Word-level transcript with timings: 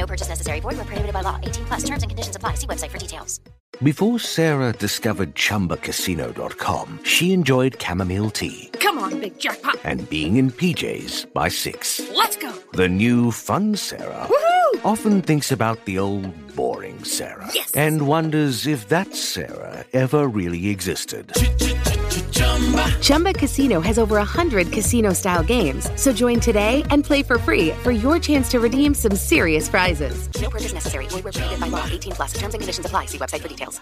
No 0.00 0.06
purchase 0.06 0.30
necessary. 0.30 0.60
Void 0.60 0.76
where 0.76 0.86
prohibited 0.86 1.12
by 1.12 1.20
law. 1.20 1.38
18 1.42 1.64
plus. 1.66 1.84
Terms 1.84 2.02
and 2.02 2.08
conditions 2.10 2.34
apply. 2.34 2.54
See 2.54 2.66
website 2.66 2.90
for 2.90 2.96
details. 2.98 3.38
Before 3.82 4.18
Sarah 4.18 4.72
discovered 4.72 5.34
ChumbaCasino.com, 5.34 7.00
she 7.04 7.32
enjoyed 7.32 7.80
chamomile 7.80 8.30
tea 8.30 8.68
Come 8.80 8.98
on, 8.98 9.20
big 9.20 9.38
jackpot. 9.38 9.78
and 9.84 10.08
being 10.10 10.36
in 10.36 10.50
PJs 10.50 11.32
by 11.32 11.48
six. 11.48 12.00
Let's 12.14 12.36
go. 12.36 12.52
The 12.72 12.88
new 12.88 13.30
fun 13.30 13.76
Sarah 13.76 14.26
Woohoo! 14.28 14.84
often 14.84 15.22
thinks 15.22 15.52
about 15.52 15.84
the 15.84 15.98
old 15.98 16.54
boring 16.56 17.04
Sarah 17.04 17.48
Yes. 17.54 17.70
and 17.74 18.06
wonders 18.06 18.66
if 18.66 18.88
that 18.88 19.14
Sarah 19.14 19.84
ever 19.92 20.26
really 20.28 20.68
existed. 20.68 21.32
Chumba 23.00 23.32
Casino 23.32 23.80
has 23.80 23.98
over 23.98 24.16
100 24.16 24.72
casino 24.72 25.12
style 25.12 25.42
games. 25.42 25.90
So 26.00 26.12
join 26.12 26.40
today 26.40 26.84
and 26.90 27.04
play 27.04 27.22
for 27.22 27.38
free 27.38 27.70
for 27.82 27.92
your 27.92 28.18
chance 28.18 28.48
to 28.50 28.60
redeem 28.60 28.94
some 28.94 29.16
serious 29.16 29.68
prizes. 29.68 30.28
No 30.40 30.50
purchase 30.50 30.72
necessary. 30.72 31.06
Void 31.06 31.24
where 31.24 31.32
prohibited 31.32 31.60
by 31.60 31.68
law. 31.68 31.84
18 31.86 32.12
plus. 32.12 32.32
Terms 32.34 32.54
and 32.54 32.60
conditions 32.60 32.86
apply. 32.86 33.06
See 33.06 33.18
website 33.18 33.40
for 33.40 33.48
details. 33.48 33.80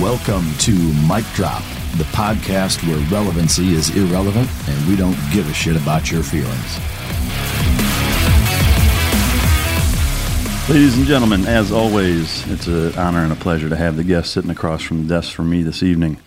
Welcome 0.00 0.50
to 0.60 0.72
Mic 1.06 1.24
Drop, 1.34 1.62
the 1.98 2.04
podcast 2.14 2.86
where 2.88 2.98
relevancy 3.10 3.74
is 3.74 3.94
irrelevant 3.94 4.48
and 4.68 4.88
we 4.88 4.96
don't 4.96 5.18
give 5.32 5.48
a 5.48 5.52
shit 5.52 5.76
about 5.76 6.10
your 6.10 6.22
feelings. 6.22 6.78
Ladies 10.70 10.96
and 10.96 11.04
gentlemen, 11.04 11.46
as 11.46 11.72
always, 11.72 12.48
it's 12.48 12.68
an 12.68 12.94
honor 12.94 13.24
and 13.24 13.32
a 13.32 13.34
pleasure 13.34 13.68
to 13.68 13.74
have 13.74 13.96
the 13.96 14.04
guest 14.04 14.32
sitting 14.32 14.50
across 14.50 14.82
from 14.82 15.02
the 15.02 15.14
desk 15.16 15.34
from 15.34 15.50
me 15.50 15.62
this 15.62 15.82
evening. 15.82 16.18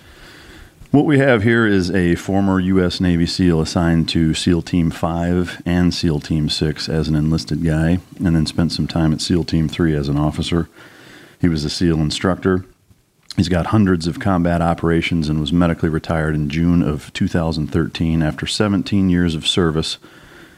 What 0.92 1.06
we 1.06 1.18
have 1.20 1.44
here 1.44 1.66
is 1.66 1.90
a 1.92 2.16
former 2.16 2.60
U.S. 2.60 3.00
Navy 3.00 3.26
SEAL 3.26 3.62
assigned 3.62 4.10
to 4.10 4.34
SEAL 4.34 4.64
Team 4.64 4.92
5 4.92 5.62
and 5.66 5.94
SEAL 5.94 6.20
Team 6.20 6.50
6 6.50 6.90
as 6.90 7.08
an 7.08 7.16
enlisted 7.16 7.64
guy, 7.64 8.00
and 8.18 8.36
then 8.36 8.46
spent 8.46 8.74
some 8.74 8.86
time 8.86 9.14
at 9.14 9.22
SEAL 9.22 9.46
Team 9.46 9.70
3 9.70 9.96
as 9.96 10.10
an 10.10 10.18
officer. 10.18 10.68
He 11.40 11.48
was 11.48 11.64
a 11.64 11.70
SEAL 11.70 12.02
instructor. 12.02 12.66
He's 13.38 13.50
got 13.50 13.68
hundreds 13.68 14.08
of 14.08 14.20
combat 14.20 14.62
operations 14.62 15.30
and 15.30 15.40
was 15.40 15.54
medically 15.54 15.88
retired 15.88 16.36
in 16.36 16.50
June 16.50 16.84
of 16.84 17.14
2013 17.14 18.22
after 18.22 18.46
17 18.46 19.10
years 19.10 19.36
of 19.36 19.48
service 19.48 20.00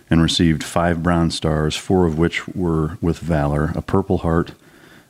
and 0.09 0.21
received 0.21 0.63
five 0.63 1.01
Bronze 1.01 1.35
Stars, 1.35 1.75
four 1.75 2.05
of 2.05 2.17
which 2.17 2.47
were 2.49 2.97
with 3.01 3.19
Valor, 3.19 3.71
a 3.75 3.81
Purple 3.81 4.19
Heart, 4.19 4.51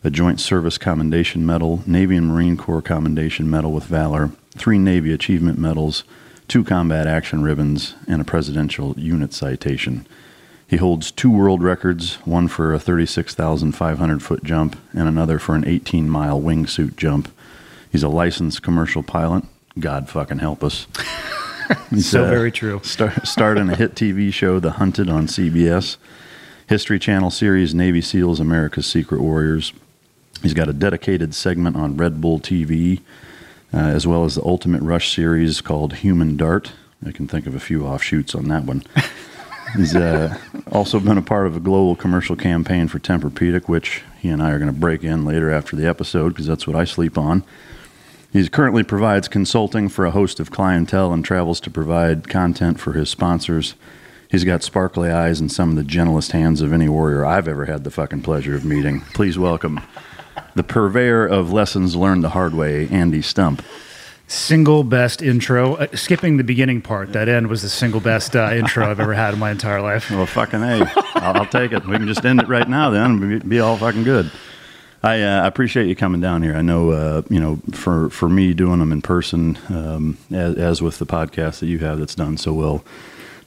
a 0.04 0.10
Joint 0.10 0.40
Service 0.40 0.78
Commendation 0.78 1.46
Medal, 1.46 1.82
Navy 1.86 2.16
and 2.16 2.28
Marine 2.28 2.58
Corps 2.58 2.82
Commendation 2.82 3.50
Medal 3.50 3.72
with 3.72 3.86
Valor, 3.86 4.32
three 4.56 4.78
Navy 4.78 5.12
Achievement 5.12 5.58
Medals, 5.58 6.04
two 6.48 6.64
Combat 6.64 7.08
Action 7.08 7.42
Ribbons, 7.42 7.96
and 8.08 8.22
a 8.22 8.26
Presidential 8.26 8.94
Unit 9.00 9.34
Citation. 9.34 10.06
He 10.68 10.78
holds 10.78 11.12
two 11.12 11.32
world 11.32 11.62
records, 11.62 12.16
one 12.26 12.48
for 12.48 12.74
a 12.74 12.80
36,500 12.80 14.24
foot 14.24 14.44
jump 14.44 14.80
and 14.94 15.08
another 15.08 15.40
for 15.40 15.56
an 15.56 15.66
18 15.68 16.10
mile 16.10 16.42
wingsuit 16.42 16.96
jump. 16.96 17.32
He's 17.92 18.04
a 18.04 18.10
licensed 18.10 18.64
commercial 18.64 19.04
pilot. 19.04 19.44
God 19.80 20.10
fucking 20.10 20.40
help 20.40 20.64
us. 20.64 20.88
So 22.00 22.26
very 22.26 22.52
true. 22.52 22.82
Star, 22.84 23.14
starred 23.24 23.58
in 23.58 23.70
a 23.70 23.76
hit 23.76 23.96
TV 23.96 24.34
show, 24.34 24.60
The 24.60 24.72
Hunted, 24.72 25.10
on 25.10 25.28
CBS. 25.28 25.98
History 26.68 27.00
Channel 27.00 27.30
series, 27.30 27.76
Navy 27.76 28.02
SEALs 28.02 28.40
America's 28.40 28.88
Secret 28.88 29.22
Warriors. 29.22 29.72
He's 30.42 30.54
got 30.54 30.68
a 30.68 30.74
dedicated 30.74 31.34
segment 31.36 31.76
on 31.76 31.96
Red 31.96 32.20
Bull 32.20 32.40
TV, 32.40 33.02
uh, 33.74 33.78
as 33.78 34.08
well 34.08 34.26
as 34.26 34.36
the 34.36 34.44
Ultimate 34.44 34.82
Rush 34.82 35.14
series 35.14 35.62
called 35.62 35.96
Human 35.96 36.38
Dart. 36.38 36.74
I 37.06 37.12
can 37.12 37.28
think 37.28 37.46
of 37.46 37.56
a 37.56 37.60
few 37.60 37.86
offshoots 37.86 38.34
on 38.34 38.48
that 38.48 38.64
one. 38.64 38.84
He's 39.76 39.96
uh, 39.96 40.38
also 40.72 41.00
been 41.00 41.18
a 41.18 41.22
part 41.22 41.48
of 41.48 41.56
a 41.56 41.60
global 41.60 41.96
commercial 41.96 42.36
campaign 42.36 42.88
for 42.88 43.00
Tempur-Pedic, 43.00 43.68
which 43.68 44.04
he 44.20 44.30
and 44.30 44.42
I 44.42 44.52
are 44.52 44.60
going 44.60 44.74
to 44.74 44.80
break 44.80 45.04
in 45.04 45.26
later 45.26 45.52
after 45.52 45.76
the 45.76 45.88
episode 45.88 46.30
because 46.30 46.48
that's 46.48 46.66
what 46.66 46.76
I 46.76 46.84
sleep 46.84 47.18
on. 47.18 47.44
He 48.36 48.46
currently 48.50 48.84
provides 48.84 49.30
consulting 49.30 49.88
for 49.88 50.04
a 50.04 50.12
host 50.12 50.42
of 50.42 50.52
clientele 50.52 51.14
and 51.14 51.24
travels 51.24 51.62
to 51.62 51.70
provide 51.70 52.28
content 52.28 52.82
for 52.82 52.92
his 52.92 53.10
sponsors. 53.10 53.76
He's 54.30 54.44
got 54.44 54.62
sparkly 54.62 55.10
eyes 55.10 55.40
and 55.40 55.50
some 55.50 55.70
of 55.70 55.78
the 55.78 55.86
gentlest 55.86 56.34
hands 56.34 56.60
of 56.60 56.74
any 56.74 56.90
warrior 56.90 57.26
I've 57.26 57.48
ever 57.48 57.64
had 57.64 57.86
the 57.86 57.92
fucking 57.92 58.24
pleasure 58.24 58.54
of 58.54 58.66
meeting. 58.66 59.00
Please 59.14 59.40
welcome 59.40 59.80
the 60.54 60.64
purveyor 60.64 61.26
of 61.26 61.54
lessons 61.54 61.96
learned 61.96 62.26
the 62.26 62.32
hard 62.32 62.54
way, 62.54 62.90
Andy 62.90 63.22
Stumpf. 63.22 63.64
Single 64.28 64.84
best 64.84 65.22
intro. 65.22 65.76
Uh, 65.76 65.88
skipping 65.96 66.36
the 66.36 66.44
beginning 66.44 66.82
part, 66.82 67.14
that 67.14 67.30
end 67.30 67.48
was 67.48 67.62
the 67.62 67.70
single 67.70 68.02
best 68.02 68.36
uh, 68.36 68.52
intro 68.52 68.86
I've 68.86 69.00
ever 69.00 69.14
had 69.14 69.34
in 69.34 69.40
my 69.40 69.52
entire 69.52 69.82
life. 69.82 70.12
Well, 70.12 70.26
fucking 70.26 70.62
A. 70.62 70.92
I'll, 71.16 71.38
I'll 71.38 71.46
take 71.46 71.72
it. 71.72 71.86
We 71.86 71.96
can 71.96 72.08
just 72.08 72.26
end 72.26 72.42
it 72.42 72.50
right 72.50 72.68
now 72.68 72.90
then 72.90 73.12
and 73.12 73.42
be, 73.44 73.48
be 73.48 73.60
all 73.62 73.78
fucking 73.78 74.04
good. 74.04 74.30
I 75.06 75.22
uh, 75.22 75.46
appreciate 75.46 75.88
you 75.88 75.96
coming 75.96 76.20
down 76.20 76.42
here. 76.42 76.56
I 76.56 76.64
know, 76.64 76.90
uh, 76.90 77.22
you 77.30 77.40
know, 77.40 77.60
for, 77.72 78.10
for 78.10 78.28
me 78.28 78.56
doing 78.56 78.80
them 78.80 78.92
in 78.92 79.04
person, 79.04 79.58
um, 79.70 80.18
as, 80.32 80.56
as 80.56 80.82
with 80.82 80.98
the 80.98 81.06
podcast 81.06 81.60
that 81.60 81.68
you 81.68 81.78
have 81.80 82.00
that's 82.00 82.16
done 82.16 82.38
so 82.38 82.54
well, 82.54 82.84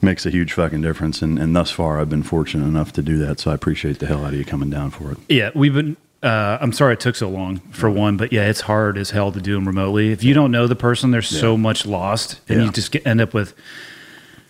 makes 0.01 0.25
a 0.25 0.29
huge 0.29 0.53
fucking 0.53 0.81
difference. 0.81 1.21
And, 1.21 1.37
and 1.37 1.53
thus 1.53 1.69
far, 1.69 1.99
I've 1.99 2.09
been 2.09 2.23
fortunate 2.23 2.65
enough 2.65 2.93
to 2.93 3.01
do 3.01 3.17
that. 3.17 3.41
So 3.41 3.51
I 3.51 3.55
appreciate 3.55 3.99
the 3.99 4.05
hell 4.07 4.23
out 4.23 4.33
of 4.33 4.39
you 4.39 4.45
coming 4.45 4.69
down 4.69 4.91
for 4.91 5.11
it. 5.11 5.17
Yeah, 5.27 5.49
we've 5.53 5.73
been. 5.73 5.97
Uh, 6.23 6.57
I'm 6.59 6.73
sorry 6.73 6.93
it 6.93 6.99
took 6.99 7.15
so 7.15 7.29
long 7.29 7.59
for 7.71 7.89
one, 7.89 8.17
but 8.17 8.33
yeah, 8.33 8.49
it's 8.49 8.61
hard 8.61 8.97
as 8.97 9.09
hell 9.11 9.31
to 9.31 9.39
do 9.39 9.53
them 9.55 9.65
remotely. 9.65 10.11
If 10.11 10.21
you 10.23 10.33
don't 10.33 10.51
know 10.51 10.67
the 10.67 10.75
person, 10.75 11.11
there's 11.11 11.29
so 11.29 11.55
much 11.57 11.85
lost, 11.85 12.41
and 12.49 12.59
Yeah. 12.59 12.65
you 12.65 12.71
just 12.71 12.91
get, 12.91 13.07
end 13.07 13.21
up 13.21 13.33
with 13.33 13.53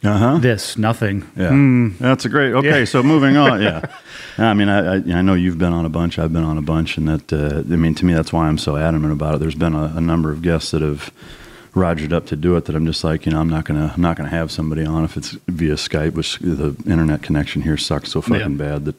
Uh 0.03 0.17
huh. 0.17 0.37
this 0.37 0.77
nothing. 0.77 1.27
Yeah, 1.35 1.89
that's 1.99 2.23
a 2.25 2.29
great. 2.29 2.53
Okay, 2.53 2.79
Yeah. 2.79 2.85
so 2.85 3.03
moving 3.03 3.35
on. 3.35 3.61
Yeah, 3.61 3.85
I 4.37 4.53
mean, 4.53 4.69
I, 4.69 4.95
I 4.95 5.17
I 5.19 5.21
know 5.21 5.33
you've 5.33 5.57
been 5.57 5.73
on 5.73 5.85
a 5.85 5.89
bunch. 5.89 6.17
I've 6.17 6.31
been 6.31 6.43
on 6.43 6.57
a 6.57 6.61
bunch, 6.61 6.97
and 6.97 7.07
that 7.09 7.33
uh, 7.33 7.59
I 7.59 7.75
mean, 7.75 7.95
to 7.95 8.05
me, 8.05 8.13
that's 8.13 8.31
why 8.31 8.47
I'm 8.47 8.57
so 8.57 8.77
adamant 8.77 9.11
about 9.11 9.35
it. 9.35 9.39
There's 9.39 9.55
been 9.55 9.75
a, 9.75 9.93
a 9.95 10.01
number 10.01 10.31
of 10.31 10.41
guests 10.41 10.71
that 10.71 10.81
have 10.81 11.11
rogered 11.75 12.13
up 12.13 12.25
to 12.27 12.35
do 12.37 12.55
it. 12.55 12.63
That 12.65 12.75
I'm 12.75 12.85
just 12.85 13.03
like, 13.03 13.25
you 13.25 13.33
know, 13.33 13.41
I'm 13.41 13.49
not 13.49 13.65
gonna 13.65 13.91
I'm 13.93 14.01
not 14.01 14.15
gonna 14.15 14.29
have 14.29 14.51
somebody 14.51 14.85
on 14.85 15.03
if 15.03 15.17
it's 15.17 15.31
via 15.47 15.73
Skype, 15.75 16.13
which 16.13 16.39
the 16.39 16.75
internet 16.85 17.21
connection 17.21 17.61
here 17.63 17.75
sucks 17.77 18.11
so 18.11 18.21
fucking 18.21 18.55
bad 18.57 18.85
that 18.85 18.95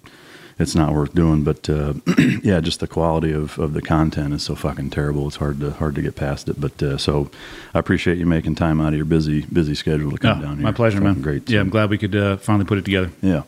it's 0.61 0.75
not 0.77 0.93
worth 0.93 1.15
doing. 1.15 1.43
But 1.43 1.69
uh, 1.69 1.95
yeah, 2.43 2.61
just 2.61 2.79
the 2.81 2.87
quality 2.87 3.33
of, 3.33 3.59
of 3.59 3.73
the 3.73 3.83
content 3.83 4.35
is 4.35 4.43
so 4.45 4.55
fucking 4.55 4.91
terrible. 4.91 5.27
It's 5.27 5.37
hard 5.37 5.59
to 5.61 5.71
hard 5.73 5.95
to 5.97 6.03
get 6.03 6.15
past 6.15 6.49
it. 6.49 6.61
But 6.61 6.81
uh, 6.83 6.99
so 6.99 7.31
I 7.75 7.79
appreciate 7.79 8.19
you 8.19 8.27
making 8.27 8.55
time 8.55 8.81
out 8.81 8.89
of 8.89 8.95
your 8.97 9.05
busy 9.07 9.43
busy 9.47 9.75
schedule 9.75 10.11
to 10.13 10.19
come 10.19 10.39
Oh, 10.39 10.43
down 10.43 10.57
here. 10.59 10.65
my 10.65 10.73
pleasure, 10.73 10.99
Fucking 10.99 11.15
man. 11.15 11.23
Great. 11.23 11.49
Yeah, 11.51 11.59
So- 11.59 11.61
I'm 11.63 11.71
glad 11.71 11.91
we 11.91 11.99
could 11.99 12.15
uh, 12.15 12.37
finally 12.37 12.65
put 12.67 12.79
it 12.79 12.85
together. 12.85 13.11
yeah. 13.23 13.43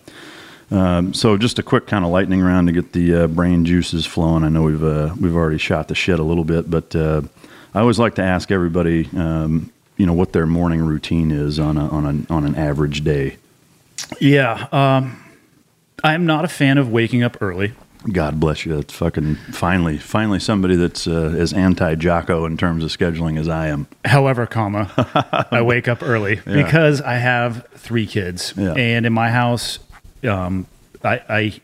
Um, 0.70 1.12
so 1.12 1.36
just 1.36 1.58
a 1.58 1.62
quick 1.62 1.86
kind 1.86 2.02
of 2.02 2.10
lightning 2.10 2.40
round 2.40 2.66
to 2.68 2.72
get 2.72 2.92
the 2.94 3.14
uh, 3.14 3.26
brain 3.26 3.66
juices 3.66 4.06
flowing. 4.06 4.42
I 4.42 4.48
know 4.48 4.62
we've 4.62 4.82
uh, 4.82 5.14
we've 5.20 5.36
already 5.36 5.58
shot 5.58 5.88
the 5.88 5.94
shit 5.94 6.18
a 6.18 6.22
little 6.22 6.44
bit, 6.44 6.70
but 6.70 6.96
uh, 6.96 7.20
I 7.74 7.80
always 7.80 7.98
like 7.98 8.14
to 8.14 8.22
ask 8.22 8.50
everybody, 8.50 9.06
um, 9.14 9.70
you 9.98 10.06
know, 10.06 10.14
what 10.14 10.32
their 10.32 10.46
morning 10.46 10.80
routine 10.82 11.30
is 11.30 11.58
on 11.58 11.76
a, 11.76 11.88
on 11.90 12.06
a, 12.28 12.32
on 12.32 12.44
an 12.46 12.54
average 12.54 13.04
day. 13.04 13.36
Yeah, 14.18 14.66
um, 14.72 15.21
I'm 16.04 16.26
not 16.26 16.44
a 16.44 16.48
fan 16.48 16.78
of 16.78 16.90
waking 16.90 17.22
up 17.22 17.36
early. 17.40 17.72
God 18.10 18.40
bless 18.40 18.66
you. 18.66 18.74
That's 18.74 18.92
fucking 18.94 19.36
finally 19.52 19.96
finally 19.96 20.40
somebody 20.40 20.74
that's 20.74 21.06
uh, 21.06 21.34
as 21.38 21.52
anti 21.52 21.94
Jocko 21.94 22.44
in 22.46 22.56
terms 22.56 22.82
of 22.82 22.90
scheduling 22.90 23.38
as 23.38 23.48
I 23.48 23.68
am. 23.68 23.86
However, 24.04 24.44
comma, 24.46 24.90
I 25.52 25.62
wake 25.62 25.86
up 25.86 26.02
early 26.02 26.40
Yeah. 26.44 26.64
because 26.64 27.00
I 27.00 27.14
have 27.14 27.66
three 27.76 28.06
kids, 28.06 28.54
Yeah. 28.56 28.72
and 28.72 29.06
in 29.06 29.12
my 29.12 29.30
house, 29.30 29.78
um, 30.24 30.66
I, 31.04 31.20
I 31.28 31.60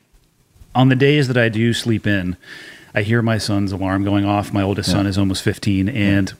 on 0.76 0.90
the 0.90 0.94
days 0.96 1.26
that 1.26 1.36
I 1.36 1.48
do 1.48 1.72
sleep 1.72 2.06
in, 2.06 2.36
I 2.94 3.02
hear 3.02 3.20
my 3.20 3.38
son's 3.38 3.72
alarm 3.72 4.04
going 4.04 4.24
off. 4.24 4.52
My 4.52 4.62
oldest 4.62 4.90
son 4.92 5.06
is 5.06 5.18
almost 5.18 5.42
15, 5.42 5.88
and 5.88 6.32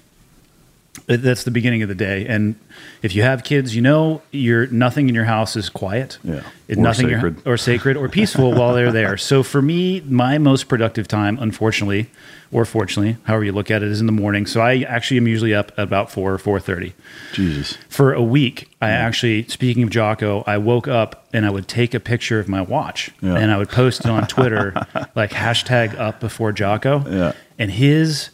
That's 1.07 1.45
the 1.45 1.51
beginning 1.51 1.83
of 1.83 1.89
the 1.89 1.95
day, 1.95 2.27
and 2.27 2.55
if 3.03 3.15
you 3.15 3.23
have 3.23 3.45
kids, 3.45 3.75
you 3.77 3.83
know, 3.83 4.23
you're 4.31 4.67
nothing 4.69 5.09
in 5.09 5.15
your 5.15 5.25
house 5.25 5.57
is 5.57 5.69
quiet. 5.69 6.19
Yeah. 6.25 6.41
It- 6.69 6.79
Or 6.79 6.83
nothing 6.83 7.09
sacred. 7.09 7.37
or 7.47 7.57
sacred 7.57 7.97
or 7.97 8.09
peaceful 8.09 8.53
while 8.53 8.75
they're 8.75 8.93
there. 8.93 9.17
So 9.17 9.43
for 9.43 9.63
me, 9.63 10.01
my 10.07 10.37
most 10.39 10.69
productive 10.69 11.09
time, 11.09 11.39
unfortunately, 11.41 12.09
or 12.53 12.65
fortunately, 12.65 13.17
however 13.25 13.45
you 13.45 13.53
look 13.53 13.71
at 13.71 13.83
it, 13.83 13.89
is 13.91 14.01
in 14.01 14.07
the 14.07 14.13
morning. 14.13 14.45
So 14.47 14.61
I 14.61 14.83
actually 14.83 15.17
am 15.19 15.29
usually 15.29 15.55
up 15.55 15.73
at 15.79 15.85
about 15.85 16.11
four 16.11 16.33
or 16.33 16.39
four 16.39 16.61
thirty. 16.61 16.95
Jesus. 17.33 17.77
For 17.89 18.13
a 18.13 18.23
week, 18.23 18.69
I 18.83 18.91
actually, 18.91 19.45
speaking 19.49 19.83
of 19.83 19.91
Jocko, 19.91 20.45
I 20.47 20.59
woke 20.59 20.89
up 20.89 21.27
and 21.33 21.45
I 21.47 21.51
would 21.51 21.69
take 21.69 21.95
a 21.95 22.01
picture 22.01 22.39
of 22.41 22.49
my 22.49 22.61
watch 22.63 23.11
Yeah. 23.21 23.35
and 23.37 23.51
I 23.51 23.57
would 23.59 23.69
post 23.71 24.01
it 24.01 24.07
on 24.11 24.27
Twitter, 24.27 24.73
like 25.15 25.31
hashtag 25.31 25.99
up 25.99 26.21
before 26.21 26.53
Jocko. 26.53 27.05
Yeah. 27.09 27.33
And 27.59 27.71
his 27.71 28.31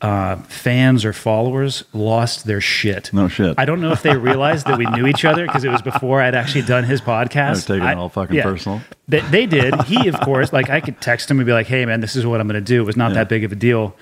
uh, 0.00 0.36
fans 0.42 1.04
or 1.04 1.12
followers 1.12 1.82
lost 1.92 2.44
their 2.46 2.60
shit. 2.60 3.12
No 3.12 3.26
shit. 3.28 3.54
I 3.58 3.64
don't 3.64 3.80
know 3.80 3.90
if 3.90 4.02
they 4.02 4.16
realized 4.16 4.66
that 4.66 4.78
we 4.78 4.86
knew 4.86 5.06
each 5.06 5.24
other 5.24 5.44
because 5.46 5.64
it 5.64 5.70
was 5.70 5.82
before 5.82 6.22
I'd 6.22 6.36
actually 6.36 6.62
done 6.62 6.84
his 6.84 7.00
podcast. 7.00 7.66
They're 7.66 7.78
taking 7.78 7.88
it 7.90 7.96
all 7.98 8.08
fucking 8.08 8.40
personal. 8.42 8.80
They, 9.08 9.20
they 9.20 9.46
did. 9.46 9.74
He, 9.82 10.06
of 10.08 10.20
course, 10.20 10.52
like 10.52 10.70
I 10.70 10.80
could 10.80 11.00
text 11.00 11.30
him 11.30 11.40
and 11.40 11.46
be 11.46 11.52
like, 11.52 11.66
"Hey, 11.66 11.84
man, 11.84 12.00
this 12.00 12.14
is 12.14 12.24
what 12.24 12.40
I'm 12.40 12.46
going 12.46 12.62
to 12.62 12.66
do." 12.66 12.82
It 12.82 12.86
was 12.86 12.96
not 12.96 13.14
that 13.14 13.28
big 13.28 13.42
of 13.44 13.50
a 13.52 13.56
deal. 13.56 13.96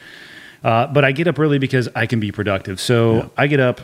Uh, 0.63 0.87
but 0.87 1.05
I 1.05 1.13
get 1.13 1.29
up 1.29 1.39
early 1.39 1.59
because 1.59 1.89
I 1.95 2.07
can 2.07 2.19
be 2.21 2.33
productive. 2.33 2.81
So 2.81 3.15
Yeah. 3.17 3.29
I 3.39 3.47
get 3.47 3.61
up. 3.61 3.81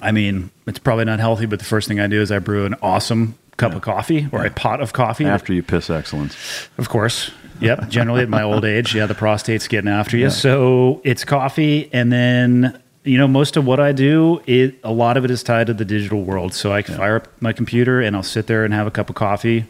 I 0.00 0.12
mean, 0.12 0.50
it's 0.66 0.78
probably 0.78 1.06
not 1.06 1.18
healthy, 1.18 1.46
but 1.46 1.58
the 1.58 1.64
first 1.64 1.88
thing 1.88 1.98
I 1.98 2.06
do 2.08 2.20
is 2.20 2.30
I 2.30 2.38
brew 2.40 2.66
an 2.66 2.74
awesome 2.82 3.36
cup 3.56 3.74
of 3.74 3.80
coffee 3.82 4.28
or 4.30 4.44
a 4.44 4.50
pot 4.50 4.80
of 4.80 4.92
coffee. 4.92 5.24
After 5.24 5.52
you 5.52 5.62
piss 5.62 5.88
excellence. 5.90 6.36
Of 6.78 6.88
course. 6.90 7.30
Yep. 7.60 7.88
Generally 7.88 8.22
at 8.22 8.28
my 8.28 8.42
old 8.42 8.64
age, 8.74 8.94
yeah, 8.94 9.06
the 9.06 9.14
prostate's 9.14 9.68
getting 9.68 9.90
after 9.90 10.16
you. 10.16 10.30
So 10.30 11.00
it's 11.04 11.24
coffee, 11.24 11.90
and 11.92 12.12
then 12.12 12.80
you 13.04 13.16
know 13.18 13.28
most 13.28 13.56
of 13.56 13.66
what 13.66 13.80
I 13.80 13.92
do, 13.92 14.40
it 14.46 14.76
a 14.84 14.92
lot 14.92 15.16
of 15.16 15.24
it 15.24 15.30
is 15.30 15.42
tied 15.42 15.66
to 15.68 15.74
the 15.74 15.84
digital 15.84 16.22
world. 16.22 16.54
So 16.54 16.72
I 16.72 16.82
fire 16.82 17.16
up 17.16 17.28
my 17.42 17.52
computer 17.52 18.00
and 18.00 18.14
I'll 18.16 18.22
sit 18.22 18.46
there 18.46 18.64
and 18.64 18.72
have 18.74 18.86
a 18.86 18.90
cup 18.90 19.08
of 19.08 19.16
coffee, 19.16 19.64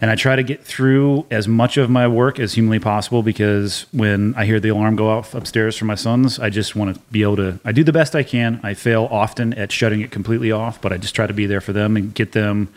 and 0.00 0.10
I 0.10 0.14
try 0.16 0.36
to 0.36 0.42
get 0.42 0.64
through 0.64 1.24
as 1.30 1.46
much 1.48 1.76
of 1.76 1.88
my 1.90 2.06
work 2.08 2.38
as 2.38 2.54
humanly 2.54 2.78
possible 2.78 3.22
because 3.22 3.86
when 3.92 4.34
I 4.36 4.44
hear 4.44 4.60
the 4.60 4.68
alarm 4.70 4.96
go 4.96 5.08
off 5.08 5.34
upstairs 5.34 5.76
for 5.76 5.84
my 5.84 5.94
sons, 5.96 6.38
I 6.38 6.50
just 6.50 6.74
want 6.76 6.94
to 6.94 7.00
be 7.10 7.22
able 7.22 7.36
to. 7.36 7.58
I 7.64 7.72
do 7.72 7.84
the 7.84 7.92
best 7.92 8.14
I 8.14 8.22
can. 8.22 8.60
I 8.62 8.74
fail 8.74 9.08
often 9.10 9.54
at 9.54 9.70
shutting 9.72 10.00
it 10.00 10.10
completely 10.10 10.50
off, 10.52 10.80
but 10.80 10.92
I 10.92 10.96
just 10.98 11.14
try 11.14 11.26
to 11.26 11.32
be 11.34 11.46
there 11.46 11.60
for 11.60 11.72
them 11.72 11.96
and 11.96 12.14
get 12.14 12.32
them 12.32 12.68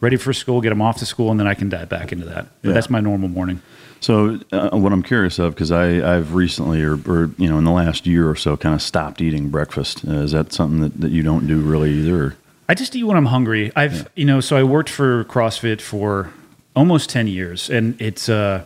ready 0.00 0.16
for 0.16 0.32
school, 0.32 0.60
get 0.60 0.68
them 0.68 0.80
off 0.80 0.96
to 0.98 1.04
school, 1.06 1.32
and 1.32 1.40
then 1.40 1.48
I 1.48 1.54
can 1.54 1.68
dive 1.68 1.88
back 1.88 2.12
into 2.12 2.24
that. 2.26 2.46
But 2.62 2.68
Yeah. 2.68 2.74
that's 2.74 2.88
my 2.88 3.00
normal 3.00 3.28
morning. 3.28 3.60
So, 4.00 4.38
uh, 4.52 4.70
what 4.70 4.92
I'm 4.92 5.02
curious 5.02 5.38
of, 5.38 5.54
because 5.54 5.72
I've 5.72 6.34
recently, 6.34 6.82
or, 6.82 6.94
or 7.06 7.30
you 7.36 7.48
know, 7.48 7.58
in 7.58 7.64
the 7.64 7.70
last 7.70 8.06
year 8.06 8.28
or 8.28 8.36
so, 8.36 8.56
kind 8.56 8.74
of 8.74 8.82
stopped 8.82 9.20
eating 9.20 9.48
breakfast. 9.48 10.04
Uh, 10.06 10.18
is 10.20 10.32
that 10.32 10.52
something 10.52 10.80
that, 10.80 11.00
that 11.00 11.10
you 11.10 11.22
don't 11.22 11.46
do 11.46 11.60
really 11.60 11.92
either? 11.92 12.24
or- 12.24 12.36
I 12.68 12.74
just 12.74 12.94
eat 12.94 13.04
when 13.04 13.16
I'm 13.16 13.26
hungry. 13.26 13.72
I've, 13.74 14.10
you 14.14 14.26
know, 14.26 14.40
so 14.40 14.56
I 14.56 14.62
worked 14.62 14.90
for 14.90 15.24
CrossFit 15.24 15.80
for 15.80 16.30
almost 16.76 17.08
10 17.10 17.26
years 17.26 17.70
and 17.70 18.00
it's, 18.00 18.28
uh, 18.28 18.64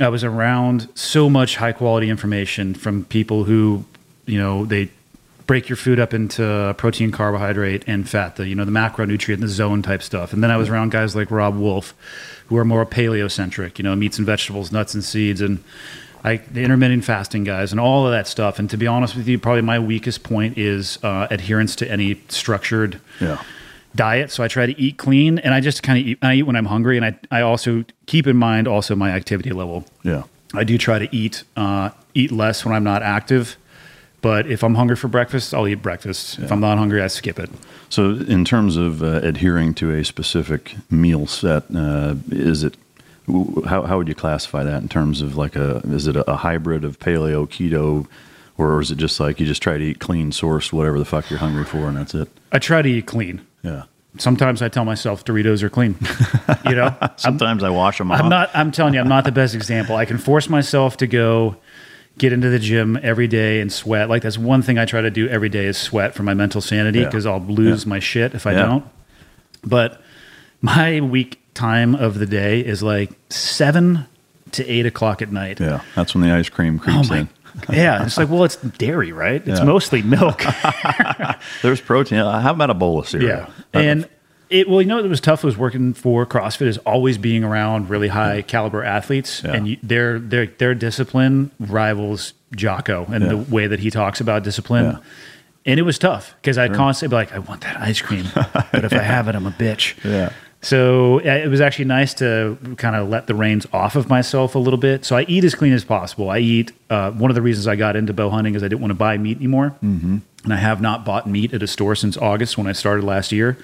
I 0.00 0.08
was 0.08 0.24
around 0.24 0.88
so 0.94 1.28
much 1.28 1.56
high 1.56 1.72
quality 1.72 2.08
information 2.08 2.74
from 2.74 3.04
people 3.04 3.44
who, 3.44 3.84
you 4.24 4.38
know, 4.38 4.64
they 4.64 4.90
break 5.46 5.68
your 5.68 5.76
food 5.76 5.98
up 6.00 6.14
into 6.14 6.74
protein, 6.78 7.10
carbohydrate, 7.10 7.84
and 7.86 8.08
fat, 8.08 8.36
the, 8.36 8.46
you 8.48 8.54
know, 8.54 8.64
the 8.64 8.70
macronutrient, 8.72 9.40
the 9.40 9.48
zone 9.48 9.82
type 9.82 10.02
stuff. 10.02 10.32
And 10.32 10.42
then 10.42 10.50
I 10.50 10.56
was 10.56 10.68
around 10.68 10.90
guys 10.92 11.16
like 11.16 11.30
Robb 11.30 11.56
Wolf 11.56 11.94
who 12.46 12.56
are 12.56 12.64
more 12.64 12.84
paleocentric, 12.86 13.78
you 13.78 13.82
know, 13.84 13.94
meats 13.96 14.18
and 14.18 14.26
vegetables, 14.26 14.72
nuts 14.72 14.94
and 14.94 15.02
seeds. 15.04 15.40
And 15.40 15.62
I, 16.24 16.36
the 16.36 16.62
intermittent 16.62 17.04
fasting 17.04 17.44
guys 17.44 17.72
and 17.72 17.80
all 17.80 18.06
of 18.06 18.12
that 18.12 18.26
stuff. 18.26 18.58
And 18.58 18.68
to 18.70 18.76
be 18.76 18.86
honest 18.86 19.16
with 19.16 19.26
you, 19.26 19.38
probably 19.38 19.62
my 19.62 19.78
weakest 19.78 20.22
point 20.22 20.56
is 20.58 20.98
uh, 21.02 21.26
adherence 21.30 21.74
to 21.76 21.90
any 21.90 22.20
structured 22.28 23.00
Yeah. 23.20 23.42
diet. 23.96 24.30
So 24.30 24.44
I 24.44 24.48
try 24.48 24.66
to 24.66 24.80
eat 24.80 24.96
clean 24.98 25.38
and 25.38 25.52
I 25.52 25.60
just 25.60 25.82
kind 25.82 25.98
of 25.98 26.06
eat, 26.06 26.18
I 26.22 26.34
eat 26.34 26.42
when 26.44 26.56
I'm 26.56 26.66
hungry. 26.66 26.96
And 26.96 27.04
I, 27.06 27.18
I 27.30 27.40
also 27.42 27.84
keep 28.06 28.26
in 28.26 28.36
mind 28.36 28.68
also 28.68 28.94
my 28.94 29.10
activity 29.10 29.50
level. 29.50 29.84
Yeah. 30.02 30.22
I 30.54 30.64
do 30.64 30.76
try 30.78 30.98
to 30.98 31.08
eat, 31.16 31.44
uh, 31.56 31.90
eat 32.14 32.30
less 32.30 32.64
when 32.64 32.74
I'm 32.74 32.84
not 32.84 33.02
active. 33.02 33.56
But 34.22 34.46
if 34.46 34.62
I'm 34.62 34.76
hungry 34.76 34.96
for 34.96 35.08
breakfast, 35.08 35.52
I'll 35.52 35.66
eat 35.68 35.82
breakfast. 35.82 36.38
If 36.38 36.50
I'm 36.52 36.60
not 36.60 36.78
hungry, 36.78 37.02
I 37.02 37.08
skip 37.08 37.38
it. 37.40 37.50
So, 37.88 38.12
in 38.12 38.44
terms 38.44 38.76
of 38.76 39.02
uh, 39.02 39.20
adhering 39.22 39.74
to 39.74 39.90
a 39.90 40.04
specific 40.04 40.76
meal 40.90 41.26
set, 41.26 41.64
uh, 41.74 42.14
is 42.30 42.62
it 42.62 42.76
how, 43.66 43.82
how 43.82 43.98
would 43.98 44.08
you 44.08 44.14
classify 44.14 44.62
that 44.64 44.80
in 44.80 44.88
terms 44.88 45.22
of 45.22 45.36
like 45.36 45.56
a 45.56 45.78
is 45.84 46.06
it 46.06 46.16
a, 46.16 46.30
a 46.30 46.36
hybrid 46.36 46.84
of 46.84 46.98
paleo, 47.00 47.48
keto, 47.48 48.06
or 48.56 48.80
is 48.80 48.90
it 48.90 48.98
just 48.98 49.18
like 49.20 49.40
you 49.40 49.46
just 49.46 49.60
try 49.62 49.76
to 49.76 49.84
eat 49.84 49.98
clean, 49.98 50.30
sourced, 50.30 50.72
whatever 50.72 50.98
the 50.98 51.04
fuck 51.04 51.28
you're 51.28 51.38
hungry 51.40 51.64
for, 51.64 51.88
and 51.88 51.96
that's 51.96 52.14
it? 52.14 52.28
I 52.52 52.60
try 52.60 52.80
to 52.80 52.88
eat 52.88 53.06
clean. 53.06 53.44
Yeah. 53.62 53.84
Sometimes 54.18 54.60
I 54.60 54.68
tell 54.68 54.84
myself 54.84 55.24
Doritos 55.24 55.62
are 55.62 55.70
clean. 55.70 55.96
You 56.66 56.76
know, 56.76 56.94
Sometimes 57.16 57.62
I 57.62 57.70
wash 57.70 57.98
them 57.98 58.12
off. 58.12 58.20
I'm 58.20 58.28
not. 58.28 58.50
I'm 58.54 58.70
telling 58.70 58.94
you, 58.94 59.00
I'm 59.00 59.08
not 59.08 59.24
the 59.24 59.32
best 59.32 59.54
example. 59.54 59.96
I 59.96 60.04
can 60.04 60.18
force 60.18 60.48
myself 60.48 60.98
to 60.98 61.06
go 61.06 61.56
get 62.18 62.32
into 62.32 62.50
the 62.50 62.58
gym 62.58 62.98
every 63.02 63.26
day 63.26 63.60
and 63.60 63.72
sweat. 63.72 64.08
Like 64.08 64.22
that's 64.22 64.38
one 64.38 64.62
thing 64.62 64.78
I 64.78 64.84
try 64.84 65.00
to 65.00 65.10
do 65.10 65.28
every 65.28 65.48
day 65.48 65.66
is 65.66 65.76
sweat 65.78 66.14
for 66.14 66.22
my 66.22 66.34
mental 66.34 66.60
sanity 66.60 67.00
Yeah. 67.00 67.06
because 67.06 67.26
I'll 67.26 67.40
lose 67.40 67.84
Yeah. 67.84 67.88
my 67.90 67.98
shit 68.00 68.34
if 68.34 68.46
I 68.46 68.52
Yeah. 68.52 68.66
don't. 68.66 68.84
But 69.64 70.00
my 70.60 71.00
week 71.00 71.40
time 71.54 71.94
of 71.94 72.18
the 72.18 72.26
day 72.26 72.60
is 72.60 72.82
like 72.82 73.10
seven 73.30 74.06
to 74.52 74.66
eight 74.68 74.86
o'clock 74.86 75.22
at 75.22 75.32
night. 75.32 75.60
Yeah, 75.60 75.80
that's 75.94 76.14
when 76.14 76.22
the 76.22 76.32
ice 76.32 76.48
cream 76.48 76.78
oh 76.80 76.84
creeps 76.84 77.10
Oh 77.10 77.14
in. 77.14 77.28
yeah, 77.72 78.04
it's 78.04 78.16
like 78.18 78.28
well, 78.30 78.44
it's 78.44 78.56
dairy, 78.56 79.12
right? 79.12 79.42
It's 79.46 79.60
Yeah. 79.60 79.64
mostly 79.64 80.02
milk. 80.02 80.42
There's 81.62 81.80
protein. 81.80 82.18
How 82.18 82.50
about 82.52 82.70
a 82.70 82.74
bowl 82.74 82.98
of 82.98 83.08
cereal? 83.08 83.28
Yeah, 83.30 83.46
and 83.80 84.08
it 84.52 84.68
well, 84.68 84.80
you 84.82 84.88
know, 84.88 84.96
what 84.96 85.08
was 85.08 85.20
tough 85.20 85.42
was 85.42 85.56
working 85.56 85.94
for 85.94 86.26
CrossFit 86.26 86.66
is 86.66 86.78
always 86.78 87.18
being 87.18 87.42
around 87.42 87.90
really 87.90 88.08
high 88.08 88.42
caliber 88.42 88.84
athletes, 88.84 89.42
Yeah. 89.44 89.52
and 89.52 89.68
you, 89.68 89.76
their 89.82 90.18
their 90.18 90.46
their 90.46 90.74
discipline 90.74 91.50
rivals 91.58 92.34
Jocko 92.54 93.06
and 93.10 93.24
the 93.30 93.36
way 93.36 93.66
that 93.66 93.80
he 93.80 93.90
talks 93.90 94.20
about 94.20 94.44
discipline. 94.44 94.84
Yeah. 94.92 94.98
And 95.64 95.78
it 95.78 95.84
was 95.84 95.98
tough 95.98 96.34
because 96.40 96.58
I'd 96.58 96.74
constantly 96.74 97.12
be 97.12 97.16
like, 97.16 97.32
I 97.32 97.38
want 97.38 97.60
that 97.62 97.80
ice 97.80 98.00
cream, 98.02 98.26
but 98.34 98.84
if 98.84 98.92
I 98.92 98.98
have 99.02 99.28
it, 99.28 99.34
I'm 99.34 99.46
a 99.46 99.52
bitch. 99.52 99.94
Yeah. 100.04 100.32
So 100.60 101.18
it 101.18 101.48
was 101.48 101.60
actually 101.60 101.86
nice 101.86 102.14
to 102.14 102.56
kind 102.78 102.94
of 102.94 103.08
let 103.08 103.26
the 103.26 103.34
reins 103.34 103.66
off 103.72 103.96
of 103.96 104.08
myself 104.08 104.54
a 104.54 104.60
little 104.60 104.78
bit. 104.78 105.04
So 105.04 105.16
I 105.16 105.22
eat 105.22 105.42
as 105.42 105.56
clean 105.56 105.72
as 105.72 105.84
possible. 105.84 106.30
I 106.30 106.38
eat. 106.38 106.70
Uh, 106.88 107.10
one 107.10 107.30
of 107.30 107.34
the 107.34 107.42
reasons 107.42 107.66
I 107.66 107.74
got 107.74 107.96
into 107.96 108.12
bow 108.12 108.30
hunting 108.30 108.54
is 108.54 108.62
I 108.62 108.68
didn't 108.68 108.80
want 108.80 108.90
to 108.92 108.96
buy 108.96 109.18
meat 109.18 109.38
anymore, 109.38 109.74
mm-hmm. 109.82 110.18
And 110.44 110.52
I 110.52 110.56
have 110.56 110.80
not 110.80 111.04
bought 111.04 111.26
meat 111.26 111.54
at 111.54 111.62
a 111.62 111.66
store 111.66 111.94
since 111.94 112.16
August 112.16 112.58
when 112.58 112.66
I 112.66 112.72
started 112.72 113.04
last 113.04 113.30
year. 113.32 113.56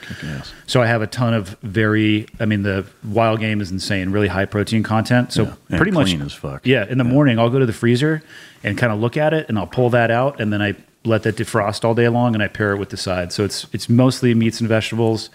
So 0.66 0.80
I 0.80 0.86
have 0.86 1.02
a 1.02 1.06
ton 1.06 1.34
of 1.34 1.56
very. 1.62 2.26
I 2.38 2.44
mean, 2.44 2.62
the 2.62 2.86
wild 3.04 3.40
game 3.40 3.60
is 3.60 3.70
insane. 3.70 4.10
Really 4.10 4.28
high 4.28 4.44
protein 4.46 4.82
content. 4.82 5.32
So 5.32 5.44
Yeah. 5.44 5.54
And 5.70 5.76
pretty 5.78 5.92
much 5.92 6.08
clean 6.08 6.22
as 6.22 6.32
fuck. 6.32 6.66
Yeah. 6.66 6.86
In 6.88 6.98
the 6.98 7.04
morning, 7.04 7.38
I'll 7.38 7.50
go 7.50 7.58
to 7.58 7.66
the 7.66 7.72
freezer 7.72 8.22
and 8.62 8.76
kind 8.78 8.92
of 8.92 8.98
look 9.00 9.16
at 9.16 9.32
it, 9.34 9.48
and 9.48 9.58
I'll 9.58 9.66
pull 9.66 9.90
that 9.90 10.10
out, 10.10 10.40
and 10.40 10.52
then 10.52 10.60
I 10.62 10.74
let 11.04 11.22
that 11.22 11.36
defrost 11.36 11.84
all 11.84 11.94
day 11.94 12.08
long, 12.08 12.34
and 12.34 12.42
I 12.42 12.48
pair 12.48 12.72
it 12.72 12.78
with 12.78 12.90
the 12.90 12.96
side. 12.96 13.32
So 13.32 13.44
it's 13.44 13.66
it's 13.72 13.88
mostly 13.88 14.34
meats 14.34 14.60
and 14.60 14.68
vegetables. 14.68 15.30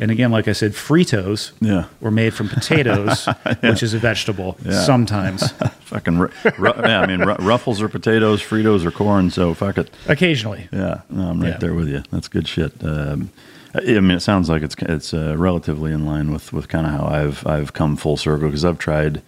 And 0.00 0.10
again, 0.10 0.30
like 0.30 0.48
I 0.48 0.52
said, 0.52 0.72
Fritos 0.72 1.52
Yeah. 1.60 1.84
were 2.00 2.10
made 2.10 2.32
from 2.34 2.48
potatoes, 2.48 3.26
which 3.60 3.82
is 3.82 3.92
a 3.94 3.98
vegetable 3.98 4.56
sometimes, 4.70 5.50
Fucking, 5.90 6.18
ru- 6.18 6.30
ru- 6.58 6.72
yeah. 6.78 7.00
I 7.00 7.06
mean, 7.06 7.20
ru- 7.20 7.34
ruffles 7.34 7.82
are 7.82 7.88
potatoes, 7.88 8.40
Fritos 8.42 8.84
are 8.86 8.90
corn. 8.90 9.30
So 9.30 9.52
fuck 9.54 9.76
it. 9.78 9.90
occasionally. 10.08 10.68
Yeah, 10.72 11.02
no, 11.10 11.30
I'm 11.30 11.40
right 11.40 11.50
Yeah. 11.50 11.56
there 11.58 11.74
with 11.74 11.88
you. 11.88 12.02
That's 12.10 12.28
good 12.28 12.48
shit. 12.48 12.72
Um, 12.82 13.30
I 13.74 13.78
I 13.96 14.00
mean, 14.00 14.12
it 14.12 14.20
sounds 14.20 14.48
like 14.48 14.62
it's 14.62 14.74
it's 14.80 15.12
uh, 15.14 15.36
relatively 15.36 15.92
in 15.92 16.04
line 16.06 16.32
with, 16.32 16.52
with 16.52 16.68
kind 16.68 16.86
of 16.86 16.92
how 16.92 17.06
I've 17.06 17.46
I've 17.46 17.72
come 17.72 17.96
full 17.96 18.16
circle 18.16 18.48
because 18.48 18.64
I've 18.64 18.78
tried 18.78 19.22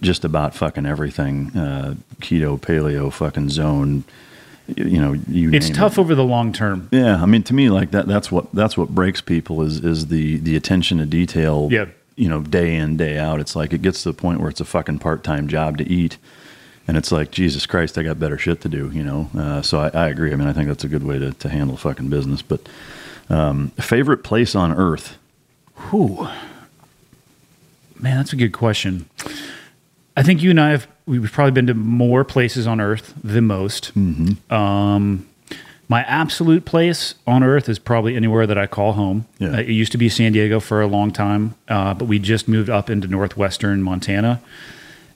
just 0.00 0.24
about 0.24 0.54
fucking 0.54 0.84
everything: 0.86 1.56
uh, 1.56 1.94
keto, 2.20 2.58
paleo, 2.60 3.12
fucking 3.12 3.50
zone. 3.50 4.02
You 4.76 5.00
know, 5.00 5.12
you. 5.28 5.52
It's 5.52 5.70
tough 5.70 5.94
It. 5.94 6.00
over 6.00 6.14
the 6.14 6.24
long 6.24 6.52
term. 6.52 6.88
Yeah, 6.92 7.22
I 7.22 7.26
mean, 7.26 7.42
to 7.44 7.54
me, 7.54 7.70
like 7.70 7.90
that. 7.92 8.06
That's 8.06 8.30
what 8.30 8.52
that's 8.52 8.76
what 8.76 8.90
breaks 8.90 9.20
people 9.20 9.62
is 9.62 9.82
is 9.82 10.08
the 10.08 10.36
the 10.38 10.56
attention 10.56 10.98
to 10.98 11.06
detail. 11.06 11.68
Yeah. 11.70 11.86
You 12.16 12.28
know, 12.28 12.40
day 12.42 12.74
in 12.76 12.96
day 12.96 13.16
out. 13.18 13.40
It's 13.40 13.54
like 13.56 13.72
it 13.72 13.80
gets 13.80 14.02
to 14.02 14.10
the 14.10 14.14
point 14.14 14.40
where 14.40 14.50
it's 14.50 14.60
a 14.60 14.64
fucking 14.64 14.98
part 14.98 15.22
time 15.24 15.48
job 15.48 15.78
to 15.78 15.88
eat. 15.88 16.18
And 16.88 16.96
it's 16.96 17.12
like 17.12 17.30
Jesus 17.30 17.66
Christ, 17.66 17.98
I 17.98 18.02
got 18.02 18.18
better 18.18 18.38
shit 18.38 18.62
to 18.62 18.68
do, 18.68 18.90
you 18.90 19.04
know. 19.04 19.28
Uh, 19.36 19.60
so 19.62 19.78
I, 19.78 19.88
I 19.88 20.08
agree. 20.08 20.32
I 20.32 20.36
mean, 20.36 20.48
I 20.48 20.54
think 20.54 20.68
that's 20.68 20.84
a 20.84 20.88
good 20.88 21.04
way 21.04 21.18
to, 21.18 21.32
to 21.32 21.48
handle 21.50 21.76
fucking 21.76 22.08
business. 22.08 22.40
But 22.40 22.66
um, 23.28 23.68
favorite 23.78 24.24
place 24.24 24.54
on 24.54 24.72
earth? 24.72 25.18
who 25.74 26.26
Man, 28.00 28.16
that's 28.16 28.32
a 28.32 28.36
good 28.36 28.52
question. 28.52 29.08
I 30.16 30.22
think 30.22 30.42
you 30.42 30.50
and 30.50 30.60
I 30.60 30.70
have 30.70 30.86
we've 31.08 31.32
probably 31.32 31.52
been 31.52 31.66
to 31.66 31.74
more 31.74 32.24
places 32.24 32.66
on 32.66 32.80
Earth 32.80 33.14
than 33.24 33.44
most. 33.46 33.92
Mm-hmm. 33.98 34.52
Um, 34.52 35.26
my 35.88 36.02
absolute 36.02 36.64
place 36.66 37.14
on 37.26 37.42
Earth 37.42 37.68
is 37.68 37.78
probably 37.78 38.14
anywhere 38.14 38.46
that 38.46 38.58
I 38.58 38.66
call 38.66 38.92
home. 38.92 39.26
Yeah. 39.38 39.52
Uh, 39.52 39.60
it 39.60 39.68
used 39.70 39.92
to 39.92 39.98
be 39.98 40.08
San 40.10 40.32
Diego 40.32 40.60
for 40.60 40.82
a 40.82 40.86
long 40.86 41.10
time, 41.10 41.54
uh, 41.68 41.94
but 41.94 42.04
we 42.06 42.18
just 42.18 42.46
moved 42.46 42.68
up 42.68 42.90
into 42.90 43.08
northwestern 43.08 43.82
Montana. 43.82 44.40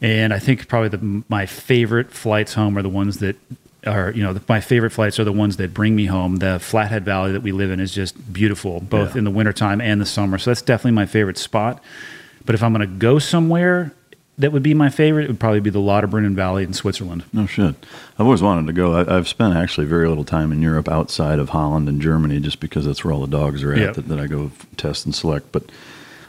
And 0.01 0.33
I 0.33 0.39
think 0.39 0.67
probably 0.69 0.89
the, 0.89 1.23
my 1.29 1.47
favorite 1.47 2.11
flights 2.11 2.55
home 2.55 2.77
are 2.79 2.83
the 2.83 2.89
ones 2.89 3.19
that 3.19 3.37
are 3.85 4.13
you 4.13 4.23
know 4.23 4.33
the, 4.33 4.41
my 4.49 4.61
favorite 4.61 4.91
flights 4.91 5.19
are 5.19 5.25
the 5.25 5.33
ones 5.33 5.57
that 5.59 5.75
bring 5.75 5.95
me 5.95 6.07
home. 6.07 6.37
The 6.37 6.59
Flathead 6.59 7.05
Valley 7.05 7.33
that 7.33 7.43
we 7.43 7.53
live 7.53 7.71
in 7.71 7.79
is 7.81 7.93
just 7.93 8.33
beautiful, 8.33 8.81
both 8.81 9.13
Yeah. 9.15 9.19
in 9.19 9.25
the 9.25 9.31
wintertime 9.31 9.81
and 9.81 10.01
the 10.01 10.07
summer. 10.07 10.39
So 10.39 10.51
that's 10.51 10.63
definitely 10.63 10.93
my 10.93 11.07
favorite 11.07 11.37
spot. 11.39 11.83
But 12.47 12.55
if 12.55 12.63
I'm 12.63 12.73
going 12.73 12.89
to 12.89 12.95
go 12.97 13.19
somewhere 13.19 13.93
that 14.39 14.51
would 14.53 14.63
be 14.63 14.75
my 14.75 14.89
favorite, 14.89 15.25
it 15.25 15.29
would 15.29 15.41
probably 15.41 15.61
be 15.61 15.71
the 15.71 15.79
Lauterbrunnen 15.79 16.35
Valley 16.35 16.65
in 16.65 16.73
Switzerland. 16.73 17.25
No 17.33 17.47
shit. 17.47 17.75
I've 18.19 18.27
always 18.27 18.43
wanted 18.43 18.67
to 18.67 18.73
go. 18.73 18.95
I, 18.95 19.17
I've 19.17 19.29
spent 19.29 19.55
actually 19.57 19.87
very 19.87 20.09
little 20.09 20.25
time 20.25 20.53
in 20.53 20.63
Europe 20.63 20.89
outside 20.89 21.39
of 21.39 21.51
Holland 21.51 21.89
and 21.89 22.01
Germany, 22.01 22.41
just 22.41 22.59
because 22.61 22.87
that's 22.87 23.05
where 23.05 23.13
all 23.13 23.21
the 23.21 23.27
dogs 23.27 23.63
are 23.63 23.73
at 23.73 23.79
Yep. 23.79 23.95
that, 23.97 24.09
that 24.09 24.19
I 24.19 24.27
go 24.27 24.51
test 24.77 25.05
and 25.05 25.15
select. 25.15 25.53
But 25.53 25.65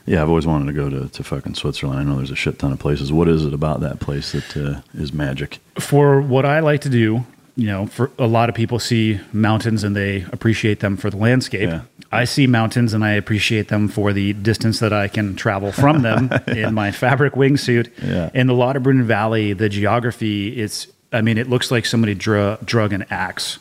yeah, 0.05 0.21
I've 0.21 0.27
always 0.29 0.45
wanted 0.45 0.65
to 0.65 0.73
go 0.73 0.89
to, 0.89 1.07
to 1.07 1.23
fucking 1.23 1.55
Switzerland. 1.55 1.97
I 1.99 2.03
know 2.03 2.17
there's 2.17 2.29
a 2.31 2.35
shit 2.35 2.59
ton 2.59 2.73
of 2.73 2.79
places. 2.79 3.13
What 3.13 3.29
is 3.29 3.45
it 3.45 3.53
about 3.53 3.79
that 3.79 3.99
place 4.01 4.33
that 4.33 4.57
uh, 4.57 4.81
is 4.93 5.13
magic? 5.13 5.59
For 5.79 6.19
what 6.21 6.45
I 6.45 6.59
like 6.59 6.81
to 6.81 6.89
do, 6.89 7.25
you 7.55 7.67
know, 7.67 7.85
for 7.85 8.11
a 8.17 8.25
lot 8.25 8.49
of 8.49 8.55
people 8.55 8.79
see 8.79 9.19
mountains 9.31 9.83
and 9.83 9.95
they 9.95 10.25
appreciate 10.31 10.79
them 10.79 10.97
for 10.97 11.09
the 11.09 11.17
landscape. 11.17 11.69
Yeah. 11.69 11.81
I 12.11 12.25
see 12.25 12.47
mountains 12.47 12.93
and 12.93 13.03
I 13.03 13.11
appreciate 13.11 13.67
them 13.67 13.87
for 13.87 14.11
the 14.11 14.33
distance 14.33 14.79
that 14.79 14.93
I 14.93 15.07
can 15.07 15.35
travel 15.35 15.71
from 15.71 16.01
them 16.01 16.31
in 16.47 16.73
my 16.73 16.91
fabric 16.91 17.33
wingsuit. 17.33 17.91
Yeah. 18.01 18.29
In 18.33 18.47
the 18.47 18.53
Lauterbrunnen 18.53 19.03
Valley, 19.03 19.53
the 19.53 19.69
geography, 19.69 20.59
it's, 20.59 20.87
I 21.11 21.21
mean, 21.21 21.37
it 21.37 21.47
looks 21.47 21.69
like 21.69 21.85
somebody 21.85 22.15
drew, 22.15 22.57
drug 22.65 22.91
an 22.91 23.05
axe, 23.11 23.59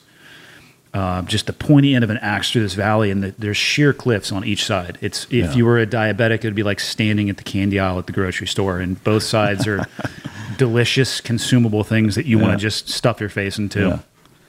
uh, 0.94 1.22
just 1.22 1.46
the 1.46 1.52
pointy 1.52 1.94
end 1.94 2.04
of 2.04 2.10
an 2.10 2.18
axe 2.18 2.50
through 2.52 2.62
this 2.62 2.74
valley, 2.74 3.10
and 3.10 3.22
the, 3.22 3.34
there's 3.38 3.56
sheer 3.56 3.92
cliffs 3.92 4.30
on 4.32 4.44
each 4.44 4.64
side. 4.64 4.98
It's 5.00 5.24
if 5.24 5.32
Yeah. 5.32 5.52
you 5.54 5.64
were 5.64 5.78
a 5.78 5.86
diabetic, 5.86 6.38
it'd 6.40 6.54
be 6.54 6.62
like 6.62 6.80
standing 6.80 7.30
at 7.30 7.38
the 7.38 7.44
candy 7.44 7.78
aisle 7.80 7.98
at 7.98 8.06
the 8.06 8.12
grocery 8.12 8.46
store, 8.46 8.78
and 8.80 9.02
both 9.02 9.22
sides 9.22 9.66
are 9.66 9.86
delicious, 10.58 11.20
consumable 11.20 11.84
things 11.84 12.14
that 12.14 12.26
you 12.26 12.38
want 12.38 12.52
to 12.52 12.58
just 12.58 12.88
stuff 12.88 13.20
your 13.20 13.28
face 13.30 13.58
into. 13.58 13.80
Yeah. 13.88 13.98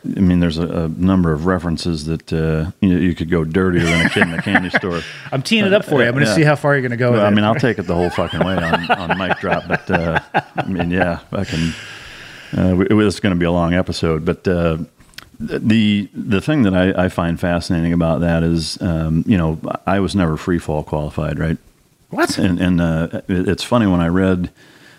I 0.05 0.19
mean, 0.19 0.41
there's 0.41 0.57
a, 0.57 0.67
a 0.67 0.87
number 0.89 1.31
of 1.31 1.45
references 1.45 2.07
that 2.07 2.33
uh, 2.33 2.71
you, 2.81 2.89
know, 2.93 2.99
you 2.99 3.15
could 3.15 3.29
go 3.29 3.45
dirtier 3.45 3.85
than 3.85 4.05
a 4.05 4.09
kid 4.09 4.23
in 4.23 4.33
a 4.33 4.41
candy 4.41 4.69
store. 4.69 4.99
I'm 5.31 5.41
teeing 5.41 5.63
it 5.65 5.71
up 5.71 5.85
for 5.85 6.01
you. 6.01 6.07
I'm 6.09 6.13
going 6.13 6.25
to 6.25 6.29
Yeah. 6.31 6.35
see 6.35 6.43
how 6.43 6.57
far 6.57 6.73
you're 6.73 6.81
going 6.81 6.91
to 6.91 6.97
go. 6.97 7.11
Well, 7.11 7.19
with 7.21 7.23
I 7.23 7.29
it. 7.29 7.35
mean, 7.35 7.45
I'll 7.45 7.55
take 7.55 7.79
it 7.79 7.83
the 7.83 7.95
whole 7.95 8.09
fucking 8.09 8.41
way 8.41 8.57
on, 8.57 8.91
on 8.91 9.17
mic 9.17 9.37
drop, 9.39 9.63
but 9.65 9.89
uh, 9.89 10.19
I 10.57 10.65
mean, 10.67 10.91
yeah, 10.91 11.19
I 11.31 11.45
can. 11.45 11.73
Uh, 12.55 12.81
it's 12.81 13.19
going 13.21 13.33
to 13.33 13.39
be 13.39 13.45
a 13.45 13.51
long 13.51 13.73
episode, 13.73 14.25
but 14.25 14.45
uh, 14.45 14.77
the 15.39 16.09
the 16.13 16.41
thing 16.41 16.63
that 16.63 16.73
I, 16.73 17.05
I 17.05 17.09
find 17.09 17.39
fascinating 17.39 17.93
about 17.93 18.21
that 18.21 18.43
is, 18.43 18.81
um, 18.81 19.23
you 19.27 19.37
know, 19.37 19.59
I 19.85 19.99
was 19.99 20.15
never 20.15 20.37
free 20.37 20.59
fall 20.59 20.83
qualified, 20.83 21.39
right? 21.39 21.57
what? 22.13 22.37
And, 22.37 22.59
and 22.59 22.81
uh, 22.81 23.21
it's 23.27 23.63
funny 23.63 23.87
when 23.87 23.99
I 23.99 24.07
read 24.07 24.51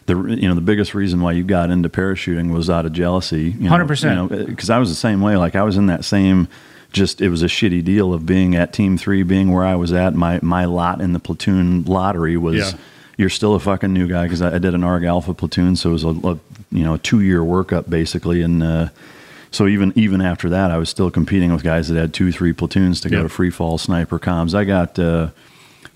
the 0.07 0.17
you 0.17 0.49
know 0.49 0.55
the 0.55 0.61
biggest 0.61 0.95
reason 0.95 1.21
why 1.21 1.33
you 1.33 1.45
got 1.45 1.71
into 1.71 1.88
parachuting 1.88 2.53
was 2.53 2.69
out 2.69 2.85
of 2.87 2.93
jealousy. 2.93 3.55
You 3.59 3.71
know, 3.71 3.76
100%. 3.76 4.47
Because 4.47 4.71
I 4.71 4.79
was 4.79 4.91
the 4.91 4.95
same 4.95 5.21
way. 5.21 5.37
Like 5.37 5.55
I 5.55 5.62
was 5.62 5.76
in 5.76 5.87
that 5.87 6.05
same. 6.05 6.49
Just 6.93 7.21
it 7.21 7.29
was 7.29 7.43
a 7.43 7.47
shitty 7.47 7.83
deal 7.85 8.12
of 8.12 8.25
being 8.26 8.55
at 8.55 8.73
Team 8.73 8.97
Three, 8.99 9.23
being 9.23 9.53
where 9.53 9.64
I 9.64 9.75
was 9.75 9.93
at. 9.93 10.14
My 10.14 10.38
my 10.43 10.64
lot 10.67 11.00
in 11.00 11.12
the 11.12 11.21
platoon 11.21 11.85
lottery 11.85 12.37
was. 12.37 12.57
Yeah. 12.57 12.79
You're 13.17 13.31
still 13.31 13.55
a 13.55 13.61
fucking 13.61 13.93
new 13.93 14.09
guy 14.09 14.25
because 14.25 14.43
I, 14.43 14.57
I 14.57 14.59
did 14.59 14.75
an 14.75 14.83
ARG 14.83 15.05
Alpha 15.05 15.35
platoon, 15.35 15.76
so 15.76 15.91
it 15.91 15.93
was 15.93 16.03
a, 16.03 16.09
a 16.09 16.38
you 16.73 16.83
know 16.83 16.95
a 16.95 16.99
two 16.99 17.21
year 17.21 17.43
workup 17.43 17.88
basically, 17.88 18.43
and 18.43 18.61
uh, 18.61 18.88
so 19.55 19.67
even 19.67 19.93
even 19.97 20.21
after 20.21 20.51
that, 20.51 20.71
I 20.71 20.79
was 20.79 20.89
still 20.89 21.11
competing 21.11 21.53
with 21.53 21.63
guys 21.63 21.89
that 21.89 21.97
had 21.99 22.13
two 22.15 22.33
three 22.33 22.53
platoons 22.53 23.01
to 23.03 23.09
go 23.09 23.17
Yeah. 23.19 23.23
to 23.25 23.29
free 23.29 23.51
fall 23.51 23.79
sniper 23.79 24.19
comms. 24.19 24.55
I 24.55 24.65
got 24.65 24.99
uh, 24.99 25.29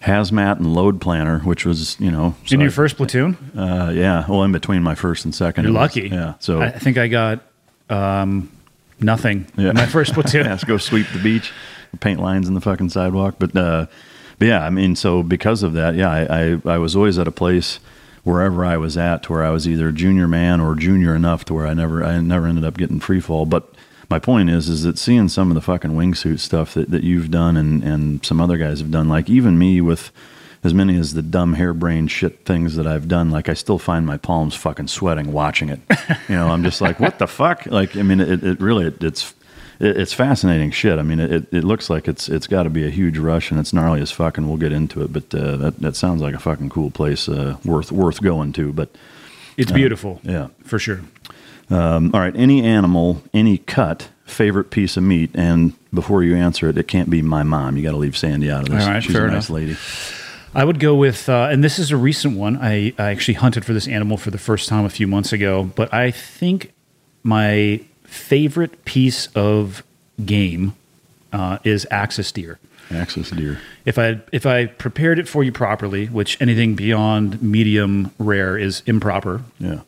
hazmat 0.05 0.59
and 0.59 0.73
load 0.75 1.01
planner, 1.01 1.41
which 1.41 1.65
was 1.67 1.99
you 2.01 2.11
know 2.11 2.35
In 2.51 2.61
your 2.61 2.71
I- 2.71 2.73
first 2.73 2.97
platoon? 2.97 3.37
uh, 3.57 3.91
yeah, 3.95 4.25
well, 4.29 4.43
in 4.45 4.53
between 4.53 4.83
my 4.83 4.95
first 4.95 5.25
and 5.25 5.35
second, 5.35 5.65
You're 5.65 5.73
was- 5.73 5.81
lucky. 5.97 6.09
Yeah, 6.09 6.35
so 6.39 6.61
I 6.63 6.71
think 6.71 6.99
I 6.99 7.09
got 7.09 7.41
um, 7.91 8.51
nothing. 9.01 9.47
Yeah. 9.57 9.71
in 9.71 9.75
My 9.77 9.87
first 9.87 10.13
platoon. 10.15 10.45
yeah, 10.47 10.59
go 10.67 10.77
sweep 10.79 11.07
the 11.13 11.19
beach, 11.23 11.53
paint 12.01 12.21
lines 12.21 12.49
in 12.49 12.55
the 12.55 12.61
fucking 12.61 12.91
sidewalk. 12.91 13.37
But, 13.39 13.57
uh, 13.57 13.87
but 14.39 14.47
yeah, 14.49 14.65
I 14.65 14.71
mean, 14.71 14.95
so 14.95 15.23
because 15.23 15.63
of 15.63 15.73
that, 15.73 15.95
yeah, 15.97 16.11
I, 16.11 16.43
I, 16.67 16.75
I 16.75 16.79
was 16.79 16.95
always 16.95 17.19
at 17.19 17.27
a 17.27 17.33
place 17.33 17.81
wherever 18.29 18.63
I 18.63 18.77
was 18.77 18.99
at 18.99 19.23
to 19.25 19.33
where 19.33 19.43
I 19.43 19.51
was 19.51 19.67
either 19.67 19.91
junior 19.91 20.29
man 20.29 20.61
or 20.61 20.75
junior 20.75 21.15
enough 21.15 21.47
to 21.47 21.55
where 21.55 21.67
I 21.67 21.73
never 21.73 22.05
I 22.05 22.21
never 22.21 22.47
ended 22.47 22.65
up 22.65 22.77
getting 22.77 23.01
free 23.01 23.21
fall. 23.21 23.47
But 23.47 23.73
my 24.11 24.19
point 24.19 24.51
is 24.51 24.69
is 24.69 24.83
that 24.83 24.99
seeing 24.99 25.29
some 25.29 25.51
of 25.51 25.55
the 25.55 25.63
fucking 25.63 25.93
wingsuit 25.93 26.39
stuff 26.39 26.75
that, 26.75 26.91
that 26.91 27.03
you've 27.03 27.31
done 27.31 27.57
and, 27.57 27.83
and 27.83 28.25
some 28.25 28.41
other 28.41 28.59
guys 28.59 28.81
have 28.81 28.91
done, 28.91 29.09
like 29.09 29.31
even 29.31 29.59
me 29.59 29.81
with 29.81 30.13
as 30.63 30.75
many 30.75 30.99
as 30.99 31.15
the 31.15 31.23
dumb 31.23 31.55
harebrained 31.55 32.11
shit 32.11 32.45
things 32.45 32.77
that 32.77 32.87
I've 32.87 33.09
done, 33.09 33.31
like 33.31 33.49
I 33.49 33.55
still 33.55 33.79
find 33.79 34.05
my 34.05 34.19
palms 34.19 34.55
fucking 34.55 34.89
sweating 34.89 35.33
watching 35.33 35.71
it. 35.71 35.81
You 36.29 36.35
know, 36.35 36.49
I'm 36.49 36.65
just 36.65 36.81
like, 36.81 37.01
what 37.01 37.19
the 37.19 37.29
fuck? 37.29 37.65
Like, 37.67 37.97
I 37.97 38.03
mean, 38.03 38.21
it, 38.21 38.43
it 38.43 38.61
really, 38.61 38.87
it, 38.87 39.03
it's, 39.03 39.33
it, 39.81 39.97
it's 39.97 40.13
fascinating 40.13 40.71
shit. 40.71 40.99
I 40.99 41.03
mean, 41.03 41.21
it, 41.21 41.53
it 41.53 41.65
looks 41.65 41.89
like 41.91 42.09
it's, 42.09 42.29
it's 42.29 42.47
got 42.47 42.65
to 42.65 42.71
be 42.71 42.87
a 42.87 42.91
huge 42.91 43.19
rush 43.19 43.51
and 43.51 43.59
it's 43.61 43.73
gnarly 43.73 44.01
as 44.01 44.11
fuck 44.11 44.39
and 44.39 44.49
we'll 44.49 44.57
get 44.59 44.73
into 44.73 45.03
it. 45.03 45.13
But, 45.13 45.35
uh, 45.35 45.57
that, 45.59 45.79
that 45.81 45.97
sounds 45.97 46.21
like 46.23 46.35
a 46.35 46.39
fucking 46.39 46.71
cool 46.71 46.91
place, 46.91 47.29
uh, 47.29 47.57
worth, 47.65 47.91
worth 47.93 48.21
going 48.23 48.53
to. 48.55 48.73
But, 48.73 48.91
It's 49.57 49.73
beautiful. 49.73 50.21
yeah. 50.23 50.49
For 50.65 50.79
sure. 50.79 51.01
um, 51.71 52.11
all 52.15 52.21
right, 52.21 52.35
any 52.37 52.65
animal, 52.65 53.23
any 53.35 53.59
cut, 53.59 54.09
favorite 54.25 54.71
piece 54.71 54.97
of 54.97 55.03
meat. 55.03 55.31
And 55.35 55.75
before 55.93 56.23
you 56.23 56.35
answer 56.37 56.69
it, 56.69 56.79
it 56.79 56.87
can't 56.89 57.11
be 57.11 57.23
my 57.23 57.43
mom. 57.43 57.77
You 57.77 57.83
got 57.83 57.91
to 57.93 57.97
leave 57.99 58.17
Sandy 58.17 58.51
out 58.51 58.63
of 58.69 58.75
this. 58.75 58.85
All 58.85 58.91
right, 58.91 59.03
She's 59.03 59.13
fair 59.15 59.27
a 59.27 59.31
nice 59.31 59.49
enough. 59.49 59.51
lady. 59.51 59.77
I 60.55 60.65
would 60.65 60.81
go 60.81 60.95
with, 60.95 61.29
uh, 61.29 61.49
and 61.51 61.63
this 61.63 61.79
is 61.79 61.91
a 61.91 61.97
recent 61.97 62.37
one. 62.37 62.57
I, 62.57 62.95
I 62.99 63.11
actually 63.11 63.35
hunted 63.35 63.65
for 63.67 63.75
this 63.75 63.87
animal 63.87 64.17
for 64.17 64.31
the 64.31 64.39
first 64.39 64.69
time 64.69 64.87
a 64.87 64.91
few 64.91 65.07
months 65.07 65.33
ago, 65.33 65.65
but 65.77 65.93
I 65.93 66.11
think 66.11 66.73
my 67.23 67.81
favorite 68.09 68.85
piece 68.85 69.29
of 69.35 69.83
game 70.25 70.75
uh, 71.33 71.59
is 71.65 71.87
axis 71.91 72.33
deer. 72.33 72.59
Axis 72.91 73.31
deer. 73.31 73.61
If 73.85 73.99
I 73.99 74.21
if 74.33 74.47
I 74.47 74.67
prepared 74.67 75.19
it 75.19 75.29
for 75.29 75.45
you 75.45 75.53
properly, 75.53 76.07
which 76.07 76.41
anything 76.41 76.75
beyond 76.75 77.43
medium 77.43 78.13
rare 78.19 78.57
is 78.57 78.83
improper, 78.87 79.43
Yeah. 79.59 79.81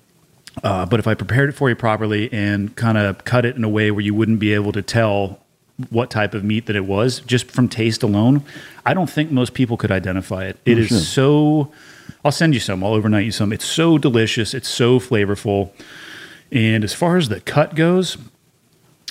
uh, 0.63 0.85
but 0.85 1.01
if 1.01 1.07
I 1.07 1.15
prepared 1.15 1.49
it 1.49 1.53
for 1.53 1.71
you 1.71 1.75
properly 1.77 2.31
and 2.33 2.77
kind 2.77 2.99
of 2.99 3.25
cut 3.25 3.45
it 3.47 3.57
in 3.57 3.65
a 3.65 3.69
way 3.71 3.91
where 3.91 4.03
you 4.03 4.15
wouldn't 4.15 4.39
be 4.39 4.53
able 4.53 4.73
to 4.73 4.83
tell 4.83 5.41
what 5.89 6.11
type 6.11 6.35
of 6.35 6.45
meat 6.45 6.67
that 6.67 6.77
it 6.77 6.85
was 6.85 7.21
just 7.21 7.51
from 7.51 7.67
taste 7.67 8.03
alone, 8.03 8.45
I 8.85 8.93
don't 8.93 9.09
think 9.09 9.31
most 9.31 9.55
people 9.55 9.79
could 9.79 9.91
identify 9.91 10.45
it. 10.45 10.59
It 10.67 10.79
is 10.79 10.89
sure. 10.89 10.99
so. 10.99 11.73
I'll 12.23 12.33
send 12.33 12.53
you 12.53 12.61
some. 12.61 12.85
I'll 12.85 12.93
overnight 12.93 13.25
you 13.25 13.33
some. 13.33 13.51
It's 13.51 13.65
so 13.65 13.97
delicious. 13.97 14.53
It's 14.53 14.69
so 14.69 15.01
flavorful. 15.01 15.71
And 16.53 16.83
as 16.83 16.95
far 16.95 17.17
as 17.17 17.29
the 17.29 17.41
cut 17.41 17.75
goes, 17.75 18.19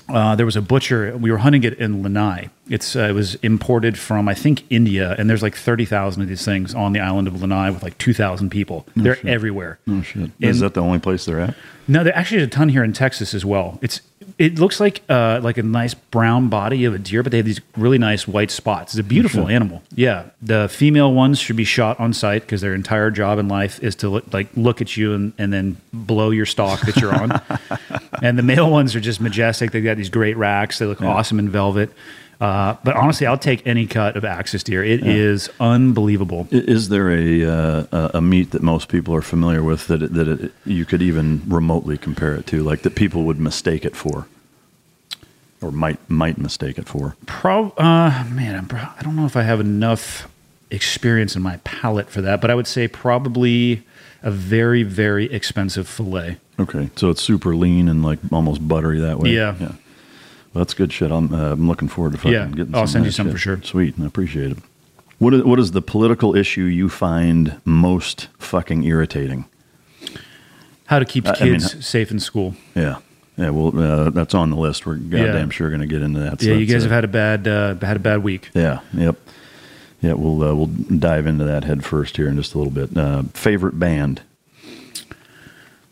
uh, 0.08 0.36
there 0.36 0.46
was 0.46 0.56
a 0.56 0.62
butcher. 0.62 1.16
We 1.18 1.32
were 1.32 1.38
hunting 1.40 1.64
it 1.64 1.74
in 1.76 2.04
Lanai. 2.04 2.50
It's 2.70 2.96
uh, 2.96 3.02
it 3.02 3.14
was 3.14 3.36
imported 3.36 3.98
from 3.98 4.28
I 4.28 4.34
think 4.34 4.64
India, 4.70 5.16
and 5.18 5.30
there's 5.30 5.42
like 5.42 5.56
thirty 5.56 5.86
thousand 5.86 6.22
of 6.22 6.30
these 6.30 6.46
things 6.46 6.74
on 6.76 6.94
the 6.94 7.00
island 7.00 7.28
of 7.28 7.42
Lanai 7.42 7.72
with 7.72 7.84
like 7.84 7.98
two 7.98 8.14
thousand 8.14 8.50
people. 8.50 8.86
They're 8.96 9.18
everywhere. 9.28 9.80
Oh 9.88 10.02
shit. 10.02 10.32
Is 10.40 10.60
that 10.60 10.74
the 10.74 10.82
only 10.82 11.00
place 11.00 11.26
they're 11.26 11.40
at? 11.40 11.56
No, 11.88 12.04
there 12.04 12.16
actually 12.16 12.38
is 12.38 12.44
a 12.44 12.50
ton 12.52 12.70
here 12.70 12.84
in 12.84 12.94
Texas 12.94 13.34
as 13.34 13.44
well. 13.44 13.80
It's 13.82 14.02
it 14.38 14.60
looks 14.60 14.80
like 14.80 15.02
uh, 15.10 15.40
like 15.44 15.58
a 15.58 15.64
nice 15.64 15.94
brown 15.94 16.50
body 16.50 16.86
of 16.86 16.94
a 16.94 17.00
deer, 17.00 17.24
but 17.24 17.32
they 17.32 17.38
have 17.38 17.46
these 17.46 17.62
really 17.76 17.98
nice 17.98 18.28
white 18.28 18.52
spots. 18.52 18.94
It's 18.94 19.00
a 19.00 19.04
beautiful 19.04 19.48
animal. 19.48 19.82
Yeah, 19.96 20.26
the 20.42 20.70
female 20.70 21.14
ones 21.14 21.40
should 21.40 21.56
be 21.56 21.64
shot 21.64 22.00
on 22.00 22.14
sight 22.14 22.44
because 22.44 22.62
their 22.62 22.74
entire 22.74 23.12
job 23.12 23.40
in 23.40 23.48
life 23.48 23.82
is 23.84 23.96
to 23.98 24.10
look, 24.10 24.32
like 24.34 24.48
look 24.56 24.82
at 24.82 24.96
you 24.96 25.14
and, 25.14 25.34
and 25.38 25.52
then 25.52 25.78
blow 25.92 26.30
your 26.30 26.46
stalk 26.46 26.82
that 26.82 26.98
you're 26.98 27.14
on. 27.14 27.42
and 28.24 28.38
the 28.38 28.44
male 28.44 28.70
ones 28.70 28.96
are 28.96 29.02
just 29.02 29.20
majestic. 29.20 29.72
They've 29.72 29.84
got 29.84 29.98
these 29.98 30.10
great 30.10 30.38
racks. 30.38 30.80
They 30.80 30.86
look 30.86 31.02
awesome 31.02 31.40
in 31.40 31.50
velvet. 31.50 31.92
Uh, 32.40 32.76
but 32.86 32.96
honestly, 32.96 33.28
I'll 33.28 33.38
take 33.38 33.68
any 33.68 33.86
cut 33.86 34.16
of 34.16 34.24
axis 34.24 34.64
deer. 34.64 34.82
It 34.82 35.06
is 35.06 35.50
unbelievable. 35.60 36.48
Is 36.52 36.88
there 36.88 37.12
a 37.12 37.44
uh, 37.44 38.12
a- 38.14 38.22
meat 38.22 38.52
that 38.52 38.64
most 38.64 38.88
people 38.88 39.14
are 39.14 39.22
familiar 39.22 39.62
with 39.62 39.88
that 39.88 40.02
it, 40.02 40.14
that 40.14 40.28
it, 40.28 40.54
you 40.66 40.86
could 40.86 41.02
even 41.02 41.42
remotely 41.48 41.98
compare 41.98 42.36
it 42.36 42.46
to, 42.48 42.64
like 42.64 42.84
that 42.84 42.96
people 42.96 43.24
would 43.24 43.40
mistake 43.40 43.84
it 43.84 43.94
for, 43.94 44.28
or 45.62 45.72
might 45.72 46.00
might 46.10 46.38
mistake 46.38 46.78
it 46.78 46.88
for? 46.88 47.18
Pro, 47.26 47.72
uh, 47.72 48.24
man, 48.32 48.56
I'm, 48.56 48.70
I 48.98 49.02
don't 49.04 49.18
know 49.18 49.26
if 49.26 49.36
I 49.36 49.42
have 49.42 49.60
enough 49.60 50.30
experience 50.72 51.36
in 51.36 51.42
my 51.42 51.58
palate 51.66 52.10
for 52.10 52.22
that, 52.22 52.40
but 52.40 52.50
I 52.50 52.56
would 52.56 52.68
say 52.68 52.88
probably 52.88 53.84
a 54.24 54.32
very, 54.32 54.84
very 54.84 55.26
expensive 55.32 55.90
fillet. 55.90 56.38
Okay, 56.58 56.90
so 56.96 57.10
it's 57.10 57.22
super 57.22 57.56
lean 57.56 57.90
and 57.90 58.04
like 58.04 58.20
almost 58.32 58.66
buttery 58.66 59.00
that 59.00 59.20
way. 59.20 59.32
Yeah. 59.32 59.56
yeah. 59.60 59.72
Well, 60.54 60.64
that's 60.64 60.74
good 60.74 60.92
shit. 60.92 61.12
I'm 61.12 61.34
uh, 61.34 61.52
I'm 61.54 61.68
looking 61.68 61.88
forward 61.88 62.14
to 62.14 62.18
fucking 62.18 62.32
Yeah, 62.34 62.48
getting. 62.48 62.74
I'll 62.76 62.82
some 62.88 63.04
send 63.04 63.06
you 63.06 63.12
some 63.12 63.28
shit. 63.28 63.34
for 63.34 63.38
sure. 63.40 63.62
Sweet, 63.64 63.96
I 64.02 64.06
appreciate 64.06 64.52
it. 64.52 64.58
What 65.20 65.34
is 65.34 65.44
what 65.44 65.60
is 65.60 65.72
the 65.72 65.82
political 65.82 66.36
issue 66.36 66.64
you 66.64 66.90
find 66.90 67.60
most 67.66 68.30
fucking 68.40 68.84
irritating? 68.84 69.46
How 70.86 70.98
to 71.00 71.06
keep 71.06 71.28
I- 71.28 71.36
I 71.40 71.44
mean, 71.44 71.54
kids 71.60 71.86
safe 71.86 72.10
in 72.10 72.20
school. 72.20 72.56
Yeah, 72.74 72.98
yeah. 73.38 73.50
Well, 73.52 73.78
uh, 73.80 74.10
that's 74.10 74.34
on 74.34 74.50
the 74.50 74.56
list. 74.58 74.86
We're 74.88 74.96
goddamn 74.96 75.36
Yeah. 75.36 75.50
sure 75.50 75.70
going 75.70 75.82
to 75.82 75.88
get 75.88 76.02
into 76.02 76.20
that. 76.22 76.42
So 76.42 76.48
yeah, 76.48 76.56
you 76.56 76.66
guys 76.66 76.82
uh, 76.84 76.90
have 76.90 76.92
had 76.92 77.04
a 77.04 77.08
bad 77.10 77.48
uh, 77.48 77.76
had 77.86 77.98
a 77.98 78.00
bad 78.00 78.24
week. 78.24 78.50
Yeah. 78.56 78.80
Yep. 78.94 79.18
Yeah. 80.02 80.14
We'll 80.14 80.42
uh, 80.42 80.56
we'll 80.56 80.66
dive 80.68 81.28
into 81.28 81.44
that 81.46 81.64
head 81.64 81.86
first 81.86 82.18
here 82.18 82.28
in 82.28 82.36
just 82.38 82.56
a 82.56 82.58
little 82.58 82.74
bit. 82.74 82.98
Uh, 82.98 83.24
favorite 83.34 83.78
band? 83.78 84.22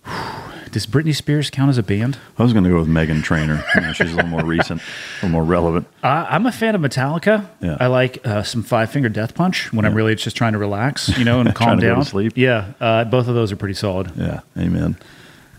does 0.77 0.85
Britney 0.85 1.15
Spears 1.15 1.49
count 1.49 1.69
as 1.69 1.79
a 1.79 1.83
band? 1.83 2.19
I 2.37 2.43
was 2.43 2.53
going 2.53 2.63
to 2.63 2.69
go 2.69 2.77
with 2.77 2.87
Meghan 2.87 3.23
Trainor. 3.23 3.63
You 3.73 3.81
know, 3.81 3.93
she's 3.93 4.11
a 4.13 4.15
little 4.15 4.29
more 4.29 4.45
recent, 4.45 4.79
a 4.81 4.85
little 5.25 5.29
more 5.29 5.43
relevant. 5.43 5.87
Uh, 6.03 6.27
I'm 6.29 6.45
a 6.45 6.51
fan 6.51 6.75
of 6.75 6.81
Metallica. 6.81 7.47
Yeah. 7.61 7.77
I 7.79 7.87
like 7.87 8.25
uh, 8.27 8.43
some 8.43 8.61
Five 8.61 8.91
Finger 8.91 9.09
Death 9.09 9.33
Punch 9.33 9.73
when 9.73 9.85
I'm 9.85 9.95
really 9.95 10.13
just 10.13 10.37
trying 10.37 10.53
to 10.53 10.59
relax, 10.59 11.17
you 11.17 11.25
know, 11.25 11.39
and 11.41 11.55
calm 11.55 11.67
Trying 11.67 11.77
to 11.79 11.81
go 11.81 11.89
to 11.89 11.95
down. 11.95 12.05
sleep. 12.05 12.33
Yeah, 12.35 12.73
uh, 12.79 13.05
both 13.05 13.27
of 13.27 13.33
those 13.33 13.51
are 13.51 13.55
pretty 13.55 13.73
solid. 13.73 14.11
Yeah, 14.15 14.41
amen. 14.55 14.97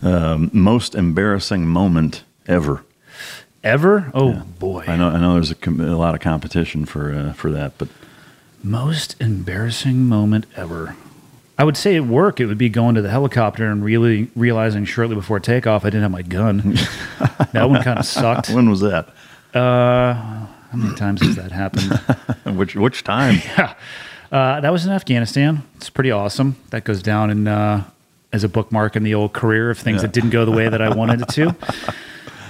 Um, 0.01 0.49
most 0.53 0.95
embarrassing 0.95 1.67
moment 1.67 2.23
ever. 2.47 2.85
Ever? 3.61 4.09
Oh 4.13 4.43
boy, 4.57 4.85
I 4.87 4.95
know. 4.95 5.09
I 5.09 5.19
know. 5.19 5.33
There's 5.33 5.51
a, 5.51 5.55
com- 5.55 5.81
a 5.81 5.97
lot 5.97 6.15
of 6.15 6.21
competition 6.21 6.85
for 6.85 7.11
uh, 7.13 7.33
for 7.33 7.51
that, 7.51 7.77
but 7.77 7.89
most 8.63 9.19
embarrassing 9.19 10.05
moment 10.05 10.45
ever. 10.55 10.95
I 11.59 11.63
would 11.65 11.75
say 11.77 11.97
at 11.97 12.05
work 12.05 12.39
it 12.39 12.45
would 12.45 12.57
be 12.57 12.69
going 12.69 12.95
to 12.95 13.01
the 13.01 13.09
helicopter 13.09 13.69
and 13.69 13.83
really 13.83 14.29
realizing 14.35 14.85
shortly 14.85 15.13
before 15.15 15.39
takeoff 15.41 15.83
I 15.83 15.89
didn't 15.89 16.03
have 16.03 16.11
my 16.11 16.21
gun. 16.21 16.57
that 17.51 17.69
one 17.69 17.83
kind 17.83 17.99
of 17.99 18.05
sucked. 18.05 18.49
when 18.49 18.69
was 18.69 18.79
that? 18.79 19.09
Uh, 19.53 20.13
how 20.13 20.47
many 20.77 20.95
times 20.95 21.21
has 21.21 21.35
that 21.35 21.51
happened? 21.51 21.99
which 22.57 22.75
which 22.75 23.03
time? 23.03 23.39
Uh, 24.31 24.61
that 24.61 24.71
was 24.71 24.85
in 24.85 24.91
Afghanistan. 24.91 25.63
It's 25.77 25.89
pretty 25.89 26.11
awesome. 26.11 26.55
That 26.69 26.83
goes 26.83 27.01
down 27.01 27.31
in 27.31 27.47
uh, 27.47 27.83
as 28.31 28.43
a 28.43 28.47
bookmark 28.47 28.95
in 28.95 29.01
the 29.01 29.15
old 29.15 29.33
career 29.33 29.71
of 29.71 29.79
things 29.79 29.95
Yeah. 29.95 30.01
that 30.03 30.13
didn't 30.13 30.29
go 30.29 30.45
the 30.45 30.51
way 30.51 30.69
that 30.69 30.83
I 30.83 30.93
wanted 30.93 31.21
it 31.23 31.29
to. 31.29 31.55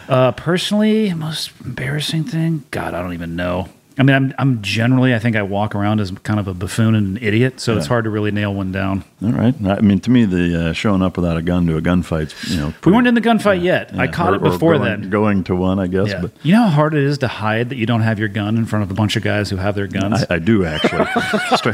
Uh, 0.09 0.33
personally, 0.33 1.13
most 1.13 1.51
embarrassing 1.63 2.25
thing? 2.25 2.65
God, 2.71 2.93
I 2.93 3.01
don't 3.01 3.13
even 3.13 3.37
know. 3.37 3.69
I 3.99 4.03
mean, 4.03 4.15
I'm, 4.15 4.33
I'm 4.39 4.61
generally, 4.61 5.13
I 5.13 5.19
think 5.19 5.35
I 5.35 5.41
walk 5.41 5.75
around 5.75 5.99
as 5.99 6.09
kind 6.23 6.39
of 6.39 6.47
a 6.47 6.53
buffoon 6.53 6.95
and 6.95 7.17
an 7.17 7.23
idiot, 7.23 7.59
so 7.59 7.75
it's 7.75 7.85
hard 7.85 8.05
to 8.05 8.09
really 8.09 8.31
nail 8.31 8.53
one 8.53 8.71
down. 8.71 9.03
All 9.21 9.33
right. 9.33 9.53
I 9.65 9.81
mean, 9.81 9.99
to 9.99 10.09
me, 10.09 10.23
the 10.23 10.69
uh, 10.69 10.73
showing 10.73 11.01
up 11.01 11.17
without 11.17 11.35
a 11.35 11.41
gun 11.41 11.67
to 11.67 11.75
a 11.75 11.81
gunfight, 11.81 12.33
you 12.49 12.55
know, 12.55 12.73
We 12.85 12.93
weren't 12.93 13.07
in 13.07 13.13
the 13.13 13.21
gunfight 13.21 13.61
yet. 13.61 13.91
I 13.99 14.07
caught 14.07 14.31
or- 14.31 14.35
it 14.37 14.41
before 14.41 14.75
going, 14.77 15.01
then. 15.01 15.09
Going 15.09 15.43
to 15.43 15.55
one, 15.55 15.79
I 15.79 15.87
guess. 15.87 16.07
Yeah. 16.07 16.21
But 16.21 16.31
You 16.43 16.53
know 16.53 16.61
how 16.63 16.69
hard 16.69 16.93
it 16.93 17.03
is 17.03 17.17
to 17.17 17.27
hide 17.27 17.67
that 17.69 17.75
you 17.75 17.85
don't 17.85 17.99
have 17.99 18.19
your 18.19 18.29
gun 18.29 18.55
in 18.57 18.65
front 18.65 18.83
of 18.83 18.91
a 18.91 18.93
bunch 18.93 19.17
of 19.17 19.21
guys 19.23 19.49
who 19.49 19.57
have 19.57 19.75
their 19.75 19.87
guns? 19.87 20.23
I, 20.29 20.35
I 20.35 20.39
do 20.39 20.63
actually. 20.63 21.05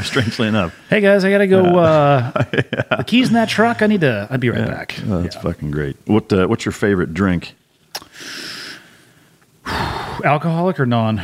Strangely 0.00 0.48
enough, 0.48 0.74
hey 0.90 1.00
guys, 1.00 1.24
I 1.24 1.30
gotta 1.30 1.46
go. 1.46 1.62
Uh, 1.78 2.32
The 2.96 3.04
keys 3.06 3.28
in 3.28 3.34
that 3.34 3.48
truck. 3.48 3.82
I 3.82 3.86
need 3.86 4.00
to. 4.00 4.26
I'll 4.30 4.38
be 4.38 4.50
right 4.50 4.66
back. 4.66 4.96
Oh, 5.06 5.22
that's 5.22 5.36
fucking 5.36 5.70
great. 5.70 5.96
What 6.06 6.32
uh, 6.32 6.46
What's 6.48 6.64
your 6.64 6.72
favorite 6.72 7.14
drink? 7.14 7.54
Alcoholic 9.66 10.80
or 10.80 10.86
non? 10.86 11.22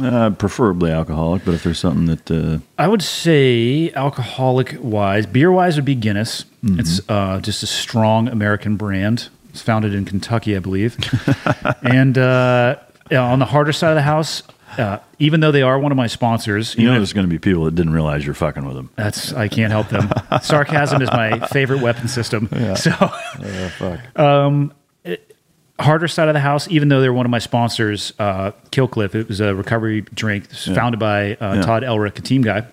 Uh, 0.00 0.30
preferably 0.30 0.90
alcoholic, 0.90 1.44
but 1.44 1.54
if 1.54 1.62
there's 1.62 1.78
something 1.78 2.06
that 2.06 2.30
uh, 2.30 2.58
I 2.76 2.86
would 2.88 3.02
say 3.02 3.90
alcoholic 3.94 4.76
wise, 4.80 5.24
beer 5.26 5.50
wise 5.50 5.76
would 5.76 5.86
be 5.86 5.94
Guinness. 5.94 6.44
It's 6.62 7.00
uh, 7.08 7.40
just 7.40 7.62
a 7.62 7.66
strong 7.66 8.28
American 8.28 8.76
brand. 8.76 9.28
It's 9.50 9.62
founded 9.62 9.94
in 9.94 10.04
Kentucky, 10.04 10.54
I 10.56 10.58
believe. 10.58 10.96
and 11.82 12.18
uh, 12.18 12.76
on 13.10 13.38
the 13.38 13.46
harder 13.46 13.72
side 13.72 13.90
of 13.90 13.94
the 13.94 14.02
house, 14.02 14.42
uh, 14.76 14.98
even 15.18 15.40
though 15.40 15.50
they 15.52 15.62
are 15.62 15.78
one 15.78 15.90
of 15.90 15.96
my 15.96 16.06
sponsors, 16.06 16.74
you 16.76 16.84
know, 16.86 16.92
there's 16.92 17.14
going 17.14 17.26
to 17.26 17.30
be 17.30 17.38
people 17.38 17.64
that 17.64 17.74
didn't 17.74 17.92
realize 17.92 18.24
you're 18.26 18.34
fucking 18.34 18.66
with 18.66 18.76
them. 18.76 18.90
that's 18.96 19.32
I 19.32 19.48
can't 19.48 19.72
help 19.72 19.88
them. 19.88 20.10
Sarcasm 20.42 21.00
is 21.00 21.10
my 21.10 21.46
favorite 21.46 21.80
weapon 21.80 22.08
system. 22.08 22.48
Yeah. 22.58 22.74
So 22.74 22.90
fuck. 22.90 24.00
harder 25.80 26.08
side 26.08 26.28
of 26.28 26.34
the 26.34 26.40
house, 26.40 26.68
even 26.68 26.88
though 26.88 27.00
they're 27.00 27.12
one 27.12 27.26
of 27.26 27.30
my 27.30 27.38
sponsors, 27.38 28.12
uh, 28.18 28.50
Kill 28.70 28.88
Cliff, 28.88 29.14
it 29.14 29.28
was 29.28 29.40
a 29.40 29.54
recovery 29.54 30.00
drink 30.00 30.48
was 30.50 30.66
founded 30.66 30.98
by 30.98 31.34
uh, 31.34 31.54
Yeah. 31.54 31.62
Todd 31.62 31.84
Ehrlich, 31.84 32.18
a 32.18 32.22
team 32.22 32.42
guy. 32.42 32.66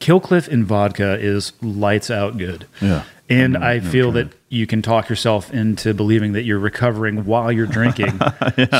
Kill 0.00 0.20
Cliff 0.20 0.48
in 0.48 0.64
vodka 0.64 1.18
is 1.18 1.52
lights 1.62 2.10
out 2.10 2.36
good. 2.38 2.66
Yeah. 2.80 3.02
And 3.30 3.56
I've 3.58 3.86
I 3.86 3.90
feel 3.90 4.12
that 4.12 4.28
you 4.48 4.66
can 4.66 4.80
talk 4.80 5.10
yourself 5.10 5.52
into 5.52 5.92
believing 5.92 6.32
that 6.32 6.44
you're 6.44 6.58
recovering 6.58 7.26
while 7.26 7.52
you're 7.52 7.66
drinking. 7.66 8.18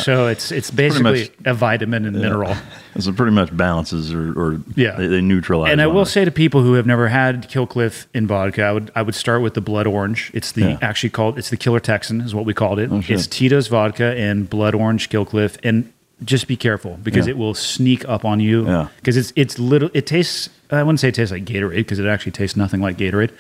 So 0.02 0.26
it's 0.28 0.50
it's 0.50 0.70
basically 0.70 1.20
much- 1.24 1.30
a 1.44 1.52
vitamin 1.54 2.06
and 2.06 2.16
mineral. 2.16 2.54
So 2.98 3.10
it 3.10 3.16
pretty 3.16 3.32
much 3.32 3.54
balances 3.54 4.12
or, 4.14 4.32
or 4.38 4.60
Yeah. 4.74 4.96
they, 4.96 5.06
they 5.06 5.20
neutralize. 5.20 5.70
And 5.72 5.82
I 5.82 5.86
will 5.86 6.02
it. 6.02 6.06
say 6.06 6.24
to 6.24 6.30
people 6.30 6.62
who 6.62 6.74
have 6.74 6.86
never 6.86 7.08
had 7.08 7.48
Kill 7.50 7.66
Cliff 7.66 8.06
in 8.14 8.26
vodka, 8.26 8.62
I 8.62 8.72
would 8.72 8.90
I 8.96 9.02
would 9.02 9.14
start 9.14 9.42
with 9.42 9.52
the 9.54 9.60
Blood 9.60 9.86
Orange. 9.86 10.30
It's 10.32 10.52
the 10.52 10.62
Yeah. 10.62 10.78
actually 10.80 11.10
called 11.10 11.38
it's 11.38 11.50
the 11.50 11.56
Killer 11.58 11.80
Texan 11.80 12.20
is 12.22 12.34
what 12.34 12.44
we 12.46 12.54
called 12.54 12.78
it. 12.78 12.90
Oh, 12.90 13.02
it's 13.06 13.26
Tito's 13.26 13.66
vodka 13.68 14.14
and 14.16 14.48
Blood 14.48 14.74
Orange 14.74 15.10
Kill 15.10 15.24
Cliff, 15.26 15.58
and 15.62 15.92
just 16.24 16.48
be 16.48 16.56
careful 16.56 16.98
because 17.02 17.26
Yeah. 17.26 17.32
it 17.32 17.38
will 17.38 17.54
sneak 17.54 18.08
up 18.08 18.24
on 18.24 18.40
you. 18.40 18.66
Yeah. 18.66 18.88
because 18.96 19.16
it's 19.18 19.32
it's 19.36 19.58
little. 19.58 19.90
It 19.92 20.06
tastes. 20.06 20.48
I 20.70 20.82
wouldn't 20.82 21.00
say 21.00 21.08
it 21.08 21.14
tastes 21.14 21.32
like 21.32 21.44
Gatorade 21.44 21.76
because 21.76 21.98
it 21.98 22.06
actually 22.06 22.32
tastes 22.32 22.56
nothing 22.56 22.80
like 22.80 22.96
Gatorade. 22.98 23.30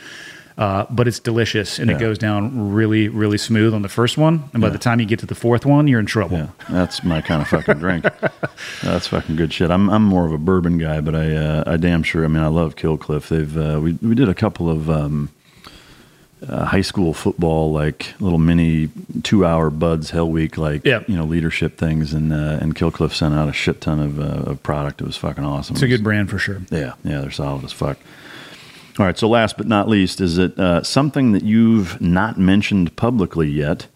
Uh, 0.58 0.84
but 0.90 1.06
it's 1.06 1.20
delicious 1.20 1.78
and 1.78 1.88
Yeah. 1.88 1.96
it 1.96 2.00
goes 2.00 2.18
down 2.18 2.72
really, 2.72 3.06
really 3.08 3.38
smooth 3.38 3.72
on 3.72 3.82
the 3.82 3.88
first 3.88 4.18
one. 4.18 4.42
And 4.52 4.60
by 4.60 4.70
the 4.70 4.78
time 4.78 4.98
you 4.98 5.06
get 5.06 5.20
to 5.20 5.26
the 5.26 5.36
fourth 5.36 5.64
one, 5.64 5.86
you're 5.86 6.00
in 6.00 6.06
trouble. 6.06 6.36
Yeah, 6.36 6.48
that's 6.68 7.04
my 7.04 7.20
kind 7.20 7.40
of 7.40 7.46
fucking 7.46 7.78
drink. 7.78 8.04
that's 8.82 9.06
fucking 9.06 9.36
good 9.36 9.52
shit. 9.52 9.70
I'm 9.70 9.88
I'm 9.88 10.02
more 10.02 10.26
of 10.26 10.32
a 10.32 10.38
bourbon 10.38 10.76
guy, 10.76 11.00
but 11.00 11.14
I 11.14 11.36
uh, 11.36 11.62
I 11.64 11.76
damn 11.76 12.02
sure. 12.02 12.24
I 12.24 12.28
mean, 12.28 12.42
I 12.42 12.48
love 12.48 12.74
Kill 12.74 12.96
Cliff. 12.96 13.28
They've 13.28 13.56
uh, 13.56 13.78
we 13.80 13.92
we 14.02 14.16
did 14.16 14.28
a 14.28 14.34
couple 14.34 14.68
of 14.68 14.90
um, 14.90 15.28
uh, 16.48 16.64
high 16.64 16.80
school 16.80 17.14
football 17.14 17.70
like 17.72 18.14
little 18.20 18.38
mini 18.38 18.88
two 19.22 19.44
hour 19.46 19.70
BUD/S 19.70 20.10
hell 20.10 20.28
week 20.28 20.56
like 20.58 20.84
Yeah. 20.84 21.04
you 21.06 21.16
know 21.16 21.24
leadership 21.24 21.76
things 21.78 22.12
and 22.14 22.32
uh, 22.32 22.58
and 22.60 22.74
Kill 22.74 22.90
Cliff 22.90 23.14
sent 23.14 23.32
out 23.34 23.48
a 23.48 23.52
shit 23.52 23.80
ton 23.80 24.00
of 24.00 24.18
uh, 24.18 24.50
of 24.50 24.62
product. 24.64 25.00
It 25.00 25.04
was 25.06 25.16
fucking 25.16 25.44
awesome. 25.44 25.74
It's 25.74 25.82
a 25.82 25.88
good 25.88 26.02
brand 26.02 26.30
for 26.30 26.38
sure. 26.38 26.62
yeah, 26.70 26.94
yeah, 27.04 27.20
they're 27.20 27.30
solid 27.30 27.64
as 27.64 27.72
fuck. 27.72 27.98
All 28.98 29.06
right, 29.06 29.16
so 29.16 29.28
last 29.28 29.56
but 29.56 29.68
not 29.68 29.88
least, 29.88 30.20
is 30.20 30.38
it 30.38 30.58
uh, 30.58 30.82
something 30.82 31.30
that 31.30 31.44
you've 31.44 32.00
not 32.00 32.36
mentioned 32.36 32.96
publicly 32.96 33.48
yet 33.48 33.86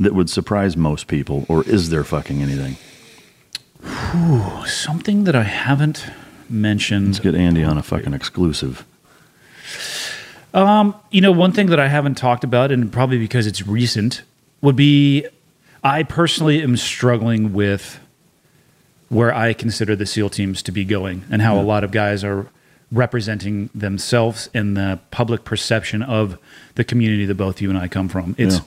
that 0.00 0.14
would 0.14 0.28
surprise 0.28 0.76
most 0.76 1.06
people, 1.06 1.46
or 1.48 1.62
is 1.62 1.90
there 1.90 2.02
fucking 2.02 2.42
anything? 2.42 2.76
Something 4.66 5.24
that 5.24 5.36
I 5.36 5.44
haven't 5.44 6.06
mentioned. 6.48 7.06
Let's 7.06 7.20
get 7.20 7.36
Andy 7.36 7.62
on 7.62 7.78
a 7.78 7.84
fucking 7.84 8.14
exclusive. 8.14 8.84
Um, 10.52 10.96
You 11.12 11.20
know, 11.20 11.30
one 11.30 11.52
thing 11.52 11.68
that 11.68 11.78
I 11.78 11.86
haven't 11.86 12.16
talked 12.16 12.42
about, 12.42 12.72
and 12.72 12.90
probably 12.90 13.18
because 13.18 13.46
it's 13.46 13.64
recent, 13.64 14.22
would 14.60 14.74
be 14.74 15.24
I 15.84 16.02
personally 16.02 16.62
am 16.62 16.76
struggling 16.76 17.52
with 17.52 18.00
where 19.08 19.32
I 19.32 19.52
consider 19.52 19.94
the 19.94 20.04
SEAL 20.04 20.30
teams 20.30 20.62
to 20.64 20.72
be 20.72 20.84
going 20.84 21.22
and 21.30 21.42
how 21.42 21.58
a 21.58 21.62
lot 21.62 21.84
of 21.84 21.92
guys 21.92 22.24
are 22.24 22.46
representing 22.90 23.70
themselves 23.74 24.48
in 24.54 24.74
the 24.74 24.98
public 25.10 25.44
perception 25.44 26.02
of 26.02 26.38
the 26.74 26.84
community 26.84 27.26
that 27.26 27.34
both 27.34 27.60
you 27.60 27.68
and 27.68 27.78
I 27.78 27.88
come 27.88 28.08
from. 28.08 28.34
It's 28.38 28.56
Yeah. 28.56 28.62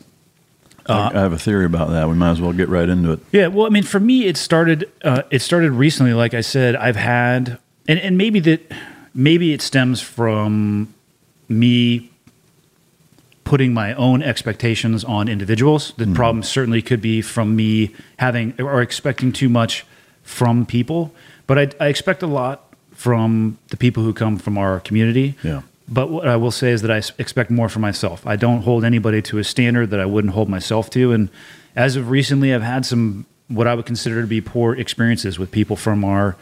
I, 0.88 1.10
I 1.10 1.20
have 1.22 1.34
a 1.34 1.38
theory 1.38 1.66
about 1.66 1.90
that. 1.92 2.10
We 2.10 2.16
might 2.16 2.32
as 2.32 2.42
well 2.42 2.54
get 2.54 2.68
right 2.70 2.90
into 2.90 3.12
it. 3.14 3.20
Yeah, 3.32 3.48
well, 3.48 3.66
I 3.66 3.70
mean, 3.70 3.84
for 3.84 4.00
me, 4.00 4.26
it 4.26 4.36
started. 4.36 4.90
Uh, 5.04 5.22
it 5.30 5.40
started 5.40 5.72
recently. 5.72 6.14
Like 6.14 6.34
I 6.34 6.42
said, 6.42 6.76
I've 6.76 6.96
had, 6.96 7.60
and 7.88 8.00
and 8.00 8.18
maybe 8.18 8.40
that, 8.42 8.72
maybe 9.14 9.54
it 9.54 9.62
stems 9.62 10.02
from 10.02 10.94
me 11.48 12.10
putting 13.44 13.74
my 13.74 13.94
own 13.94 14.24
expectations 14.24 15.04
on 15.04 15.28
individuals. 15.28 15.94
The 15.98 16.08
problem 16.08 16.42
certainly 16.42 16.82
could 16.82 17.02
be 17.02 17.22
from 17.22 17.56
me 17.56 17.94
having 18.18 18.54
or 18.60 18.82
expecting 18.82 19.32
too 19.32 19.50
much 19.50 19.86
from 20.24 20.66
people. 20.66 21.14
But 21.48 21.60
I, 21.60 21.70
I 21.86 21.88
expect 21.88 22.24
a 22.24 22.28
lot 22.28 22.71
from 23.02 23.58
the 23.70 23.78
people 23.78 24.04
who 24.04 24.14
come 24.14 24.38
from 24.38 24.58
our 24.58 24.80
community. 24.80 25.34
Yeah. 25.44 25.62
But 25.88 26.10
what 26.10 26.28
I 26.28 26.36
will 26.36 26.52
say 26.52 26.72
is 26.72 26.82
that 26.84 26.92
I 26.92 27.02
expect 27.18 27.50
more 27.50 27.68
for 27.68 27.80
myself. 27.80 28.26
I 28.28 28.36
don't 28.36 28.62
hold 28.62 28.86
anybody 28.86 29.22
to 29.24 29.40
a 29.40 29.44
standard 29.44 29.90
that 29.90 30.00
I 30.00 30.06
wouldn't 30.06 30.34
hold 30.34 30.50
myself 30.50 30.90
to. 30.92 31.12
And 31.12 31.30
as 31.76 31.96
of 31.96 32.12
recently, 32.12 32.54
I've 32.54 32.62
had 32.62 32.86
some 32.86 33.26
what 33.48 33.68
I 33.68 33.74
would 33.76 33.88
consider 33.88 34.22
to 34.22 34.28
be 34.28 34.40
poor 34.40 34.76
experiences 34.76 35.40
with 35.40 35.50
people 35.50 35.76
from 35.76 36.06
our 36.06 36.36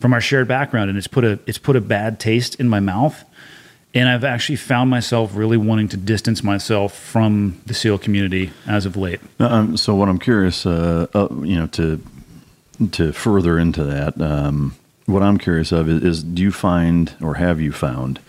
from 0.00 0.12
our 0.12 0.20
shared 0.20 0.48
background, 0.48 0.90
and 0.90 0.98
it's 0.98 1.06
put 1.06 1.24
a 1.24 1.38
it's 1.46 1.58
put 1.58 1.76
a 1.76 1.80
bad 1.80 2.18
taste 2.18 2.60
in 2.60 2.68
my 2.68 2.80
mouth. 2.80 3.24
And 3.94 4.08
I've 4.08 4.24
actually 4.24 4.56
found 4.56 4.90
myself 4.90 5.36
really 5.36 5.58
wanting 5.58 5.88
to 5.88 5.96
distance 5.96 6.42
myself 6.42 6.98
from 6.98 7.60
the 7.66 7.74
SEAL 7.74 7.98
community 7.98 8.50
as 8.66 8.86
of 8.86 8.96
late. 8.96 9.20
Uh, 9.38 9.46
Um, 9.46 9.76
so 9.76 9.94
what 9.94 10.08
I'm 10.08 10.18
curious, 10.18 10.66
uh, 10.66 11.06
uh, 11.14 11.28
you 11.42 11.56
know, 11.56 11.68
to 11.68 12.00
to 12.90 13.12
further 13.12 13.58
into 13.58 13.84
that, 13.84 14.20
um, 14.20 14.74
what 15.12 15.22
I'm 15.22 15.38
curious 15.38 15.72
of 15.72 15.88
is, 15.88 16.02
is, 16.02 16.22
do 16.22 16.42
you 16.42 16.50
find 16.50 17.14
or 17.20 17.34
have 17.34 17.60
you 17.60 17.72
found 17.72 18.20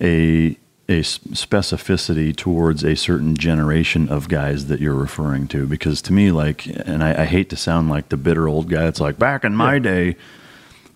a 0.00 0.56
a 0.88 1.02
specificity 1.02 2.34
towards 2.34 2.82
a 2.82 2.96
certain 2.96 3.36
generation 3.36 4.08
of 4.08 4.28
guys 4.28 4.66
that 4.66 4.80
you're 4.80 4.94
referring 4.94 5.46
to? 5.46 5.64
Because 5.64 6.02
to 6.02 6.12
me, 6.12 6.32
like, 6.32 6.66
and 6.66 7.04
I, 7.04 7.22
I 7.22 7.24
hate 7.26 7.48
to 7.50 7.56
sound 7.56 7.88
like 7.88 8.08
the 8.08 8.16
bitter 8.16 8.48
old 8.48 8.68
guy. 8.68 8.88
It's 8.88 8.98
like 9.00 9.16
back 9.16 9.44
in 9.44 9.54
my 9.54 9.78
day. 9.78 10.16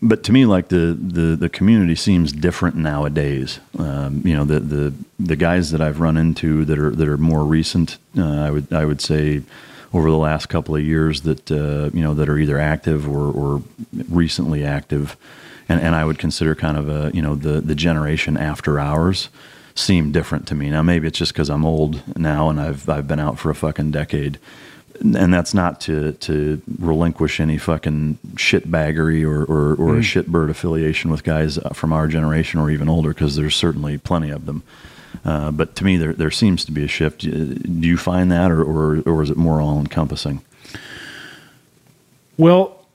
But 0.03 0.25
to 0.25 0.33
me, 0.33 0.47
like 0.47 0.69
the, 0.69 0.99
the, 1.01 1.37
the 1.37 1.49
community 1.49 1.95
seems 1.95 2.33
different 2.33 2.75
nowadays. 2.75 3.61
Um, 3.79 4.21
you 4.27 4.35
know, 4.35 4.45
the, 4.45 4.59
the 4.61 4.95
the 5.21 5.37
guys 5.37 5.71
that 5.71 5.81
I've 5.81 6.01
run 6.01 6.17
into 6.17 6.65
that 6.65 6.79
are 6.79 6.91
that 6.91 7.09
are 7.09 7.17
more 7.17 7.45
recent, 7.45 7.97
uh, 8.19 8.23
I 8.25 8.51
would 8.51 8.73
I 8.73 8.85
would 8.85 9.01
say 9.01 9.43
over 9.94 10.11
the 10.11 10.18
last 10.18 10.48
couple 10.48 10.76
of 10.76 10.83
years 10.83 11.22
that 11.22 11.50
uh, 11.50 11.88
you 11.96 12.02
know 12.02 12.14
that 12.14 12.28
are 12.28 12.37
either 12.37 12.59
active 12.59 13.09
or, 13.09 13.30
or 13.33 13.62
recently 14.11 14.64
active, 14.64 15.16
and, 15.68 15.80
and 15.80 15.94
I 15.94 16.04
would 16.04 16.18
consider 16.18 16.54
kind 16.54 16.76
of 16.76 16.88
a 16.88 17.11
you 17.14 17.22
know 17.22 17.37
the 17.37 17.62
the 17.62 17.74
generation 17.74 18.37
after 18.37 18.78
ours. 18.78 19.30
seem 19.74 20.12
different 20.12 20.46
to 20.48 20.54
me. 20.54 20.70
Now 20.70 20.83
maybe 20.83 21.09
it's 21.09 21.18
just 21.18 21.33
because 21.33 21.50
I'm 21.50 21.64
old 21.64 22.02
now 22.16 22.48
and 22.48 22.61
I've 22.61 22.88
I've 22.88 23.09
been 23.09 23.20
out 23.20 23.38
for 23.38 23.50
a 23.50 23.54
fucking 23.54 23.90
decade. 23.90 24.38
And 25.00 25.35
that's 25.35 25.54
not 25.54 25.80
to 25.83 26.12
to 26.12 26.62
relinquish 26.78 27.40
any 27.40 27.59
fucking 27.59 28.18
shitbaggery 28.35 29.24
or 29.24 29.44
or, 29.44 29.74
or 29.74 29.96
a 29.96 30.00
shitbird 30.00 30.50
affiliation 30.50 31.11
with 31.11 31.24
guys 31.24 31.59
from 31.72 31.92
our 31.92 32.07
generation 32.07 32.61
or 32.61 32.70
even 32.70 32.88
older, 32.88 33.09
because 33.12 33.35
there's 33.35 33.57
certainly 33.57 33.98
plenty 33.98 34.30
of 34.30 34.46
them. 34.46 34.62
Uh, 35.24 35.50
but 35.50 35.74
to 35.77 35.85
me, 35.85 35.96
there 35.96 36.12
there 36.12 36.31
seems 36.31 36.64
to 36.64 36.72
be 36.72 36.85
a 36.85 36.88
shift. 36.88 37.20
Do 37.20 37.88
you 37.88 37.96
find 37.96 38.31
that, 38.33 38.50
or 38.50 38.62
or, 38.62 39.03
or 39.07 39.22
is 39.22 39.31
it 39.31 39.37
more 39.37 39.61
all 39.61 39.79
encompassing? 39.79 40.42
Well, 42.37 42.87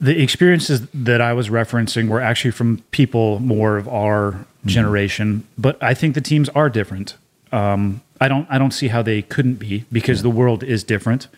the 0.00 0.20
experiences 0.20 0.86
that 0.92 1.20
I 1.20 1.32
was 1.32 1.48
referencing 1.48 2.08
were 2.08 2.20
actually 2.20 2.50
from 2.50 2.82
people 2.90 3.38
more 3.40 3.76
of 3.76 3.88
our 3.88 4.46
generation, 4.66 5.46
but 5.58 5.82
I 5.82 5.94
think 5.94 6.14
the 6.14 6.20
teams 6.20 6.48
are 6.50 6.70
different. 6.70 7.16
Um, 7.52 8.02
I 8.20 8.28
don't 8.28 8.46
I 8.50 8.58
don't 8.58 8.72
see 8.72 8.88
how 8.88 9.02
they 9.02 9.22
couldn't 9.22 9.56
be 9.56 9.84
because 9.92 10.22
the 10.22 10.30
world 10.30 10.62
is 10.62 10.84
different. 10.84 11.28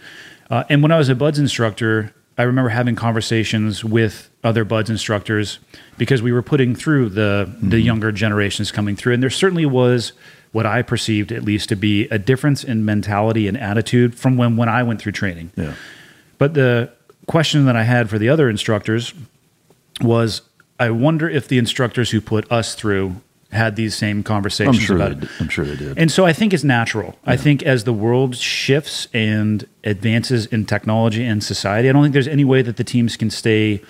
Uh, 0.49 0.65
and 0.69 0.83
when 0.83 0.93
I 0.93 0.99
was 0.99 1.09
a 1.09 1.15
BUD/S 1.15 1.39
instructor, 1.39 2.15
I 2.39 2.43
remember 2.43 2.69
having 2.69 2.97
conversations 2.97 3.85
with 3.85 4.31
other 4.45 4.65
BUD/S 4.65 4.91
instructors 4.91 5.59
because 5.97 6.21
we 6.23 6.33
were 6.33 6.43
putting 6.43 6.75
through 6.75 7.11
the 7.11 7.51
the 7.61 7.77
mm-hmm. 7.77 7.87
younger 7.87 8.13
generations 8.13 8.71
coming 8.71 8.97
through, 8.97 9.15
and 9.15 9.23
there 9.23 9.31
certainly 9.31 9.67
was 9.67 10.13
what 10.53 10.67
I 10.67 10.83
perceived 10.83 11.33
at 11.33 11.43
least 11.43 11.69
to 11.71 11.77
be 11.77 12.09
a 12.09 12.19
difference 12.19 12.65
in 12.65 12.85
mentality 12.85 13.49
and 13.49 13.57
attitude 13.57 14.15
from 14.15 14.37
when 14.37 14.57
when 14.57 14.69
I 14.69 14.83
went 14.83 15.01
through 15.01 15.13
training. 15.13 15.51
Yeah. 15.57 15.75
But 16.39 16.55
the 16.55 16.93
question 17.27 17.67
that 17.67 17.77
I 17.77 17.83
had 17.83 18.09
for 18.09 18.19
the 18.19 18.29
other 18.29 18.49
instructors 18.49 19.15
was 20.01 20.43
I 20.79 20.91
wonder 20.91 21.29
if 21.29 21.49
the 21.49 21.59
instructors 21.59 22.11
who 22.11 22.21
put 22.21 22.51
us 22.53 22.75
through 22.75 23.17
had 23.53 23.77
these 23.77 23.95
same 23.95 24.19
I'm 24.19 24.23
conversations 24.23 24.79
sure. 24.79 24.97
about 24.97 25.21
They, 25.21 25.27
it. 25.27 25.33
I'm 25.41 25.49
sure 25.49 25.65
they 25.65 25.77
did. 25.77 25.99
And 25.99 26.11
so 26.11 26.27
I 26.27 26.33
think 26.33 26.53
it's 26.53 26.65
natural. 26.65 27.17
I 27.25 27.37
think 27.37 27.63
as 27.63 27.85
the 27.85 27.93
world 27.93 28.37
shifts 28.37 29.09
and 29.15 29.67
advances 29.85 30.47
in 30.47 30.67
technology 30.67 31.25
and 31.25 31.43
society, 31.43 31.89
I 31.89 31.93
don't 31.93 32.03
think 32.03 32.13
there's 32.13 32.29
any 32.29 32.45
way 32.45 32.63
that 32.63 32.77
the 32.77 32.85
teams 32.85 33.17
can 33.17 33.31
stay 33.31 33.83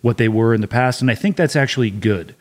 what 0.00 0.16
they 0.16 0.28
were 0.28 0.54
in 0.54 0.60
the 0.60 0.68
past. 0.68 1.00
And 1.00 1.10
I 1.10 1.14
think 1.14 1.36
that's 1.36 1.56
actually 1.56 1.90
good. 1.90 2.34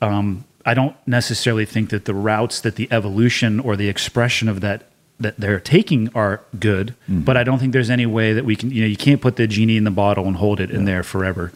Um, 0.00 0.44
I 0.66 0.74
don't 0.74 0.96
necessarily 1.06 1.66
think 1.66 1.90
that 1.90 2.06
the 2.06 2.14
routes 2.14 2.60
that 2.62 2.76
the 2.76 2.88
evolution 2.90 3.60
or 3.60 3.76
the 3.76 3.88
expression 3.88 4.48
of 4.48 4.60
that 4.62 4.88
that 5.20 5.36
they're 5.36 5.60
taking 5.60 6.08
are 6.14 6.40
good, 6.58 6.94
but 7.08 7.36
I 7.36 7.44
don't 7.44 7.60
think 7.60 7.72
there's 7.72 7.88
any 7.90 8.04
way 8.04 8.32
that 8.32 8.44
we 8.44 8.56
can. 8.56 8.72
You 8.72 8.82
know, 8.82 8.88
you 8.88 8.96
can't 8.96 9.20
put 9.20 9.36
the 9.36 9.46
genie 9.46 9.76
in 9.76 9.84
the 9.84 9.92
bottle 9.92 10.26
and 10.26 10.36
hold 10.36 10.58
it 10.58 10.70
in 10.72 10.86
there 10.86 11.04
forever. 11.04 11.52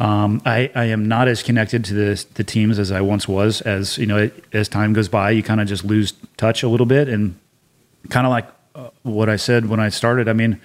Um, 0.00 0.40
I, 0.46 0.70
I 0.74 0.86
am 0.86 1.06
not 1.06 1.28
as 1.28 1.42
connected 1.42 1.84
to 1.84 1.94
the, 1.94 2.24
the 2.34 2.42
teams 2.42 2.78
as 2.78 2.90
I 2.90 3.02
once 3.02 3.28
was. 3.28 3.60
As 3.60 3.98
you 3.98 4.06
know, 4.06 4.30
as 4.52 4.66
time 4.66 4.94
goes 4.94 5.08
by, 5.08 5.30
you 5.30 5.42
kind 5.42 5.60
of 5.60 5.68
just 5.68 5.84
lose 5.84 6.14
touch 6.38 6.62
a 6.62 6.68
little 6.68 6.86
bit, 6.86 7.08
and 7.08 7.38
kind 8.08 8.26
of 8.26 8.30
like 8.30 8.48
uh, 8.74 8.88
what 9.02 9.28
I 9.28 9.36
said 9.36 9.66
when 9.66 9.78
I 9.78 9.90
started. 9.90 10.26
I 10.26 10.32
mean, 10.32 10.58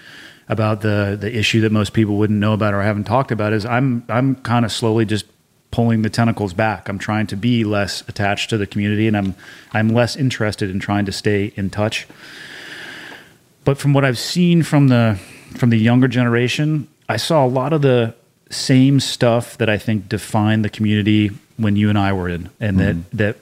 about 0.47 0.81
the 0.81 1.17
the 1.19 1.35
issue 1.35 1.59
that 1.61 1.71
most 1.73 1.91
people 1.91 2.15
wouldn't 2.15 2.39
know 2.39 2.53
about 2.53 2.73
or 2.73 2.81
haven't 2.81 3.03
talked 3.03 3.31
about 3.31 3.51
is 3.51 3.65
I'm 3.65 4.05
I'm 4.07 4.35
kind 4.35 4.63
of 4.63 4.71
slowly 4.71 5.05
just 5.05 5.25
pulling 5.69 6.03
the 6.03 6.09
tentacles 6.09 6.53
back. 6.53 6.87
I'm 6.87 6.97
trying 6.97 7.27
to 7.27 7.35
be 7.35 7.65
less 7.65 8.07
attached 8.07 8.49
to 8.51 8.57
the 8.57 8.65
community, 8.65 9.05
and 9.05 9.17
I'm 9.17 9.35
I'm 9.73 9.89
less 9.89 10.15
interested 10.15 10.69
in 10.69 10.79
trying 10.79 11.05
to 11.05 11.11
stay 11.11 11.51
in 11.57 11.69
touch. 11.69 12.07
But 13.65 13.77
from 13.77 13.91
what 13.91 14.05
I've 14.05 14.19
seen 14.19 14.63
from 14.63 14.87
the 14.87 15.19
from 15.57 15.71
the 15.71 15.77
younger 15.77 16.07
generation, 16.07 16.87
I 17.09 17.17
saw 17.17 17.45
a 17.45 17.49
lot 17.49 17.73
of 17.73 17.81
the 17.81 18.15
same 18.49 18.99
stuff 18.99 19.57
that 19.57 19.69
I 19.69 19.77
think 19.77 20.07
defined 20.07 20.63
the 20.63 20.69
community 20.69 21.31
when 21.57 21.75
you 21.75 21.89
and 21.89 21.97
I 21.97 22.13
were 22.13 22.29
in, 22.29 22.49
and 22.59 22.79
that 22.79 23.11
that 23.11 23.37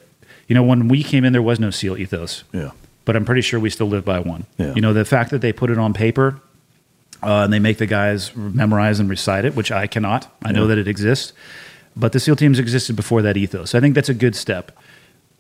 you 0.47 0.55
know 0.55 0.63
when 0.63 0.87
we 0.87 1.03
came 1.03 1.25
in, 1.25 1.33
there 1.33 1.41
was 1.41 1.59
no 1.59 1.69
SEAL 1.69 1.97
ethos 1.97 2.43
yeah. 2.51 2.71
but 3.05 3.15
I'm 3.15 3.25
pretty 3.25 3.41
sure 3.41 3.59
we 3.59 3.69
still 3.69 3.87
live 3.87 4.05
by 4.05 4.19
one. 4.19 4.45
Yeah. 4.57 4.73
You 4.73 4.81
know, 4.81 4.93
the 4.93 5.05
fact 5.05 5.31
that 5.31 5.41
they 5.41 5.53
put 5.53 5.69
it 5.69 5.77
on 5.77 5.93
paper 5.93 6.39
uh, 7.21 7.43
and 7.43 7.53
they 7.53 7.59
make 7.59 7.77
the 7.77 7.85
guys 7.85 8.35
memorize 8.35 8.99
and 8.99 9.09
recite 9.09 9.45
it, 9.45 9.55
which 9.55 9.71
I 9.71 9.87
cannot. 9.87 10.31
I 10.43 10.51
know 10.51 10.67
that 10.67 10.77
it 10.77 10.87
exists, 10.87 11.33
but 11.95 12.11
the 12.11 12.19
SEAL 12.19 12.35
teams 12.35 12.59
existed 12.59 12.95
before 12.95 13.21
that 13.21 13.37
ethos. 13.37 13.71
So 13.71 13.77
I 13.77 13.81
think 13.81 13.95
that's 13.95 14.09
a 14.09 14.13
good 14.13 14.35
step, 14.35 14.71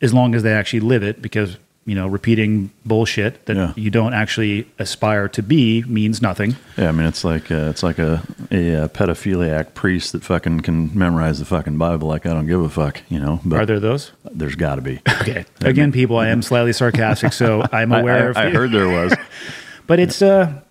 as 0.01 0.13
long 0.13 0.33
as 0.35 0.43
they 0.43 0.53
actually 0.53 0.79
live 0.79 1.03
it, 1.03 1.21
because 1.21 1.57
you 1.85 1.95
know, 1.95 2.07
repeating 2.07 2.71
bullshit 2.85 3.45
that 3.45 3.55
Yeah. 3.57 3.73
you 3.75 3.89
don't 3.89 4.13
actually 4.13 4.67
aspire 4.79 5.27
to 5.29 5.43
be 5.43 5.83
means 5.83 6.21
nothing. 6.21 6.55
Yeah, 6.77 6.89
I 6.89 6.91
mean 6.93 7.07
it's 7.07 7.23
like 7.25 7.51
uh, 7.51 7.67
it's 7.71 7.83
like 7.83 7.99
a, 7.99 8.23
a 8.51 8.75
uh 8.83 8.87
pedophiliac 8.87 9.73
priest 9.73 10.13
that 10.13 10.23
fucking 10.23 10.61
can 10.61 10.97
memorize 10.97 11.39
the 11.39 11.45
fucking 11.45 11.77
Bible 11.77 12.07
like 12.07 12.25
I 12.25 12.29
don't 12.33 12.47
give 12.47 12.61
a 12.61 12.69
fuck, 12.69 13.01
you 13.09 13.19
know. 13.19 13.39
But 13.43 13.59
Are 13.59 13.65
there 13.65 13.79
those? 13.79 14.11
There's 14.31 14.55
got 14.55 14.75
to 14.75 14.81
be. 14.81 15.01
Okay. 15.23 15.45
Again, 15.61 15.91
people, 15.93 16.17
I 16.17 16.27
am 16.29 16.41
slightly 16.41 16.73
sarcastic, 16.73 17.31
so 17.31 17.63
I'm 17.71 17.93
I, 17.93 17.99
aware 18.01 18.27
I, 18.27 18.29
of. 18.29 18.37
I 18.37 18.49
heard 18.49 18.71
there 18.71 18.89
was. 18.89 19.13
but 19.87 19.99
it's 19.99 20.21
uh 20.21 20.61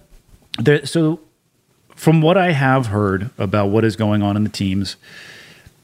there 0.59 0.85
so 0.87 1.20
from 1.96 2.20
what 2.20 2.37
i 2.37 2.51
have 2.53 2.87
heard 2.88 3.31
about 3.38 3.66
what 3.68 3.85
is 3.85 3.96
going 3.96 4.22
on 4.22 4.37
in 4.37 4.44
the 4.44 4.51
teams 4.51 4.96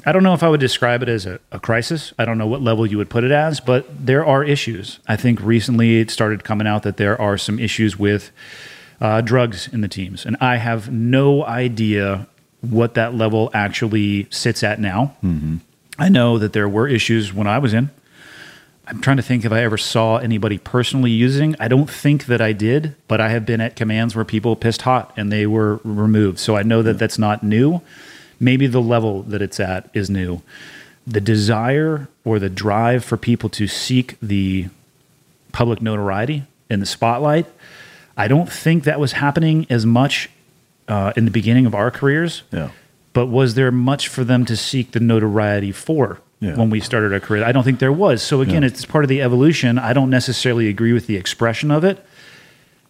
i 0.09 0.13
don't 0.13 0.23
know 0.23 0.35
if 0.35 0.43
i 0.43 0.49
would 0.49 0.61
describe 0.61 1.03
it 1.03 1.09
as 1.09 1.27
a, 1.27 1.39
a 1.53 1.61
crisis 1.61 2.13
i 2.19 2.25
don't 2.25 2.39
know 2.39 2.47
what 2.47 2.63
level 2.63 2.87
you 2.87 2.97
would 2.97 3.11
put 3.11 3.25
it 3.25 3.31
as 3.31 3.61
but 3.61 3.87
there 4.07 4.25
are 4.25 4.43
issues 4.43 4.99
i 5.07 5.17
think 5.17 5.41
recently 5.41 6.01
it 6.01 6.11
started 6.11 6.45
coming 6.45 6.67
out 6.67 6.83
that 6.83 6.97
there 6.97 7.21
are 7.21 7.37
some 7.37 7.59
issues 7.59 7.99
with 7.99 8.31
uh, 9.01 9.21
drugs 9.21 9.69
in 9.73 9.81
the 9.81 9.89
teams 9.89 10.25
and 10.25 10.37
i 10.41 10.57
have 10.57 10.91
no 10.91 11.45
idea 11.45 12.27
what 12.61 12.95
that 12.95 13.15
level 13.15 13.51
actually 13.55 14.27
sits 14.31 14.63
at 14.63 14.81
now 14.81 15.15
i 15.99 16.09
know 16.09 16.39
that 16.39 16.53
there 16.53 16.69
were 16.69 16.89
issues 16.89 17.33
when 17.33 17.47
i 17.47 17.59
was 17.59 17.75
in 17.75 17.91
I'm 18.89 19.03
trying 19.03 19.19
to 19.19 19.23
think 19.23 19.45
if 19.45 19.53
I 19.53 19.63
ever 19.65 19.77
saw 19.77 20.17
anybody 20.17 20.57
personally 20.57 21.11
using. 21.11 21.55
I 21.61 21.69
don't 21.69 21.91
think 21.91 22.25
that 22.25 22.41
I 22.41 22.55
did, 22.55 22.95
but 23.07 23.21
I 23.21 23.29
have 23.29 23.45
been 23.45 23.61
at 23.61 23.77
commands 23.77 24.17
where 24.17 24.25
people 24.25 24.57
pissed 24.57 24.81
hot 24.81 25.13
and 25.15 25.31
they 25.31 25.47
were 25.47 25.79
removed. 25.85 26.39
So 26.39 26.57
I 26.57 26.63
know 26.63 26.81
that 26.83 26.99
that's 26.99 27.19
not 27.19 27.43
new. 27.43 27.83
Maybe 28.41 28.67
the 28.67 28.81
level 28.83 29.23
that 29.25 29.43
it's 29.43 29.59
at 29.61 29.91
is 29.95 30.09
new. 30.11 30.43
The 31.07 31.21
desire 31.21 32.09
or 32.25 32.39
the 32.39 32.49
drive 32.51 33.05
for 33.05 33.17
people 33.17 33.49
to 33.51 33.67
seek 33.67 34.17
the 34.21 34.69
public 35.53 35.81
notoriety 35.83 36.45
in 36.71 36.81
the 36.81 36.87
spotlight, 36.87 37.47
I 38.17 38.29
don't 38.29 38.51
think 38.51 38.85
that 38.85 39.01
was 39.01 39.13
happening 39.13 39.67
as 39.71 39.87
much 39.87 40.29
uh, 40.87 41.13
in 41.17 41.25
the 41.25 41.31
beginning 41.31 41.67
of 41.67 41.75
our 41.75 41.91
careers. 41.91 42.43
Yeah. 42.53 42.71
But 43.13 43.27
was 43.27 43.55
there 43.55 43.73
much 43.73 44.09
for 44.09 44.23
them 44.25 44.45
to 44.47 44.57
seek 44.57 44.93
the 44.93 45.01
notoriety 45.01 45.73
for 45.73 46.21
Yeah. 46.41 46.55
when 46.57 46.71
we 46.71 46.81
started 46.81 47.13
our 47.13 47.21
career? 47.21 47.45
I 47.45 47.53
don't 47.53 47.65
think 47.65 47.79
there 47.79 47.93
was. 47.93 48.23
So 48.23 48.41
again, 48.43 48.63
Yeah. 48.63 48.69
it's 48.69 48.85
part 48.85 49.05
of 49.05 49.09
the 49.09 49.21
evolution. 49.23 49.79
I 49.79 49.93
don't 49.93 50.11
necessarily 50.11 50.69
agree 50.69 50.93
with 50.93 51.07
the 51.07 51.17
expression 51.17 51.71
of 51.71 51.85
it, 51.85 52.05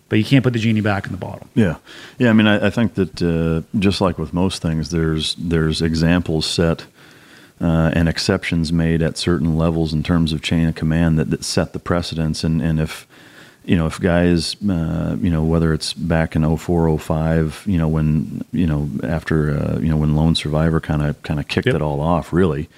but 0.09 0.18
you 0.18 0.25
can't 0.25 0.42
put 0.44 0.53
the 0.53 0.59
genie 0.59 0.81
back 0.81 1.07
in 1.07 1.12
the 1.12 1.18
bottle. 1.18 1.47
Yeah, 1.55 1.77
yeah. 2.18 2.31
I 2.31 2.33
mean, 2.33 2.47
I, 2.47 2.66
I 2.66 2.71
think 2.71 2.94
that 2.94 3.23
uh, 3.23 3.62
just 3.79 4.01
like 4.01 4.18
with 4.18 4.33
most 4.33 4.62
things, 4.62 4.90
there's 4.90 5.35
there's 5.37 5.83
examples 5.83 6.47
set 6.47 6.87
uh, 7.61 7.90
and 7.94 8.09
exceptions 8.09 8.73
made 8.73 9.03
at 9.03 9.18
certain 9.18 9.57
levels 9.57 9.92
in 9.92 10.03
terms 10.03 10.33
of 10.33 10.40
chain 10.42 10.68
of 10.68 10.75
command 10.75 11.18
that, 11.18 11.31
that 11.31 11.44
set 11.44 11.73
the 11.73 11.79
precedence. 11.79 12.44
And, 12.44 12.62
and 12.62 12.79
if 12.81 13.07
you 13.64 13.77
know 13.77 13.87
if 13.87 14.01
guys, 14.01 14.57
uh, 14.68 15.16
you 15.21 15.29
know, 15.31 15.44
whether 15.44 15.75
it's 15.75 15.92
back 15.92 16.35
in 16.37 16.57
04, 16.57 16.99
05, 16.99 17.64
you 17.66 17.77
know, 17.79 17.88
when 17.88 18.44
you 18.53 18.66
know 18.66 18.88
after 19.03 19.51
uh, 19.51 19.79
you 19.79 19.88
know 19.90 19.97
when 19.97 20.16
Lone 20.16 20.35
Survivor 20.35 20.81
kind 20.81 21.03
of 21.03 21.21
kind 21.23 21.38
of 21.40 21.49
kicked 21.49 21.66
Yep. 21.66 21.77
it 21.77 21.83
all 21.83 22.01
off, 22.01 22.33
really. 22.33 22.68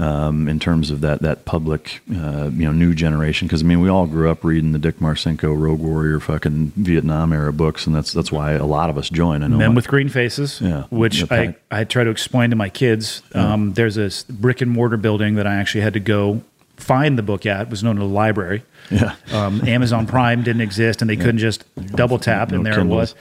Um, 0.00 0.48
in 0.48 0.60
terms 0.60 0.92
of 0.92 1.00
that 1.00 1.22
that 1.22 1.44
public, 1.44 2.00
uh, 2.14 2.50
you 2.52 2.64
know, 2.66 2.70
new 2.70 2.94
generation, 2.94 3.48
because 3.48 3.64
I 3.64 3.66
mean, 3.66 3.80
we 3.80 3.88
all 3.88 4.06
grew 4.06 4.30
up 4.30 4.44
reading 4.44 4.70
the 4.70 4.78
Dick 4.78 4.98
Marcinko 5.00 5.60
Rogue 5.60 5.80
Warrior 5.80 6.20
fucking 6.20 6.72
Vietnam 6.76 7.32
era 7.32 7.52
books, 7.52 7.84
and 7.84 7.96
that's 7.96 8.12
that's 8.12 8.30
why 8.30 8.52
a 8.52 8.64
lot 8.64 8.90
of 8.90 8.96
us 8.96 9.10
join. 9.10 9.42
I 9.42 9.48
know 9.48 9.56
Men 9.56 9.74
with 9.74 9.88
green 9.88 10.08
faces, 10.08 10.60
Yeah. 10.60 10.84
which 10.90 11.22
Yeah, 11.22 11.26
I, 11.72 11.80
I 11.80 11.82
try 11.82 12.04
to 12.04 12.10
explain 12.10 12.50
to 12.50 12.56
my 12.56 12.68
kids. 12.68 13.22
Um, 13.34 13.72
there's 13.72 13.96
this 13.96 14.22
brick 14.22 14.60
and 14.60 14.70
mortar 14.70 14.98
building 14.98 15.34
that 15.34 15.48
I 15.48 15.56
actually 15.56 15.80
had 15.80 15.94
to 15.94 16.00
go 16.00 16.42
find 16.76 17.18
the 17.18 17.24
book 17.24 17.44
at. 17.44 17.62
It 17.62 17.70
was 17.70 17.82
known 17.82 17.96
as 17.98 18.02
a 18.04 18.06
library. 18.06 18.62
Yeah. 18.92 19.16
Um, 19.32 19.66
Amazon 19.66 20.06
Prime 20.06 20.44
didn't 20.44 20.62
exist, 20.62 21.02
and 21.02 21.10
they 21.10 21.16
couldn't 21.16 21.38
just 21.38 21.64
double 21.96 22.20
tap, 22.20 22.52
and 22.52 22.62
No 22.62 22.70
there 22.70 22.80
it 22.80 22.86
was. 22.86 23.16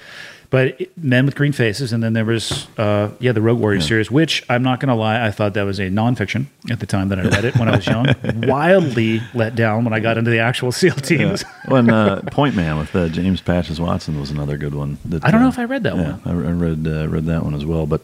But 0.50 0.80
it, 0.80 0.98
Men 0.98 1.26
with 1.26 1.36
Green 1.36 1.52
Faces, 1.52 1.92
and 1.92 2.02
then 2.02 2.14
there 2.14 2.24
was, 2.24 2.68
uh, 2.78 3.12
yeah, 3.20 3.34
the 3.34 3.42
Rogue 3.42 3.60
Warrior 3.60 3.82
series, 3.82 4.10
which 4.10 4.44
I'm 4.50 4.64
not 4.64 4.80
going 4.80 4.88
to 4.90 4.96
lie, 4.96 5.26
I 5.26 5.32
thought 5.32 5.54
that 5.56 5.64
was 5.64 5.80
a 5.80 5.90
nonfiction 5.90 6.46
at 6.70 6.80
the 6.80 6.86
time 6.86 7.10
that 7.10 7.20
I 7.20 7.24
read 7.24 7.44
it 7.44 7.58
when 7.58 7.68
I 7.68 7.76
was 7.76 7.86
young. 7.86 8.08
Wildly 8.48 9.22
let 9.34 9.56
down 9.56 9.84
when 9.84 9.94
I 9.94 10.00
got 10.00 10.18
into 10.18 10.32
the 10.32 10.40
actual 10.40 10.72
SEAL 10.72 10.96
teams. 10.96 11.44
when 11.68 11.90
uh, 11.90 12.22
Point 12.32 12.56
Man 12.56 12.78
with 12.78 12.96
uh, 12.96 13.10
James 13.10 13.42
Patches 13.42 13.80
Watson 13.80 14.20
was 14.20 14.32
another 14.32 14.58
good 14.58 14.74
one. 14.74 14.98
That, 15.06 15.26
I 15.26 15.32
don't 15.32 15.42
know 15.42 15.48
uh, 15.48 15.50
if 15.50 15.60
I 15.60 15.66
read 15.66 15.84
that 15.84 15.96
yeah, 15.96 16.18
one. 16.18 16.22
I, 16.26 16.50
I 16.50 16.52
read 16.52 16.88
uh, 16.88 17.08
read 17.10 17.26
that 17.26 17.44
one 17.44 17.54
as 17.54 17.66
well. 17.66 17.86
But 17.86 18.02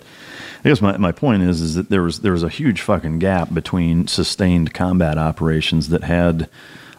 I 0.66 0.70
guess 0.70 0.82
my, 0.82 0.98
my 0.98 1.12
point 1.12 1.44
is 1.44 1.62
is 1.62 1.76
that 1.76 1.90
there 1.90 2.02
was 2.02 2.20
there 2.20 2.34
was 2.34 2.44
a 2.44 2.50
huge 2.50 2.82
fucking 2.82 3.20
gap 3.20 3.54
between 3.54 4.08
sustained 4.08 4.74
combat 4.74 5.18
operations 5.18 5.90
that 5.90 6.04
had 6.04 6.50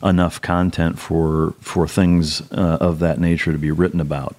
enough 0.02 0.40
content 0.40 0.98
for 0.98 1.54
for 1.60 1.86
things 1.86 2.40
uh, 2.52 2.78
of 2.80 2.98
that 3.00 3.18
nature 3.20 3.52
to 3.52 3.58
be 3.58 3.70
written 3.70 4.00
about. 4.00 4.36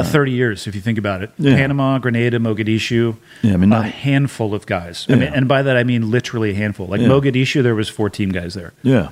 About 0.00 0.10
30 0.10 0.32
years, 0.32 0.66
if 0.66 0.74
you 0.74 0.80
think 0.80 0.98
about 0.98 1.22
it. 1.22 1.30
Yeah. 1.38 1.56
Panama, 1.56 1.98
Grenada, 1.98 2.38
Mogadishu. 2.38 3.16
Yeah, 3.42 3.54
I 3.54 3.56
mean, 3.56 3.72
a 3.72 3.82
handful 3.82 4.54
of 4.54 4.66
guys. 4.66 5.06
I 5.08 5.14
mean, 5.14 5.32
and 5.34 5.46
by 5.48 5.62
that 5.62 5.76
I 5.76 5.84
mean 5.84 6.10
literally 6.10 6.50
a 6.50 6.54
handful. 6.54 6.86
Like 6.86 7.00
Yeah. 7.00 7.08
Mogadishu, 7.08 7.62
there 7.62 7.74
was 7.74 7.88
14 7.88 8.30
guys 8.30 8.54
there. 8.54 8.72
Yeah. 8.82 9.08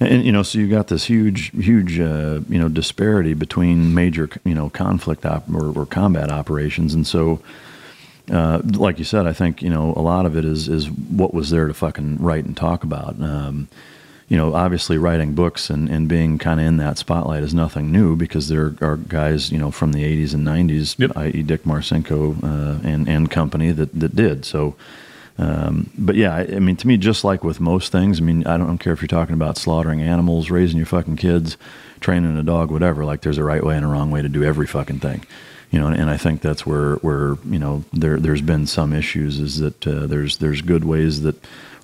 And, 0.00 0.24
you 0.24 0.32
know, 0.32 0.42
so 0.42 0.58
you 0.58 0.68
got 0.68 0.88
this 0.88 1.04
huge, 1.04 1.50
huge, 1.50 2.00
uh, 2.00 2.40
you 2.48 2.58
know, 2.58 2.68
disparity 2.68 3.34
between 3.34 3.94
major, 3.94 4.28
you 4.44 4.54
know, 4.54 4.68
conflict 4.70 5.24
op- 5.24 5.48
or, 5.54 5.70
or 5.78 5.86
combat 5.86 6.30
operations, 6.30 6.92
and 6.94 7.06
so, 7.06 7.40
uh, 8.30 8.60
like 8.64 8.98
you 8.98 9.04
said, 9.04 9.26
I 9.26 9.32
think 9.32 9.62
you 9.62 9.68
know 9.70 9.92
a 9.96 10.00
lot 10.00 10.26
of 10.26 10.36
it 10.36 10.44
is 10.44 10.68
is 10.68 10.90
what 10.90 11.34
was 11.34 11.50
there 11.50 11.66
to 11.68 11.74
fucking 11.74 12.18
write 12.18 12.44
and 12.44 12.56
talk 12.56 12.82
about. 12.84 13.20
Um, 13.20 13.68
you 14.32 14.38
know, 14.38 14.54
obviously 14.54 14.96
writing 14.96 15.34
books 15.34 15.68
and, 15.68 15.90
and 15.90 16.08
being 16.08 16.38
kind 16.38 16.58
of 16.58 16.64
in 16.64 16.78
that 16.78 16.96
spotlight 16.96 17.42
is 17.42 17.52
nothing 17.52 17.92
new 17.92 18.16
because 18.16 18.48
there 18.48 18.74
are 18.80 18.96
guys, 18.96 19.52
you 19.52 19.58
know, 19.58 19.70
from 19.70 19.92
the 19.92 20.02
80s 20.02 20.32
and 20.32 20.46
90s, 20.46 20.98
Yep. 20.98 21.12
i.e. 21.18 21.42
Dick 21.42 21.64
Marcinko 21.64 22.42
uh, 22.42 22.80
and, 22.82 23.06
and 23.06 23.30
company 23.30 23.72
that, 23.72 23.92
that 24.00 24.16
did. 24.16 24.46
So, 24.46 24.74
um, 25.36 25.90
but 25.98 26.14
yeah, 26.14 26.34
I, 26.34 26.40
I 26.56 26.58
mean, 26.60 26.76
to 26.76 26.86
me, 26.86 26.96
just 26.96 27.24
like 27.24 27.44
with 27.44 27.60
most 27.60 27.92
things, 27.92 28.20
I 28.20 28.22
mean, 28.22 28.46
I 28.46 28.56
don't, 28.56 28.62
I 28.62 28.68
don't 28.68 28.78
care 28.78 28.94
if 28.94 29.02
you're 29.02 29.06
talking 29.06 29.34
about 29.34 29.58
slaughtering 29.58 30.00
animals, 30.00 30.48
raising 30.50 30.78
your 30.78 30.86
fucking 30.86 31.16
kids, 31.16 31.58
training 32.00 32.34
a 32.38 32.42
dog, 32.42 32.70
whatever. 32.70 33.04
Like, 33.04 33.20
there's 33.20 33.36
a 33.36 33.44
right 33.44 33.62
way 33.62 33.76
and 33.76 33.84
a 33.84 33.88
wrong 33.88 34.10
way 34.10 34.22
to 34.22 34.30
do 34.30 34.44
every 34.44 34.66
fucking 34.66 35.00
thing, 35.00 35.26
you 35.70 35.78
know. 35.78 35.88
And, 35.88 35.96
and 36.00 36.08
I 36.08 36.16
think 36.16 36.40
that's 36.40 36.64
where 36.64 36.94
where 36.96 37.36
you 37.44 37.58
know 37.58 37.84
there 37.92 38.18
there's 38.18 38.40
been 38.40 38.66
some 38.66 38.94
issues 38.94 39.38
is 39.38 39.58
that 39.58 39.86
uh, 39.86 40.06
there's 40.06 40.38
there's 40.38 40.62
good 40.62 40.84
ways 40.84 41.20
that 41.20 41.36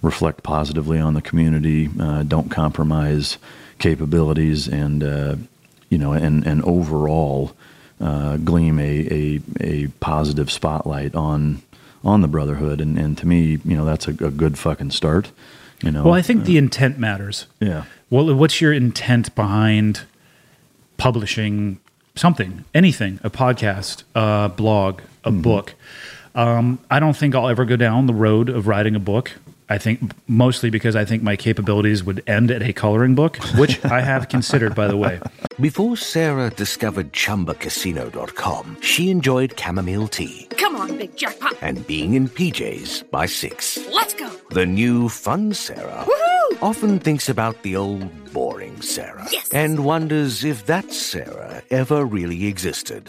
reflect 0.03 0.43
positively 0.43 0.99
on 0.99 1.15
the 1.15 1.23
community, 1.23 1.89
uh, 2.01 2.23
don't 2.23 2.51
compromise 2.51 3.39
capabilities, 3.79 4.69
and 4.69 5.03
uh, 5.03 5.37
you 5.91 5.99
know, 5.99 6.13
and 6.13 6.47
and 6.47 6.63
overall 6.65 7.53
uh, 8.01 8.37
gleam 8.39 8.79
a, 8.79 9.09
a 9.11 9.41
a 9.61 9.87
positive 10.01 10.51
spotlight 10.51 11.15
on 11.15 11.63
on 12.05 12.21
the 12.21 12.29
brotherhood. 12.29 12.81
And, 12.81 12.99
and 12.99 13.19
to 13.19 13.27
me, 13.27 13.59
you 13.65 13.77
know, 13.77 13.85
that's 13.85 14.07
a, 14.07 14.11
a 14.11 14.31
good 14.31 14.59
fucking 14.59 14.91
start. 14.91 15.31
You 15.83 15.91
know. 15.93 16.05
Well, 16.05 16.15
I 16.15 16.23
think 16.23 16.45
the 16.45 16.59
intent 16.59 16.99
matters. 16.99 17.47
yeah. 17.61 17.85
Well, 18.11 18.35
what's 18.35 18.61
your 18.61 18.73
intent 18.73 19.35
behind 19.35 20.03
publishing 20.97 21.79
something, 22.17 22.65
anything, 22.75 23.21
a 23.23 23.31
podcast, 23.31 24.03
a 24.15 24.49
blog, 24.49 25.03
a 25.25 25.31
book? 25.31 25.75
Um, 26.35 26.79
I 26.91 27.01
don't 27.01 27.17
think 27.17 27.35
I'll 27.35 27.49
ever 27.49 27.65
go 27.65 27.77
down 27.77 28.07
the 28.07 28.15
road 28.15 28.49
of 28.49 28.67
writing 28.67 28.95
a 28.97 29.01
book. 29.01 29.33
I 29.71 29.77
think 29.79 30.13
mostly 30.27 30.71
because 30.71 30.97
I 30.97 31.05
think 31.05 31.23
my 31.23 31.37
capabilities 31.37 32.03
would 32.03 32.23
end 32.27 32.51
at 32.51 32.63
a 32.63 32.73
coloring 32.73 33.15
book, 33.15 33.37
which 33.59 33.85
I 33.85 34.01
have 34.01 34.29
considered, 34.35 34.75
by 34.75 34.89
the 34.89 34.97
way. 34.97 35.21
Before 35.61 35.97
Sarah 35.97 36.51
discovered 36.51 37.13
ChumbaCasino.com, 37.13 38.79
she 38.81 39.11
enjoyed 39.11 39.59
chamomile 39.59 40.09
tea 40.09 40.47
Come 40.57 40.77
on, 40.77 40.97
big 40.97 41.17
jackpot. 41.17 41.55
and 41.61 41.87
being 41.87 42.15
in 42.15 42.29
PJs 42.29 43.11
by 43.11 43.27
six. 43.27 43.79
Let's 43.93 44.15
go. 44.15 44.31
The 44.51 44.67
new 44.67 45.09
fun 45.09 45.53
Sarah 45.55 46.05
Woohoo! 46.07 46.63
often 46.63 46.99
thinks 46.99 47.29
about 47.29 47.63
the 47.63 47.77
old 47.77 48.33
boring 48.33 48.81
Sarah 48.81 49.27
Yes. 49.31 49.49
and 49.53 49.85
wonders 49.85 50.45
if 50.45 50.65
that 50.67 50.93
Sarah 50.93 51.63
ever 51.71 52.05
really 52.05 52.47
existed. 52.47 53.09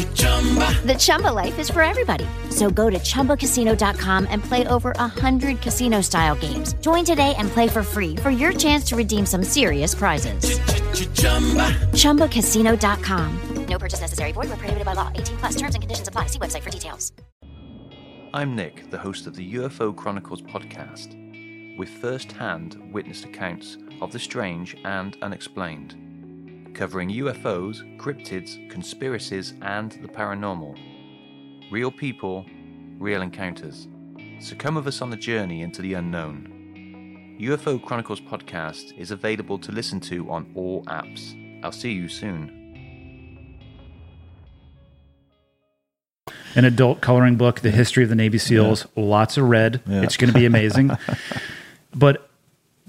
The 0.00 0.96
Chumba 0.98 1.28
life 1.28 1.58
is 1.58 1.68
for 1.68 1.82
everybody. 1.82 2.26
So 2.48 2.70
go 2.70 2.88
to 2.90 2.98
ChumbaCasino.com 2.98 4.26
and 4.30 4.42
play 4.42 4.66
over 4.66 4.90
100 4.96 5.60
casino-style 5.60 6.36
games. 6.36 6.72
Join 6.80 7.04
today 7.04 7.34
and 7.36 7.48
play 7.48 7.68
for 7.68 7.82
free 7.82 8.16
for 8.16 8.30
your 8.30 8.52
chance 8.52 8.84
to 8.86 8.96
redeem 8.96 9.26
some 9.26 9.44
serious 9.44 9.94
prizes. 9.94 10.58
ChumbaCasino.com. 11.92 13.40
No 13.66 13.78
purchase 13.78 14.00
necessary. 14.00 14.32
Void 14.32 14.48
where 14.48 14.56
prohibited 14.56 14.84
by 14.84 14.94
law. 14.94 15.12
18 15.14 15.36
plus. 15.36 15.52
Terms 15.56 15.74
and 15.76 15.82
conditions 15.82 16.08
apply. 16.08 16.26
See 16.26 16.38
website 16.38 16.62
for 16.62 16.70
details. 16.70 17.12
I'm 18.32 18.56
Nick, 18.56 18.90
the 18.90 18.98
host 18.98 19.26
of 19.26 19.36
the 19.36 19.54
UFO 19.54 19.94
Chronicles 19.94 20.40
podcast, 20.40 21.16
with 21.76 21.88
first 21.88 22.32
hand 22.32 22.80
witnessed 22.92 23.24
accounts 23.24 23.76
of 24.00 24.12
the 24.12 24.18
strange 24.18 24.76
and 24.84 25.16
unexplained, 25.20 25.96
covering 26.74 27.10
UFOs, 27.10 27.98
cryptids, 27.98 28.70
conspiracies, 28.70 29.54
and 29.62 29.92
the 29.92 30.08
paranormal. 30.08 30.78
Real 31.70 31.90
people, 31.90 32.46
real 32.98 33.22
encounters. 33.22 33.88
So 34.40 34.56
come 34.56 34.76
with 34.76 34.86
us 34.86 35.02
on 35.02 35.10
the 35.10 35.16
journey 35.16 35.62
into 35.62 35.82
the 35.82 35.94
unknown. 35.94 37.36
UFO 37.40 37.82
Chronicles 37.82 38.20
podcast 38.20 38.96
is 38.98 39.10
available 39.10 39.58
to 39.58 39.72
listen 39.72 40.00
to 40.00 40.30
on 40.30 40.50
all 40.54 40.84
apps. 40.84 41.34
I'll 41.64 41.72
see 41.72 41.92
you 41.92 42.08
soon. 42.08 42.56
An 46.54 46.64
adult 46.64 47.00
coloring 47.00 47.36
book, 47.36 47.60
The 47.60 47.70
History 47.70 48.02
of 48.02 48.08
the 48.08 48.16
Navy 48.16 48.38
SEALs, 48.38 48.86
lots 48.96 49.36
of 49.36 49.44
red. 49.44 49.80
Yeah. 49.86 50.02
It's 50.02 50.16
going 50.16 50.32
to 50.32 50.38
be 50.38 50.46
amazing. 50.46 50.90
but 51.94 52.29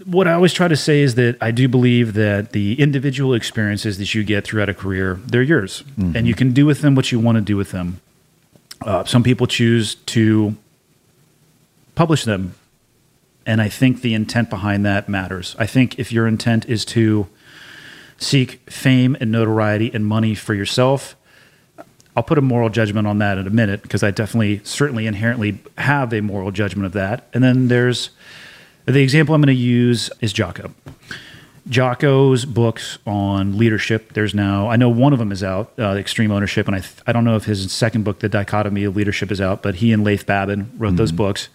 what 0.06 0.28
I 0.28 0.34
always 0.34 0.54
try 0.54 0.68
to 0.68 0.76
say 0.76 1.02
is 1.02 1.16
that 1.16 1.38
I 1.42 1.52
do 1.52 1.68
believe 1.68 2.14
that 2.14 2.52
the 2.52 2.80
individual 2.80 3.34
experiences 3.34 3.98
that 3.98 4.14
you 4.14 4.24
get 4.24 4.44
throughout 4.44 4.70
a 4.70 4.74
career, 4.74 5.20
they're 5.26 5.42
yours, 5.42 5.84
and 6.16 6.28
you 6.28 6.36
can 6.36 6.54
do 6.54 6.66
with 6.66 6.82
them 6.82 6.96
what 6.96 7.12
you 7.12 7.20
want 7.20 7.36
to 7.36 7.42
do 7.42 7.58
with 7.58 7.72
them. 7.72 8.02
Uh, 8.82 9.04
some 9.06 9.24
people 9.24 9.48
choose 9.48 9.96
to 9.96 10.56
publish 11.96 12.24
them, 12.24 12.56
and 13.46 13.62
I 13.62 13.70
think 13.70 14.02
the 14.02 14.14
intent 14.14 14.50
behind 14.50 14.86
that 14.86 15.08
matters. 15.08 15.56
I 15.60 15.66
think 15.66 16.00
if 16.00 16.12
your 16.12 16.28
intent 16.28 16.68
is 16.68 16.86
to 16.86 17.28
seek 18.18 18.62
fame 18.70 19.18
and 19.20 19.32
notoriety 19.32 19.92
and 19.94 20.06
money 20.06 20.36
for 20.36 20.54
yourself, 20.54 21.16
I'll 22.16 22.24
put 22.24 22.38
a 22.38 22.42
moral 22.42 22.70
judgment 22.70 23.08
on 23.08 23.20
that 23.20 23.38
in 23.38 23.48
a 23.48 23.52
minute 23.52 23.82
because 23.84 24.04
I 24.04 24.12
definitely, 24.12 24.62
certainly 24.64 25.08
inherently 25.08 25.60
have 25.78 26.14
a 26.14 26.22
moral 26.22 26.52
judgment 26.52 26.86
of 26.86 26.94
that. 26.94 27.28
And 27.34 27.44
then 27.44 27.68
there's 27.68 28.10
the 28.86 29.02
example 29.02 29.36
I'm 29.36 29.42
going 29.42 29.56
to 29.56 29.62
use 29.62 30.10
is 30.22 30.34
Jocko. 30.34 30.74
Jocko's 31.70 32.44
books 32.46 32.98
on 33.06 33.58
leadership. 33.58 34.14
There's 34.14 34.34
now, 34.34 34.70
I 34.70 34.76
know 34.76 34.90
one 34.90 35.14
of 35.14 35.20
them 35.20 35.32
is 35.32 35.44
out, 35.44 35.72
uh, 35.78 35.96
Extreme 35.96 36.32
Ownership, 36.32 36.68
and 36.68 36.76
I, 36.76 36.80
th- 36.80 36.96
I 37.06 37.12
don't 37.12 37.24
know 37.24 37.36
if 37.36 37.46
his 37.46 37.72
second 37.72 38.04
book, 38.04 38.20
The 38.20 38.30
Dichotomy 38.30 38.84
of 38.84 38.96
Leadership, 38.96 39.32
is 39.32 39.40
out, 39.40 39.62
but 39.62 39.76
he 39.76 39.94
and 39.94 40.04
Leif 40.04 40.26
Babin 40.26 40.72
wrote 40.78 40.96
those 40.96 41.12
books. 41.12 41.50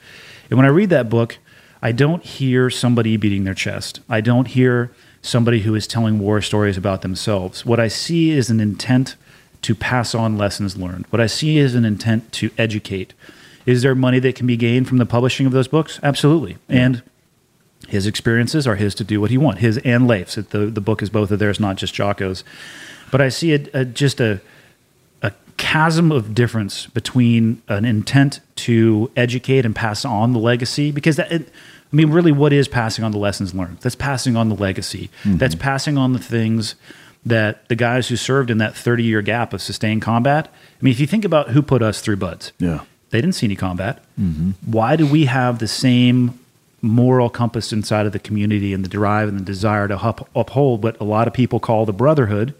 And 0.48 0.56
when 0.56 0.64
I 0.64 0.70
read 0.70 0.90
that 0.90 1.10
book, 1.10 1.38
I 1.82 1.92
don't 1.92 2.22
hear 2.22 2.70
somebody 2.70 3.16
beating 3.16 3.44
their 3.44 3.54
chest. 3.54 4.00
I 4.08 4.20
don't 4.20 4.46
hear 4.46 4.92
somebody 5.22 5.62
who 5.62 5.74
is 5.74 5.86
telling 5.86 6.20
war 6.20 6.40
stories 6.40 6.78
about 6.78 7.02
themselves. 7.02 7.66
What 7.66 7.80
I 7.80 7.88
see 7.88 8.30
is 8.30 8.48
an 8.48 8.60
intent 8.60 9.16
to 9.62 9.74
pass 9.74 10.14
on 10.14 10.38
lessons 10.38 10.76
learned. 10.76 11.06
What 11.10 11.20
I 11.20 11.26
see 11.26 11.58
is 11.58 11.74
an 11.74 11.84
intent 11.84 12.32
to 12.34 12.50
educate. 12.56 13.12
Is 13.66 13.82
there 13.82 13.96
money 13.96 14.20
that 14.20 14.36
can 14.36 14.46
be 14.46 14.56
gained 14.56 14.86
from 14.86 14.98
the 14.98 15.06
publishing 15.06 15.46
of 15.46 15.52
those 15.52 15.66
books? 15.66 15.98
Absolutely. 16.02 16.58
And 16.68 17.02
his 17.88 18.06
experiences 18.06 18.66
are 18.66 18.76
his 18.76 18.94
to 18.96 19.04
do 19.04 19.20
what 19.20 19.30
he 19.30 19.38
wants. 19.38 19.60
His 19.60 19.78
and 19.78 20.06
Leif's. 20.06 20.34
The, 20.36 20.66
the 20.66 20.80
book 20.80 21.02
is 21.02 21.10
both 21.10 21.30
of 21.30 21.38
theirs, 21.38 21.60
not 21.60 21.76
just 21.76 21.94
Jocko's. 21.94 22.44
But 23.10 23.20
I 23.20 23.28
see 23.28 23.52
it 23.52 23.68
a, 23.74 23.84
just 23.84 24.20
a, 24.20 24.40
a 25.22 25.32
chasm 25.56 26.10
of 26.10 26.34
difference 26.34 26.86
between 26.86 27.62
an 27.68 27.84
intent 27.84 28.40
to 28.56 29.10
educate 29.16 29.64
and 29.64 29.74
pass 29.74 30.04
on 30.04 30.32
the 30.32 30.38
legacy. 30.40 30.90
Because 30.90 31.16
that, 31.16 31.30
it, 31.30 31.48
I 31.92 31.96
mean, 31.96 32.10
really, 32.10 32.32
what 32.32 32.52
is 32.52 32.66
passing 32.68 33.04
on 33.04 33.12
the 33.12 33.18
lessons 33.18 33.54
learned? 33.54 33.78
That's 33.80 33.94
passing 33.94 34.36
on 34.36 34.48
the 34.48 34.56
legacy. 34.56 35.08
Mm-hmm. 35.22 35.36
That's 35.36 35.54
passing 35.54 35.96
on 35.96 36.12
the 36.12 36.18
things 36.18 36.74
that 37.24 37.68
the 37.68 37.74
guys 37.76 38.08
who 38.08 38.16
served 38.16 38.50
in 38.50 38.58
that 38.58 38.76
30 38.76 39.02
year 39.04 39.22
gap 39.22 39.52
of 39.52 39.60
sustained 39.62 40.02
combat. 40.02 40.48
I 40.48 40.84
mean, 40.84 40.92
if 40.92 41.00
you 41.00 41.06
think 41.06 41.24
about 41.24 41.50
who 41.50 41.62
put 41.62 41.82
us 41.82 42.00
through 42.00 42.16
BUD/S, 42.16 42.52
Yeah. 42.58 42.80
they 43.10 43.20
didn't 43.20 43.34
see 43.36 43.46
any 43.46 43.56
combat. 43.56 44.02
Mm-hmm. 44.20 44.50
Why 44.70 44.94
do 44.96 45.06
we 45.06 45.24
have 45.26 45.58
the 45.58 45.66
same 45.68 46.38
moral 46.86 47.28
compass 47.28 47.72
inside 47.72 48.06
of 48.06 48.12
the 48.12 48.18
community 48.18 48.72
and 48.72 48.84
the 48.84 48.88
drive 48.88 49.28
and 49.28 49.38
the 49.38 49.44
desire 49.44 49.88
to 49.88 49.96
up, 49.96 50.28
uphold 50.34 50.82
what 50.82 51.00
a 51.00 51.04
lot 51.04 51.26
of 51.26 51.34
people 51.34 51.60
call 51.60 51.84
the 51.84 51.92
brotherhood? 51.92 52.54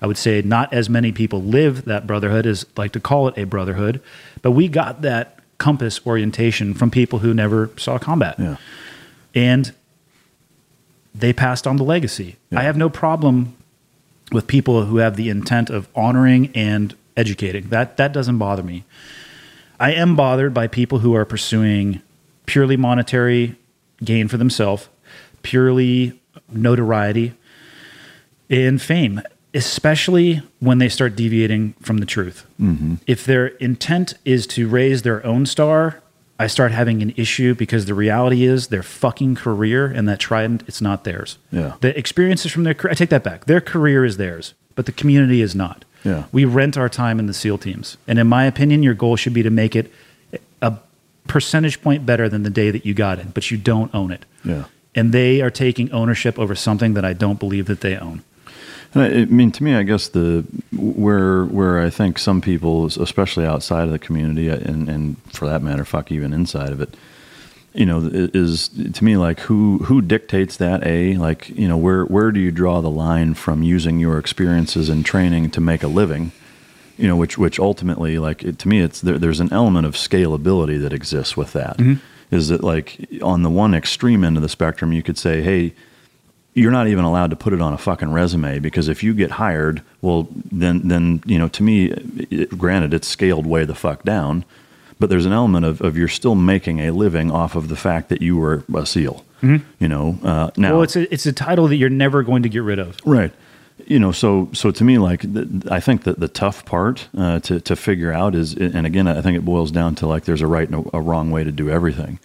I 0.00 0.06
would 0.06 0.18
say 0.18 0.42
not 0.42 0.72
as 0.72 0.90
many 0.90 1.12
people 1.12 1.42
live 1.42 1.86
that 1.86 2.06
brotherhood 2.06 2.46
as 2.46 2.66
like 2.76 2.92
to 2.92 3.00
call 3.00 3.28
it 3.28 3.38
a 3.38 3.44
brotherhood, 3.44 4.00
but 4.42 4.50
we 4.50 4.68
got 4.68 5.02
that 5.02 5.38
compass 5.58 6.04
orientation 6.06 6.74
from 6.74 6.90
people 6.90 7.20
who 7.20 7.32
never 7.32 7.70
saw 7.76 7.98
combat. 7.98 8.38
Yeah. 8.38 8.56
And 9.34 9.72
they 11.14 11.32
passed 11.32 11.66
on 11.66 11.76
the 11.76 11.84
legacy. 11.84 12.36
Yeah. 12.50 12.60
I 12.60 12.62
have 12.64 12.76
no 12.76 12.90
problem 12.90 13.56
with 14.32 14.46
people 14.46 14.84
who 14.84 14.98
have 14.98 15.16
the 15.16 15.30
intent 15.30 15.70
of 15.70 15.88
honoring 15.94 16.50
and 16.54 16.94
educating. 17.16 17.68
That 17.68 17.96
that 17.96 18.12
doesn't 18.12 18.38
bother 18.38 18.62
me. 18.62 18.84
I 19.78 19.92
am 19.92 20.16
bothered 20.16 20.52
by 20.52 20.66
people 20.66 20.98
who 20.98 21.14
are 21.14 21.24
pursuing 21.24 22.00
purely 22.46 22.76
monetary 22.76 23.56
gain 24.02 24.28
for 24.28 24.36
themselves, 24.36 24.88
purely 25.42 26.20
notoriety 26.50 27.34
and 28.50 28.80
fame, 28.80 29.22
especially 29.54 30.42
when 30.60 30.78
they 30.78 30.88
start 30.88 31.16
deviating 31.16 31.74
from 31.80 31.98
the 31.98 32.06
truth. 32.06 32.44
Mm-hmm. 32.60 32.96
If 33.06 33.24
their 33.24 33.46
intent 33.46 34.14
is 34.24 34.46
to 34.48 34.68
raise 34.68 35.02
their 35.02 35.24
own 35.24 35.46
star, 35.46 36.00
I 36.38 36.48
start 36.48 36.72
having 36.72 37.00
an 37.00 37.14
issue 37.16 37.54
because 37.54 37.86
the 37.86 37.94
reality 37.94 38.44
is 38.44 38.66
their 38.66 38.82
fucking 38.82 39.36
career 39.36 39.86
and 39.86 40.08
that 40.08 40.18
trident, 40.18 40.64
it's 40.66 40.80
not 40.80 41.04
theirs. 41.04 41.38
Yeah. 41.52 41.74
The 41.80 41.96
experiences 41.96 42.50
from 42.50 42.64
their 42.64 42.74
career, 42.74 42.90
I 42.90 42.94
take 42.94 43.10
that 43.10 43.22
back. 43.22 43.44
Their 43.44 43.60
career 43.60 44.04
is 44.04 44.16
theirs, 44.16 44.54
but 44.74 44.86
the 44.86 44.92
community 44.92 45.40
is 45.40 45.54
not. 45.54 45.84
Yeah. 46.02 46.24
We 46.32 46.44
rent 46.44 46.76
our 46.76 46.88
time 46.88 47.18
in 47.20 47.26
the 47.26 47.34
SEAL 47.34 47.58
teams. 47.58 47.96
And 48.08 48.18
in 48.18 48.26
my 48.26 48.44
opinion, 48.44 48.82
your 48.82 48.94
goal 48.94 49.16
should 49.16 49.32
be 49.32 49.42
to 49.44 49.50
make 49.50 49.76
it 49.76 49.92
a 50.60 50.76
percentage 51.26 51.82
point 51.82 52.04
better 52.04 52.28
than 52.28 52.42
the 52.42 52.50
day 52.50 52.70
that 52.70 52.84
you 52.84 52.94
got 52.94 53.18
it, 53.18 53.34
but 53.34 53.50
you 53.50 53.56
don't 53.56 53.94
own 53.94 54.10
it. 54.10 54.24
Yeah. 54.44 54.64
And 54.94 55.12
they 55.12 55.40
are 55.40 55.50
taking 55.50 55.90
ownership 55.92 56.38
over 56.38 56.54
something 56.54 56.94
that 56.94 57.04
I 57.04 57.12
don't 57.12 57.38
believe 57.38 57.66
that 57.66 57.80
they 57.80 57.96
own. 57.96 58.22
And 58.94 59.02
I, 59.02 59.06
I 59.06 59.24
mean, 59.24 59.50
to 59.52 59.64
me, 59.64 59.74
I 59.74 59.82
guess 59.82 60.08
the 60.08 60.44
where 60.72 61.44
where 61.46 61.80
I 61.80 61.90
think 61.90 62.18
some 62.18 62.40
people, 62.40 62.86
especially 62.86 63.44
outside 63.44 63.84
of 63.84 63.90
the 63.90 63.98
community, 63.98 64.50
uh, 64.50 64.56
and, 64.56 64.88
and 64.88 65.16
for 65.32 65.48
that 65.48 65.62
matter, 65.62 65.84
fuck 65.84 66.12
even 66.12 66.32
inside 66.32 66.70
of 66.70 66.80
it, 66.80 66.96
you 67.72 67.86
know, 67.86 68.08
is 68.12 68.68
to 68.68 69.04
me 69.04 69.16
like 69.16 69.40
who 69.40 69.78
who 69.78 70.00
dictates 70.00 70.56
that? 70.58 70.86
A 70.86 71.16
like 71.16 71.48
you 71.48 71.66
know 71.66 71.76
where 71.76 72.04
where 72.04 72.30
do 72.30 72.38
you 72.38 72.52
draw 72.52 72.80
the 72.80 72.90
line 72.90 73.34
from 73.34 73.64
using 73.64 73.98
your 73.98 74.18
experiences 74.18 74.88
and 74.88 75.04
training 75.04 75.50
to 75.50 75.60
make 75.60 75.82
a 75.82 75.88
living? 75.88 76.30
You 76.96 77.08
know, 77.08 77.16
which 77.16 77.36
which 77.38 77.58
ultimately, 77.58 78.18
like 78.18 78.42
it, 78.44 78.58
to 78.60 78.68
me, 78.68 78.80
it's 78.80 79.00
there, 79.00 79.18
there's 79.18 79.40
an 79.40 79.52
element 79.52 79.86
of 79.86 79.94
scalability 79.94 80.80
that 80.80 80.92
exists 80.92 81.36
with 81.36 81.52
that. 81.52 81.80
Is 82.30 82.48
that 82.48 82.62
like 82.62 83.06
on 83.22 83.42
the 83.42 83.50
one 83.50 83.74
extreme 83.74 84.24
end 84.24 84.36
of 84.36 84.42
the 84.42 84.48
spectrum, 84.48 84.92
you 84.92 85.02
could 85.02 85.18
say, 85.18 85.42
hey 85.42 85.74
you're 86.54 86.70
not 86.70 86.86
even 86.86 87.04
allowed 87.04 87.30
to 87.30 87.36
put 87.36 87.52
it 87.52 87.60
on 87.60 87.72
a 87.72 87.78
fucking 87.78 88.12
resume 88.12 88.60
because 88.60 88.88
if 88.88 89.02
you 89.02 89.12
get 89.12 89.32
hired, 89.32 89.82
well, 90.00 90.28
then 90.50 90.86
then 90.88 91.22
you 91.26 91.38
know, 91.38 91.48
to 91.48 91.62
me, 91.62 91.86
it, 92.30 92.56
granted, 92.56 92.94
it's 92.94 93.08
scaled 93.08 93.44
way 93.44 93.64
the 93.64 93.74
fuck 93.74 94.04
down, 94.04 94.44
but 95.00 95.10
there's 95.10 95.26
an 95.26 95.32
element 95.32 95.66
of, 95.66 95.80
of 95.80 95.98
you're 95.98 96.08
still 96.08 96.36
making 96.36 96.78
a 96.78 96.92
living 96.92 97.30
off 97.30 97.56
of 97.56 97.68
the 97.68 97.76
fact 97.76 98.08
that 98.08 98.22
you 98.22 98.36
were 98.36 98.62
a 98.74 98.86
SEAL. 98.86 99.24
You 99.78 99.88
know, 99.88 100.18
uh, 100.22 100.50
now 100.56 100.72
well, 100.72 100.82
it's 100.82 100.96
a, 100.96 101.12
it's 101.12 101.26
a 101.26 101.32
title 101.32 101.68
that 101.68 101.76
you're 101.76 101.90
never 101.90 102.22
going 102.22 102.44
to 102.44 102.48
get 102.48 102.62
rid 102.62 102.78
of. 102.78 102.96
Right. 103.04 103.30
You 103.86 103.98
know, 103.98 104.12
so 104.12 104.48
so 104.52 104.70
to 104.70 104.84
me, 104.84 104.98
like 104.98 105.20
th- 105.22 105.66
I 105.70 105.80
think 105.80 106.04
that 106.04 106.20
the 106.20 106.28
tough 106.28 106.64
part 106.64 107.08
uh, 107.16 107.40
to 107.40 107.60
to 107.60 107.74
figure 107.76 108.12
out 108.12 108.34
is, 108.34 108.54
and 108.54 108.86
again, 108.86 109.08
I 109.08 109.20
think 109.20 109.36
it 109.36 109.44
boils 109.44 109.72
down 109.72 109.96
to 109.96 110.06
like 110.06 110.24
there's 110.24 110.42
a 110.42 110.46
right 110.46 110.68
and 110.68 110.86
a, 110.86 110.98
a 110.98 111.00
wrong 111.00 111.30
way 111.30 111.42
to 111.42 111.50
do 111.50 111.68
everything. 111.68 112.20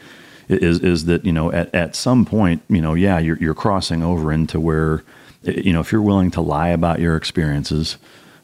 Is 0.48 0.80
is 0.80 1.06
that 1.06 1.26
you 1.26 1.32
know 1.32 1.52
at 1.52 1.74
at 1.74 1.96
some 1.96 2.26
point 2.26 2.62
you 2.70 2.82
know 2.82 2.94
yeah 2.94 3.20
you're 3.20 3.38
you're 3.38 3.56
crossing 3.56 4.04
over 4.04 4.32
into 4.32 4.60
where 4.60 5.04
you 5.44 5.74
know 5.74 5.80
if 5.80 5.92
you're 5.92 6.02
willing 6.04 6.32
to 6.32 6.42
lie 6.42 6.70
about 6.70 7.00
your 7.00 7.16
experiences. 7.16 7.98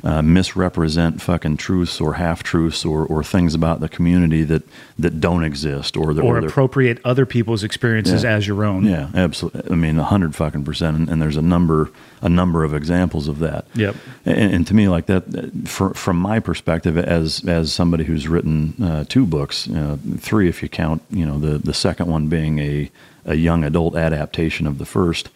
Uh, 0.05 0.21
misrepresent 0.21 1.19
fucking 1.19 1.57
truths 1.57 1.99
or 1.99 2.13
half 2.13 2.43
truths 2.43 2.85
or, 2.85 3.07
or 3.07 3.23
things 3.23 3.55
about 3.55 3.79
the 3.79 3.89
community 3.89 4.43
that, 4.43 4.61
that 4.99 5.19
don't 5.19 5.43
exist 5.43 5.97
or, 5.97 6.13
the, 6.13 6.21
Or 6.21 6.39
they're- 6.39 6.47
appropriate 6.47 6.99
other 7.03 7.25
people's 7.25 7.63
experiences 7.63 8.21
Yeah. 8.21 8.33
as 8.35 8.45
your 8.45 8.63
own. 8.63 8.85
yeah, 8.85 9.09
absolutely. 9.15 9.63
I 9.71 9.73
mean, 9.73 9.97
a 9.97 10.03
hundred 10.03 10.35
fucking 10.35 10.63
percent, 10.63 10.95
and, 10.95 11.09
and 11.09 11.19
there's 11.19 11.37
a 11.37 11.41
number, 11.41 11.89
a 12.21 12.29
number 12.29 12.63
of 12.63 12.71
examples 12.75 13.27
of 13.27 13.39
that. 13.39 13.65
Yep. 13.73 13.95
And, 14.27 14.53
and 14.53 14.67
to 14.67 14.75
me, 14.75 14.87
like 14.89 15.07
that, 15.07 15.23
for, 15.67 15.91
from 15.95 16.17
my 16.17 16.39
perspective, 16.39 16.99
as 16.99 17.43
as 17.47 17.73
somebody 17.73 18.03
who's 18.03 18.27
written 18.27 18.75
uh, 18.83 19.05
two 19.09 19.25
books, 19.25 19.67
uh, 19.71 19.97
three 20.19 20.47
if 20.47 20.61
you 20.61 20.69
count, 20.69 21.01
you 21.09 21.25
know, 21.25 21.39
the 21.39 21.57
the 21.57 21.73
second 21.73 22.07
one 22.11 22.27
being 22.27 22.59
a 22.59 22.91
a 23.25 23.33
young 23.33 23.63
adult 23.63 23.95
adaptation 23.95 24.67
of 24.67 24.77
the 24.77 24.85
first. 24.85 25.29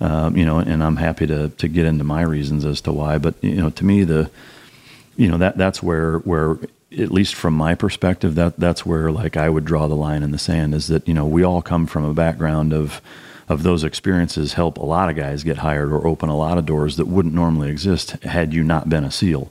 Um, 0.00 0.36
you 0.36 0.44
know, 0.44 0.58
and 0.58 0.82
I'm 0.82 0.96
happy 0.96 1.26
to 1.28 1.50
to 1.50 1.68
get 1.68 1.86
into 1.86 2.04
my 2.04 2.22
reasons 2.22 2.64
as 2.64 2.80
to 2.82 2.92
why. 2.92 3.18
But 3.18 3.34
you 3.42 3.54
know, 3.54 3.70
to 3.70 3.84
me, 3.84 4.04
the 4.04 4.30
you 5.16 5.28
know 5.28 5.38
that 5.38 5.56
that's 5.56 5.82
where 5.82 6.18
where 6.18 6.58
at 6.98 7.10
least 7.10 7.34
from 7.34 7.54
my 7.54 7.74
perspective 7.74 8.34
that 8.34 8.58
that's 8.58 8.84
where 8.84 9.10
like 9.10 9.36
I 9.36 9.48
would 9.48 9.64
draw 9.64 9.86
the 9.88 9.94
line 9.94 10.22
in 10.22 10.30
the 10.30 10.38
sand 10.38 10.74
is 10.74 10.88
that 10.88 11.06
you 11.08 11.14
know 11.14 11.26
we 11.26 11.42
all 11.42 11.62
come 11.62 11.86
from 11.86 12.04
a 12.04 12.14
background 12.14 12.72
of 12.72 13.00
of 13.48 13.62
those 13.62 13.84
experiences 13.84 14.54
help 14.54 14.78
a 14.78 14.84
lot 14.84 15.10
of 15.10 15.16
guys 15.16 15.42
get 15.42 15.58
hired 15.58 15.92
or 15.92 16.06
open 16.06 16.28
a 16.28 16.36
lot 16.36 16.58
of 16.58 16.66
doors 16.66 16.96
that 16.96 17.06
wouldn't 17.06 17.34
normally 17.34 17.70
exist 17.70 18.10
had 18.22 18.54
you 18.54 18.62
not 18.62 18.88
been 18.88 19.04
a 19.04 19.10
SEAL. 19.10 19.50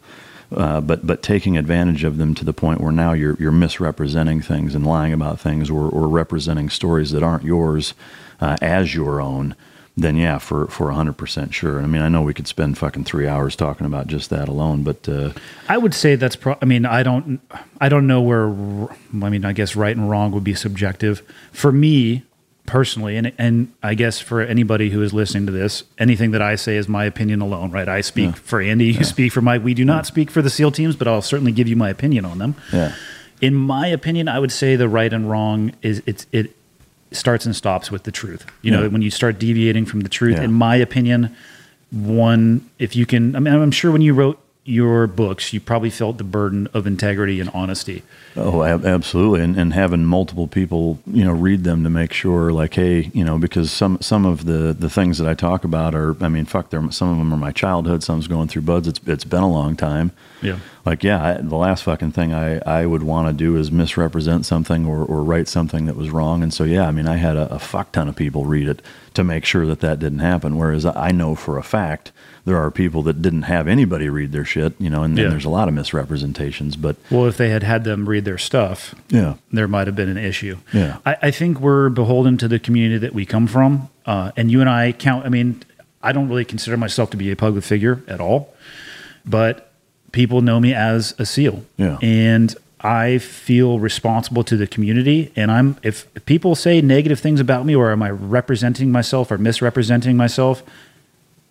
Uh, 0.54 0.82
but 0.82 1.08
but 1.08 1.24
taking 1.24 1.58
advantage 1.58 2.04
of 2.04 2.18
them 2.18 2.36
to 2.36 2.44
the 2.44 2.52
point 2.52 2.82
where 2.82 2.92
now 2.92 3.14
you're 3.14 3.38
you're 3.40 3.54
misrepresenting 3.54 4.42
things 4.42 4.76
and 4.76 4.86
lying 4.86 5.14
about 5.14 5.40
things 5.40 5.70
or, 5.70 5.90
or 5.90 6.10
representing 6.10 6.70
stories 6.70 7.12
that 7.12 7.24
aren't 7.24 7.46
yours 7.46 7.94
uh, 8.42 8.58
as 8.62 8.94
your 8.94 9.22
own, 9.22 9.56
then 10.04 10.16
yeah, 10.18 10.38
for 10.38 10.68
for 10.68 10.92
hundred 10.92 11.14
percent 11.18 11.54
sure. 11.54 11.82
I 11.82 11.86
mean, 11.86 12.02
I 12.02 12.10
know 12.10 12.22
we 12.22 12.34
could 12.34 12.48
spend 12.48 12.78
fucking 12.78 13.04
three 13.06 13.28
hours 13.28 13.56
talking 13.56 13.86
about 13.86 14.08
just 14.08 14.30
that 14.30 14.48
alone, 14.48 14.84
but 14.84 15.08
uh, 15.10 15.32
I 15.70 15.78
would 15.78 15.94
say 15.94 16.16
that's. 16.16 16.36
Pro- 16.36 16.58
I 16.62 16.66
mean, 16.66 16.86
I 16.86 17.04
don't. 17.04 17.40
I 17.80 17.90
don't 17.90 18.08
know 18.08 18.22
where. 18.22 18.48
r- 18.48 18.96
I 19.24 19.30
mean, 19.30 19.46
I 19.46 19.54
guess 19.54 19.76
right 19.76 19.96
and 19.96 20.10
wrong 20.10 20.32
would 20.32 20.44
be 20.44 20.54
subjective. 20.56 21.22
For 21.52 21.72
me 21.72 22.24
personally, 22.68 23.18
and 23.18 23.34
and 23.38 23.74
I 23.84 23.96
guess 23.96 24.20
for 24.20 24.40
anybody 24.42 24.90
who 24.92 25.02
is 25.02 25.14
listening 25.14 25.46
to 25.48 25.52
this, 25.52 25.84
anything 25.98 26.32
that 26.32 26.42
I 26.42 26.56
say 26.56 26.78
is 26.78 26.88
my 26.88 27.06
opinion 27.06 27.42
alone. 27.42 27.72
Right? 27.72 27.90
I 27.90 28.02
speak 28.02 28.36
for 28.38 28.62
Andy. 28.62 28.86
You 28.92 29.04
speak 29.04 29.32
for 29.32 29.42
Mike. 29.42 29.64
We 29.64 29.74
do 29.74 29.84
not 29.86 30.06
speak 30.06 30.32
for 30.32 30.42
the 30.42 30.50
SEAL 30.50 30.72
teams, 30.72 30.96
but 30.96 31.08
I'll 31.08 31.22
certainly 31.22 31.52
give 31.52 31.68
you 31.68 31.76
my 31.76 31.90
opinion 31.90 32.24
on 32.26 32.38
them. 32.38 32.56
yeah, 32.72 32.94
In 33.42 33.56
my 33.56 33.88
opinion, 33.88 34.28
I 34.28 34.40
would 34.40 34.52
say 34.52 34.76
the 34.76 34.88
right 34.88 35.12
and 35.12 35.30
wrong 35.30 35.74
is 35.82 36.02
it's 36.06 36.26
it 36.32 36.56
starts 37.12 37.46
and 37.46 37.56
stops 37.56 37.92
with 37.92 38.04
the 38.04 38.12
truth. 38.12 38.46
You 38.62 38.72
know, 38.72 38.88
when 38.90 39.02
you 39.02 39.12
start 39.12 39.38
deviating 39.40 39.86
from 39.86 40.02
the 40.02 40.10
truth, 40.10 40.38
Yeah. 40.38 40.44
in 40.44 40.54
my 40.54 40.76
opinion, 40.76 41.36
one 41.92 42.70
if 42.80 42.96
you 42.96 43.06
can 43.06 43.36
I 43.36 43.40
mean 43.40 43.54
I'm 43.54 43.72
sure 43.72 43.92
when 43.92 44.02
you 44.02 44.14
wrote 44.14 44.40
your 44.64 45.08
books, 45.08 45.52
you 45.54 45.60
probably 45.60 45.90
felt 45.90 46.20
the 46.20 46.24
burden 46.24 46.68
of 46.72 46.86
integrity 46.86 47.40
and 47.42 47.50
honesty. 47.52 48.04
Oh, 48.38 48.62
absolutely, 48.64 49.42
and 49.42 49.58
and 49.58 49.74
having 49.74 50.06
multiple 50.06 50.48
people, 50.48 51.00
you 51.08 51.24
know, 51.26 51.32
read 51.32 51.64
them 51.64 51.84
to 51.84 51.90
make 51.90 52.14
sure, 52.14 52.52
like, 52.54 52.76
hey, 52.76 53.10
you 53.12 53.24
know, 53.26 53.40
because 53.40 53.72
some 53.72 53.98
some 54.02 54.24
of 54.24 54.46
the 54.46 54.76
the 54.78 54.88
things 54.90 55.18
that 55.18 55.28
I 55.28 55.34
talk 55.34 55.64
about 55.64 55.96
are, 55.96 56.16
I 56.24 56.30
mean, 56.30 56.46
fuck, 56.46 56.70
they're 56.70 56.92
some 56.92 57.10
of 57.10 57.18
them 57.18 57.34
are 57.34 57.38
my 57.38 57.52
childhood. 57.52 58.04
Some's 58.04 58.28
going 58.28 58.50
through 58.50 58.62
BUD/S. 58.62 58.88
It's 58.88 59.00
it's 59.08 59.24
been 59.26 59.42
a 59.44 59.50
long 59.52 59.76
time. 59.76 60.12
Yeah. 60.44 60.58
Like, 60.86 61.04
yeah, 61.04 61.24
I, 61.24 61.34
the 61.42 61.56
last 61.56 61.84
fucking 61.84 62.12
thing 62.14 62.34
I 62.34 62.58
I 62.66 62.86
would 62.86 63.04
want 63.04 63.28
to 63.28 63.34
do 63.34 63.56
is 63.58 63.72
misrepresent 63.72 64.46
something 64.46 64.86
or 64.86 65.04
or 65.06 65.24
write 65.24 65.48
something 65.48 65.86
that 65.86 65.96
was 65.96 66.10
wrong. 66.10 66.42
And 66.44 66.54
so, 66.54 66.64
yeah, 66.64 66.88
I 66.88 66.92
mean, 66.92 67.08
I 67.08 67.18
had 67.18 67.38
a, 67.38 67.54
a 67.54 67.60
fuck 67.60 67.92
ton 67.92 68.08
of 68.08 68.16
people 68.16 68.46
read 68.46 68.68
it 68.68 68.82
to 69.14 69.24
make 69.24 69.46
sure 69.46 69.66
that 69.68 69.82
that 69.82 70.00
didn't 70.00 70.20
happen. 70.20 70.58
Whereas 70.58 70.86
I 70.86 71.12
know 71.12 71.36
for 71.36 71.58
a 71.58 71.64
fact 71.64 72.12
there 72.46 72.58
are 72.58 72.72
people 72.72 73.04
that 73.04 73.22
didn't 73.22 73.44
have 73.44 73.68
anybody 73.68 74.10
read 74.10 74.32
their 74.32 74.44
shit, 74.46 74.74
you 74.80 74.90
know, 74.90 75.04
and, 75.04 75.16
Yeah. 75.16 75.26
and 75.26 75.34
there's 75.34 75.46
a 75.46 75.50
lot 75.50 75.68
of 75.68 75.76
misrepresentations. 75.76 76.76
But 76.76 76.96
Well, 77.12 77.28
if 77.28 77.38
they 77.38 77.50
had 77.50 77.62
had 77.62 77.84
them 77.84 78.10
read 78.10 78.26
their 78.26 78.40
stuff, 78.40 78.96
yeah, 79.10 79.36
there 79.52 79.68
might 79.68 79.86
have 79.86 79.96
been 79.96 80.10
an 80.10 80.18
issue. 80.18 80.58
Yeah. 80.74 80.98
I, 81.06 81.18
I 81.24 81.32
think 81.32 81.60
we're 81.60 81.90
beholden 81.90 82.38
to 82.40 82.48
the 82.48 82.58
community 82.58 82.98
that 83.00 83.14
we 83.14 83.26
come 83.28 83.46
from. 83.46 83.90
Uh, 84.08 84.32
and 84.36 84.50
you 84.50 84.60
and 84.62 84.70
I 84.70 84.94
count, 84.94 85.26
I 85.28 85.30
mean, 85.30 85.62
I 86.02 86.12
don't 86.14 86.28
really 86.30 86.46
consider 86.46 86.76
myself 86.78 87.12
to 87.12 87.18
be 87.18 87.30
a 87.30 87.36
public 87.36 87.64
figure 87.64 88.02
at 88.08 88.20
all, 88.20 88.52
but 89.26 89.71
people 90.12 90.42
know 90.42 90.60
me 90.60 90.74
as 90.74 91.14
a 91.20 91.26
SEAL. 91.26 91.64
Yeah. 91.78 91.98
And 92.02 92.56
I 92.82 93.20
feel 93.20 93.80
responsible 93.80 94.44
to 94.46 94.58
the 94.58 94.66
community. 94.68 95.32
And 95.36 95.52
I'm, 95.52 95.78
if 95.84 96.08
people 96.26 96.56
say 96.56 96.82
negative 96.82 97.20
things 97.20 97.40
about 97.40 97.66
me 97.66 97.76
or 97.76 97.92
am 97.92 98.02
I 98.02 98.10
representing 98.10 98.92
myself 98.92 99.32
or 99.32 99.38
misrepresenting 99.38 100.18
myself, 100.18 100.64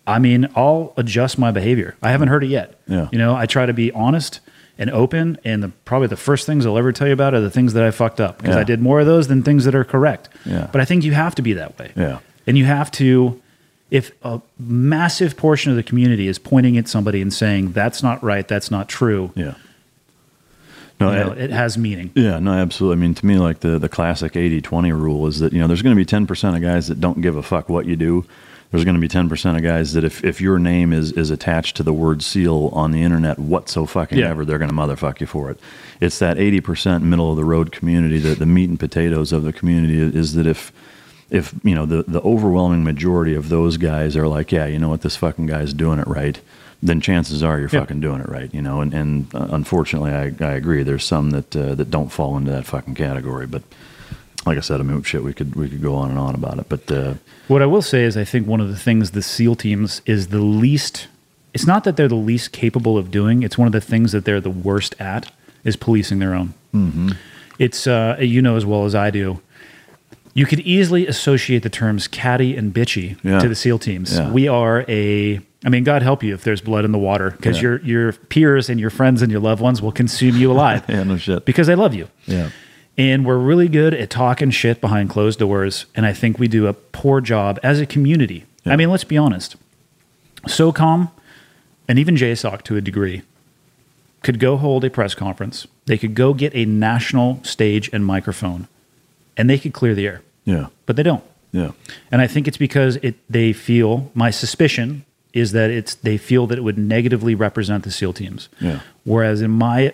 I 0.05 0.19
mean, 0.19 0.49
I'll 0.55 0.93
adjust 0.97 1.37
my 1.37 1.51
behavior. 1.51 1.95
I 2.01 2.11
haven't 2.11 2.27
heard 2.29 2.43
it 2.43 2.47
yet. 2.47 2.79
Yeah. 2.87 3.07
You 3.11 3.17
know, 3.17 3.35
I 3.35 3.45
try 3.45 3.65
to 3.65 3.73
be 3.73 3.91
honest 3.91 4.39
and 4.77 4.89
open, 4.89 5.37
and 5.45 5.61
the, 5.61 5.69
probably 5.85 6.07
the 6.07 6.17
first 6.17 6.45
things 6.47 6.65
I'll 6.65 6.77
ever 6.77 6.91
tell 6.91 7.05
you 7.07 7.13
about 7.13 7.33
are 7.35 7.39
the 7.41 7.51
things 7.51 7.73
that 7.73 7.83
I 7.83 7.91
fucked 7.91 8.19
up 8.19 8.37
because 8.39 8.55
Yeah. 8.55 8.61
I 8.61 8.63
did 8.63 8.81
more 8.81 8.99
of 8.99 9.05
those 9.05 9.27
than 9.27 9.43
things 9.43 9.65
that 9.65 9.75
are 9.75 9.83
correct. 9.83 10.27
Yeah. 10.45 10.67
But 10.71 10.81
I 10.81 10.85
think 10.85 11.03
you 11.03 11.11
have 11.13 11.35
to 11.35 11.41
be 11.41 11.53
that 11.53 11.77
way. 11.77 11.91
Yeah. 11.95 12.19
And 12.47 12.57
you 12.57 12.65
have 12.65 12.89
to, 12.93 13.40
if 13.91 14.11
a 14.23 14.41
massive 14.57 15.37
portion 15.37 15.69
of 15.69 15.75
the 15.75 15.83
community 15.83 16.27
is 16.27 16.39
pointing 16.39 16.77
at 16.77 16.87
somebody 16.87 17.21
and 17.21 17.31
saying, 17.33 17.73
that's 17.73 18.01
not 18.01 18.23
right, 18.23 18.47
that's 18.47 18.71
not 18.71 18.87
true, 18.89 19.31
yeah. 19.35 19.53
No, 20.99 21.11
you 21.11 21.17
know, 21.17 21.31
I- 21.31 21.35
it 21.35 21.49
has 21.49 21.77
meaning. 21.77 22.11
Yeah, 22.15 22.39
no, 22.39 22.53
absolutely. 22.53 22.97
I 22.97 23.01
mean, 23.01 23.15
to 23.15 23.25
me, 23.25 23.37
like 23.37 23.59
the, 23.61 23.79
the 23.79 23.89
classic 23.89 24.35
80 24.35 24.61
20 24.61 24.91
rule 24.91 25.27
is 25.27 25.39
that, 25.39 25.51
you 25.51 25.59
know, 25.59 25.67
there's 25.67 25.81
going 25.81 25.95
to 25.95 25.99
be 25.99 26.05
10% 26.05 26.55
of 26.55 26.61
guys 26.61 26.87
that 26.87 26.99
don't 27.01 27.21
give 27.21 27.35
a 27.35 27.43
fuck 27.43 27.69
what 27.69 27.85
you 27.85 27.95
do. 27.95 28.25
There's 28.69 28.85
going 28.85 28.95
to 28.95 29.01
be 29.01 29.09
10% 29.09 29.55
of 29.57 29.63
guys 29.63 29.91
that 29.93 30.03
if, 30.05 30.23
if 30.23 30.39
your 30.39 30.57
name 30.59 30.93
is, 30.93 31.11
is 31.13 31.29
attached 31.29 31.75
to 31.77 31.83
the 31.83 31.91
word 31.91 32.21
seal 32.21 32.69
on 32.71 32.91
the 32.91 33.01
internet, 33.03 33.37
what 33.39 33.67
so 33.67 33.85
fucking 33.85 34.17
Yeah. 34.19 34.29
ever, 34.29 34.45
they're 34.45 34.59
going 34.59 34.69
to 34.69 34.75
motherfuck 34.75 35.19
you 35.19 35.27
for 35.27 35.49
it. 35.51 35.59
It's 35.99 36.19
that 36.19 36.37
80% 36.37 37.01
middle 37.01 37.29
of 37.31 37.35
the 37.35 37.43
road 37.43 37.71
community, 37.73 38.19
that 38.19 38.39
the 38.39 38.45
meat 38.45 38.69
and 38.69 38.79
potatoes 38.79 39.33
of 39.33 39.43
the 39.43 39.51
community 39.51 39.99
is 39.99 40.35
that 40.35 40.45
if, 40.47 40.71
if, 41.31 41.55
you 41.63 41.73
know, 41.73 41.85
the, 41.87 42.03
the 42.07 42.21
overwhelming 42.21 42.83
majority 42.83 43.33
of 43.33 43.49
those 43.49 43.77
guys 43.77 44.15
are 44.15 44.27
like, 44.27 44.51
yeah, 44.51 44.65
you 44.67 44.77
know 44.77 44.89
what, 44.89 45.01
this 45.01 45.15
fucking 45.15 45.47
guy's 45.47 45.73
doing 45.73 45.97
it 45.97 46.07
right, 46.07 46.39
then 46.83 46.99
chances 47.01 47.41
are 47.41 47.57
you're 47.57 47.69
Yep. 47.71 47.83
fucking 47.83 48.01
doing 48.01 48.21
it 48.21 48.29
right, 48.29 48.53
you 48.53 48.61
know. 48.61 48.81
And, 48.81 48.93
and 48.93 49.33
uh, 49.33 49.47
unfortunately, 49.51 50.11
I, 50.11 50.33
I 50.45 50.53
agree. 50.53 50.83
There's 50.83 51.05
some 51.05 51.31
that 51.31 51.55
uh, 51.55 51.73
that 51.75 51.89
don't 51.89 52.11
fall 52.11 52.37
into 52.37 52.51
that 52.51 52.65
fucking 52.65 52.95
category. 52.95 53.47
But 53.47 53.63
like 54.45 54.57
I 54.57 54.61
said, 54.61 54.79
I 54.81 54.83
mean, 54.83 55.01
shit, 55.03 55.23
we 55.23 55.33
could 55.33 55.55
we 55.55 55.69
could 55.69 55.81
go 55.81 55.95
on 55.95 56.09
and 56.09 56.19
on 56.19 56.35
about 56.35 56.59
it. 56.59 56.65
But 56.67 56.91
uh, 56.91 57.13
What 57.47 57.61
I 57.61 57.65
will 57.67 57.81
say 57.83 58.03
is, 58.03 58.17
I 58.17 58.23
think 58.25 58.45
one 58.47 58.59
of 58.59 58.67
the 58.69 58.75
things 58.77 59.11
the 59.11 59.21
SEAL 59.21 59.55
teams 59.55 60.01
is 60.05 60.27
the 60.29 60.39
least. 60.41 61.07
It's 61.53 61.67
not 61.67 61.83
that 61.83 61.97
they're 61.97 62.07
the 62.07 62.15
least 62.15 62.51
capable 62.51 62.97
of 62.97 63.11
doing. 63.11 63.43
It's 63.43 63.57
one 63.57 63.67
of 63.67 63.73
the 63.73 63.81
things 63.81 64.11
that 64.13 64.25
they're 64.25 64.41
the 64.41 64.49
worst 64.49 64.95
at 64.99 65.31
is 65.63 65.75
policing 65.75 66.19
their 66.19 66.33
own. 66.33 66.53
Mm-hmm. 66.73 67.11
It's 67.59 67.85
uh, 67.87 68.17
you 68.19 68.41
know 68.41 68.55
as 68.57 68.65
well 68.65 68.85
as 68.85 68.95
I 68.95 69.11
do. 69.11 69.39
You 70.33 70.45
could 70.45 70.61
easily 70.61 71.07
associate 71.07 71.63
the 71.63 71.69
terms 71.69 72.07
catty 72.07 72.55
and 72.55 72.73
bitchy 72.73 73.17
Yeah. 73.23 73.39
to 73.39 73.49
the 73.49 73.55
SEAL 73.55 73.79
teams. 73.79 74.17
Yeah. 74.17 74.31
We 74.31 74.47
are 74.47 74.85
a. 74.87 75.39
I 75.63 75.69
mean, 75.69 75.83
God 75.83 76.01
help 76.01 76.23
you 76.23 76.33
if 76.33 76.43
there's 76.43 76.61
blood 76.61 76.85
in 76.85 76.91
the 76.91 76.97
water, 76.97 77.31
because 77.31 77.57
Yeah. 77.57 77.63
your 77.63 77.81
your 77.81 78.11
peers 78.13 78.69
and 78.69 78.79
your 78.79 78.89
friends 78.89 79.21
and 79.21 79.31
your 79.31 79.41
loved 79.41 79.61
ones 79.61 79.81
will 79.81 79.91
consume 79.91 80.37
you 80.37 80.51
alive. 80.51 80.83
yeah, 80.89 81.03
no 81.03 81.17
shit. 81.17 81.45
because 81.45 81.67
they 81.67 81.75
love 81.75 81.93
you. 81.93 82.07
Yeah, 82.25 82.49
And 82.97 83.25
we're 83.25 83.37
really 83.37 83.67
good 83.67 83.93
at 83.93 84.09
talking 84.09 84.51
shit 84.51 84.79
behind 84.81 85.09
closed 85.09 85.39
doors. 85.39 85.85
And 85.95 86.05
I 86.05 86.13
think 86.13 86.39
we 86.39 86.47
do 86.47 86.67
a 86.67 86.73
poor 86.73 87.21
job 87.21 87.59
as 87.61 87.79
a 87.79 87.85
community. 87.85 88.45
I 88.65 88.75
mean, 88.75 88.89
let's 88.89 89.03
be 89.03 89.17
honest. 89.17 89.55
SOCOM 90.47 91.11
and 91.87 91.99
even 91.99 92.15
JSOC 92.15 92.61
to 92.63 92.75
a 92.77 92.81
degree 92.81 93.21
could 94.23 94.39
go 94.39 94.57
hold 94.57 94.83
a 94.85 94.89
press 94.89 95.13
conference. 95.15 95.67
They 95.85 95.97
could 95.97 96.15
go 96.15 96.33
get 96.33 96.53
a 96.55 96.65
national 96.65 97.43
stage 97.43 97.89
and 97.93 98.05
microphone 98.05 98.67
and 99.37 99.49
they 99.49 99.57
could 99.57 99.73
clear 99.73 99.93
the 99.95 100.05
air, 100.07 100.21
yeah, 100.45 100.67
but 100.85 100.95
they 100.95 101.03
don't. 101.03 101.23
yeah, 101.51 101.71
And 102.11 102.21
I 102.21 102.27
think 102.27 102.47
it's 102.47 102.57
because 102.57 102.97
it 102.97 103.15
they 103.29 103.53
feel 103.53 104.11
my 104.13 104.31
suspicion 104.31 105.05
is 105.33 105.51
that 105.53 105.69
it's 105.69 105.95
they 105.95 106.17
feel 106.17 106.47
that 106.47 106.57
it 106.57 106.61
would 106.61 106.77
negatively 106.77 107.35
represent 107.35 107.83
the 107.83 107.91
SEAL 107.91 108.13
teams. 108.13 108.49
Yeah. 108.59 108.79
Whereas 109.05 109.41
in 109.41 109.51
my 109.51 109.93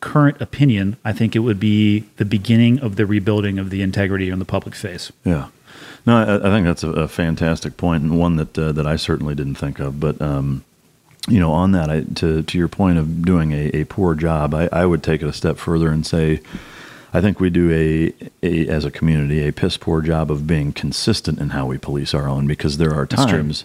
current 0.00 0.40
opinion, 0.40 0.96
I 1.04 1.12
think 1.12 1.34
it 1.34 1.40
would 1.40 1.58
be 1.60 2.00
the 2.16 2.24
beginning 2.24 2.80
of 2.80 2.96
the 2.96 3.06
rebuilding 3.06 3.58
of 3.58 3.70
the 3.70 3.80
integrity 3.82 4.30
on 4.30 4.38
the 4.38 4.44
public 4.44 4.74
face. 4.74 5.10
yeah. 5.24 5.48
No, 6.04 6.16
I, 6.18 6.36
I 6.36 6.50
think 6.50 6.64
that's 6.66 6.84
a, 6.84 6.90
a 6.90 7.08
fantastic 7.08 7.76
point 7.76 8.04
and 8.04 8.16
one 8.16 8.36
that 8.36 8.56
uh, 8.56 8.70
that 8.72 8.86
I 8.86 8.94
certainly 8.96 9.34
didn't 9.34 9.56
think 9.56 9.80
of. 9.80 9.98
But 9.98 10.22
um, 10.22 10.62
you 11.28 11.40
know, 11.40 11.50
on 11.52 11.72
that, 11.72 11.90
I, 11.90 12.02
to 12.16 12.42
to 12.44 12.58
your 12.58 12.68
point 12.68 12.98
of 12.98 13.24
doing 13.24 13.50
a, 13.52 13.70
a 13.74 13.84
poor 13.84 14.14
job, 14.14 14.54
I, 14.54 14.68
I 14.70 14.86
would 14.86 15.02
take 15.02 15.20
it 15.22 15.26
a 15.26 15.32
step 15.32 15.56
further 15.58 15.90
and 15.90 16.06
say, 16.06 16.40
I 17.12 17.20
think 17.20 17.40
we 17.40 17.50
do 17.50 17.70
a, 17.70 18.46
a 18.46 18.68
as 18.68 18.84
a 18.84 18.90
community 18.90 19.46
a 19.46 19.52
piss 19.52 19.76
poor 19.76 20.02
job 20.02 20.30
of 20.30 20.46
being 20.46 20.72
consistent 20.72 21.38
in 21.38 21.50
how 21.50 21.66
we 21.66 21.78
police 21.78 22.12
our 22.14 22.28
own 22.28 22.46
because 22.46 22.78
there 22.78 22.94
are 22.94 23.06
times 23.06 23.64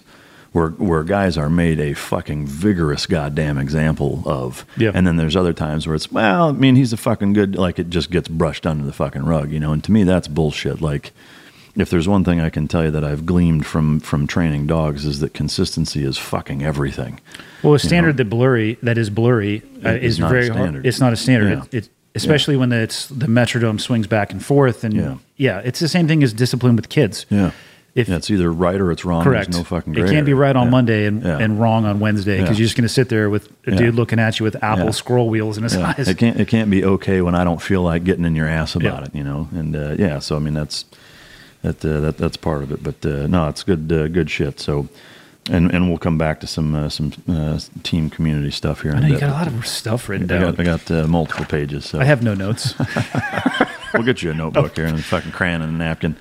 where 0.52 0.68
where 0.70 1.02
guys 1.02 1.36
are 1.38 1.50
made 1.50 1.80
a 1.80 1.94
fucking 1.94 2.46
vigorous 2.46 3.06
goddamn 3.06 3.58
example 3.58 4.22
of, 4.26 4.64
Yeah. 4.76 4.92
and 4.94 5.06
then 5.06 5.16
there's 5.16 5.34
other 5.36 5.52
times 5.54 5.86
where 5.86 5.94
it's 5.96 6.10
well, 6.12 6.50
I 6.50 6.52
mean, 6.52 6.76
he's 6.76 6.92
a 6.92 6.96
fucking 6.98 7.32
good 7.32 7.56
like 7.56 7.78
it 7.78 7.90
just 7.90 8.10
gets 8.10 8.28
brushed 8.28 8.66
under 8.66 8.84
the 8.84 8.92
fucking 8.92 9.24
rug, 9.24 9.50
you 9.50 9.60
know. 9.60 9.72
And 9.72 9.82
to 9.84 9.92
me, 9.92 10.04
that's 10.04 10.28
bullshit. 10.28 10.80
Like. 10.80 11.12
If 11.74 11.88
there's 11.88 12.06
one 12.06 12.22
thing 12.22 12.38
I 12.38 12.50
can 12.50 12.68
tell 12.68 12.84
you 12.84 12.90
that 12.90 13.02
I've 13.02 13.24
gleaned 13.24 13.64
from 13.64 13.98
from 13.98 14.26
training 14.26 14.66
dogs 14.66 15.06
is 15.06 15.20
that 15.20 15.32
consistency 15.32 16.04
is 16.04 16.18
fucking 16.18 16.62
everything. 16.62 17.18
Well, 17.62 17.72
a 17.72 17.78
standard 17.78 18.18
that 18.18 18.26
blurry 18.26 18.76
that 18.82 18.98
is 18.98 19.08
blurry 19.08 19.62
uh, 19.82 19.92
is 19.92 20.02
is 20.02 20.18
not 20.18 20.26
a 20.26 20.34
very 20.34 20.48
hard. 20.50 20.84
It's 20.84 21.00
not 21.00 21.14
a 21.14 21.16
standard. 21.16 21.48
Yeah. 21.48 21.64
It, 21.64 21.74
it, 21.86 21.88
especially 22.14 22.56
when 22.56 22.72
it's 22.72 23.06
the 23.08 23.28
metronome 23.28 23.78
swings 23.78 24.06
back 24.06 24.32
and 24.32 24.44
forth, 24.44 24.84
and 24.84 24.94
Yeah. 24.94 25.14
yeah. 25.36 25.58
it's 25.64 25.80
the 25.80 25.88
same 25.88 26.06
thing 26.08 26.22
as 26.22 26.32
discipline 26.32 26.76
with 26.76 26.88
kids. 26.88 27.26
Yeah. 27.30 27.52
If 27.94 28.08
yeah, 28.08 28.16
it's 28.16 28.30
either 28.30 28.50
right 28.50 28.80
or 28.80 28.90
it's 28.90 29.04
wrong. 29.04 29.22
correct, 29.22 29.50
There's 29.52 29.58
no 29.58 29.64
fucking. 29.64 29.94
it 29.94 30.08
can't 30.08 30.24
be 30.24 30.32
right 30.32 30.56
on 30.56 30.68
Yeah. 30.68 30.70
Monday 30.70 31.04
and, 31.06 31.22
Yeah. 31.22 31.36
and 31.38 31.60
wrong 31.60 31.84
on 31.84 32.00
Wednesday 32.00 32.40
because 32.40 32.56
Yeah. 32.56 32.60
you're 32.62 32.66
just 32.66 32.76
going 32.76 32.84
to 32.88 32.88
sit 32.88 33.10
there 33.10 33.28
with 33.28 33.48
a 33.66 33.72
Yeah. 33.72 33.76
dude 33.76 33.94
looking 33.96 34.18
at 34.18 34.40
you 34.40 34.44
with 34.44 34.56
Apple 34.64 34.86
Yeah. 34.86 34.90
scroll 34.92 35.28
wheels 35.28 35.58
in 35.58 35.62
his 35.64 35.74
Yeah. 35.76 35.94
eyes. 35.98 36.08
It 36.08 36.16
can't. 36.16 36.40
It 36.40 36.48
can't 36.48 36.70
be 36.70 36.82
okay 36.84 37.20
when 37.20 37.34
I 37.34 37.44
don't 37.44 37.60
feel 37.60 37.82
like 37.82 38.04
getting 38.04 38.24
in 38.24 38.34
your 38.34 38.48
ass 38.48 38.74
about 38.76 39.00
Yeah. 39.00 39.04
it. 39.04 39.14
You 39.14 39.24
know. 39.24 39.48
And 39.54 39.76
uh, 39.76 39.94
yeah, 39.98 40.20
so 40.20 40.36
I 40.36 40.38
mean 40.38 40.54
that's 40.54 40.86
that 41.62 41.84
uh, 41.84 42.00
that 42.00 42.16
that's 42.16 42.38
part 42.38 42.62
of 42.62 42.72
it. 42.72 42.82
But 42.82 43.04
uh, 43.04 43.26
no, 43.26 43.48
it's 43.48 43.62
good 43.62 43.92
uh, 43.92 44.08
good 44.08 44.30
shit. 44.30 44.58
So. 44.60 44.88
And, 45.50 45.74
and 45.74 45.88
we'll 45.88 45.98
come 45.98 46.18
back 46.18 46.38
to 46.40 46.46
some 46.46 46.72
uh, 46.74 46.88
some 46.88 47.12
uh, 47.28 47.58
team 47.82 48.10
community 48.10 48.52
stuff 48.52 48.82
here. 48.82 48.92
I 48.92 49.00
know 49.00 49.08
you 49.08 49.18
got 49.18 49.30
a 49.30 49.32
lot 49.32 49.48
of 49.48 49.66
stuff 49.66 50.08
written 50.08 50.30
I 50.30 50.38
down. 50.38 50.54
got, 50.54 50.60
I 50.60 50.64
got 50.64 50.90
uh, 50.90 51.06
multiple 51.08 51.44
pages. 51.44 51.84
So 51.84 51.98
I 51.98 52.04
have 52.04 52.22
no 52.22 52.34
notes. 52.34 52.74
we'll 53.94 54.04
get 54.04 54.22
you 54.22 54.30
a 54.30 54.34
notebook 54.34 54.76
here 54.76 54.86
and 54.86 54.98
a 54.98 55.02
fucking 55.02 55.32
crayon 55.32 55.62
and 55.62 55.74
a 55.74 55.76
napkin. 55.76 56.14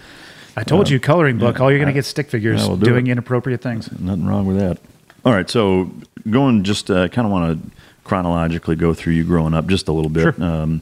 I 0.58 0.64
told 0.64 0.90
you, 0.90 1.00
coloring 1.00 1.38
book. 1.38 1.58
yeah. 1.58 1.64
all 1.64 1.70
you're 1.72 1.80
going 1.80 1.88
to 1.88 1.94
get 1.94 2.06
stick 2.06 2.30
figures 2.30 2.68
Yeah, 2.68 2.76
do 2.76 2.86
doing 2.86 3.08
it. 3.08 3.12
inappropriate 3.12 3.62
things. 3.62 3.92
Nothing 4.00 4.26
wrong 4.26 4.48
with 4.48 4.58
that. 4.58 4.80
All 5.24 5.32
right, 5.34 5.50
so 5.50 5.92
going 6.30 6.64
just 6.64 6.90
uh, 6.90 7.08
kind 7.08 7.26
of 7.26 7.32
want 7.32 7.64
to 7.64 7.72
chronologically 8.04 8.76
go 8.76 8.94
through 8.94 9.14
you 9.14 9.24
growing 9.24 9.54
up 9.54 9.68
just 9.68 9.88
a 9.88 9.92
little 9.92 10.10
bit. 10.10 10.36
Sure. 10.36 10.44
Um, 10.44 10.82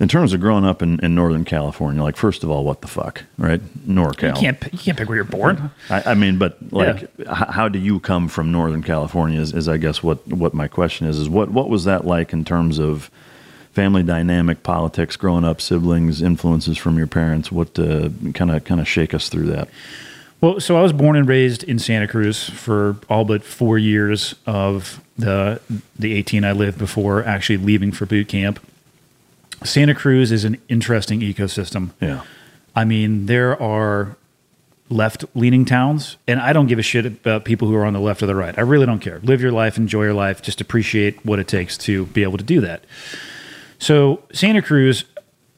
in 0.00 0.08
terms 0.08 0.32
of 0.32 0.40
growing 0.40 0.64
up 0.64 0.82
in, 0.82 0.98
in 1.04 1.14
Northern 1.14 1.44
California, 1.44 2.02
like 2.02 2.16
first 2.16 2.42
of 2.42 2.50
all, 2.50 2.64
what 2.64 2.80
the 2.80 2.88
fuck, 2.88 3.22
right? 3.38 3.60
NorCal. 3.86 4.34
You 4.34 4.40
can't 4.40 4.72
you 4.72 4.78
can't 4.78 4.98
pick 4.98 5.08
where 5.08 5.16
you're 5.16 5.24
born. 5.24 5.70
I, 5.88 6.02
I 6.06 6.14
mean, 6.14 6.38
but 6.38 6.56
like, 6.72 7.02
h- 7.18 7.26
how 7.28 7.68
do 7.68 7.78
you 7.78 8.00
come 8.00 8.28
from 8.28 8.50
Northern 8.50 8.82
California? 8.82 9.40
Is, 9.40 9.52
is 9.52 9.68
I 9.68 9.76
guess 9.76 10.02
what 10.02 10.26
what 10.26 10.52
my 10.54 10.66
question 10.68 11.06
is 11.06 11.18
is 11.18 11.28
what 11.28 11.50
what 11.50 11.68
was 11.68 11.84
that 11.84 12.04
like 12.04 12.32
in 12.32 12.44
terms 12.44 12.78
of 12.78 13.10
family 13.72 14.02
dynamic, 14.02 14.62
politics, 14.62 15.16
growing 15.16 15.44
up, 15.44 15.60
siblings, 15.60 16.22
influences 16.22 16.76
from 16.76 16.98
your 16.98 17.06
parents? 17.06 17.52
What 17.52 17.74
kind 17.74 18.50
of 18.50 18.64
kind 18.64 18.80
of 18.80 18.88
shake 18.88 19.14
us 19.14 19.28
through 19.28 19.46
that? 19.46 19.68
Well, 20.40 20.60
so 20.60 20.76
I 20.76 20.82
was 20.82 20.92
born 20.92 21.16
and 21.16 21.26
raised 21.26 21.62
in 21.62 21.78
Santa 21.78 22.06
Cruz 22.06 22.50
for 22.50 22.96
all 23.08 23.24
but 23.24 23.42
four 23.44 23.78
years 23.78 24.34
of 24.44 25.00
the 25.16 25.60
the 25.98 26.14
18 26.14 26.44
I 26.44 26.52
lived 26.52 26.78
before 26.78 27.24
actually 27.24 27.58
leaving 27.58 27.92
for 27.92 28.06
boot 28.06 28.28
camp. 28.28 28.60
Santa 29.64 29.94
Cruz 29.94 30.30
is 30.32 30.44
an 30.44 30.60
interesting 30.68 31.20
ecosystem. 31.20 31.90
Yeah, 32.00 32.22
I 32.76 32.84
mean, 32.84 33.26
there 33.26 33.60
are 33.60 34.16
left 34.90 35.24
leaning 35.34 35.64
towns, 35.64 36.16
and 36.28 36.38
I 36.40 36.52
don't 36.52 36.66
give 36.66 36.78
a 36.78 36.82
shit 36.82 37.06
about 37.06 37.44
people 37.44 37.68
who 37.68 37.74
are 37.74 37.84
on 37.84 37.94
the 37.94 38.00
left 38.00 38.22
or 38.22 38.26
the 38.26 38.34
right. 38.34 38.56
I 38.58 38.60
really 38.60 38.86
don't 38.86 38.98
care. 39.00 39.18
Live 39.22 39.40
your 39.40 39.50
life, 39.52 39.76
enjoy 39.78 40.02
your 40.04 40.14
life, 40.14 40.42
just 40.42 40.60
appreciate 40.60 41.24
what 41.24 41.38
it 41.38 41.48
takes 41.48 41.78
to 41.78 42.06
be 42.06 42.22
able 42.22 42.38
to 42.38 42.44
do 42.44 42.60
that. 42.60 42.84
So, 43.78 44.22
Santa 44.32 44.62
Cruz, 44.62 45.04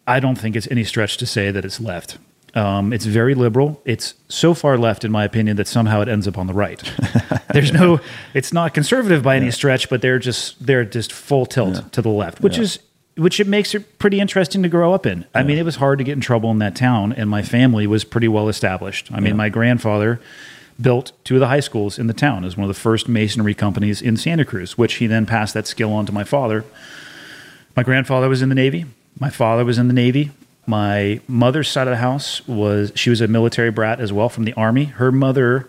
I 0.07 0.21
don't 0.21 0.37
think 0.37 0.57
it's 0.57 0.69
any 0.71 0.85
stretch 0.85 1.17
to 1.19 1.27
say 1.27 1.51
that 1.51 1.65
it's 1.65 1.81
left. 1.81 2.19
Um, 2.55 2.93
it's 2.93 3.05
very 3.05 3.35
liberal. 3.35 3.83
It's 3.85 4.15
so 4.29 4.55
far 4.55 4.79
left, 4.79 5.05
in 5.05 5.13
my 5.13 5.25
opinion, 5.25 5.57
that 5.59 5.67
somehow 5.69 6.01
it 6.01 6.09
ends 6.09 6.27
up 6.27 6.39
on 6.39 6.47
the 6.47 6.55
right. 6.55 6.81
There's 7.53 7.71
no, 7.73 8.01
it's 8.33 8.53
not 8.53 8.73
conservative 8.73 9.23
by 9.23 9.37
any 9.37 9.51
stretch, 9.51 9.91
but 9.91 10.01
they're 10.01 10.19
just 10.19 10.65
they're 10.65 10.85
just 10.85 11.13
full 11.13 11.45
tilt 11.45 11.93
to 11.93 12.01
the 12.01 12.09
left, 12.09 12.41
which 12.41 12.57
Yeah. 12.57 12.63
is 12.63 12.79
which 13.17 13.41
it 13.41 13.47
makes 13.47 13.75
it 13.75 13.99
pretty 13.99 14.21
interesting 14.21 14.63
to 14.63 14.69
grow 14.69 14.93
up 14.93 15.07
in. 15.07 15.25
I 15.35 15.43
mean, 15.43 15.59
it 15.59 15.65
was 15.65 15.77
hard 15.77 15.99
to 15.99 16.05
get 16.05 16.13
in 16.13 16.21
trouble 16.21 16.51
in 16.51 16.59
that 16.59 16.77
town, 16.77 17.13
and 17.13 17.31
my 17.31 17.43
family 17.43 17.87
was 17.87 18.05
pretty 18.05 18.29
well 18.29 18.49
established. 18.49 19.11
I 19.13 19.17
mean, 19.21 19.29
Yeah. 19.33 19.37
my 19.37 19.49
grandfather 19.49 20.21
built 20.81 21.13
two 21.25 21.35
of 21.37 21.41
the 21.41 21.49
high 21.49 21.61
schools 21.61 21.99
in 21.99 22.07
the 22.07 22.13
town 22.13 22.45
as 22.45 22.57
one 22.57 22.69
of 22.69 22.75
the 22.75 22.79
first 22.81 23.09
masonry 23.09 23.55
companies 23.55 24.03
in 24.03 24.17
Santa 24.19 24.45
Cruz, 24.45 24.77
which 24.77 24.95
he 24.95 25.07
then 25.07 25.25
passed 25.25 25.55
that 25.55 25.67
skill 25.67 25.93
on 25.95 26.05
to 26.05 26.13
my 26.13 26.25
father. 26.25 26.65
My 27.75 27.83
grandfather 27.83 28.29
was 28.29 28.43
in 28.43 28.51
the 28.51 28.55
Navy. 28.55 28.85
My 29.19 29.31
father 29.31 29.65
was 29.65 29.79
in 29.79 29.89
the 29.89 29.95
Navy. 29.95 30.31
My 30.67 31.21
mother's 31.29 31.69
side 31.69 31.87
of 31.87 31.93
the 31.93 31.97
house 31.99 32.47
was 32.47 32.93
she 32.95 33.09
was 33.09 33.21
a 33.23 33.29
military 33.29 33.71
brat 33.71 34.01
as 34.01 34.13
well 34.13 34.29
from 34.29 34.45
the 34.45 34.53
Army. 34.55 34.85
Her 34.85 35.11
mother 35.13 35.69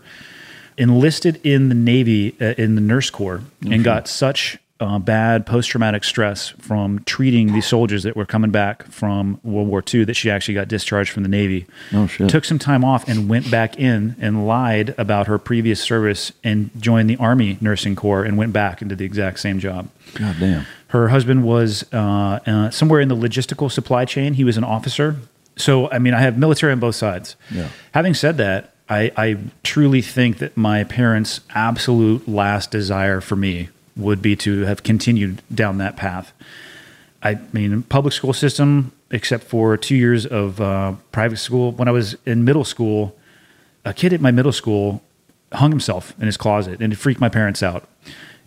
enlisted 0.78 1.40
in 1.46 1.70
the 1.70 1.76
Navy 1.76 2.36
uh, 2.42 2.54
in 2.58 2.76
the 2.76 2.82
nurse 2.82 3.10
corps 3.10 3.42
and 3.62 3.84
got 3.84 4.08
such 4.08 4.58
uh, 4.80 5.00
bad 5.00 5.46
post 5.46 5.70
traumatic 5.70 6.04
stress 6.04 6.50
from 6.50 7.00
treating 7.06 7.54
these 7.54 7.66
soldiers 7.66 8.04
that 8.04 8.16
were 8.16 8.26
coming 8.26 8.52
back 8.52 8.86
from 8.92 9.40
World 9.44 9.68
War 9.68 9.84
II 9.94 10.06
that 10.06 10.16
she 10.16 10.30
actually 10.30 10.54
got 10.54 10.68
discharged 10.68 11.12
from 11.12 11.24
the 11.24 11.30
Navy. 11.30 11.66
Oh, 11.94 12.08
shit. 12.08 12.30
Took 12.30 12.46
some 12.46 12.60
time 12.60 12.86
off 12.86 13.08
and 13.08 13.28
went 13.28 13.50
back 13.50 13.80
in 13.80 14.16
and 14.20 14.48
lied 14.48 14.94
about 14.98 15.28
her 15.28 15.40
previous 15.40 15.82
service 15.82 16.32
and 16.44 16.70
joined 16.80 17.10
the 17.10 17.18
Army 17.18 17.58
nursing 17.60 17.96
corps 17.96 18.24
and 18.24 18.38
went 18.38 18.54
back 18.54 18.82
into 18.82 18.96
the 18.96 19.06
exact 19.06 19.40
same 19.40 19.60
job. 19.60 19.90
God 20.14 20.36
damn. 20.40 20.66
Her 20.90 21.10
husband 21.10 21.44
was 21.44 21.84
uh, 21.92 22.40
uh, 22.46 22.70
somewhere 22.70 23.02
in 23.02 23.10
the 23.10 23.16
logistical 23.16 23.72
supply 23.72 24.06
chain. 24.06 24.36
He 24.36 24.44
was 24.44 24.58
an 24.58 24.64
officer. 24.64 25.18
So, 25.58 25.90
I 25.90 25.98
mean, 25.98 26.14
I 26.14 26.22
have 26.22 26.38
military 26.38 26.72
on 26.72 26.80
both 26.80 26.96
sides. 26.96 27.36
Yeah. 27.52 27.70
Having 27.94 28.14
said 28.14 28.38
that, 28.38 28.74
I, 28.90 29.12
I 29.18 29.38
truly 29.64 30.02
think 30.02 30.38
that 30.38 30.56
my 30.56 30.84
parents' 30.84 31.42
absolute 31.50 32.28
last 32.28 32.72
desire 32.72 33.20
for 33.20 33.36
me 33.36 33.70
would 33.98 34.22
be 34.22 34.36
to 34.38 34.62
have 34.62 34.84
continued 34.84 35.42
down 35.54 35.78
that 35.80 35.98
path. 35.98 36.34
I 37.24 37.40
mean, 37.52 37.84
public 37.84 38.14
school 38.14 38.34
system, 38.34 38.92
except 39.12 39.44
for 39.44 39.78
two 39.78 39.96
years 39.96 40.26
of 40.26 40.62
uh, 40.62 40.94
private 41.12 41.38
school. 41.38 41.72
When 41.72 41.88
I 41.88 41.92
was 41.92 42.16
in 42.26 42.46
middle 42.46 42.64
school, 42.64 43.16
a 43.86 43.94
kid 43.94 44.14
at 44.14 44.22
my 44.22 44.32
middle 44.32 44.52
school 44.52 45.02
hung 45.54 45.72
himself 45.72 46.14
in 46.20 46.26
his 46.26 46.38
closet 46.38 46.82
and 46.82 46.92
it 46.92 46.98
freaked 46.98 47.22
my 47.22 47.30
parents 47.30 47.64
out. 47.64 47.88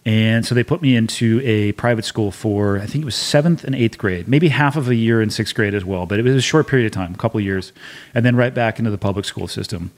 And 0.07 0.47
so 0.47 0.55
they 0.55 0.65
put 0.65 0.81
me 0.81 0.97
into 0.97 1.43
a 1.45 1.73
private 1.73 2.07
school 2.07 2.31
for, 2.31 2.79
I 2.79 2.87
think 2.87 3.03
it 3.03 3.05
was 3.05 3.15
seventh 3.15 3.65
and 3.65 3.75
eighth 3.75 3.99
grade, 3.99 4.29
maybe 4.29 4.49
half 4.49 4.77
of 4.77 4.89
a 4.89 4.95
year 4.95 5.21
in 5.21 5.29
sixth 5.29 5.55
grade 5.55 5.75
as 5.75 5.85
well. 5.85 6.07
But 6.07 6.19
it 6.19 6.23
was 6.23 6.35
a 6.35 6.41
short 6.41 6.69
period 6.69 6.87
of 6.87 6.93
time, 6.93 7.13
a 7.13 7.19
couple 7.19 7.39
of 7.39 7.45
years. 7.45 7.73
And 8.15 8.25
then 8.25 8.35
right 8.35 8.55
back 8.55 8.79
into 8.79 8.91
the 8.91 8.99
public 8.99 9.27
school 9.27 9.47
system. 9.47 9.91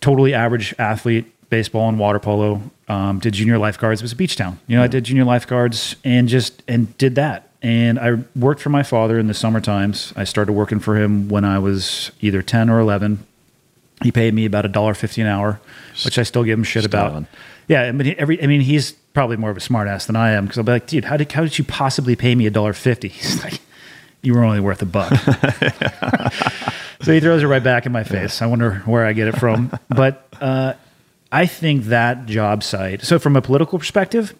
Totally 0.00 0.32
average 0.32 0.74
athlete, 0.78 1.26
baseball 1.50 1.88
and 1.88 1.98
water 1.98 2.18
polo. 2.18 2.62
Um, 2.88 3.18
did 3.18 3.34
junior 3.34 3.58
lifeguards. 3.58 4.00
It 4.00 4.04
was 4.04 4.12
a 4.12 4.16
beach 4.16 4.36
town. 4.36 4.58
You 4.66 4.76
know, 4.76 4.82
I 4.82 4.86
did 4.86 5.04
junior 5.04 5.24
lifeguards 5.24 5.96
and 6.04 6.28
just 6.28 6.62
and 6.66 6.96
did 6.98 7.16
that. 7.16 7.50
And 7.60 7.98
I 7.98 8.18
worked 8.36 8.60
for 8.60 8.70
my 8.70 8.82
father 8.82 9.18
in 9.18 9.26
the 9.26 9.34
summer 9.34 9.60
times. 9.60 10.12
I 10.16 10.24
started 10.24 10.52
working 10.52 10.78
for 10.78 10.96
him 10.96 11.28
when 11.28 11.44
I 11.44 11.58
was 11.58 12.12
either 12.20 12.40
ten 12.40 12.70
or 12.70 12.78
eleven. 12.78 13.26
He 14.02 14.12
paid 14.12 14.32
me 14.32 14.46
about 14.46 14.64
a 14.64 14.68
dollar 14.68 14.94
fifty 14.94 15.20
an 15.20 15.26
hour, 15.26 15.60
which 16.04 16.18
I 16.18 16.22
still 16.22 16.44
give 16.44 16.58
him 16.58 16.64
shit 16.64 16.84
about. 16.84 17.24
Yeah, 17.66 17.82
I 17.82 17.92
mean, 17.92 18.14
every 18.16 18.42
I 18.42 18.46
mean, 18.46 18.62
he's 18.62 18.92
probably 18.92 19.36
more 19.36 19.50
of 19.50 19.56
a 19.56 19.60
smartass 19.60 20.06
than 20.06 20.16
I 20.16 20.30
am 20.30 20.44
because 20.44 20.58
I'll 20.58 20.64
be 20.64 20.72
like, 20.72 20.86
dude, 20.86 21.04
how 21.04 21.16
did 21.16 21.30
how 21.32 21.42
did 21.42 21.58
you 21.58 21.64
possibly 21.64 22.16
pay 22.16 22.34
me 22.34 22.46
a 22.46 22.50
dollar 22.50 22.72
fifty? 22.72 23.08
He's 23.18 23.42
like, 23.42 23.60
you 24.22 24.34
were 24.34 24.44
only 24.44 24.60
worth 24.60 24.80
a 24.82 24.86
buck. 24.86 25.12
so 27.02 27.12
he 27.12 27.20
throws 27.20 27.42
it 27.42 27.46
right 27.46 27.62
back 27.62 27.86
in 27.86 27.92
my 27.92 28.04
face. 28.04 28.40
I 28.40 28.46
wonder 28.46 28.76
where 28.86 29.04
I 29.04 29.12
get 29.12 29.28
it 29.28 29.38
from. 29.38 29.76
But 29.88 30.26
uh, 30.40 30.74
I 31.30 31.46
think 31.46 31.84
that 31.84 32.26
job 32.26 32.62
site. 32.62 33.02
So 33.02 33.18
from 33.18 33.36
a 33.36 33.42
political 33.42 33.78
perspective, 33.78 34.34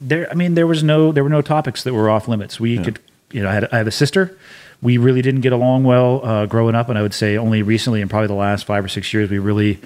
there. 0.00 0.30
I 0.30 0.34
mean, 0.34 0.54
there 0.54 0.66
was 0.66 0.82
no 0.82 1.12
there 1.12 1.22
were 1.24 1.30
no 1.30 1.42
topics 1.42 1.84
that 1.84 1.94
were 1.94 2.10
off 2.10 2.28
limits. 2.28 2.58
We 2.60 2.78
could, 2.78 2.98
you 3.30 3.42
know, 3.42 3.48
I, 3.48 3.54
had, 3.54 3.68
I 3.72 3.78
have 3.78 3.86
a 3.86 3.92
sister. 3.92 4.36
We 4.82 4.98
really 4.98 5.22
didn't 5.22 5.40
get 5.40 5.52
along 5.52 5.84
well 5.84 6.24
uh, 6.24 6.46
growing 6.46 6.74
up, 6.74 6.88
and 6.88 6.98
I 6.98 7.02
would 7.02 7.14
say 7.14 7.36
only 7.38 7.62
recently, 7.62 8.00
in 8.00 8.08
probably 8.08 8.26
the 8.26 8.34
last 8.34 8.66
five 8.66 8.84
or 8.84 8.88
six 8.88 9.12
years, 9.14 9.30
we 9.30 9.38
really 9.38 9.78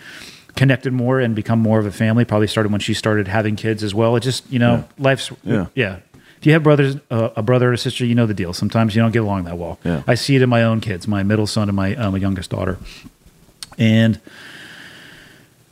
connected 0.57 0.93
more 0.93 1.21
and 1.21 1.37
become 1.37 1.61
more 1.61 1.79
of 1.79 1.87
a 1.87 1.93
family. 1.93 2.25
Probably 2.25 2.49
started 2.49 2.73
when 2.73 2.81
she 2.81 2.93
started 2.95 3.29
having 3.29 3.55
kids 3.55 3.85
as 3.85 3.95
well. 3.95 4.17
It 4.17 4.21
just, 4.21 4.51
you 4.51 4.59
know, 4.59 4.85
life's 4.99 5.31
Yeah. 5.45 5.67
yeah. 5.75 5.99
If 6.39 6.47
you 6.47 6.55
have 6.55 6.63
brothers, 6.63 6.97
uh, 7.11 7.31
a 7.37 7.43
brother 7.43 7.69
or 7.69 7.75
a 7.75 7.79
sister, 7.79 8.05
you 8.07 8.15
know 8.15 8.25
the 8.27 8.35
deal. 8.35 8.55
Sometimes 8.55 8.97
you 8.97 9.03
don't 9.03 9.13
get 9.13 9.23
along 9.23 9.45
that 9.45 9.59
well. 9.59 9.79
Yeah. 9.85 10.03
I 10.07 10.15
see 10.15 10.37
it 10.37 10.43
in 10.43 10.49
my 10.49 10.63
own 10.65 10.81
kids, 10.81 11.07
my 11.07 11.23
middle 11.23 11.47
son 11.47 11.69
and 11.69 11.77
my 11.77 11.95
uh, 11.95 12.11
my 12.11 12.17
youngest 12.19 12.51
daughter, 12.51 12.79
and 13.79 14.19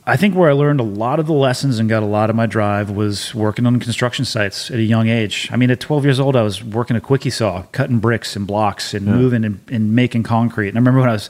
I 0.09 0.17
think 0.17 0.33
where 0.33 0.49
I 0.49 0.53
learned 0.53 0.79
a 0.79 0.83
lot 0.83 1.19
of 1.19 1.27
the 1.27 1.33
lessons 1.33 1.77
and 1.77 1.87
got 1.87 2.01
a 2.01 2.07
lot 2.07 2.31
of 2.31 2.35
my 2.35 2.47
drive 2.47 2.89
was 2.89 3.35
working 3.35 3.67
on 3.67 3.79
construction 3.79 4.25
sites 4.25 4.71
at 4.71 4.77
a 4.77 4.81
young 4.81 5.07
age. 5.07 5.47
I 5.51 5.55
mean, 5.55 5.69
at 5.69 5.79
12 5.79 6.03
years 6.03 6.19
old, 6.19 6.35
I 6.35 6.41
was 6.41 6.63
working 6.63 6.97
a 6.97 7.01
quickie 7.01 7.29
saw, 7.29 7.61
cutting 7.71 7.99
bricks 7.99 8.35
and 8.35 8.47
blocks 8.47 8.95
and 8.95 9.05
moving 9.05 9.45
and, 9.45 9.59
and 9.71 9.95
making 9.95 10.23
concrete. 10.23 10.69
And 10.69 10.77
I 10.77 10.79
remember 10.79 11.01
when 11.01 11.09
I 11.09 11.13
was, 11.13 11.29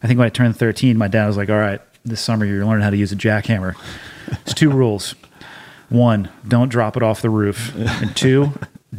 I 0.00 0.06
think 0.06 0.18
when 0.18 0.26
I 0.26 0.30
turned 0.30 0.56
13, 0.56 0.96
my 0.96 1.08
dad 1.08 1.26
was 1.26 1.36
like, 1.36 1.50
all 1.50 1.58
right, 1.58 1.80
this 2.04 2.20
summer 2.20 2.46
you're 2.46 2.64
learning 2.64 2.84
how 2.84 2.90
to 2.90 2.96
use 2.96 3.10
a 3.10 3.16
jackhammer. 3.16 3.74
It's 4.28 4.54
two 4.54 4.70
rules. 4.70 5.16
One, 5.88 6.28
don't 6.46 6.68
drop 6.68 6.96
it 6.96 7.02
off 7.02 7.22
the 7.22 7.30
roof. 7.30 7.74
And 7.74 8.16
two, 8.16 8.52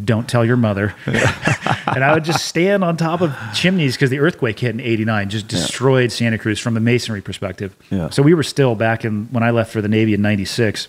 don't 0.03 0.27
tell 0.27 0.45
your 0.45 0.57
mother. 0.57 0.95
and 1.05 2.03
I 2.03 2.13
would 2.13 2.23
just 2.23 2.45
stand 2.45 2.83
on 2.83 2.95
top 2.95 3.21
of 3.21 3.35
chimneys 3.53 3.95
because 3.95 4.09
the 4.09 4.19
earthquake 4.19 4.59
hit 4.59 4.69
in 4.69 4.79
89, 4.79 5.29
just 5.29 5.47
destroyed 5.47 6.11
Santa 6.11 6.37
Cruz 6.37 6.59
from 6.59 6.77
a 6.77 6.79
masonry 6.79 7.21
perspective. 7.21 7.75
Yeah. 7.89 8.09
So 8.09 8.23
we 8.23 8.33
were 8.33 8.43
still 8.43 8.75
back 8.75 9.03
in, 9.03 9.25
when 9.31 9.43
I 9.43 9.51
left 9.51 9.71
for 9.71 9.81
the 9.81 9.89
Navy 9.89 10.13
in 10.13 10.21
96, 10.21 10.87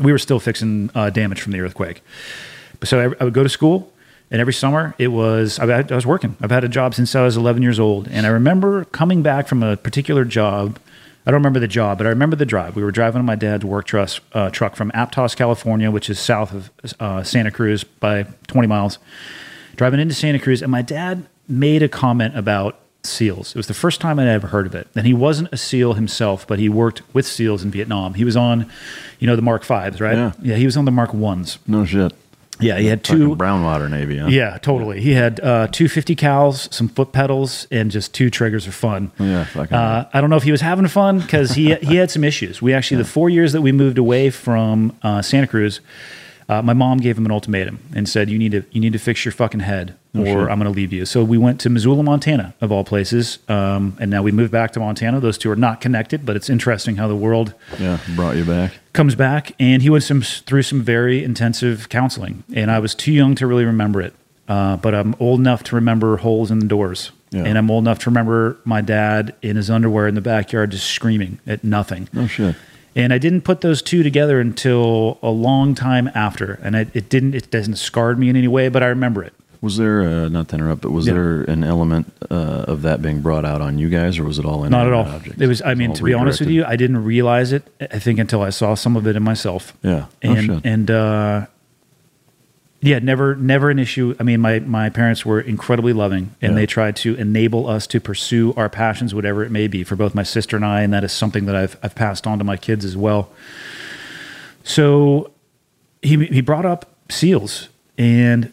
we 0.00 0.10
were 0.12 0.18
still 0.18 0.40
fixing 0.40 0.90
uh, 0.94 1.10
damage 1.10 1.40
from 1.40 1.52
the 1.52 1.60
earthquake. 1.60 2.02
So 2.82 3.00
I, 3.00 3.14
I 3.20 3.24
would 3.24 3.34
go 3.34 3.42
to 3.42 3.48
school, 3.48 3.92
and 4.30 4.40
every 4.40 4.52
summer 4.52 4.94
it 4.98 5.08
was, 5.08 5.58
I, 5.58 5.66
I 5.78 5.94
was 5.94 6.06
working. 6.06 6.36
I've 6.40 6.50
had 6.50 6.64
a 6.64 6.68
job 6.68 6.94
since 6.94 7.14
I 7.14 7.22
was 7.22 7.36
11 7.36 7.62
years 7.62 7.78
old. 7.78 8.08
And 8.08 8.26
I 8.26 8.30
remember 8.30 8.84
coming 8.86 9.22
back 9.22 9.46
from 9.48 9.62
a 9.62 9.76
particular 9.76 10.24
job. 10.24 10.78
I 11.28 11.30
don't 11.30 11.40
remember 11.40 11.60
the 11.60 11.68
job, 11.68 11.98
but 11.98 12.06
I 12.06 12.10
remember 12.10 12.36
the 12.36 12.46
drive. 12.46 12.74
We 12.74 12.82
were 12.82 12.90
driving 12.90 13.18
on 13.18 13.26
my 13.26 13.36
dad's 13.36 13.62
work 13.62 13.84
truss, 13.84 14.18
uh, 14.32 14.48
truck 14.48 14.74
from 14.74 14.90
Aptos, 14.92 15.36
California, 15.36 15.90
which 15.90 16.08
is 16.08 16.18
south 16.18 16.54
of 16.54 16.70
uh, 16.98 17.22
Santa 17.22 17.50
Cruz 17.50 17.84
by 17.84 18.22
20 18.46 18.66
miles 18.66 18.98
driving 19.76 20.00
into 20.00 20.14
Santa 20.14 20.38
Cruz, 20.38 20.62
and 20.62 20.72
my 20.72 20.80
dad 20.80 21.26
made 21.46 21.82
a 21.82 21.88
comment 21.88 22.36
about 22.36 22.80
SEALs. 23.04 23.50
It 23.50 23.56
was 23.56 23.68
the 23.68 23.74
first 23.74 24.00
time 24.00 24.18
I'd 24.18 24.26
ever 24.26 24.48
heard 24.48 24.66
of 24.66 24.74
it. 24.74 24.88
And 24.94 25.06
he 25.06 25.14
wasn't 25.14 25.50
a 25.52 25.56
SEAL 25.56 25.94
himself, 25.94 26.46
but 26.46 26.58
he 26.58 26.68
worked 26.68 27.02
with 27.14 27.26
SEALs 27.26 27.62
in 27.62 27.70
Vietnam. 27.70 28.14
He 28.14 28.24
was 28.24 28.36
on, 28.36 28.70
you 29.18 29.26
know, 29.26 29.36
the 29.36 29.42
Mark 29.42 29.64
Fives, 29.64 30.00
right? 30.00 30.34
Yeah. 30.42 30.56
he 30.56 30.64
was 30.64 30.76
on 30.76 30.84
the 30.84 30.90
Mark 30.90 31.14
Ones. 31.14 31.58
No 31.66 31.84
shit. 31.84 32.12
Yeah, 32.60 32.78
he 32.78 32.86
had 32.86 33.04
two. 33.04 33.36
Brownwater 33.36 33.90
Navy, 33.90 34.18
huh? 34.18 34.26
Yeah, 34.28 34.58
totally. 34.58 35.00
He 35.00 35.12
had 35.12 35.40
uh, 35.40 35.68
two 35.70 35.88
50 35.88 36.16
cals, 36.16 36.72
some 36.72 36.88
foot 36.88 37.12
pedals, 37.12 37.66
and 37.70 37.90
just 37.90 38.14
two 38.14 38.30
triggers 38.30 38.66
of 38.66 38.74
fun. 38.74 39.12
Yeah, 39.18 39.44
fucking. 39.44 39.76
Uh, 39.76 40.08
I 40.12 40.20
don't 40.20 40.30
know 40.30 40.36
if 40.36 40.42
he 40.42 40.50
was 40.50 40.60
having 40.60 40.86
fun 40.88 41.20
because 41.20 41.52
he 41.52 41.74
he 41.82 41.96
had 41.96 42.10
some 42.10 42.24
issues. 42.24 42.60
We 42.60 42.72
actually 42.74 42.98
the 42.98 43.08
four 43.08 43.30
years 43.30 43.52
that 43.52 43.62
we 43.62 43.72
moved 43.72 43.98
away 43.98 44.30
from 44.30 44.96
uh, 45.02 45.22
Santa 45.22 45.46
Cruz, 45.46 45.80
uh, 46.48 46.62
my 46.62 46.72
mom 46.72 46.98
gave 46.98 47.18
him 47.18 47.26
an 47.26 47.30
ultimatum 47.32 47.78
and 47.94 48.08
said, 48.08 48.30
"You 48.30 48.38
need 48.38 48.52
to 48.52 48.64
you 48.70 48.80
need 48.80 48.92
to 48.94 48.98
fix 48.98 49.24
your 49.24 49.32
fucking 49.32 49.60
head, 49.60 49.94
or 50.16 50.24
shit. 50.24 50.36
I'm 50.36 50.58
going 50.58 50.64
to 50.64 50.70
leave 50.70 50.92
you." 50.92 51.04
So 51.04 51.22
we 51.24 51.36
went 51.38 51.60
to 51.60 51.70
Missoula, 51.70 52.02
Montana, 52.02 52.54
of 52.60 52.72
all 52.72 52.84
places, 52.84 53.38
um, 53.48 53.96
and 54.00 54.10
now 54.10 54.22
we 54.22 54.32
moved 54.32 54.50
back 54.52 54.72
to 54.72 54.80
Montana. 54.80 55.20
Those 55.20 55.36
two 55.38 55.50
are 55.50 55.56
not 55.56 55.80
connected, 55.80 56.24
but 56.24 56.36
it's 56.36 56.48
interesting 56.48 56.96
how 56.96 57.06
the 57.08 57.16
world 57.16 57.54
yeah, 57.78 57.98
brought 58.16 58.36
you 58.36 58.44
back. 58.44 58.72
comes 58.92 59.14
back 59.14 59.52
and 59.60 59.82
he 59.82 59.90
went 59.90 60.04
some 60.04 60.22
through 60.22 60.62
some 60.62 60.82
very 60.82 61.22
intensive 61.22 61.88
counseling 61.88 62.42
and 62.54 62.70
i 62.70 62.78
was 62.80 62.94
too 62.94 63.12
young 63.12 63.34
to 63.36 63.46
really 63.46 63.64
remember 63.64 64.00
it 64.00 64.12
uh, 64.48 64.76
but 64.78 64.92
i'm 64.94 65.14
old 65.20 65.38
enough 65.38 65.62
to 65.62 65.74
remember 65.76 66.16
holes 66.16 66.50
in 66.50 66.58
the 66.58 66.66
doors 66.66 67.12
Yeah. 67.30 67.44
and 67.44 67.56
i'm 67.58 67.70
old 67.70 67.84
enough 67.84 68.00
to 68.00 68.10
remember 68.10 68.56
my 68.64 68.80
dad 68.80 69.34
in 69.42 69.54
his 69.56 69.70
underwear 69.70 70.08
in 70.08 70.14
the 70.16 70.20
backyard 70.20 70.70
just 70.72 70.86
screaming 70.86 71.38
at 71.46 71.62
nothing 71.62 72.08
No 72.12 72.26
shit. 72.26 72.56
And 72.98 73.12
i 73.12 73.18
didn't 73.18 73.42
put 73.42 73.60
those 73.62 73.80
two 73.80 74.02
together 74.02 74.40
until 74.40 75.18
a 75.22 75.30
long 75.30 75.74
time 75.74 76.10
after 76.14 76.58
and 76.62 76.76
it, 76.76 76.88
it 76.94 77.08
didn't 77.08 77.34
it 77.34 77.50
doesn't 77.50 77.76
scarred 77.76 78.18
me 78.18 78.28
in 78.28 78.36
any 78.36 78.48
way 78.48 78.68
but 78.68 78.82
i 78.82 78.86
remember 78.86 79.22
it 79.24 79.32
Was 79.60 79.76
there, 79.76 80.02
uh, 80.02 80.28
not 80.28 80.46
to 80.50 80.54
interrupt, 80.56 80.82
but 80.82 80.92
was 80.92 81.06
Yeah. 81.08 81.14
there 81.14 81.42
an 81.54 81.64
element 81.64 82.04
uh, 82.30 82.70
of 82.72 82.82
that 82.82 83.02
being 83.02 83.20
brought 83.22 83.44
out 83.44 83.60
on 83.60 83.76
you 83.82 83.88
guys, 83.88 84.16
or 84.20 84.22
was 84.24 84.38
it 84.38 84.44
all 84.44 84.62
in 84.64 84.70
not 84.70 84.86
at 84.86 84.92
all 84.92 85.04
Objects? 85.06 85.40
it 85.42 85.48
was 85.48 85.60
i 85.62 85.74
mean 85.74 85.90
all 85.90 85.96
to 85.96 86.04
be 86.04 86.14
honest 86.14 86.38
with 86.40 86.50
you 86.50 86.64
i 86.64 86.76
didn't 86.76 87.02
realize 87.04 87.50
it 87.52 87.62
i 87.80 87.98
think 87.98 88.18
until 88.20 88.42
i 88.42 88.50
saw 88.50 88.74
some 88.76 88.94
of 88.96 89.06
it 89.06 89.16
in 89.16 89.22
myself 89.22 89.72
Yeah. 89.82 90.04
And 90.22 90.46
shit. 90.46 90.60
and 90.64 90.90
uh, 90.90 91.46
yeah, 92.80 92.98
never 93.00 93.34
never 93.34 93.70
an 93.70 93.78
issue. 93.78 94.14
I 94.20 94.22
mean, 94.22 94.40
my 94.40 94.60
my 94.60 94.88
parents 94.90 95.26
were 95.26 95.40
incredibly 95.40 95.92
loving, 95.92 96.34
and 96.40 96.52
Yeah. 96.52 96.56
they 96.60 96.66
tried 96.66 96.94
to 96.96 97.14
enable 97.16 97.66
us 97.66 97.86
to 97.88 98.00
pursue 98.00 98.54
our 98.56 98.68
passions, 98.68 99.14
whatever 99.14 99.42
it 99.44 99.50
may 99.50 99.66
be, 99.66 99.82
for 99.84 99.96
both 99.96 100.14
my 100.14 100.22
sister 100.22 100.54
and 100.56 100.64
I, 100.64 100.82
and 100.82 100.92
that 100.92 101.02
is 101.04 101.12
something 101.12 101.46
that 101.46 101.56
I've 101.56 101.76
I've 101.82 101.94
passed 101.94 102.26
on 102.26 102.38
to 102.38 102.44
my 102.44 102.56
kids 102.56 102.84
as 102.84 102.96
well. 102.96 103.30
So 104.64 105.30
he 106.02 106.26
he 106.26 106.40
brought 106.40 106.66
up 106.66 106.86
seals, 107.08 107.68
and 107.96 108.52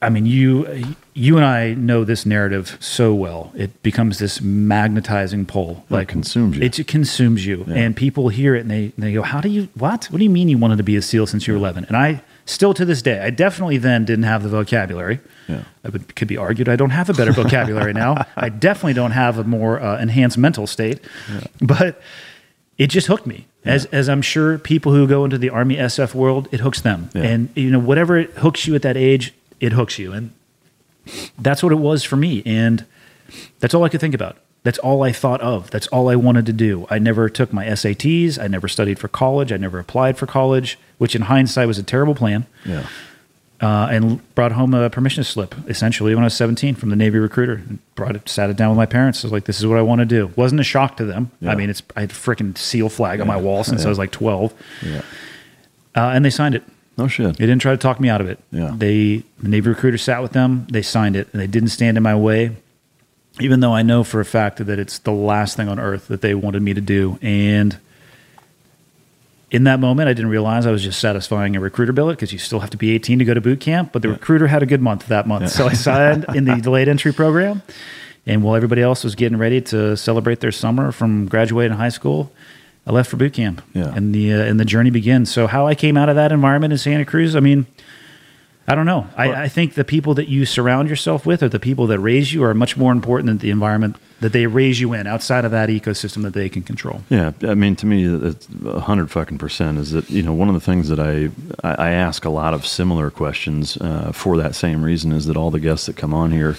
I 0.00 0.08
mean, 0.08 0.26
you 0.26 0.94
you 1.14 1.36
and 1.36 1.44
I 1.44 1.74
know 1.74 2.04
this 2.04 2.24
narrative 2.24 2.76
so 2.80 3.12
well. 3.14 3.52
It 3.54 3.82
becomes 3.82 4.18
this 4.18 4.40
magnetizing 4.40 5.46
pull, 5.46 5.84
like 5.90 6.08
It 6.08 6.12
consumes 6.12 6.56
you. 6.56 6.62
It, 6.62 6.86
consumes 6.86 7.44
you, 7.46 7.64
Yeah. 7.68 7.74
and 7.74 7.94
people 7.96 8.30
hear 8.30 8.54
it 8.54 8.60
and 8.60 8.70
they 8.70 8.92
they 8.96 9.12
go, 9.12 9.22
"How 9.22 9.40
do 9.40 9.48
you 9.48 9.68
what? 9.74 10.06
What 10.10 10.18
do 10.18 10.24
you 10.24 10.30
mean 10.30 10.48
you 10.48 10.58
wanted 10.58 10.78
to 10.78 10.82
be 10.82 10.96
a 10.96 11.02
SEAL 11.02 11.26
since 11.26 11.46
you 11.46 11.52
were 11.52 11.58
11?" 11.58 11.84
And 11.88 11.96
I 11.96 12.22
still 12.44 12.74
to 12.74 12.84
this 12.84 13.02
day, 13.02 13.20
I 13.20 13.30
definitely 13.30 13.78
then 13.78 14.04
didn't 14.04 14.24
have 14.24 14.42
the 14.42 14.48
vocabulary. 14.48 15.20
Yeah. 15.48 15.64
I 15.84 15.88
would 15.88 16.14
could 16.16 16.28
be 16.28 16.36
argued 16.36 16.68
I 16.68 16.76
don't 16.76 16.90
have 16.90 17.10
a 17.10 17.14
better 17.14 17.32
vocabulary 17.32 17.92
now. 17.92 18.26
I 18.36 18.48
definitely 18.48 18.94
don't 18.94 19.10
have 19.12 19.38
a 19.38 19.44
more 19.44 19.80
uh, 19.80 20.00
enhanced 20.00 20.38
mental 20.38 20.66
state, 20.66 21.00
but 21.60 22.00
it 22.78 22.88
just 22.88 23.06
hooked 23.06 23.26
me. 23.26 23.46
As 23.64 23.86
as 23.86 24.08
I'm 24.08 24.22
sure 24.22 24.58
people 24.58 24.92
who 24.92 25.06
go 25.06 25.24
into 25.24 25.38
the 25.38 25.50
Army 25.50 25.76
SF 25.76 26.14
world, 26.14 26.48
it 26.50 26.60
hooks 26.60 26.80
them. 26.80 27.10
Yeah. 27.14 27.22
And 27.22 27.48
you 27.54 27.70
know 27.70 27.78
whatever 27.78 28.16
it 28.16 28.30
hooks 28.30 28.66
you 28.66 28.74
at 28.74 28.82
that 28.82 28.96
age, 28.96 29.32
it 29.60 29.72
hooks 29.72 29.98
you. 29.98 30.12
And 30.12 30.32
that's 31.38 31.62
what 31.62 31.72
it 31.72 31.76
was 31.76 32.02
for 32.04 32.16
me. 32.16 32.42
And 32.44 32.84
that's 33.60 33.74
all 33.74 33.84
I 33.84 33.88
could 33.88 34.00
think 34.00 34.14
about. 34.14 34.38
That's 34.64 34.78
all 34.78 35.02
I 35.02 35.10
thought 35.12 35.40
of. 35.40 35.70
That's 35.72 35.88
all 35.88 36.08
I 36.08 36.14
wanted 36.16 36.46
to 36.46 36.52
do. 36.52 36.86
I 36.88 36.98
never 37.00 37.28
took 37.28 37.52
my 37.52 37.66
SATs. 37.66 38.38
I 38.40 38.46
never 38.46 38.68
studied 38.68 38.98
for 38.98 39.08
college. 39.08 39.52
I 39.52 39.56
never 39.56 39.78
applied 39.80 40.16
for 40.16 40.26
college, 40.26 40.78
which 40.98 41.16
in 41.16 41.22
hindsight 41.22 41.66
was 41.66 41.78
a 41.78 41.82
terrible 41.82 42.14
plan. 42.14 42.46
Yeah. 42.64 42.86
Uh, 43.60 43.86
and 43.92 44.34
brought 44.34 44.50
home 44.52 44.74
a 44.74 44.90
permission 44.90 45.22
slip 45.22 45.54
essentially 45.68 46.14
when 46.16 46.24
I 46.24 46.26
was 46.26 46.34
17 46.34 46.74
from 46.74 46.90
the 46.90 46.96
Navy 46.96 47.18
recruiter. 47.18 47.54
And 47.54 47.78
brought 47.94 48.16
it, 48.16 48.28
sat 48.28 48.50
it 48.50 48.56
down 48.56 48.70
with 48.70 48.76
my 48.76 48.86
parents. 48.86 49.24
I 49.24 49.26
was 49.28 49.32
like, 49.32 49.44
"This 49.44 49.58
is 49.60 49.66
what 49.66 49.78
I 49.78 49.82
want 49.82 50.00
to 50.00 50.04
do." 50.04 50.32
Wasn't 50.34 50.60
a 50.60 50.64
shock 50.64 50.96
to 50.96 51.04
them. 51.04 51.30
Yeah. 51.40 51.52
I 51.52 51.54
mean, 51.54 51.70
it's 51.70 51.80
I 51.96 52.00
had 52.00 52.10
a 52.10 52.14
freaking 52.14 52.56
SEAL 52.58 52.88
flag 52.88 53.20
on 53.20 53.26
my 53.28 53.36
wall 53.36 53.62
since 53.62 53.82
Yeah. 53.82 53.86
I 53.86 53.88
was 53.90 53.98
like 53.98 54.10
12, 54.10 54.52
Yeah. 54.84 55.02
uh, 55.94 56.10
and 56.14 56.24
they 56.24 56.30
signed 56.30 56.56
it. 56.56 56.64
No 56.98 57.06
shit. 57.06 57.36
They 57.36 57.46
didn't 57.46 57.62
try 57.62 57.70
to 57.70 57.78
talk 57.78 58.00
me 58.00 58.08
out 58.08 58.20
of 58.20 58.28
it. 58.28 58.38
Yeah. 58.50 58.72
They 58.76 59.22
the 59.40 59.48
Navy 59.48 59.68
recruiter 59.70 59.96
sat 59.98 60.22
with 60.22 60.32
them. 60.32 60.66
They 60.70 60.82
signed 60.82 61.14
it, 61.14 61.28
and 61.32 61.40
they 61.40 61.46
didn't 61.46 61.68
stand 61.70 61.96
in 61.96 62.02
my 62.02 62.16
way. 62.16 62.50
Even 63.40 63.60
though 63.60 63.72
I 63.72 63.82
know 63.82 64.04
for 64.04 64.20
a 64.20 64.24
fact 64.24 64.64
that 64.64 64.78
it's 64.78 64.98
the 64.98 65.12
last 65.12 65.56
thing 65.56 65.68
on 65.68 65.78
earth 65.78 66.08
that 66.08 66.20
they 66.20 66.34
wanted 66.34 66.62
me 66.62 66.74
to 66.74 66.80
do, 66.80 67.18
and 67.22 67.78
in 69.50 69.64
that 69.64 69.80
moment, 69.80 70.08
I 70.08 70.14
didn't 70.14 70.30
realize 70.30 70.66
I 70.66 70.70
was 70.70 70.82
just 70.82 70.98
satisfying 70.98 71.56
a 71.56 71.60
recruiter 71.60 71.92
billet 71.92 72.14
because 72.14 72.32
you 72.32 72.38
still 72.38 72.60
have 72.60 72.70
to 72.70 72.76
be 72.76 72.90
18 72.92 73.18
to 73.18 73.24
go 73.24 73.34
to 73.34 73.40
boot 73.40 73.60
camp. 73.60 73.92
But 73.92 74.02
the 74.02 74.08
recruiter 74.08 74.46
had 74.46 74.62
a 74.62 74.66
good 74.66 74.80
month 74.80 75.06
that 75.08 75.26
month, 75.26 75.50
so 75.50 75.66
I 75.66 75.74
signed 75.74 76.24
in 76.34 76.44
the 76.44 76.56
delayed 76.62 76.88
entry 76.88 77.12
program. 77.12 77.62
And 78.24 78.42
while 78.42 78.54
everybody 78.54 78.80
else 78.82 79.04
was 79.04 79.14
getting 79.14 79.36
ready 79.36 79.60
to 79.62 79.96
celebrate 79.96 80.40
their 80.40 80.52
summer 80.52 80.92
from 80.92 81.26
graduating 81.26 81.76
high 81.76 81.90
school, 81.90 82.32
I 82.86 82.92
left 82.92 83.10
for 83.10 83.16
boot 83.16 83.34
camp. 83.34 83.62
Yeah. 83.74 83.92
And 83.94 84.14
the 84.14 84.32
uh, 84.32 84.44
and 84.44 84.58
the 84.58 84.64
journey 84.64 84.90
begins. 84.90 85.30
So 85.30 85.46
how 85.46 85.66
I 85.66 85.74
came 85.74 85.96
out 85.96 86.08
of 86.08 86.16
that 86.16 86.32
environment 86.32 86.72
in 86.72 86.78
Santa 86.78 87.04
Cruz, 87.04 87.36
I 87.36 87.40
mean, 87.40 87.66
I 88.66 88.76
don't 88.76 88.86
know. 88.86 89.08
I, 89.16 89.44
I 89.44 89.48
think 89.48 89.74
the 89.74 89.84
people 89.84 90.14
that 90.14 90.28
you 90.28 90.46
surround 90.46 90.88
yourself 90.88 91.26
with 91.26 91.42
or 91.42 91.48
the 91.48 91.58
people 91.58 91.88
that 91.88 91.98
raise 91.98 92.32
you 92.32 92.44
are 92.44 92.54
much 92.54 92.76
more 92.76 92.92
important 92.92 93.26
than 93.26 93.38
the 93.38 93.50
environment 93.50 93.96
that 94.20 94.32
they 94.32 94.46
raise 94.46 94.80
you 94.80 94.92
in 94.92 95.08
outside 95.08 95.44
of 95.44 95.50
that 95.50 95.68
ecosystem 95.68 96.22
that 96.22 96.32
they 96.32 96.48
can 96.48 96.62
control. 96.62 97.02
Yeah, 97.10 97.32
I 97.42 97.54
mean, 97.54 97.74
to 97.76 97.86
me, 97.86 98.04
it's 98.04 98.46
a 98.64 98.78
hundred 98.78 99.10
fucking 99.10 99.38
percent. 99.38 99.78
Is 99.78 99.90
that 99.90 100.08
you 100.08 100.22
know 100.22 100.32
one 100.32 100.48
of 100.48 100.54
the 100.54 100.60
things 100.60 100.88
that 100.88 101.00
I 101.00 101.30
I 101.64 101.90
ask 101.90 102.24
a 102.24 102.30
lot 102.30 102.54
of 102.54 102.64
similar 102.64 103.10
questions 103.10 103.76
uh, 103.78 104.12
for 104.12 104.36
that 104.36 104.54
same 104.54 104.84
reason 104.84 105.12
is 105.12 105.26
that 105.26 105.36
all 105.36 105.50
the 105.50 105.60
guests 105.60 105.86
that 105.86 105.96
come 105.96 106.14
on 106.14 106.30
here, 106.30 106.56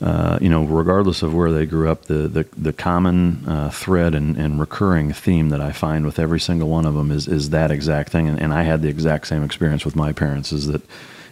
uh, 0.00 0.38
you 0.40 0.48
know, 0.48 0.64
regardless 0.64 1.22
of 1.22 1.34
where 1.34 1.50
they 1.52 1.66
grew 1.66 1.88
up, 1.90 2.04
the 2.04 2.28
the, 2.28 2.46
the 2.56 2.72
common 2.72 3.44
uh, 3.48 3.70
thread 3.70 4.14
and, 4.14 4.36
and 4.36 4.60
recurring 4.60 5.12
theme 5.12 5.48
that 5.50 5.60
I 5.60 5.72
find 5.72 6.04
with 6.06 6.18
every 6.18 6.40
single 6.40 6.68
one 6.68 6.84
of 6.86 6.94
them 6.94 7.10
is 7.10 7.26
is 7.28 7.50
that 7.50 7.70
exact 7.70 8.10
thing. 8.10 8.28
And, 8.28 8.40
and 8.40 8.52
I 8.54 8.62
had 8.62 8.82
the 8.82 8.88
exact 8.88 9.26
same 9.26 9.42
experience 9.42 9.84
with 9.84 9.96
my 9.96 10.12
parents. 10.12 10.52
Is 10.52 10.66
that 10.68 10.82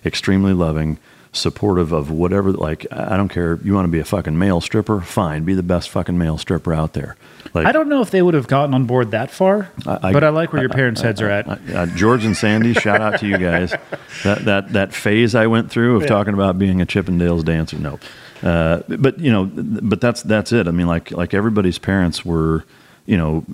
extremely 0.05 0.53
loving 0.53 0.99
supportive 1.33 1.93
of 1.93 2.11
whatever. 2.11 2.51
Like, 2.51 2.87
I 2.91 3.15
don't 3.19 3.29
care. 3.29 3.59
You 3.63 3.75
want 3.75 3.85
to 3.85 3.91
be 3.93 3.99
a 3.99 4.05
fucking 4.07 4.39
male 4.39 4.63
stripper? 4.63 5.03
Fine, 5.03 5.45
be 5.45 5.53
the 5.53 5.63
best 5.63 5.91
fucking 5.91 6.17
male 6.17 6.39
stripper 6.39 6.73
out 6.73 6.95
there. 6.95 7.15
Like, 7.53 7.67
I 7.67 7.73
don't 7.73 7.89
know 7.91 8.01
if 8.01 8.11
they 8.11 8.23
would 8.23 8.33
have 8.33 8.47
gotten 8.49 8.75
on 8.75 8.87
board 8.87 9.11
that 9.11 9.31
far, 9.31 9.69
I- 9.87 10.13
but 10.15 10.25
I 10.25 10.31
like 10.31 10.55
where 10.55 10.63
your 10.63 10.71
parents' 10.71 11.03
heads 11.03 11.21
are 11.21 11.29
at. 11.29 11.47
uh, 11.47 11.87
George 11.95 12.25
and 12.25 12.35
Sandy, 12.35 12.73
shout 12.73 13.03
out 13.03 13.21
to 13.21 13.27
you 13.27 13.37
guys. 13.39 13.75
That 14.25 14.45
that 14.47 14.73
that 14.73 14.95
phase 14.95 15.35
I 15.35 15.47
went 15.47 15.71
through 15.71 15.97
of 15.97 16.03
Yeah. 16.03 16.09
talking 16.09 16.33
about 16.33 16.59
being 16.59 16.81
a 16.81 16.87
Chippendales 16.87 17.45
dancer. 17.45 17.79
No, 17.79 17.99
uh, 18.47 18.83
but 18.89 19.19
you 19.19 19.33
know, 19.33 19.51
but 19.55 20.01
that's 20.01 20.23
that's 20.23 20.53
it. 20.53 20.69
I 20.69 20.71
mean, 20.71 20.87
like 20.87 21.11
like 21.11 21.35
everybody's 21.35 21.79
parents 21.79 22.25
were, 22.25 22.65
you 23.05 23.17
know, 23.17 23.45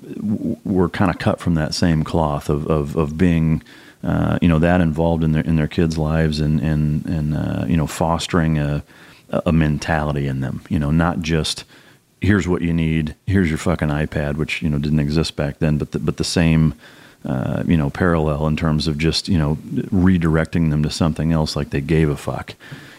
were 0.63 0.89
kind 0.89 1.09
of 1.09 1.17
cut 1.17 1.39
from 1.39 1.55
that 1.55 1.73
same 1.73 2.03
cloth 2.03 2.49
of 2.49 2.67
of, 2.67 2.95
of 2.95 3.17
being. 3.17 3.63
Uh, 4.03 4.37
you 4.41 4.49
know 4.49 4.59
that 4.59 4.81
involved 4.81 5.23
in 5.23 5.31
their 5.31 5.43
in 5.43 5.55
their 5.55 5.67
kids' 5.67 5.97
lives 5.97 6.41
and 6.41 6.59
and 6.59 7.05
and 7.05 7.33
uh, 7.33 7.63
you 7.65 7.77
know 7.77 7.87
fostering 7.87 8.59
a 8.59 8.83
a 9.45 9.51
mentality 9.51 10.27
in 10.27 10.41
them. 10.41 10.61
You 10.69 10.77
know, 10.77 10.91
not 10.91 11.21
just 11.21 11.63
here's 12.21 12.47
what 12.47 12.61
you 12.61 12.73
need, 12.73 13.15
here's 13.25 13.49
your 13.49 13.57
fucking 13.57 13.87
iPad, 13.87 14.35
which 14.35 14.61
you 14.61 14.69
know 14.69 14.77
didn't 14.77 14.99
exist 14.99 15.35
back 15.35 15.59
then, 15.59 15.77
but 15.77 15.91
the, 15.91 15.99
but 15.99 16.17
the 16.17 16.23
same 16.25 16.73
uh, 17.25 17.63
you 17.65 17.77
know 17.77 17.89
parallel 17.89 18.45
in 18.47 18.57
terms 18.57 18.87
of 18.87 18.97
just 18.97 19.27
you 19.29 19.37
know 19.37 19.55
redirecting 19.55 20.69
them 20.69 20.83
to 20.83 20.89
something 20.89 21.31
else, 21.31 21.55
like 21.55 21.69
they 21.69 21.81
gave 21.81 22.09
a 22.09 22.17
fuck. 22.17 22.55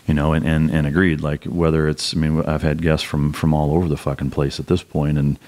You 0.07 0.13
know, 0.15 0.35
and, 0.35 0.45
and, 0.47 0.71
and 0.71 0.87
agreed. 0.87 1.21
Like 1.23 1.45
whether 1.45 1.89
it's, 1.89 2.15
I 2.15 2.19
mean, 2.19 2.43
I've 2.45 2.63
had 2.63 2.83
guests 2.83 3.07
from 3.07 3.33
from 3.33 3.55
all 3.55 3.73
over 3.75 3.89
the 3.89 3.97
fucking 3.97 4.31
place 4.31 4.61
at 4.61 4.67
this 4.67 4.83
point, 4.83 5.17
and 5.17 5.39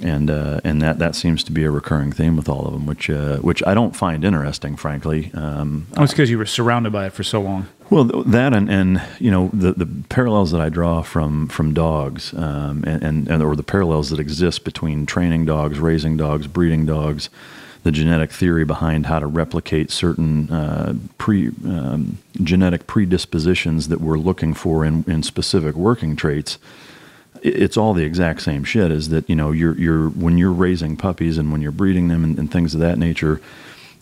and 0.00 0.30
uh, 0.30 0.60
and 0.62 0.80
that 0.82 1.00
that 1.00 1.16
seems 1.16 1.42
to 1.44 1.52
be 1.52 1.64
a 1.64 1.70
recurring 1.70 2.12
theme 2.12 2.36
with 2.36 2.48
all 2.48 2.64
of 2.66 2.72
them, 2.72 2.86
which 2.86 3.10
uh, 3.10 3.38
which 3.38 3.60
I 3.66 3.74
don't 3.74 3.96
find 3.96 4.24
interesting, 4.24 4.76
frankly. 4.76 5.32
Um, 5.34 5.88
Oh, 5.96 6.04
it's 6.04 6.12
because 6.12 6.30
you 6.30 6.38
were 6.38 6.46
surrounded 6.46 6.92
by 6.92 7.06
it 7.06 7.12
for 7.12 7.24
so 7.24 7.40
long. 7.40 7.66
well, 7.90 8.04
that 8.04 8.54
and, 8.54 8.70
and 8.70 9.02
you 9.18 9.32
know 9.32 9.50
the, 9.52 9.72
the 9.72 9.88
parallels 10.08 10.52
that 10.52 10.60
I 10.60 10.68
draw 10.68 11.02
from 11.02 11.48
from 11.48 11.74
dogs, 11.74 12.32
um, 12.34 12.84
and, 12.86 13.02
and 13.02 13.28
and 13.28 13.42
or 13.42 13.56
the 13.56 13.64
parallels 13.64 14.10
that 14.10 14.20
exist 14.20 14.62
between 14.62 15.06
training 15.06 15.46
dogs, 15.46 15.80
raising 15.80 16.16
dogs, 16.16 16.46
breeding 16.46 16.86
dogs, 16.86 17.30
the 17.88 17.92
genetic 17.92 18.30
theory 18.30 18.66
behind 18.66 19.06
how 19.06 19.18
to 19.18 19.26
replicate 19.26 19.90
certain 19.90 20.50
uh, 20.50 20.92
pre 21.16 21.48
um, 21.64 22.18
genetic 22.42 22.86
predispositions 22.86 23.88
that 23.88 23.98
we're 23.98 24.18
looking 24.18 24.52
for 24.52 24.84
in, 24.84 25.04
in 25.06 25.22
specific 25.22 25.74
working 25.74 26.14
traits, 26.14 26.58
it's 27.40 27.78
all 27.78 27.94
the 27.94 28.04
exact 28.04 28.42
same 28.42 28.62
shit 28.62 28.90
is 28.90 29.08
that 29.08 29.26
you 29.26 29.34
know 29.34 29.52
you're 29.52 29.74
you're 29.78 30.10
when 30.10 30.36
you're 30.36 30.52
raising 30.52 30.98
puppies 30.98 31.38
and 31.38 31.50
when 31.50 31.62
you're 31.62 31.72
breeding 31.72 32.08
them 32.08 32.24
and, 32.24 32.38
and 32.38 32.52
things 32.52 32.74
of 32.74 32.80
that 32.80 32.98
nature 32.98 33.40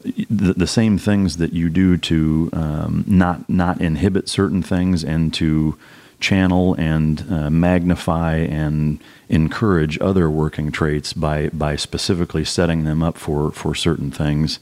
the, 0.03 0.53
the 0.53 0.66
same 0.66 0.99
things 0.99 1.37
that 1.37 1.53
you 1.53 1.68
do 1.68 1.97
to 1.97 2.51
um, 2.55 3.05
not 3.07 3.49
not 3.49 3.80
inhibit 3.80 4.28
certain 4.28 4.62
things 4.62 5.05
and 5.05 5.32
to 5.34 5.78
channel 6.21 6.75
and 6.75 7.25
uh, 7.31 7.51
magnify 7.51 8.37
and 8.37 9.03
encourage 9.29 9.99
other 10.01 10.31
working 10.31 10.71
traits 10.71 11.12
by 11.12 11.49
by 11.51 11.77
specifically 11.77 12.45
setting 12.45 12.85
them 12.85 13.03
up 13.03 13.17
for 13.17 13.51
for 13.53 13.75
certain 13.75 14.11
things 14.11 14.59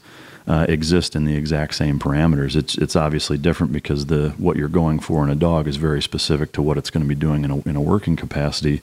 uh, 0.47 0.65
exist 0.69 1.15
in 1.15 1.25
the 1.25 1.35
exact 1.35 1.73
same 1.73 1.99
parameters. 1.99 2.55
It's 2.55 2.77
it's 2.77 2.95
obviously 2.95 3.37
different 3.37 3.73
because 3.73 4.07
the 4.07 4.29
what 4.37 4.57
you're 4.57 4.67
going 4.67 4.99
for 4.99 5.23
in 5.23 5.29
a 5.29 5.35
dog 5.35 5.67
is 5.67 5.77
very 5.77 6.01
specific 6.01 6.51
to 6.53 6.61
what 6.61 6.77
it's 6.77 6.89
going 6.89 7.03
to 7.03 7.07
be 7.09 7.15
doing 7.15 7.43
in 7.43 7.51
a, 7.51 7.57
in 7.61 7.75
a 7.75 7.81
working 7.81 8.15
capacity. 8.15 8.81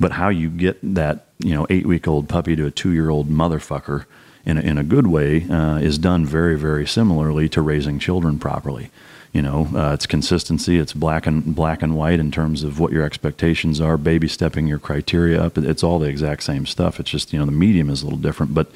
But 0.00 0.12
how 0.12 0.28
you 0.28 0.48
get 0.48 0.78
that 0.94 1.26
you 1.38 1.54
know 1.54 1.66
eight 1.68 1.86
week 1.86 2.08
old 2.08 2.28
puppy 2.28 2.56
to 2.56 2.66
a 2.66 2.70
two 2.70 2.92
year 2.92 3.10
old 3.10 3.28
motherfucker 3.28 4.06
in 4.46 4.58
a, 4.58 4.60
in 4.60 4.78
a 4.78 4.84
good 4.84 5.06
way 5.06 5.48
uh, 5.48 5.76
is 5.76 5.98
done 5.98 6.24
very 6.24 6.56
very 6.58 6.86
similarly 6.86 7.48
to 7.50 7.60
raising 7.60 7.98
children 7.98 8.38
properly. 8.38 8.90
You 9.34 9.42
know, 9.42 9.68
uh, 9.74 9.92
it's 9.92 10.06
consistency. 10.06 10.78
It's 10.78 10.92
black 10.92 11.26
and 11.26 11.54
black 11.56 11.82
and 11.82 11.96
white 11.96 12.20
in 12.20 12.30
terms 12.30 12.62
of 12.62 12.78
what 12.78 12.92
your 12.92 13.02
expectations 13.02 13.80
are. 13.80 13.98
Baby 13.98 14.28
stepping 14.28 14.68
your 14.68 14.78
criteria 14.78 15.42
up. 15.42 15.58
It's 15.58 15.82
all 15.82 15.98
the 15.98 16.08
exact 16.08 16.44
same 16.44 16.66
stuff. 16.66 17.00
It's 17.00 17.10
just 17.10 17.32
you 17.32 17.40
know 17.40 17.44
the 17.44 17.52
medium 17.52 17.90
is 17.90 18.00
a 18.00 18.06
little 18.06 18.18
different, 18.18 18.54
but 18.54 18.70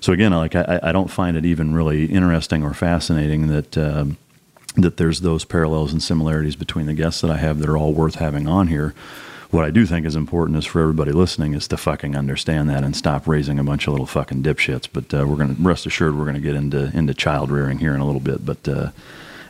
so 0.00 0.12
again, 0.12 0.32
like 0.32 0.54
I, 0.54 0.80
I 0.82 0.92
don't 0.92 1.10
find 1.10 1.36
it 1.36 1.44
even 1.46 1.74
really 1.74 2.04
interesting 2.04 2.62
or 2.62 2.74
fascinating 2.74 3.48
that 3.48 3.78
um, 3.78 4.18
that 4.76 4.98
there's 4.98 5.22
those 5.22 5.44
parallels 5.44 5.92
and 5.92 6.02
similarities 6.02 6.56
between 6.56 6.86
the 6.86 6.94
guests 6.94 7.22
that 7.22 7.30
I 7.30 7.38
have 7.38 7.58
that 7.60 7.68
are 7.68 7.78
all 7.78 7.92
worth 7.92 8.16
having 8.16 8.46
on 8.46 8.68
here. 8.68 8.94
What 9.50 9.64
I 9.64 9.70
do 9.70 9.86
think 9.86 10.04
is 10.04 10.14
important 10.16 10.58
is 10.58 10.66
for 10.66 10.82
everybody 10.82 11.12
listening 11.12 11.54
is 11.54 11.68
to 11.68 11.76
fucking 11.76 12.16
understand 12.16 12.68
that 12.68 12.84
and 12.84 12.94
stop 12.94 13.26
raising 13.26 13.58
a 13.58 13.64
bunch 13.64 13.86
of 13.86 13.94
little 13.94 14.06
fucking 14.06 14.42
dipshits. 14.42 14.88
But 14.92 15.14
uh, 15.14 15.24
we're 15.26 15.36
gonna 15.36 15.56
rest 15.58 15.86
assured 15.86 16.18
we're 16.18 16.26
gonna 16.26 16.40
get 16.40 16.54
into 16.54 16.90
into 16.94 17.14
child 17.14 17.50
rearing 17.50 17.78
here 17.78 17.94
in 17.94 18.00
a 18.00 18.06
little 18.06 18.20
bit. 18.20 18.44
But 18.44 18.68
uh, 18.68 18.90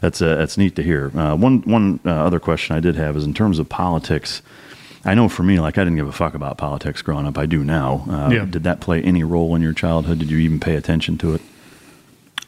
that's 0.06 0.22
uh, 0.22 0.36
that's 0.36 0.56
neat 0.56 0.76
to 0.76 0.84
hear. 0.84 1.10
Uh, 1.18 1.34
one 1.34 1.62
one 1.62 1.98
uh, 2.06 2.10
other 2.10 2.38
question 2.38 2.76
I 2.76 2.80
did 2.80 2.94
have 2.94 3.16
is 3.16 3.24
in 3.24 3.34
terms 3.34 3.58
of 3.58 3.68
politics. 3.68 4.40
I 5.04 5.14
know 5.14 5.28
for 5.28 5.42
me, 5.42 5.58
like 5.58 5.78
I 5.78 5.82
didn't 5.82 5.96
give 5.96 6.06
a 6.06 6.12
fuck 6.12 6.34
about 6.34 6.58
politics 6.58 7.02
growing 7.02 7.26
up. 7.26 7.36
I 7.38 7.46
do 7.46 7.64
now. 7.64 8.04
Uh, 8.08 8.30
Yeah. 8.30 8.44
Did 8.44 8.62
that 8.64 8.80
play 8.80 9.02
any 9.02 9.24
role 9.24 9.56
in 9.56 9.62
your 9.62 9.72
childhood? 9.72 10.20
Did 10.20 10.30
you 10.30 10.38
even 10.38 10.60
pay 10.60 10.76
attention 10.76 11.18
to 11.18 11.34
it? 11.34 11.42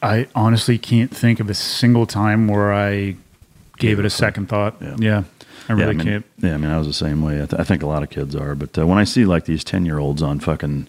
I 0.02 0.28
honestly 0.36 0.78
can't 0.78 1.10
think 1.10 1.40
of 1.40 1.50
a 1.50 1.54
single 1.54 2.06
time 2.06 2.46
where 2.46 2.72
I 2.72 3.16
gave 3.78 3.98
it 3.98 4.04
a 4.04 4.10
second 4.10 4.48
thought. 4.48 4.76
Yeah. 4.80 4.96
Yeah, 4.98 5.22
I 5.68 5.72
really 5.72 5.82
yeah, 5.82 5.88
I 5.88 5.92
mean, 5.94 6.06
can't. 6.06 6.26
Yeah, 6.38 6.54
I 6.54 6.56
mean, 6.58 6.70
I 6.70 6.78
was 6.78 6.86
the 6.86 6.92
same 6.92 7.22
way. 7.22 7.42
I, 7.42 7.46
th- 7.46 7.60
I 7.60 7.64
think 7.64 7.82
a 7.82 7.86
lot 7.86 8.04
of 8.04 8.10
kids 8.10 8.36
are. 8.36 8.54
But 8.54 8.78
uh, 8.78 8.86
when 8.86 8.98
I 8.98 9.04
see 9.04 9.24
like 9.24 9.46
these 9.46 9.64
ten 9.64 9.84
year 9.84 9.98
olds 9.98 10.22
on 10.22 10.38
fucking 10.38 10.86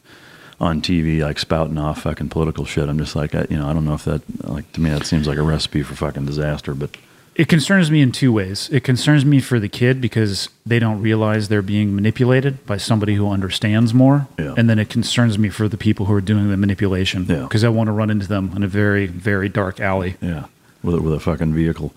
on 0.60 0.82
TV, 0.82 1.22
like 1.22 1.40
spouting 1.40 1.78
off 1.78 2.02
fucking 2.02 2.30
political 2.30 2.66
shit, 2.66 2.90
I'm 2.90 2.98
just 2.98 3.16
like, 3.16 3.34
I, 3.36 3.46
you 3.50 3.58
know, 3.58 3.68
I 3.70 3.74
don't 3.74 3.86
know 3.86 3.94
if 3.94 4.04
that 4.06 4.22
like 4.48 4.72
to 4.74 4.82
me 4.82 4.90
that 4.90 5.06
seems 5.06 5.28
like 5.28 5.38
a 5.38 5.42
recipe 5.44 5.84
for 5.84 5.96
fucking 5.96 6.26
disaster. 6.26 6.74
But 6.74 6.98
It 7.36 7.48
concerns 7.48 7.90
me 7.90 8.02
in 8.02 8.12
two 8.12 8.34
ways. 8.34 8.70
It 8.72 8.84
concerns 8.84 9.24
me 9.24 9.40
for 9.40 9.60
the 9.60 9.70
kid 9.70 10.02
because 10.02 10.50
they 10.66 10.78
don't 10.80 11.02
realize 11.02 11.48
they're 11.48 11.62
being 11.62 11.96
manipulated 11.96 12.66
by 12.66 12.76
somebody 12.78 13.16
who 13.16 13.30
understands 13.30 13.94
more. 13.94 14.28
Yeah. 14.38 14.54
And 14.58 14.70
then 14.70 14.80
it 14.80 14.90
concerns 14.90 15.40
me 15.40 15.48
for 15.50 15.70
the 15.70 15.78
people 15.78 16.08
who 16.08 16.14
are 16.14 16.20
doing 16.22 16.50
the 16.50 16.58
manipulation 16.58 17.26
Yeah. 17.30 17.44
because 17.44 17.64
I 17.64 17.70
want 17.70 17.88
to 17.88 17.94
run 17.94 18.10
into 18.10 18.28
them 18.28 18.52
in 18.56 18.64
a 18.64 18.68
very, 18.68 19.08
very 19.08 19.48
dark 19.48 19.80
alley. 19.80 20.18
yeah, 20.22 20.46
with 20.84 20.96
a, 20.96 21.02
with 21.02 21.14
a 21.14 21.20
fucking 21.22 21.54
vehicle 21.54 21.94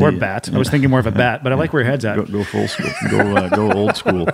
Or 0.00 0.08
a 0.08 0.12
The- 0.12 0.18
bat. 0.18 0.48
I 0.52 0.58
was 0.58 0.70
thinking 0.70 0.88
more 0.90 1.00
of 1.00 1.06
a 1.06 1.10
bat, 1.12 1.42
but 1.42 1.52
I 1.52 1.54
like 1.54 1.72
where 1.72 1.82
your 1.82 1.90
head's 1.90 2.04
at. 2.04 2.16
Go, 2.16 2.24
go 2.24 2.44
full 2.44 2.66
school. 2.66 2.90
Go 3.10 3.36
uh, 3.36 3.48
go 3.48 3.72
old 3.72 3.96
school. 3.96 4.26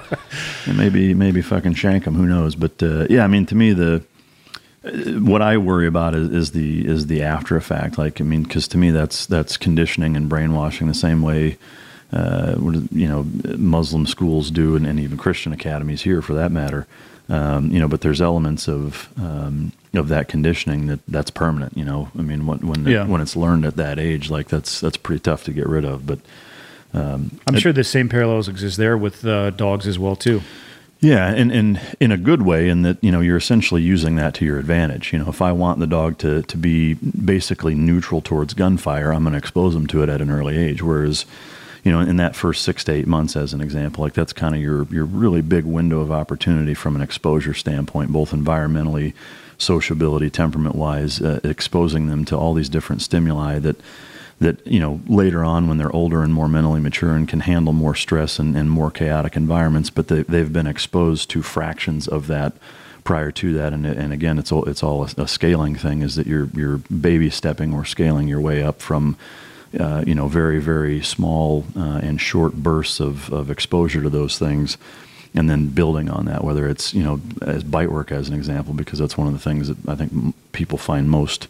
And 0.66 0.76
maybe 0.76 1.14
maybe 1.14 1.42
fucking 1.42 1.74
shank 1.74 2.04
them. 2.04 2.14
Who 2.14 2.26
knows? 2.26 2.54
But 2.54 2.80
uh, 2.82 3.06
yeah, 3.10 3.24
I 3.24 3.26
mean, 3.26 3.44
to 3.46 3.54
me, 3.54 3.72
the 3.72 4.02
uh, 4.84 4.90
what 5.20 5.42
I 5.42 5.56
worry 5.58 5.86
about 5.88 6.14
is, 6.14 6.30
is 6.30 6.50
the 6.52 6.86
is 6.86 7.08
the 7.08 7.22
after 7.22 7.56
effect. 7.56 7.98
Like, 7.98 8.20
I 8.20 8.24
mean, 8.24 8.44
because 8.44 8.68
to 8.68 8.78
me, 8.78 8.90
that's 8.92 9.26
that's 9.26 9.56
conditioning 9.56 10.16
and 10.16 10.28
brainwashing 10.28 10.86
the 10.86 10.94
same 10.94 11.22
way. 11.22 11.56
Uh, 12.12 12.54
you 12.90 13.06
know, 13.06 13.26
Muslim 13.58 14.06
schools 14.06 14.50
do, 14.50 14.76
and, 14.76 14.86
and 14.86 14.98
even 14.98 15.18
Christian 15.18 15.52
academies 15.52 16.02
here, 16.02 16.22
for 16.22 16.32
that 16.34 16.50
matter. 16.50 16.86
Um, 17.28 17.70
you 17.70 17.78
know, 17.78 17.88
but 17.88 18.00
there's 18.00 18.22
elements 18.22 18.66
of 18.68 19.10
um, 19.18 19.72
of 19.94 20.08
that 20.08 20.28
conditioning 20.28 20.86
that 20.86 21.00
that's 21.08 21.30
permanent. 21.30 21.76
You 21.76 21.84
know, 21.84 22.10
I 22.18 22.22
mean, 22.22 22.46
when 22.46 22.58
when, 22.66 22.86
Yeah. 22.86 23.06
when 23.06 23.20
it's 23.20 23.36
learned 23.36 23.64
at 23.64 23.76
that 23.76 23.98
age, 23.98 24.30
like 24.30 24.48
that's 24.48 24.80
that's 24.80 24.96
pretty 24.96 25.20
tough 25.20 25.44
to 25.44 25.52
get 25.52 25.66
rid 25.66 25.84
of. 25.84 26.06
But 26.06 26.20
I'm 26.94 27.30
sure 27.56 27.72
the 27.72 27.84
same 27.84 28.08
parallels 28.08 28.48
exist 28.48 28.76
there 28.76 28.96
with 28.96 29.24
uh, 29.24 29.50
dogs 29.50 29.86
as 29.86 29.98
well 29.98 30.16
too. 30.16 30.42
Yeah, 31.00 31.28
and, 31.32 31.52
and 31.52 31.80
in 32.00 32.10
a 32.10 32.16
good 32.16 32.42
way, 32.42 32.68
in 32.68 32.82
that 32.82 32.98
you 33.02 33.12
know 33.12 33.20
you're 33.20 33.36
essentially 33.36 33.82
using 33.82 34.16
that 34.16 34.34
to 34.34 34.44
your 34.44 34.58
advantage. 34.58 35.12
You 35.12 35.20
know, 35.20 35.28
if 35.28 35.40
I 35.40 35.52
want 35.52 35.78
the 35.78 35.86
dog 35.86 36.18
to 36.18 36.42
to 36.42 36.56
be 36.56 36.94
basically 36.94 37.74
neutral 37.76 38.20
towards 38.20 38.52
gunfire, 38.54 39.12
I'm 39.12 39.22
going 39.22 39.32
to 39.32 39.38
expose 39.38 39.74
them 39.74 39.86
to 39.88 40.02
it 40.02 40.08
at 40.08 40.20
an 40.20 40.28
early 40.28 40.56
age. 40.58 40.82
Whereas, 40.82 41.24
you 41.84 41.92
know, 41.92 42.00
in 42.00 42.16
that 42.16 42.34
first 42.34 42.64
six 42.64 42.82
to 42.84 42.92
eight 42.92 43.06
months, 43.06 43.36
as 43.36 43.52
an 43.54 43.60
example, 43.60 44.02
like 44.02 44.14
that's 44.14 44.32
kind 44.32 44.56
of 44.56 44.60
your 44.60 44.88
your 44.90 45.04
really 45.04 45.40
big 45.40 45.64
window 45.64 46.00
of 46.00 46.10
opportunity 46.10 46.74
from 46.74 46.96
an 46.96 47.02
exposure 47.02 47.54
standpoint, 47.54 48.10
both 48.10 48.32
environmentally, 48.32 49.12
sociability, 49.58 50.30
temperament 50.30 50.74
wise, 50.74 51.20
uh, 51.20 51.40
exposing 51.44 52.06
them 52.06 52.24
to 52.24 52.36
all 52.36 52.54
these 52.54 52.68
different 52.68 53.02
stimuli 53.02 53.58
that 53.58 53.76
that 54.40 54.64
you 54.66 54.78
know 54.78 55.00
later 55.06 55.44
on 55.44 55.68
when 55.68 55.78
they're 55.78 55.94
older 55.94 56.22
and 56.22 56.32
more 56.32 56.48
mentally 56.48 56.80
mature 56.80 57.14
and 57.14 57.28
can 57.28 57.40
handle 57.40 57.72
more 57.72 57.94
stress 57.94 58.38
and, 58.38 58.56
and 58.56 58.70
more 58.70 58.90
chaotic 58.90 59.36
environments 59.36 59.90
but 59.90 60.08
they, 60.08 60.22
they've 60.22 60.52
been 60.52 60.66
exposed 60.66 61.28
to 61.28 61.42
fractions 61.42 62.06
of 62.06 62.28
that 62.28 62.52
prior 63.04 63.32
to 63.32 63.54
that. 63.54 63.72
And, 63.72 63.86
and 63.86 64.12
again 64.12 64.38
it's 64.38 64.52
all 64.52 64.68
it's 64.68 64.82
all 64.82 65.02
a, 65.02 65.22
a 65.22 65.26
scaling 65.26 65.74
thing 65.74 66.02
is 66.02 66.14
that 66.16 66.26
you're 66.26 66.48
you're 66.54 66.78
baby 66.78 67.30
stepping 67.30 67.74
or 67.74 67.84
scaling 67.84 68.28
your 68.28 68.40
way 68.40 68.62
up 68.62 68.80
from 68.80 69.16
uh, 69.78 70.04
you 70.06 70.14
know 70.14 70.28
very 70.28 70.60
very 70.60 71.02
small 71.02 71.64
uh, 71.76 72.00
and 72.02 72.20
short 72.20 72.54
bursts 72.54 73.00
of, 73.00 73.32
of 73.32 73.50
exposure 73.50 74.02
to 74.02 74.10
those 74.10 74.38
things 74.38 74.76
and 75.38 75.48
then 75.48 75.68
building 75.68 76.10
on 76.10 76.24
that. 76.26 76.42
Whether 76.42 76.68
it's 76.68 76.92
you 76.92 77.02
know 77.02 77.20
as 77.42 77.62
bite 77.62 77.92
work 77.92 78.10
as 78.10 78.28
an 78.28 78.34
example, 78.34 78.74
because 78.74 78.98
that's 78.98 79.16
one 79.16 79.28
of 79.28 79.32
the 79.32 79.38
things 79.38 79.68
that 79.68 79.76
I 79.88 79.94
think 79.94 80.34
people 80.52 80.78
find 80.78 81.08
most 81.08 81.46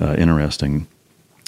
uh, 0.00 0.16
interesting 0.18 0.86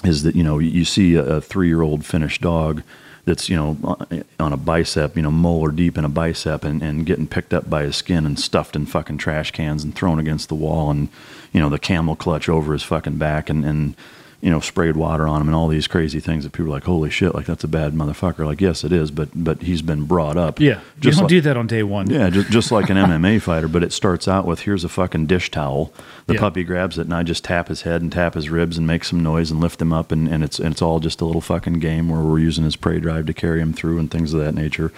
is 0.05 0.23
that 0.23 0.37
you 0.37 0.45
know 0.45 0.59
you 0.59 0.85
see 0.85 1.17
a, 1.17 1.25
a 1.25 1.41
three 1.41 1.69
year 1.69 1.83
old 1.83 2.05
Finnish 2.05 2.39
dog 2.39 2.83
that's 3.25 3.49
you 3.49 3.57
know 3.57 3.97
on 4.39 4.53
a 4.53 4.57
bicep, 4.57 5.17
you 5.17 5.23
know 5.23 5.31
molar 5.31 5.71
deep 5.71 5.99
in 5.99 6.05
a 6.05 6.09
bicep, 6.09 6.65
and, 6.65 6.83
and 6.83 7.07
getting 7.07 7.27
picked 7.27 7.53
up 7.53 7.69
by 7.69 7.83
his 7.83 7.97
skin 7.97 8.25
and 8.25 8.39
stuffed 8.39 8.77
in 8.77 8.87
fucking 8.87 9.19
trash 9.19 9.51
cans 9.51 9.85
and 9.85 9.95
thrown 9.95 10.19
against 10.19 10.49
the 10.49 10.55
wall, 10.55 10.91
and 10.91 11.09
you 11.53 11.61
know 11.61 11.69
the 11.69 11.79
camel 11.79 12.17
clutch 12.17 12.49
over 12.49 12.73
his 12.73 12.83
fucking 12.83 13.19
back, 13.19 13.51
and 13.51 13.65
and 13.65 13.97
you 14.43 14.51
know 14.51 14.59
sprayed 14.61 14.97
water 14.97 15.27
on 15.27 15.41
him, 15.41 15.47
and 15.49 15.55
all 15.55 15.69
these 15.69 15.87
crazy 15.87 16.19
things 16.21 16.43
that 16.45 16.51
people 16.53 16.67
are 16.67 16.71
like, 16.75 16.85
holy 16.85 17.09
shit, 17.11 17.33
like 17.35 17.47
that's 17.47 17.63
a 17.65 17.69
bad 17.69 17.95
motherfucker. 17.95 18.45
Like 18.45 18.61
yes, 18.61 18.83
it 18.85 18.93
is, 18.93 19.11
but 19.11 19.29
but 19.35 19.63
he's 19.63 19.81
been 19.83 20.05
brought 20.05 20.37
up. 20.37 20.59
Yeah, 20.61 20.81
you 20.97 21.01
Just 21.01 21.19
don't 21.19 21.25
like- 21.25 21.29
do 21.31 21.41
that 21.43 21.57
on 21.57 21.67
day 21.69 21.83
one. 21.85 22.11
yeah, 22.11 22.29
just, 22.29 22.51
just 22.51 22.73
like 22.73 22.91
an 22.91 22.97
MMA 23.07 23.41
fighter, 23.41 23.69
but 23.69 23.83
it 23.85 23.93
starts 23.93 24.27
out 24.29 24.45
with 24.45 24.61
here's 24.63 24.83
a 24.85 24.89
fucking 24.89 25.27
dish 25.27 25.51
towel. 25.51 25.93
The 26.27 26.35
Yeah. 26.35 26.41
puppy 26.41 26.65
grabs 26.65 26.99
it, 26.99 27.03
and 27.03 27.15
I 27.15 27.23
just 27.23 27.45
tap 27.45 27.69
his 27.69 27.83
head 27.83 28.03
and 28.03 28.11
tap 28.13 28.35
his 28.35 28.51
ribs 28.51 28.77
and 28.77 28.87
make 28.87 29.05
some 29.05 29.23
noise 29.23 29.51
and 29.51 29.61
lift 29.61 29.81
him 29.81 29.93
up, 29.93 30.11
and, 30.13 30.27
and 30.29 30.43
it's 30.45 30.59
and 30.59 30.73
it's 30.73 30.83
all 30.83 30.99
just 31.01 31.21
a 31.21 31.25
little 31.25 31.41
fucking 31.41 31.75
game 31.79 32.09
where 32.09 32.21
we're 32.21 32.41
using 32.41 32.65
his 32.65 32.75
prey 32.77 32.99
drive 32.99 33.27
to 33.27 33.33
carry 33.33 33.61
him 33.61 33.73
through 33.73 33.99
and 33.99 34.11
things 34.11 34.35
of 34.35 34.41
that 34.41 34.55
nature, 34.57 34.91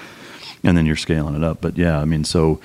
and 0.62 0.76
then 0.76 0.86
you're 0.86 0.96
scaling 0.96 1.34
it 1.34 1.44
up. 1.44 1.60
But 1.60 1.76
yeah, 1.76 2.00
I 2.00 2.06
mean, 2.06 2.24
so 2.24 2.60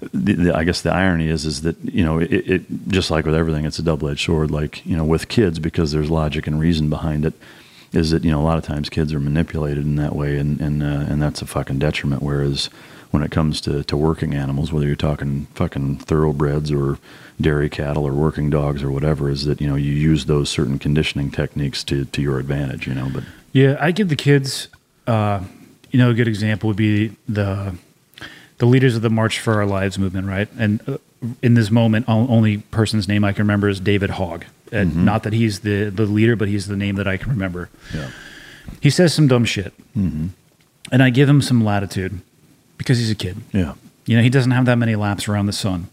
the, 0.00 0.32
the, 0.34 0.56
I 0.56 0.64
guess 0.64 0.82
the 0.82 0.92
irony 0.92 1.28
is 1.28 1.44
is 1.44 1.62
that 1.62 1.76
you 1.84 2.04
know 2.04 2.18
it, 2.18 2.30
it 2.30 2.62
just 2.88 3.10
like 3.10 3.24
with 3.24 3.34
everything, 3.34 3.64
it's 3.64 3.78
a 3.78 3.82
double 3.82 4.08
edged 4.08 4.24
sword. 4.24 4.50
Like 4.50 4.84
you 4.86 4.96
know, 4.96 5.04
with 5.04 5.28
kids 5.28 5.58
because 5.58 5.92
there's 5.92 6.10
logic 6.10 6.46
and 6.46 6.60
reason 6.60 6.88
behind 6.88 7.24
it. 7.24 7.34
Is 7.90 8.10
that 8.10 8.22
you 8.22 8.30
know 8.30 8.40
a 8.40 8.44
lot 8.44 8.58
of 8.58 8.64
times 8.64 8.90
kids 8.90 9.14
are 9.14 9.20
manipulated 9.20 9.84
in 9.84 9.96
that 9.96 10.14
way, 10.14 10.36
and 10.36 10.60
and 10.60 10.82
uh, 10.82 11.06
and 11.08 11.22
that's 11.22 11.42
a 11.42 11.46
fucking 11.46 11.78
detriment. 11.78 12.22
Whereas 12.22 12.68
when 13.10 13.22
it 13.22 13.30
comes 13.30 13.60
to, 13.62 13.82
to 13.84 13.96
working 13.96 14.34
animals, 14.34 14.70
whether 14.70 14.86
you're 14.86 14.94
talking 14.94 15.46
fucking 15.54 15.96
thoroughbreds 15.96 16.70
or 16.70 16.98
dairy 17.40 17.70
cattle 17.70 18.06
or 18.06 18.12
working 18.12 18.50
dogs 18.50 18.82
or 18.82 18.90
whatever, 18.90 19.30
is 19.30 19.46
that 19.46 19.60
you 19.60 19.66
know 19.66 19.74
you 19.74 19.92
use 19.92 20.26
those 20.26 20.50
certain 20.50 20.78
conditioning 20.78 21.30
techniques 21.30 21.82
to 21.84 22.04
to 22.04 22.22
your 22.22 22.38
advantage. 22.38 22.86
You 22.86 22.94
know, 22.94 23.10
but 23.12 23.24
Yeah, 23.52 23.76
I 23.80 23.90
give 23.90 24.10
the 24.10 24.16
kids, 24.16 24.68
uh, 25.06 25.42
you 25.90 25.98
know, 25.98 26.10
a 26.10 26.14
good 26.14 26.28
example 26.28 26.68
would 26.68 26.76
be 26.76 27.16
the 27.28 27.74
the 28.58 28.66
leaders 28.66 28.96
of 28.96 29.02
the 29.02 29.10
March 29.10 29.38
for 29.40 29.54
Our 29.54 29.66
Lives 29.66 29.98
movement, 29.98 30.26
right? 30.26 30.48
And 30.58 30.80
uh, 30.88 30.98
in 31.42 31.54
this 31.54 31.70
moment, 31.70 32.04
only 32.08 32.58
person's 32.58 33.08
name 33.08 33.24
I 33.24 33.32
can 33.32 33.42
remember 33.44 33.68
is 33.68 33.80
David 33.80 34.10
Hogg. 34.10 34.44
And 34.70 35.04
Not 35.04 35.22
that 35.22 35.32
he's 35.32 35.60
the 35.60 35.84
the 35.90 36.04
leader, 36.04 36.36
but 36.36 36.48
he's 36.48 36.66
the 36.66 36.76
name 36.76 36.96
that 36.96 37.08
I 37.08 37.16
can 37.16 37.30
remember. 37.30 37.70
yeah, 37.94 38.10
He 38.80 38.90
says 38.90 39.14
some 39.14 39.26
dumb 39.28 39.44
shit, 39.46 39.72
and 39.94 40.32
I 40.92 41.10
give 41.10 41.28
him 41.28 41.40
some 41.42 41.64
latitude 41.64 42.20
because 42.76 42.98
he's 42.98 43.10
a 43.10 43.14
kid. 43.14 43.38
yeah, 43.52 43.74
You 44.06 44.16
know, 44.16 44.22
he 44.22 44.28
doesn't 44.30 44.50
have 44.52 44.66
that 44.66 44.76
many 44.76 44.94
laps 44.94 45.26
around 45.28 45.46
the 45.46 45.52
sun. 45.54 45.88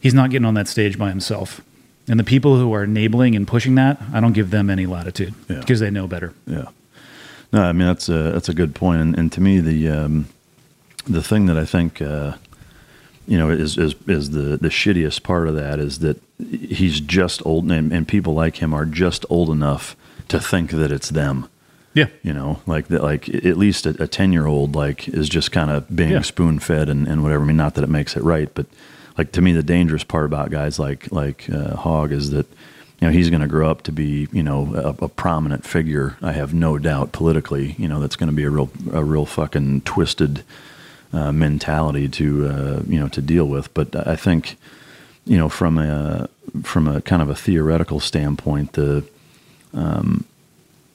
He's 0.00 0.14
not 0.14 0.30
getting 0.30 0.46
on 0.46 0.54
that 0.54 0.68
stage 0.68 0.98
by 0.98 1.08
himself. 1.08 1.60
And 2.08 2.18
the 2.18 2.24
people 2.24 2.56
who 2.58 2.72
are 2.74 2.84
enabling 2.84 3.36
and 3.36 3.46
pushing 3.46 3.74
that, 3.76 4.00
I 4.12 4.20
don't 4.20 4.32
give 4.32 4.50
them 4.50 4.70
any 4.70 4.86
latitude 4.86 5.34
Yeah. 5.48 5.60
because 5.60 5.80
they 5.80 5.90
know 5.90 6.06
better. 6.06 6.32
yeah. 6.46 6.66
No, 7.52 7.62
I 7.62 7.72
mean 7.72 7.86
that's 7.86 8.08
a 8.10 8.30
that's 8.32 8.48
a 8.50 8.54
good 8.54 8.74
point, 8.74 9.00
and, 9.00 9.16
and 9.18 9.32
to 9.32 9.40
me 9.40 9.60
the 9.60 9.88
um, 9.88 10.26
the 11.08 11.22
thing 11.22 11.46
that 11.46 11.56
I 11.58 11.64
think 11.64 12.00
uh, 12.02 12.34
you 13.26 13.38
know 13.38 13.50
is, 13.50 13.76
is 13.78 13.94
is 14.06 14.30
the 14.30 14.56
the 14.56 14.68
shittiest 14.68 15.22
part 15.22 15.48
of 15.48 15.54
that 15.56 15.78
is 15.78 15.98
that 16.00 16.20
he's 16.50 17.00
just 17.00 17.44
old, 17.46 17.70
and, 17.70 17.92
and 17.92 18.06
people 18.06 18.34
like 18.34 18.56
him 18.56 18.72
are 18.74 18.84
just 18.84 19.24
old 19.28 19.50
enough 19.50 19.96
to 20.28 20.38
think 20.40 20.70
that 20.70 20.92
it's 20.92 21.08
them. 21.10 21.48
Yeah. 21.94 22.06
you 22.22 22.32
know 22.32 22.60
like 22.66 22.88
that 22.88 23.02
like 23.02 23.28
at 23.28 23.56
least 23.56 23.84
a 23.84 24.06
10 24.06 24.32
year 24.32 24.46
old 24.46 24.76
like 24.76 25.08
is 25.08 25.28
just 25.28 25.50
kind 25.50 25.68
of 25.68 25.96
being 25.96 26.12
Yeah. 26.12 26.20
spoon 26.20 26.60
fed 26.60 26.88
and, 26.88 27.08
and 27.08 27.24
whatever 27.24 27.42
i 27.42 27.46
mean 27.46 27.56
not 27.56 27.74
that 27.74 27.82
it 27.82 27.88
makes 27.90 28.14
it 28.16 28.22
right 28.22 28.48
but 28.54 28.66
like 29.16 29.32
to 29.32 29.42
me 29.42 29.50
the 29.52 29.64
dangerous 29.64 30.04
part 30.04 30.24
about 30.26 30.50
guys 30.50 30.78
like 30.78 31.10
like 31.10 31.50
uh, 31.50 31.74
Hogg 31.74 32.12
is 32.12 32.30
that 32.30 32.46
you 33.00 33.08
know 33.08 33.10
he's 33.10 33.30
going 33.30 33.40
to 33.42 33.48
grow 33.48 33.68
up 33.68 33.82
to 33.82 33.90
be 33.90 34.28
you 34.30 34.44
know 34.44 34.72
a, 35.00 35.06
a 35.06 35.08
prominent 35.08 35.64
figure 35.64 36.16
i 36.22 36.30
have 36.32 36.54
no 36.54 36.78
doubt 36.78 37.10
politically 37.10 37.74
you 37.78 37.88
know 37.88 37.98
that's 37.98 38.16
going 38.16 38.30
to 38.30 38.36
be 38.36 38.44
a 38.44 38.50
real 38.50 38.70
a 38.92 39.02
real 39.02 39.26
fucking 39.26 39.80
twisted 39.80 40.44
uh, 41.12 41.32
mentality 41.32 42.08
to 42.08 42.46
uh, 42.46 42.82
you 42.86 42.98
know 42.98 43.08
to 43.08 43.22
deal 43.22 43.46
with 43.46 43.72
but 43.74 43.94
i 44.06 44.16
think 44.16 44.56
you 45.24 45.36
know 45.36 45.48
from 45.48 45.78
a 45.78 46.28
from 46.62 46.88
a 46.88 47.00
kind 47.02 47.22
of 47.22 47.28
a 47.28 47.34
theoretical 47.34 48.00
standpoint 48.00 48.72
the 48.74 49.04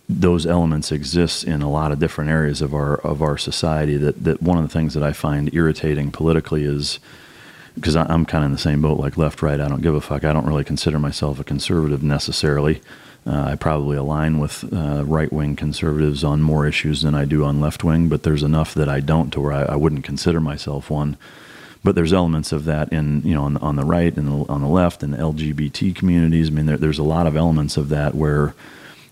those 0.10 0.46
elements 0.46 0.92
exist 0.92 1.44
in 1.44 1.62
a 1.62 1.70
lot 1.70 1.92
of 1.92 2.00
different 2.00 2.30
areas 2.30 2.62
of 2.62 2.74
our 2.74 2.96
of 2.98 3.22
our 3.22 3.38
society. 3.38 3.98
That 3.98 4.24
that 4.24 4.42
one 4.42 4.58
of 4.58 4.64
the 4.64 4.70
things 4.70 4.94
that 4.94 5.04
I 5.04 5.14
find 5.14 5.54
irritating 5.54 6.12
politically 6.12 6.64
is 6.64 7.00
because 7.76 7.96
I'm 7.96 8.26
kind 8.26 8.44
of 8.44 8.50
in 8.50 8.52
the 8.52 8.60
same 8.60 8.82
boat, 8.82 9.00
like 9.00 9.18
left, 9.18 9.42
right. 9.42 9.60
I 9.60 9.68
don't 9.68 9.82
give 9.82 9.96
a 9.96 10.02
fuck. 10.02 10.24
I 10.24 10.34
don't 10.34 10.46
really 10.46 10.64
consider 10.64 11.00
myself 11.00 11.40
a 11.40 11.44
conservative 11.44 12.04
necessarily. 12.04 12.82
Uh, 13.26 13.44
I 13.52 13.56
probably 13.56 13.96
align 13.96 14.40
with 14.40 14.66
uh, 14.74 15.04
right 15.06 15.32
wing 15.32 15.56
conservatives 15.56 16.24
on 16.24 16.42
more 16.42 16.66
issues 16.68 17.02
than 17.02 17.16
I 17.16 17.26
do 17.26 17.46
on 17.46 17.62
left 17.62 17.84
wing, 17.84 18.10
but 18.10 18.24
there's 18.24 18.44
enough 18.44 18.74
that 18.74 18.90
I 18.90 19.00
don't 19.00 19.32
to 19.32 19.42
where 19.42 19.54
I, 19.54 19.64
I 19.64 19.76
wouldn't 19.76 20.04
consider 20.04 20.42
myself 20.42 20.90
one. 20.90 21.18
But 21.86 21.96
there's 21.96 22.14
elements 22.14 22.52
of 22.52 22.66
that 22.66 22.92
in 22.94 23.22
you 23.24 23.34
know 23.34 23.44
on, 23.44 23.58
on 23.58 23.76
the 23.76 23.86
right 23.86 24.16
and 24.16 24.50
on 24.50 24.62
the 24.62 24.68
left 24.68 25.04
and 25.04 25.14
the 25.14 25.18
LGBT 25.18 25.96
communities. 25.96 26.50
I 26.50 26.52
mean, 26.52 26.66
there, 26.66 26.78
there's 26.78 27.00
a 27.00 27.04
lot 27.04 27.28
of 27.28 27.36
elements 27.36 27.78
of 27.78 27.90
that 27.90 28.16
where 28.16 28.54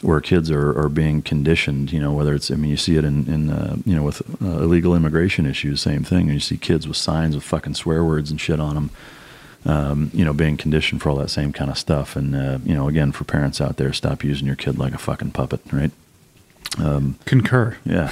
where 0.01 0.19
kids 0.19 0.49
are, 0.49 0.77
are 0.77 0.89
being 0.89 1.21
conditioned, 1.21 1.91
you 1.91 1.99
know, 1.99 2.11
whether 2.11 2.33
it's, 2.33 2.49
I 2.49 2.55
mean, 2.55 2.71
you 2.71 2.77
see 2.77 2.97
it 2.97 3.05
in, 3.05 3.31
in 3.31 3.49
uh, 3.51 3.75
you 3.85 3.95
know, 3.95 4.03
with 4.03 4.21
uh, 4.41 4.63
illegal 4.63 4.95
immigration 4.95 5.45
issues, 5.45 5.81
same 5.81 6.03
thing. 6.03 6.21
And 6.21 6.33
you 6.33 6.39
see 6.39 6.57
kids 6.57 6.87
with 6.87 6.97
signs 6.97 7.35
with 7.35 7.43
fucking 7.43 7.75
swear 7.75 8.03
words 8.03 8.31
and 8.31 8.41
shit 8.41 8.59
on 8.59 8.75
them, 8.75 8.89
um, 9.65 10.09
you 10.13 10.25
know, 10.25 10.33
being 10.33 10.57
conditioned 10.57 11.01
for 11.01 11.09
all 11.09 11.15
that 11.17 11.29
same 11.29 11.53
kind 11.53 11.69
of 11.69 11.77
stuff. 11.77 12.15
And, 12.15 12.35
uh, 12.35 12.57
you 12.65 12.73
know, 12.73 12.87
again, 12.87 13.11
for 13.11 13.23
parents 13.23 13.61
out 13.61 13.77
there, 13.77 13.93
stop 13.93 14.23
using 14.23 14.47
your 14.47 14.55
kid 14.55 14.77
like 14.79 14.93
a 14.93 14.97
fucking 14.97 15.31
puppet, 15.31 15.61
right? 15.71 15.91
Concur. 17.25 17.77
Yeah. 17.85 18.11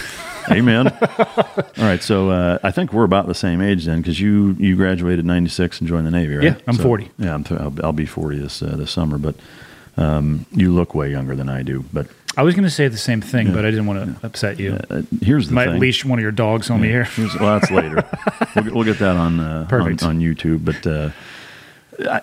Amen. 0.51 0.87
all 1.17 1.65
right. 1.77 2.01
So 2.03 2.29
uh, 2.29 2.59
I 2.63 2.71
think 2.71 2.91
we're 2.93 3.03
about 3.03 3.27
the 3.27 3.33
same 3.35 3.61
age 3.61 3.85
then 3.85 4.01
because 4.01 4.19
you, 4.19 4.55
you 4.59 4.75
graduated 4.75 5.25
96 5.25 5.79
and 5.79 5.87
joined 5.87 6.05
the 6.07 6.11
Navy, 6.11 6.35
right? 6.35 6.43
Yeah, 6.43 6.55
I'm 6.67 6.75
So- 6.75 6.83
40. 6.83 7.09
Yeah, 7.17 7.33
I'm 7.33 7.43
th- 7.43 7.59
I'll, 7.59 7.73
I'll 7.83 7.93
be 7.93 8.05
40 8.05 8.39
this, 8.39 8.61
uh, 8.61 8.75
this 8.75 8.91
summer, 8.91 9.17
but 9.17 9.35
um, 9.97 10.45
you 10.51 10.73
look 10.73 10.93
way 10.95 11.09
younger 11.11 11.35
than 11.35 11.49
I 11.49 11.63
do. 11.63 11.85
But 11.93 12.07
I 12.37 12.43
was 12.43 12.53
going 12.55 12.63
to 12.63 12.69
say 12.69 12.87
the 12.87 12.97
same 12.97 13.21
thing, 13.21 13.51
but 13.53 13.65
I 13.65 13.71
didn't 13.71 13.85
want 13.87 14.19
to 14.19 14.25
upset 14.25 14.59
you. 14.59 14.79
uh, 14.89 15.01
here's 15.21 15.47
the 15.49 15.53
Might 15.55 15.65
thing. 15.71 15.79
leash 15.79 16.05
one 16.05 16.19
of 16.19 16.23
your 16.23 16.31
dogs 16.31 16.69
on 16.69 16.81
me 16.81 16.87
here. 16.89 17.07
Well, 17.17 17.59
that's 17.59 17.71
later. 17.71 18.03
we'll, 18.55 18.63
get, 18.65 18.73
we'll 18.75 18.83
get 18.85 18.99
that 18.99 19.15
on, 19.15 19.39
uh, 19.39 19.59
on 19.61 19.67
Perfect. 19.67 20.03
on 20.03 20.19
YouTube. 20.19 20.63
But 20.63 20.85
uh, 20.87 21.09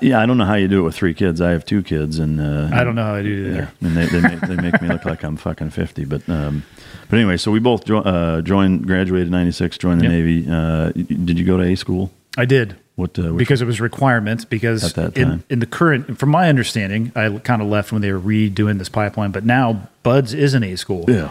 yeah, 0.00 0.20
I 0.20 0.26
don't 0.26 0.38
know 0.38 0.44
how 0.44 0.54
you 0.54 0.68
do 0.68 0.80
it 0.80 0.82
with 0.82 0.94
three 0.94 1.14
kids. 1.14 1.40
I 1.40 1.50
have 1.50 1.64
two 1.64 1.82
kids, 1.82 2.18
and 2.18 2.40
uh, 2.40 2.68
I 2.74 2.84
don't 2.84 2.94
know 2.94 3.04
how 3.04 3.14
I 3.14 3.22
do 3.22 3.28
either. 3.46 3.52
Yeah, 3.80 3.88
and 3.88 3.96
they 3.96 4.06
they 4.06 4.20
make, 4.20 4.40
they 4.40 4.56
make 4.56 4.80
me 4.82 4.88
look 4.88 5.04
like 5.04 5.22
I'm 5.22 5.36
fucking 5.36 5.70
fifty. 5.70 6.04
But 6.04 6.28
um, 6.28 6.62
but 7.10 7.18
anyway, 7.18 7.36
so 7.36 7.50
we 7.50 7.58
both 7.58 7.84
jo- 7.84 7.98
uh, 8.00 8.40
joined, 8.42 8.86
graduated 8.86 9.30
'96, 9.30 9.78
joined 9.78 10.00
the 10.00 10.04
Yep. 10.04 10.12
Navy. 10.12 10.46
Uh, 10.50 10.90
did 10.92 11.38
you 11.38 11.44
go 11.44 11.56
to 11.56 11.62
A 11.64 11.74
school? 11.76 12.10
I 12.38 12.44
did. 12.44 12.76
What? 12.96 13.18
Uh, 13.18 13.32
because 13.32 13.60
it 13.60 13.66
was 13.66 13.80
requirement. 13.80 14.48
Because 14.48 14.82
At 14.84 14.94
that 14.94 15.18
in, 15.18 15.28
time. 15.28 15.44
in 15.50 15.58
the 15.58 15.66
current, 15.66 16.18
from 16.18 16.30
my 16.30 16.48
understanding, 16.48 17.12
I 17.14 17.38
kind 17.38 17.60
of 17.60 17.68
left 17.68 17.92
when 17.92 18.00
they 18.02 18.10
were 18.12 18.20
redoing 18.20 18.78
this 18.78 18.88
pipeline. 18.88 19.30
But 19.32 19.44
now 19.44 19.88
BUD/S 20.02 20.32
is 20.32 20.54
an 20.54 20.62
A 20.64 20.76
school. 20.76 21.04
yeah, 21.08 21.30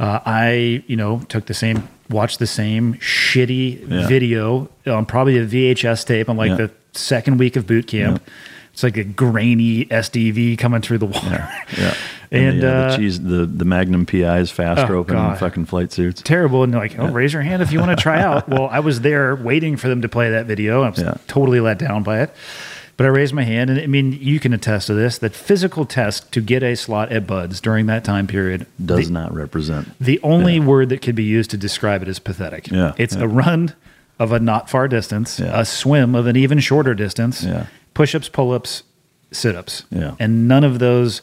Uh, 0.00 0.18
I, 0.26 0.82
you 0.88 0.96
know, 0.96 1.20
took 1.28 1.46
the 1.46 1.54
same, 1.54 1.88
watched 2.10 2.38
the 2.40 2.46
same 2.46 2.94
shitty 2.94 3.88
Yeah. 3.88 4.06
video 4.08 4.68
on 4.86 5.06
probably 5.06 5.38
a 5.38 5.44
VHS 5.46 6.04
tape 6.04 6.28
on 6.28 6.36
like 6.36 6.50
Yeah. 6.50 6.56
the 6.56 6.70
second 6.98 7.38
week 7.38 7.56
of 7.56 7.66
boot 7.66 7.86
camp. 7.86 8.22
It's 8.72 8.82
like 8.84 8.96
a 8.96 9.02
grainy 9.04 9.86
SDV 9.86 10.56
coming 10.58 10.82
through 10.82 10.98
the 10.98 11.06
water. 11.06 11.48
yeah. 11.78 11.94
And, 12.30 12.60
the, 12.60 12.68
uh, 12.68 12.70
uh, 12.70 12.90
the 12.90 12.96
cheese, 12.98 13.22
the 13.22 13.46
the 13.46 13.64
Magnum 13.64 14.04
PIs 14.04 14.50
faster 14.50 14.94
Oh, 14.94 14.98
open 14.98 15.14
God. 15.14 15.38
fucking 15.38 15.64
flight 15.64 15.92
suits. 15.92 16.20
Terrible. 16.20 16.62
And 16.62 16.74
they're 16.74 16.80
like, 16.82 16.98
oh, 16.98 17.10
raise 17.10 17.32
your 17.32 17.40
hand 17.40 17.62
if 17.62 17.72
you 17.72 17.80
want 17.80 17.96
to 17.96 18.02
try 18.02 18.20
out. 18.20 18.46
Well, 18.50 18.68
I 18.70 18.80
was 18.80 19.00
there 19.00 19.34
waiting 19.34 19.78
for 19.78 19.88
them 19.88 20.02
to 20.02 20.10
play 20.10 20.28
that 20.28 20.44
video. 20.44 20.82
I 20.82 20.90
was 20.90 20.98
Yeah. 20.98 21.14
totally 21.26 21.58
let 21.60 21.78
down 21.78 22.02
by 22.02 22.20
it. 22.20 22.30
But 22.98 23.06
I 23.06 23.08
raised 23.08 23.32
my 23.32 23.44
hand. 23.44 23.70
And 23.70 23.80
I 23.80 23.86
mean, 23.86 24.12
you 24.12 24.40
can 24.40 24.52
attest 24.52 24.88
to 24.88 24.94
this 24.94 25.16
that 25.18 25.32
physical 25.34 25.86
test 25.86 26.30
to 26.32 26.42
get 26.42 26.62
a 26.62 26.74
slot 26.74 27.10
at 27.10 27.26
BUD/S 27.26 27.60
during 27.62 27.86
that 27.86 28.04
time 28.04 28.26
period 28.26 28.66
Does 28.84 29.06
the, 29.06 29.12
not 29.14 29.32
represent. 29.32 29.88
The 29.98 30.20
only 30.22 30.60
word 30.60 30.90
that 30.90 31.00
could 31.00 31.14
be 31.14 31.24
used 31.24 31.50
to 31.52 31.56
describe 31.56 32.02
it 32.02 32.08
is 32.08 32.18
pathetic. 32.18 32.70
Yeah, 32.70 32.92
It's 32.98 33.16
yeah. 33.16 33.22
a 33.22 33.26
run 33.26 33.72
of 34.18 34.32
a 34.32 34.40
not 34.40 34.68
far 34.68 34.88
distance, 34.88 35.38
Yeah. 35.38 35.60
a 35.60 35.64
swim 35.64 36.14
of 36.14 36.26
an 36.26 36.36
even 36.36 36.58
shorter 36.58 36.94
distance, 36.94 37.44
Yeah. 37.44 37.66
push 37.94 38.14
ups, 38.14 38.28
pull 38.28 38.52
ups, 38.52 38.82
sit 39.30 39.54
ups. 39.54 39.84
Yeah. 39.90 40.12
And 40.18 40.48
none 40.48 40.64
of 40.64 40.78
those 40.78 41.22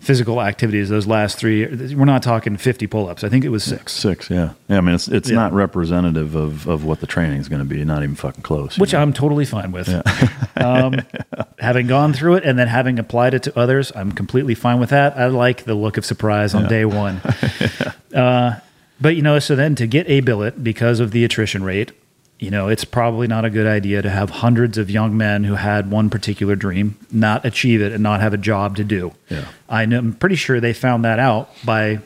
physical 0.00 0.42
activities, 0.42 0.88
those 0.88 1.06
last 1.06 1.38
three, 1.38 1.64
we're 1.94 2.04
not 2.04 2.24
talking 2.24 2.56
50 2.56 2.88
pull 2.88 3.08
ups. 3.08 3.22
I 3.22 3.28
think 3.28 3.44
it 3.44 3.50
was 3.50 3.62
six. 3.62 3.92
Six, 3.92 4.28
yeah, 4.28 4.50
yeah. 4.68 4.78
I 4.78 4.80
mean, 4.80 4.96
it's 4.96 5.06
it's 5.06 5.30
not 5.30 5.52
representative 5.52 6.34
of, 6.34 6.66
of 6.66 6.84
what 6.84 6.98
the 6.98 7.06
training 7.06 7.38
is 7.40 7.48
going 7.48 7.60
to 7.60 7.64
be. 7.64 7.84
Not 7.84 8.02
even 8.02 8.16
fucking 8.16 8.42
close. 8.42 8.76
Which 8.78 8.94
know? 8.94 9.00
I'm 9.00 9.12
totally 9.12 9.44
fine 9.44 9.70
with. 9.70 9.88
um, 10.56 10.96
having 11.60 11.86
gone 11.86 12.12
through 12.12 12.34
it 12.34 12.44
and 12.44 12.58
then 12.58 12.66
having 12.66 12.98
applied 12.98 13.32
it 13.34 13.44
to 13.44 13.56
others, 13.56 13.92
I'm 13.94 14.10
completely 14.10 14.56
fine 14.56 14.80
with 14.80 14.90
that. 14.90 15.16
I 15.16 15.28
like 15.28 15.64
the 15.64 15.74
look 15.74 15.96
of 15.96 16.04
surprise 16.04 16.52
on 16.52 16.66
day 16.68 16.84
one. 16.84 17.18
uh, 18.14 18.58
But 19.02 19.16
you 19.16 19.22
know, 19.22 19.38
so 19.40 19.56
then 19.56 19.74
to 19.74 19.86
get 19.88 20.08
a 20.08 20.20
billet 20.20 20.62
because 20.62 21.00
of 21.00 21.10
the 21.10 21.24
attrition 21.24 21.64
rate, 21.64 21.90
you 22.38 22.50
know, 22.50 22.68
it's 22.68 22.84
probably 22.84 23.26
not 23.26 23.44
a 23.44 23.50
good 23.50 23.66
idea 23.66 24.00
to 24.00 24.08
have 24.08 24.30
hundreds 24.30 24.78
of 24.78 24.90
young 24.90 25.16
men 25.16 25.42
who 25.42 25.54
had 25.54 25.90
one 25.90 26.08
particular 26.08 26.54
dream 26.54 26.96
not 27.10 27.44
achieve 27.44 27.82
it 27.82 27.92
and 27.92 28.02
not 28.02 28.20
have 28.20 28.32
a 28.32 28.36
job 28.36 28.76
to 28.76 28.84
do. 28.84 29.12
Yeah. 29.28 29.46
I'm 29.68 30.14
pretty 30.14 30.36
sure 30.36 30.60
they 30.60 30.72
found 30.72 31.04
that 31.04 31.18
out 31.18 31.50
by 31.64 31.98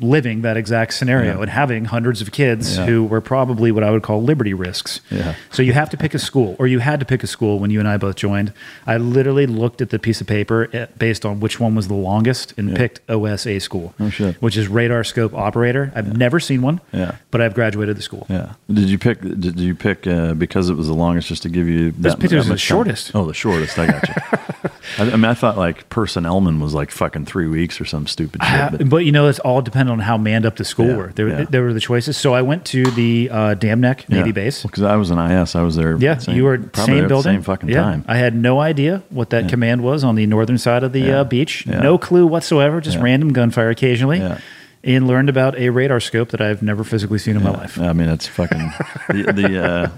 living 0.00 0.42
that 0.42 0.56
exact 0.56 0.94
scenario 0.94 1.34
Yeah. 1.36 1.40
and 1.42 1.50
having 1.50 1.84
hundreds 1.86 2.20
of 2.22 2.30
kids 2.30 2.76
Yeah. 2.78 2.86
who 2.86 3.04
were 3.04 3.20
probably 3.20 3.72
what 3.72 3.82
I 3.82 3.90
would 3.90 4.02
call 4.02 4.22
liberty 4.22 4.54
risks. 4.54 5.00
Yeah. 5.10 5.34
So 5.50 5.62
you 5.62 5.72
have 5.72 5.90
to 5.90 5.96
pick 5.96 6.14
a 6.14 6.18
school, 6.18 6.54
or 6.58 6.66
you 6.68 6.78
had 6.78 7.00
to 7.00 7.06
pick 7.06 7.22
a 7.24 7.26
school 7.26 7.58
when 7.58 7.70
you 7.70 7.80
and 7.80 7.88
I 7.88 7.96
both 7.96 8.14
joined. 8.16 8.52
I 8.86 8.96
literally 8.96 9.46
looked 9.46 9.80
at 9.80 9.90
the 9.90 9.98
piece 9.98 10.20
of 10.20 10.26
paper 10.28 10.68
eh, 10.72 10.86
based 10.98 11.26
on 11.26 11.40
which 11.40 11.58
one 11.58 11.74
was 11.74 11.88
the 11.88 11.94
longest 11.94 12.54
and 12.56 12.76
picked 12.76 13.00
OSA 13.08 13.58
school, 13.60 13.92
Oh, 13.98 14.08
shit. 14.10 14.36
which 14.40 14.56
is 14.56 14.68
radar 14.68 15.02
scope 15.02 15.34
operator. 15.34 15.92
I've 15.96 16.16
never 16.16 16.38
seen 16.38 16.62
one, 16.62 16.80
Yeah. 16.92 17.16
but 17.30 17.40
I've 17.40 17.54
graduated 17.54 17.96
the 17.96 18.02
school. 18.02 18.26
Yeah. 18.30 18.52
Did 18.72 18.88
you 18.88 18.98
pick? 18.98 19.20
Did 19.20 19.58
you 19.58 19.74
pick 19.74 20.06
uh, 20.06 20.34
because 20.34 20.70
it 20.70 20.74
was 20.76 20.86
the 20.86 20.94
longest, 20.94 21.28
just 21.28 21.42
to 21.42 21.48
give 21.48 21.68
you 21.68 21.90
that? 21.98 22.20
that 22.20 22.32
was 22.32 22.44
the 22.46 22.50
time? 22.50 22.56
shortest. 22.56 23.10
Oh, 23.14 23.24
the 23.26 23.34
shortest. 23.34 23.78
I 23.78 23.86
got 23.86 24.08
you. 24.08 24.14
I, 24.98 25.02
I 25.12 25.16
mean, 25.16 25.24
I 25.26 25.34
thought 25.34 25.56
like 25.58 25.88
personnelman 25.90 26.60
was 26.60 26.72
like 26.74 26.90
fucking 26.90 27.26
three 27.26 27.46
weeks 27.46 27.80
or 27.80 27.84
some 27.84 28.06
stupid 28.06 28.42
shit. 28.44 28.70
But 28.72 28.88
but 28.88 28.96
you 29.04 29.12
know, 29.12 29.28
it's 29.28 29.38
all 29.40 29.60
dependent 29.62 29.87
on 29.88 29.98
how 30.00 30.16
manned 30.18 30.44
up 30.46 30.56
the 30.56 30.64
school 30.64 30.86
Yeah, 30.88 30.96
were. 30.96 31.12
There, 31.14 31.28
yeah. 31.28 31.44
there 31.48 31.62
were 31.62 31.72
the 31.72 31.80
choices. 31.80 32.16
So 32.16 32.34
I 32.34 32.42
went 32.42 32.64
to 32.66 32.84
the 32.84 33.28
uh, 33.30 33.54
Dam 33.54 33.80
Neck 33.80 34.08
Navy 34.08 34.32
base. 34.32 34.62
because 34.62 34.82
I 34.82 34.96
was 34.96 35.10
an 35.10 35.18
IS. 35.18 35.54
I 35.54 35.62
was 35.62 35.76
there. 35.76 35.96
Yeah, 35.98 36.18
same- 36.18 36.36
you 36.36 36.44
were 36.44 36.58
same 36.74 37.08
building, 37.08 37.32
same 37.34 37.42
fucking 37.42 37.68
yeah. 37.68 37.82
time. 37.82 38.04
I 38.08 38.16
had 38.16 38.34
no 38.34 38.60
idea 38.60 39.02
what 39.10 39.30
that 39.30 39.44
Yeah. 39.44 39.50
command 39.50 39.82
was 39.82 40.04
on 40.04 40.14
the 40.14 40.26
northern 40.26 40.58
side 40.58 40.82
of 40.84 40.92
the 40.92 41.00
Yeah. 41.00 41.20
uh, 41.20 41.24
beach. 41.24 41.66
Yeah. 41.66 41.80
No 41.80 41.98
clue 41.98 42.26
whatsoever. 42.26 42.80
Just 42.80 42.96
Yeah. 42.98 43.02
random 43.04 43.32
gunfire 43.32 43.70
occasionally, 43.70 44.18
Yeah. 44.18 44.38
and 44.84 45.06
learned 45.08 45.28
about 45.28 45.56
a 45.58 45.70
radar 45.70 46.00
scope 46.00 46.30
that 46.30 46.40
I've 46.40 46.62
never 46.62 46.84
physically 46.84 47.18
seen 47.18 47.36
in 47.36 47.42
my 47.42 47.50
life. 47.50 47.80
I 47.80 47.92
mean, 47.92 48.08
it's 48.08 48.26
fucking 48.26 48.72
the 49.08 49.32
the, 49.32 49.62
uh, 49.64 49.88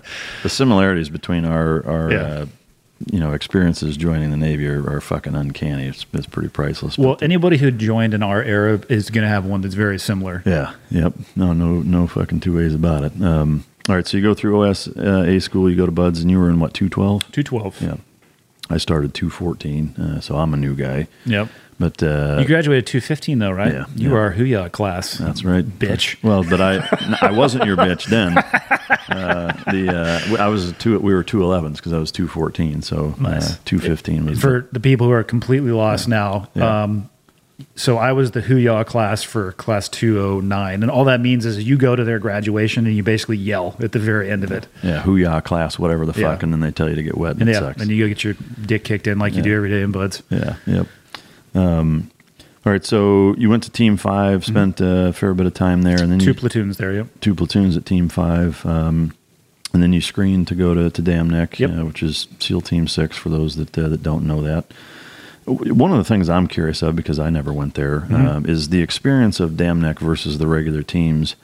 the 0.42 0.48
similarities 0.48 1.08
between 1.08 1.44
our 1.44 1.84
our 1.86 2.12
Yeah. 2.12 2.18
uh, 2.22 2.46
you 3.10 3.18
know 3.18 3.32
experiences 3.32 3.96
joining 3.96 4.30
the 4.30 4.36
Navy 4.36 4.68
are, 4.68 4.88
are 4.88 5.00
fucking 5.00 5.34
uncanny. 5.34 5.86
It's, 5.86 6.04
it's 6.12 6.26
pretty 6.26 6.48
priceless. 6.48 6.98
Well, 6.98 7.16
anybody 7.22 7.56
who 7.56 7.70
joined 7.70 8.14
in 8.14 8.22
our 8.22 8.42
era 8.42 8.80
is 8.88 9.10
going 9.10 9.22
to 9.22 9.28
have 9.28 9.46
one 9.46 9.62
that's 9.62 9.74
very 9.74 9.98
similar. 9.98 10.42
Yeah. 10.44 10.74
Yep. 10.90 11.14
No. 11.36 11.52
No. 11.52 11.80
No 11.80 12.06
fucking 12.06 12.40
two 12.40 12.56
ways 12.56 12.74
about 12.74 13.04
it. 13.04 13.22
Um, 13.22 13.64
all 13.88 13.94
right. 13.94 14.06
So 14.06 14.16
you 14.16 14.22
go 14.22 14.34
through 14.34 14.68
OS 14.68 14.88
uh, 14.88 15.24
A 15.26 15.40
school. 15.40 15.70
You 15.70 15.76
go 15.76 15.86
to 15.86 15.92
BUD/S, 15.92 16.20
and 16.20 16.30
you 16.30 16.38
were 16.38 16.50
in 16.50 16.60
what 16.60 16.74
two 16.74 16.88
twelve? 16.88 17.30
Two 17.32 17.42
twelve. 17.42 17.80
Yeah. 17.80 17.96
I 18.68 18.76
started 18.76 19.14
two 19.14 19.30
fourteen. 19.30 19.94
Uh, 19.96 20.20
so 20.20 20.36
I'm 20.36 20.52
a 20.54 20.56
new 20.56 20.74
guy. 20.74 21.08
Yep. 21.24 21.48
But 21.80 22.02
uh, 22.02 22.36
You 22.38 22.44
graduated 22.46 22.86
two 22.86 23.00
fifteen 23.00 23.38
though, 23.40 23.50
right? 23.50 23.72
yeah, 23.72 23.86
You 23.96 24.08
yeah. 24.08 24.12
were 24.12 24.20
our 24.20 24.32
Huya 24.34 24.70
class. 24.70 25.16
That's 25.16 25.44
right, 25.44 25.64
bitch. 25.64 26.22
Well, 26.22 26.44
but 26.44 26.60
I 26.60 26.86
I 27.22 27.32
wasn't 27.32 27.64
your 27.64 27.76
bitch 27.78 28.04
then. 28.06 28.36
Uh, 28.38 29.52
the 29.70 30.36
uh, 30.38 30.42
I 30.44 30.48
was 30.48 30.72
two. 30.78 30.98
We 30.98 31.14
were 31.14 31.24
two 31.24 31.42
elevens 31.42 31.78
because 31.78 31.92
I 31.94 31.98
was 31.98 32.12
two 32.12 32.28
fourteen. 32.28 32.82
So 32.82 33.14
Nice. 33.18 33.54
uh, 33.54 33.56
two 33.64 33.78
fifteen 33.78 34.26
was 34.26 34.40
for 34.40 34.68
the 34.72 34.80
people 34.80 35.06
who 35.06 35.12
are 35.14 35.24
completely 35.24 35.70
lost 35.72 36.06
now. 36.06 36.48
Yeah. 36.54 36.82
Um, 36.84 37.08
so 37.74 37.98
I 37.98 38.12
was 38.12 38.30
the 38.30 38.40
Huya 38.40 38.86
class 38.86 39.22
for 39.22 39.52
class 39.52 39.86
209. 39.90 40.82
And 40.82 40.90
all 40.90 41.04
that 41.04 41.20
means 41.20 41.44
is 41.44 41.62
you 41.62 41.76
go 41.76 41.94
to 41.94 42.04
their 42.04 42.18
graduation 42.18 42.86
and 42.86 42.96
you 42.96 43.02
basically 43.02 43.36
yell 43.36 43.76
at 43.80 43.92
the 43.92 43.98
very 43.98 44.30
end 44.30 44.44
of 44.44 44.50
it. 44.50 44.66
yeah 44.82 45.02
hoo-yah 45.02 45.40
class 45.42 45.78
whatever 45.78 46.06
the 46.06 46.18
Yeah. 46.18 46.30
fuck, 46.32 46.42
and 46.42 46.54
then 46.54 46.60
they 46.60 46.70
tell 46.70 46.88
you 46.88 46.94
to 46.94 47.02
get 47.02 47.18
wet 47.18 47.32
and, 47.32 47.42
And 47.42 47.50
yeah, 47.50 47.74
and 47.78 47.90
you 47.90 48.02
go 48.04 48.08
get 48.08 48.24
your 48.24 48.34
dick 48.64 48.84
kicked 48.84 49.06
in 49.06 49.18
like 49.18 49.34
you 49.34 49.42
do 49.42 49.54
every 49.54 49.68
day 49.68 49.82
in 49.82 49.92
BUD/S. 49.92 50.22
Yeah. 50.30 50.54
Yep. 50.66 50.86
Um, 51.54 52.10
all 52.66 52.72
right. 52.72 52.84
So 52.84 53.34
you 53.36 53.48
went 53.50 53.62
to 53.64 53.70
Team 53.70 53.96
5 53.96 54.44
spent 54.44 54.80
a 54.80 55.12
fair 55.12 55.34
bit 55.34 55.46
of 55.46 55.54
time 55.54 55.82
there, 55.82 56.00
and 56.00 56.10
then 56.12 56.18
Mm-hmm. 56.20 56.24
Two 56.26 56.30
you, 56.30 56.34
platoons 56.34 56.76
there, 56.76 56.92
yep. 56.92 57.06
two 57.20 57.34
platoons 57.34 57.76
at 57.76 57.86
Team 57.86 58.08
Five, 58.08 58.64
um, 58.66 59.14
and 59.72 59.82
then 59.82 59.92
you 59.92 60.00
screened 60.00 60.48
to 60.48 60.54
go 60.54 60.74
to 60.74 60.90
to 60.90 61.02
Dam 61.02 61.30
Neck, 61.30 61.58
Yep. 61.58 61.70
uh, 61.70 61.84
which 61.86 62.02
is 62.02 62.28
SEAL 62.38 62.60
Team 62.62 62.86
Six 62.88 63.16
for 63.16 63.28
those 63.30 63.56
that 63.56 63.76
uh, 63.78 63.88
that 63.88 64.02
don't 64.02 64.26
know 64.26 64.42
that. 64.42 64.66
One 65.46 65.90
of 65.90 65.98
the 65.98 66.04
things 66.04 66.28
I'm 66.28 66.46
curious 66.46 66.82
of 66.82 66.94
because 66.94 67.18
I 67.18 67.30
never 67.30 67.52
went 67.52 67.74
there 67.74 68.00
Mm-hmm. 68.00 68.14
um, 68.28 68.46
is 68.46 68.68
the 68.68 68.82
experience 68.82 69.40
of 69.40 69.56
Dam 69.56 69.80
Neck 69.80 69.98
versus 69.98 70.38
the 70.38 70.46
regular 70.46 70.82
teams. 70.82 71.34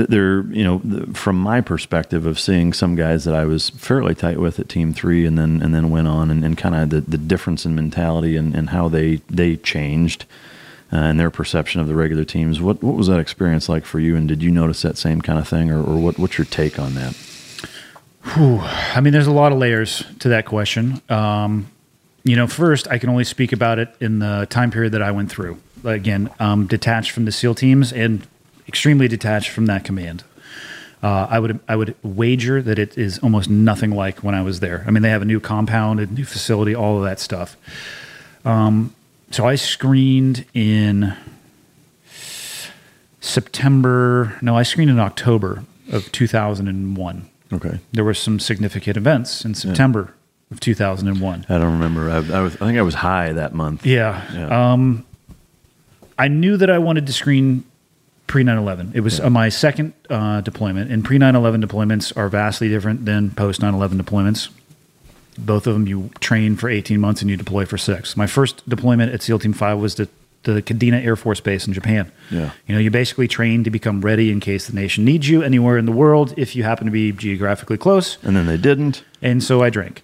That 0.00 0.08
They're, 0.08 0.42
you 0.46 0.64
know, 0.64 1.12
from 1.12 1.38
my 1.38 1.60
perspective 1.60 2.24
of 2.24 2.40
seeing 2.40 2.72
some 2.72 2.96
guys 2.96 3.24
that 3.24 3.34
I 3.34 3.44
was 3.44 3.68
fairly 3.68 4.14
tight 4.14 4.38
with 4.38 4.58
at 4.58 4.68
Team 4.68 4.94
Three, 4.94 5.26
and 5.26 5.36
then 5.36 5.60
and 5.62 5.74
then 5.74 5.90
went 5.90 6.08
on, 6.08 6.30
and, 6.30 6.42
and 6.42 6.56
kind 6.56 6.74
of 6.74 6.88
the, 6.88 7.02
the 7.02 7.18
difference 7.18 7.66
in 7.66 7.74
mentality 7.74 8.34
and, 8.36 8.54
and 8.54 8.70
how 8.70 8.88
they 8.88 9.16
they 9.28 9.56
changed 9.56 10.24
uh, 10.90 10.96
and 10.96 11.20
their 11.20 11.30
perception 11.30 11.82
of 11.82 11.86
the 11.86 11.94
regular 11.94 12.24
teams. 12.24 12.62
What 12.62 12.82
what 12.82 12.96
was 12.96 13.08
that 13.08 13.20
experience 13.20 13.68
like 13.68 13.84
for 13.84 14.00
you? 14.00 14.16
And 14.16 14.26
did 14.26 14.42
you 14.42 14.50
notice 14.50 14.80
that 14.82 14.96
same 14.96 15.20
kind 15.20 15.38
of 15.38 15.46
thing, 15.46 15.70
or, 15.70 15.82
or 15.82 15.98
what 15.98 16.18
what's 16.18 16.38
your 16.38 16.46
take 16.46 16.78
on 16.78 16.94
that? 16.94 17.14
I 18.24 19.00
mean, 19.02 19.12
there's 19.12 19.26
a 19.26 19.32
lot 19.32 19.52
of 19.52 19.58
layers 19.58 20.02
to 20.20 20.30
that 20.30 20.46
question. 20.46 21.02
Um, 21.08 21.66
you 22.24 22.36
know, 22.36 22.46
first, 22.46 22.88
I 22.88 22.98
can 22.98 23.08
only 23.10 23.24
speak 23.24 23.52
about 23.52 23.78
it 23.78 23.94
in 24.00 24.18
the 24.18 24.46
time 24.48 24.70
period 24.70 24.92
that 24.92 25.02
I 25.02 25.10
went 25.10 25.30
through. 25.30 25.60
Again, 25.84 26.30
um, 26.38 26.66
detached 26.66 27.12
from 27.12 27.24
the 27.24 27.32
SEAL 27.32 27.54
teams 27.54 27.92
and 27.92 28.26
extremely 28.70 29.08
detached 29.08 29.50
from 29.50 29.66
that 29.66 29.84
command. 29.84 30.22
Uh, 31.02 31.26
I 31.28 31.40
would 31.40 31.58
I 31.66 31.74
would 31.74 31.96
wager 32.04 32.62
that 32.62 32.78
it 32.78 32.96
is 32.96 33.18
almost 33.18 33.50
nothing 33.50 33.90
like 33.90 34.20
when 34.20 34.36
I 34.36 34.42
was 34.42 34.60
there. 34.60 34.84
I 34.86 34.92
mean, 34.92 35.02
they 35.02 35.10
have 35.10 35.22
a 35.22 35.24
new 35.24 35.40
compound, 35.40 35.98
a 35.98 36.06
new 36.06 36.24
facility, 36.24 36.72
all 36.72 36.98
of 36.98 37.02
that 37.02 37.18
stuff. 37.18 37.56
Um, 38.44 38.94
so 39.32 39.44
I 39.44 39.56
screened 39.56 40.44
in 40.54 41.16
September. 43.20 44.38
No, 44.40 44.56
I 44.56 44.62
screened 44.62 44.90
in 44.90 45.00
October 45.00 45.64
of 45.90 46.12
2001 46.12 47.30
Okay, 47.52 47.80
there 47.92 48.04
were 48.04 48.14
some 48.14 48.38
significant 48.38 48.96
events 48.96 49.44
in 49.44 49.54
September 49.54 50.14
of 50.52 50.60
2001. 50.60 51.46
I 51.48 51.58
don't 51.58 51.72
remember. 51.72 52.08
I, 52.08 52.16
I, 52.16 52.42
was, 52.42 52.54
I 52.56 52.58
think 52.58 52.78
I 52.78 52.82
was 52.82 52.94
high 52.94 53.32
that 53.32 53.52
month. 53.54 53.84
Yeah. 53.84 54.24
Yeah. 54.32 54.72
Um, 54.72 55.04
I 56.16 56.28
knew 56.28 56.56
that 56.56 56.70
I 56.70 56.78
wanted 56.78 57.06
to 57.06 57.12
screen 57.12 57.64
pre 58.30 58.44
9 58.44 58.56
11. 58.56 58.92
It 58.94 59.00
was 59.00 59.18
uh, 59.18 59.28
my 59.28 59.48
second 59.48 59.92
uh, 60.08 60.40
deployment, 60.40 60.92
and 60.92 61.04
pre 61.04 61.18
9 61.18 61.34
11 61.34 61.60
deployments 61.66 62.16
are 62.16 62.28
vastly 62.28 62.68
different 62.68 63.04
than 63.04 63.32
post 63.32 63.60
9 63.60 63.74
11 63.74 64.00
deployments. 64.00 64.50
Both 65.36 65.66
of 65.66 65.74
them 65.74 65.88
you 65.88 66.10
train 66.20 66.54
for 66.54 66.68
18 66.68 67.00
months 67.00 67.22
and 67.22 67.30
you 67.30 67.36
deploy 67.36 67.66
for 67.66 67.76
six. 67.76 68.16
My 68.16 68.28
first 68.28 68.66
deployment 68.68 69.12
at 69.12 69.22
SEAL 69.22 69.40
Team 69.40 69.52
5 69.52 69.78
was 69.78 69.96
to 69.96 70.08
the 70.44 70.62
Kadena 70.62 71.04
Air 71.04 71.16
Force 71.16 71.40
Base 71.40 71.66
in 71.66 71.72
Japan. 71.72 72.10
Yeah. 72.30 72.52
You 72.66 72.74
know, 72.74 72.80
you 72.80 72.90
basically 72.90 73.28
train 73.28 73.62
to 73.64 73.70
become 73.70 74.00
ready 74.00 74.30
in 74.30 74.40
case 74.40 74.66
the 74.66 74.74
nation 74.74 75.04
needs 75.04 75.28
you 75.28 75.42
anywhere 75.42 75.76
in 75.76 75.84
the 75.84 75.92
world 75.92 76.32
if 76.36 76.56
you 76.56 76.62
happen 76.62 76.86
to 76.86 76.90
be 76.90 77.12
geographically 77.12 77.76
close. 77.76 78.16
and 78.22 78.34
then 78.34 78.46
they 78.46 78.56
didn't. 78.56 79.04
And 79.22 79.42
so 79.42 79.62
I 79.62 79.68
drank. 79.68 80.02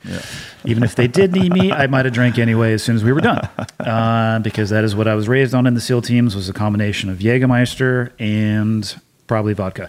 Even 0.66 0.82
if 0.82 0.94
they 0.94 1.08
did 1.08 1.32
need 1.32 1.52
me, 1.52 1.72
I 1.72 1.86
might 1.86 2.04
have 2.04 2.12
drank 2.12 2.38
anyway 2.38 2.74
as 2.74 2.82
soon 2.82 2.96
as 2.96 3.02
we 3.04 3.12
were 3.14 3.22
done, 3.22 3.48
uh, 3.80 4.40
because 4.40 4.68
that 4.70 4.84
is 4.84 4.94
what 4.94 5.08
I 5.08 5.14
was 5.14 5.26
raised 5.26 5.54
on 5.54 5.66
in 5.66 5.72
the 5.72 5.80
SEAL 5.80 6.02
teams 6.02 6.36
was 6.36 6.50
a 6.50 6.52
combination 6.52 7.08
of 7.08 7.18
Jägermeister 7.18 8.10
and 8.18 9.00
probably 9.26 9.54
vodka. 9.54 9.88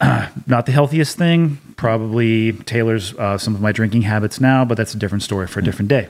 Not 0.46 0.66
the 0.66 0.72
healthiest 0.72 1.16
thing. 1.16 1.58
Probably 1.76 2.52
tailors 2.52 3.14
uh, 3.14 3.38
some 3.38 3.54
of 3.54 3.60
my 3.60 3.70
drinking 3.70 4.02
habits 4.02 4.40
now, 4.40 4.64
but 4.64 4.76
that's 4.76 4.94
a 4.94 4.98
different 4.98 5.22
story 5.22 5.46
for 5.46 5.60
a 5.60 5.62
different 5.62 5.88
day. 5.88 6.08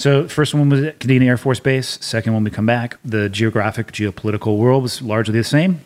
So, 0.00 0.26
first 0.28 0.54
one 0.54 0.70
was 0.70 0.82
at 0.82 0.98
Kadena 0.98 1.26
Air 1.26 1.36
Force 1.36 1.60
Base. 1.60 1.98
Second 2.00 2.32
one, 2.32 2.42
we 2.42 2.50
come 2.50 2.64
back. 2.64 2.96
The 3.04 3.28
geographic, 3.28 3.92
geopolitical 3.92 4.56
world 4.56 4.82
was 4.82 5.02
largely 5.02 5.36
the 5.36 5.44
same. 5.44 5.84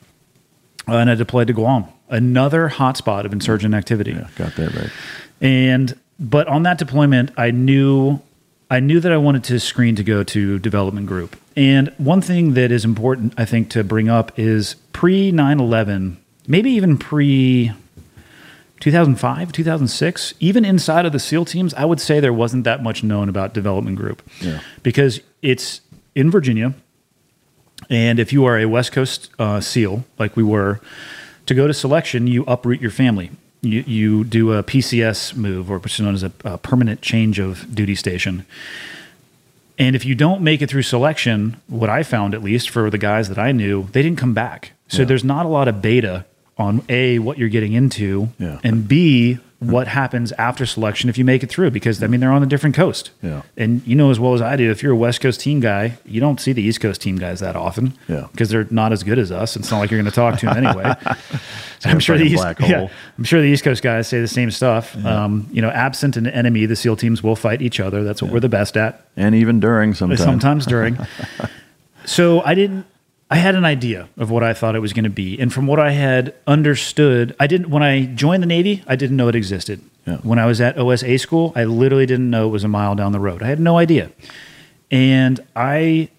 Uh, 0.87 0.99
and 0.99 1.11
I 1.11 1.17
deployed 1.17 1.49
to 1.49 1.53
Guam, 1.53 1.87
another 2.09 2.69
hotspot 2.69 3.25
of 3.25 3.33
insurgent 3.33 3.75
activity. 3.75 4.13
Yeah, 4.13 4.29
got 4.37 4.55
that 4.55 4.73
right. 4.73 4.91
And 5.41 5.99
but 6.21 6.47
on 6.47 6.63
that 6.63 6.79
deployment, 6.79 7.33
I 7.37 7.51
knew 7.51 8.21
I 8.71 8.79
knew 8.79 9.01
that 9.01 9.11
I 9.11 9.17
wanted 9.17 9.43
to 9.45 9.59
screen 9.59 9.97
to 9.97 10.05
go 10.05 10.23
to 10.23 10.61
development 10.61 11.09
group. 11.09 11.37
And 11.57 11.93
one 11.99 12.21
thing 12.21 12.55
that 12.55 12.71
is 12.71 12.85
important, 12.85 13.35
I 13.37 13.45
think, 13.45 13.69
to 13.71 13.83
bring 13.83 14.09
up 14.09 14.39
is 14.39 14.77
pre 14.93 15.33
9 15.33 15.59
11, 15.59 16.19
maybe 16.47 16.71
even 16.71 16.99
pre 16.99 17.73
2005, 18.85 19.51
2006, 19.51 20.35
even 20.41 20.63
inside 20.63 21.07
of 21.07 21.13
the 21.13 21.19
SEAL 21.19 21.47
teams, 21.47 21.73
I 21.73 21.87
would 21.87 22.01
say 22.03 22.21
there 22.21 22.35
wasn't 22.35 22.65
that 22.65 22.83
much 22.83 23.03
known 23.03 23.31
about 23.31 23.55
development 23.55 23.97
group. 23.97 24.21
Yeah. 24.43 24.61
Because 24.83 25.21
it's 25.41 25.81
in 26.15 26.31
Virginia. 26.31 26.75
And 27.89 28.19
if 28.19 28.31
you 28.31 28.45
are 28.45 28.59
a 28.59 28.67
West 28.67 28.93
Coast 28.93 29.31
uh, 29.39 29.63
SEAL, 29.63 30.05
like 30.19 30.37
we 30.37 30.43
were, 30.43 30.83
to 31.47 31.55
go 31.55 31.67
to 31.67 31.73
selection, 31.73 32.27
you 32.27 32.45
uproot 32.47 32.83
your 32.83 32.91
family. 32.91 33.31
You, 33.63 33.85
you 33.87 34.23
do 34.23 34.53
a 34.53 34.63
PCS 34.63 35.35
move, 35.35 35.71
or 35.71 35.79
which 35.79 35.95
is 35.95 36.01
known 36.01 36.13
as 36.13 36.23
a, 36.23 36.33
a 36.45 36.59
permanent 36.59 37.01
change 37.01 37.39
of 37.39 37.75
duty 37.75 37.95
station. 37.95 38.45
And 39.79 39.97
if 39.97 40.05
you 40.05 40.15
don't 40.15 40.43
make 40.43 40.61
it 40.61 40.69
through 40.69 40.83
selection, 40.83 41.57
what 41.69 41.89
I 41.89 42.03
found, 42.03 42.35
at 42.35 42.43
least 42.43 42.69
for 42.69 42.91
the 42.91 42.99
guys 42.99 43.31
that 43.31 43.39
I 43.39 43.51
knew, 43.53 43.85
they 43.93 44.03
didn't 44.03 44.19
come 44.19 44.35
back. 44.35 44.73
So 44.89 44.99
Yeah. 44.99 45.05
there's 45.07 45.25
not 45.25 45.47
a 45.47 45.49
lot 45.49 45.69
of 45.69 45.81
beta 45.81 46.27
on 46.59 46.83
A, 46.89 47.19
what 47.19 47.39
you're 47.39 47.49
getting 47.49 47.73
into, 47.73 48.29
Yeah. 48.39 48.59
and 48.63 48.87
B, 48.87 49.39
what 49.61 49.87
happens 49.89 50.31
after 50.33 50.67
selection 50.67 51.09
if 51.09 51.17
you 51.17 51.25
make 51.25 51.43
it 51.43 51.49
through 51.49 51.71
because 51.71 52.03
I 52.03 52.07
mean 52.07 52.21
they're 52.21 52.31
on 52.33 52.43
a 52.43 52.47
different 52.47 52.77
coast. 52.77 53.11
Yeah. 53.23 53.43
And 53.57 53.81
you 53.87 53.97
know 53.97 54.11
as 54.11 54.21
well 54.21 54.35
as 54.35 54.43
I 54.43 54.57
do, 54.57 54.71
if 54.71 54.83
you're 54.83 54.93
a 54.93 54.97
West 54.97 55.23
Coast 55.23 55.41
team 55.41 55.61
guy, 55.61 55.97
you 56.05 56.21
don't 56.21 56.39
see 56.39 56.53
the 56.53 56.61
East 56.63 56.81
Coast 56.81 57.01
team 57.01 57.17
guys 57.17 57.41
that 57.41 57.57
often. 57.57 57.95
Yeah. 58.07 58.27
Because 58.31 58.51
they're 58.51 58.67
not 58.71 58.93
as 58.93 59.03
good 59.03 59.19
as 59.19 59.33
us. 59.33 59.57
It's 59.57 59.71
not 59.71 59.79
like 59.79 59.91
you're 59.91 60.01
going 60.01 60.11
to 60.11 60.15
talk 60.15 60.39
to 60.41 60.47
them 60.47 60.67
anyway. 60.67 60.95
I'm 61.87 61.99
sure 61.99 62.19
the 62.19 62.25
East, 62.25 62.45
yeah. 62.61 62.89
I'm 63.17 63.25
sure 63.25 63.41
the 63.41 63.47
East 63.49 63.65
Coast 63.65 63.83
guys 63.83 64.07
say 64.07 64.21
the 64.21 64.29
same 64.29 64.51
stuff. 64.51 64.95
Um, 65.05 65.49
you 65.51 65.63
know, 65.63 65.71
absent 65.71 66.17
an 66.19 66.27
enemy, 66.27 66.67
the 66.67 66.77
SEAL 66.77 66.97
teams 66.97 67.23
will 67.23 67.37
fight 67.37 67.63
each 67.63 67.81
other. 67.81 68.05
That's 68.05 68.21
what 68.23 68.33
we're 68.33 68.41
the 68.41 68.49
best 68.51 68.77
at. 68.77 69.07
And 69.17 69.35
even 69.35 69.61
during 69.61 69.95
sometimes. 69.95 70.23
Sometimes 70.23 70.67
during. 70.67 70.99
so 72.05 72.43
I 72.43 72.55
didn't. 72.55 72.87
I 73.35 73.39
had 73.39 73.57
an 73.57 73.65
idea 73.65 74.09
of 74.17 74.31
what 74.31 74.45
I 74.45 74.55
thought 74.55 74.77
it 74.77 74.79
was 74.79 74.93
going 74.93 75.03
to 75.03 75.11
be, 75.11 75.41
and 75.41 75.53
from 75.53 75.67
what 75.67 75.81
I 75.81 75.91
had 75.91 76.33
understood, 76.47 77.35
I 77.41 77.49
didn't. 77.49 77.69
When 77.69 77.83
I 77.83 78.05
joined 78.05 78.45
the 78.45 78.47
Navy, 78.47 78.85
I 78.87 78.95
didn't 78.95 79.17
know 79.17 79.27
it 79.27 79.35
existed. 79.35 79.81
Yeah. 80.07 80.19
When 80.19 80.39
I 80.39 80.47
was 80.47 80.61
at 80.61 80.79
OSA 80.79 81.19
school, 81.19 81.53
I 81.57 81.65
literally 81.65 82.07
didn't 82.07 82.31
know 82.31 82.47
it 82.47 82.53
was 82.53 82.63
a 82.63 82.69
mile 82.69 82.95
down 82.95 83.11
the 83.11 83.19
road. 83.19 83.43
I 83.43 83.49
had 83.49 83.59
no 83.59 83.77
idea, 83.77 84.13
and 84.89 85.41
I. 85.57 86.11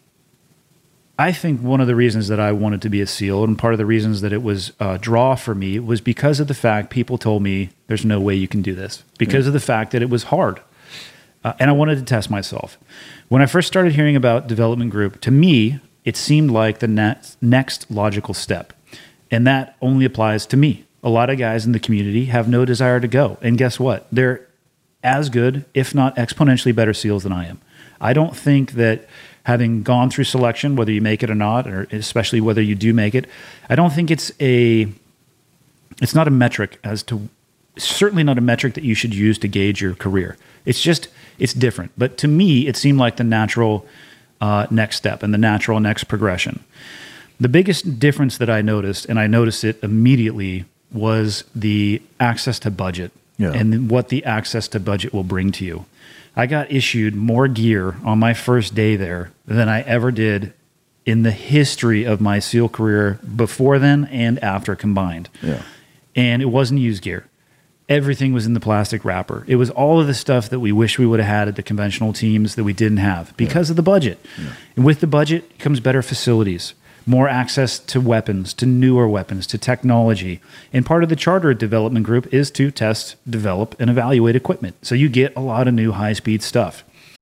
I 1.17 1.31
think 1.31 1.61
one 1.61 1.79
of 1.79 1.87
the 1.87 1.95
reasons 1.95 2.27
that 2.27 2.41
I 2.41 2.51
wanted 2.51 2.81
to 2.81 2.89
be 2.89 2.99
a 2.99 3.07
SEAL, 3.07 3.45
and 3.45 3.57
part 3.57 3.73
of 3.73 3.77
the 3.77 3.85
reasons 3.85 4.19
that 4.19 4.33
it 4.33 4.43
was 4.43 4.73
a 4.81 4.97
draw 4.97 5.35
for 5.35 5.55
me, 5.55 5.79
was 5.79 6.01
because 6.01 6.41
of 6.41 6.49
the 6.49 6.53
fact 6.53 6.89
people 6.89 7.17
told 7.17 7.41
me 7.41 7.69
there's 7.87 8.03
no 8.03 8.19
way 8.19 8.35
you 8.35 8.49
can 8.49 8.61
do 8.61 8.75
this, 8.75 9.05
because 9.17 9.47
of 9.47 9.53
the 9.53 9.61
fact 9.61 9.91
that 9.93 10.01
it 10.01 10.09
was 10.09 10.23
hard 10.23 10.59
uh, 11.45 11.53
and 11.59 11.69
I 11.69 11.73
wanted 11.73 11.99
to 11.99 12.03
test 12.03 12.29
myself. 12.29 12.79
When 13.29 13.41
I 13.41 13.45
first 13.45 13.67
started 13.67 13.93
hearing 13.93 14.15
about 14.15 14.47
development 14.47 14.89
group, 14.89 15.21
to 15.21 15.31
me, 15.31 15.79
it 16.05 16.15
seemed 16.15 16.51
like 16.51 16.79
the 16.79 16.87
next, 16.87 17.41
next 17.41 17.89
logical 17.91 18.33
step. 18.33 18.71
And 19.31 19.45
that 19.47 19.75
only 19.81 20.05
applies 20.05 20.45
to 20.47 20.57
me. 20.57 20.85
A 21.03 21.09
lot 21.09 21.29
of 21.29 21.37
guys 21.37 21.65
in 21.65 21.71
the 21.71 21.79
community 21.79 22.25
have 22.25 22.47
no 22.47 22.63
desire 22.63 22.99
to 22.99 23.07
go. 23.07 23.37
And 23.41 23.57
guess 23.57 23.79
what? 23.79 24.07
They're 24.11 24.47
as 25.03 25.29
good, 25.29 25.65
if 25.73 25.93
not 25.93 26.15
exponentially 26.15 26.73
better 26.73 26.93
SEALs 26.93 27.23
than 27.23 27.31
I 27.31 27.47
am. 27.47 27.59
I 27.99 28.13
don't 28.13 28.35
think 28.35 28.73
that 28.73 29.07
having 29.43 29.83
gone 29.83 30.09
through 30.09 30.23
selection, 30.23 30.75
whether 30.75 30.91
you 30.91 31.01
make 31.01 31.21
it 31.23 31.29
or 31.29 31.35
not, 31.35 31.67
or 31.67 31.87
especially 31.91 32.41
whether 32.41 32.61
you 32.61 32.75
do 32.75 32.93
make 32.93 33.13
it, 33.13 33.27
I 33.69 33.75
don't 33.75 33.91
think 33.93 34.09
it's 34.11 34.31
a 34.39 34.87
it's 36.01 36.15
not 36.15 36.27
a 36.27 36.31
metric 36.31 36.79
as 36.83 37.03
to 37.03 37.29
certainly 37.77 38.23
not 38.23 38.37
a 38.37 38.41
metric 38.41 38.73
that 38.73 38.83
you 38.83 38.95
should 38.95 39.13
use 39.13 39.37
to 39.39 39.47
gauge 39.47 39.81
your 39.81 39.93
career. 39.93 40.37
It's 40.65 40.81
just 40.81 41.07
it's 41.37 41.53
different. 41.53 41.91
But 41.97 42.17
to 42.19 42.27
me, 42.27 42.67
it 42.67 42.75
seemed 42.75 42.97
like 42.97 43.17
the 43.17 43.23
natural 43.23 43.85
uh, 44.41 44.67
next 44.69 44.97
step 44.97 45.23
and 45.23 45.33
the 45.33 45.37
natural 45.37 45.79
next 45.79 46.05
progression. 46.05 46.63
The 47.39 47.49
biggest 47.49 47.99
difference 47.99 48.37
that 48.37 48.49
I 48.49 48.61
noticed, 48.61 49.05
and 49.07 49.19
I 49.19 49.27
noticed 49.27 49.63
it 49.63 49.83
immediately, 49.83 50.65
was 50.91 51.43
the 51.53 52.01
access 52.19 52.59
to 52.59 52.71
budget 52.71 53.11
Yeah. 53.37 53.51
and 53.51 53.89
what 53.89 54.09
the 54.09 54.23
access 54.23 54.67
to 54.69 54.79
budget 54.79 55.13
will 55.13 55.23
bring 55.23 55.51
to 55.53 55.65
you. 55.65 55.85
I 56.37 56.45
got 56.47 56.71
issued 56.71 57.15
more 57.15 57.47
gear 57.47 57.95
on 58.03 58.19
my 58.19 58.33
first 58.33 58.75
day 58.75 58.95
there 58.95 59.31
than 59.45 59.67
I 59.69 59.81
ever 59.81 60.11
did 60.11 60.53
in 61.05 61.23
the 61.23 61.31
history 61.31 62.03
of 62.05 62.19
my 62.21 62.39
SEAL 62.39 62.69
career 62.69 63.19
before 63.35 63.79
then 63.79 64.05
and 64.05 64.41
after 64.43 64.75
combined. 64.75 65.29
Yeah. 65.41 65.61
And 66.15 66.41
it 66.41 66.45
wasn't 66.45 66.79
used 66.79 67.03
gear. 67.03 67.25
Everything 67.87 68.33
was 68.33 68.47
in 68.47 68.53
the 68.53 68.59
plastic 68.59 69.05
wrapper. 69.05 69.43
It 69.47 69.57
was 69.57 69.69
all 69.69 70.01
of 70.01 70.07
the 70.07 70.15
stuff 70.15 70.49
that 70.49 70.59
we 70.59 70.71
wish 70.71 70.97
we 70.97 71.05
would 71.05 71.19
have 71.19 71.29
had 71.29 71.47
at 71.47 71.55
the 71.55 71.61
conventional 71.61 72.13
teams 72.13 72.55
that 72.55 72.63
we 72.63 72.73
didn't 72.73 72.97
have 72.97 73.35
because 73.37 73.69
of 73.69 73.75
the 73.75 73.83
budget. 73.83 74.19
And 74.75 74.83
with 74.83 75.01
the 75.01 75.07
budget 75.07 75.59
comes 75.59 75.79
better 75.79 76.01
facilities, 76.01 76.73
more 77.05 77.29
access 77.29 77.77
to 77.77 78.01
weapons, 78.01 78.55
to 78.55 78.65
newer 78.65 79.07
weapons, 79.07 79.45
to 79.47 79.59
technology. 79.59 80.41
And 80.73 80.83
part 80.83 81.03
of 81.03 81.09
the 81.09 81.15
charter 81.15 81.53
development 81.53 82.07
group 82.07 82.33
is 82.33 82.49
to 82.51 82.71
test, 82.71 83.17
develop, 83.29 83.75
and 83.79 83.89
evaluate 83.89 84.35
equipment. 84.35 84.83
So 84.83 84.95
you 84.95 85.07
get 85.07 85.35
a 85.35 85.41
lot 85.41 85.67
of 85.67 85.75
new 85.75 85.91
high 85.91 86.13
speed 86.13 86.41
stuff. 86.41 86.83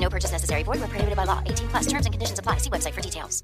No 0.00 0.10
purchase 0.10 0.32
necessary. 0.32 0.62
Void 0.62 0.80
where 0.80 0.88
prohibited 0.88 1.16
by 1.16 1.24
law. 1.24 1.42
18 1.46 1.68
plus. 1.68 1.86
Terms 1.86 2.06
and 2.06 2.12
conditions 2.12 2.38
apply. 2.38 2.58
See 2.58 2.70
website 2.70 2.92
for 2.92 3.00
details. 3.00 3.42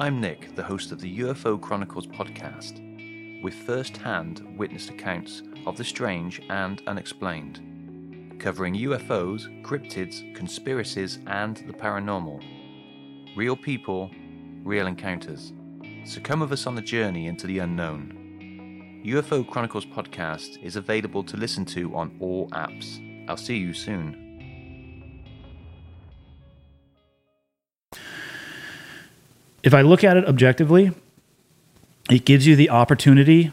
I'm 0.00 0.20
Nick, 0.20 0.54
the 0.54 0.62
host 0.62 0.92
of 0.92 1.00
the 1.00 1.18
UFO 1.18 1.60
Chronicles 1.60 2.06
podcast, 2.06 3.42
with 3.42 3.52
first 3.52 3.96
hand 3.96 4.46
witnessed 4.56 4.90
accounts 4.90 5.42
of 5.66 5.76
the 5.76 5.82
strange 5.82 6.40
and 6.50 6.80
unexplained, 6.86 8.36
covering 8.38 8.76
UFOs, 8.76 9.48
cryptids, 9.64 10.32
conspiracies, 10.36 11.18
and 11.26 11.56
the 11.66 11.72
paranormal. 11.72 12.40
Real 13.36 13.56
people, 13.56 14.08
real 14.62 14.86
encounters. 14.86 15.52
So 16.04 16.20
come 16.20 16.40
with 16.40 16.52
us 16.52 16.68
on 16.68 16.76
the 16.76 16.80
journey 16.80 17.26
into 17.26 17.48
the 17.48 17.58
unknown. 17.58 19.02
UFO 19.04 19.44
Chronicles 19.44 19.84
podcast 19.84 20.62
is 20.62 20.76
available 20.76 21.24
to 21.24 21.36
listen 21.36 21.64
to 21.64 21.92
on 21.96 22.16
all 22.20 22.48
apps. 22.50 23.04
I'll 23.28 23.36
see 23.36 23.56
you 23.56 23.72
soon. 23.74 24.27
If 29.68 29.74
I 29.74 29.82
look 29.82 30.02
at 30.02 30.16
it 30.16 30.24
objectively, 30.24 30.92
it 32.10 32.24
gives 32.24 32.46
you 32.46 32.56
the 32.56 32.70
opportunity 32.70 33.52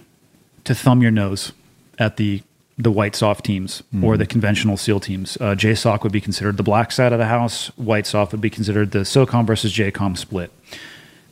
to 0.63 0.73
thumb 0.73 1.01
your 1.01 1.11
nose 1.11 1.51
at 1.99 2.15
the 2.15 2.41
the 2.77 2.89
white 2.89 3.17
SOF 3.17 3.43
teams 3.43 3.83
or 4.01 4.15
the 4.15 4.25
conventional 4.25 4.77
SEAL 4.77 5.01
teams. 5.01 5.35
Uh, 5.41 5.55
JSOC 5.55 6.03
would 6.03 6.13
be 6.13 6.21
considered 6.21 6.55
the 6.55 6.63
black 6.63 6.93
side 6.93 7.11
of 7.11 7.19
the 7.19 7.25
house. 7.25 7.67
White 7.77 8.07
SOF 8.07 8.31
would 8.31 8.39
be 8.39 8.49
considered 8.49 8.91
the 8.91 8.99
SOCOM 8.99 9.45
versus 9.45 9.73
JCOM 9.73 10.17
split. 10.17 10.53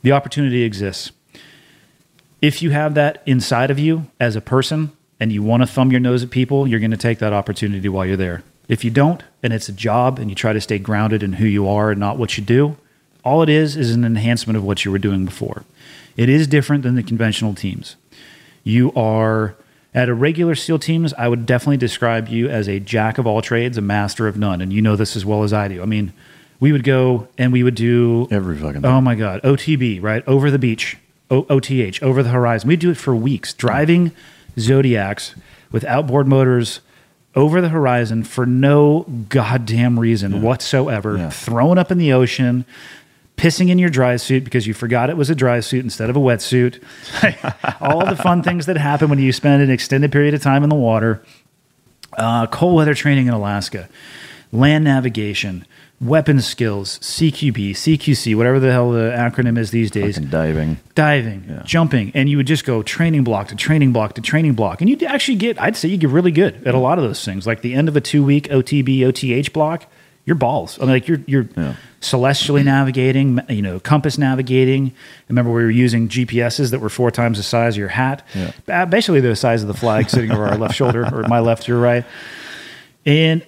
The 0.02 0.12
opportunity 0.12 0.64
exists. 0.64 1.12
If 2.42 2.60
you 2.60 2.68
have 2.68 2.92
that 2.92 3.22
inside 3.24 3.70
of 3.70 3.78
you 3.78 4.10
as 4.20 4.36
a 4.36 4.42
person 4.42 4.92
and 5.18 5.32
you 5.32 5.42
want 5.42 5.62
to 5.62 5.66
thumb 5.66 5.92
your 5.92 6.00
nose 6.00 6.22
at 6.22 6.28
people, 6.28 6.66
you're 6.66 6.80
going 6.80 6.90
to 6.90 6.98
take 6.98 7.20
that 7.20 7.32
opportunity 7.32 7.88
while 7.88 8.04
you're 8.04 8.18
there. 8.18 8.42
If 8.68 8.84
you 8.84 8.90
don't, 8.90 9.22
and 9.42 9.54
it's 9.54 9.70
a 9.70 9.72
job 9.72 10.18
and 10.18 10.28
you 10.28 10.36
try 10.36 10.52
to 10.52 10.60
stay 10.60 10.78
grounded 10.78 11.22
in 11.22 11.32
who 11.32 11.46
you 11.46 11.66
are 11.66 11.90
and 11.90 12.00
not 12.00 12.18
what 12.18 12.36
you 12.36 12.44
do, 12.44 12.76
all 13.24 13.42
it 13.42 13.48
is 13.48 13.76
is 13.76 13.92
an 13.94 14.04
enhancement 14.04 14.56
of 14.56 14.64
what 14.64 14.84
you 14.84 14.90
were 14.90 14.98
doing 14.98 15.24
before. 15.24 15.64
It 16.16 16.28
is 16.28 16.46
different 16.46 16.82
than 16.82 16.94
the 16.94 17.02
conventional 17.02 17.54
teams. 17.54 17.96
You 18.62 18.92
are 18.94 19.54
at 19.94 20.08
a 20.08 20.14
regular 20.14 20.54
SEAL 20.56 20.80
teams, 20.80 21.14
I 21.14 21.28
would 21.28 21.46
definitely 21.46 21.76
describe 21.76 22.28
you 22.28 22.48
as 22.48 22.68
a 22.68 22.80
jack 22.80 23.16
of 23.18 23.26
all 23.28 23.40
trades, 23.42 23.78
a 23.78 23.80
master 23.80 24.26
of 24.26 24.36
none. 24.36 24.60
And 24.60 24.72
you 24.72 24.82
know 24.82 24.96
this 24.96 25.14
as 25.14 25.24
well 25.24 25.44
as 25.44 25.52
I 25.52 25.68
do. 25.68 25.82
I 25.82 25.84
mean, 25.86 26.12
we 26.58 26.72
would 26.72 26.82
go 26.84 27.28
and 27.38 27.52
we 27.52 27.62
would 27.62 27.74
do 27.76 28.26
Every 28.30 28.56
fucking 28.56 28.82
thing. 28.82 28.90
Oh 28.90 29.00
my 29.00 29.14
God, 29.14 29.40
OTB, 29.42 30.02
right? 30.02 30.26
Over 30.26 30.50
the 30.50 30.58
beach, 30.58 30.96
o- 31.30 31.46
OTH, 31.48 32.02
over 32.02 32.22
the 32.24 32.30
horizon. 32.30 32.68
We'd 32.68 32.80
do 32.80 32.90
it 32.90 32.96
for 32.96 33.14
weeks, 33.14 33.52
driving 33.52 34.10
Zodiacs 34.58 35.34
with 35.70 35.84
outboard 35.84 36.26
motors 36.26 36.80
over 37.36 37.60
the 37.60 37.68
horizon 37.68 38.22
for 38.24 38.46
no 38.46 39.04
goddamn 39.28 39.98
reason 39.98 40.40
whatsoever, 40.42 41.16
Yeah. 41.18 41.30
thrown 41.30 41.78
up 41.78 41.90
in 41.90 41.98
the 41.98 42.12
ocean, 42.12 42.64
pissing 43.36 43.68
in 43.68 43.78
your 43.78 43.90
dry 43.90 44.16
suit 44.16 44.44
because 44.44 44.66
you 44.66 44.74
forgot 44.74 45.10
it 45.10 45.16
was 45.16 45.30
a 45.30 45.34
dry 45.34 45.60
suit 45.60 45.84
instead 45.84 46.08
of 46.10 46.16
a 46.16 46.20
wetsuit. 46.20 46.82
All 47.80 48.04
the 48.04 48.16
fun 48.16 48.42
things 48.42 48.66
that 48.66 48.76
happen 48.76 49.08
when 49.10 49.18
you 49.18 49.32
spend 49.32 49.62
an 49.62 49.70
extended 49.70 50.12
period 50.12 50.34
of 50.34 50.42
time 50.42 50.62
in 50.62 50.68
the 50.68 50.76
water. 50.76 51.22
Uh, 52.16 52.46
cold 52.46 52.76
weather 52.76 52.94
training 52.94 53.26
in 53.26 53.34
Alaska, 53.34 53.88
land 54.52 54.84
navigation, 54.84 55.66
weapons 56.00 56.46
skills, 56.46 57.00
CQB, 57.00 57.70
CQC, 57.70 58.36
whatever 58.36 58.60
the 58.60 58.70
hell 58.70 58.92
the 58.92 59.10
acronym 59.10 59.58
is 59.58 59.72
these 59.72 59.90
days 59.90 60.14
Fucking 60.14 60.30
diving. 60.30 60.78
diving, 60.94 61.60
jumping, 61.64 62.12
and 62.14 62.28
you 62.28 62.36
would 62.36 62.46
just 62.46 62.64
go 62.64 62.84
training 62.84 63.24
block 63.24 63.48
to 63.48 63.56
training 63.56 63.92
block 63.92 64.14
to 64.14 64.20
training 64.20 64.52
block, 64.54 64.80
and 64.80 64.88
you'd 64.88 65.02
actually 65.02 65.36
get, 65.36 65.60
I'd 65.60 65.76
say, 65.76 65.88
you 65.88 65.96
get 65.96 66.10
really 66.10 66.30
good 66.30 66.64
at 66.66 66.74
a 66.74 66.78
lot 66.78 66.98
of 66.98 67.04
those 67.04 67.24
things. 67.24 67.48
Like 67.48 67.62
the 67.62 67.74
end 67.74 67.88
of 67.88 67.96
a 67.96 68.00
two 68.00 68.22
week 68.22 68.48
OTB 68.48 69.02
OTH 69.02 69.52
block, 69.52 69.86
your 70.26 70.36
balls. 70.36 70.78
I 70.78 70.82
mean, 70.82 70.90
like 70.90 71.08
you're 71.08 71.20
you're 71.26 71.48
Yeah. 71.56 71.74
celestially 72.00 72.62
navigating, 72.62 73.40
you 73.48 73.62
know, 73.62 73.78
compass 73.80 74.16
navigating. 74.18 74.92
Remember, 75.28 75.50
we 75.52 75.62
were 75.64 75.70
using 75.70 76.08
GPSs 76.08 76.70
that 76.70 76.80
were 76.80 76.88
four 76.88 77.10
times 77.10 77.36
the 77.38 77.42
size 77.44 77.74
of 77.74 77.78
your 77.78 77.88
hat, 77.88 78.26
Yeah. 78.66 78.84
Basically 78.86 79.20
the 79.20 79.36
size 79.36 79.62
of 79.62 79.68
the 79.68 79.74
flag 79.74 80.08
sitting 80.10 80.30
over 80.30 80.46
our 80.46 80.56
left 80.58 80.74
shoulder 80.74 81.04
or 81.12 81.26
my 81.28 81.40
left, 81.40 81.68
your 81.68 81.78
right, 81.80 82.04
and. 83.06 83.42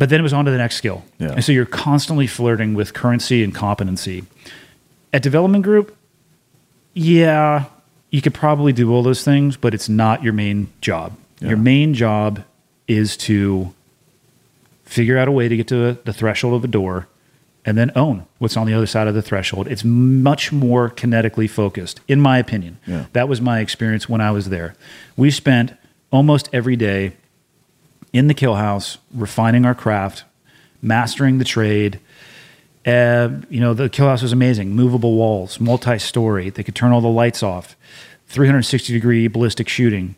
But 0.00 0.10
then 0.10 0.20
it 0.20 0.22
was 0.22 0.32
on 0.32 0.44
to 0.44 0.52
the 0.52 0.58
next 0.58 0.76
skill. 0.76 1.02
Yeah. 1.18 1.32
And 1.32 1.44
so 1.44 1.50
you're 1.50 1.66
constantly 1.66 2.28
flirting 2.28 2.74
with 2.74 2.94
currency 2.94 3.42
and 3.42 3.52
competency. 3.52 4.22
At 5.12 5.24
development 5.24 5.64
group, 5.64 5.96
yeah, 6.94 7.64
you 8.10 8.22
could 8.22 8.32
probably 8.34 8.72
do 8.72 8.92
all 8.92 9.02
those 9.02 9.24
things, 9.24 9.56
but 9.56 9.74
it's 9.74 9.88
not 9.88 10.22
your 10.22 10.32
main 10.32 10.68
job. 10.80 11.14
Your 11.40 11.56
main 11.56 11.94
job 11.94 12.44
is 12.86 13.16
to 13.18 13.74
figure 14.88 15.18
out 15.18 15.28
a 15.28 15.30
way 15.30 15.48
to 15.48 15.56
get 15.56 15.68
to 15.68 15.98
the 16.04 16.12
threshold 16.12 16.54
of 16.54 16.64
a 16.64 16.68
door, 16.68 17.08
and 17.64 17.76
then 17.76 17.92
own 17.94 18.26
what's 18.38 18.56
on 18.56 18.66
the 18.66 18.72
other 18.72 18.86
side 18.86 19.06
of 19.06 19.14
the 19.14 19.20
threshold. 19.20 19.68
It's 19.68 19.84
much 19.84 20.50
more 20.50 20.88
kinetically 20.88 21.48
focused, 21.48 22.00
in 22.08 22.20
my 22.20 22.38
opinion. 22.38 22.78
Yeah. 22.86 23.04
That 23.12 23.28
was 23.28 23.40
my 23.40 23.60
experience 23.60 24.08
when 24.08 24.22
I 24.22 24.30
was 24.30 24.48
there. 24.48 24.74
We 25.16 25.30
spent 25.30 25.74
almost 26.10 26.48
every 26.54 26.74
day 26.74 27.12
in 28.14 28.28
the 28.28 28.34
kill 28.34 28.54
house, 28.54 28.96
refining 29.12 29.66
our 29.66 29.74
craft, 29.74 30.24
mastering 30.80 31.36
the 31.36 31.44
trade. 31.44 32.00
Uh, 32.86 33.28
you 33.50 33.60
know, 33.60 33.74
the 33.74 33.90
kill 33.90 34.06
house 34.06 34.22
was 34.22 34.32
amazing. 34.32 34.74
Movable 34.74 35.14
walls, 35.14 35.60
multi-story. 35.60 36.48
They 36.48 36.62
could 36.62 36.74
turn 36.74 36.92
all 36.92 37.02
the 37.02 37.08
lights 37.08 37.42
off. 37.42 37.76
360 38.28 38.92
degree 38.94 39.28
ballistic 39.28 39.68
shooting. 39.68 40.16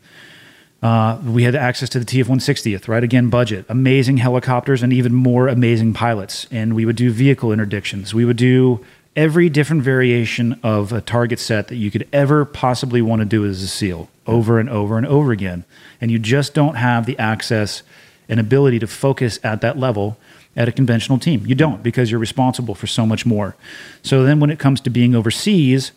Uh, 0.81 1.19
we 1.23 1.43
had 1.43 1.55
access 1.55 1.89
to 1.89 1.99
the 1.99 2.05
TF 2.05 2.25
160th, 2.25 2.87
right? 2.87 3.03
Again, 3.03 3.29
budget. 3.29 3.65
Amazing 3.69 4.17
helicopters 4.17 4.81
and 4.81 4.91
even 4.91 5.13
more 5.13 5.47
amazing 5.47 5.93
pilots. 5.93 6.47
And 6.49 6.73
we 6.73 6.85
would 6.85 6.95
do 6.95 7.11
vehicle 7.11 7.49
interdictions. 7.49 8.13
We 8.13 8.25
would 8.25 8.37
do 8.37 8.83
every 9.15 9.49
different 9.49 9.83
variation 9.83 10.59
of 10.63 10.91
a 10.91 11.01
target 11.01 11.39
set 11.39 11.67
that 11.67 11.75
you 11.75 11.91
could 11.91 12.07
ever 12.11 12.45
possibly 12.45 13.01
want 13.01 13.19
to 13.19 13.25
do 13.25 13.45
as 13.45 13.61
a 13.61 13.67
SEAL 13.67 14.09
over 14.25 14.59
and 14.59 14.69
over 14.69 14.97
and 14.97 15.05
over 15.05 15.31
again. 15.31 15.65
And 15.99 16.09
you 16.09 16.17
just 16.17 16.53
don't 16.53 16.75
have 16.75 17.05
the 17.05 17.19
access 17.19 17.83
and 18.27 18.39
ability 18.39 18.79
to 18.79 18.87
focus 18.87 19.39
at 19.43 19.61
that 19.61 19.77
level 19.77 20.17
at 20.55 20.67
a 20.67 20.71
conventional 20.71 21.19
team. 21.19 21.45
You 21.45 21.55
don't 21.55 21.83
because 21.83 22.09
you're 22.09 22.19
responsible 22.19 22.73
for 22.73 22.87
so 22.87 23.05
much 23.05 23.25
more. 23.25 23.55
So 24.01 24.23
then 24.23 24.39
when 24.39 24.49
it 24.49 24.59
comes 24.59 24.81
to 24.81 24.89
being 24.89 25.13
overseas, 25.13 25.91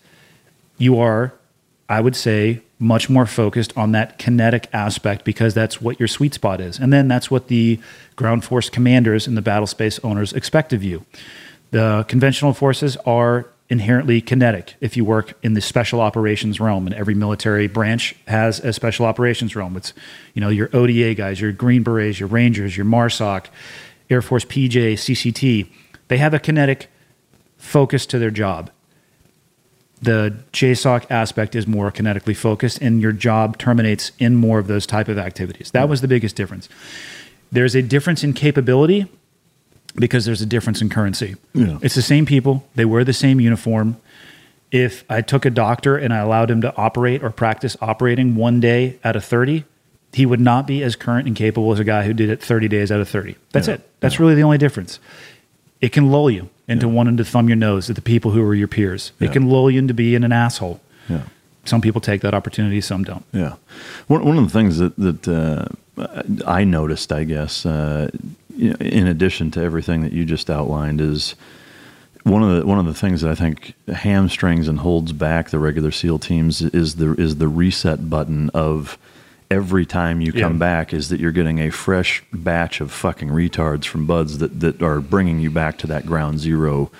you 0.76 0.98
are, 0.98 1.32
I 1.88 2.00
would 2.00 2.16
say, 2.16 2.60
much 2.78 3.08
more 3.08 3.26
focused 3.26 3.76
on 3.76 3.92
that 3.92 4.18
kinetic 4.18 4.68
aspect 4.72 5.24
because 5.24 5.54
that's 5.54 5.80
what 5.80 5.98
your 5.98 6.08
sweet 6.08 6.34
spot 6.34 6.60
is. 6.60 6.78
And 6.78 6.92
then 6.92 7.08
that's 7.08 7.30
what 7.30 7.48
the 7.48 7.78
ground 8.16 8.44
force 8.44 8.68
commanders 8.68 9.26
and 9.26 9.36
the 9.36 9.42
battle 9.42 9.66
space 9.66 9.98
owners 10.00 10.32
expect 10.32 10.72
of 10.72 10.82
you. 10.82 11.04
The 11.70 12.04
conventional 12.08 12.52
forces 12.52 12.96
are 12.98 13.46
inherently 13.70 14.20
kinetic 14.20 14.74
if 14.80 14.96
you 14.96 15.04
work 15.04 15.38
in 15.42 15.54
the 15.54 15.60
special 15.60 16.00
operations 16.00 16.60
realm 16.60 16.86
and 16.86 16.94
every 16.94 17.14
military 17.14 17.66
branch 17.66 18.14
has 18.28 18.60
a 18.60 18.72
special 18.74 19.06
operations 19.06 19.56
realm 19.56 19.74
it's 19.74 19.94
you 20.34 20.40
know 20.40 20.50
your 20.50 20.68
oda 20.74 21.14
guys 21.14 21.40
your 21.40 21.50
green 21.50 21.82
berets 21.82 22.20
your 22.20 22.28
rangers 22.28 22.76
your 22.76 22.84
marsoc 22.84 23.46
air 24.10 24.20
force 24.20 24.44
pj 24.44 24.92
cct 24.92 25.66
they 26.08 26.18
have 26.18 26.34
a 26.34 26.38
kinetic 26.38 26.88
focus 27.56 28.04
to 28.04 28.18
their 28.18 28.30
job 28.30 28.70
the 30.02 30.34
JSOC 30.52 31.06
aspect 31.10 31.54
is 31.54 31.66
more 31.66 31.90
kinetically 31.90 32.36
focused, 32.36 32.78
and 32.80 33.00
your 33.00 33.12
job 33.12 33.58
terminates 33.58 34.12
in 34.18 34.34
more 34.36 34.58
of 34.58 34.66
those 34.66 34.86
type 34.86 35.08
of 35.08 35.18
activities. 35.18 35.70
That 35.70 35.88
was 35.88 36.00
the 36.00 36.08
biggest 36.08 36.36
difference. 36.36 36.68
There's 37.50 37.74
a 37.74 37.82
difference 37.82 38.22
in 38.24 38.32
capability 38.32 39.06
because 39.96 40.24
there's 40.24 40.42
a 40.42 40.46
difference 40.46 40.82
in 40.82 40.88
currency. 40.90 41.36
Yeah. 41.54 41.78
It's 41.82 41.94
the 41.94 42.02
same 42.02 42.26
people; 42.26 42.66
they 42.74 42.84
wear 42.84 43.04
the 43.04 43.12
same 43.12 43.40
uniform. 43.40 43.96
If 44.70 45.04
I 45.08 45.20
took 45.20 45.44
a 45.44 45.50
doctor 45.50 45.96
and 45.96 46.12
I 46.12 46.18
allowed 46.18 46.50
him 46.50 46.60
to 46.62 46.76
operate 46.76 47.22
or 47.22 47.30
practice 47.30 47.76
operating 47.80 48.34
one 48.34 48.58
day 48.58 48.98
out 49.04 49.14
of 49.14 49.24
30, 49.24 49.64
he 50.12 50.26
would 50.26 50.40
not 50.40 50.66
be 50.66 50.82
as 50.82 50.96
current 50.96 51.28
and 51.28 51.36
capable 51.36 51.72
as 51.72 51.78
a 51.78 51.84
guy 51.84 52.02
who 52.04 52.12
did 52.12 52.28
it 52.28 52.42
30 52.42 52.66
days 52.66 52.90
out 52.90 52.98
of 53.00 53.08
30. 53.08 53.36
That's 53.52 53.68
Yeah. 53.68 53.74
it. 53.74 53.88
That's 54.00 54.18
really 54.18 54.34
the 54.34 54.42
only 54.42 54.58
difference. 54.58 54.98
It 55.80 55.92
can 55.92 56.10
lull 56.10 56.28
you 56.28 56.50
into 56.68 56.88
wanting 56.88 57.16
to 57.18 57.24
thumb 57.24 57.48
your 57.48 57.56
nose 57.56 57.90
at 57.90 57.96
the 57.96 58.02
people 58.02 58.30
who 58.30 58.42
are 58.42 58.54
your 58.54 58.68
peers. 58.68 59.12
It 59.20 59.26
Yeah. 59.26 59.32
can 59.32 59.48
lull 59.48 59.70
you 59.70 59.78
into 59.78 59.94
being 59.94 60.24
an 60.24 60.32
asshole. 60.32 60.80
Yeah. 61.08 61.22
Some 61.66 61.80
people 61.80 62.00
take 62.00 62.20
that 62.22 62.34
opportunity, 62.34 62.80
some 62.80 63.04
don't. 63.04 63.24
Yeah, 63.32 63.54
one 64.06 64.24
one 64.24 64.36
of 64.38 64.44
the 64.44 64.50
things 64.50 64.78
that 64.78 64.96
that 64.96 65.28
uh, 65.28 65.64
I 66.46 66.64
noticed, 66.64 67.10
I 67.12 67.24
guess, 67.24 67.64
uh, 67.64 68.10
in 68.58 69.06
addition 69.06 69.50
to 69.52 69.62
everything 69.62 70.02
that 70.02 70.12
you 70.12 70.24
just 70.26 70.50
outlined, 70.50 71.00
is 71.00 71.34
one 72.24 72.42
of 72.42 72.54
the 72.60 72.66
one 72.66 72.78
of 72.78 72.84
the 72.84 72.92
things 72.94 73.22
that 73.22 73.30
I 73.30 73.34
think 73.34 73.72
hamstrings 73.88 74.68
and 74.68 74.78
holds 74.80 75.12
back 75.12 75.50
the 75.50 75.58
regular 75.58 75.90
SEAL 75.90 76.18
teams 76.18 76.60
is 76.60 76.96
the 76.96 77.12
is 77.14 77.36
the 77.36 77.48
reset 77.48 78.10
button 78.10 78.50
of 78.52 78.98
every 79.54 79.86
time 79.86 80.20
you 80.20 80.32
come 80.32 80.54
Yeah. 80.54 80.58
back 80.58 80.92
is 80.92 81.08
that 81.10 81.20
you're 81.20 81.32
getting 81.32 81.58
a 81.60 81.70
fresh 81.70 82.22
batch 82.32 82.80
of 82.80 82.90
fucking 82.90 83.28
retards 83.28 83.84
from 83.84 84.06
BUD/S 84.06 84.36
that 84.38 84.60
that 84.60 84.82
are 84.82 85.00
bringing 85.00 85.38
you 85.40 85.50
back 85.50 85.78
to 85.78 85.86
that 85.86 86.04
ground 86.06 86.40
zero 86.40 86.90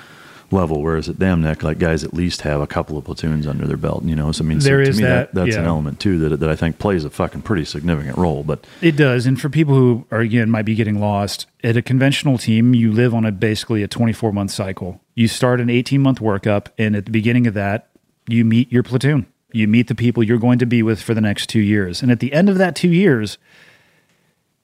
level 0.50 0.82
whereas 0.82 1.09
at 1.09 1.18
Dam 1.18 1.40
Neck 1.42 1.62
like 1.64 1.78
guys 1.78 2.05
at 2.05 2.14
least 2.14 2.42
have 2.42 2.61
a 2.61 2.66
couple 2.66 2.96
of 2.96 3.05
platoons 3.05 3.46
under 3.46 3.66
their 3.66 3.78
belt 3.78 4.05
you 4.05 4.14
know 4.14 4.30
so 4.30 4.44
i 4.44 4.46
mean 4.46 4.61
so 4.61 4.68
There 4.68 4.84
to 4.84 4.88
is 4.90 4.98
me 4.98 5.05
that, 5.05 5.34
that's 5.34 5.57
an 5.57 5.64
element 5.64 5.98
too 5.98 6.16
that, 6.20 6.38
that 6.38 6.48
i 6.50 6.55
think 6.55 6.78
plays 6.78 7.05
a 7.05 7.11
fucking 7.11 7.42
pretty 7.42 7.64
significant 7.64 8.16
role 8.16 8.44
but 8.44 8.64
It 8.80 8.94
does. 8.94 9.26
And 9.26 9.40
for 9.40 9.48
people 9.48 9.74
who 9.74 10.07
are, 10.12 10.20
again, 10.20 10.50
might 10.50 10.66
be 10.66 10.74
getting 10.76 11.00
lost, 11.00 11.46
at 11.64 11.76
a 11.76 11.82
conventional 11.82 12.38
team, 12.38 12.72
you 12.74 12.92
live 12.92 13.14
on 13.14 13.24
a 13.24 13.32
basically 13.32 13.82
a 13.82 13.88
24 13.88 14.32
month 14.32 14.50
cycle. 14.52 15.00
You 15.16 15.26
start 15.28 15.61
an 15.61 15.70
18 15.70 16.00
month 16.00 16.20
workup, 16.20 16.68
and 16.78 16.94
at 16.94 17.05
the 17.07 17.11
beginning 17.11 17.46
of 17.48 17.55
that, 17.55 17.88
you 18.28 18.44
meet 18.44 18.70
your 18.70 18.82
platoon. 18.84 19.26
You 19.55 19.68
meet 19.68 19.86
the 19.86 19.94
people 19.94 20.22
you're 20.22 20.38
going 20.38 20.59
to 20.59 20.66
be 20.66 20.82
with 20.82 21.00
for 21.00 21.14
the 21.14 21.20
next 21.20 21.46
two 21.48 21.61
years. 21.61 22.02
And 22.02 22.11
at 22.11 22.18
the 22.20 22.32
end 22.32 22.48
of 22.48 22.59
that 22.59 22.74
two 22.74 22.88
years, 22.88 23.38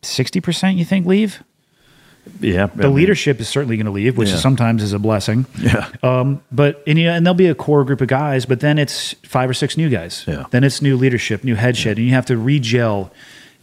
60% 0.02 0.76
you 0.76 0.84
think 0.84 1.06
leave? 1.06 1.42
yeah 2.40 2.66
The 2.66 2.88
leadership 2.90 3.40
is 3.40 3.48
certainly 3.48 3.76
going 3.76 3.86
to 3.86 3.92
leave, 3.92 4.16
which 4.18 4.28
Yeah. 4.28 4.34
is 4.34 4.42
sometimes 4.42 4.82
is 4.82 4.92
a 4.92 4.98
blessing. 4.98 5.46
yeah 5.58 5.88
Um, 6.02 6.42
but 6.52 6.82
and, 6.86 6.98
you 6.98 7.06
know, 7.06 7.12
and 7.12 7.24
there'll 7.24 7.34
be 7.34 7.46
a 7.46 7.54
core 7.54 7.84
group 7.84 8.00
of 8.00 8.08
guys, 8.08 8.44
but 8.46 8.60
then 8.60 8.78
it's 8.78 9.14
five 9.22 9.48
or 9.48 9.54
six 9.54 9.76
new 9.76 9.88
guys. 9.88 10.24
Yeah. 10.26 10.44
Then 10.50 10.64
it's 10.64 10.82
new 10.82 10.96
leadership, 10.96 11.44
new 11.44 11.54
head 11.54 11.76
shed, 11.76 11.96
and 11.98 12.06
you 12.06 12.12
have 12.14 12.26
to 12.26 12.36
re-gel 12.36 13.10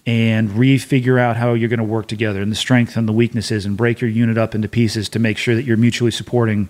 and 0.06 0.52
re-figure 0.54 1.20
out 1.20 1.36
how 1.36 1.54
you're 1.54 1.70
going 1.70 1.80
to 1.80 1.84
work 1.84 2.08
together 2.08 2.42
and 2.42 2.52
the 2.52 2.56
strength 2.56 2.96
and 2.96 3.08
the 3.08 3.14
weaknesses, 3.14 3.66
and 3.66 3.76
break 3.76 4.00
your 4.00 4.10
unit 4.10 4.38
up 4.38 4.56
into 4.56 4.70
pieces 4.70 5.10
to 5.10 5.20
make 5.20 5.38
sure 5.38 5.54
that 5.56 5.66
you're 5.66 5.76
mutually 5.78 6.12
supporting. 6.12 6.70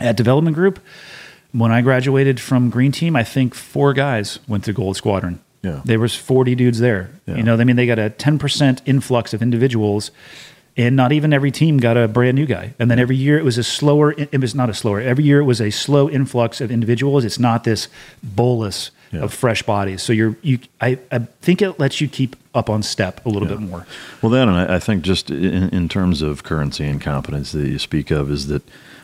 At 0.00 0.16
development 0.16 0.54
group, 0.54 0.78
when 1.52 1.72
I 1.72 1.80
graduated 1.80 2.40
from 2.40 2.70
Green 2.70 2.92
Team, 2.92 3.16
I 3.16 3.24
think 3.24 3.54
four 3.54 3.92
guys 3.92 4.38
went 4.48 4.64
to 4.64 4.72
Gold 4.72 4.96
Squadron. 4.96 5.40
Yeah. 5.62 5.80
There 5.84 5.98
was 5.98 6.14
40 6.14 6.54
dudes 6.54 6.78
there. 6.78 7.10
Yeah. 7.26 7.36
You 7.36 7.42
know, 7.42 7.56
I 7.58 7.64
mean, 7.64 7.76
they 7.76 7.86
got 7.86 7.98
a 7.98 8.10
10% 8.10 8.80
influx 8.86 9.34
of 9.34 9.42
individuals, 9.42 10.10
and 10.76 10.94
not 10.94 11.10
even 11.10 11.32
every 11.32 11.50
team 11.50 11.78
got 11.78 11.96
a 11.96 12.06
brand 12.06 12.36
new 12.36 12.46
guy. 12.46 12.74
And 12.78 12.88
then 12.90 12.98
every 13.00 13.16
year 13.16 13.38
it 13.38 13.44
was 13.44 13.58
a 13.58 13.64
slower, 13.64 14.12
it 14.16 14.40
was 14.40 14.54
not 14.54 14.70
a 14.70 14.74
slower, 14.74 15.00
every 15.00 15.24
year 15.24 15.40
it 15.40 15.44
was 15.44 15.60
a 15.60 15.70
slow 15.70 16.08
influx 16.08 16.60
of 16.60 16.70
individuals. 16.70 17.24
It's 17.24 17.38
not 17.40 17.64
this 17.64 17.88
bolus 18.22 18.90
Yeah. 19.10 19.22
of 19.22 19.32
fresh 19.34 19.62
bodies. 19.64 20.02
So 20.02 20.12
you're, 20.12 20.36
you, 20.42 20.58
I, 20.80 20.98
I 21.10 21.20
think 21.40 21.60
it 21.62 21.80
lets 21.80 22.00
you 22.00 22.06
keep 22.08 22.36
up 22.54 22.68
on 22.70 22.82
step 22.82 23.24
a 23.26 23.28
little 23.30 23.48
Yeah. 23.48 23.54
bit 23.56 23.62
more. 23.68 23.86
Well, 24.22 24.30
that, 24.30 24.46
and 24.46 24.56
I, 24.56 24.76
I 24.76 24.78
think 24.78 25.02
just 25.02 25.30
in, 25.30 25.70
in 25.70 25.88
terms 25.88 26.22
of 26.22 26.44
currency 26.44 26.84
and 26.84 27.00
competence 27.00 27.50
that 27.52 27.66
you 27.66 27.78
speak 27.80 28.10
of, 28.12 28.30
is 28.30 28.46
that 28.48 28.62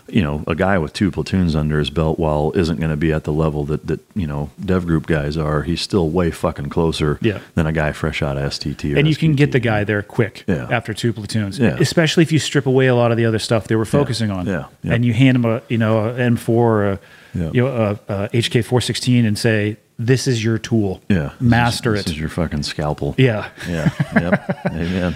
you 0.09 0.23
know 0.23 0.45
a 0.47 0.55
guy 0.55 0.79
with 0.79 0.93
two 0.93 1.11
platoons 1.11 1.57
under 1.57 1.79
his 1.79 1.91
belt, 1.91 2.19
while 2.19 2.53
isn't 2.55 2.79
going 2.79 2.91
to 2.91 2.97
be 2.97 3.13
at 3.13 3.25
the 3.25 3.33
level 3.33 3.65
that 3.65 3.87
that 3.87 4.01
you 4.15 4.27
know 4.27 4.51
dev 4.65 4.87
group 4.87 5.07
guys 5.07 5.37
are, 5.37 5.63
he's 5.63 5.81
still 5.81 6.11
way 6.11 6.31
fucking 6.31 6.69
closer 6.71 7.19
Yeah. 7.23 7.39
than 7.55 7.67
a 7.67 7.73
guy 7.73 7.93
fresh 7.93 8.23
out 8.23 8.37
of 8.37 8.45
SQT. 8.53 8.95
Or 8.95 8.99
and 8.99 9.09
you 9.09 9.17
can 9.17 9.35
get 9.35 9.53
the 9.53 9.61
guy 9.61 9.85
there 9.85 10.03
quick 10.03 10.45
Yeah. 10.47 10.69
after 10.71 10.93
two 10.95 11.13
platoons, 11.13 11.59
Yeah. 11.59 11.77
especially 11.81 12.23
if 12.23 12.33
you 12.33 12.39
strip 12.39 12.67
away 12.67 12.87
a 12.87 12.95
lot 12.95 13.11
of 13.11 13.17
the 13.17 13.25
other 13.25 13.39
stuff 13.39 13.67
they 13.69 13.77
were 13.77 13.85
focusing 13.85 14.31
on. 14.31 14.47
Yeah. 14.47 14.67
And 14.85 15.05
you 15.05 15.13
hand 15.13 15.37
them 15.37 15.45
a 15.45 15.63
you 15.69 15.79
know 15.79 16.07
a 16.09 16.13
M4 16.15 16.49
or 16.49 16.85
a, 16.93 16.99
you 17.35 17.51
know 17.63 17.99
a, 18.09 18.13
a 18.13 18.29
HK 18.33 18.63
416 18.65 19.25
and 19.25 19.39
say 19.39 19.77
this 19.99 20.27
is 20.27 20.43
your 20.45 20.59
tool. 20.59 21.01
Yeah, 21.09 21.31
master 21.41 21.93
this, 21.93 22.01
it. 22.01 22.05
This 22.07 22.15
is 22.15 22.21
your 22.21 22.29
fucking 22.29 22.65
scalpel. 22.65 23.15
yeah. 23.17 23.49
Yeah. 23.69 23.91
Yep. 24.15 24.61
Amen. 24.71 25.15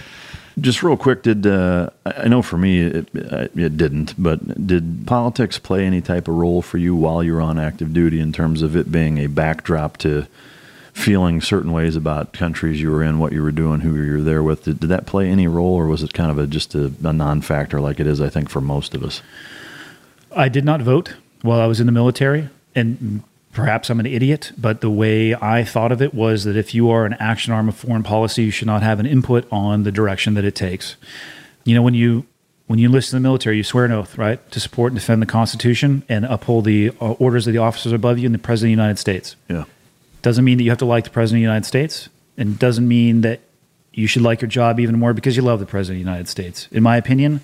Just 0.61 0.83
real 0.83 0.97
quick, 0.97 1.23
did 1.23 1.47
uh, 1.47 1.91
I 2.05 2.29
know 2.29 2.43
for 2.43 2.57
me 2.57 2.81
it, 2.81 3.09
it 3.15 3.77
didn't, 3.77 4.15
but 4.17 4.67
did 4.67 5.07
politics 5.07 5.59
play 5.59 5.85
any 5.85 6.01
type 6.01 6.29
of 6.29 6.35
role 6.35 6.63
for 6.63 6.79
you 6.79 6.95
while 6.95 7.23
you 7.23 7.35
were 7.35 7.41
on 7.41 7.59
active 7.59 7.93
duty 7.93 8.21
in 8.21 8.33
terms 8.33 8.63
of 8.63 8.77
it 8.77 8.91
being 8.91 9.19
a 9.19 9.27
backdrop 9.27 9.97
to 9.99 10.27
feeling 10.93 11.41
certain 11.41 11.73
ways 11.73 11.95
about 11.95 12.33
countries 12.33 12.81
you 12.81 12.91
were 12.91 13.03
in, 13.03 13.19
what 13.19 13.33
you 13.33 13.43
were 13.43 13.53
doing, 13.53 13.81
who 13.81 13.95
you 14.03 14.13
were 14.13 14.23
there 14.23 14.43
with? 14.43 14.65
Did, 14.65 14.81
did 14.81 14.89
that 14.89 15.07
play 15.07 15.29
any 15.29 15.47
role, 15.47 15.75
or 15.75 15.87
was 15.87 16.03
it 16.03 16.13
kind 16.13 16.31
of 16.31 16.39
a 16.39 16.47
just 16.47 16.75
a, 16.75 16.93
a 17.05 17.13
non-factor 17.13 17.81
like 17.81 18.01
it 18.01 18.07
is, 18.07 18.21
I 18.21 18.29
think, 18.29 18.49
for 18.49 18.61
most 18.61 18.95
of 18.95 19.05
us? 19.05 19.23
I 20.35 20.49
did 20.49 20.65
not 20.65 20.83
vote 20.83 21.15
while 21.43 21.61
I 21.61 21.67
was 21.67 21.79
in 21.79 21.87
the 21.87 21.93
military, 21.93 22.49
and 22.75 23.23
perhaps 23.59 23.91
I'm 23.91 23.99
an 23.99 24.07
idiot, 24.07 24.53
but 24.57 24.81
the 24.81 24.91
way 24.91 25.35
I 25.35 25.65
thought 25.65 25.91
of 25.91 26.01
it 26.01 26.15
was 26.15 26.45
that 26.45 26.57
if 26.57 26.75
you 26.75 26.91
are 26.91 27.05
an 27.05 27.15
action 27.15 27.53
arm 27.53 27.69
of 27.69 27.77
foreign 27.77 28.05
policy, 28.05 28.45
you 28.45 28.51
should 28.53 28.69
not 28.69 28.85
have 28.85 29.01
an 29.01 29.07
input 29.07 29.49
on 29.51 29.83
the 29.83 29.91
direction 29.91 30.35
that 30.35 30.45
it 30.45 30.55
takes. 30.55 30.95
You 31.65 31.75
know, 31.75 31.83
when 31.83 31.95
you 31.95 32.25
when 32.69 32.79
you 32.79 32.87
enlist 32.87 33.13
in 33.13 33.17
the 33.17 33.21
military, 33.21 33.57
you 33.57 33.65
swear 33.65 33.85
an 33.85 33.93
oath, 33.93 34.17
right, 34.17 34.39
to 34.53 34.61
support 34.61 34.93
and 34.93 35.01
defend 35.01 35.23
the 35.23 35.27
Constitution 35.27 36.05
and 36.09 36.25
uphold 36.27 36.67
the 36.67 36.91
uh, 37.01 37.13
orders 37.13 37.47
of 37.47 37.53
the 37.53 37.59
officers 37.59 37.93
above 37.93 38.19
you 38.19 38.27
and 38.27 38.35
the 38.35 38.39
President 38.39 38.73
of 38.73 38.77
the 38.77 38.83
United 38.83 38.99
States. 38.99 39.35
Yeah. 39.49 39.65
Doesn't 40.23 40.45
mean 40.45 40.59
that 40.59 40.65
you 40.65 40.71
have 40.71 40.79
to 40.79 40.85
like 40.85 41.05
the 41.05 41.11
President 41.11 41.39
of 41.39 41.41
the 41.41 41.51
United 41.51 41.67
States, 41.67 42.09
and 42.37 42.59
doesn't 42.59 42.87
mean 42.87 43.23
that 43.23 43.41
you 43.93 44.07
should 44.07 44.23
like 44.23 44.41
your 44.41 44.49
job 44.49 44.79
even 44.79 44.99
more 44.99 45.15
because 45.15 45.37
you 45.37 45.43
love 45.43 45.59
the 45.59 45.67
President 45.67 46.01
of 46.01 46.05
the 46.05 46.11
United 46.11 46.29
States. 46.29 46.69
In 46.71 46.85
my 46.85 46.97
opinion, 46.97 47.41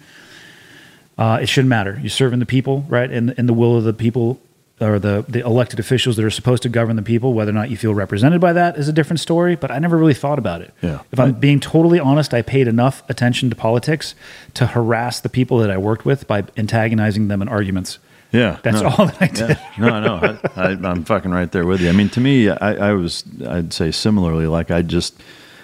uh, 1.19 1.39
it 1.43 1.49
shouldn't 1.49 1.71
matter. 1.71 1.99
You're 2.01 2.11
serving 2.11 2.39
the 2.39 2.47
people, 2.47 2.85
right, 2.89 3.11
and, 3.11 3.35
and 3.37 3.49
the 3.49 3.55
will 3.55 3.77
of 3.77 3.83
the 3.83 3.93
people 3.93 4.39
or 4.81 4.99
the 4.99 5.25
the 5.29 5.41
elected 5.41 5.79
officials 5.79 6.17
that 6.17 6.25
are 6.25 6.31
supposed 6.31 6.63
to 6.65 6.69
govern 6.69 6.97
the 6.97 7.03
people, 7.03 7.33
whether 7.33 7.51
or 7.51 7.55
not 7.55 7.71
you 7.71 7.77
feel 7.77 7.95
represented 7.95 8.41
by 8.41 8.53
that 8.53 8.77
is 8.77 8.89
a 8.89 8.93
different 8.93 9.21
story. 9.21 9.55
But 9.57 9.71
I 9.71 9.79
never 9.79 9.97
really 9.97 10.15
thought 10.15 10.39
about 10.39 10.63
it. 10.63 10.73
Yeah. 10.83 11.01
If 11.13 11.21
I'm 11.21 11.35
being 11.35 11.61
totally 11.61 12.01
honest, 12.01 12.35
I 12.35 12.43
paid 12.43 12.67
enough 12.69 13.03
attention 13.09 13.51
to 13.51 13.57
politics 13.57 14.15
to 14.55 14.67
harass 14.67 15.21
the 15.21 15.29
people 15.29 15.59
that 15.59 15.71
I 15.71 15.79
worked 15.79 16.05
with 16.05 16.27
by 16.27 16.45
antagonizing 16.57 17.29
them 17.29 17.41
in 17.43 17.49
arguments. 17.49 17.99
Yeah, 18.33 18.59
That's 18.65 18.81
no, 18.83 18.89
all 18.89 19.07
that 19.07 19.23
I 19.23 19.27
did. 19.29 19.49
yeah. 19.51 19.69
No, 19.79 20.01
no, 20.01 20.15
I, 20.57 20.61
I, 20.61 20.69
I'm 20.71 21.05
fucking 21.05 21.31
right 21.31 21.53
there 21.53 21.65
with 21.65 21.81
you. 21.81 21.89
I 21.89 21.93
mean, 21.93 22.09
to 22.11 22.21
me, 22.21 22.49
I, 22.49 22.89
I 22.89 22.93
was, 22.93 23.23
I'd 23.47 23.73
say 23.73 23.93
similarly. 23.93 24.49
Like, 24.49 24.73
I 24.73 24.83
just, 24.83 25.15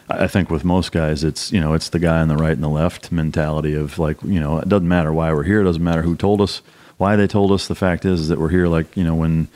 I 0.08 0.28
think 0.28 0.50
with 0.50 0.64
most 0.64 0.92
guys, 0.92 1.24
it's 1.24 1.50
you 1.50 1.60
know, 1.60 1.74
it's 1.74 1.88
the 1.88 1.98
guy 1.98 2.20
on 2.20 2.28
the 2.28 2.36
right 2.36 2.52
and 2.52 2.62
the 2.62 2.68
left 2.68 3.10
mentality 3.10 3.74
of 3.74 3.98
like, 3.98 4.22
you 4.22 4.38
know, 4.38 4.58
it 4.58 4.68
doesn't 4.68 4.86
matter 4.86 5.12
why 5.12 5.32
we're 5.32 5.42
here, 5.42 5.62
it 5.62 5.64
doesn't 5.64 5.82
matter 5.82 6.02
who 6.02 6.14
told 6.14 6.40
us, 6.40 6.62
why 7.00 7.16
they 7.16 7.26
told 7.26 7.50
us. 7.50 7.66
The 7.66 7.74
fact 7.74 8.04
is, 8.04 8.20
is 8.20 8.28
that 8.28 8.38
we're 8.38 8.50
here. 8.50 8.66
Like, 8.68 8.94
you 8.96 9.04
know, 9.04 9.14
when 9.14 9.48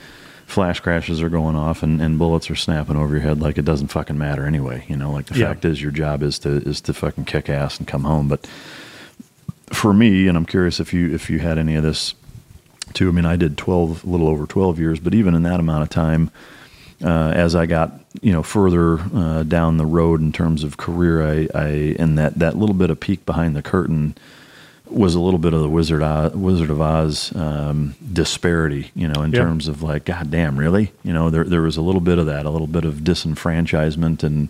flash 0.47 0.79
crashes 0.79 1.21
are 1.21 1.29
going 1.29 1.55
off 1.55 1.83
and, 1.83 2.01
and 2.01 2.17
bullets 2.19 2.49
are 2.49 2.55
snapping 2.55 2.95
over 2.97 3.13
your 3.13 3.21
head, 3.21 3.39
like 3.39 3.57
it 3.57 3.65
doesn't 3.65 3.87
fucking 3.87 4.17
matter 4.17 4.45
anyway. 4.45 4.83
You 4.87 4.95
know, 4.97 5.11
like 5.11 5.27
the 5.27 5.37
Yeah. 5.37 5.47
fact 5.47 5.63
is, 5.65 5.81
your 5.81 5.91
job 5.91 6.23
is 6.23 6.39
to 6.39 6.49
is 6.49 6.81
to 6.81 6.93
fucking 6.93 7.25
kick 7.25 7.49
ass 7.49 7.77
and 7.77 7.87
come 7.87 8.03
home. 8.03 8.27
But 8.27 8.47
for 9.71 9.93
me, 9.93 10.27
and 10.27 10.35
I'm 10.37 10.45
curious 10.45 10.79
if 10.79 10.91
you 10.93 11.13
if 11.13 11.29
you 11.29 11.37
had 11.39 11.57
any 11.59 11.75
of 11.75 11.83
this 11.83 12.15
too. 12.93 13.09
I 13.09 13.11
mean, 13.11 13.25
I 13.25 13.35
did 13.35 13.57
12, 13.57 14.03
a 14.03 14.07
little 14.09 14.27
over 14.27 14.45
12 14.45 14.79
years, 14.79 14.99
but 14.99 15.13
even 15.13 15.33
in 15.35 15.43
that 15.43 15.59
amount 15.59 15.83
of 15.83 15.89
time, 15.89 16.29
uh, 17.03 17.31
as 17.35 17.55
I 17.55 17.65
got, 17.65 17.91
you 18.21 18.31
know, 18.31 18.41
further 18.43 18.99
uh, 19.13 19.43
down 19.43 19.77
the 19.77 19.85
road 19.85 20.21
in 20.21 20.31
terms 20.31 20.63
of 20.63 20.77
career, 20.77 21.21
I, 21.27 21.47
I, 21.53 21.65
and 21.99 22.17
that, 22.17 22.39
that 22.39 22.55
little 22.57 22.75
bit 22.75 22.89
of 22.91 22.99
peek 22.99 23.25
behind 23.25 23.55
the 23.55 23.61
curtain 23.63 24.15
was 24.89 25.15
a 25.15 25.19
little 25.19 25.39
bit 25.39 25.53
of 25.53 25.61
the 25.61 25.69
Wizard 25.69 26.01
Oz, 26.03 26.33
Wizard 26.33 26.69
of 26.69 26.79
Oz 26.81 27.35
um, 27.35 27.95
disparity, 28.13 28.91
you 28.95 29.07
know, 29.07 29.21
in 29.23 29.31
Yeah. 29.31 29.41
terms 29.41 29.67
of 29.67 29.81
like, 29.83 30.05
God 30.05 30.29
damn, 30.31 30.57
really? 30.57 30.91
You 31.03 31.13
know, 31.13 31.29
there, 31.29 31.43
there 31.43 31.61
was 31.61 31.77
a 31.77 31.81
little 31.81 32.01
bit 32.01 32.17
of 32.17 32.25
that, 32.27 32.45
a 32.45 32.49
little 32.49 32.67
bit 32.67 32.85
of 32.85 32.95
disenfranchisement 32.95 34.23
and, 34.23 34.49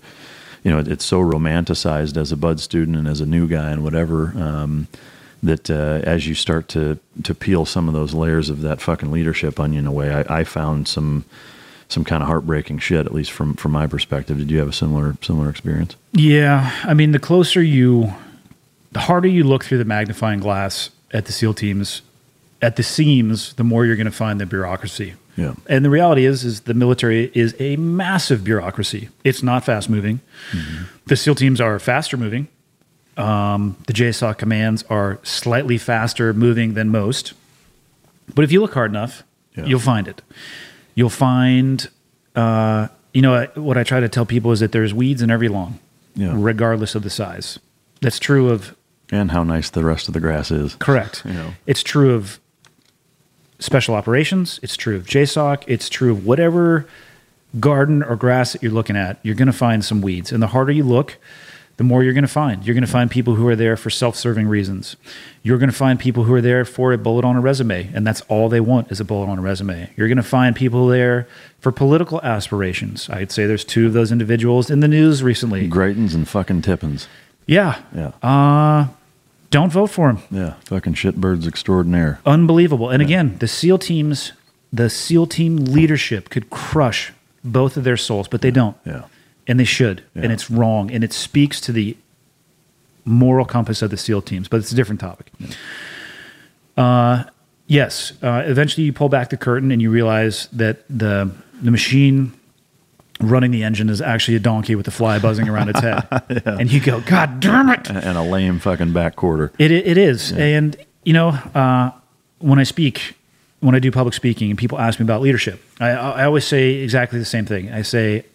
you 0.64 0.72
know, 0.72 0.80
it's 0.80 1.06
so 1.06 1.20
romanticized 1.22 2.18
as 2.18 2.32
a 2.32 2.38
BUD/S 2.38 2.64
student 2.64 2.98
and 2.98 3.07
as 3.07 3.22
a 3.22 3.26
new 3.26 3.48
guy 3.48 3.70
and 3.72 3.84
whatever. 3.84 4.34
Um, 4.36 4.88
that 5.44 5.70
uh, 5.70 6.02
as 6.03 6.26
you 6.28 6.34
start 6.34 6.68
to 6.70 6.98
to 7.24 7.36
peel 7.36 7.66
some 7.66 7.88
of 7.88 7.94
those 7.94 8.16
layers 8.16 8.49
of 8.49 8.62
that 8.62 8.82
fucking 8.82 9.12
leadership 9.12 9.60
onion 9.60 9.86
away, 9.86 10.12
I, 10.12 10.40
I 10.40 10.44
found 10.44 10.88
some 10.88 11.24
some 11.88 12.03
kind 12.03 12.24
of 12.24 12.28
heartbreaking 12.28 12.80
shit, 12.80 13.06
at 13.06 13.14
least 13.14 13.32
from 13.32 13.53
from 13.53 13.72
my 13.74 13.86
perspective. 13.86 14.40
Did 14.40 14.49
you 14.49 14.57
have 14.57 14.70
a 14.70 14.74
similar 14.74 15.16
similar 15.22 15.49
experience? 15.52 15.95
Yeah, 16.14 16.72
I 16.84 16.95
mean, 16.95 17.12
the 17.12 17.20
closer 17.20 17.62
you, 17.62 18.12
the 18.95 19.01
harder 19.01 19.27
you 19.27 19.43
look 19.43 19.65
through 19.65 19.77
the 19.77 19.84
magnifying 19.84 20.39
glass 20.39 20.89
at 21.11 21.26
the 21.26 21.34
SEAL 21.34 21.53
teams, 21.55 22.01
at 22.61 22.77
the 22.77 22.81
seams, 22.84 23.53
the 23.55 23.63
more 23.65 23.85
you're 23.85 23.97
going 23.97 24.05
to 24.05 24.11
find 24.11 24.39
the 24.39 24.45
bureaucracy. 24.45 25.15
Yeah. 25.35 25.55
And 25.67 25.84
the 25.84 25.89
reality 25.89 26.23
is, 26.26 26.45
is 26.45 26.61
the 26.61 26.73
military 26.73 27.30
is 27.34 27.53
a 27.59 27.76
massive 27.76 28.45
bureaucracy. 28.45 29.09
It's 29.26 29.43
not 29.43 29.65
fast 29.65 29.89
moving. 29.89 30.22
The 31.07 31.17
SEAL 31.17 31.35
teams 31.35 31.59
are 31.59 31.77
faster 31.77 32.15
moving. 32.15 32.47
Um, 33.17 33.76
the 33.88 33.91
JSOC 33.91 34.38
commands 34.38 34.85
are 34.89 35.19
slightly 35.23 35.77
faster 35.77 36.34
moving 36.34 36.73
than 36.73 36.89
most. 36.89 37.34
But 38.34 38.45
if 38.45 38.51
you 38.53 38.61
look 38.61 38.76
hard 38.76 38.91
enough, 38.91 39.23
Yeah. 39.57 39.65
you'll 39.65 39.80
find 39.81 40.07
it. 40.07 40.22
You'll 40.95 41.09
find, 41.09 41.85
uh, 42.34 42.88
you 43.13 43.22
know, 43.22 43.45
what 43.55 43.77
I 43.77 43.84
try 43.84 43.99
to 43.99 44.07
tell 44.07 44.26
people 44.26 44.53
is 44.53 44.61
that 44.61 44.72
there's 44.72 44.93
weeds 44.93 45.22
in 45.22 45.30
every 45.30 45.49
lawn, 45.49 45.80
Yeah. 46.15 46.31
regardless 46.34 46.95
of 46.95 47.03
the 47.03 47.09
size. 47.09 47.59
That's 48.01 48.19
true 48.19 48.49
of 48.49 48.73
And 49.11 49.32
how 49.32 49.44
nice 49.44 49.69
the 49.69 49.84
rest 49.84 50.07
of 50.07 50.14
the 50.14 50.19
grass 50.19 50.52
is. 50.52 50.76
Correct. 50.76 51.23
You 51.26 51.34
know. 51.34 51.53
It's 51.68 51.84
true 51.84 52.14
of 52.14 52.40
special 53.60 53.95
operations. 53.95 54.60
It's 54.64 54.76
true 54.76 54.95
of 54.95 55.06
JSOC. 55.06 55.64
It's 55.68 55.90
true 55.90 56.11
of 56.11 56.26
whatever 56.26 56.88
garden 57.60 58.03
or 58.03 58.15
grass 58.15 58.53
that 58.53 58.64
you're 58.64 58.72
looking 58.72 58.98
at. 58.98 59.19
You're 59.23 59.36
going 59.36 59.45
to 59.48 59.53
find 59.53 59.86
some 59.86 60.02
weeds. 60.02 60.32
And 60.32 60.41
the 60.41 60.48
harder 60.48 60.72
you 60.72 60.84
look, 60.84 61.18
the 61.77 61.84
more 61.84 62.03
you're 62.03 62.14
going 62.14 62.23
to 62.23 62.27
find. 62.27 62.65
You're 62.65 62.73
going 62.73 62.86
to 62.86 62.91
find 62.91 63.11
people 63.11 63.36
who 63.36 63.48
are 63.48 63.56
there 63.56 63.76
for 63.76 63.90
self 63.90 64.15
serving 64.15 64.48
reasons. 64.48 64.95
You're 65.44 65.57
going 65.57 65.69
to 65.69 65.76
find 65.76 65.99
people 65.99 66.23
who 66.23 66.34
are 66.34 66.41
there 66.41 66.64
for 66.64 66.94
a 66.94 66.98
bullet 66.98 67.26
on 67.26 67.36
a 67.36 67.41
resume, 67.41 67.91
and 67.94 68.07
that's 68.07 68.22
all 68.22 68.48
they 68.49 68.61
want 68.61 68.91
is 68.91 68.99
a 68.99 69.06
bullet 69.06 69.27
on 69.27 69.40
a 69.40 69.41
resume. 69.41 69.90
You're 69.95 70.07
going 70.07 70.18
to 70.18 70.23
find 70.23 70.56
people 70.56 70.88
there 70.88 71.27
for 71.60 71.72
political 71.72 72.22
aspirations. 72.22 73.10
I'd 73.10 73.32
say 73.32 73.45
there's 73.45 73.65
two 73.65 73.88
of 73.88 73.94
those 73.94 74.11
individuals 74.11 74.69
in 74.69 74.80
the 74.80 74.88
news 74.88 75.22
recently. 75.22 75.68
Greitens 75.69 76.15
and 76.15 76.27
fucking 76.27 76.61
Tippins. 76.61 77.07
Yeah. 77.45 77.81
Yeah. 77.95 78.11
Uh, 78.22 78.88
don't 79.51 79.72
vote 79.72 79.88
for 79.88 80.09
him. 80.09 80.19
yeah. 80.31 80.55
Fucking 80.65 80.93
shitbirds 80.95 81.47
extraordinaire. 81.47 82.19
unbelievable. 82.26 82.89
And 82.89 83.01
again, 83.01 83.38
the 83.39 83.47
SEAL 83.47 83.77
teams, 83.80 84.34
the 84.73 84.89
SEAL 84.89 85.27
team 85.27 85.57
leadership 85.57 86.30
could 86.30 86.49
crush 86.49 87.13
both 87.43 87.77
of 87.77 87.84
their 87.84 87.97
souls, 87.97 88.27
but 88.27 88.41
they 88.41 88.51
don't. 88.51 88.76
Yeah. 88.85 89.03
And 89.47 89.59
they 89.59 89.63
should. 89.65 90.03
Yeah. 90.15 90.23
And 90.23 90.31
it's 90.34 90.49
wrong. 90.49 90.91
And 90.91 91.03
it 91.03 91.13
speaks 91.13 91.61
to 91.61 91.72
the 91.72 91.95
moral 93.05 93.45
compass 93.45 93.81
of 93.84 93.91
the 93.91 93.97
SEAL 93.97 94.23
teams, 94.23 94.47
but 94.47 94.57
it's 94.57 94.72
a 94.72 94.76
different 94.76 94.99
topic. 94.99 95.31
Uh, 96.76 97.23
yes. 97.67 98.13
Uh, 98.22 98.41
eventually, 98.45 98.85
you 98.85 98.91
pull 98.93 99.09
back 99.09 99.30
the 99.30 99.38
curtain 99.38 99.72
and 99.72 99.81
you 99.81 99.89
realize 99.91 100.47
that 100.51 100.84
the 100.89 101.31
the 101.61 101.72
machine 101.72 102.34
running 103.19 103.51
the 103.51 103.63
engine 103.63 103.89
is 103.89 104.01
actually 104.01 104.35
a 104.35 104.39
donkey 104.39 104.75
with 104.75 104.87
a 104.87 104.91
fly 104.91 105.19
buzzing 105.19 105.47
around 105.47 105.69
its 105.69 105.79
head. 105.79 106.07
And 106.45 106.71
you 106.71 106.79
go, 106.79 107.01
God 107.01 107.39
damn 107.39 107.69
it! 107.69 107.89
And 107.89 108.17
a 108.17 108.21
lame 108.21 108.59
fucking 108.59 108.93
back 108.93 109.15
quarter. 109.15 109.51
It 109.57 109.71
it 109.71 109.97
is, 109.97 110.31
and 110.31 110.75
you 111.03 111.13
know, 111.13 111.29
uh, 111.29 111.91
when 112.39 112.59
I 112.59 112.63
speak, 112.63 113.15
when 113.59 113.75
I 113.75 113.79
do 113.79 113.91
public 113.91 114.13
speaking, 114.13 114.49
and 114.49 114.59
people 114.59 114.79
ask 114.79 114.99
me 114.99 115.03
about 115.03 115.21
leadership, 115.21 115.61
I, 115.79 115.89
I 115.89 116.25
always 116.25 116.45
say 116.45 116.75
exactly 116.75 117.19
the 117.19 117.25
same 117.25 117.45
thing. 117.45 117.71
I 117.71 117.81
say, 117.83 118.25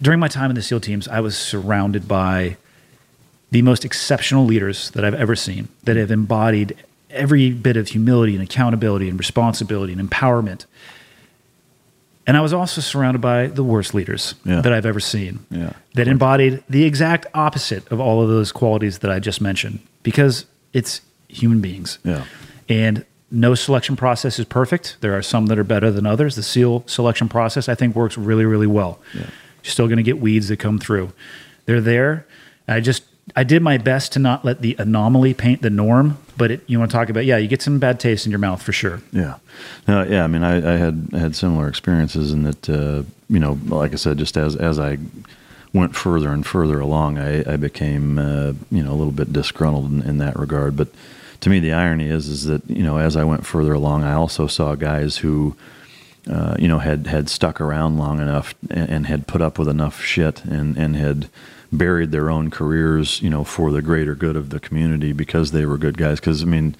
during 0.00 0.20
my 0.20 0.28
time 0.28 0.50
in 0.50 0.56
the 0.56 0.62
SEAL 0.62 0.80
teams, 0.80 1.08
I 1.08 1.20
was 1.20 1.36
surrounded 1.36 2.06
by 2.08 2.56
the 3.50 3.62
most 3.62 3.84
exceptional 3.84 4.44
leaders 4.44 4.90
that 4.92 5.04
I've 5.04 5.14
ever 5.14 5.34
seen 5.36 5.68
that 5.84 5.96
have 5.96 6.10
embodied 6.10 6.76
every 7.10 7.50
bit 7.50 7.76
of 7.76 7.88
humility 7.88 8.34
and 8.34 8.42
accountability 8.42 9.08
and 9.08 9.18
responsibility 9.18 9.92
and 9.92 10.10
empowerment. 10.10 10.66
And 12.30 12.36
I 12.36 12.42
was 12.42 12.52
also 12.52 12.80
surrounded 12.80 13.20
by 13.20 13.48
the 13.48 13.64
worst 13.64 13.92
leaders 13.92 14.36
Yeah. 14.44 14.60
that 14.60 14.72
I've 14.72 14.86
ever 14.86 15.00
seen 15.00 15.40
Yeah. 15.50 15.72
that 15.94 16.06
embodied 16.06 16.62
the 16.70 16.84
exact 16.84 17.26
opposite 17.34 17.90
of 17.90 17.98
all 17.98 18.22
of 18.22 18.28
those 18.28 18.52
qualities 18.52 18.98
that 18.98 19.10
I 19.10 19.18
just 19.18 19.40
mentioned 19.40 19.80
because 20.04 20.44
it's 20.72 21.00
human 21.26 21.60
beings. 21.60 21.98
Yeah. 22.04 22.22
And 22.68 23.04
no 23.32 23.56
selection 23.56 23.96
process 23.96 24.38
is 24.38 24.44
perfect. 24.44 24.96
There 25.00 25.12
are 25.18 25.22
some 25.22 25.46
that 25.46 25.58
are 25.58 25.64
better 25.64 25.90
than 25.90 26.06
others. 26.06 26.36
The 26.36 26.44
SEAL 26.44 26.84
selection 26.86 27.28
process, 27.28 27.68
I 27.68 27.74
think, 27.74 27.96
works 27.96 28.16
really, 28.16 28.44
really 28.44 28.68
well. 28.68 29.00
You're 29.12 29.24
still 29.64 29.88
going 29.88 29.96
to 29.96 30.04
get 30.04 30.20
weeds 30.20 30.46
that 30.50 30.58
come 30.58 30.78
through. 30.78 31.12
They're 31.66 31.80
there. 31.80 32.26
I 32.68 32.78
just, 32.78 33.02
I 33.36 33.44
did 33.44 33.62
my 33.62 33.78
best 33.78 34.12
to 34.12 34.18
not 34.18 34.44
let 34.44 34.60
the 34.60 34.76
anomaly 34.78 35.34
paint 35.34 35.62
the 35.62 35.70
norm. 35.70 36.18
But 36.36 36.50
it, 36.50 36.62
you 36.66 36.78
want 36.78 36.90
to 36.90 36.96
talk 36.96 37.10
about, 37.10 37.26
yeah, 37.26 37.36
you 37.36 37.48
get 37.48 37.60
some 37.60 37.78
bad 37.78 38.00
taste 38.00 38.24
in 38.24 38.32
your 38.32 38.38
mouth 38.38 38.62
for 38.62 38.72
sure. 38.72 39.02
Yeah, 39.12 39.36
no, 39.86 40.02
yeah. 40.04 40.24
I 40.24 40.26
mean, 40.26 40.42
I, 40.42 40.56
I 40.56 40.76
had 40.78 41.08
had 41.12 41.36
similar 41.36 41.68
experiences 41.68 42.32
in 42.32 42.44
that. 42.44 42.70
Uh, 42.70 43.02
you 43.28 43.38
know, 43.38 43.58
like 43.66 43.92
I 43.92 43.96
said, 43.96 44.16
just 44.16 44.38
as 44.38 44.56
as 44.56 44.78
I 44.78 44.96
went 45.74 45.94
further 45.94 46.30
and 46.30 46.46
further 46.46 46.80
along, 46.80 47.18
I, 47.18 47.52
I 47.52 47.56
became 47.56 48.18
uh, 48.18 48.54
you 48.70 48.82
know 48.82 48.90
a 48.90 48.96
little 48.96 49.12
bit 49.12 49.34
disgruntled 49.34 49.92
in, 49.92 50.02
in 50.02 50.18
that 50.18 50.38
regard. 50.38 50.76
But 50.76 50.88
to 51.40 51.50
me, 51.50 51.60
the 51.60 51.72
irony 51.72 52.08
is 52.08 52.28
is 52.28 52.46
that 52.46 52.68
you 52.70 52.82
know 52.82 52.96
as 52.96 53.16
I 53.16 53.24
went 53.24 53.44
further 53.44 53.74
along, 53.74 54.04
I 54.04 54.14
also 54.14 54.46
saw 54.46 54.74
guys 54.74 55.18
who. 55.18 55.56
Uh, 56.30 56.54
you 56.58 56.68
know, 56.68 56.78
had 56.78 57.06
had 57.06 57.30
stuck 57.30 57.62
around 57.62 57.96
long 57.96 58.20
enough 58.20 58.54
and, 58.68 58.90
and 58.90 59.06
had 59.06 59.26
put 59.26 59.40
up 59.40 59.58
with 59.58 59.66
enough 59.66 60.02
shit 60.02 60.44
and, 60.44 60.76
and 60.76 60.94
had 60.94 61.30
buried 61.72 62.10
their 62.10 62.30
own 62.30 62.50
careers, 62.50 63.20
you 63.22 63.30
know, 63.30 63.44
for 63.44 63.70
the 63.70 63.82
greater 63.82 64.14
good 64.14 64.36
of 64.36 64.50
the 64.50 64.60
community 64.60 65.12
because 65.12 65.52
they 65.52 65.66
were 65.66 65.78
good 65.78 65.96
guys. 65.96 66.20
Because 66.20 66.42
I 66.42 66.46
mean, 66.46 66.76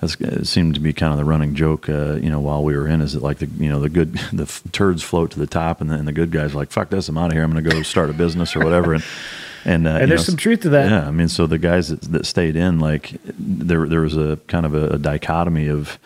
that 0.00 0.46
seemed 0.46 0.74
to 0.74 0.80
be 0.80 0.92
kind 0.92 1.12
of 1.12 1.18
the 1.18 1.24
running 1.24 1.54
joke, 1.54 1.88
uh, 1.88 2.14
you 2.14 2.28
know, 2.30 2.40
while 2.40 2.62
we 2.62 2.76
were 2.76 2.86
in, 2.86 3.00
is 3.00 3.14
that 3.14 3.22
like 3.22 3.38
the 3.38 3.46
you 3.46 3.68
know 3.68 3.80
the 3.80 3.88
good 3.88 4.14
the 4.32 4.44
f- 4.44 4.62
turds 4.72 5.02
float 5.02 5.30
to 5.32 5.38
the 5.38 5.46
top, 5.46 5.80
and 5.80 5.90
the, 5.90 5.94
and 5.94 6.06
the 6.06 6.12
good 6.12 6.30
guys 6.30 6.54
are 6.54 6.58
like 6.58 6.70
fuck 6.70 6.90
this, 6.90 7.08
I'm 7.08 7.18
out 7.18 7.26
of 7.26 7.32
here, 7.32 7.42
I'm 7.42 7.52
going 7.52 7.64
to 7.64 7.70
go 7.70 7.82
start 7.82 8.10
a 8.10 8.12
business 8.12 8.54
or 8.54 8.60
whatever, 8.60 8.94
and 8.94 9.04
and, 9.64 9.86
uh, 9.86 9.90
And 9.90 10.10
there's 10.10 10.20
know, 10.20 10.24
some 10.24 10.36
truth 10.36 10.60
to 10.62 10.68
that. 10.70 10.90
Yeah, 10.90 11.08
I 11.08 11.10
mean, 11.10 11.28
so 11.28 11.46
the 11.46 11.58
guys 11.58 11.88
that, 11.88 12.02
that 12.12 12.26
stayed 12.26 12.56
in, 12.56 12.78
like 12.78 13.14
there 13.24 13.86
there 13.88 14.00
was 14.00 14.16
a 14.16 14.38
kind 14.46 14.66
of 14.66 14.74
a, 14.74 14.90
a 14.90 14.98
dichotomy 14.98 15.68
of 15.68 15.98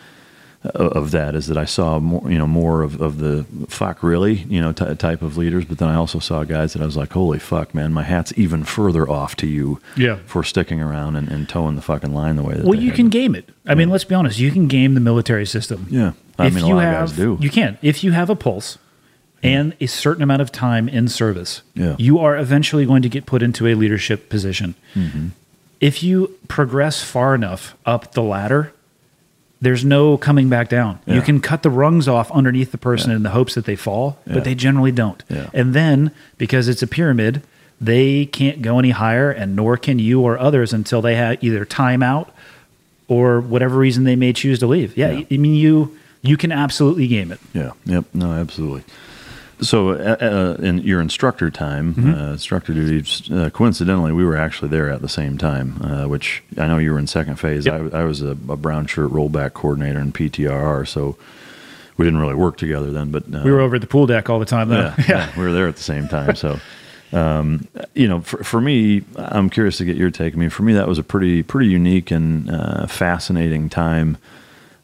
of 0.63 1.11
that 1.11 1.35
is 1.35 1.47
that 1.47 1.57
I 1.57 1.63
saw 1.65 1.99
more, 1.99 2.29
you 2.29 2.37
know, 2.37 2.45
more 2.47 2.81
of, 2.81 3.01
of 3.01 3.17
the 3.19 3.45
fuck 3.69 4.03
really, 4.03 4.33
you 4.49 4.59
know, 4.59 4.73
t- 4.73 4.93
type 4.95 5.21
of 5.21 5.37
leaders, 5.37 5.63
but 5.65 5.77
then 5.77 5.87
I 5.87 5.95
also 5.95 6.19
saw 6.19 6.43
guys 6.43 6.73
that 6.73 6.81
I 6.81 6.85
was 6.85 6.97
like, 6.97 7.13
holy 7.13 7.39
fuck, 7.39 7.73
man, 7.73 7.93
my 7.93 8.03
hat's 8.03 8.33
even 8.35 8.63
further 8.65 9.09
off 9.09 9.35
to 9.37 9.47
you, 9.47 9.79
Yeah. 9.95 10.17
for 10.25 10.43
sticking 10.43 10.81
around 10.81 11.15
and, 11.15 11.29
and 11.29 11.47
toeing 11.47 11.75
the 11.75 11.81
fucking 11.81 12.13
line 12.13 12.35
the 12.35 12.43
way 12.43 12.55
that. 12.55 12.65
Well, 12.65 12.77
you 12.77 12.87
had 12.89 12.95
can 12.97 13.07
game 13.09 13.35
it. 13.35 13.47
I 13.65 13.73
mean, 13.75 13.89
let's 13.89 14.03
be 14.03 14.15
honest. 14.15 14.37
You 14.39 14.51
can 14.51 14.67
game 14.67 14.95
the 14.95 14.99
military 14.99 15.45
system. 15.45 15.87
Yeah, 15.89 16.11
I 16.37 16.49
mean, 16.49 16.63
a 16.63 16.67
lot 16.75 16.85
of 16.85 16.93
guys 16.93 17.11
do. 17.13 17.37
You 17.39 17.49
can 17.49 17.77
if 17.81 18.03
you 18.03 18.11
have 18.11 18.29
a 18.29 18.35
pulse 18.35 18.77
and 19.41 19.73
a 19.79 19.85
certain 19.85 20.21
amount 20.23 20.41
of 20.41 20.51
time 20.51 20.89
in 20.89 21.07
service. 21.07 21.61
Yeah. 21.73 21.95
you 21.97 22.19
are 22.19 22.37
eventually 22.37 22.85
going 22.85 23.01
to 23.03 23.09
get 23.09 23.25
put 23.25 23.41
into 23.41 23.65
a 23.67 23.75
leadership 23.75 24.27
position. 24.29 24.75
Mm-hmm. 24.93 25.27
If 25.79 26.03
you 26.03 26.37
progress 26.49 27.01
far 27.01 27.33
enough 27.33 27.77
up 27.85 28.11
the 28.11 28.21
ladder, 28.21 28.73
there's 29.61 29.83
no 29.83 30.17
coming 30.17 30.47
back 30.49 30.69
down. 30.69 30.99
Yeah. 31.05 31.15
You 31.15 31.21
can 31.21 31.39
cut 31.41 31.63
the 31.63 31.69
rungs 31.69 32.07
off 32.07 32.31
underneath 32.31 32.71
the 32.71 32.77
person 32.77 33.11
in 33.11 33.23
the 33.23 33.31
hopes 33.31 33.55
that 33.55 33.65
they 33.65 33.75
fall, 33.75 34.17
Yeah. 34.25 34.35
but 34.35 34.43
they 34.45 34.55
generally 34.55 34.91
don't. 34.91 35.21
Yeah. 35.29 35.49
And 35.53 35.73
then 35.73 36.11
because 36.37 36.67
it's 36.67 36.81
a 36.81 36.87
pyramid, 36.87 37.41
they 37.81 38.25
can't 38.25 38.61
go 38.61 38.79
any 38.79 38.91
higher, 38.91 39.31
and 39.31 39.55
nor 39.55 39.77
can 39.77 39.99
you 39.99 40.21
or 40.21 40.37
others 40.37 40.73
until 40.73 41.01
they 41.01 41.15
have 41.15 41.43
either 41.43 41.65
time 41.65 42.01
out 42.03 42.33
or 43.07 43.39
whatever 43.41 43.77
reason 43.77 44.03
they 44.03 44.15
may 44.15 44.31
choose 44.33 44.59
to 44.59 44.67
leave. 44.67 44.95
Yeah, 44.97 45.11
Yeah. 45.11 45.25
I 45.31 45.37
mean 45.37 45.55
you 45.55 45.95
you 46.21 46.35
can 46.35 46.51
absolutely 46.51 47.07
game 47.07 47.31
it. 47.31 47.39
Yeah. 47.53 47.71
Yep. 47.85 48.05
No, 48.13 48.33
absolutely. 48.33 48.83
So, 49.61 49.89
uh, 49.89 50.55
uh, 50.59 50.61
in 50.63 50.79
your 50.79 51.01
instructor 51.01 51.49
time, 51.51 51.93
Mm-hmm. 51.95 52.13
uh, 52.13 52.31
instructor 52.31 52.73
duties, 52.73 53.29
uh, 53.31 53.49
coincidentally, 53.49 54.13
we 54.13 54.23
were 54.23 54.37
actually 54.37 54.69
there 54.69 54.89
at 54.89 55.01
the 55.01 55.09
same 55.09 55.37
time, 55.37 55.81
uh, 55.81 56.07
which 56.07 56.41
I 56.57 56.67
know 56.67 56.77
you 56.77 56.91
were 56.93 56.99
in 56.99 57.07
second 57.07 57.35
phase. 57.37 57.65
Yep. 57.65 57.93
I, 57.93 57.99
I 57.99 58.03
was 58.05 58.21
a, 58.21 58.29
a 58.31 58.55
brown 58.57 58.87
shirt 58.87 59.11
rollback 59.11 59.53
coordinator 59.53 59.99
in 59.99 60.13
PTRR, 60.13 60.87
so 60.87 61.17
we 61.97 62.05
didn't 62.05 62.21
really 62.21 62.35
work 62.35 62.55
together 62.57 62.91
then. 62.91 63.11
But 63.11 63.23
uh, 63.33 63.41
We 63.43 63.51
were 63.51 63.59
over 63.59 63.75
at 63.75 63.81
the 63.81 63.87
pool 63.87 64.07
deck 64.07 64.29
all 64.29 64.39
the 64.39 64.45
time 64.45 64.69
though. 64.69 64.93
yeah, 64.97 65.03
yeah, 65.09 65.31
we 65.37 65.43
were 65.43 65.51
there 65.51 65.67
at 65.67 65.75
the 65.75 65.83
same 65.83 66.07
time. 66.07 66.35
So, 66.37 66.57
um, 67.11 67.67
you 67.95 68.07
know, 68.07 68.21
for, 68.21 68.41
for 68.43 68.61
me, 68.61 69.03
I'm 69.17 69.49
curious 69.49 69.77
to 69.79 69.85
get 69.85 69.97
your 69.97 70.09
take. 70.11 70.33
I 70.33 70.37
mean, 70.37 70.49
for 70.51 70.63
me, 70.63 70.73
that 70.73 70.87
was 70.87 70.99
a 70.99 71.03
pretty 71.03 71.43
pretty 71.43 71.67
unique 71.69 72.11
and 72.11 72.49
uh, 72.49 72.87
fascinating 72.87 73.67
time. 73.69 74.17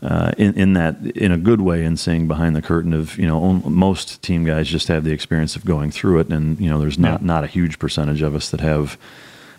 Uh, 0.01 0.31
in, 0.37 0.53
in 0.55 0.73
that, 0.73 0.97
in 1.15 1.31
a 1.31 1.37
good 1.37 1.61
way, 1.61 1.83
in 1.83 1.97
seeing 1.97 2.27
behind 2.27 2.55
the 2.55 2.61
curtain 2.61 2.93
of 2.93 3.17
you 3.17 3.25
know, 3.25 3.53
most 3.53 4.21
team 4.21 4.43
guys 4.45 4.67
just 4.67 4.87
have 4.87 5.03
the 5.03 5.11
experience 5.11 5.55
of 5.55 5.65
going 5.65 5.89
through 5.89 6.19
it, 6.19 6.29
and 6.29 6.59
you 6.59 6.69
know, 6.69 6.79
there's 6.79 6.99
not 6.99 7.21
Yeah. 7.21 7.27
not 7.27 7.43
a 7.43 7.47
huge 7.47 7.79
percentage 7.79 8.21
of 8.21 8.35
us 8.35 8.49
that 8.49 8.59
have, 8.61 8.97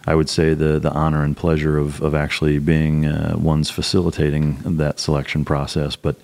I 0.06 0.14
would 0.14 0.28
say, 0.28 0.54
the 0.54 0.78
the 0.78 0.92
honor 0.92 1.24
and 1.24 1.36
pleasure 1.36 1.78
of 1.78 2.00
of 2.02 2.14
actually 2.14 2.58
being 2.58 3.06
uh, 3.06 3.34
ones 3.38 3.70
facilitating 3.70 4.58
that 4.76 5.00
selection 5.00 5.44
process. 5.44 5.96
But 5.96 6.16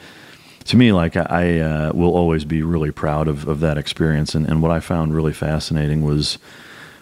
to 0.66 0.76
me, 0.76 0.92
like 0.92 1.16
I, 1.16 1.26
I 1.28 1.58
uh, 1.58 1.92
will 1.92 2.14
always 2.14 2.44
be 2.44 2.62
really 2.62 2.92
proud 2.92 3.26
of, 3.28 3.48
of 3.48 3.58
that 3.60 3.76
experience. 3.78 4.36
And, 4.36 4.46
and 4.46 4.62
what 4.62 4.70
I 4.70 4.78
found 4.80 5.14
really 5.14 5.32
fascinating 5.32 6.04
was 6.04 6.38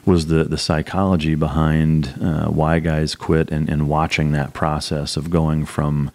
was 0.07 0.27
the 0.27 0.45
the 0.45 0.57
psychology 0.59 1.35
behind 1.35 2.15
uh, 2.23 2.47
why 2.47 2.79
guys 2.79 3.15
quit 3.15 3.51
and, 3.51 3.69
and 3.69 3.89
watching 3.89 4.33
that 4.33 4.55
process 4.55 5.17
of 5.17 5.29
going 5.29 5.67
from 5.67 6.11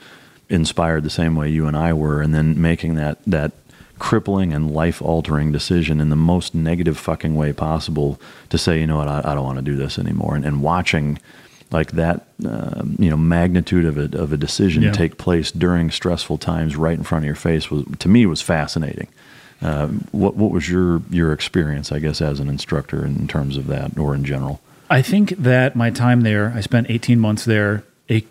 inspired 0.49 1.03
the 1.03 1.09
same 1.09 1.35
way 1.35 1.49
you 1.49 1.67
and 1.67 1.75
I 1.77 1.93
were, 1.93 2.21
and 2.21 2.33
then 2.33 2.59
making 2.61 2.95
that 2.95 3.17
that 3.25 3.51
crippling 3.97 4.51
and 4.53 4.71
life 4.71 5.01
altering 5.01 5.51
decision 5.53 6.01
in 6.01 6.09
the 6.09 6.15
most 6.17 6.53
negative 6.53 6.97
fucking 6.97 7.33
way 7.33 7.53
possible 7.53 8.19
to 8.49 8.57
say, 8.57 8.79
you 8.79 8.85
know 8.85 8.97
what, 8.97 9.07
I, 9.07 9.21
I 9.23 9.33
don't 9.33 9.45
want 9.45 9.57
to 9.57 9.61
do 9.63 9.77
this 9.77 9.97
anymore, 9.97 10.35
and, 10.35 10.43
and 10.45 10.61
watching 10.61 11.17
like 11.71 11.91
that, 11.93 12.25
um, 12.47 12.95
you 12.99 13.09
know, 13.09 13.17
magnitude 13.17 13.85
of 13.85 13.97
a 13.97 14.17
of 14.17 14.31
a 14.33 14.37
decision 14.37 14.83
Yeah. 14.83 14.91
take 14.91 15.17
place 15.17 15.51
during 15.51 15.91
stressful 15.91 16.37
times 16.37 16.75
right 16.75 16.97
in 16.97 17.03
front 17.03 17.23
of 17.23 17.27
your 17.27 17.35
face 17.35 17.71
was 17.71 17.85
to 17.99 18.07
me 18.09 18.25
was 18.25 18.41
fascinating. 18.41 19.07
Um, 19.61 20.07
what 20.11 20.35
what 20.35 20.51
was 20.51 20.69
your 20.69 21.01
your 21.09 21.31
experience, 21.33 21.91
I 21.91 21.99
guess, 21.99 22.21
as 22.21 22.39
an 22.39 22.49
instructor 22.49 23.05
in 23.05 23.27
terms 23.27 23.57
of 23.57 23.67
that, 23.67 23.97
or 23.97 24.13
in 24.13 24.25
general? 24.25 24.59
I 24.89 25.01
think 25.01 25.29
that 25.37 25.75
my 25.75 25.89
time 25.89 26.21
there, 26.21 26.53
I 26.55 26.61
spent 26.61 26.87
18 26.89 27.19
months 27.19 27.45
there. 27.45 27.83
It 28.07 28.25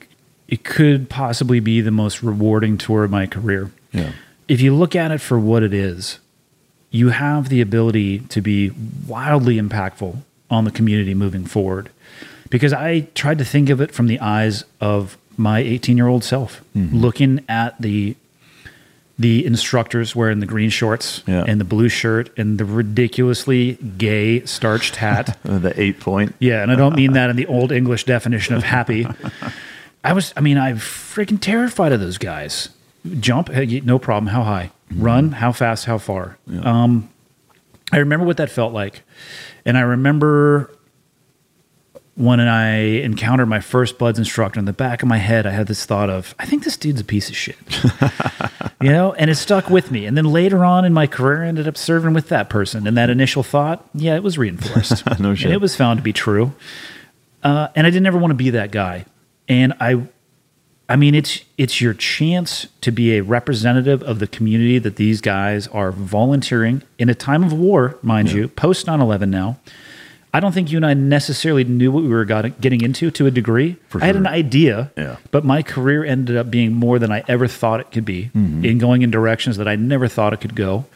it 0.48 0.64
could 0.64 1.08
possibly 1.08 1.60
be 1.60 1.80
the 1.80 1.90
most 1.90 2.22
rewarding 2.22 2.78
tour 2.78 3.04
of 3.04 3.10
my 3.10 3.26
career. 3.26 3.70
Yeah. 3.92 4.12
If 4.48 4.60
you 4.60 4.74
look 4.74 4.94
at 4.94 5.10
it 5.10 5.20
for 5.20 5.38
what 5.38 5.62
it 5.62 5.72
is, 5.72 6.18
you 6.90 7.08
have 7.08 7.48
the 7.48 7.60
ability 7.60 8.20
to 8.20 8.40
be 8.40 8.70
wildly 9.06 9.56
impactful 9.56 10.18
on 10.50 10.64
the 10.64 10.70
community 10.70 11.14
moving 11.14 11.44
forward. 11.44 11.90
Because 12.50 12.72
I 12.72 13.00
tried 13.14 13.38
to 13.38 13.44
think 13.44 13.70
of 13.70 13.80
it 13.80 13.92
from 13.92 14.06
the 14.06 14.20
eyes 14.20 14.64
of 14.80 15.16
my 15.36 15.58
18 15.58 15.96
year 15.96 16.06
old 16.06 16.22
self, 16.22 16.62
mm-hmm. 16.76 16.96
looking 16.96 17.44
at 17.48 17.80
the 17.80 18.16
the 19.16 19.46
instructors 19.46 20.16
wearing 20.16 20.40
the 20.40 20.46
green 20.46 20.70
shorts 20.70 21.22
Yeah. 21.26 21.44
and 21.46 21.60
the 21.60 21.64
blue 21.64 21.88
shirt 21.88 22.36
and 22.36 22.58
the 22.58 22.64
ridiculously 22.64 23.74
gay 23.96 24.44
starched 24.44 24.96
hat. 24.96 25.38
The 25.44 25.72
eight 25.80 26.00
point. 26.00 26.34
Yeah, 26.40 26.62
and 26.62 26.72
I 26.72 26.74
don't 26.74 26.96
mean 26.96 27.12
that 27.12 27.30
in 27.30 27.36
the 27.36 27.46
old 27.46 27.70
English 27.70 28.04
definition 28.04 28.56
of 28.56 28.64
happy. 28.64 29.06
I 30.05 30.12
was, 30.12 30.35
I 30.36 30.40
mean, 30.40 30.59
I'm 30.59 30.76
freaking 30.76 31.40
terrified 31.40 31.93
of 31.93 31.98
those 32.01 32.18
guys. 32.18 32.68
Jump, 33.20 33.48
hey, 33.48 33.81
no 33.81 33.98
problem. 33.98 34.28
How 34.28 34.43
high? 34.43 34.70
Run, 34.94 35.32
how 35.32 35.51
fast? 35.51 35.86
How 35.86 35.98
far? 35.98 36.39
Um, 36.62 37.09
I 37.90 37.98
remember 37.98 38.24
what 38.26 38.36
that 38.36 38.51
felt 38.51 38.72
like, 38.72 39.02
and 39.64 39.76
I 39.76 39.81
remember 39.81 40.70
when 42.16 42.39
I 42.39 42.76
encountered 43.01 43.47
my 43.47 43.60
first 43.60 43.98
BUD/S 43.98 44.18
instructor. 44.18 44.60
In 44.60 44.66
the 44.66 44.72
back 44.72 45.02
of 45.02 45.09
my 45.09 45.18
head, 45.18 45.47
I 45.47 45.51
had 45.51 45.66
this 45.66 45.85
thought 45.85 46.10
of, 46.10 46.35
I 46.39 46.47
think 46.47 46.64
this 46.64 46.76
dude's 46.76 47.01
a 47.01 47.05
piece 47.05 47.28
of 47.28 47.36
shit, 47.36 47.56
you 48.81 48.90
know, 48.90 49.14
and 49.14 49.31
it 49.31 49.35
stuck 49.36 49.68
with 49.68 49.90
me. 49.90 50.06
And 50.06 50.16
then 50.16 50.26
later 50.26 50.64
on 50.64 50.85
in 50.85 50.93
my 50.93 51.06
career, 51.06 51.44
I 51.44 51.48
ended 51.48 51.66
up 51.66 51.76
serving 51.76 52.14
with 52.14 52.28
that 52.28 52.48
person, 52.48 52.86
and 52.86 52.97
that 52.97 53.10
initial 53.10 53.43
thought, 53.43 53.89
yeah, 53.94 54.14
it 54.16 54.22
was 54.22 54.39
reinforced. 54.39 55.02
No 55.18 55.35
shit. 55.35 55.47
And 55.47 55.55
it 55.55 55.60
was 55.60 55.76
found 55.76 55.98
to 55.98 56.02
be 56.02 56.12
true. 56.12 56.52
Uh, 57.43 57.68
and 57.74 57.86
I 57.86 57.90
didn't 57.90 58.06
ever 58.06 58.18
want 58.18 58.31
to 58.31 58.36
be 58.36 58.51
that 58.51 58.70
guy. 58.70 59.06
And 59.48 59.74
I, 59.80 60.02
I 60.88 60.96
mean, 60.96 61.14
it's 61.14 61.40
it's 61.58 61.80
your 61.80 61.94
chance 61.94 62.66
to 62.80 62.90
be 62.90 63.16
a 63.16 63.22
representative 63.22 64.02
of 64.02 64.18
the 64.18 64.26
community 64.26 64.78
that 64.78 64.96
these 64.96 65.20
guys 65.20 65.66
are 65.68 65.92
volunteering 65.92 66.82
in 66.98 67.08
a 67.08 67.14
time 67.14 67.42
of 67.44 67.52
war, 67.52 67.98
mind 68.02 68.32
you, 68.32 68.48
post 68.48 68.86
9-11 68.86 69.28
now. 69.28 69.58
I 70.32 70.40
don't 70.40 70.50
think 70.52 70.72
you 70.72 70.78
and 70.78 70.84
I 70.86 70.94
necessarily 70.94 71.62
knew 71.62 71.92
what 71.92 72.02
we 72.02 72.08
were 72.08 72.24
got, 72.24 72.60
getting 72.60 72.80
into 72.80 73.10
to 73.12 73.26
a 73.26 73.30
degree. 73.30 73.76
For 73.88 74.02
I 74.02 74.06
had 74.06 74.16
an 74.16 74.26
idea, 74.26 74.90
Yeah. 74.96 75.16
but 75.30 75.44
my 75.44 75.62
career 75.62 76.04
ended 76.04 76.36
up 76.36 76.50
being 76.50 76.72
more 76.74 76.98
than 76.98 77.12
I 77.12 77.22
ever 77.28 77.46
thought 77.46 77.78
it 77.78 77.92
could 77.92 78.04
be, 78.04 78.30
Mm-hmm. 78.34 78.64
in 78.64 78.78
going 78.78 79.02
in 79.02 79.12
directions 79.12 79.58
that 79.58 79.68
I 79.68 79.76
never 79.76 80.08
thought 80.08 80.32
it 80.32 80.40
could 80.40 80.56
go. 80.56 80.86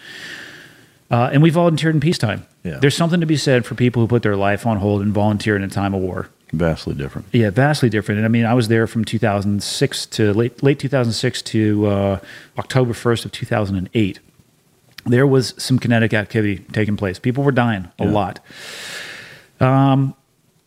Uh, 1.10 1.30
and 1.32 1.40
we 1.42 1.50
volunteered 1.50 1.94
in 1.94 2.00
peacetime. 2.00 2.46
Yeah. 2.64 2.78
There's 2.80 2.96
something 2.96 3.20
to 3.20 3.26
be 3.26 3.36
said 3.36 3.64
for 3.64 3.74
people 3.76 4.02
who 4.02 4.08
put 4.08 4.22
their 4.22 4.36
life 4.36 4.66
on 4.66 4.78
hold 4.78 5.02
and 5.02 5.12
volunteer 5.12 5.54
in 5.56 5.62
a 5.62 5.68
time 5.68 5.94
of 5.94 6.00
war. 6.00 6.28
Vastly 6.52 6.94
different. 6.94 7.26
Yeah, 7.32 7.50
vastly 7.50 7.90
different. 7.90 8.18
And 8.18 8.24
I 8.24 8.28
mean, 8.28 8.46
I 8.46 8.54
was 8.54 8.68
there 8.68 8.86
from 8.86 9.04
2006 9.04 10.06
to 10.06 10.32
late 10.32 10.62
late 10.62 10.78
2006 10.78 11.42
to 11.42 11.86
uh, 11.86 12.20
October 12.58 12.92
1st 12.94 13.26
of 13.26 13.32
2008. 13.32 14.18
There 15.06 15.26
was 15.26 15.54
some 15.58 15.78
kinetic 15.78 16.14
activity 16.14 16.64
taking 16.72 16.96
place. 16.96 17.18
People 17.18 17.44
were 17.44 17.52
dying 17.52 17.88
a 17.98 18.04
Yeah. 18.04 18.10
lot. 18.10 18.40
Um, 19.60 20.14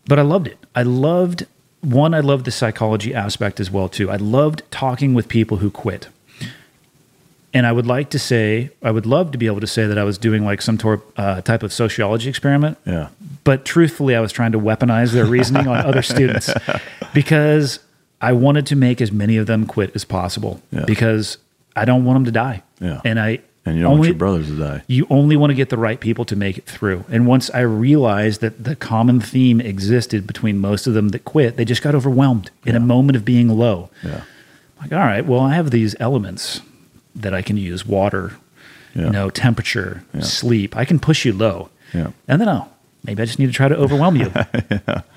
but 0.08 0.20
I 0.20 0.24
loved 0.24 0.48
it. 0.48 0.58
I 0.76 0.84
loved 0.84 1.46
one. 1.82 2.14
I 2.14 2.20
loved 2.20 2.46
the 2.46 2.52
psychology 2.52 3.14
aspect 3.14 3.60
as 3.60 3.72
well 3.72 3.90
too. 3.90 4.10
I 4.10 4.18
loved 4.18 4.64
talking 4.72 5.14
with 5.14 5.28
people 5.28 5.58
who 5.58 5.70
quit. 5.72 6.10
And 7.54 7.68
I 7.68 7.72
would 7.74 7.86
like 7.86 8.10
to 8.12 8.20
say, 8.20 8.70
I 8.82 8.92
would 8.92 9.06
love 9.06 9.32
to 9.34 9.38
be 9.38 9.46
able 9.46 9.60
to 9.60 9.68
say 9.68 9.86
that 9.86 9.98
I 9.98 10.04
was 10.06 10.18
doing 10.18 10.46
like 10.46 10.62
some 10.62 10.78
tor- 10.78 11.02
uh, 11.18 11.42
type 11.42 11.64
of 11.64 11.74
sociology 11.74 12.30
experiment 12.30 12.78
Yeah. 12.86 13.10
But 13.44 13.66
truthfully, 13.66 14.16
I 14.16 14.20
was 14.20 14.32
trying 14.32 14.52
to 14.54 14.60
weaponize 14.60 15.12
their 15.14 15.26
reasoning 15.26 15.68
on 15.68 15.78
other 15.86 16.02
students 16.02 16.50
because 17.14 17.80
I 18.22 18.34
wanted 18.34 18.66
to 18.68 18.76
make 18.76 19.02
as 19.02 19.12
many 19.12 19.38
of 19.38 19.48
them 19.48 19.66
quit 19.66 19.92
as 19.96 20.06
possible 20.06 20.62
Yeah. 20.72 20.86
because 20.86 21.38
I 21.76 21.86
don't 21.86 22.06
want 22.06 22.18
them 22.18 22.26
to 22.26 22.32
die. 22.32 22.64
Yeah. 22.80 23.02
And 23.04 23.20
I 23.20 23.40
And 23.66 23.78
you 23.78 23.84
don't 23.84 23.94
only, 23.94 24.00
want 24.00 24.08
your 24.10 24.18
brothers 24.18 24.48
to 24.48 24.58
die. 24.58 24.84
You 24.88 25.08
only 25.10 25.36
want 25.38 25.50
to 25.52 25.56
get 25.56 25.70
the 25.70 25.78
right 25.78 26.00
people 26.00 26.26
to 26.26 26.36
make 26.36 26.58
it 26.58 26.66
through. 26.66 27.06
And 27.10 27.26
once 27.28 27.50
I 27.52 27.62
realized 27.62 28.42
that 28.42 28.64
the 28.64 28.76
common 28.76 29.20
theme 29.22 29.60
existed 29.62 30.28
between 30.28 30.60
most 30.60 30.88
of 30.88 30.94
them 30.94 31.10
that 31.10 31.26
quit, 31.26 31.58
they 31.58 31.66
just 31.66 31.82
got 31.82 31.96
overwhelmed 31.96 32.52
in 32.66 32.76
a 32.76 32.80
moment 32.80 33.16
of 33.16 33.26
being 33.26 33.50
low. 33.50 33.90
Yeah. 34.04 34.22
Like, 34.82 34.92
all 34.94 35.00
right, 35.00 35.26
well, 35.26 35.42
I 35.42 35.54
have 35.56 35.70
these 35.72 35.96
elements 36.00 36.62
that 37.16 37.34
I 37.34 37.42
can 37.42 37.56
use 37.58 37.86
water, 37.86 38.34
Yeah. 38.96 39.06
you 39.06 39.10
know, 39.12 39.30
temperature, 39.30 40.04
Yeah. 40.14 40.22
sleep. 40.22 40.76
I 40.76 40.86
can 40.86 41.00
push 41.00 41.24
you 41.26 41.34
low. 41.34 41.70
Yeah. 41.94 42.12
And 42.28 42.40
then, 42.42 42.50
oh, 42.50 42.68
maybe 43.04 43.22
I 43.22 43.26
just 43.26 43.40
need 43.40 43.48
to 43.48 43.54
try 43.54 43.68
to 43.68 43.76
overwhelm 43.76 44.16
you. 44.16 44.32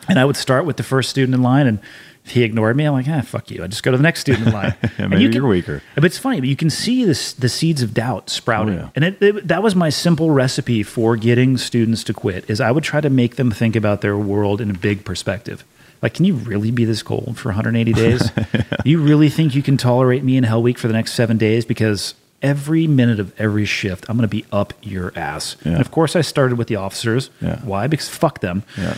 And 0.07 0.19
I 0.19 0.27
would 0.27 0.37
start 0.37 0.67
with 0.67 0.77
the 0.77 0.83
first 0.83 1.09
student 1.09 1.35
in 1.35 1.43
line, 1.43 1.67
and 1.67 1.79
if 2.27 2.33
he 2.33 2.43
ignored 2.43 2.77
me, 2.77 2.85
I'm 2.85 2.93
like, 2.93 3.09
ah, 3.09 3.23
fuck 3.23 3.51
you. 3.51 3.65
I 3.65 3.69
just 3.69 3.83
go 3.83 3.91
to 3.91 3.97
the 3.97 4.03
next 4.03 4.21
student 4.21 4.49
in 4.49 4.53
line. 4.53 4.75
Yeah, 4.83 4.91
And 4.99 5.11
maybe 5.11 5.23
you 5.23 5.31
you're 5.31 5.47
weaker. 5.49 5.83
But 5.95 6.05
it's 6.05 6.19
funny, 6.19 6.41
but 6.41 6.49
you 6.51 6.57
can 6.57 6.69
see 6.69 7.07
this, 7.07 7.33
the 7.33 7.49
seeds 7.49 7.81
of 7.81 7.95
doubt 7.95 8.29
sprouting. 8.29 8.79
Oh, 8.79 8.83
yeah. 8.83 8.91
And 8.95 9.05
it, 9.05 9.23
it, 9.23 9.49
that 9.49 9.63
was 9.63 9.75
my 9.75 9.89
simple 9.89 10.31
recipe 10.31 10.83
for 10.83 11.17
getting 11.17 11.57
students 11.57 12.05
to 12.05 12.13
quit 12.13 12.49
is 12.51 12.61
I 12.61 12.71
would 12.71 12.85
try 12.85 13.01
to 13.01 13.09
make 13.09 13.37
them 13.37 13.51
think 13.51 13.77
about 13.77 14.03
their 14.03 14.19
world 14.19 14.61
in 14.61 14.71
a 14.71 14.75
big 14.75 15.07
perspective. 15.07 15.65
Like, 16.03 16.13
can 16.13 16.27
you 16.27 16.35
really 16.35 16.71
be 16.71 16.85
this 16.85 17.03
cold 17.03 17.39
for 17.39 17.49
180 17.49 17.93
days? 17.95 18.31
You 18.85 19.01
really 19.01 19.31
think 19.31 19.55
you 19.55 19.63
can 19.63 19.79
tolerate 19.79 20.23
me 20.23 20.37
in 20.37 20.45
Hell 20.45 20.63
Week 20.63 20.79
for 20.79 20.89
the 20.89 20.93
next 20.93 21.15
seven 21.15 21.39
days? 21.39 21.65
Because 21.65 22.15
every 22.45 22.87
minute 22.87 23.19
of 23.19 23.39
every 23.41 23.65
shift, 23.65 24.05
I'm 24.09 24.17
going 24.17 24.29
to 24.29 24.37
be 24.37 24.45
up 24.53 24.75
your 24.83 25.13
ass. 25.17 25.57
Yeah. 25.65 25.73
And 25.73 25.81
of 25.81 25.91
course, 25.91 26.15
I 26.15 26.21
started 26.21 26.59
with 26.59 26.69
the 26.69 26.77
officers. 26.77 27.31
Yeah. 27.41 27.59
Why? 27.63 27.87
Because 27.89 28.09
fuck 28.09 28.41
them. 28.41 28.63
Yeah. 28.77 28.97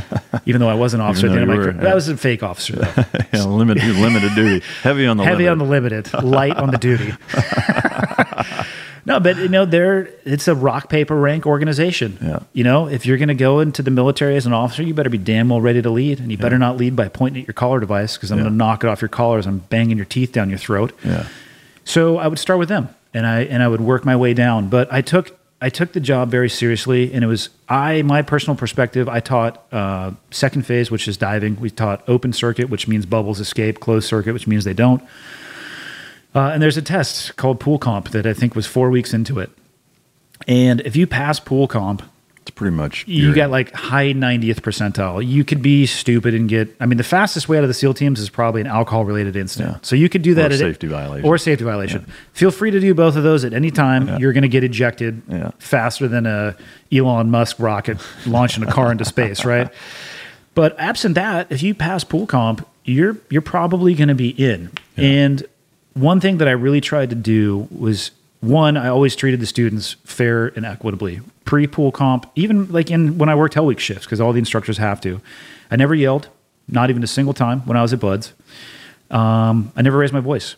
Even 0.46 0.60
though 0.60 0.68
I 0.68 0.74
was 0.74 0.94
an 0.94 1.00
officer 1.00 1.26
at 1.26 1.30
the 1.30 1.40
end 1.40 1.42
of 1.42 1.48
my 1.48 1.56
were, 1.56 1.72
career. 1.72 1.82
That 1.82 1.94
was 1.94 2.08
a 2.08 2.16
fake 2.16 2.42
officer, 2.42 2.76
though. 2.76 3.04
yeah. 3.32 3.44
Limited 3.44 3.96
limited 3.96 4.34
duty. 4.34 4.64
Heavy 4.82 5.06
on 5.06 5.16
the 5.16 5.24
Heavy 5.24 5.44
limit. 5.44 5.52
on 5.52 5.58
the 5.58 5.64
limited, 5.64 6.12
light 6.22 6.56
on 6.56 6.70
the 6.70 6.78
duty. 6.78 7.12
no, 9.06 9.20
but 9.20 9.36
you 9.36 9.48
know, 9.48 9.64
there 9.64 10.08
it's 10.24 10.48
a 10.48 10.54
rock 10.54 10.88
paper 10.88 11.14
rank 11.14 11.46
organization. 11.46 12.18
Yeah. 12.20 12.40
You 12.52 12.64
know, 12.64 12.88
if 12.88 13.06
you're 13.06 13.18
going 13.18 13.28
to 13.28 13.34
go 13.34 13.60
into 13.60 13.82
the 13.82 13.92
military 13.92 14.36
as 14.36 14.46
an 14.46 14.52
officer, 14.52 14.82
you 14.82 14.94
better 14.94 15.10
be 15.10 15.18
damn 15.18 15.48
well 15.48 15.60
ready 15.60 15.80
to 15.80 15.90
lead, 15.90 16.18
and 16.18 16.30
you 16.30 16.38
better 16.38 16.58
not 16.58 16.76
lead 16.76 16.96
by 16.96 17.08
pointing 17.08 17.42
at 17.42 17.46
your 17.46 17.54
collar 17.54 17.78
device 17.78 18.16
because 18.16 18.32
I'm 18.32 18.38
going 18.38 18.50
to 18.50 18.56
knock 18.56 18.82
it 18.82 18.88
off 18.88 19.00
your 19.00 19.08
collar 19.08 19.38
as 19.38 19.46
I'm 19.46 19.58
banging 19.58 19.96
your 19.96 20.06
teeth 20.06 20.32
down 20.32 20.48
your 20.48 20.58
throat. 20.58 20.92
Yeah. 21.04 21.28
So 21.84 22.18
I 22.18 22.26
would 22.26 22.38
start 22.38 22.58
with 22.58 22.68
them, 22.68 22.88
and 23.12 23.26
I 23.26 23.42
and 23.42 23.62
I 23.62 23.68
would 23.68 23.80
work 23.80 24.04
my 24.04 24.16
way 24.16 24.34
down. 24.34 24.68
But 24.68 24.92
I 24.92 25.02
took 25.02 25.38
I 25.60 25.68
took 25.68 25.92
the 25.92 26.00
job 26.00 26.30
very 26.30 26.48
seriously, 26.48 27.12
and 27.12 27.24
it 27.24 27.26
was 27.26 27.50
I 27.68 28.02
my 28.02 28.22
personal 28.22 28.56
perspective. 28.56 29.08
I 29.08 29.20
taught 29.20 29.64
uh, 29.72 30.12
second 30.30 30.66
phase, 30.66 30.90
which 30.90 31.08
is 31.08 31.16
diving. 31.16 31.60
We 31.60 31.70
taught 31.70 32.02
open 32.08 32.32
circuit, 32.32 32.68
which 32.70 32.88
means 32.88 33.06
bubbles 33.06 33.40
escape. 33.40 33.80
Closed 33.80 34.08
circuit, 34.08 34.32
which 34.32 34.46
means 34.46 34.64
they 34.64 34.74
don't. 34.74 35.02
Uh, 36.34 36.50
and 36.52 36.62
there's 36.62 36.76
a 36.76 36.82
test 36.82 37.36
called 37.36 37.60
pool 37.60 37.78
comp 37.78 38.10
that 38.10 38.26
I 38.26 38.34
think 38.34 38.56
was 38.56 38.66
four 38.66 38.90
weeks 38.90 39.14
into 39.14 39.38
it. 39.38 39.50
And 40.48 40.80
if 40.80 40.96
you 40.96 41.06
pass 41.06 41.38
pool 41.38 41.68
comp, 41.68 42.02
It's 42.44 42.50
pretty 42.50 42.76
much 42.76 43.08
you 43.08 43.34
got 43.34 43.48
like 43.48 43.72
high 43.72 44.12
90th 44.12 44.60
percentile. 44.60 45.26
You 45.26 45.44
could 45.44 45.62
be 45.62 45.86
stupid 45.86 46.34
and 46.34 46.46
get, 46.46 46.76
I 46.78 46.84
mean, 46.84 46.98
the 46.98 47.02
fastest 47.02 47.48
way 47.48 47.56
out 47.56 47.64
of 47.64 47.68
the 47.68 47.74
SEAL 47.74 47.94
teams 47.94 48.20
is 48.20 48.28
probably 48.28 48.60
an 48.60 48.66
alcohol 48.66 49.06
related 49.06 49.34
incident. 49.34 49.70
Yeah. 49.72 49.78
So 49.80 49.96
you 49.96 50.10
could 50.10 50.20
do 50.20 50.34
that 50.34 50.50
Or 50.50 50.54
at 50.54 50.60
safety 50.60 50.86
violation. 50.86 51.26
Or 51.26 51.38
safety 51.38 51.64
violation. 51.64 52.06
Feel 52.34 52.50
free 52.50 52.70
to 52.70 52.80
do 52.80 52.92
both 52.92 53.16
of 53.16 53.22
those 53.22 53.46
at 53.46 53.54
any 53.54 53.70
time. 53.70 54.18
You're 54.20 54.34
going 54.34 54.42
to 54.42 54.48
get 54.50 54.62
ejected 54.62 55.22
Yeah. 55.26 55.52
faster 55.58 56.06
than 56.06 56.26
a 56.26 56.54
Elon 56.92 57.30
Musk 57.30 57.56
rocket 57.60 57.96
launching 58.26 58.62
a 58.62 58.70
car 58.70 58.92
into 58.92 59.06
space, 59.06 59.42
right? 59.46 59.70
But 60.54 60.78
absent 60.78 61.14
that, 61.14 61.50
if 61.50 61.62
you 61.62 61.74
pass 61.74 62.04
pool 62.04 62.26
comp, 62.26 62.68
you're 62.84 63.16
you're 63.30 63.40
probably 63.40 63.94
going 63.94 64.08
to 64.08 64.14
be 64.14 64.28
in. 64.28 64.70
And 64.98 65.42
one 65.94 66.20
thing 66.20 66.36
that 66.38 66.48
I 66.48 66.50
really 66.52 66.82
tried 66.82 67.08
to 67.08 67.16
do 67.16 67.68
was 67.70 68.10
one, 68.44 68.76
I 68.76 68.88
always 68.88 69.16
treated 69.16 69.40
the 69.40 69.46
students 69.46 69.96
fair 70.04 70.48
and 70.48 70.64
equitably. 70.64 71.20
Pre 71.44 71.66
pool 71.66 71.92
comp, 71.92 72.30
even 72.34 72.70
like 72.72 72.90
in 72.90 73.18
when 73.18 73.28
I 73.28 73.34
worked 73.34 73.54
Hell 73.54 73.66
Week 73.66 73.78
shifts, 73.80 74.06
because 74.06 74.20
all 74.20 74.32
the 74.32 74.38
instructors 74.38 74.78
have 74.78 75.00
to. 75.02 75.20
I 75.70 75.76
never 75.76 75.94
yelled, 75.94 76.28
not 76.68 76.90
even 76.90 77.02
a 77.02 77.06
single 77.06 77.34
time 77.34 77.60
when 77.60 77.76
I 77.76 77.82
was 77.82 77.92
at 77.92 78.00
BUD/S. 78.00 78.32
Um, 79.10 79.72
I 79.76 79.82
never 79.82 79.98
raised 79.98 80.12
my 80.14 80.20
voice, 80.20 80.56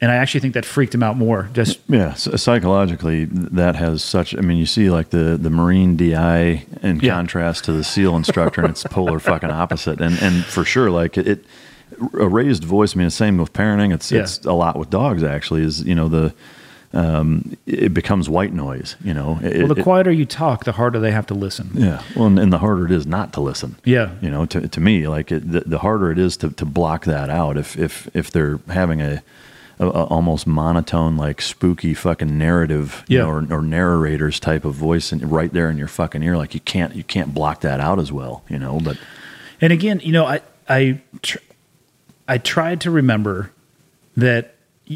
and 0.00 0.10
I 0.10 0.16
actually 0.16 0.40
think 0.40 0.54
that 0.54 0.64
freaked 0.64 0.94
him 0.94 1.02
out 1.02 1.16
more. 1.16 1.48
Just 1.52 1.78
Yeah, 1.88 2.14
psychologically, 2.14 3.24
that 3.26 3.76
has 3.76 4.02
such. 4.02 4.36
I 4.36 4.40
mean, 4.40 4.58
you 4.58 4.66
see, 4.66 4.90
like 4.90 5.10
the 5.10 5.38
the 5.40 5.50
Marine 5.50 5.96
DI 5.96 6.64
in 6.82 7.00
Yeah. 7.00 7.14
contrast 7.14 7.64
to 7.64 7.72
the 7.72 7.84
SEAL 7.84 8.16
instructor, 8.16 8.62
and 8.62 8.70
it's 8.70 8.82
polar 8.84 9.20
fucking 9.20 9.50
opposite. 9.50 10.00
And 10.00 10.20
and 10.20 10.44
for 10.44 10.64
sure, 10.64 10.90
like 10.90 11.16
it, 11.16 11.44
a 12.18 12.26
raised 12.28 12.64
voice. 12.64 12.96
I 12.96 12.98
mean, 12.98 13.06
the 13.06 13.10
same 13.12 13.38
with 13.38 13.52
parenting. 13.52 13.94
It's 13.94 14.10
Yeah. 14.10 14.20
it's 14.22 14.44
a 14.44 14.52
lot 14.52 14.76
with 14.78 14.90
dogs. 14.90 15.22
Actually, 15.22 15.62
is 15.62 15.84
you 15.84 15.94
know 15.94 16.08
the 16.08 16.34
um, 16.96 17.56
it 17.66 17.92
becomes 17.92 18.28
white 18.28 18.52
noise. 18.52 18.96
You 19.04 19.12
know, 19.14 19.38
it, 19.42 19.58
well, 19.58 19.68
the 19.74 19.80
it- 19.80 19.82
quieter 19.82 20.10
you 20.10 20.24
talk, 20.24 20.64
the 20.64 20.72
harder 20.72 20.98
they 20.98 21.10
have 21.12 21.26
to 21.26 21.34
listen. 21.34 21.70
yeah. 21.74 22.02
Well, 22.14 22.26
and, 22.26 22.38
and 22.38 22.52
the 22.52 22.58
harder 22.58 22.86
it 22.86 22.90
is 22.92 23.06
not 23.06 23.32
to 23.34 23.40
listen. 23.40 23.76
Yeah. 23.84 24.12
You 24.22 24.30
know, 24.30 24.46
to, 24.46 24.66
to 24.66 24.80
me, 24.80 25.06
like 25.08 25.30
it, 25.30 25.50
the, 25.50 25.60
the 25.60 25.78
harder 25.78 26.10
it 26.10 26.18
is 26.18 26.36
to, 26.38 26.50
to 26.50 26.64
block 26.64 27.04
that 27.04 27.28
out. 27.30 27.56
If 27.56 27.78
if 27.78 28.08
if 28.14 28.30
they're 28.30 28.60
having 28.68 29.00
a, 29.02 29.22
a, 29.78 29.86
a 29.86 30.04
almost 30.04 30.46
monotone, 30.46 31.16
like 31.16 31.42
spooky 31.42 31.92
fucking 31.92 32.38
narrative, 32.38 33.04
Yeah. 33.08 33.20
know, 33.20 33.28
or, 33.30 33.46
or 33.58 33.62
narrators 33.62 34.40
type 34.40 34.64
of 34.64 34.74
voice, 34.74 35.12
and 35.12 35.30
right 35.30 35.52
there 35.52 35.68
in 35.68 35.76
your 35.78 35.88
fucking 35.88 36.22
ear, 36.22 36.36
like 36.36 36.54
you 36.54 36.60
can't 36.60 36.94
you 36.96 37.04
can't 37.04 37.34
block 37.34 37.60
that 37.60 37.78
out 37.80 37.98
as 37.98 38.10
well. 38.10 38.42
You 38.48 38.58
know, 38.58 38.80
but 38.82 38.96
And 39.60 39.72
again, 39.72 40.00
you 40.02 40.12
know, 40.12 40.24
I 40.24 40.40
I 40.68 41.00
tr- 41.20 41.38
I 42.26 42.38
tried 42.38 42.80
to 42.80 42.90
remember 42.90 43.50
that 44.16 44.54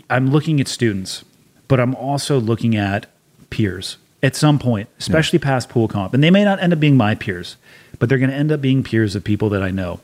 I'm 0.09 0.31
looking 0.31 0.61
at 0.61 0.69
students, 0.69 1.25
but 1.71 1.79
I'm 1.79 1.95
also 1.95 2.41
looking 2.41 2.77
at 2.77 3.07
peers 3.49 3.97
at 4.25 4.35
some 4.35 4.59
point, 4.59 4.89
especially 4.99 5.39
past 5.39 5.69
pool 5.69 5.87
comp. 5.87 6.13
And 6.13 6.23
they 6.23 6.31
may 6.31 6.43
not 6.45 6.61
end 6.61 6.73
up 6.73 6.81
being 6.81 6.97
my 6.97 7.15
peers, 7.15 7.57
but 8.01 8.09
they're 8.09 8.19
going 8.19 8.31
to 8.31 8.37
end 8.37 8.51
up 8.51 8.61
being 8.61 8.83
peers 8.83 9.15
of 9.15 9.23
people 9.23 9.49
that 9.51 9.63
I 9.63 9.71
know. 9.71 10.01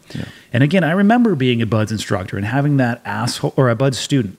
And 0.53 0.63
again, 0.63 0.85
I 0.85 0.93
remember 0.93 1.35
being 1.35 1.61
a 1.61 1.67
BUD/S 1.67 1.91
instructor 1.91 2.37
and 2.37 2.47
having 2.47 2.77
that 2.77 3.03
asshole 3.05 3.53
or 3.57 3.69
a 3.69 3.75
BUD/S 3.75 3.99
student 3.99 4.39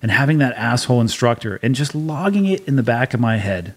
and 0.00 0.12
having 0.12 0.38
that 0.38 0.54
asshole 0.56 1.00
instructor 1.00 1.58
and 1.64 1.74
just 1.74 1.96
logging 1.96 2.46
it 2.46 2.66
in 2.68 2.76
the 2.76 2.84
back 2.84 3.12
of 3.12 3.18
my 3.18 3.38
head. 3.38 3.74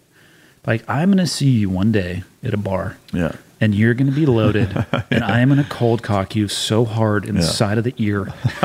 Like, 0.67 0.87
I'm 0.87 1.09
going 1.09 1.17
to 1.17 1.25
see 1.25 1.49
you 1.49 1.71
one 1.71 1.91
day 1.91 2.23
at 2.43 2.53
a 2.53 2.57
bar 2.57 2.97
yeah, 3.11 3.31
and 3.59 3.73
you're 3.73 3.95
going 3.95 4.11
to 4.11 4.15
be 4.15 4.27
loaded, 4.27 4.85
and 5.09 5.23
I 5.23 5.39
am 5.39 5.49
going 5.49 5.63
to 5.63 5.67
cold 5.67 6.03
cock 6.03 6.35
you 6.35 6.47
so 6.47 6.85
hard 6.85 7.25
in 7.25 7.33
the 7.33 7.41
side 7.41 7.79
of 7.79 7.83
the 7.83 7.95
ear. 7.97 8.31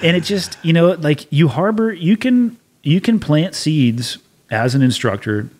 and 0.00 0.16
it 0.16 0.24
just, 0.24 0.56
you 0.62 0.72
know, 0.72 0.92
like 0.92 1.30
you 1.30 1.48
harbor, 1.48 1.92
you 1.92 2.16
can 2.16 2.56
you 2.86 3.00
can 3.00 3.18
plant 3.18 3.54
seeds 3.56 4.18
as 4.48 4.76
an 4.76 4.80
instructor 4.80 5.50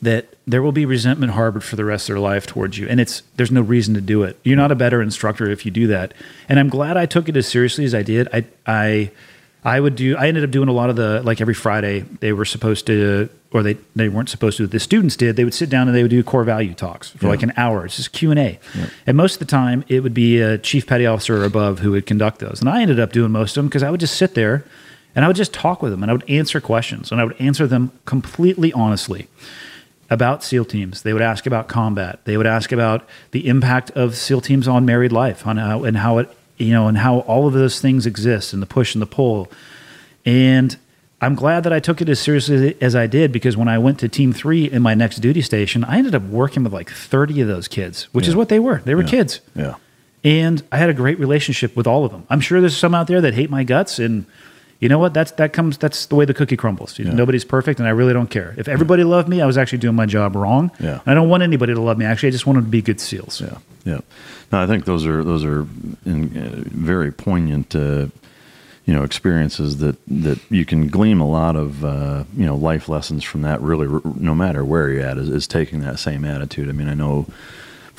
that 0.00 0.36
there 0.46 0.62
will 0.62 0.70
be 0.70 0.86
resentment 0.86 1.32
harbored 1.32 1.64
for 1.64 1.74
the 1.74 1.84
rest 1.84 2.08
of 2.08 2.14
their 2.14 2.20
life 2.20 2.46
towards 2.46 2.78
you, 2.78 2.86
and 2.88 3.00
it's 3.00 3.24
there's 3.34 3.50
no 3.50 3.60
reason 3.60 3.94
to 3.94 4.00
do 4.00 4.22
it. 4.22 4.38
You're 4.44 4.56
not 4.56 4.70
a 4.70 4.76
better 4.76 5.02
instructor 5.02 5.50
if 5.50 5.66
you 5.66 5.72
do 5.72 5.88
that. 5.88 6.14
And 6.48 6.60
I'm 6.60 6.68
glad 6.68 6.96
I 6.96 7.06
took 7.06 7.28
it 7.28 7.36
as 7.36 7.48
seriously 7.48 7.84
as 7.84 7.92
I 7.92 8.02
did. 8.04 8.28
I 8.32 8.44
I 8.64 9.10
I 9.64 9.80
would 9.80 9.96
do. 9.96 10.16
I 10.16 10.28
ended 10.28 10.44
up 10.44 10.52
doing 10.52 10.68
a 10.68 10.72
lot 10.72 10.90
of 10.90 10.94
the 10.94 11.22
like 11.24 11.40
every 11.40 11.54
Friday 11.54 12.04
they 12.20 12.32
were 12.32 12.44
supposed 12.44 12.86
to, 12.86 13.28
or 13.50 13.64
they 13.64 13.76
they 13.96 14.08
weren't 14.08 14.28
supposed 14.28 14.58
to. 14.58 14.68
The 14.68 14.78
students 14.78 15.16
did. 15.16 15.34
They 15.34 15.42
would 15.42 15.54
sit 15.54 15.68
down 15.68 15.88
and 15.88 15.96
they 15.96 16.02
would 16.02 16.10
do 16.12 16.22
core 16.22 16.44
value 16.44 16.72
talks 16.72 17.10
for 17.10 17.26
like 17.26 17.42
an 17.42 17.52
hour. 17.56 17.84
It's 17.84 17.96
just 17.96 18.12
Q 18.12 18.30
and 18.30 18.38
A, 18.38 18.60
and 19.08 19.16
most 19.16 19.34
of 19.34 19.38
the 19.40 19.50
time 19.50 19.84
it 19.88 20.04
would 20.04 20.14
be 20.14 20.40
a 20.40 20.56
chief 20.56 20.86
petty 20.86 21.04
officer 21.04 21.42
or 21.42 21.44
above 21.44 21.80
who 21.80 21.90
would 21.90 22.06
conduct 22.06 22.38
those. 22.38 22.60
And 22.60 22.68
I 22.68 22.80
ended 22.82 23.00
up 23.00 23.10
doing 23.10 23.32
most 23.32 23.56
of 23.56 23.62
them 23.62 23.66
because 23.68 23.82
I 23.82 23.90
would 23.90 23.98
just 23.98 24.16
sit 24.16 24.34
there 24.34 24.64
and 25.14 25.24
I 25.24 25.28
would 25.28 25.36
just 25.36 25.52
talk 25.52 25.82
with 25.82 25.90
them 25.92 26.02
and 26.02 26.10
I 26.10 26.14
would 26.14 26.28
answer 26.28 26.60
questions 26.60 27.10
and 27.10 27.20
I 27.20 27.24
would 27.24 27.40
answer 27.40 27.66
them 27.66 27.92
completely 28.04 28.72
honestly 28.72 29.28
about 30.10 30.42
SEAL 30.42 30.64
teams. 30.66 31.02
They 31.02 31.12
would 31.12 31.22
ask 31.22 31.46
about 31.46 31.68
combat. 31.68 32.20
They 32.24 32.36
would 32.36 32.46
ask 32.46 32.72
about 32.72 33.06
the 33.32 33.46
impact 33.48 33.90
of 33.92 34.16
SEAL 34.16 34.40
teams 34.42 34.66
on 34.66 34.84
married 34.86 35.12
life, 35.12 35.46
on 35.46 35.56
how 35.58 35.84
and 35.84 35.96
how 35.98 36.18
it 36.18 36.30
you 36.56 36.72
know 36.72 36.88
and 36.88 36.98
how 36.98 37.20
all 37.20 37.46
of 37.46 37.52
those 37.52 37.80
things 37.80 38.06
exist 38.06 38.52
and 38.52 38.62
the 38.62 38.66
push 38.66 38.94
and 38.94 39.02
the 39.02 39.06
pull. 39.06 39.50
And 40.24 40.76
I'm 41.20 41.34
glad 41.34 41.64
that 41.64 41.72
I 41.72 41.80
took 41.80 42.00
it 42.00 42.08
as 42.08 42.20
seriously 42.20 42.76
as 42.80 42.94
I 42.94 43.06
did 43.06 43.32
because 43.32 43.56
when 43.56 43.68
I 43.68 43.78
went 43.78 43.98
to 44.00 44.08
Team 44.08 44.32
Three 44.32 44.70
in 44.70 44.82
my 44.82 44.94
next 44.94 45.16
duty 45.16 45.42
station, 45.42 45.84
I 45.84 45.98
ended 45.98 46.14
up 46.14 46.22
working 46.22 46.62
with 46.64 46.72
like 46.72 46.90
30 46.90 47.40
of 47.40 47.48
those 47.48 47.66
kids, 47.68 48.04
which 48.12 48.28
is 48.28 48.36
what 48.36 48.48
they 48.48 48.60
were. 48.60 48.80
They 48.84 48.94
were 48.94 49.02
kids. 49.02 49.40
yeah, 49.54 49.74
And 50.22 50.62
I 50.70 50.76
had 50.78 50.90
a 50.90 50.94
great 50.94 51.18
relationship 51.18 51.76
with 51.76 51.86
all 51.86 52.04
of 52.04 52.12
them. 52.12 52.24
I'm 52.30 52.40
sure 52.40 52.60
there's 52.60 52.76
some 52.76 52.94
out 52.94 53.08
there 53.08 53.20
that 53.20 53.34
hate 53.34 53.50
my 53.50 53.64
guts 53.64 53.98
and 53.98 54.26
you 54.80 54.88
know 54.88 54.98
what? 54.98 55.12
That's 55.14 55.32
that 55.32 55.52
comes 55.52 55.76
that's 55.78 56.06
the 56.06 56.14
way 56.14 56.24
the 56.24 56.34
cookie 56.34 56.56
crumbles. 56.56 56.98
Nobody's 56.98 57.44
perfect 57.44 57.80
and 57.80 57.88
I 57.88 57.92
really 57.92 58.12
don't 58.12 58.30
care. 58.30 58.54
If 58.56 58.68
everybody 58.68 59.04
loved 59.04 59.28
me, 59.28 59.40
I 59.40 59.46
was 59.46 59.58
actually 59.58 59.78
doing 59.78 59.96
my 59.96 60.06
job 60.06 60.36
wrong. 60.36 60.70
Yeah. 60.78 61.00
I 61.06 61.14
don't 61.14 61.28
want 61.28 61.42
anybody 61.42 61.74
to 61.74 61.80
love 61.80 61.98
me. 61.98 62.04
Actually, 62.04 62.28
I 62.28 62.32
just 62.32 62.46
want 62.46 62.56
them 62.58 62.64
to 62.66 62.70
be 62.70 62.82
good 62.82 63.00
seals. 63.00 63.40
yeah, 63.40 63.58
yeah. 63.84 64.00
No, 64.52 64.62
I 64.62 64.66
think 64.66 64.84
those 64.84 65.04
are 65.04 65.24
those 65.24 65.44
are 65.44 65.66
in, 66.06 66.36
uh, 66.36 66.62
very 66.70 67.12
poignant. 67.12 67.74
Uh, 67.74 68.06
you 68.86 68.94
know 68.94 69.02
experiences 69.02 69.76
that 69.78 69.96
that 70.06 70.38
you 70.50 70.64
can 70.64 70.88
glean 70.88 71.18
a 71.18 71.28
lot 71.28 71.56
of 71.56 71.84
uh, 71.84 72.24
you 72.34 72.46
know 72.46 72.56
life 72.56 72.88
lessons 72.88 73.22
from 73.22 73.42
that. 73.42 73.60
Really, 73.60 73.86
r- 73.86 74.00
no 74.14 74.34
matter 74.34 74.64
where 74.64 74.88
you're 74.88 75.04
at, 75.04 75.18
is, 75.18 75.28
is 75.28 75.46
taking 75.46 75.80
that 75.80 75.98
same 75.98 76.24
attitude. 76.24 76.70
I 76.70 76.72
mean, 76.72 76.88
I 76.88 76.94
know 76.94 77.26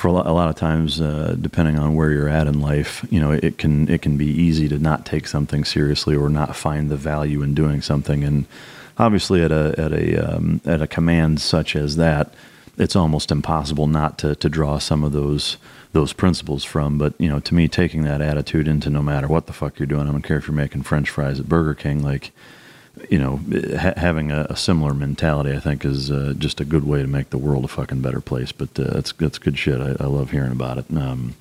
for 0.00 0.08
a 0.08 0.12
lot, 0.12 0.48
of 0.48 0.56
times, 0.56 0.98
uh, 0.98 1.36
depending 1.38 1.78
on 1.78 1.94
where 1.94 2.10
you're 2.10 2.26
at 2.26 2.46
in 2.46 2.62
life, 2.62 3.06
you 3.10 3.20
know, 3.20 3.32
it 3.32 3.58
can 3.58 3.86
it 3.90 4.00
can 4.00 4.16
be 4.16 4.24
easy 4.24 4.66
to 4.66 4.78
not 4.78 5.04
take 5.04 5.28
something 5.28 5.62
seriously 5.62 6.16
or 6.16 6.30
not 6.30 6.56
find 6.56 6.90
the 6.90 6.96
value 6.96 7.42
in 7.42 7.52
doing 7.52 7.82
something. 7.82 8.24
And 8.24 8.46
obviously, 8.96 9.42
at 9.42 9.52
a 9.52 9.74
at 9.76 9.92
a 9.92 10.16
um, 10.16 10.62
at 10.64 10.80
a 10.80 10.86
command 10.86 11.42
such 11.42 11.76
as 11.76 11.96
that, 11.96 12.32
it's 12.78 12.96
almost 12.96 13.30
impossible 13.30 13.86
not 13.86 14.16
to 14.20 14.34
to 14.36 14.48
draw 14.48 14.78
some 14.78 15.04
of 15.04 15.12
those 15.12 15.58
those 15.92 16.14
principles 16.14 16.64
from. 16.64 16.96
But 16.96 17.12
you 17.18 17.28
know, 17.28 17.40
to 17.40 17.54
me, 17.54 17.68
taking 17.68 18.04
that 18.04 18.22
attitude 18.22 18.68
into 18.68 18.88
no 18.88 19.02
matter 19.02 19.28
what 19.28 19.48
the 19.48 19.52
fuck 19.52 19.78
you're 19.78 19.86
doing, 19.86 20.08
I 20.08 20.12
don't 20.12 20.22
care 20.22 20.38
if 20.38 20.48
you're 20.48 20.56
making 20.56 20.84
French 20.84 21.10
fries 21.10 21.38
at 21.38 21.46
Burger 21.46 21.74
King, 21.74 22.02
like 22.02 22.32
you 23.08 23.18
know, 23.18 23.40
ha- 23.78 23.94
having 23.96 24.30
a, 24.30 24.46
a 24.50 24.56
similar 24.56 24.94
mentality, 24.94 25.52
I 25.52 25.60
think, 25.60 25.84
is 25.84 26.10
uh, 26.10 26.34
just 26.36 26.60
a 26.60 26.64
good 26.64 26.84
way 26.84 27.02
to 27.02 27.08
make 27.08 27.30
the 27.30 27.38
world 27.38 27.64
a 27.64 27.68
fucking 27.68 28.00
better 28.00 28.20
place. 28.20 28.52
But 28.52 28.78
uh, 28.78 28.92
that's 28.94 29.12
that's 29.12 29.38
good 29.38 29.58
shit. 29.58 29.80
I, 29.80 29.96
I 30.00 30.06
love 30.06 30.30
hearing 30.30 30.52
about 30.52 30.78
it. 30.78 30.86
Um, 30.94 31.34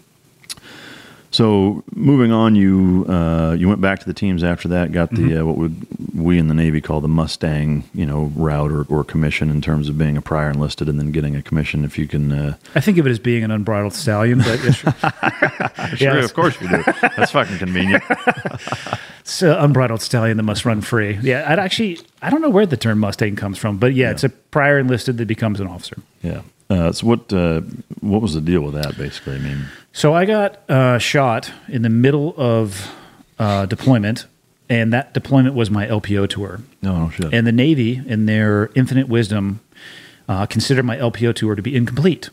so 1.31 1.83
moving 1.93 2.31
on, 2.31 2.55
you 2.55 3.05
uh, 3.07 3.55
you 3.57 3.67
went 3.67 3.81
back 3.81 3.99
to 3.99 4.05
the 4.05 4.13
teams 4.13 4.43
after 4.43 4.67
that. 4.69 4.91
Got 4.91 5.11
the 5.11 5.41
uh, 5.41 5.45
what 5.45 5.57
would 5.57 5.85
we 6.15 6.39
in 6.39 6.47
the 6.47 6.53
Navy 6.55 6.81
call 6.81 7.01
the 7.01 7.07
Mustang, 7.07 7.83
you 7.93 8.05
know, 8.05 8.31
route 8.35 8.71
or, 8.71 8.83
or 8.89 9.03
commission 9.03 9.51
in 9.51 9.61
terms 9.61 9.89
of 9.89 9.97
being 9.97 10.17
a 10.17 10.21
prior 10.21 10.49
enlisted 10.49 10.89
and 10.89 10.99
then 10.99 11.11
getting 11.11 11.35
a 11.35 11.43
commission. 11.43 11.85
If 11.85 11.99
you 11.99 12.07
can, 12.07 12.31
uh, 12.31 12.57
I 12.73 12.79
think 12.79 12.97
of 12.97 13.05
it 13.05 13.11
as 13.11 13.19
being 13.19 13.43
an 13.43 13.51
unbridled 13.51 13.93
stallion, 13.93 14.39
but 14.39 14.63
yes, 14.63 14.75
sure. 14.75 14.93
sure, 15.97 16.19
of 16.19 16.33
course 16.33 16.59
you 16.61 16.67
do. 16.67 16.83
That's 17.15 17.31
fucking 17.31 17.59
convenient. 17.59 18.03
it's 19.19 19.43
an 19.43 19.51
unbridled 19.51 20.01
stallion 20.01 20.37
that 20.37 20.43
must 20.43 20.65
run 20.65 20.81
free. 20.81 21.19
Yeah, 21.21 21.45
I'd 21.47 21.59
actually 21.59 21.99
I 22.23 22.31
don't 22.31 22.41
know 22.41 22.49
where 22.49 22.65
the 22.65 22.77
term 22.77 22.99
Mustang 22.99 23.35
comes 23.35 23.59
from, 23.59 23.77
but 23.77 23.93
yeah, 23.93 24.09
it's 24.09 24.23
a 24.23 24.29
prior 24.29 24.79
enlisted 24.79 25.17
that 25.17 25.27
becomes 25.27 25.59
an 25.59 25.67
officer. 25.67 25.97
Yeah. 26.23 26.41
Uh, 26.69 26.91
so 26.91 27.07
what 27.07 27.33
uh, 27.33 27.61
what 28.01 28.21
was 28.21 28.33
the 28.33 28.41
deal 28.41 28.61
with 28.61 28.75
that? 28.75 28.95
Basically, 28.97 29.35
I 29.35 29.39
mean, 29.39 29.65
So 29.99 30.13
I 30.13 30.23
got 30.23 30.61
uh, 30.69 30.97
shot 30.97 31.51
in 31.67 31.81
the 31.81 31.89
middle 31.89 32.33
of 32.37 32.89
uh, 33.37 33.65
deployment 33.65 34.27
and 34.69 34.93
that 34.93 35.13
deployment 35.13 35.55
was 35.55 35.69
my 35.69 35.87
LPO 35.87 36.29
tour. 36.29 36.61
No, 36.81 36.97
no 37.03 37.09
shit. 37.09 37.33
And 37.33 37.45
the 37.45 37.51
Navy, 37.51 38.01
in 38.07 38.25
their 38.25 38.69
infinite 38.75 39.09
wisdom, 39.09 39.59
uh, 40.29 40.45
considered 40.45 40.85
my 40.85 40.95
LPO 40.95 41.35
tour 41.35 41.53
to 41.53 41.61
be 41.61 41.75
incomplete. 41.75 42.29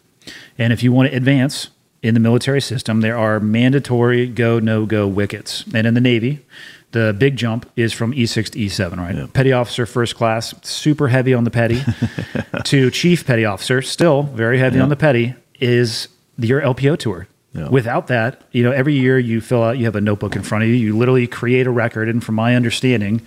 And 0.57 0.73
if 0.73 0.85
you 0.85 0.93
want 0.93 1.11
to 1.11 1.17
advance 1.17 1.71
in 2.05 2.15
the 2.15 2.21
military 2.21 2.61
system, 2.61 3.01
there 3.01 3.19
are 3.19 3.41
mandatory 3.41 4.29
go 4.29 4.61
no 4.61 4.87
go 4.87 5.09
wickets. 5.09 5.65
And 5.75 5.89
in 5.89 5.95
the 5.95 6.01
Navy, 6.01 6.47
the 6.93 7.17
big 7.19 7.35
jump 7.37 7.69
is 7.75 7.93
from 7.93 8.13
E6 8.13 8.51
to 8.51 8.59
E7, 8.61 8.97
right? 8.97 9.17
Yeah. 9.17 9.27
Petty 9.33 9.53
officer, 9.53 9.87
first 9.87 10.15
class, 10.15 10.55
super 10.63 11.09
heavy 11.09 11.35
on 11.35 11.43
the 11.43 11.51
petty, 11.51 11.81
to 12.67 12.93
chief 12.93 13.27
petty 13.27 13.45
officer, 13.45 13.83
still 13.83 14.23
very 14.23 14.61
heavy 14.61 14.77
Yeah. 14.77 14.85
on 14.85 14.89
the 14.89 14.95
petty, 14.95 15.35
is 15.59 16.07
your 16.39 16.61
LPO 16.61 16.99
tour. 16.99 17.27
Yeah. 17.57 17.69
Without 17.69 18.09
that, 18.09 18.43
you 18.53 18.63
know, 18.63 18.73
every 18.73 18.95
year 18.95 19.19
you 19.19 19.41
fill 19.41 19.63
out, 19.63 19.79
you 19.79 19.85
have 19.87 19.97
a 19.97 20.01
notebook 20.01 20.37
in 20.37 20.43
front 20.43 20.65
of 20.65 20.71
you, 20.71 20.77
you 20.77 20.97
literally 20.97 21.27
create 21.27 21.67
a 21.67 21.71
record. 21.71 22.09
And 22.09 22.23
from 22.23 22.35
my 22.35 22.55
understanding, 22.55 23.23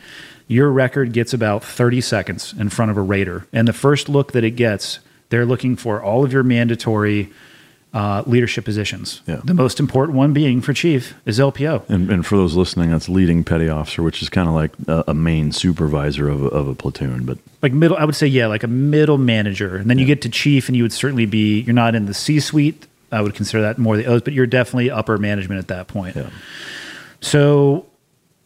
your 0.48 0.70
record 0.72 1.14
gets 1.14 1.34
about 1.34 1.64
30 1.64 2.02
seconds 2.02 2.54
in 2.58 2.70
front 2.70 2.92
of 2.92 2.98
a 2.98 3.02
raider. 3.02 3.48
And 3.54 3.68
the 3.68 3.74
first 3.74 4.10
look 4.10 4.34
that 4.34 4.44
it 4.44 4.52
gets, 4.52 5.00
they're 5.30 5.46
looking 5.46 5.76
for 5.76 6.02
all 6.02 6.24
of 6.24 6.34
your 6.34 6.44
mandatory 6.44 7.32
uh, 7.94 8.24
leadership 8.28 8.66
positions. 8.66 9.22
Yeah. 9.26 9.42
The 9.44 9.56
most 9.56 9.80
important 9.80 10.16
one 10.16 10.32
being 10.32 10.62
for 10.62 10.74
chief 10.74 11.16
is 11.26 11.40
LPO. 11.40 11.90
And, 11.90 12.12
and 12.12 12.26
for 12.26 12.38
those 12.38 12.56
listening, 12.56 12.92
that's 12.92 13.10
leading 13.10 13.44
petty 13.44 13.68
officer, 13.68 14.04
which 14.04 14.22
is 14.22 14.30
kind 14.30 14.48
of 14.48 14.54
like 14.54 14.72
a, 14.88 15.06
a 15.10 15.14
main 15.16 15.52
supervisor 15.52 16.30
of 16.30 16.44
a, 16.44 16.48
of 16.48 16.68
a 16.68 16.76
platoon. 16.76 17.26
But 17.26 17.40
like 17.62 17.74
middle 17.74 17.98
i 17.98 18.06
would 18.06 18.16
say 18.16 18.28
yeah 18.28 18.48
like 18.48 18.64
a 18.64 18.68
middle 18.68 19.18
manager 19.18 19.76
and 19.76 19.90
then 19.90 19.98
you 20.00 20.06
get 20.06 20.22
to 20.22 20.30
chief 20.30 20.70
and 20.70 20.78
you 20.78 20.84
would 20.84 20.94
certainly 20.94 21.26
be 21.26 21.62
you're 21.62 21.74
not 21.74 21.96
in 21.96 22.06
the 22.06 22.14
c 22.14 22.40
suite 22.40 22.88
i 23.12 23.22
would 23.22 23.36
consider 23.36 23.62
that 23.62 23.78
more 23.78 23.98
the 23.98 24.06
o's 24.06 24.22
but 24.22 24.34
you're 24.34 24.48
definitely 24.48 24.90
upper 24.90 25.18
management 25.18 25.60
at 25.60 25.68
that 25.68 25.88
point. 25.88 26.16
Yeah, 26.16 26.30
so 27.22 27.86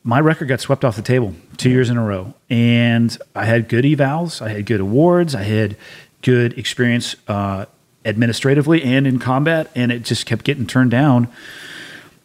my 0.03 0.19
record 0.19 0.47
got 0.47 0.59
swept 0.59 0.83
off 0.83 0.95
the 0.95 1.01
table 1.01 1.33
two 1.57 1.69
years 1.69 1.89
in 1.89 1.97
a 1.97 2.03
row 2.03 2.33
and 2.49 3.17
i 3.35 3.45
had 3.45 3.67
good 3.67 3.85
evals 3.85 4.41
i 4.41 4.49
had 4.49 4.65
good 4.65 4.79
awards 4.79 5.35
i 5.35 5.43
had 5.43 5.75
good 6.21 6.57
experience 6.57 7.15
uh, 7.27 7.65
administratively 8.05 8.81
and 8.83 9.05
in 9.07 9.19
combat 9.19 9.69
and 9.75 9.91
it 9.91 10.03
just 10.03 10.25
kept 10.25 10.43
getting 10.43 10.67
turned 10.67 10.91
down 10.91 11.27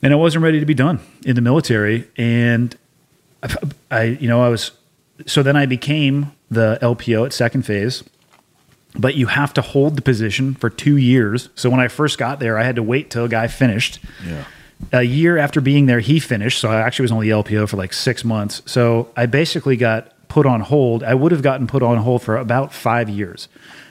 and 0.03 0.13
i 0.13 0.17
wasn't 0.17 0.43
ready 0.43 0.61
to 0.61 0.67
be 0.67 0.75
done 0.75 1.01
in 1.25 1.35
the 1.35 1.41
military 1.41 2.09
and 2.17 2.77
I, 3.43 3.55
I 3.91 4.03
you 4.05 4.29
know 4.29 4.43
i 4.43 4.49
was 4.49 4.73
so 5.27 5.43
then 5.43 5.57
i 5.57 5.67
became 5.67 6.33
the 6.51 6.79
lpo 6.83 7.27
at 7.27 7.33
second 7.33 7.63
phase 7.63 8.03
but 8.95 9.15
you 9.15 9.27
have 9.27 9.53
to 9.55 9.61
hold 9.63 9.97
the 9.97 10.03
position 10.03 10.55
for 10.55 10.71
two 10.71 10.97
years 10.97 11.49
so 11.55 11.69
when 11.71 11.81
i 11.81 11.89
first 11.89 12.19
got 12.19 12.41
there 12.41 12.59
i 12.59 12.63
had 12.63 12.77
to 12.77 12.83
wait 12.83 13.11
till 13.11 13.25
a 13.25 13.29
guy 13.29 13.47
finished 13.47 13.99
yeah, 14.27 14.45
a 14.93 15.03
year 15.03 15.39
after 15.39 15.61
being 15.61 15.87
there, 15.87 16.01
he 16.01 16.21
finished. 16.21 16.61
So 16.61 16.71
I 16.71 16.81
actually 16.81 17.05
was 17.05 17.13
only 17.13 17.29
LPO 17.29 17.69
for 17.69 17.77
like 17.77 17.93
six 17.93 18.25
months. 18.25 18.63
So 18.67 19.09
I 19.17 19.27
basically 19.27 19.77
got 19.77 20.13
put 20.29 20.47
on 20.47 20.61
hold. 20.61 21.03
I 21.03 21.15
would 21.15 21.33
have 21.33 21.43
gotten 21.43 21.67
put 21.67 21.83
on 21.83 21.97
hold 21.99 22.23
for 22.23 22.37
about 22.37 22.73
five 22.73 23.09
years 23.09 23.49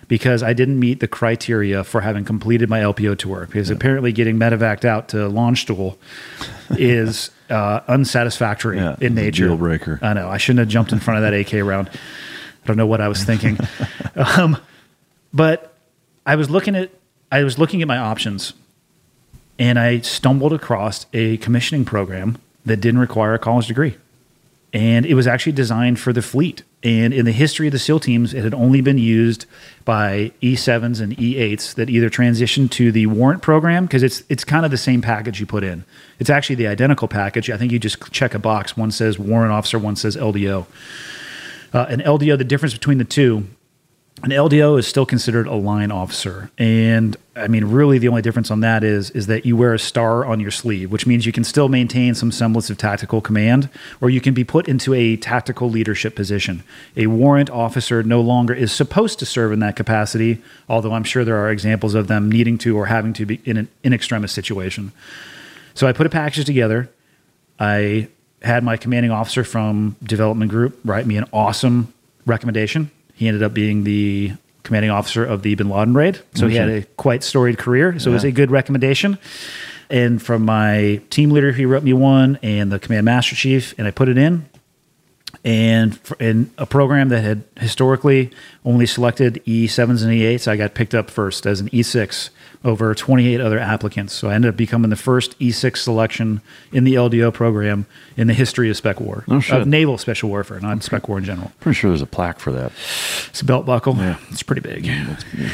because 0.08 0.42
I 0.42 0.54
didn't 0.54 0.80
meet 0.80 1.02
the 1.02 1.08
criteria 1.08 1.84
for 1.84 2.02
having 2.02 2.24
completed 2.24 2.70
my 2.70 2.80
LPO 2.80 3.18
tour. 3.18 3.46
Because 3.48 3.70
apparently 3.70 4.14
getting 4.14 4.38
medevaced 4.38 4.86
out 4.86 5.10
to 5.10 5.18
Landstuhl 5.18 5.98
is 6.72 7.32
uh, 7.50 7.82
unsatisfactory 7.88 8.78
Yeah, 8.78 8.96
in 9.02 9.14
nature. 9.14 9.48
deal 9.48 9.58
breaker. 9.58 10.00
I 10.02 10.14
know. 10.14 10.30
I 10.30 10.38
shouldn't 10.38 10.60
have 10.60 10.70
jumped 10.70 10.94
in 10.94 11.00
front 11.00 11.24
of 11.24 11.30
that 11.30 11.34
AK 11.38 11.66
round. 11.66 11.90
I 11.90 12.68
don't 12.68 12.78
know 12.78 12.88
what 12.88 13.02
I 13.02 13.10
was 13.10 13.24
thinking. 13.24 13.58
um, 14.16 14.58
but 15.34 15.74
I 16.26 16.36
was 16.36 16.50
looking 16.50 16.76
at 16.76 16.92
I 17.32 17.44
was 17.44 17.60
looking 17.60 17.82
at 17.82 17.88
my 17.88 17.98
options 17.98 18.54
and 19.60 19.80
I 19.80 20.00
stumbled 20.00 20.54
across 20.54 21.06
a 21.14 21.38
commissioning 21.38 21.86
program 21.86 22.38
that 22.66 22.78
didn't 22.78 23.00
require 23.00 23.34
a 23.34 23.40
college 23.40 23.68
degree. 23.68 23.98
And 24.74 25.06
it 25.06 25.16
was 25.16 25.26
actually 25.26 25.54
designed 25.54 26.00
for 26.00 26.14
the 26.14 26.22
fleet. 26.22 26.64
And 26.84 27.14
in 27.14 27.26
the 27.26 27.32
history 27.32 27.68
of 27.68 27.72
the 27.72 27.80
SEAL 27.80 28.02
teams, 28.02 28.34
it 28.34 28.44
had 28.44 28.54
only 28.54 28.82
been 28.82 28.98
used 28.98 29.46
by 29.86 30.32
E7s 30.42 31.02
and 31.02 31.18
E8s 31.18 31.74
that 31.76 31.90
either 31.90 32.10
transitioned 32.10 32.70
to 32.72 32.92
the 32.92 33.08
warrant 33.08 33.42
program 33.42 33.86
because 33.86 34.04
it's 34.04 34.24
it's 34.30 34.44
kind 34.44 34.66
of 34.66 34.72
the 34.72 34.78
same 34.78 35.02
package 35.02 35.40
you 35.40 35.46
put 35.46 35.64
in. 35.64 35.86
It's 36.20 36.30
actually 36.30 36.58
the 36.58 36.68
identical 36.68 37.08
package. 37.08 37.50
I 37.50 37.58
think 37.58 37.72
you 37.72 37.80
just 37.80 38.12
check 38.12 38.34
a 38.34 38.40
box. 38.40 38.78
One 38.78 38.92
says 38.92 39.18
warrant 39.18 39.52
officer, 39.52 39.80
one 39.80 39.96
says 39.96 40.16
LDO. 40.16 40.66
Uh, 41.74 41.86
an 41.90 42.02
LDO, 42.02 42.38
the 42.38 42.44
difference 42.44 42.74
between 42.74 42.98
the 42.98 43.06
two, 43.06 43.48
an 44.24 44.32
LDO 44.32 44.80
is 44.80 44.88
still 44.88 45.06
considered 45.06 45.46
a 45.46 45.54
line 45.54 45.92
officer, 45.92 46.50
and 46.58 47.16
I 47.36 47.48
mean, 47.48 47.66
really, 47.66 48.00
the 48.00 48.08
only 48.08 48.24
difference 48.24 48.50
on 48.50 48.62
that 48.62 48.84
is 48.84 49.12
is 49.12 49.28
that 49.28 49.46
you 49.46 49.56
wear 49.56 49.76
a 49.76 49.80
star 49.80 50.26
on 50.26 50.40
your 50.40 50.50
sleeve, 50.50 50.92
which 50.92 51.06
means 51.06 51.28
you 51.28 51.32
can 51.32 51.44
still 51.44 51.70
maintain 51.70 52.16
some 52.16 52.32
semblance 52.32 52.72
of 52.72 52.78
tactical 52.78 53.22
command, 53.22 53.70
or 54.02 54.10
you 54.10 54.20
can 54.20 54.34
be 54.34 54.44
put 54.44 54.68
into 54.68 54.96
a 54.96 55.18
tactical 55.18 55.70
leadership 55.70 56.16
position. 56.16 56.64
A 56.96 57.06
warrant 57.06 57.52
officer 57.52 58.02
no 58.02 58.20
longer 58.20 58.56
is 58.56 58.72
supposed 58.72 59.20
to 59.20 59.26
serve 59.26 59.52
in 59.52 59.60
that 59.60 59.76
capacity, 59.76 60.42
although 60.68 60.94
I'm 60.94 61.04
sure 61.04 61.24
there 61.24 61.38
are 61.38 61.52
examples 61.52 61.94
of 61.94 62.08
them 62.08 62.32
needing 62.32 62.58
to 62.60 62.76
or 62.76 62.88
having 62.88 63.14
to 63.14 63.26
be 63.26 63.40
in 63.46 63.58
an 63.58 63.68
in 63.84 63.94
extremis 63.94 64.32
situation. 64.32 64.94
So 65.76 65.86
I 65.86 65.94
put 65.94 66.08
a 66.08 66.10
package 66.10 66.46
together. 66.46 66.90
I 67.60 68.10
had 68.42 68.64
my 68.64 68.78
commanding 68.78 69.12
officer 69.12 69.44
from 69.44 69.96
development 70.02 70.50
group 70.50 70.80
write 70.84 71.06
me 71.06 71.18
an 71.18 71.26
awesome 71.32 71.94
recommendation. 72.26 72.90
He 73.18 73.28
ended 73.28 73.44
up 73.44 73.54
being 73.54 73.84
the 73.84 74.32
commanding 74.64 74.92
officer 74.92 75.26
of 75.26 75.42
the 75.42 75.56
Bin 75.56 75.70
Laden 75.70 75.94
raid, 75.94 76.22
so 76.36 76.48
he 76.48 76.56
had 76.56 76.70
a 76.70 76.84
quite 76.84 77.24
storied 77.24 77.58
career. 77.58 78.00
So 78.00 78.12
it 78.12 78.14
was 78.14 78.24
a 78.24 78.32
good 78.32 78.52
recommendation. 78.52 79.18
And 79.90 80.22
from 80.22 80.46
my 80.46 81.02
team 81.10 81.32
leader, 81.32 81.52
he 81.52 81.66
wrote 81.66 81.84
me 81.84 81.94
one, 81.94 82.38
and 82.44 82.72
the 82.72 82.78
command 82.78 83.06
master 83.06 83.36
chief, 83.36 83.74
and 83.78 83.88
I 83.88 83.92
put 83.92 84.08
it 84.08 84.18
in. 84.18 84.46
And 85.44 86.00
in 86.20 86.52
a 86.58 86.66
program 86.66 87.10
that 87.10 87.22
had 87.22 87.44
historically 87.58 88.32
only 88.66 88.86
selected 88.86 89.42
E7s 89.46 90.04
and 90.04 90.12
E8s, 90.12 90.48
I 90.48 90.58
got 90.58 90.74
picked 90.74 90.94
up 90.94 91.10
first 91.10 91.46
as 91.46 91.60
an 91.60 91.70
E6 91.70 92.30
over 92.66 92.94
28 92.96 93.40
other 93.40 93.60
applicants. 93.60 94.14
So 94.14 94.30
I 94.30 94.34
ended 94.34 94.50
up 94.50 94.58
becoming 94.58 94.90
the 94.90 94.96
first 94.96 95.38
E6 95.40 95.78
selection 95.78 96.42
in 96.72 96.84
the 96.84 96.96
LDO 96.96 97.34
program 97.34 97.86
in 98.18 98.28
the 98.28 98.34
history 98.34 98.70
of 98.70 98.78
spec 98.78 99.00
war, 99.00 99.24
Oh, 99.30 99.42
of 99.52 99.68
naval 99.68 99.98
special 99.98 100.30
warfare, 100.30 100.60
not 100.60 100.82
spec 100.84 101.08
war 101.08 101.18
in 101.18 101.24
general. 101.26 101.52
pretty 101.60 101.76
sure 101.76 101.92
there's 101.92 102.02
a 102.02 102.06
plaque 102.08 102.40
for 102.40 102.52
that. 102.52 102.72
It's 103.30 103.42
a 103.42 103.46
belt 103.46 103.66
buckle. 103.66 103.96
Yeah. 103.96 104.18
It's 104.32 104.44
pretty 104.44 104.62
big. 104.62 104.90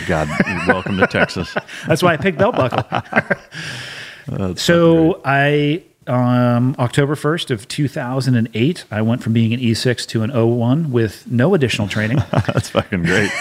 God, 0.08 0.28
welcome 0.68 0.98
to 0.98 1.08
Texas. 1.08 1.54
That's 1.88 2.02
why 2.02 2.14
I 2.14 2.18
picked 2.18 2.38
belt 2.38 2.56
buckle. 2.56 2.84
Uh, 4.32 4.56
so 4.56 5.20
I, 5.26 5.84
um, 6.08 6.76
October 6.80 7.16
1st 7.16 7.52
of 7.52 7.68
2008, 7.68 8.86
I 8.92 9.02
went 9.02 9.24
from 9.24 9.34
being 9.34 9.54
an 9.54 9.60
E6 9.60 10.06
to 10.08 10.24
an 10.24 10.32
O1 10.32 10.90
with 10.90 11.30
no 11.30 11.54
additional 11.54 11.88
training. 11.88 12.18
That's 12.32 12.70
fucking 12.70 13.04
great. 13.04 13.32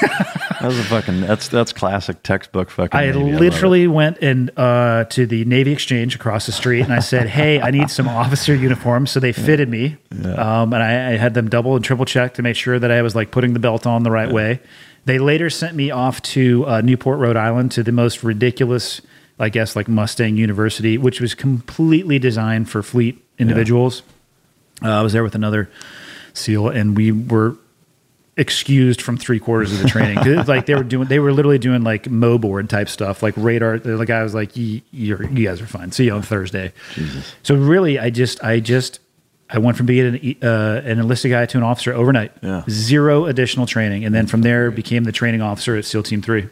That's 0.61 0.79
a 0.79 0.85
fucking 0.85 1.23
that's 1.23 1.49
that's 1.49 1.73
classic 1.73 2.23
textbook 2.23 2.71
fucking. 2.71 2.97
I 2.99 3.07
Navy. 3.11 3.33
literally 3.33 3.89
went 3.89 4.19
and 4.23 4.57
uh, 4.57 5.05
to 5.11 5.27
the 5.27 5.45
Navy 5.45 5.73
Exchange 5.73 6.15
across 6.15 6.47
the 6.47 6.53
street, 6.53 6.83
and 6.83 6.93
I 6.93 7.01
said, 7.01 7.27
"Hey, 7.41 7.61
I 7.61 7.73
need 7.73 7.91
some 7.91 8.07
officer 8.07 8.55
uniforms." 8.55 9.11
So 9.11 9.19
they 9.19 9.33
fitted 9.33 9.69
me, 9.69 9.97
um, 10.25 10.73
and 10.73 10.77
I, 10.77 11.15
I 11.15 11.17
had 11.17 11.35
them 11.35 11.49
double 11.49 11.75
and 11.75 11.85
triple 11.85 12.05
check 12.05 12.35
to 12.35 12.43
make 12.43 12.55
sure 12.55 12.79
that 12.79 12.93
I 12.93 13.03
was 13.03 13.17
like 13.17 13.33
putting 13.33 13.55
the 13.55 13.59
belt 13.59 13.87
on 13.87 14.05
the 14.05 14.11
right 14.13 14.31
way. 14.31 14.61
They 15.05 15.19
later 15.19 15.51
sent 15.51 15.75
me 15.75 15.91
off 15.91 16.23
to 16.23 16.65
uh, 16.67 16.81
Newport, 16.81 17.19
Rhode 17.19 17.37
Island, 17.37 17.73
to 17.73 17.83
the 17.83 17.91
most 17.91 18.23
ridiculous, 18.23 19.01
I 19.39 19.49
guess, 19.49 19.75
like 19.75 19.89
Mustang 19.89 20.37
University, 20.37 20.99
which 20.99 21.21
was 21.21 21.35
completely 21.35 22.19
designed 22.19 22.69
for 22.71 22.83
fleet 22.83 23.23
individuals. 23.39 24.03
Uh, 24.83 24.91
I 24.91 25.03
was 25.03 25.13
there 25.13 25.23
with 25.23 25.35
another 25.35 25.71
SEAL, 26.35 26.69
and 26.69 26.97
we 26.97 27.13
were 27.13 27.57
excused 28.37 29.03
from 29.03 29.17
three 29.19 29.39
quarters 29.39 29.73
of 29.73 29.83
the 29.83 29.89
training. 29.89 30.19
like 30.47 30.67
they 30.67 30.75
were 30.75 30.85
doing, 30.85 31.09
they 31.09 31.19
were 31.19 31.33
literally 31.33 31.59
doing 31.59 31.83
like 31.83 32.09
mo 32.09 32.39
board 32.39 32.69
type 32.71 32.89
stuff, 32.89 33.23
like 33.23 33.35
radar. 33.37 33.79
The 33.79 34.05
guy 34.05 34.23
was 34.23 34.35
like, 34.35 34.57
"You, 34.57 34.81
you're, 34.91 35.23
you 35.25 35.47
guys 35.47 35.61
are 35.61 35.67
fine. 35.67 35.93
See 35.93 36.05
you 36.05 36.13
on 36.13 36.23
Thursday." 36.23 36.73
So 37.43 37.55
really, 37.55 37.99
I 37.99 38.11
just, 38.11 38.43
I 38.43 38.61
just, 38.61 39.01
I 39.51 39.59
went 39.59 39.77
from 39.77 39.87
being 39.87 40.15
an, 40.15 40.37
uh, 40.43 40.83
an 40.85 40.99
enlisted 40.99 41.31
guy 41.31 41.47
to 41.47 41.59
an 41.59 41.65
officer 41.65 41.93
overnight. 41.93 42.33
Yeah. 42.43 42.65
Zero 42.69 43.27
additional 43.27 43.67
training, 43.67 44.05
and 44.05 44.15
then 44.15 44.27
from 44.27 44.43
there 44.43 44.71
became 44.71 45.05
the 45.05 45.13
training 45.13 45.43
officer 45.43 45.77
at 45.77 45.85
SEAL 45.85 46.05
Team 46.05 46.23
Three. 46.23 46.49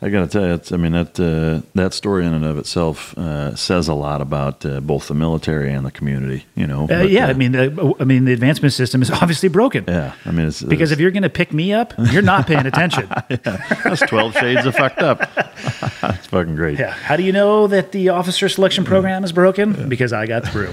I 0.00 0.10
got 0.10 0.20
to 0.20 0.28
tell 0.28 0.46
you, 0.46 0.54
it's, 0.54 0.70
I 0.70 0.76
mean 0.76 0.92
that 0.92 1.18
uh, 1.18 1.66
that 1.74 1.92
story 1.92 2.24
in 2.24 2.32
and 2.32 2.44
of 2.44 2.56
itself 2.56 3.18
uh, 3.18 3.56
says 3.56 3.88
a 3.88 3.94
lot 3.94 4.20
about 4.20 4.64
uh, 4.64 4.78
both 4.80 5.08
the 5.08 5.14
military 5.14 5.72
and 5.72 5.84
the 5.84 5.90
community. 5.90 6.44
You 6.54 6.68
know, 6.68 6.84
Uh, 6.84 6.86
But, 7.02 7.10
yeah, 7.10 7.26
uh, 7.26 7.30
I 7.30 7.32
mean, 7.32 7.56
uh, 7.56 7.92
I 7.98 8.04
mean, 8.04 8.24
the 8.24 8.32
advancement 8.32 8.72
system 8.74 9.02
is 9.02 9.10
obviously 9.22 9.48
broken. 9.48 9.84
yeah, 9.88 10.12
I 10.24 10.30
mean, 10.30 10.46
it's 10.46 10.62
Because 10.62 10.92
if 10.92 11.00
you're 11.00 11.10
going 11.10 11.24
to 11.24 11.28
pick 11.30 11.52
me 11.52 11.72
up, 11.72 11.94
you're 12.12 12.22
not 12.22 12.46
paying 12.46 12.64
attention. 12.66 13.08
that's 13.28 14.00
twelve 14.06 14.34
shades 14.34 14.64
of 14.66 14.76
fucked 14.76 15.00
up. 15.02 15.18
That's 16.00 16.28
fucking 16.28 16.54
great. 16.54 16.78
Yeah. 16.78 16.92
How 16.92 17.16
do 17.16 17.24
you 17.24 17.32
know 17.32 17.66
that 17.66 17.90
the 17.90 18.10
officer 18.10 18.48
selection 18.48 18.84
program 18.84 19.24
is 19.24 19.32
broken? 19.32 19.88
Because 19.88 20.12
I 20.12 20.26
got 20.26 20.46
through. 20.46 20.72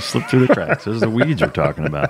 Slipped 0.00 0.30
through 0.30 0.46
the 0.46 0.54
cracks. 0.54 0.84
Those 0.86 0.96
are 1.02 1.06
the 1.06 1.10
weeds 1.10 1.42
we're 1.42 1.48
talking 1.50 1.84
about. 1.84 2.08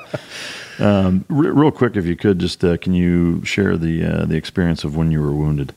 Um, 0.79 1.25
re- 1.29 1.51
real 1.51 1.73
quick, 1.73 1.97
if 1.97 2.07
you 2.07 2.15
could, 2.17 2.39
just 2.39 2.65
uh, 2.65 2.77
can 2.77 2.95
you 2.95 3.45
share 3.45 3.77
the 3.77 4.05
uh, 4.05 4.25
the 4.27 4.37
experience 4.37 4.85
of 4.85 4.97
when 4.97 5.11
you 5.11 5.21
were 5.21 5.33
wounded? 5.33 5.75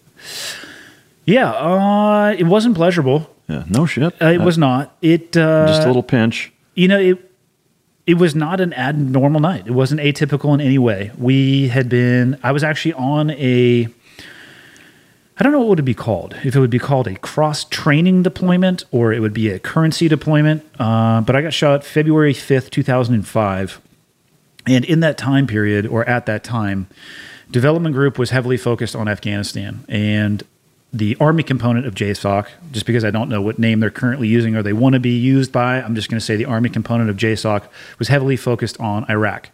Yeah. 1.25 1.51
Uh, 1.51 2.35
it 2.37 2.45
wasn't 2.45 2.75
pleasurable. 2.75 3.29
Yeah, 3.47 3.63
no 3.69 3.85
shit. 3.85 4.19
Uh, 4.21 4.27
it 4.27 4.41
was 4.41 4.57
not. 4.57 4.95
It 5.01 5.37
uh, 5.37 5.67
just 5.67 5.83
a 5.83 5.87
little 5.87 6.03
pinch. 6.03 6.51
You 6.73 6.87
know, 6.87 6.99
it 6.99 7.31
it 8.05 8.15
was 8.15 8.35
not 8.35 8.61
an 8.61 8.73
abnormal 8.73 9.39
night. 9.39 9.65
It 9.65 9.71
wasn't 9.71 10.01
atypical 10.01 10.53
in 10.53 10.61
any 10.61 10.77
way. 10.77 11.11
We 11.17 11.69
had 11.69 11.89
been, 11.89 12.37
I 12.43 12.51
was 12.51 12.63
actually 12.63 12.93
on 12.93 13.31
a, 13.31 13.87
I 15.37 15.43
don't 15.43 15.51
know 15.51 15.59
what 15.59 15.69
would 15.69 15.79
it 15.79 15.83
be 15.83 15.95
called. 15.95 16.35
If 16.43 16.55
it 16.55 16.59
would 16.59 16.69
be 16.69 16.79
called 16.79 17.07
a 17.07 17.15
cross 17.15 17.63
training 17.65 18.21
deployment 18.23 18.83
or 18.91 19.11
it 19.11 19.21
would 19.21 19.33
be 19.33 19.49
a 19.49 19.57
currency 19.57 20.07
deployment. 20.07 20.63
Uh, 20.79 21.21
but 21.21 21.35
I 21.35 21.41
got 21.41 21.53
shot 21.53 21.83
February 21.83 22.33
5th, 22.33 22.69
2005. 22.69 23.81
And 24.67 24.85
in 24.85 24.99
that 24.99 25.17
time 25.17 25.47
period, 25.47 25.85
or 25.87 26.07
at 26.07 26.25
that 26.27 26.43
time, 26.43 26.87
development 27.49 27.95
group 27.95 28.17
was 28.19 28.29
heavily 28.29 28.57
focused 28.57 28.95
on 28.95 29.07
Afghanistan. 29.07 29.83
And 29.87 30.43
the 30.93 31.17
Army 31.19 31.43
component 31.43 31.85
of 31.85 31.93
JSOC, 31.93 32.47
just 32.71 32.85
because 32.85 33.03
I 33.03 33.11
don't 33.11 33.27
know 33.27 33.41
what 33.41 33.59
name 33.59 33.79
they're 33.79 33.89
currently 33.89 34.27
using 34.27 34.55
or 34.55 34.63
they 34.63 34.73
want 34.73 34.93
to 34.93 34.99
be 34.99 35.17
used 35.17 35.51
by, 35.51 35.81
I'm 35.81 35.95
just 35.95 36.09
going 36.09 36.19
to 36.19 36.25
say 36.25 36.35
the 36.35 36.45
Army 36.45 36.69
component 36.69 37.09
of 37.09 37.17
JSOC 37.17 37.67
was 37.99 38.07
heavily 38.07 38.37
focused 38.37 38.79
on 38.79 39.05
Iraq. 39.09 39.49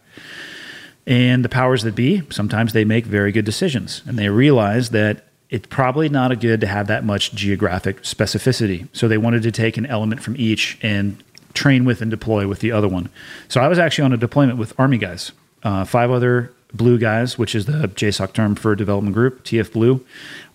And 1.06 1.44
the 1.44 1.48
powers 1.48 1.82
that 1.82 1.96
be, 1.96 2.22
sometimes 2.30 2.72
they 2.72 2.84
make 2.84 3.06
very 3.06 3.32
good 3.32 3.44
decisions. 3.44 4.02
And 4.06 4.16
they 4.16 4.28
realize 4.28 4.90
that 4.90 5.24
it's 5.50 5.66
probably 5.66 6.08
not 6.08 6.30
a 6.30 6.36
good 6.36 6.60
to 6.60 6.66
have 6.66 6.86
that 6.86 7.04
much 7.04 7.32
geographic 7.34 8.02
specificity. 8.02 8.88
So 8.92 9.08
they 9.08 9.18
wanted 9.18 9.42
to 9.42 9.50
take 9.50 9.76
an 9.76 9.84
element 9.86 10.22
from 10.22 10.36
each 10.38 10.78
and 10.80 11.22
train 11.54 11.84
with 11.84 12.00
and 12.00 12.10
deploy 12.10 12.46
with 12.46 12.60
the 12.60 12.72
other 12.72 12.88
one. 12.88 13.10
So 13.48 13.60
I 13.60 13.68
was 13.68 13.78
actually 13.78 14.04
on 14.04 14.12
a 14.12 14.16
deployment 14.16 14.58
with 14.58 14.78
Army 14.78 14.96
guys, 14.96 15.32
uh, 15.62 15.84
five 15.84 16.10
other 16.10 16.54
Blue 16.74 16.98
guys, 16.98 17.38
which 17.38 17.54
is 17.54 17.66
the 17.66 17.88
JSOC 17.88 18.32
term 18.32 18.54
for 18.54 18.74
development 18.74 19.14
group, 19.14 19.44
TF 19.44 19.72
Blue. 19.72 20.04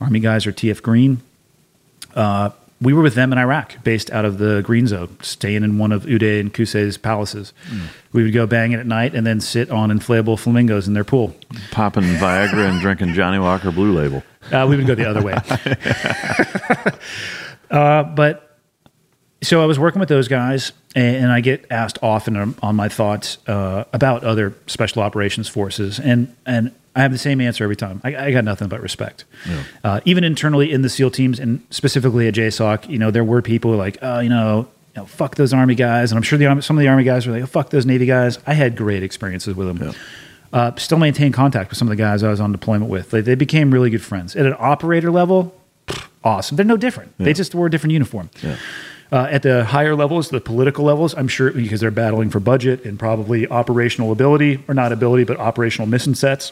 Army 0.02 0.20
guys 0.20 0.48
are 0.48 0.52
TF 0.52 0.82
Green. 0.82 1.22
Uh, 2.16 2.52
we 2.80 2.94
were 2.94 3.02
with 3.02 3.16
them 3.16 3.32
in 3.32 3.40
Iraq, 3.40 3.84
based 3.84 4.12
out 4.12 4.24
of 4.24 4.38
the 4.38 4.62
Green 4.62 4.86
Zone, 4.86 5.18
staying 5.22 5.64
in 5.64 5.80
one 5.80 5.92
of 5.92 6.04
Uday 6.04 6.40
and 6.40 6.54
Qusay's 6.54 6.98
palaces. 6.98 7.52
Mm. 7.70 7.88
We 8.14 8.24
would 8.24 8.34
go 8.34 8.46
banging 8.46 8.80
at 8.80 8.86
night 8.86 9.16
and 9.16 9.26
then 9.26 9.42
sit 9.42 9.72
on 9.72 9.90
inflatable 9.90 10.38
flamingos 10.38 10.88
in 10.88 10.94
their 10.94 11.04
pool. 11.04 11.36
Popping 11.72 12.04
Viagra 12.04 12.70
and 12.70 12.80
drinking 12.80 13.14
Johnnie 13.14 13.40
Walker 13.40 13.72
Blue 13.72 13.94
Label. 13.94 14.24
Uh, 14.52 14.66
we 14.70 14.78
would 14.78 14.86
go 14.86 14.94
the 14.94 15.10
other 15.10 15.24
way. 15.24 15.34
uh, 17.72 18.04
but 18.04 18.47
so 19.42 19.62
I 19.62 19.66
was 19.66 19.78
working 19.78 20.00
with 20.00 20.10
those 20.10 20.28
guys, 20.28 20.72
and 20.96 21.32
I 21.32 21.42
get 21.42 21.66
asked 21.70 22.00
often 22.02 22.56
on 22.62 22.76
my 22.76 22.90
thoughts 22.90 23.38
uh, 23.48 23.84
about 23.94 24.24
other 24.24 24.56
special 24.66 25.02
operations 25.02 25.48
forces, 25.48 26.00
and 26.00 26.36
and 26.46 26.74
I 26.96 27.02
have 27.02 27.12
the 27.12 27.20
same 27.20 27.40
answer 27.40 27.64
every 27.64 27.76
time. 27.76 28.02
I, 28.04 28.16
I 28.16 28.32
got 28.32 28.44
nothing 28.44 28.68
but 28.70 28.82
respect. 28.82 29.26
Yeah. 29.48 29.64
Uh, 29.84 30.00
even 30.06 30.24
internally 30.24 30.72
in 30.72 30.82
the 30.82 30.90
SEAL 30.90 31.12
teams, 31.12 31.40
and 31.40 31.62
specifically 31.70 32.28
at 32.28 32.34
JSOC, 32.34 32.90
you 32.90 32.98
know, 32.98 33.12
there 33.12 33.24
were 33.24 33.44
people 33.44 33.72
like, 33.76 34.00
oh, 34.02 34.20
you 34.20 34.30
know, 34.30 34.68
you 34.96 35.02
know, 35.02 35.06
fuck 35.06 35.36
those 35.36 35.54
Army 35.54 35.76
guys, 35.76 36.12
and 36.12 36.18
I'm 36.18 36.24
sure 36.24 36.40
the 36.40 36.48
Army, 36.48 36.64
some 36.64 36.76
of 36.76 36.82
the 36.82 36.88
Army 36.88 37.04
guys 37.04 37.28
were 37.28 37.34
like, 37.34 37.44
oh, 37.44 37.46
fuck 37.46 37.70
those 37.70 37.86
Navy 37.86 38.08
guys. 38.08 38.40
I 38.48 38.56
had 38.56 38.76
great 38.76 39.04
experiences 39.04 39.56
with 39.56 39.68
them. 39.68 39.78
Yeah. 39.78 39.94
Uh, 40.52 40.76
still 40.78 40.98
maintain 40.98 41.32
contact 41.32 41.70
with 41.70 41.78
some 41.78 41.88
of 41.88 41.92
the 41.92 42.02
guys 42.02 42.24
I 42.24 42.30
was 42.30 42.40
on 42.40 42.52
deployment 42.52 42.90
with. 42.90 43.12
They, 43.12 43.22
they 43.22 43.36
became 43.36 43.72
really 43.72 43.92
good 43.92 44.02
friends. 44.02 44.36
At 44.36 44.48
an 44.48 44.56
operator 44.58 45.12
level, 45.12 45.54
awesome. 46.24 46.56
They're 46.58 46.66
no 46.66 46.78
different. 46.78 47.14
Yeah. 47.20 47.26
They 47.26 47.34
just 47.34 47.54
wore 47.54 47.68
a 47.68 47.70
different 47.70 47.94
uniform. 47.94 48.32
Uh, 49.12 49.28
at 49.30 49.42
the 49.42 49.64
higher 49.64 49.96
levels, 49.96 50.30
the 50.30 50.42
political 50.42 50.84
levels, 50.86 51.16
I'm 51.16 51.28
sure 51.28 51.52
because 51.52 51.80
they're 51.80 51.92
battling 51.92 52.30
for 52.30 52.40
budget 52.40 52.84
and 52.84 53.00
probably 53.00 53.48
operational 53.48 54.12
ability, 54.12 54.64
or 54.68 54.74
not 54.74 54.92
ability, 54.92 55.24
but 55.24 55.40
operational 55.40 55.88
mission 55.88 56.14
sets. 56.14 56.52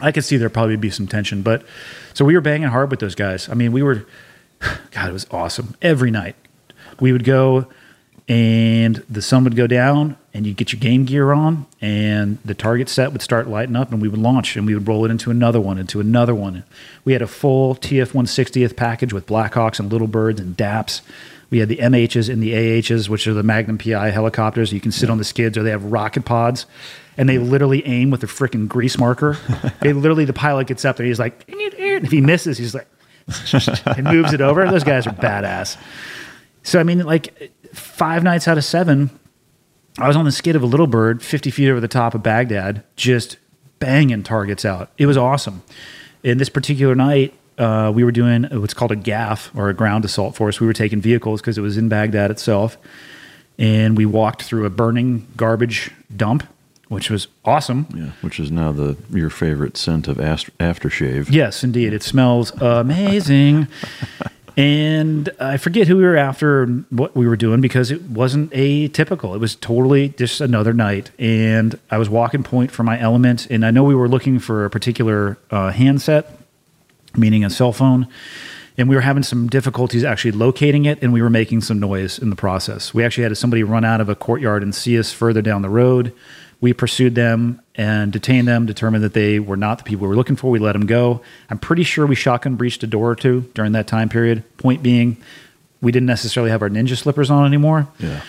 I 0.00 0.10
could 0.10 0.24
see 0.24 0.36
there 0.36 0.50
probably 0.50 0.76
be 0.76 0.90
some 0.90 1.06
tension, 1.06 1.42
but 1.42 1.64
so 2.14 2.24
we 2.24 2.34
were 2.34 2.40
banging 2.40 2.68
hard 2.68 2.90
with 2.90 2.98
those 2.98 3.14
guys. 3.14 3.48
I 3.48 3.54
mean, 3.54 3.70
we 3.70 3.82
were, 3.82 4.06
God, 4.90 5.08
it 5.08 5.12
was 5.12 5.26
awesome. 5.30 5.76
Every 5.80 6.10
night 6.10 6.34
we 6.98 7.12
would 7.12 7.24
go 7.24 7.68
and 8.28 8.96
the 9.10 9.22
sun 9.22 9.44
would 9.44 9.56
go 9.56 9.66
down 9.66 10.16
and 10.32 10.46
you'd 10.46 10.56
get 10.56 10.72
your 10.72 10.80
game 10.80 11.04
gear 11.04 11.32
on 11.32 11.66
and 11.80 12.38
the 12.44 12.54
target 12.54 12.88
set 12.88 13.12
would 13.12 13.22
start 13.22 13.48
lighting 13.48 13.76
up 13.76 13.90
and 13.90 14.00
we 14.00 14.08
would 14.08 14.20
launch 14.20 14.56
and 14.56 14.66
we 14.66 14.74
would 14.74 14.86
roll 14.86 15.04
it 15.04 15.10
into 15.10 15.30
another 15.30 15.60
one 15.60 15.76
into 15.76 15.98
another 15.98 16.34
one 16.34 16.62
we 17.04 17.12
had 17.12 17.20
a 17.20 17.26
full 17.26 17.74
tf 17.74 18.12
160th 18.12 18.76
package 18.76 19.12
with 19.12 19.26
blackhawks 19.26 19.80
and 19.80 19.90
little 19.90 20.06
birds 20.06 20.40
and 20.40 20.56
daps 20.56 21.00
we 21.52 21.58
had 21.58 21.68
the 21.68 21.76
MHs 21.76 22.32
and 22.32 22.42
the 22.42 22.78
AHs, 22.78 23.10
which 23.10 23.26
are 23.26 23.34
the 23.34 23.42
Magnum 23.42 23.76
PI 23.76 24.08
helicopters. 24.08 24.72
You 24.72 24.80
can 24.80 24.90
sit 24.90 25.08
yeah. 25.08 25.12
on 25.12 25.18
the 25.18 25.24
skids, 25.24 25.58
or 25.58 25.62
they 25.62 25.70
have 25.70 25.84
rocket 25.84 26.24
pods, 26.24 26.64
and 27.18 27.28
they 27.28 27.36
literally 27.36 27.86
aim 27.86 28.10
with 28.10 28.22
a 28.22 28.26
freaking 28.26 28.66
grease 28.66 28.96
marker. 28.96 29.36
they 29.82 29.92
literally, 29.92 30.24
the 30.24 30.32
pilot 30.32 30.66
gets 30.68 30.86
up 30.86 30.96
there, 30.96 31.04
he's 31.04 31.18
like, 31.18 31.44
if 31.46 32.10
he 32.10 32.22
misses, 32.22 32.56
he's 32.56 32.74
like, 32.74 32.88
and 33.96 34.04
moves 34.04 34.32
it 34.32 34.40
over. 34.40 34.66
Those 34.66 34.82
guys 34.82 35.06
are 35.06 35.12
badass. 35.12 35.76
So 36.62 36.80
I 36.80 36.84
mean, 36.84 37.00
like 37.00 37.52
five 37.74 38.22
nights 38.22 38.48
out 38.48 38.56
of 38.56 38.64
seven, 38.64 39.10
I 39.98 40.08
was 40.08 40.16
on 40.16 40.24
the 40.24 40.32
skid 40.32 40.56
of 40.56 40.62
a 40.62 40.66
little 40.66 40.86
bird, 40.86 41.22
fifty 41.22 41.50
feet 41.50 41.68
over 41.68 41.80
the 41.80 41.86
top 41.86 42.14
of 42.14 42.22
Baghdad, 42.22 42.82
just 42.96 43.36
banging 43.78 44.22
targets 44.22 44.64
out. 44.64 44.90
It 44.96 45.04
was 45.04 45.18
awesome. 45.18 45.62
In 46.22 46.38
this 46.38 46.48
particular 46.48 46.94
night, 46.94 47.34
uh, 47.62 47.92
we 47.92 48.02
were 48.02 48.10
doing 48.10 48.42
what's 48.44 48.74
called 48.74 48.90
a 48.90 48.96
GAF 48.96 49.56
or 49.56 49.68
a 49.68 49.74
ground 49.74 50.04
assault 50.04 50.34
force. 50.34 50.60
We 50.60 50.66
were 50.66 50.72
taking 50.72 51.00
vehicles 51.00 51.40
because 51.40 51.56
it 51.56 51.60
was 51.60 51.76
in 51.76 51.88
Baghdad 51.88 52.30
itself, 52.32 52.76
and 53.56 53.96
we 53.96 54.04
walked 54.04 54.42
through 54.42 54.66
a 54.66 54.70
burning 54.70 55.28
garbage 55.36 55.92
dump, 56.14 56.42
which 56.88 57.08
was 57.08 57.28
awesome. 57.44 57.86
Yeah, 57.94 58.10
which 58.20 58.40
is 58.40 58.50
now 58.50 58.72
the 58.72 58.96
your 59.12 59.30
favorite 59.30 59.76
scent 59.76 60.08
of 60.08 60.16
aftershave. 60.16 61.30
Yes, 61.30 61.62
indeed, 61.62 61.92
it 61.92 62.02
smells 62.02 62.50
amazing. 62.60 63.68
and 64.56 65.30
I 65.38 65.56
forget 65.56 65.86
who 65.86 65.98
we 65.98 66.02
were 66.02 66.16
after 66.16 66.64
and 66.64 66.84
what 66.90 67.14
we 67.14 67.28
were 67.28 67.36
doing 67.36 67.60
because 67.60 67.92
it 67.92 68.02
wasn't 68.02 68.50
atypical. 68.50 69.36
It 69.36 69.38
was 69.38 69.54
totally 69.54 70.08
just 70.08 70.40
another 70.40 70.72
night, 70.72 71.12
and 71.16 71.78
I 71.92 71.98
was 71.98 72.10
walking 72.10 72.42
point 72.42 72.72
for 72.72 72.82
my 72.82 72.98
element, 72.98 73.46
and 73.50 73.64
I 73.64 73.70
know 73.70 73.84
we 73.84 73.94
were 73.94 74.08
looking 74.08 74.40
for 74.40 74.64
a 74.64 74.70
particular 74.70 75.38
uh, 75.52 75.70
handset 75.70 76.41
meaning 77.16 77.44
a 77.44 77.50
cell 77.50 77.72
phone. 77.72 78.08
And 78.78 78.88
we 78.88 78.94
were 78.94 79.02
having 79.02 79.22
some 79.22 79.48
difficulties 79.48 80.02
actually 80.02 80.32
locating 80.32 80.86
it, 80.86 81.02
and 81.02 81.12
we 81.12 81.20
were 81.20 81.30
making 81.30 81.60
some 81.60 81.78
noise 81.78 82.18
in 82.18 82.30
the 82.30 82.36
process. 82.36 82.94
We 82.94 83.04
actually 83.04 83.24
had 83.24 83.36
somebody 83.36 83.62
run 83.62 83.84
out 83.84 84.00
of 84.00 84.08
a 84.08 84.14
courtyard 84.14 84.62
and 84.62 84.74
see 84.74 84.98
us 84.98 85.12
further 85.12 85.42
down 85.42 85.60
the 85.62 85.68
road. 85.68 86.14
We 86.62 86.72
pursued 86.72 87.14
them 87.14 87.60
and 87.74 88.12
detained 88.12 88.48
them, 88.48 88.66
determined 88.66 89.04
that 89.04 89.14
they 89.14 89.40
were 89.40 89.56
not 89.56 89.78
the 89.78 89.84
people 89.84 90.02
we 90.02 90.08
were 90.08 90.16
looking 90.16 90.36
for. 90.36 90.50
We 90.50 90.58
let 90.58 90.72
them 90.72 90.86
go. 90.86 91.20
I'm 91.50 91.58
pretty 91.58 91.82
sure 91.82 92.06
we 92.06 92.14
shotgun 92.14 92.54
breached 92.54 92.82
a 92.82 92.86
door 92.86 93.10
or 93.10 93.16
two 93.16 93.50
during 93.52 93.72
that 93.72 93.86
time 93.86 94.08
period. 94.08 94.44
Point 94.58 94.82
being, 94.82 95.16
we 95.80 95.92
didn't 95.92 96.06
necessarily 96.06 96.50
have 96.50 96.62
our 96.62 96.70
ninja 96.70 96.96
slippers 96.96 97.30
on 97.30 97.44
anymore. 97.44 97.88
Yeah. 97.98 98.22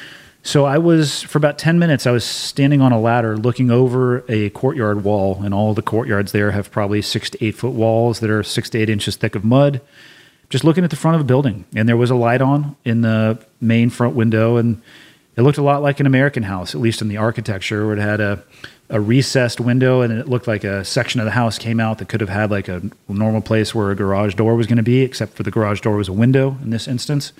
So 0.45 0.65
I 0.65 0.77
was 0.77 1.21
for 1.21 1.37
about 1.37 1.57
10 1.57 1.79
minutes 1.79 2.05
I 2.05 2.11
was 2.11 2.25
standing 2.25 2.81
on 2.81 2.91
a 2.91 2.99
ladder 2.99 3.37
looking 3.37 3.71
over 3.71 4.25
a 4.27 4.49
courtyard 4.49 5.05
wall 5.05 5.41
and 5.41 5.53
all 5.53 5.73
the 5.73 5.81
courtyards 5.81 6.33
there 6.33 6.51
have 6.51 6.69
probably 6.69 7.01
6 7.01 7.29
to 7.31 7.45
8 7.45 7.51
foot 7.55 7.71
walls 7.71 8.19
that 8.19 8.29
are 8.29 8.43
6 8.43 8.69
to 8.71 8.77
8 8.77 8.89
inches 8.89 9.15
thick 9.15 9.35
of 9.35 9.45
mud. 9.45 9.79
Just 10.49 10.65
looking 10.65 10.83
at 10.83 10.89
the 10.89 10.97
front 10.97 11.15
of 11.15 11.21
a 11.21 11.23
building 11.23 11.63
and 11.73 11.87
there 11.87 11.95
was 11.95 12.11
a 12.11 12.15
light 12.15 12.41
on 12.41 12.75
in 12.83 13.01
the 13.01 13.43
main 13.61 13.89
front 13.89 14.15
window 14.15 14.57
and 14.57 14.81
it 15.37 15.43
looked 15.43 15.57
a 15.57 15.63
lot 15.63 15.81
like 15.81 16.01
an 16.01 16.05
American 16.05 16.43
house 16.43 16.75
at 16.75 16.81
least 16.81 17.01
in 17.01 17.07
the 17.07 17.17
architecture 17.17 17.87
where 17.87 17.95
it 17.95 18.01
had 18.01 18.19
a 18.19 18.43
a 18.89 18.99
recessed 18.99 19.61
window 19.61 20.01
and 20.01 20.11
it 20.11 20.27
looked 20.27 20.45
like 20.45 20.65
a 20.65 20.83
section 20.83 21.21
of 21.21 21.25
the 21.25 21.31
house 21.31 21.57
came 21.57 21.79
out 21.79 21.99
that 21.99 22.09
could 22.09 22.19
have 22.19 22.29
had 22.29 22.51
like 22.51 22.67
a 22.67 22.81
normal 23.07 23.41
place 23.41 23.73
where 23.73 23.91
a 23.91 23.95
garage 23.95 24.35
door 24.35 24.55
was 24.55 24.67
going 24.67 24.77
to 24.77 24.83
be 24.83 25.01
except 25.01 25.33
for 25.33 25.43
the 25.43 25.49
garage 25.49 25.79
door 25.79 25.95
was 25.95 26.09
a 26.09 26.13
window 26.13 26.57
in 26.61 26.69
this 26.69 26.85
instance 26.85 27.31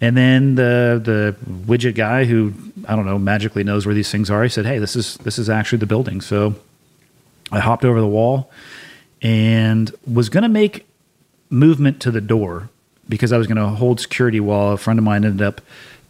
and 0.00 0.16
then 0.16 0.54
the 0.56 1.00
the 1.02 1.36
widget 1.48 1.94
guy 1.94 2.24
who 2.24 2.52
I 2.86 2.96
don't 2.96 3.06
know 3.06 3.18
magically 3.18 3.64
knows 3.64 3.86
where 3.86 3.94
these 3.94 4.10
things 4.10 4.30
are. 4.30 4.42
He 4.42 4.48
said, 4.48 4.66
"Hey, 4.66 4.78
this 4.78 4.96
is 4.96 5.16
this 5.18 5.38
is 5.38 5.48
actually 5.48 5.78
the 5.78 5.86
building." 5.86 6.20
So 6.20 6.54
I 7.50 7.60
hopped 7.60 7.84
over 7.84 8.00
the 8.00 8.06
wall 8.06 8.50
and 9.22 9.94
was 10.12 10.28
going 10.28 10.42
to 10.42 10.48
make 10.48 10.86
movement 11.48 12.00
to 12.00 12.10
the 12.10 12.20
door 12.20 12.68
because 13.08 13.32
I 13.32 13.38
was 13.38 13.46
going 13.46 13.56
to 13.56 13.68
hold 13.68 14.00
security 14.00 14.40
while 14.40 14.72
a 14.72 14.76
friend 14.76 14.98
of 14.98 15.04
mine 15.04 15.24
ended 15.24 15.42
up 15.42 15.60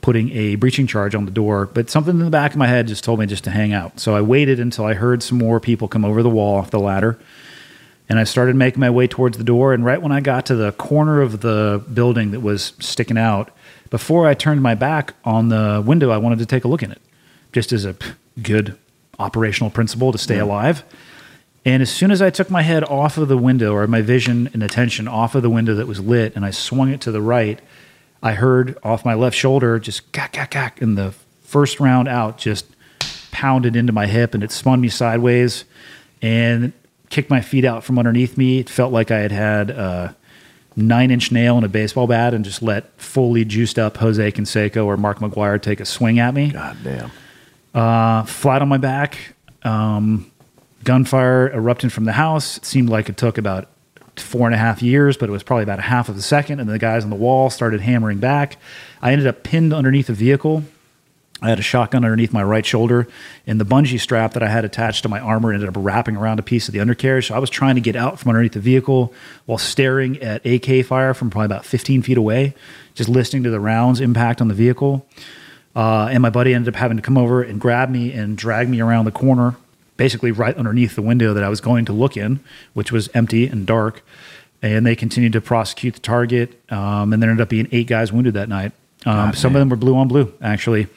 putting 0.01 0.31
a 0.31 0.55
breaching 0.57 0.87
charge 0.87 1.15
on 1.15 1.25
the 1.25 1.31
door. 1.31 1.67
But 1.67 1.91
something 1.91 2.19
in 2.19 2.25
the 2.25 2.31
back 2.31 2.53
of 2.53 2.57
my 2.57 2.67
head 2.67 2.89
just 2.89 3.05
told 3.05 3.19
me 3.19 3.27
just 3.27 3.45
to 3.45 3.51
hang 3.51 3.73
out. 3.73 4.01
So 4.01 4.15
I 4.15 4.21
waited 4.21 4.61
until 4.61 4.85
I 4.85 4.95
heard 4.95 5.23
some 5.23 5.39
more 5.39 5.61
people 5.61 5.89
come 5.89 6.05
over 6.05 6.23
the 6.23 6.31
wall 6.31 6.57
off 6.57 6.71
the 6.71 6.81
ladder. 6.81 7.19
And 8.09 8.19
I 8.19 8.25
started 8.25 8.55
making 8.55 8.81
my 8.81 8.91
way 8.91 9.09
towards 9.09 9.37
the 9.37 9.45
door. 9.45 9.75
And 9.75 9.85
right 9.85 10.01
when 10.01 10.13
I 10.13 10.21
got 10.21 10.47
to 10.47 10.55
the 10.55 10.73
corner 10.73 11.21
of 11.21 11.41
the 11.41 11.83
building 11.93 12.31
that 12.31 12.41
was 12.41 12.73
sticking 12.79 13.19
out, 13.19 13.51
before 13.91 14.27
I 14.27 14.35
turned 14.35 14.63
my 14.63 14.75
back 14.75 15.15
on 15.25 15.49
the 15.49 15.83
window, 15.85 16.11
I 16.11 16.19
wanted 16.19 16.39
to 16.41 16.47
take 16.47 16.65
a 16.65 16.69
look 16.69 16.83
in 16.83 16.91
it, 16.93 17.01
just 17.53 17.73
as 17.73 17.85
a 17.85 17.97
good 18.43 18.79
operational 19.19 19.71
principle 19.71 20.13
to 20.13 20.19
stay 20.19 20.37
yeah. 20.37 20.45
alive. 20.45 20.85
And 21.65 21.83
as 21.83 21.91
soon 21.91 22.11
as 22.11 22.23
I 22.23 22.31
took 22.31 22.51
my 22.51 22.63
head 22.63 22.85
off 22.85 23.19
of 23.19 23.29
the 23.29 23.37
window, 23.37 23.75
or 23.75 23.87
my 23.87 24.01
vision 24.01 24.49
and 24.53 24.63
attention 24.63 25.09
off 25.09 25.35
of 25.35 25.43
the 25.43 25.51
window 25.51 25.75
that 25.75 25.87
was 25.87 26.01
lit, 26.01 26.37
and 26.37 26.45
I 26.45 26.51
swung 26.51 26.91
it 26.91 27.01
to 27.03 27.11
the 27.11 27.23
right, 27.23 27.61
I 28.23 28.33
heard 28.35 28.79
off 28.83 29.05
my 29.05 29.15
left 29.15 29.37
shoulder 29.37 29.79
just 29.79 30.13
gack, 30.13 30.33
gack, 30.33 30.53
gack, 30.53 30.81
and 30.81 30.97
the 30.97 31.13
first 31.43 31.81
round 31.81 32.09
out 32.09 32.39
just 32.39 32.67
pounded 33.33 33.75
into 33.77 33.93
my 33.93 34.07
hip, 34.07 34.35
and 34.35 34.45
it 34.45 34.53
spun 34.53 34.81
me 34.81 34.89
sideways 34.89 35.65
and 36.23 36.73
kicked 37.11 37.31
my 37.31 37.41
feet 37.41 37.65
out 37.65 37.85
from 37.85 37.99
underneath 37.99 38.37
me. 38.37 38.59
It 38.59 38.71
felt 38.71 38.93
like 38.93 39.11
I 39.11 39.19
had 39.19 39.33
had. 39.33 39.71
Uh, 39.71 40.13
nine 40.77 41.11
inch 41.11 41.32
nail 41.32 41.57
and 41.57 41.65
a 41.65 41.69
baseball 41.69 42.07
bat 42.07 42.35
and 42.35 42.44
just 42.44 42.62
let 42.62 43.01
fully 43.01 43.44
juiced 43.44 43.78
up 43.78 43.97
Jose 43.97 44.32
Canseco 44.32 44.85
or 44.85 44.97
Mark 44.97 45.19
McGwire 45.19 45.61
take 45.61 45.81
a 45.81 45.85
swing 45.86 46.19
at 46.19 46.35
me. 46.35 46.51
God 46.51 46.77
damn. 46.85 47.11
uh, 47.74 48.24
flat 48.24 48.62
on 48.62 48.69
my 48.69 48.77
back. 48.77 49.35
Um, 49.62 50.31
gunfire 50.85 51.51
erupting 51.51 51.90
from 51.90 52.05
the 52.05 52.12
house. 52.12 52.59
It 52.59 52.65
seemed 52.65 52.89
like 52.89 53.09
it 53.09 53.16
took 53.16 53.39
about 53.39 53.69
four 54.16 54.47
and 54.47 54.55
a 54.55 54.59
half 54.59 54.82
years, 54.82 55.16
but 55.16 55.28
it 55.28 55.32
was 55.32 55.43
probably 55.43 55.65
about 55.65 55.78
a 55.78 55.82
half 55.82 56.09
of 56.09 56.16
a 56.16 56.23
second. 56.23 56.61
And 56.61 56.69
the 56.69 56.78
guys 56.78 57.05
on 57.05 57.11
the 57.11 57.16
wall 57.16 57.51
started 57.51 57.81
hammering 57.81 58.19
back. 58.19 58.57
I 59.03 59.12
ended 59.12 59.27
up 59.27 59.43
pinned 59.43 59.73
underneath 59.74 60.09
a 60.09 60.12
vehicle. 60.15 60.62
I 61.43 61.51
had 61.51 61.59
a 61.59 61.63
shotgun 61.63 62.05
underneath 62.05 62.33
my 62.33 62.43
right 62.43 62.65
shoulder, 62.65 63.07
and 63.47 63.61
the 63.61 63.67
bungee 63.67 64.01
strap 64.01 64.33
that 64.33 64.43
I 64.43 64.49
had 64.49 64.65
attached 64.65 65.03
to 65.03 65.09
my 65.09 65.21
armor 65.21 65.53
ended 65.53 65.69
up 65.69 65.75
wrapping 65.77 66.17
around 66.17 66.39
a 66.39 66.43
piece 66.43 66.67
of 66.67 66.73
the 66.73 66.81
undercarriage. 66.81 67.29
So 67.29 67.35
I 67.35 67.39
was 67.39 67.51
trying 67.51 67.75
to 67.75 67.81
get 67.83 67.95
out 67.95 68.19
from 68.19 68.31
underneath 68.31 68.55
the 68.55 68.61
vehicle 68.61 69.13
while 69.45 69.59
staring 69.59 70.21
at 70.23 70.47
AK 70.47 70.87
fire 70.87 71.13
from 71.13 71.29
probably 71.29 71.47
about 71.47 71.67
15 71.67 72.01
feet 72.03 72.17
away, 72.17 72.55
just 72.95 73.11
listening 73.11 73.43
to 73.43 73.51
the 73.51 73.61
rounds 73.61 74.01
impact 74.01 74.41
on 74.41 74.49
the 74.49 74.55
vehicle. 74.55 75.07
Uh, 75.75 76.09
and 76.11 76.23
my 76.23 76.31
buddy 76.31 76.55
ended 76.55 76.75
up 76.75 76.79
having 76.79 76.97
to 76.97 77.03
come 77.03 77.19
over 77.19 77.43
and 77.43 77.61
grab 77.61 77.91
me 77.91 78.13
and 78.13 78.39
drag 78.39 78.67
me 78.67 78.81
around 78.81 79.05
the 79.05 79.13
corner, 79.13 79.57
basically 79.99 80.31
right 80.31 80.57
underneath 80.57 80.97
the 80.97 81.03
window 81.03 81.35
that 81.35 81.45
I 81.45 81.51
was 81.51 81.61
going 81.61 81.85
to 81.85 81.93
look 81.93 82.17
in, 82.17 82.41
which 82.73 82.91
was 82.91 83.11
empty 83.13 83.47
and 83.47 83.67
dark. 83.67 84.03
And 84.63 84.87
they 84.87 84.97
continued 84.97 85.35
to 85.35 85.43
prosecute 85.43 85.95
the 85.95 86.01
target, 86.01 86.59
um, 86.73 87.13
and 87.13 87.23
there 87.23 87.29
ended 87.29 87.43
up 87.43 87.51
being 87.51 87.69
eight 87.73 87.89
guys 87.89 88.11
wounded 88.11 88.33
that 88.35 88.49
night. 88.49 88.73
Um, 89.07 89.33
some 89.35 89.55
of 89.55 89.61
them 89.61 89.69
were 89.69 89.77
blue 89.77 89.97
on 89.97 90.09
blue, 90.09 90.33
actually. 90.43 90.89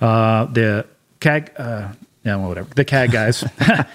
Uh, 0.00 0.46
the 0.46 0.86
CAG, 1.20 1.52
uh, 1.56 1.92
yeah, 2.24 2.36
well, 2.36 2.48
whatever. 2.48 2.68
The 2.74 2.84
CAG 2.84 3.12
guys. 3.12 3.44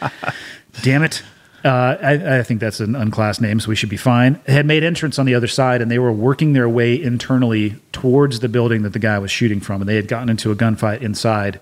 Damn 0.82 1.04
it. 1.04 1.24
Uh, 1.66 1.98
I, 2.02 2.40
I, 2.40 2.44
think 2.44 2.62
that's 2.62 2.80
an 2.80 2.96
unclassed 2.96 3.42
name, 3.42 3.60
so 3.60 3.68
we 3.68 3.76
should 3.76 3.90
be 3.90 3.98
fine. 3.98 4.40
Had 4.48 4.66
made 4.66 4.82
entrance 4.82 5.20
on 5.20 5.26
the 5.26 5.36
other 5.36 5.48
side, 5.48 5.82
and 5.82 5.92
they 5.92 6.00
were 6.00 6.12
working 6.12 6.54
their 6.54 6.70
way 6.70 7.02
internally 7.02 7.76
towards 7.92 8.40
the 8.40 8.48
building 8.48 8.84
that 8.84 8.94
the 8.94 9.00
guy 9.00 9.20
was 9.20 9.30
shooting 9.30 9.60
from, 9.60 9.82
and 9.82 9.90
they 9.90 9.98
had 9.98 10.08
gotten 10.08 10.30
into 10.30 10.52
a 10.52 10.56
gunfight 10.56 11.02
inside. 11.02 11.60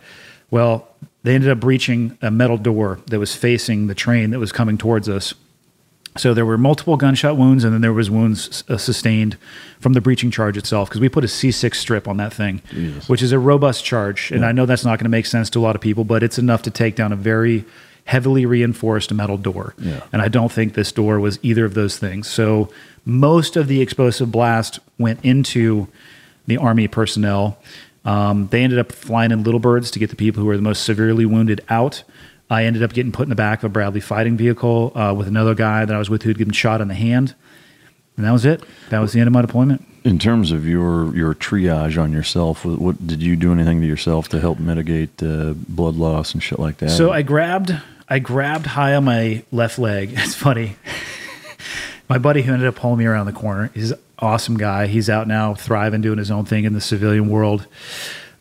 Well, 0.51 0.87
they 1.23 1.33
ended 1.33 1.49
up 1.49 1.59
breaching 1.59 2.15
a 2.21 2.29
metal 2.29 2.57
door 2.57 2.99
that 3.07 3.17
was 3.17 3.33
facing 3.33 3.87
the 3.87 3.95
train 3.95 4.29
that 4.31 4.39
was 4.39 4.51
coming 4.51 4.77
towards 4.77 5.09
us. 5.09 5.33
So 6.17 6.33
there 6.33 6.45
were 6.45 6.57
multiple 6.57 6.97
gunshot 6.97 7.37
wounds, 7.37 7.63
and 7.63 7.73
then 7.73 7.81
there 7.81 7.93
was 7.93 8.09
wounds 8.09 8.63
uh, 8.69 8.77
sustained 8.77 9.37
from 9.79 9.93
the 9.93 10.01
breaching 10.01 10.31
charge 10.31 10.57
itself 10.57 10.89
because 10.89 11.01
we 11.01 11.09
put 11.09 11.23
a 11.23 11.27
C6 11.27 11.75
strip 11.75 12.07
on 12.07 12.17
that 12.17 12.33
thing, 12.33 12.61
Jesus. 12.71 13.07
which 13.07 13.21
is 13.21 13.31
a 13.31 13.39
robust 13.39 13.85
charge. 13.85 14.31
And 14.31 14.41
yeah. 14.41 14.47
I 14.47 14.51
know 14.51 14.65
that's 14.65 14.85
not 14.85 14.99
going 14.99 15.05
to 15.05 15.09
make 15.09 15.25
sense 15.25 15.49
to 15.51 15.59
a 15.59 15.61
lot 15.61 15.75
of 15.75 15.81
people, 15.81 16.03
but 16.03 16.23
it's 16.23 16.39
enough 16.39 16.63
to 16.63 16.71
take 16.71 16.95
down 16.95 17.11
a 17.11 17.15
very 17.15 17.65
heavily 18.05 18.45
reinforced 18.45 19.13
metal 19.13 19.37
door. 19.37 19.75
Yeah. 19.77 20.01
And 20.13 20.21
I 20.21 20.29
don't 20.29 20.51
think 20.51 20.73
this 20.73 20.91
door 20.91 21.19
was 21.19 21.39
either 21.43 21.65
of 21.65 21.73
those 21.73 21.97
things. 21.97 22.27
So 22.27 22.69
most 23.05 23.55
of 23.57 23.67
the 23.67 23.81
explosive 23.81 24.31
blast 24.31 24.79
went 24.97 25.23
into 25.23 25.87
the 26.47 26.57
army 26.57 26.87
personnel. 26.87 27.57
Um, 28.05 28.47
they 28.47 28.63
ended 28.63 28.79
up 28.79 28.93
flying 28.93 29.31
in 29.31 29.43
little 29.43 29.59
birds 29.59 29.91
to 29.91 29.99
get 29.99 30.09
the 30.09 30.15
people 30.15 30.41
who 30.41 30.47
were 30.47 30.55
the 30.55 30.63
most 30.63 30.83
severely 30.83 31.25
wounded 31.25 31.63
out. 31.69 32.03
I 32.49 32.63
ended 32.63 32.83
up 32.83 32.93
getting 32.93 33.11
put 33.11 33.23
in 33.23 33.29
the 33.29 33.35
back 33.35 33.59
of 33.59 33.65
a 33.65 33.69
Bradley 33.69 33.99
fighting 33.99 34.37
vehicle 34.37 34.97
uh, 34.97 35.13
with 35.13 35.27
another 35.27 35.53
guy 35.53 35.85
that 35.85 35.93
I 35.93 35.99
was 35.99 36.09
with 36.09 36.23
who'd 36.23 36.37
been 36.37 36.51
shot 36.51 36.81
in 36.81 36.87
the 36.87 36.93
hand. 36.93 37.35
And 38.15 38.25
that 38.25 38.31
was 38.31 38.45
it. 38.45 38.63
That 38.89 38.99
was 38.99 39.13
the 39.13 39.19
end 39.19 39.27
of 39.27 39.33
my 39.33 39.41
deployment. 39.41 39.85
In 40.03 40.17
terms 40.17 40.51
of 40.51 40.65
your, 40.65 41.13
your 41.15 41.35
triage 41.35 42.01
on 42.01 42.13
yourself, 42.13 42.63
what, 42.63 42.79
what 42.79 43.07
did 43.07 43.21
you 43.21 43.35
do 43.35 43.51
anything 43.51 43.81
to 43.81 43.87
yourself 43.87 44.29
to 44.29 44.39
help 44.39 44.59
mitigate 44.59 45.21
uh, 45.21 45.53
blood 45.67 45.95
loss 45.95 46.33
and 46.33 46.41
shit 46.41 46.57
like 46.59 46.77
that? 46.77 46.91
So 46.91 47.11
I 47.11 47.21
grabbed 47.21 47.75
I 48.09 48.19
grabbed 48.19 48.65
high 48.67 48.95
on 48.95 49.03
my 49.03 49.43
left 49.51 49.77
leg. 49.79 50.13
It's 50.17 50.33
funny. 50.35 50.77
my 52.07 52.17
buddy 52.17 52.41
who 52.41 52.53
ended 52.53 52.67
up 52.67 52.75
pulling 52.75 52.99
me 52.99 53.05
around 53.05 53.25
the 53.25 53.33
corner, 53.33 53.69
he's 53.73 53.91
an 53.91 53.99
awesome 54.19 54.57
guy. 54.57 54.87
He's 54.87 55.09
out 55.09 55.27
now 55.27 55.53
thriving, 55.53 56.01
doing 56.01 56.17
his 56.17 56.31
own 56.31 56.45
thing 56.45 56.63
in 56.63 56.73
the 56.73 56.81
civilian 56.81 57.29
world. 57.29 57.67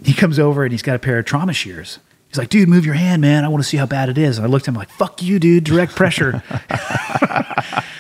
He 0.03 0.15
comes 0.15 0.39
over 0.39 0.63
and 0.63 0.73
he's 0.73 0.83
got 0.83 0.95
a 0.95 1.01
pair 1.01 1.19
of 1.19 1.25
trauma 1.25 1.53
shears. 1.53 1.99
He's 2.37 2.43
like, 2.43 2.51
dude, 2.51 2.69
move 2.69 2.85
your 2.85 2.95
hand, 2.95 3.23
man. 3.23 3.47
I 3.47 3.49
want 3.49 3.65
to 3.65 3.69
see 3.69 3.79
how 3.79 3.87
bad 3.87 4.11
it 4.11 4.19
is. 4.19 4.37
And 4.37 4.47
I 4.47 4.51
looked 4.51 4.65
at 4.65 4.69
him 4.69 4.75
like, 4.75 4.91
fuck 4.91 5.23
you, 5.23 5.39
dude. 5.39 5.65
Direct 5.65 5.97
pressure. 5.97 6.43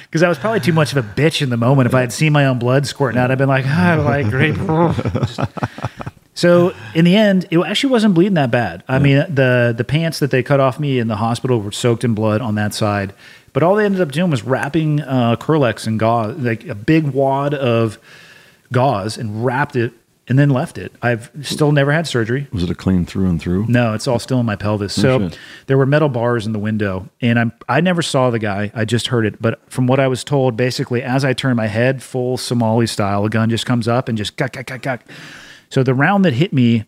Because 0.08 0.22
I 0.22 0.28
was 0.28 0.38
probably 0.38 0.60
too 0.60 0.72
much 0.72 0.92
of 0.92 0.98
a 0.98 1.02
bitch 1.02 1.42
in 1.42 1.50
the 1.50 1.56
moment. 1.58 1.86
If 1.86 1.94
I 1.94 2.00
had 2.00 2.12
seen 2.12 2.32
my 2.32 2.46
own 2.46 2.58
blood 2.58 2.86
squirting 2.86 3.20
out, 3.20 3.30
I'd 3.30 3.36
been 3.36 3.48
like, 3.48 3.66
ah, 3.66 4.00
like 4.02 4.26
great. 4.30 4.54
so 6.32 6.72
in 6.94 7.04
the 7.04 7.16
end, 7.16 7.46
it 7.50 7.58
actually 7.58 7.90
wasn't 7.90 8.14
bleeding 8.14 8.34
that 8.34 8.50
bad. 8.50 8.82
I 8.88 8.98
mean, 8.98 9.18
the 9.28 9.74
the 9.76 9.84
pants 9.84 10.20
that 10.20 10.30
they 10.30 10.42
cut 10.42 10.58
off 10.58 10.80
me 10.80 11.00
in 11.00 11.08
the 11.08 11.16
hospital 11.16 11.60
were 11.60 11.72
soaked 11.72 12.02
in 12.02 12.14
blood 12.14 12.40
on 12.40 12.54
that 12.54 12.72
side. 12.72 13.12
But 13.52 13.62
all 13.62 13.74
they 13.74 13.84
ended 13.84 14.00
up 14.00 14.12
doing 14.12 14.30
was 14.30 14.42
wrapping 14.42 15.02
uh, 15.02 15.36
Kerlix 15.36 15.86
and 15.86 15.98
gauze, 15.98 16.38
like 16.38 16.66
a 16.66 16.76
big 16.76 17.08
wad 17.08 17.52
of 17.52 17.98
gauze, 18.72 19.18
and 19.18 19.44
wrapped 19.44 19.76
it 19.76 19.92
and 20.28 20.38
then 20.38 20.50
left 20.50 20.76
it. 20.76 20.92
I've 21.02 21.30
still 21.42 21.72
never 21.72 21.92
had 21.92 22.06
surgery. 22.06 22.48
Was 22.52 22.64
it 22.64 22.70
a 22.70 22.74
clean 22.74 23.06
through 23.06 23.28
and 23.28 23.40
through? 23.40 23.66
No, 23.68 23.94
it's 23.94 24.08
all 24.08 24.18
still 24.18 24.40
in 24.40 24.46
my 24.46 24.56
pelvis. 24.56 24.98
Oh, 24.98 25.02
so 25.02 25.36
there 25.66 25.78
were 25.78 25.86
metal 25.86 26.08
bars 26.08 26.46
in 26.46 26.52
the 26.52 26.58
window, 26.58 27.08
and 27.20 27.38
I'm 27.38 27.52
I 27.68 27.80
never 27.80 28.02
saw 28.02 28.30
the 28.30 28.38
guy. 28.38 28.70
I 28.74 28.84
just 28.84 29.08
heard 29.08 29.26
it, 29.26 29.40
but 29.40 29.60
from 29.70 29.86
what 29.86 30.00
I 30.00 30.08
was 30.08 30.24
told, 30.24 30.56
basically 30.56 31.02
as 31.02 31.24
I 31.24 31.32
turn 31.32 31.56
my 31.56 31.68
head, 31.68 32.02
full 32.02 32.36
Somali 32.36 32.86
style, 32.86 33.24
a 33.24 33.30
gun 33.30 33.50
just 33.50 33.66
comes 33.66 33.86
up 33.86 34.08
and 34.08 34.18
just 34.18 34.36
guk, 34.36 34.52
guk, 34.52 34.66
guk, 34.66 34.82
guk. 34.82 35.00
So 35.68 35.82
the 35.82 35.94
round 35.94 36.24
that 36.24 36.32
hit 36.32 36.52
me, 36.52 36.84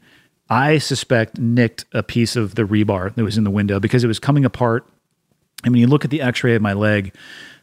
I 0.49 0.79
suspect 0.79 1.39
nicked 1.39 1.85
a 1.93 2.03
piece 2.03 2.37
of 2.37 2.55
the 2.55 2.63
rebar 2.63 3.15
that 3.15 3.25
was 3.25 3.39
in 3.39 3.45
the 3.45 3.51
window 3.51 3.81
because 3.81 4.05
it 4.05 4.09
was 4.09 4.19
coming 4.19 4.45
apart. 4.45 4.87
And 5.65 5.73
when 5.73 5.81
you 5.81 5.89
look 5.89 6.05
at 6.05 6.11
the 6.11 6.23
X-ray 6.23 6.55
of 6.55 6.63
my 6.63 6.73
leg, 6.73 7.13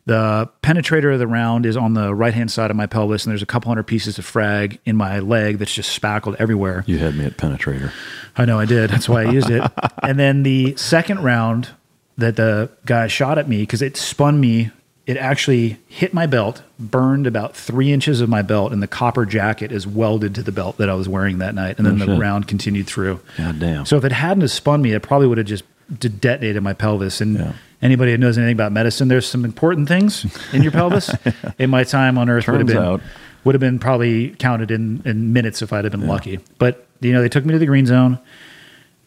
the 0.06 0.48
penetrator 0.62 1.12
of 1.12 1.20
the 1.20 1.28
round 1.28 1.66
is 1.66 1.76
on 1.76 1.96
the 1.96 2.14
right 2.14 2.34
hand 2.34 2.52
side 2.52 2.70
of 2.70 2.78
my 2.78 2.86
pelvis, 2.86 3.26
and 3.26 3.32
there's 3.32 3.42
a 3.42 3.48
couple 3.48 3.70
hundred 3.70 3.84
pieces 3.84 4.20
of 4.20 4.26
frag 4.26 4.80
in 4.86 4.96
my 4.96 5.20
leg 5.20 5.58
that's 5.58 5.74
just 5.74 5.92
spackled 5.92 6.36
everywhere. 6.38 6.84
You 6.86 7.00
had 7.00 7.16
me 7.16 7.26
at 7.26 7.38
penetrator. 7.38 7.92
I 8.38 8.46
know 8.46 8.60
I 8.60 8.66
did. 8.66 8.92
That's 8.92 9.10
why 9.10 9.24
I 9.24 9.32
used 9.32 9.50
it. 9.50 9.64
and 10.04 10.20
then 10.20 10.44
the 10.44 10.76
second 10.76 11.24
round 11.24 11.70
that 12.18 12.36
the 12.36 12.70
guy 12.86 13.08
shot 13.08 13.40
at 13.40 13.50
me, 13.50 13.62
because 13.62 13.82
it 13.82 13.98
spun 13.98 14.40
me, 14.40 14.70
it 15.08 15.18
actually 15.18 15.80
hit 15.88 16.14
my 16.14 16.28
belt, 16.28 16.62
burned 16.80 17.26
about 17.26 17.56
three 17.56 17.92
inches 17.92 18.22
of 18.22 18.30
my 18.30 18.44
belt, 18.44 18.72
and 18.72 18.84
the 18.84 18.88
copper 18.88 19.26
jacket 19.26 19.72
is 19.72 19.88
welded 19.88 20.36
to 20.36 20.44
the 20.44 20.52
belt 20.52 20.78
that 20.78 20.90
I 20.90 20.94
was 20.94 21.10
wearing 21.10 21.40
that 21.40 21.56
night. 21.56 21.78
And 21.78 21.86
then 21.86 22.00
oh, 22.00 22.06
the 22.06 22.20
round 22.20 22.48
continued 22.48 22.86
through. 22.86 23.22
God 23.38 23.60
damn. 23.60 23.86
So 23.88 23.98
if 23.98 24.06
it 24.06 24.12
hadn't 24.12 24.42
have 24.42 24.52
spun 24.52 24.84
me, 24.84 24.94
it 24.94 25.02
probably 25.02 25.28
would 25.28 25.40
have 25.40 25.48
just 25.48 25.64
detonated 26.00 26.62
my 26.62 26.74
pelvis. 26.74 27.22
And 27.22 27.38
yeah 27.40 27.54
anybody 27.82 28.12
that 28.12 28.18
knows 28.18 28.38
anything 28.38 28.54
about 28.54 28.72
medicine, 28.72 29.08
there's 29.08 29.28
some 29.28 29.46
important 29.46 29.88
things 29.88 30.26
in 30.54 30.64
your 30.64 30.72
pelvis. 30.72 31.12
In 31.60 31.70
my 31.70 31.84
time 31.84 32.18
on 32.18 32.30
Earth, 32.30 32.48
would 32.48 32.60
have 32.60 32.68
been 32.68 32.78
out. 32.78 33.02
would 33.44 33.56
have 33.56 33.60
been 33.60 33.80
probably 33.80 34.30
counted 34.32 34.72
in, 34.72 35.02
in 35.06 35.34
minutes 35.34 35.62
if 35.62 35.72
I'd 35.72 35.86
have 35.86 35.92
been 35.92 36.02
yeah. 36.02 36.08
lucky. 36.08 36.40
But 36.58 36.88
you 37.02 37.14
know, 37.14 37.22
they 37.22 37.30
took 37.30 37.46
me 37.46 37.54
to 37.54 37.60
the 37.60 37.66
green 37.66 37.86
zone. 37.86 38.20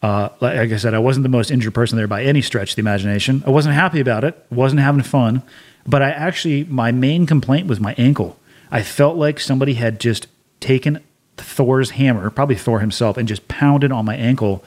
Uh, 0.01 0.29
like 0.39 0.71
I 0.71 0.77
said, 0.77 0.93
I 0.93 0.99
wasn't 0.99 1.23
the 1.23 1.29
most 1.29 1.51
injured 1.51 1.73
person 1.73 1.97
there 1.97 2.07
by 2.07 2.23
any 2.23 2.41
stretch 2.41 2.71
of 2.71 2.75
the 2.77 2.81
imagination. 2.81 3.43
I 3.45 3.49
wasn't 3.49 3.75
happy 3.75 3.99
about 3.99 4.23
it. 4.23 4.45
wasn't 4.49 4.81
having 4.81 5.03
fun. 5.03 5.43
But 5.85 6.01
I 6.01 6.11
actually, 6.11 6.63
my 6.65 6.91
main 6.91 7.25
complaint 7.25 7.67
was 7.67 7.79
my 7.79 7.95
ankle. 7.97 8.39
I 8.71 8.83
felt 8.83 9.17
like 9.17 9.39
somebody 9.39 9.73
had 9.73 9.99
just 9.99 10.27
taken 10.59 11.03
Thor's 11.35 11.91
hammer, 11.91 12.29
probably 12.29 12.55
Thor 12.55 12.79
himself, 12.79 13.17
and 13.17 13.27
just 13.27 13.47
pounded 13.47 13.91
on 13.91 14.05
my 14.05 14.15
ankle 14.15 14.63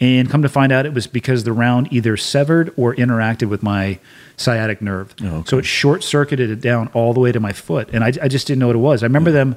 and 0.00 0.28
come 0.28 0.42
to 0.42 0.48
find 0.48 0.72
out, 0.72 0.86
it 0.86 0.92
was 0.92 1.06
because 1.06 1.44
the 1.44 1.52
round 1.52 1.92
either 1.92 2.16
severed 2.16 2.72
or 2.76 2.94
interacted 2.94 3.48
with 3.48 3.62
my 3.62 3.98
sciatic 4.36 4.82
nerve. 4.82 5.14
Oh, 5.22 5.26
okay. 5.26 5.48
So 5.48 5.58
it 5.58 5.64
short 5.64 6.02
circuited 6.02 6.50
it 6.50 6.60
down 6.60 6.88
all 6.94 7.14
the 7.14 7.20
way 7.20 7.32
to 7.32 7.40
my 7.40 7.52
foot. 7.52 7.88
And 7.92 8.02
I, 8.02 8.08
I 8.20 8.28
just 8.28 8.46
didn't 8.46 8.58
know 8.58 8.66
what 8.66 8.76
it 8.76 8.80
was. 8.80 9.02
I 9.02 9.06
remember 9.06 9.30
yeah. 9.30 9.36
them 9.36 9.56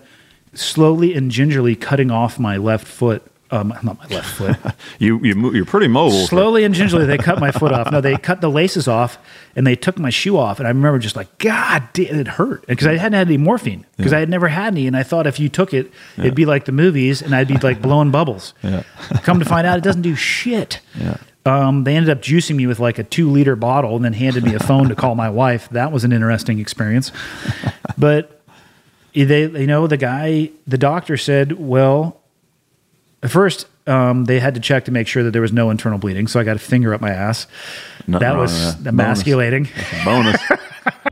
slowly 0.54 1.16
and 1.16 1.32
gingerly 1.32 1.76
cutting 1.76 2.12
off 2.12 2.40
my 2.40 2.58
left 2.58 2.86
foot 2.86 3.24
um, 3.52 3.70
not 3.84 3.98
my 3.98 4.08
left 4.08 4.36
foot. 4.36 4.58
you 5.00 5.20
you 5.24 5.54
you're 5.54 5.66
pretty 5.66 5.88
mobile. 5.88 6.26
Slowly 6.26 6.64
and 6.64 6.74
gingerly, 6.74 7.06
they 7.06 7.18
cut 7.18 7.40
my 7.40 7.52
foot 7.52 7.72
off. 7.72 7.92
No, 7.92 8.02
they 8.02 8.18
cut 8.18 8.42
the 8.42 8.50
laces 8.50 8.88
off 8.88 9.18
and 9.56 9.66
they 9.66 9.76
took 9.76 9.98
my 9.98 10.10
shoe 10.10 10.38
off. 10.38 10.60
And 10.60 10.68
I 10.68 10.72
remember 10.72 11.00
just 11.00 11.16
like, 11.16 11.38
God, 11.38 11.88
damn, 11.94 12.20
it 12.20 12.28
hurt 12.28 12.66
because 12.68 12.88
I 12.88 12.98
hadn't 12.98 13.18
had 13.18 13.28
any 13.28 13.38
morphine 13.38 13.86
because 13.96 14.12
yeah. 14.12 14.18
I 14.18 14.20
had 14.22 14.30
never 14.30 14.48
had 14.48 14.74
any. 14.74 14.88
And 14.88 14.98
I 14.98 15.04
thought 15.04 15.28
if 15.28 15.40
you 15.40 15.50
took 15.50 15.74
it, 15.74 15.92
yeah. 16.18 16.26
it'd 16.26 16.36
be 16.36 16.46
like 16.46 16.66
the 16.66 16.72
movies, 16.72 17.22
and 17.22 17.34
I'd 17.34 17.48
be 17.48 17.58
like 17.58 17.82
blowing 17.82 18.12
bubbles. 18.12 18.54
Yeah. 18.64 18.84
Come 19.24 19.40
to 19.40 19.46
find 19.46 19.66
out, 19.66 19.78
it 19.78 19.84
doesn't 19.84 20.02
do 20.02 20.16
shit. 20.16 20.80
Yeah. 20.96 21.18
Um, 21.46 21.86
they 21.86 21.96
ended 21.96 22.10
up 22.10 22.22
juicing 22.22 22.58
me 22.58 22.68
with 22.68 22.80
like 22.80 23.00
a 23.00 23.04
two 23.04 23.30
liter 23.30 23.56
bottle 23.56 23.96
and 23.96 24.04
then 24.04 24.12
handed 24.12 24.44
me 24.44 24.54
a 24.54 24.60
phone 24.60 24.90
to 24.90 24.96
call 24.96 25.16
my 25.16 25.30
wife. 25.30 25.70
That 25.70 25.94
was 25.94 26.04
an 26.04 26.12
interesting 26.12 26.60
experience. 26.60 27.12
But 28.00 28.44
they, 29.14 29.48
you 29.48 29.66
know, 29.66 29.88
the 29.88 29.98
guy, 29.98 30.52
the 30.68 30.78
doctor 30.78 31.18
said, 31.18 31.54
well, 31.54 32.22
at 33.28 33.32
first, 33.32 33.68
um, 33.88 34.24
they 34.24 34.40
had 34.40 34.54
to 34.54 34.62
check 34.62 34.86
to 34.86 34.92
make 34.92 35.06
sure 35.06 35.22
that 35.22 35.32
there 35.32 35.42
was 35.42 35.52
no 35.52 35.70
internal 35.70 36.00
bleeding, 36.00 36.28
so 36.28 36.40
I 36.40 36.46
got 36.46 36.56
a 36.56 36.60
finger 36.60 36.94
up 36.94 37.02
my 37.02 37.10
ass. 37.10 37.46
that 38.08 38.38
was 38.38 38.76
emasculating. 38.86 39.68
Bonus. 40.06 40.42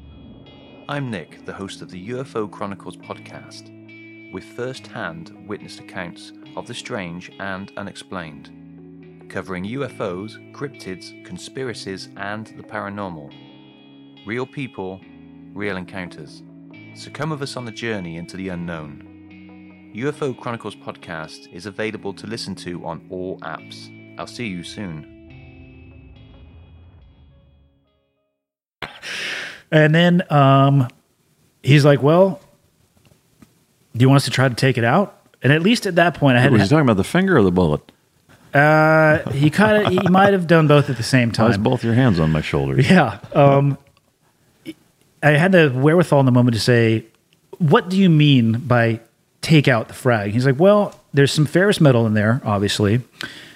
I'm 0.88 1.12
Nick, 1.12 1.46
the 1.46 1.52
host 1.52 1.82
of 1.82 1.92
the 1.92 2.08
UFO 2.12 2.50
Chronicles 2.50 2.96
podcast, 2.96 4.32
with 4.32 4.46
first 4.46 4.88
hand 4.88 5.36
witnessed 5.46 5.82
accounts 5.82 6.32
of 6.56 6.68
the 6.68 6.74
strange 6.74 7.34
and 7.42 7.74
unexplained, 7.76 9.30
covering 9.30 9.66
UFOs, 9.66 10.54
cryptids, 10.54 11.26
conspiracies, 11.26 12.08
and 12.16 12.48
the 12.56 12.64
paranormal. 12.64 13.30
Real 14.26 14.46
people, 14.46 15.02
real 15.54 15.76
encounters. 15.76 16.44
So 16.94 17.12
come 17.12 17.32
with 17.32 17.42
us 17.42 17.58
on 17.58 17.66
the 17.66 17.74
journey 17.74 18.16
into 18.16 18.38
the 18.38 18.48
unknown. 18.48 19.15
UFO 19.96 20.38
Chronicles 20.38 20.76
podcast 20.76 21.52
is 21.54 21.66
available 21.66 22.14
to 22.16 22.28
listen 22.28 22.54
to 22.56 22.86
on 22.86 23.06
all 23.10 23.40
apps. 23.40 23.90
I'll 24.20 24.28
see 24.28 24.46
you 24.48 24.62
soon. 24.62 25.14
And 29.72 29.96
then 29.96 30.22
um, 30.30 30.90
he's 31.64 31.86
like, 31.86 32.04
"Well, 32.04 32.42
do 33.96 34.04
you 34.04 34.10
want 34.10 34.18
us 34.18 34.26
to 34.26 34.32
try 34.32 34.50
to 34.50 34.56
take 34.56 34.78
it 34.78 34.84
out?" 34.84 35.18
And 35.42 35.54
at 35.54 35.62
least 35.62 35.86
at 35.86 35.96
that 35.96 36.16
point, 36.16 36.38
I 36.38 36.42
had. 36.42 36.52
Was 36.52 36.64
he 36.64 36.68
talking 36.68 36.82
about 36.82 36.98
the 36.98 37.04
finger 37.06 37.38
or 37.38 37.44
the 37.44 37.52
bullet? 37.52 37.82
Uh, 38.54 39.30
he 39.32 39.50
kind 39.50 39.86
of 39.86 39.94
he 39.94 40.00
might 40.10 40.34
have 40.34 40.46
done 40.46 40.68
both 40.68 40.90
at 40.90 40.98
the 40.98 41.04
same 41.04 41.30
Why 41.30 41.52
time. 41.52 41.64
both 41.64 41.86
your 41.86 41.94
hands 41.94 42.20
on 42.20 42.32
my 42.32 42.42
shoulders? 42.42 42.90
Yeah. 42.90 43.20
Um, 43.34 43.78
I 45.24 45.32
had 45.32 45.54
the 45.54 45.70
wherewithal 45.70 46.20
in 46.20 46.26
the 46.26 46.32
moment 46.34 46.56
to 46.56 46.62
say, 46.62 47.06
"What 47.60 47.90
do 47.90 47.98
you 47.98 48.10
mean 48.10 48.60
by 48.60 49.00
take 49.46 49.68
out 49.68 49.88
the 49.88 49.94
frag?" 49.94 50.32
He's 50.32 50.46
like, 50.46 50.60
"Well, 50.60 51.00
there's 51.14 51.32
some 51.32 51.46
ferrous 51.46 51.80
metal 51.80 52.06
in 52.06 52.14
there, 52.14 52.42
obviously, 52.44 53.02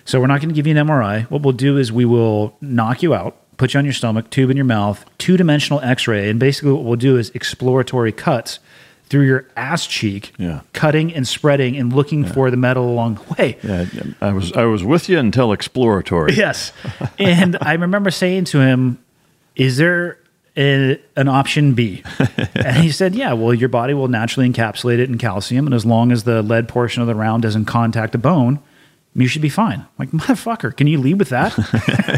so 0.06 0.20
we're 0.20 0.28
not 0.28 0.40
going 0.40 0.50
to 0.50 0.56
give 0.56 0.66
you 0.68 0.78
an 0.78 0.88
MRI. 0.88 1.24
What 1.30 1.42
we'll 1.42 1.54
do 1.54 1.78
is 1.78 1.92
we 1.92 2.06
will 2.06 2.56
knock 2.62 3.04
you 3.04 3.14
out, 3.14 3.36
put 3.58 3.74
you 3.74 3.78
on 3.80 3.86
your 3.86 3.94
stomach, 3.94 4.30
tube 4.30 4.50
in 4.50 4.56
your 4.58 4.66
mouth, 4.66 5.04
two 5.18 5.36
dimensional 5.38 5.82
X-ray, 5.82 6.30
and 6.30 6.40
basically 6.40 6.72
what 6.72 6.84
we'll 6.84 6.96
do 6.96 7.18
is 7.18 7.30
exploratory 7.32 8.12
cuts." 8.12 8.60
Through 9.10 9.26
your 9.26 9.46
ass 9.58 9.88
cheek, 9.88 10.34
Yeah. 10.38 10.60
cutting 10.74 11.12
and 11.12 11.28
spreading 11.28 11.76
and 11.76 11.92
looking 11.92 12.24
for 12.26 12.52
the 12.52 12.58
metal 12.58 12.88
along 12.88 13.16
the 13.16 13.34
way. 13.42 13.58
Yeah, 13.64 13.86
I 14.22 14.32
was 14.32 14.54
I 14.54 14.66
was 14.66 14.84
with 14.84 15.10
you 15.10 15.18
until 15.18 15.52
exploratory. 15.52 16.34
Yes. 16.36 16.72
And 17.18 17.58
I 17.60 17.74
remember 17.74 18.12
saying 18.12 18.44
to 18.54 18.60
him, 18.60 19.00
Is 19.56 19.78
there 19.78 20.19
an 20.60 21.28
option 21.28 21.74
B? 21.74 22.04
And 22.56 22.78
he 22.78 22.92
said, 22.92 23.16
Yeah, 23.16 23.34
well, 23.34 23.54
your 23.54 23.70
body 23.70 23.94
will 23.94 24.08
naturally 24.10 24.50
encapsulate 24.50 25.00
it 25.00 25.10
in 25.10 25.18
calcium. 25.18 25.66
And 25.66 25.74
as 25.74 25.86
long 25.86 26.12
as 26.12 26.24
the 26.24 26.42
lead 26.44 26.68
portion 26.68 27.02
of 27.02 27.08
the 27.08 27.16
round 27.16 27.44
doesn't 27.44 27.66
contact 27.66 28.12
the 28.12 28.18
bone, 28.18 28.60
you 29.16 29.28
should 29.28 29.42
be 29.42 29.50
fine. 29.50 29.80
I'm 29.80 29.88
like, 29.98 30.10
motherfucker, 30.12 30.76
can 30.76 30.88
you 30.88 30.98
lead 31.00 31.20
with 31.20 31.30
that? 31.30 31.54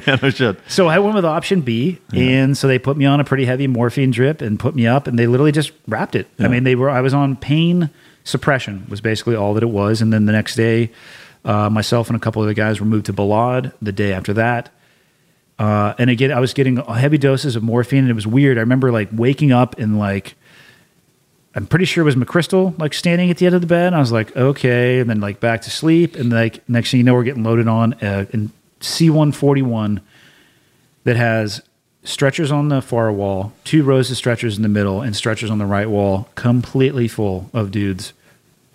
Yeah, 0.08 0.18
no 0.22 0.30
shit. 0.32 0.58
so 0.68 0.88
I 0.88 0.98
went 1.00 1.14
with 1.16 1.26
option 1.26 1.62
B. 1.62 2.00
And 2.12 2.58
so 2.58 2.68
they 2.68 2.80
put 2.80 2.98
me 2.98 3.06
on 3.06 3.20
a 3.20 3.24
pretty 3.24 3.46
heavy 3.46 3.68
morphine 3.68 4.10
drip 4.10 4.42
and 4.42 4.60
put 4.60 4.74
me 4.76 4.88
up, 4.88 5.06
and 5.08 5.18
they 5.20 5.28
literally 5.28 5.52
just 5.52 5.72
wrapped 5.88 6.16
it. 6.16 6.28
I 6.40 6.48
mean, 6.48 6.64
they 6.64 6.74
were, 6.76 6.90
I 6.90 7.02
was 7.02 7.14
on 7.14 7.36
pain 7.36 7.92
suppression, 8.24 8.86
was 8.90 9.00
basically 9.00 9.36
all 9.36 9.54
that 9.54 9.64
it 9.64 9.70
was. 9.70 10.02
And 10.02 10.12
then 10.12 10.26
the 10.26 10.32
next 10.32 10.56
day, 10.56 10.90
uh, 11.46 11.70
myself 11.70 12.08
and 12.08 12.16
a 12.16 12.20
couple 12.20 12.42
of 12.42 12.48
the 12.48 12.54
guys 12.56 12.80
were 12.80 12.86
moved 12.88 13.06
to 13.08 13.14
Balad 13.14 13.74
the 13.82 13.92
day 13.92 14.12
after 14.12 14.34
that. 14.34 14.70
Uh, 15.62 15.94
and 16.00 16.10
again, 16.10 16.32
I 16.32 16.40
was 16.40 16.56
getting 16.56 16.78
heavy 16.78 17.20
doses 17.20 17.56
of 17.56 17.62
morphine, 17.62 18.00
and 18.00 18.10
it 18.10 18.16
was 18.16 18.26
weird. 18.26 18.58
I 18.58 18.62
remember 18.62 18.92
like 18.92 19.10
waking 19.12 19.52
up 19.52 19.78
and 19.78 20.00
like, 20.00 20.34
I'm 21.54 21.68
pretty 21.68 21.86
sure 21.86 22.02
it 22.02 22.06
was 22.06 22.16
McChrystal 22.16 22.80
like 22.80 22.96
standing 22.96 23.30
at 23.30 23.38
the 23.38 23.46
end 23.46 23.54
of 23.54 23.62
the 23.62 23.68
bed. 23.68 23.88
And 23.88 23.96
I 23.96 24.00
was 24.00 24.12
like, 24.12 24.36
okay, 24.36 25.00
and 25.00 25.08
then 25.08 25.22
like 25.22 25.40
back 25.40 25.62
to 25.62 25.70
sleep, 25.70 26.16
and 26.16 26.32
like 26.32 26.68
next 26.68 26.90
thing 26.90 26.98
you 26.98 27.04
know, 27.04 27.14
we're 27.14 27.24
getting 27.24 27.44
loaded 27.44 27.68
on 27.68 27.94
uh, 28.02 28.26
in 28.32 28.52
C141 28.80 30.02
that 31.04 31.16
has 31.16 31.62
stretchers 32.04 32.52
on 32.52 32.70
the 32.70 32.82
far 32.82 33.12
wall, 33.12 33.54
two 33.64 33.84
rows 33.84 34.10
of 34.10 34.18
stretchers 34.18 34.58
in 34.58 34.64
the 34.64 34.70
middle, 34.70 35.02
and 35.02 35.16
stretchers 35.16 35.52
on 35.52 35.60
the 35.60 35.68
right 35.68 35.92
wall, 35.92 36.28
completely 36.34 37.08
full 37.08 37.52
of 37.54 37.70
dudes 37.70 38.14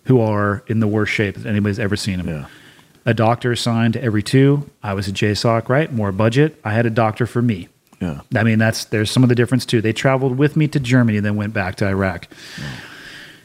who 0.04 0.20
are 0.20 0.62
in 0.68 0.78
the 0.78 0.86
worst 0.86 1.12
shape 1.12 1.34
that 1.34 1.46
anybody's 1.46 1.80
ever 1.80 1.96
seen 1.96 2.18
them. 2.18 2.28
Yeah. 2.28 2.46
A 3.06 3.14
doctor 3.14 3.52
assigned 3.52 3.94
to 3.94 4.02
every 4.02 4.22
two. 4.22 4.68
I 4.82 4.92
was 4.94 5.06
a 5.08 5.12
JSOC, 5.12 5.68
right? 5.68 5.92
More 5.92 6.10
budget. 6.12 6.60
I 6.64 6.72
had 6.72 6.84
a 6.86 6.90
doctor 6.90 7.24
for 7.26 7.40
me. 7.40 7.68
Yeah. 8.00 8.20
I 8.34 8.42
mean, 8.42 8.58
that's 8.58 8.84
there's 8.86 9.10
some 9.10 9.22
of 9.22 9.28
the 9.28 9.34
difference 9.34 9.64
too. 9.64 9.80
They 9.80 9.92
traveled 9.92 10.36
with 10.36 10.56
me 10.56 10.66
to 10.68 10.80
Germany, 10.80 11.20
then 11.20 11.36
went 11.36 11.54
back 11.54 11.76
to 11.76 11.86
Iraq. 11.86 12.26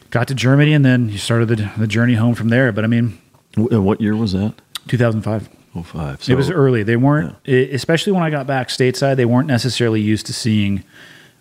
Got 0.09 0.27
to 0.27 0.35
Germany, 0.35 0.73
and 0.73 0.83
then 0.83 1.07
you 1.09 1.17
started 1.17 1.47
the, 1.47 1.71
the 1.77 1.87
journey 1.87 2.15
home 2.15 2.35
from 2.35 2.49
there. 2.49 2.71
But 2.73 2.83
I 2.83 2.87
mean, 2.87 3.17
W- 3.53 3.77
uh, 3.77 3.81
What 3.81 4.01
year 4.01 4.15
was 4.15 4.33
that? 4.33 4.55
2005. 4.87 5.47
Oh 5.73 5.83
five. 5.83 6.21
So, 6.21 6.33
it 6.33 6.35
was 6.35 6.49
early. 6.49 6.83
They 6.83 6.97
weren't, 6.97 7.33
e- 7.47 7.71
especially 7.71 8.11
when 8.11 8.23
I 8.23 8.29
got 8.29 8.45
back 8.45 8.67
stateside, 8.67 9.15
they 9.15 9.23
weren't 9.23 9.47
necessarily 9.47 10.01
used 10.01 10.25
to 10.25 10.33
seeing 10.33 10.83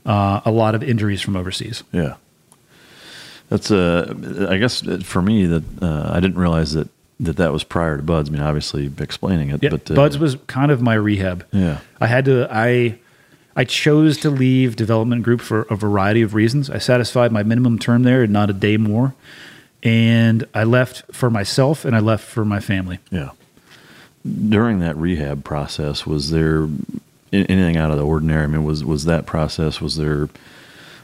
uh, 0.06 0.40
a 0.44 0.52
lot 0.52 0.76
of 0.76 0.82
injuries 0.84 1.20
from 1.20 1.34
overseas. 1.36 1.82
Yeah. 1.90 2.14
That's 3.48 3.72
uh, 3.72 4.46
I 4.48 4.58
guess 4.58 4.86
uh, 4.86 5.00
for 5.02 5.20
me 5.20 5.46
that 5.46 5.64
uh, 5.82 6.12
I 6.14 6.20
didn't 6.20 6.38
realize 6.38 6.74
that, 6.74 6.88
that 7.20 7.36
that 7.36 7.52
was 7.52 7.62
prior 7.62 7.96
to 7.96 8.02
BUD/S. 8.02 8.28
I 8.28 8.32
mean, 8.32 8.42
obviously 8.42 8.90
explaining 8.98 9.50
it, 9.50 9.62
Yeah, 9.62 9.70
but 9.70 9.90
uh, 9.90 9.94
BUD/S 9.94 10.18
was 10.18 10.36
kind 10.46 10.72
of 10.72 10.80
my 10.80 10.94
rehab. 10.94 11.46
Yeah. 11.52 11.78
I 12.00 12.06
had 12.06 12.24
to. 12.24 12.48
I 12.50 12.98
I 13.56 13.64
chose 13.64 14.16
to 14.18 14.30
leave 14.30 14.76
development 14.76 15.22
group 15.22 15.40
for 15.40 15.62
a 15.62 15.76
variety 15.76 16.22
of 16.22 16.34
reasons. 16.34 16.70
I 16.70 16.78
satisfied 16.78 17.30
my 17.30 17.42
minimum 17.42 17.78
term 17.78 18.02
there, 18.04 18.22
and 18.22 18.32
not 18.32 18.48
a 18.50 18.54
day 18.54 18.76
more. 18.76 19.14
And 19.82 20.46
I 20.54 20.64
left 20.64 21.04
for 21.14 21.30
myself, 21.30 21.84
and 21.84 21.94
I 21.96 22.00
left 22.00 22.24
for 22.24 22.44
my 22.44 22.60
family. 22.60 22.98
Yeah. 23.10 23.30
During 24.48 24.80
that 24.80 24.96
rehab 24.96 25.44
process, 25.44 26.06
was 26.06 26.30
there 26.30 26.68
anything 27.32 27.76
out 27.76 27.90
of 27.90 27.96
the 27.96 28.04
ordinary? 28.04 28.44
I 28.44 28.46
mean, 28.46 28.64
was 28.64 28.84
was 28.84 29.04
that 29.06 29.26
process? 29.26 29.80
Was 29.80 29.96
there 29.96 30.28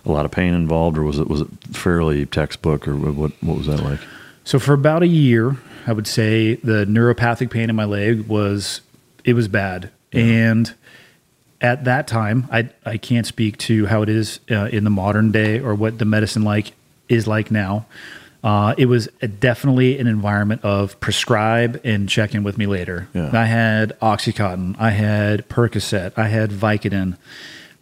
a 0.04 0.12
lot 0.12 0.24
of 0.24 0.30
pain 0.30 0.54
involved, 0.54 0.98
or 0.98 1.02
was 1.02 1.18
it 1.18 1.28
was 1.28 1.40
it 1.42 1.48
fairly 1.72 2.26
textbook, 2.26 2.86
or 2.86 2.94
what 2.94 3.32
what 3.42 3.56
was 3.56 3.66
that 3.66 3.82
like? 3.82 4.00
So 4.46 4.60
for 4.60 4.74
about 4.74 5.02
a 5.02 5.08
year, 5.08 5.56
I 5.88 5.92
would 5.92 6.06
say 6.06 6.54
the 6.54 6.84
neuropathic 6.86 7.50
pain 7.50 7.68
in 7.68 7.74
my 7.74 7.84
leg 7.84 8.28
was 8.28 8.80
it 9.24 9.34
was 9.34 9.48
bad, 9.48 9.90
and 10.12 10.72
at 11.60 11.84
that 11.84 12.06
time, 12.06 12.46
I 12.52 12.70
I 12.84 12.96
can't 12.96 13.26
speak 13.26 13.58
to 13.58 13.86
how 13.86 14.02
it 14.02 14.08
is 14.08 14.38
uh, 14.48 14.66
in 14.66 14.84
the 14.84 14.90
modern 14.90 15.32
day 15.32 15.58
or 15.58 15.74
what 15.74 15.98
the 15.98 16.04
medicine 16.04 16.44
like 16.44 16.74
is 17.08 17.26
like 17.26 17.50
now. 17.50 17.86
Uh, 18.44 18.76
it 18.78 18.86
was 18.86 19.08
a, 19.20 19.26
definitely 19.26 19.98
an 19.98 20.06
environment 20.06 20.64
of 20.64 21.00
prescribe 21.00 21.80
and 21.82 22.08
check 22.08 22.32
in 22.32 22.44
with 22.44 22.56
me 22.56 22.66
later. 22.66 23.08
Yeah. 23.14 23.30
I 23.32 23.46
had 23.46 23.98
OxyContin, 23.98 24.76
I 24.78 24.90
had 24.90 25.48
Percocet, 25.48 26.12
I 26.16 26.28
had 26.28 26.50
Vicodin. 26.50 27.16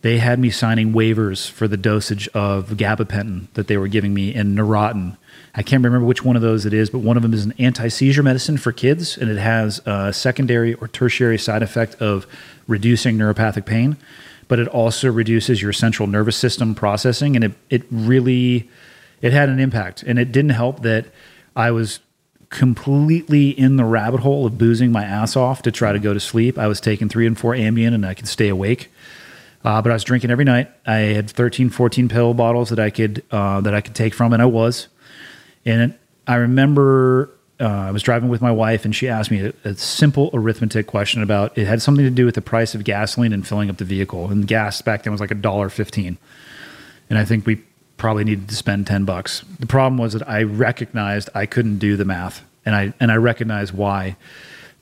They 0.00 0.18
had 0.18 0.38
me 0.38 0.48
signing 0.48 0.92
waivers 0.94 1.50
for 1.50 1.68
the 1.68 1.76
dosage 1.76 2.28
of 2.28 2.70
gabapentin 2.70 3.48
that 3.52 3.68
they 3.68 3.76
were 3.76 3.88
giving 3.88 4.14
me 4.14 4.34
and 4.34 4.56
Neurontin. 4.56 5.18
I 5.56 5.62
can't 5.62 5.84
remember 5.84 6.04
which 6.04 6.24
one 6.24 6.34
of 6.34 6.42
those 6.42 6.66
it 6.66 6.72
is, 6.72 6.90
but 6.90 6.98
one 6.98 7.16
of 7.16 7.22
them 7.22 7.32
is 7.32 7.44
an 7.44 7.54
anti 7.58 7.88
seizure 7.88 8.22
medicine 8.22 8.56
for 8.56 8.72
kids, 8.72 9.16
and 9.16 9.30
it 9.30 9.38
has 9.38 9.80
a 9.86 10.12
secondary 10.12 10.74
or 10.74 10.88
tertiary 10.88 11.38
side 11.38 11.62
effect 11.62 11.94
of 11.96 12.26
reducing 12.66 13.16
neuropathic 13.16 13.64
pain, 13.64 13.96
but 14.48 14.58
it 14.58 14.66
also 14.68 15.10
reduces 15.12 15.62
your 15.62 15.72
central 15.72 16.08
nervous 16.08 16.36
system 16.36 16.74
processing, 16.74 17.36
and 17.36 17.44
it 17.44 17.52
it 17.70 17.84
really 17.90 18.68
it 19.22 19.32
had 19.32 19.48
an 19.48 19.60
impact, 19.60 20.02
and 20.02 20.18
it 20.18 20.32
didn't 20.32 20.50
help 20.50 20.82
that 20.82 21.06
I 21.54 21.70
was 21.70 22.00
completely 22.50 23.50
in 23.50 23.76
the 23.76 23.84
rabbit 23.84 24.20
hole 24.20 24.46
of 24.46 24.58
boozing 24.58 24.92
my 24.92 25.04
ass 25.04 25.36
off 25.36 25.62
to 25.62 25.72
try 25.72 25.92
to 25.92 25.98
go 25.98 26.12
to 26.12 26.20
sleep. 26.20 26.58
I 26.58 26.66
was 26.66 26.80
taking 26.80 27.08
three 27.08 27.26
and 27.26 27.38
four 27.38 27.54
Ambien, 27.54 27.94
and 27.94 28.04
I 28.04 28.14
could 28.14 28.28
stay 28.28 28.48
awake. 28.48 28.90
Uh, 29.64 29.80
but 29.80 29.90
I 29.90 29.94
was 29.94 30.04
drinking 30.04 30.30
every 30.30 30.44
night. 30.44 30.70
I 30.86 30.96
had 30.96 31.30
13, 31.30 31.70
14 31.70 32.08
pill 32.08 32.34
bottles 32.34 32.68
that 32.68 32.78
I 32.78 32.90
could 32.90 33.22
uh, 33.30 33.60
that 33.60 33.72
I 33.72 33.80
could 33.80 33.94
take 33.94 34.14
from, 34.14 34.32
and 34.32 34.42
I 34.42 34.46
was. 34.46 34.88
And 35.64 35.94
I 36.26 36.36
remember 36.36 37.30
uh, 37.60 37.64
I 37.64 37.90
was 37.90 38.02
driving 38.02 38.28
with 38.28 38.42
my 38.42 38.50
wife, 38.50 38.84
and 38.84 38.94
she 38.94 39.08
asked 39.08 39.30
me 39.30 39.40
a, 39.40 39.52
a 39.64 39.74
simple 39.74 40.30
arithmetic 40.32 40.86
question 40.86 41.22
about 41.22 41.56
it 41.56 41.66
had 41.66 41.80
something 41.80 42.04
to 42.04 42.10
do 42.10 42.26
with 42.26 42.34
the 42.34 42.42
price 42.42 42.74
of 42.74 42.84
gasoline 42.84 43.32
and 43.32 43.46
filling 43.46 43.70
up 43.70 43.76
the 43.76 43.84
vehicle. 43.84 44.28
And 44.30 44.46
gas 44.46 44.82
back 44.82 45.02
then 45.02 45.12
was 45.12 45.20
like 45.20 45.30
a 45.30 45.36
dollar 45.36 45.68
fifteen, 45.68 46.18
and 47.08 47.18
I 47.18 47.24
think 47.24 47.46
we 47.46 47.62
probably 47.96 48.24
needed 48.24 48.48
to 48.48 48.56
spend 48.56 48.86
ten 48.86 49.04
bucks. 49.04 49.44
The 49.60 49.66
problem 49.66 49.98
was 49.98 50.12
that 50.12 50.28
I 50.28 50.42
recognized 50.42 51.30
I 51.34 51.46
couldn't 51.46 51.78
do 51.78 51.96
the 51.96 52.04
math, 52.04 52.44
and 52.66 52.74
I 52.74 52.92
and 53.00 53.12
I 53.12 53.16
recognized 53.16 53.72
why. 53.72 54.16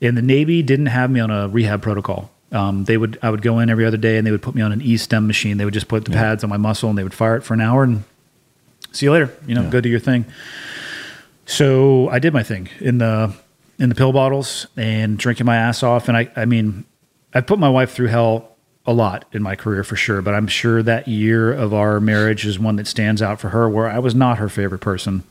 And 0.01 0.17
the 0.17 0.21
Navy 0.21 0.61
didn't 0.63 0.87
have 0.87 1.09
me 1.11 1.21
on 1.21 1.31
a 1.31 1.47
rehab 1.47 1.81
protocol. 1.81 2.29
Um, 2.51 2.83
they 2.85 2.97
would 2.97 3.17
I 3.21 3.29
would 3.29 3.41
go 3.41 3.59
in 3.59 3.69
every 3.69 3.85
other 3.85 3.97
day, 3.97 4.17
and 4.17 4.27
they 4.27 4.31
would 4.31 4.41
put 4.41 4.55
me 4.55 4.61
on 4.61 4.71
an 4.71 4.81
E 4.81 4.97
stim 4.97 5.27
machine. 5.27 5.57
They 5.57 5.65
would 5.65 5.73
just 5.73 5.87
put 5.87 6.05
the 6.05 6.11
pads 6.11 6.43
on 6.43 6.49
my 6.49 6.57
muscle, 6.57 6.89
and 6.89 6.97
they 6.97 7.03
would 7.03 7.13
fire 7.13 7.37
it 7.37 7.41
for 7.41 7.53
an 7.53 7.61
hour, 7.61 7.83
and 7.83 8.03
see 8.93 9.05
you 9.05 9.11
later. 9.11 9.35
You 9.45 9.55
know, 9.55 9.69
go 9.69 9.81
do 9.81 9.89
your 9.89 9.99
thing. 9.99 10.25
So 11.45 12.07
I 12.09 12.19
did 12.19 12.33
my 12.33 12.43
thing 12.43 12.69
in 12.79 12.99
the 12.99 13.33
in 13.79 13.89
the 13.89 13.95
pill 13.95 14.13
bottles 14.13 14.67
and 14.77 15.17
drinking 15.17 15.45
my 15.45 15.57
ass 15.57 15.83
off. 15.83 16.07
And 16.07 16.15
I, 16.15 16.31
I 16.35 16.45
mean, 16.45 16.85
I 17.33 17.41
put 17.41 17.59
my 17.59 17.69
wife 17.69 17.91
through 17.91 18.07
hell 18.07 18.55
a 18.85 18.93
lot 18.93 19.25
in 19.31 19.41
my 19.41 19.55
career 19.55 19.83
for 19.83 19.95
sure. 19.95 20.21
But 20.21 20.35
I'm 20.35 20.47
sure 20.47 20.83
that 20.83 21.07
year 21.07 21.51
of 21.51 21.73
our 21.73 21.99
marriage 21.99 22.45
is 22.45 22.59
one 22.59 22.75
that 22.77 22.87
stands 22.87 23.21
out 23.21 23.39
for 23.39 23.49
her, 23.49 23.69
where 23.69 23.89
I 23.89 23.99
was 23.99 24.13
not 24.13 24.37
her 24.37 24.49
favorite 24.49 24.79
person. 24.79 25.23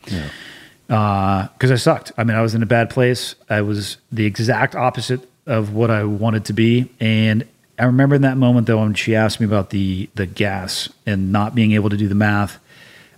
Because 0.86 1.70
uh, 1.70 1.74
I 1.74 1.76
sucked. 1.76 2.12
I 2.18 2.24
mean, 2.24 2.36
I 2.36 2.42
was 2.42 2.54
in 2.54 2.62
a 2.62 2.66
bad 2.66 2.90
place. 2.90 3.34
I 3.48 3.62
was 3.62 3.96
the 4.10 4.26
exact 4.26 4.74
opposite 4.74 5.28
of 5.46 5.74
what 5.74 5.90
I 5.90 6.04
wanted 6.04 6.44
to 6.46 6.52
be. 6.52 6.90
And 7.00 7.46
I 7.78 7.84
remember 7.84 8.14
in 8.14 8.22
that 8.22 8.36
moment 8.36 8.66
though, 8.66 8.78
when 8.78 8.94
she 8.94 9.14
asked 9.14 9.40
me 9.40 9.46
about 9.46 9.70
the 9.70 10.08
the 10.14 10.26
gas 10.26 10.88
and 11.06 11.32
not 11.32 11.54
being 11.54 11.72
able 11.72 11.90
to 11.90 11.96
do 11.96 12.08
the 12.08 12.14
math. 12.14 12.58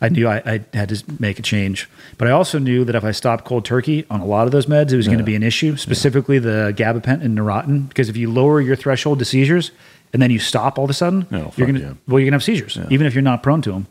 I 0.05 0.09
knew 0.11 0.29
I, 0.29 0.37
I 0.45 0.77
had 0.77 0.89
to 0.91 1.03
make 1.19 1.39
a 1.39 1.43
change. 1.43 1.89
But 2.19 2.29
I 2.29 2.33
also 2.33 2.59
knew 2.59 2.85
that 2.85 2.95
if 2.95 3.05
I 3.05 3.11
stopped 3.13 3.45
cold 3.45 3.65
turkey 3.65 4.05
on 4.11 4.21
a 4.21 4.27
lot 4.27 4.47
of 4.47 4.53
those 4.53 4.67
meds, 4.67 4.93
it 4.93 4.97
was 4.97 5.07
going 5.07 5.19
to 5.19 5.25
be 5.25 5.35
an 5.35 5.43
issue, 5.43 5.77
specifically 5.77 6.39
the 6.39 6.75
gabapentin 6.77 7.23
and 7.25 7.37
Neurontin. 7.39 7.89
Because 7.89 8.09
if 8.09 8.17
you 8.17 8.31
lower 8.31 8.61
your 8.61 8.77
threshold 8.77 9.19
to 9.21 9.25
seizures 9.25 9.71
and 10.13 10.21
then 10.23 10.31
you 10.31 10.39
stop 10.39 10.79
all 10.79 10.85
of 10.85 10.91
a 10.91 10.95
sudden, 10.95 11.27
Oh, 11.33 11.53
you're 11.57 11.67
gonna 11.67 11.79
yeah. 11.81 11.93
well, 12.07 12.21
you're 12.21 12.27
gonna 12.29 12.37
have 12.37 12.45
seizures, 12.45 12.79
even 12.91 13.07
if 13.07 13.15
you're 13.15 13.23
not 13.23 13.43
prone 13.43 13.63
to 13.63 13.73
them. 13.73 13.87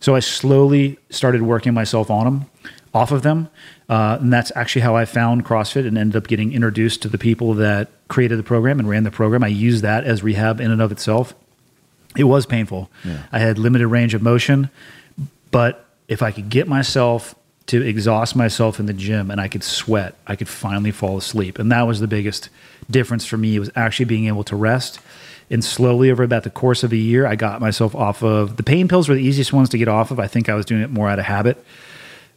So 0.00 0.14
I 0.14 0.20
slowly 0.20 0.98
started 1.10 1.42
working 1.42 1.74
myself 1.74 2.10
on 2.10 2.24
them, 2.24 2.46
off 2.94 3.12
of 3.12 3.22
them, 3.22 3.48
uh, 3.90 4.16
and 4.20 4.32
that's 4.32 4.50
actually 4.56 4.80
how 4.82 4.96
I 4.96 5.04
found 5.04 5.44
CrossFit 5.44 5.86
and 5.86 5.98
ended 5.98 6.16
up 6.16 6.26
getting 6.28 6.52
introduced 6.54 7.02
to 7.02 7.08
the 7.08 7.18
people 7.18 7.52
that 7.54 7.90
created 8.08 8.38
the 8.38 8.42
program 8.42 8.78
and 8.78 8.88
ran 8.88 9.04
the 9.04 9.10
program. 9.10 9.44
I 9.44 9.48
used 9.48 9.82
that 9.84 10.04
as 10.04 10.22
rehab 10.22 10.58
in 10.60 10.70
and 10.70 10.80
of 10.80 10.90
itself. 10.92 11.34
It 12.16 12.24
was 12.24 12.46
painful. 12.46 12.90
Yeah. 13.04 13.24
I 13.30 13.38
had 13.40 13.58
limited 13.58 13.86
range 13.88 14.14
of 14.14 14.22
motion, 14.22 14.70
but 15.50 15.86
if 16.08 16.22
I 16.22 16.32
could 16.32 16.48
get 16.48 16.68
myself 16.68 17.34
to 17.66 17.82
exhaust 17.82 18.34
myself 18.34 18.80
in 18.80 18.86
the 18.86 18.92
gym 18.92 19.30
and 19.30 19.40
I 19.40 19.48
could 19.48 19.62
sweat, 19.62 20.16
I 20.26 20.34
could 20.34 20.48
finally 20.48 20.90
fall 20.90 21.16
asleep. 21.16 21.58
And 21.58 21.70
that 21.70 21.82
was 21.82 22.00
the 22.00 22.08
biggest 22.08 22.48
difference 22.90 23.24
for 23.24 23.36
me 23.36 23.58
was 23.58 23.70
actually 23.76 24.06
being 24.06 24.26
able 24.26 24.42
to 24.44 24.56
rest. 24.56 24.98
And 25.50 25.64
slowly 25.64 26.10
over 26.10 26.22
about 26.22 26.42
the 26.42 26.50
course 26.50 26.82
of 26.82 26.92
a 26.92 26.96
year, 26.96 27.26
I 27.26 27.36
got 27.36 27.60
myself 27.60 27.94
off 27.94 28.22
of 28.22 28.56
the 28.56 28.62
pain 28.62 28.88
pills 28.88 29.08
were 29.08 29.14
the 29.14 29.22
easiest 29.22 29.52
ones 29.52 29.68
to 29.70 29.78
get 29.78 29.88
off 29.88 30.10
of. 30.10 30.18
I 30.18 30.26
think 30.26 30.48
I 30.48 30.54
was 30.54 30.66
doing 30.66 30.82
it 30.82 30.90
more 30.90 31.08
out 31.08 31.18
of 31.18 31.24
habit 31.24 31.64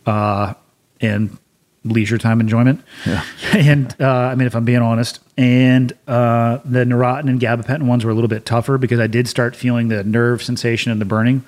uh, 0.05 0.53
and 1.01 1.37
leisure 1.83 2.17
time 2.17 2.39
enjoyment. 2.39 2.83
Yeah. 3.05 3.23
and 3.53 3.95
uh, 3.99 4.07
I 4.07 4.35
mean, 4.35 4.47
if 4.47 4.55
I'm 4.55 4.65
being 4.65 4.81
honest, 4.81 5.19
and 5.37 5.93
uh, 6.07 6.59
the 6.65 6.85
Neurontin 6.85 7.29
and 7.29 7.39
gabapentin 7.39 7.83
ones 7.83 8.05
were 8.05 8.11
a 8.11 8.13
little 8.13 8.27
bit 8.27 8.45
tougher 8.45 8.77
because 8.77 8.99
I 8.99 9.07
did 9.07 9.27
start 9.27 9.55
feeling 9.55 9.87
the 9.87 10.03
nerve 10.03 10.43
sensation 10.43 10.91
and 10.91 11.01
the 11.01 11.05
burning. 11.05 11.43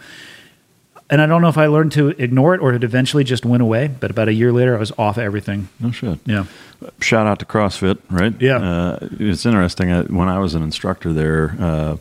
And 1.10 1.22
I 1.22 1.28
don't 1.28 1.42
know 1.44 1.50
if 1.50 1.58
I 1.58 1.68
learned 1.68 1.92
to 1.94 2.10
ignore 2.10 2.56
it 2.56 2.62
or 2.62 2.74
it 2.74 2.84
eventually 2.84 3.24
just 3.24 3.46
went 3.46 3.62
away. 3.62 3.88
But 3.88 4.10
about 4.10 4.28
a 4.28 4.34
year 4.34 4.52
later, 4.52 4.76
I 4.76 4.80
was 4.80 4.92
off 4.98 5.18
everything. 5.20 5.70
No 5.80 5.92
shit. 5.92 6.18
Yeah. 6.26 6.46
Shout 7.00 7.28
out 7.28 7.38
to 7.40 7.46
CrossFit, 7.46 8.00
right? 8.10 8.34
Yeah. 8.42 8.58
Uh, 8.58 9.08
it's 9.20 9.46
interesting. 9.46 9.92
I, 9.92 10.02
when 10.04 10.30
I 10.30 10.40
was 10.40 10.56
an 10.56 10.64
instructor 10.64 11.14
there, 11.14 11.56
uh, 11.60 11.98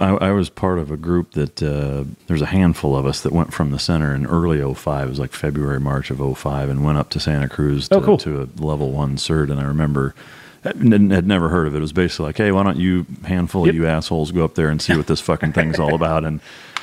I, 0.00 0.08
I 0.08 0.30
was 0.32 0.50
part 0.50 0.80
of 0.80 0.90
a 0.90 0.96
group 0.96 1.32
that 1.32 1.62
uh, 1.62 2.02
there's 2.26 2.42
a 2.42 2.46
handful 2.46 2.96
of 2.96 3.06
us 3.06 3.20
that 3.20 3.32
went 3.32 3.52
from 3.54 3.70
the 3.70 3.78
center 3.78 4.12
in 4.12 4.26
early 4.26 4.58
05, 4.74 5.06
it 5.06 5.08
was 5.10 5.20
like 5.20 5.30
February, 5.32 5.78
March 5.78 6.10
of 6.10 6.18
05, 6.38 6.68
and 6.68 6.84
went 6.84 6.98
up 6.98 7.10
to 7.10 7.20
Santa 7.20 7.48
Cruz 7.48 7.88
to, 7.88 7.94
Oh, 7.94 8.00
cool. 8.02 8.18
to 8.18 8.42
a 8.42 8.48
level 8.62 8.90
one 8.90 9.16
cert. 9.16 9.50
And 9.50 9.60
I 9.60 9.64
remember. 9.64 10.14
Had 10.62 10.78
never 11.26 11.48
heard 11.48 11.68
of 11.68 11.74
it. 11.74 11.78
It 11.78 11.80
was 11.80 11.94
basically 11.94 12.26
like, 12.26 12.36
hey, 12.36 12.52
why 12.52 12.62
don't 12.64 12.76
you 12.76 13.06
handful 13.24 13.64
Yep. 13.64 13.70
of 13.70 13.76
you 13.76 13.86
assholes 13.86 14.30
go 14.30 14.44
up 14.44 14.56
there 14.56 14.68
and 14.68 14.82
see 14.82 14.94
what 14.94 15.06
this 15.06 15.18
fucking 15.18 15.52
thing's 15.54 15.78
all 15.78 15.94
about? 15.94 16.22
And 16.22 16.40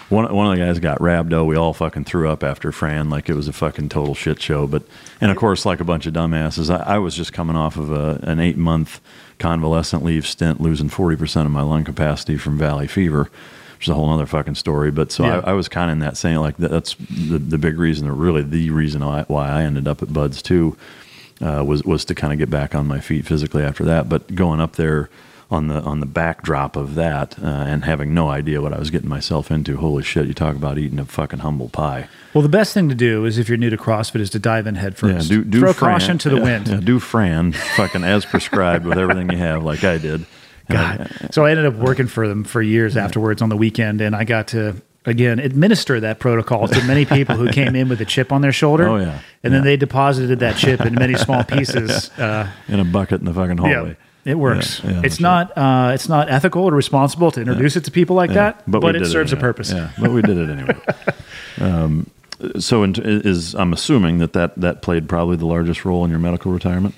one 0.09 0.33
one 0.33 0.47
of 0.51 0.57
the 0.57 0.65
guys 0.65 0.79
got 0.79 0.99
rhabdo. 0.99 1.45
We 1.45 1.55
all 1.55 1.73
fucking 1.73 2.05
threw 2.05 2.29
up 2.29 2.43
after 2.43 2.71
Fran, 2.71 3.09
like 3.09 3.29
it 3.29 3.33
was 3.33 3.47
a 3.47 3.53
fucking 3.53 3.89
total 3.89 4.15
shit 4.15 4.41
show. 4.41 4.67
But 4.67 4.83
and 5.19 5.31
of 5.31 5.37
course, 5.37 5.65
like 5.65 5.79
a 5.79 5.83
bunch 5.83 6.05
of 6.05 6.13
dumbasses, 6.13 6.69
I, 6.73 6.95
I 6.95 6.97
was 6.99 7.15
just 7.15 7.33
coming 7.33 7.55
off 7.55 7.77
of 7.77 7.91
a, 7.91 8.19
an 8.23 8.39
eight 8.39 8.57
month 8.57 9.01
convalescent 9.39 10.03
leave 10.03 10.25
stint, 10.25 10.61
losing 10.61 10.89
forty 10.89 11.15
percent 11.15 11.45
of 11.45 11.51
my 11.51 11.61
lung 11.61 11.83
capacity 11.83 12.37
from 12.37 12.57
valley 12.57 12.87
fever. 12.87 13.29
Which 13.75 13.85
is 13.85 13.91
a 13.91 13.93
whole 13.93 14.09
other 14.09 14.25
fucking 14.25 14.55
story, 14.55 14.89
but 14.89 15.11
so 15.11 15.23
Yeah. 15.23 15.41
I, 15.45 15.51
I 15.51 15.53
was 15.53 15.67
kind 15.69 15.91
of 15.91 15.93
in 15.93 15.99
that 15.99 16.17
saying 16.17 16.37
like 16.37 16.57
that, 16.57 16.71
that's 16.71 16.95
the 16.95 17.37
the 17.37 17.59
big 17.59 17.77
reason, 17.77 18.07
or 18.07 18.13
really 18.13 18.41
the 18.41 18.71
reason 18.71 19.05
why, 19.05 19.23
why 19.27 19.49
I 19.51 19.61
ended 19.65 19.87
up 19.87 20.01
at 20.01 20.11
BUD/S 20.11 20.41
too, 20.41 20.75
uh, 21.41 21.63
was 21.63 21.83
was 21.83 22.03
to 22.05 22.15
kind 22.15 22.33
of 22.33 22.39
get 22.39 22.49
back 22.49 22.73
on 22.73 22.87
my 22.87 22.99
feet 22.99 23.27
physically 23.27 23.61
after 23.61 23.83
that. 23.83 24.09
But 24.09 24.33
going 24.33 24.59
up 24.59 24.77
there 24.77 25.11
on 25.49 25.67
the 25.67 25.81
on 25.81 25.99
the 26.01 26.05
backdrop 26.05 26.75
of 26.75 26.95
that 26.95 27.37
uh, 27.41 27.45
and 27.45 27.85
having 27.85 28.13
no 28.13 28.29
idea 28.29 28.61
what 28.61 28.73
I 28.73 28.79
was 28.79 28.89
getting 28.91 29.07
myself 29.09 29.49
into, 29.49 29.77
holy 29.77 30.03
shit! 30.03 30.27
You 30.27 30.33
talk 30.33 30.55
about 30.55 30.77
eating 30.77 30.99
a 30.99 31.05
fucking 31.05 31.39
humble 31.39 31.69
pie. 31.69 32.09
Well, 32.33 32.41
the 32.41 32.49
best 32.49 32.73
thing 32.73 32.89
to 32.89 32.95
do 32.95 33.25
is 33.25 33.37
if 33.37 33.47
you're 33.47 33.57
new 33.57 33.69
to 33.69 33.77
CrossFit 33.77 34.19
is 34.19 34.29
to 34.31 34.39
dive 34.39 34.67
in 34.67 34.75
head 34.75 34.97
first. 34.97 35.29
do, 35.29 35.43
do 35.43 35.59
Throw 35.59 35.73
Fran- 35.73 35.93
caution 35.99 36.17
to 36.19 36.29
the 36.29 36.35
yeah, 36.37 36.43
wind. 36.43 36.67
Yeah, 36.67 36.79
do 36.81 36.99
Fran 36.99 37.53
fucking 37.53 38.03
as 38.03 38.25
prescribed 38.25 38.85
with 38.85 38.97
everything 38.97 39.29
you 39.31 39.37
have, 39.37 39.63
like 39.63 39.83
I 39.83 39.97
did. 39.97 40.25
I- 40.69 40.73
God. 40.73 41.29
So 41.31 41.45
I 41.45 41.51
ended 41.51 41.65
up 41.65 41.75
working 41.75 42.07
for 42.07 42.27
them 42.27 42.43
for 42.43 42.61
years 42.61 42.97
afterwards 42.97 43.41
on 43.41 43.47
the 43.49 43.55
weekend, 43.57 44.01
and 44.01 44.13
I 44.15 44.25
got 44.25 44.49
to 44.49 44.75
again 45.05 45.39
administer 45.39 46.01
that 46.01 46.19
protocol 46.19 46.67
to 46.67 46.83
many 46.83 47.05
people 47.05 47.37
who 47.37 47.49
came 47.49 47.73
in 47.77 47.87
with 47.87 48.01
a 48.01 48.05
chip 48.05 48.33
on 48.33 48.41
their 48.41 48.51
shoulder. 48.51 48.85
Oh, 48.89 48.97
yeah. 48.97 49.21
and 49.43 49.53
then 49.53 49.63
they 49.63 49.77
deposited 49.77 50.39
that 50.39 50.57
chip 50.57 50.81
in 50.81 50.93
many 50.95 51.15
small 51.15 51.43
pieces. 51.45 52.09
Uh, 52.19 52.51
in 52.67 52.81
a 52.81 52.83
bucket 52.83 53.21
in 53.21 53.25
the 53.25 53.33
fucking 53.33 53.57
hallway. 53.59 53.89
yeah, 53.91 53.93
it 54.27 54.37
works. 54.37 54.81
Yeah, 54.83 54.91
yeah, 54.91 55.01
it's 55.05 55.19
no 55.19 55.29
not 55.29 55.57
uh, 55.57 55.91
it's 55.93 56.09
not 56.09 56.29
ethical 56.29 56.65
or 56.65 56.71
responsible 56.73 57.31
to 57.31 57.39
introduce 57.41 57.77
it 57.77 57.85
to 57.85 57.91
people 57.91 58.15
like 58.15 58.29
Yeah, 58.29 58.51
that, 58.51 58.63
but, 58.69 58.83
we 58.83 58.89
it 58.89 59.05
serves 59.05 59.31
a 59.31 59.35
anyway. 59.35 59.41
purpose. 59.47 59.71
Yeah, 59.71 59.91
but 59.99 60.11
we 60.11 60.21
did 60.21 60.37
it 60.37 60.49
anyway. 60.49 60.75
um, 61.61 62.09
so, 62.59 62.83
in, 62.83 62.93
is 62.97 63.55
I'm 63.55 63.71
assuming 63.71 64.19
that, 64.19 64.33
that 64.33 64.55
that 64.59 64.81
played 64.81 65.07
probably 65.07 65.37
the 65.37 65.45
largest 65.45 65.85
role 65.85 66.03
in 66.03 66.11
your 66.11 66.19
medical 66.19 66.51
retirement. 66.51 66.93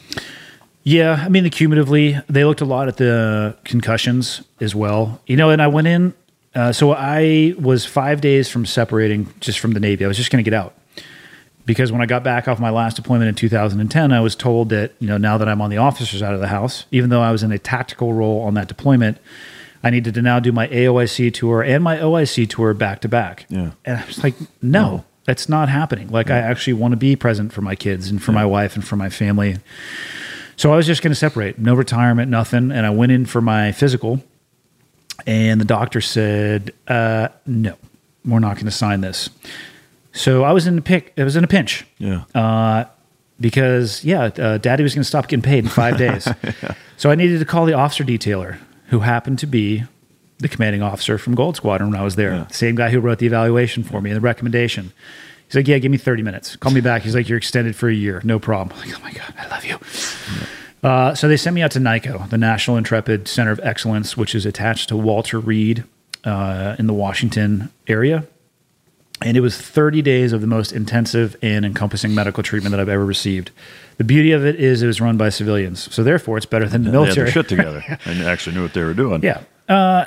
Yeah, 0.84 1.22
I 1.24 1.30
mean, 1.30 1.44
the 1.44 1.50
cumulatively, 1.52 2.20
they 2.28 2.46
looked 2.46 2.62
a 2.62 2.66
lot 2.66 2.88
at 2.88 2.98
the 2.98 3.56
concussions 3.64 4.42
as 4.60 4.74
well. 4.74 5.22
You 5.28 5.38
know, 5.38 5.52
and 5.52 5.62
I 5.62 5.68
went 5.68 5.88
in. 5.88 6.14
Uh, 6.56 6.72
so 6.72 6.94
I 6.94 7.54
was 7.60 7.86
five 7.86 8.22
days 8.22 8.50
from 8.50 8.66
separating 8.66 9.32
just 9.40 9.60
from 9.60 9.74
the 9.74 9.80
Navy. 9.80 10.04
I 10.04 10.08
was 10.08 10.18
just 10.18 10.32
going 10.32 10.44
to 10.44 10.50
get 10.50 10.58
out 10.58 10.74
because 11.70 11.92
when 11.92 12.02
I 12.02 12.08
got 12.08 12.24
back 12.24 12.48
off 12.48 12.60
my 12.60 12.72
last 12.72 12.96
deployment 12.96 13.30
in 13.30 13.36
2010, 13.36 14.12
I 14.12 14.22
was 14.22 14.36
told 14.36 14.70
that 14.70 14.94
you 14.98 15.08
know 15.08 15.20
now 15.20 15.38
that 15.38 15.48
I'm 15.48 15.62
on 15.62 15.70
the 15.70 15.78
officers 15.78 16.24
out 16.24 16.34
of 16.34 16.40
the 16.40 16.48
house, 16.48 16.88
even 16.90 17.12
though 17.12 17.22
I 17.22 17.32
was 17.32 17.44
in 17.44 17.52
a 17.52 17.60
tactical 17.60 18.12
role 18.12 18.42
on 18.42 18.56
that 18.56 18.68
deployment, 18.68 19.20
I 19.84 19.92
needed 19.92 20.16
to 20.16 20.24
now 20.24 20.40
do 20.40 20.52
my 20.52 20.68
AOIC 20.70 21.32
tour 21.32 21.62
and 21.62 21.84
my 21.84 21.98
OIC 21.98 22.50
tour 22.50 22.74
back 22.74 23.02
to 23.02 23.08
back. 23.08 23.46
Yeah. 23.50 23.70
and 23.86 24.00
I 24.00 24.06
was 24.08 24.24
like, 24.24 24.34
no, 24.64 25.06
that's 25.26 25.48
not 25.48 25.70
happening. 25.70 26.10
Like 26.10 26.32
I 26.32 26.40
actually 26.40 26.74
want 26.74 26.94
to 26.94 26.98
be 26.98 27.16
present 27.16 27.54
for 27.54 27.62
my 27.62 27.76
kids 27.76 28.10
and 28.10 28.20
for 28.22 28.32
my 28.32 28.46
wife 28.46 28.74
and 28.74 28.84
for 28.84 28.96
my 28.96 29.12
family. 29.12 29.58
So 30.56 30.74
I 30.74 30.76
was 30.76 30.88
just 30.88 31.04
going 31.04 31.12
to 31.12 31.16
separate, 31.16 31.60
no 31.60 31.76
retirement, 31.76 32.32
nothing. 32.32 32.72
And 32.72 32.84
I 32.84 32.90
went 32.90 33.12
in 33.12 33.28
for 33.28 33.42
my 33.42 33.74
physical, 33.74 34.24
and 35.28 35.62
the 35.62 35.66
doctor 35.66 36.02
said, 36.02 36.74
uh, 36.88 37.28
"No, 37.46 37.76
we're 38.26 38.40
not 38.40 38.56
going 38.56 38.66
to 38.66 38.72
sign 38.72 39.02
this." 39.02 39.30
So 40.20 40.44
I 40.44 40.52
was 40.52 40.68
in 40.68 40.78
a 40.78 40.82
pick. 40.82 41.14
It 41.16 41.24
was 41.24 41.36
in 41.36 41.44
a 41.44 41.48
pinch 41.48 41.86
Yeah. 41.98 42.24
uh, 42.36 42.86
because 43.40 44.04
yeah, 44.04 44.24
uh, 44.38 44.58
Daddy 44.58 44.84
was 44.84 44.94
going 44.94 45.04
to 45.04 45.08
stop 45.08 45.28
getting 45.30 45.42
paid 45.44 45.64
in 45.64 45.70
five 45.70 45.98
days. 46.06 46.28
So 46.98 47.10
I 47.10 47.16
needed 47.16 47.40
to 47.40 47.46
call 47.46 47.66
the 47.66 47.74
officer 47.74 48.04
detailer, 48.04 48.58
who 48.88 49.00
happened 49.00 49.40
to 49.40 49.48
be 49.48 49.86
the 50.40 50.50
commanding 50.50 50.82
officer 50.82 51.18
from 51.18 51.36
Gold 51.36 51.56
Squadron 51.56 51.92
when 51.92 52.00
I 52.00 52.04
was 52.04 52.16
there. 52.18 52.32
Yeah. 52.34 52.48
Same 52.48 52.76
guy 52.76 52.90
who 52.90 53.00
wrote 53.00 53.20
the 53.20 53.28
evaluation 53.28 53.84
for 53.84 54.02
me 54.02 54.10
and 54.10 54.18
the 54.18 54.22
recommendation. 54.22 54.92
He's 55.48 55.56
like, 55.56 55.68
"Yeah, 55.68 55.78
give 55.80 55.92
me 55.92 55.98
thirty 55.98 56.22
minutes. 56.22 56.56
Call 56.58 56.72
me 56.74 56.82
back." 56.82 57.02
He's 57.04 57.16
like, 57.16 57.28
"You're 57.30 57.38
extended 57.38 57.76
for 57.76 57.88
a 57.90 57.94
year, 57.94 58.22
no 58.24 58.40
problem." 58.40 58.78
I'm 58.84 58.90
like, 58.90 59.00
"Oh 59.00 59.04
my 59.04 59.12
god, 59.14 59.34
I 59.38 59.48
love 59.48 59.66
you." 59.66 59.78
Uh, 60.88 61.14
so 61.16 61.28
they 61.28 61.38
sent 61.38 61.54
me 61.56 61.62
out 61.62 61.72
to 61.72 61.80
NICoE, 61.80 62.30
the 62.30 62.38
National 62.38 62.78
Intrepid 62.78 63.28
Center 63.28 63.52
of 63.52 63.60
Excellence, 63.64 64.16
which 64.16 64.34
is 64.36 64.46
attached 64.46 64.90
to 64.90 64.98
Walter 64.98 65.40
Reed 65.40 65.84
uh, 66.24 66.76
in 66.80 66.88
the 66.88 66.94
Washington 66.94 67.70
area. 67.88 68.26
And 69.22 69.36
it 69.36 69.42
was 69.42 69.58
30 69.60 70.02
days 70.02 70.32
of 70.32 70.40
the 70.42 70.48
most 70.48 70.72
intensive 70.72 71.36
and 71.42 71.66
encompassing 71.66 72.16
medical 72.16 72.42
treatment 72.42 72.72
that 72.72 72.80
I've 72.80 72.88
ever 72.90 73.06
received. 73.06 73.52
The 73.98 74.06
beauty 74.06 74.32
of 74.32 74.46
it 74.46 74.56
is 74.56 74.82
it 74.82 74.88
was 74.88 75.02
run 75.02 75.18
by 75.18 75.28
civilians. 75.30 75.94
So 75.94 76.04
therefore, 76.04 76.38
it's 76.38 76.46
better 76.46 76.68
than 76.70 76.84
the 76.84 76.92
They 76.92 76.98
had 76.98 77.04
military. 77.04 77.26
their 77.26 77.34
shit 77.34 77.50
together 77.50 77.84
and 78.06 78.22
actually 78.24 78.56
knew 78.56 78.64
what 78.64 78.74
they 78.74 78.84
were 78.84 78.94
doing. 78.94 79.22
Yeah. 79.22 79.42
Uh, 79.68 80.06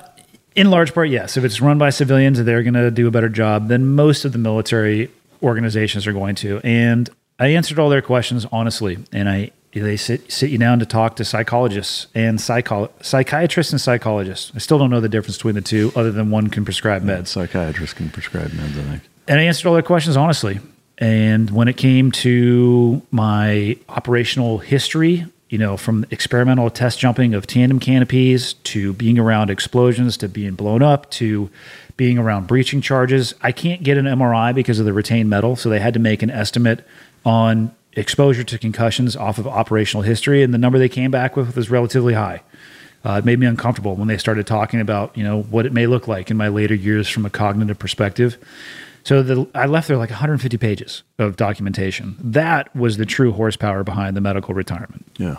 in 0.54 0.70
large 0.70 0.94
part, 0.94 1.10
yes. 1.10 1.36
If 1.36 1.44
it's 1.44 1.60
run 1.60 1.76
by 1.78 1.90
civilians, 1.90 2.42
they're 2.42 2.62
going 2.62 2.74
to 2.74 2.90
do 2.90 3.06
a 3.06 3.10
better 3.10 3.28
job 3.28 3.68
than 3.68 3.94
most 3.94 4.24
of 4.24 4.32
the 4.32 4.38
military 4.38 5.10
organizations 5.42 6.06
are 6.06 6.12
going 6.12 6.34
to. 6.36 6.60
And 6.64 7.10
I 7.38 7.48
answered 7.48 7.78
all 7.78 7.88
their 7.90 8.02
questions 8.02 8.46
honestly, 8.52 8.98
and 9.12 9.28
I 9.28 9.50
they 9.80 9.96
sit 9.96 10.30
sit 10.30 10.50
you 10.50 10.58
down 10.58 10.78
to 10.80 10.86
talk 10.86 11.16
to 11.16 11.24
psychologists 11.24 12.06
and 12.14 12.40
psycho- 12.40 12.90
psychiatrists 13.00 13.72
and 13.72 13.80
psychologists. 13.80 14.52
I 14.54 14.58
still 14.58 14.78
don't 14.78 14.90
know 14.90 15.00
the 15.00 15.08
difference 15.08 15.38
between 15.38 15.54
the 15.54 15.62
two, 15.62 15.92
other 15.96 16.12
than 16.12 16.30
one 16.30 16.48
can 16.48 16.64
prescribe 16.64 17.02
meds. 17.02 17.28
Psychiatrists 17.28 17.94
can 17.94 18.10
prescribe 18.10 18.50
meds, 18.50 18.78
I 18.78 18.90
think. 18.90 19.02
And 19.28 19.40
I 19.40 19.44
answered 19.44 19.68
all 19.68 19.74
their 19.74 19.82
questions 19.82 20.16
honestly. 20.16 20.60
And 20.98 21.50
when 21.50 21.68
it 21.68 21.76
came 21.76 22.12
to 22.12 23.02
my 23.10 23.76
operational 23.88 24.58
history, 24.58 25.26
you 25.48 25.58
know, 25.58 25.76
from 25.76 26.04
experimental 26.10 26.70
test 26.70 26.98
jumping 26.98 27.34
of 27.34 27.46
tandem 27.46 27.80
canopies 27.80 28.54
to 28.64 28.92
being 28.92 29.18
around 29.18 29.50
explosions 29.50 30.16
to 30.18 30.28
being 30.28 30.54
blown 30.54 30.82
up 30.82 31.10
to 31.12 31.50
being 31.96 32.18
around 32.18 32.46
breaching 32.46 32.80
charges, 32.80 33.34
I 33.42 33.52
can't 33.52 33.82
get 33.82 33.96
an 33.96 34.04
MRI 34.04 34.54
because 34.54 34.78
of 34.78 34.84
the 34.84 34.92
retained 34.92 35.30
metal. 35.30 35.56
So 35.56 35.68
they 35.68 35.80
had 35.80 35.94
to 35.94 36.00
make 36.00 36.22
an 36.22 36.30
estimate 36.30 36.86
on 37.24 37.74
exposure 37.94 38.44
to 38.44 38.58
concussions 38.58 39.16
off 39.16 39.38
of 39.38 39.46
operational 39.46 40.02
history. 40.02 40.42
And 40.42 40.52
the 40.54 40.58
number 40.58 40.78
they 40.78 40.88
came 40.88 41.10
back 41.10 41.36
with 41.36 41.56
was 41.56 41.70
relatively 41.70 42.14
high. 42.14 42.42
Uh, 43.04 43.14
it 43.18 43.24
made 43.24 43.38
me 43.38 43.46
uncomfortable 43.46 43.96
when 43.96 44.06
they 44.08 44.16
started 44.16 44.46
talking 44.46 44.80
about, 44.80 45.16
you 45.16 45.24
know, 45.24 45.42
what 45.42 45.66
it 45.66 45.72
may 45.72 45.86
look 45.86 46.06
like 46.06 46.30
in 46.30 46.36
my 46.36 46.48
later 46.48 46.74
years 46.74 47.08
from 47.08 47.26
a 47.26 47.30
cognitive 47.30 47.78
perspective. 47.78 48.36
So 49.04 49.22
the, 49.24 49.48
I 49.54 49.66
left 49.66 49.88
there 49.88 49.96
like 49.96 50.10
150 50.10 50.56
pages 50.58 51.02
of 51.18 51.34
documentation. 51.36 52.14
That 52.20 52.74
was 52.76 52.98
the 52.98 53.04
true 53.06 53.32
horsepower 53.32 53.82
behind 53.82 54.16
the 54.16 54.20
medical 54.20 54.54
retirement. 54.54 55.04
Yeah. 55.18 55.36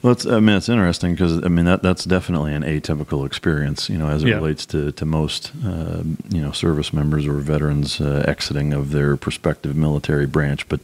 Well, 0.00 0.12
it's, 0.14 0.26
I 0.26 0.40
mean, 0.40 0.56
it's 0.56 0.68
interesting 0.70 1.12
because 1.12 1.44
I 1.44 1.48
mean 1.48 1.66
that 1.66 1.82
that's 1.82 2.04
definitely 2.04 2.54
an 2.54 2.62
atypical 2.64 3.24
experience, 3.24 3.88
you 3.88 3.96
know, 3.98 4.08
as 4.08 4.24
it 4.24 4.28
Yeah. 4.30 4.36
relates 4.36 4.66
to 4.66 4.90
to 4.92 5.04
most 5.04 5.52
uh, 5.64 6.02
you 6.30 6.40
know 6.40 6.50
service 6.50 6.92
members 6.92 7.24
or 7.26 7.34
veterans 7.34 8.00
uh, 8.00 8.24
exiting 8.26 8.72
of 8.72 8.90
their 8.90 9.16
prospective 9.16 9.76
military 9.76 10.26
branch. 10.26 10.66
But 10.68 10.80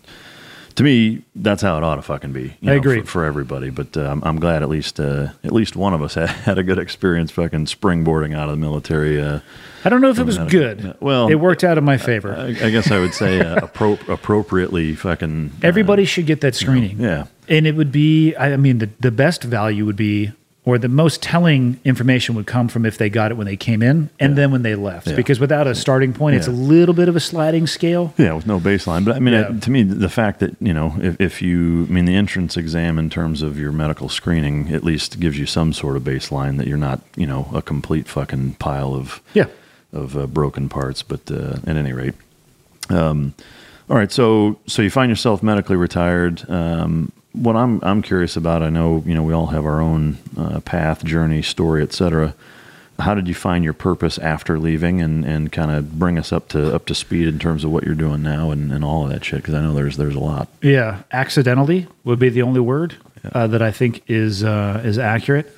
to 0.78 0.84
me, 0.84 1.22
that's 1.36 1.60
how 1.62 1.76
it 1.76 1.82
ought 1.84 1.96
to 1.96 2.02
fucking 2.02 2.32
be. 2.32 2.56
I 2.66 2.72
agree 2.72 3.00
for, 3.00 3.06
for 3.06 3.24
everybody. 3.24 3.70
But 3.70 3.96
uh, 3.96 4.02
I'm, 4.10 4.22
I'm 4.24 4.40
glad 4.40 4.62
at 4.62 4.68
least 4.68 4.98
uh, 4.98 5.28
at 5.44 5.52
least 5.52 5.76
one 5.76 5.92
of 5.94 6.02
us 6.02 6.14
had, 6.14 6.28
had 6.48 6.58
a 6.58 6.62
good 6.62 6.78
experience 6.78 7.30
fucking 7.30 7.66
springboarding 7.66 8.34
out 8.36 8.48
of 8.48 8.50
the 8.52 8.60
military. 8.60 9.20
Uh, 9.20 9.40
I 9.84 9.88
don't 9.90 10.00
know 10.00 10.10
if 10.10 10.18
it 10.18 10.24
was 10.24 10.38
good. 10.38 10.96
Well, 11.00 11.28
it 11.28 11.36
worked 11.36 11.62
out 11.62 11.78
in 11.78 11.84
my 11.84 11.98
favor. 11.98 12.34
I, 12.34 12.46
I 12.48 12.70
guess 12.70 12.90
I 12.90 12.98
would 12.98 13.14
say 13.14 13.40
uh, 13.40 13.60
appro- 13.66 14.08
appropriately 14.08 14.94
fucking. 14.96 15.52
uh, 15.62 15.66
Everybody 15.66 16.04
should 16.04 16.26
get 16.26 16.40
that 16.40 16.54
screening. 16.54 16.98
yeah. 17.00 17.26
And 17.48 17.66
it 17.66 17.76
would 17.76 17.92
be, 17.92 18.34
I 18.34 18.52
I 18.52 18.56
mean, 18.56 18.78
the, 18.78 18.90
the 19.00 19.10
best 19.10 19.42
value 19.44 19.86
would 19.86 19.96
be, 19.96 20.32
or 20.68 20.76
the 20.76 20.86
most 20.86 21.22
telling 21.22 21.80
information 21.82 22.34
would 22.34 22.46
come 22.46 22.68
from 22.68 22.84
if 22.84 22.98
they 22.98 23.08
got 23.08 23.30
it 23.30 23.38
when 23.38 23.46
they 23.46 23.56
came 23.56 23.82
in 23.82 24.10
and 24.20 24.36
then 24.36 24.50
when 24.50 24.60
they 24.60 24.74
left. 24.74 25.06
Yeah. 25.06 25.16
Because 25.16 25.40
without 25.40 25.66
a 25.66 25.74
starting 25.74 26.12
point, 26.12 26.36
it's 26.36 26.46
a 26.46 26.50
little 26.50 26.94
bit 26.94 27.08
of 27.08 27.16
a 27.16 27.20
sliding 27.20 27.66
scale. 27.66 28.12
Yeah, 28.18 28.34
with 28.34 28.46
no 28.46 28.60
baseline. 28.60 29.02
But 29.06 29.16
I 29.16 29.18
mean, 29.18 29.32
Yeah. 29.32 29.48
to 29.60 29.70
me, 29.70 29.82
the 29.82 30.10
fact 30.10 30.40
that, 30.40 30.54
you 30.60 30.74
know, 30.74 30.94
if, 31.00 31.18
if 31.18 31.40
you, 31.40 31.84
I 31.84 31.86
mean, 31.86 32.04
the 32.04 32.14
entrance 32.14 32.58
exam 32.58 32.98
in 32.98 33.08
terms 33.08 33.40
of 33.40 33.58
your 33.58 33.72
medical 33.72 34.10
screening 34.10 34.70
at 34.70 34.84
least 34.84 35.18
gives 35.18 35.38
you 35.38 35.46
some 35.46 35.72
sort 35.72 35.96
of 35.96 36.02
baseline 36.02 36.58
that 36.58 36.66
you're 36.66 36.76
not, 36.76 37.00
you 37.16 37.26
know, 37.26 37.50
a 37.54 37.62
complete 37.62 38.06
fucking 38.06 38.56
pile 38.58 38.94
of, 38.94 39.22
Yeah. 39.32 39.46
of 39.94 40.18
uh, 40.18 40.26
broken 40.26 40.68
parts. 40.68 41.02
But 41.02 41.30
uh, 41.30 41.60
at 41.66 41.78
any 41.78 41.94
rate, 41.94 42.14
um, 42.90 43.32
all 43.88 43.96
right. 43.96 44.12
So, 44.12 44.58
so 44.66 44.82
you 44.82 44.90
find 44.90 45.08
yourself 45.08 45.42
medically 45.42 45.76
retired. 45.76 46.44
Um, 46.50 47.10
what 47.42 47.56
I'm, 47.56 47.80
I'm 47.82 48.02
curious 48.02 48.36
about, 48.36 48.62
I 48.62 48.70
know, 48.70 49.02
you 49.06 49.14
know, 49.14 49.22
we 49.22 49.32
all 49.32 49.46
have 49.46 49.64
our 49.64 49.80
own 49.80 50.18
uh, 50.36 50.60
path, 50.60 51.04
journey, 51.04 51.42
story, 51.42 51.82
etc. 51.82 52.34
How 52.98 53.14
did 53.14 53.28
you 53.28 53.34
find 53.34 53.62
your 53.62 53.74
purpose 53.74 54.18
after 54.18 54.58
leaving, 54.58 55.00
and, 55.00 55.24
and 55.24 55.52
kind 55.52 55.70
of 55.70 55.98
bring 55.98 56.18
us 56.18 56.32
up 56.32 56.48
to 56.48 56.74
up 56.74 56.86
to 56.86 56.94
speed 56.96 57.28
in 57.28 57.38
terms 57.38 57.62
of 57.62 57.70
what 57.70 57.84
you're 57.84 57.94
doing 57.94 58.22
now 58.22 58.50
and, 58.50 58.72
and 58.72 58.84
all 58.84 59.04
of 59.04 59.10
that 59.10 59.24
shit? 59.24 59.40
Because 59.40 59.54
I 59.54 59.60
know 59.60 59.72
there's 59.72 59.96
there's 59.96 60.16
a 60.16 60.20
lot. 60.20 60.48
Yeah, 60.62 61.02
accidentally 61.12 61.86
would 62.02 62.18
be 62.18 62.28
the 62.28 62.42
only 62.42 62.58
word 62.58 62.96
uh, 63.32 63.46
that 63.46 63.62
I 63.62 63.70
think 63.70 64.02
is 64.08 64.42
uh, 64.42 64.82
is 64.84 64.98
accurate. 64.98 65.54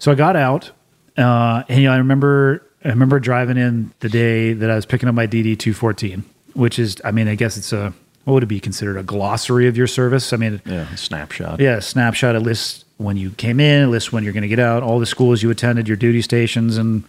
So 0.00 0.10
I 0.10 0.16
got 0.16 0.34
out, 0.34 0.72
uh, 1.16 1.62
and 1.68 1.78
you 1.78 1.84
know, 1.84 1.92
I 1.92 1.98
remember 1.98 2.66
I 2.84 2.88
remember 2.88 3.20
driving 3.20 3.58
in 3.58 3.92
the 4.00 4.08
day 4.08 4.52
that 4.52 4.68
I 4.68 4.74
was 4.74 4.84
picking 4.84 5.08
up 5.08 5.14
my 5.14 5.28
DD 5.28 5.56
two 5.56 5.74
fourteen, 5.74 6.24
which 6.54 6.80
is, 6.80 6.96
I 7.04 7.12
mean, 7.12 7.28
I 7.28 7.36
guess 7.36 7.56
it's 7.56 7.72
a 7.72 7.94
what 8.24 8.34
would 8.34 8.42
it 8.42 8.46
be 8.46 8.60
considered 8.60 8.96
a 8.96 9.02
glossary 9.02 9.66
of 9.68 9.76
your 9.76 9.86
service? 9.86 10.32
I 10.32 10.36
mean, 10.36 10.60
Yeah, 10.64 10.92
a 10.92 10.96
snapshot. 10.96 11.60
yeah, 11.60 11.76
a 11.76 11.82
snapshot. 11.82 12.34
It 12.34 12.40
lists 12.40 12.84
when 12.98 13.16
you 13.16 13.30
came 13.30 13.58
in, 13.60 13.84
it 13.84 13.86
lists 13.88 14.12
when 14.12 14.22
you're 14.24 14.32
going 14.32 14.42
to 14.42 14.48
get 14.48 14.58
out, 14.60 14.82
all 14.82 14.98
the 15.00 15.06
schools 15.06 15.42
you 15.42 15.50
attended, 15.50 15.88
your 15.88 15.96
duty 15.96 16.22
stations, 16.22 16.76
and 16.76 17.02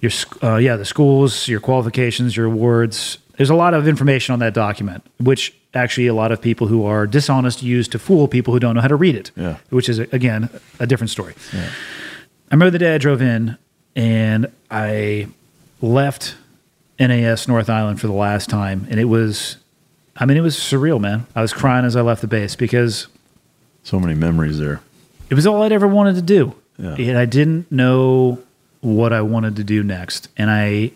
your 0.00 0.12
uh, 0.42 0.56
yeah, 0.56 0.76
the 0.76 0.84
schools, 0.84 1.48
your 1.48 1.60
qualifications, 1.60 2.36
your 2.36 2.46
awards. 2.46 3.18
There's 3.36 3.50
a 3.50 3.54
lot 3.54 3.72
of 3.74 3.86
information 3.88 4.32
on 4.32 4.38
that 4.40 4.52
document, 4.54 5.04
which 5.18 5.54
actually 5.74 6.08
a 6.08 6.14
lot 6.14 6.32
of 6.32 6.40
people 6.42 6.66
who 6.66 6.84
are 6.84 7.06
dishonest 7.06 7.62
use 7.62 7.86
to 7.88 7.98
fool 7.98 8.26
people 8.28 8.52
who 8.52 8.58
don't 8.60 8.74
know 8.74 8.80
how 8.80 8.88
to 8.88 8.96
read 8.96 9.14
it. 9.14 9.30
Yeah. 9.36 9.58
Which 9.70 9.88
is 9.88 9.98
again 9.98 10.50
a 10.80 10.86
different 10.86 11.10
story. 11.10 11.34
I 11.54 12.54
remember 12.54 12.70
the 12.70 12.78
day 12.78 12.94
I 12.94 12.98
drove 12.98 13.22
in 13.22 13.56
and 13.96 14.50
I 14.70 15.28
left 15.80 16.34
NAS 16.98 17.46
North 17.48 17.70
Island 17.70 18.00
for 18.00 18.06
the 18.08 18.12
last 18.12 18.48
time, 18.50 18.86
and 18.90 18.98
it 18.98 19.04
was, 19.04 19.56
I 20.18 20.26
mean, 20.26 20.36
it 20.36 20.40
was 20.42 20.56
surreal, 20.56 21.00
man. 21.00 21.26
I 21.36 21.42
was 21.42 21.52
crying 21.52 21.84
as 21.84 21.94
I 21.96 22.00
left 22.00 22.20
the 22.20 22.26
base 22.26 22.56
because 22.56 23.06
So 23.84 24.00
many 24.00 24.14
memories 24.14 24.58
there. 24.58 24.80
it 25.30 25.34
was 25.34 25.46
all 25.46 25.62
I'd 25.62 25.72
ever 25.72 25.86
wanted 25.88 26.16
to 26.16 26.22
do. 26.22 26.54
Yeah. 26.76 26.94
And 26.96 27.16
I 27.18 27.24
didn't 27.24 27.70
know 27.72 28.40
what 28.80 29.12
I 29.12 29.22
wanted 29.22 29.56
to 29.56 29.64
do 29.64 29.82
next. 29.82 30.28
And 30.36 30.50
I 30.50 30.92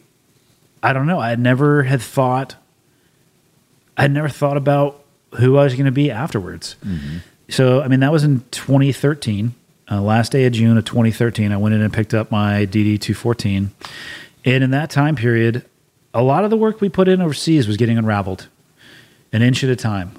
I 0.83 0.93
don't 0.93 1.07
know, 1.07 1.21
I 1.21 1.29
had 1.31 1.39
never 1.41 1.85
had 1.85 2.03
thought 2.03 2.57
I 3.97 4.03
had 4.03 4.13
never 4.13 4.29
thought 4.29 4.57
about 4.57 5.03
who 5.39 5.57
I 5.57 5.65
was 5.65 5.75
going 5.75 5.87
to 5.87 5.93
be 5.93 6.11
afterwards. 6.11 6.77
So, 7.49 7.83
I 7.83 7.89
mean, 7.89 8.01
that 8.01 8.11
was 8.13 8.25
in 8.25 8.43
2013, 8.53 9.55
uh, 9.91 10.01
last 10.01 10.33
day 10.33 10.47
of 10.47 10.53
June 10.55 10.79
of 10.79 10.85
2013. 10.87 11.53
I 11.53 11.57
went 11.59 11.75
in 11.75 11.83
and 11.83 11.93
picked 11.93 12.15
up 12.15 12.31
my 12.31 12.65
DD 12.67 12.99
214. 13.01 13.71
And 14.47 14.65
in 14.65 14.71
that 14.71 14.89
time 14.91 15.15
period, 15.17 15.65
a 16.15 16.23
lot 16.23 16.45
of 16.45 16.51
the 16.51 16.57
work 16.57 16.81
we 16.81 16.89
put 16.89 17.09
in 17.09 17.21
overseas 17.21 17.69
was 17.69 17.77
getting 17.77 17.99
unraveled 17.99 18.49
an 19.33 19.43
inch 19.43 19.65
at 19.65 19.71
a 19.71 19.77
time. 19.77 20.13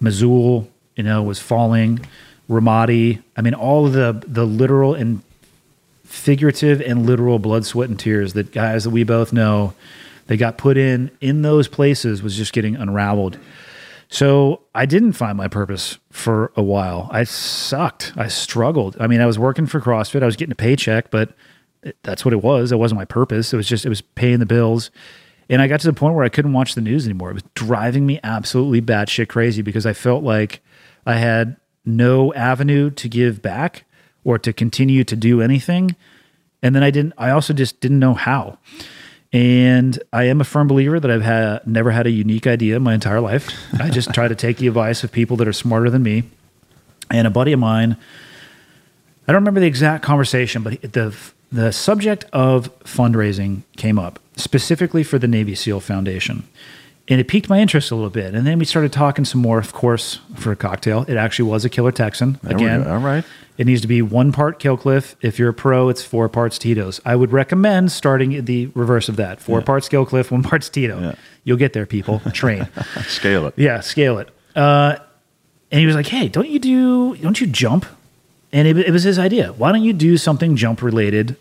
Mosul, 0.00 0.68
you 0.96 1.02
know, 1.02 1.22
was 1.22 1.38
falling. 1.38 2.00
Ramadi, 2.48 3.22
I 3.36 3.42
mean, 3.42 3.54
all 3.54 3.88
the 3.88 4.22
the 4.26 4.44
literal 4.44 4.94
and 4.94 5.22
figurative 6.04 6.80
and 6.80 7.06
literal 7.06 7.38
blood, 7.38 7.64
sweat, 7.64 7.88
and 7.88 7.98
tears 7.98 8.32
that 8.32 8.50
guys 8.50 8.84
that 8.84 8.90
we 8.90 9.04
both 9.04 9.32
know 9.32 9.74
they 10.26 10.36
got 10.36 10.58
put 10.58 10.76
in 10.76 11.10
in 11.20 11.42
those 11.42 11.68
places 11.68 12.22
was 12.22 12.36
just 12.36 12.52
getting 12.52 12.76
unraveled. 12.76 13.38
So 14.08 14.62
I 14.74 14.86
didn't 14.86 15.12
find 15.12 15.38
my 15.38 15.46
purpose 15.46 15.98
for 16.10 16.50
a 16.56 16.62
while. 16.62 17.08
I 17.12 17.22
sucked. 17.22 18.12
I 18.16 18.26
struggled. 18.26 18.96
I 18.98 19.06
mean, 19.06 19.20
I 19.20 19.26
was 19.26 19.38
working 19.38 19.66
for 19.66 19.80
CrossFit. 19.80 20.24
I 20.24 20.26
was 20.26 20.34
getting 20.34 20.52
a 20.52 20.56
paycheck, 20.56 21.12
but 21.12 21.32
that's 22.02 22.24
what 22.24 22.34
it 22.34 22.42
was. 22.42 22.72
It 22.72 22.76
wasn't 22.76 22.98
my 22.98 23.04
purpose. 23.04 23.52
It 23.52 23.56
was 23.56 23.68
just 23.68 23.86
it 23.86 23.88
was 23.88 24.02
paying 24.02 24.40
the 24.40 24.46
bills. 24.46 24.90
And 25.50 25.60
I 25.60 25.66
got 25.66 25.80
to 25.80 25.88
the 25.88 25.92
point 25.92 26.14
where 26.14 26.24
I 26.24 26.28
couldn't 26.28 26.52
watch 26.52 26.76
the 26.76 26.80
news 26.80 27.04
anymore. 27.04 27.30
It 27.30 27.34
was 27.34 27.42
driving 27.54 28.06
me 28.06 28.20
absolutely 28.22 28.80
batshit 28.80 29.28
crazy 29.28 29.62
because 29.62 29.84
I 29.84 29.92
felt 29.92 30.22
like 30.22 30.60
I 31.04 31.14
had 31.14 31.56
no 31.84 32.32
avenue 32.34 32.90
to 32.90 33.08
give 33.08 33.42
back 33.42 33.84
or 34.22 34.38
to 34.38 34.52
continue 34.52 35.02
to 35.02 35.16
do 35.16 35.42
anything. 35.42 35.96
And 36.62 36.74
then 36.74 36.84
I 36.84 36.92
didn't. 36.92 37.14
I 37.18 37.30
also 37.30 37.52
just 37.52 37.80
didn't 37.80 37.98
know 37.98 38.14
how. 38.14 38.58
And 39.32 40.00
I 40.12 40.24
am 40.24 40.40
a 40.40 40.44
firm 40.44 40.68
believer 40.68 41.00
that 41.00 41.10
I've 41.10 41.22
had 41.22 41.66
never 41.66 41.90
had 41.90 42.06
a 42.06 42.10
unique 42.10 42.46
idea 42.46 42.76
in 42.76 42.82
my 42.82 42.94
entire 42.94 43.20
life. 43.20 43.50
I 43.80 43.90
just 43.90 44.14
try 44.14 44.28
to 44.28 44.34
take 44.36 44.58
the 44.58 44.68
advice 44.68 45.02
of 45.02 45.10
people 45.10 45.36
that 45.38 45.48
are 45.48 45.52
smarter 45.52 45.90
than 45.90 46.02
me. 46.02 46.24
And 47.10 47.26
a 47.26 47.30
buddy 47.30 47.52
of 47.52 47.58
mine, 47.58 47.96
I 49.26 49.32
don't 49.32 49.42
remember 49.42 49.60
the 49.60 49.66
exact 49.66 50.04
conversation, 50.04 50.62
but 50.62 50.80
the 50.80 51.16
the 51.52 51.72
subject 51.72 52.24
of 52.32 52.76
fundraising 52.80 53.62
came 53.76 53.98
up 53.98 54.18
specifically 54.36 55.02
for 55.02 55.18
the 55.18 55.28
Navy 55.28 55.54
SEAL 55.54 55.80
Foundation. 55.80 56.44
And 57.08 57.20
it 57.20 57.26
piqued 57.26 57.48
my 57.48 57.58
interest 57.58 57.90
a 57.90 57.96
little 57.96 58.08
bit. 58.10 58.34
And 58.34 58.46
then 58.46 58.58
we 58.60 58.64
started 58.64 58.92
talking 58.92 59.24
some 59.24 59.40
more, 59.40 59.58
of 59.58 59.72
course, 59.72 60.20
for 60.36 60.52
a 60.52 60.56
cocktail. 60.56 61.04
It 61.08 61.16
actually 61.16 61.50
was 61.50 61.64
a 61.64 61.68
killer 61.68 61.90
Texan. 61.90 62.38
There 62.44 62.56
Again. 62.56 62.86
All 62.86 62.98
right. 63.00 63.24
it 63.58 63.66
needs 63.66 63.80
to 63.80 63.88
be 63.88 64.00
one 64.00 64.30
part 64.30 64.60
Kill 64.60 64.76
Cliff. 64.76 65.16
If 65.20 65.36
you're 65.36 65.48
a 65.48 65.54
pro, 65.54 65.88
it's 65.88 66.04
four 66.04 66.28
parts 66.28 66.56
Tito's. 66.56 67.00
I 67.04 67.16
would 67.16 67.32
recommend 67.32 67.90
starting 67.90 68.32
at 68.36 68.46
the 68.46 68.66
reverse 68.74 69.08
of 69.08 69.16
that. 69.16 69.40
Four 69.40 69.60
parts 69.60 69.88
Kill 69.88 70.06
Cliff, 70.06 70.30
one 70.30 70.44
part 70.44 70.62
Tito. 70.62 71.00
Yeah. 71.00 71.14
You'll 71.42 71.56
get 71.56 71.72
there, 71.72 71.84
people. 71.86 72.20
Train. 72.32 72.68
Scale 73.08 73.46
it. 73.48 73.54
yeah, 73.56 73.80
scale 73.80 74.18
it. 74.18 74.28
Uh, 74.54 74.96
and 75.72 75.80
he 75.80 75.86
was 75.86 75.96
like, 75.96 76.06
"Hey, 76.06 76.28
don't 76.28 76.48
you 76.48 76.58
do? 76.60 77.16
Don't 77.16 77.40
you 77.40 77.46
jump?" 77.48 77.86
And 78.52 78.66
it, 78.66 78.76
it 78.78 78.90
was 78.90 79.04
his 79.04 79.18
idea. 79.18 79.52
Why 79.52 79.72
don't 79.72 79.82
you 79.82 79.92
do 79.92 80.16
something 80.16 80.56
jump 80.56 80.82
related 80.82 81.36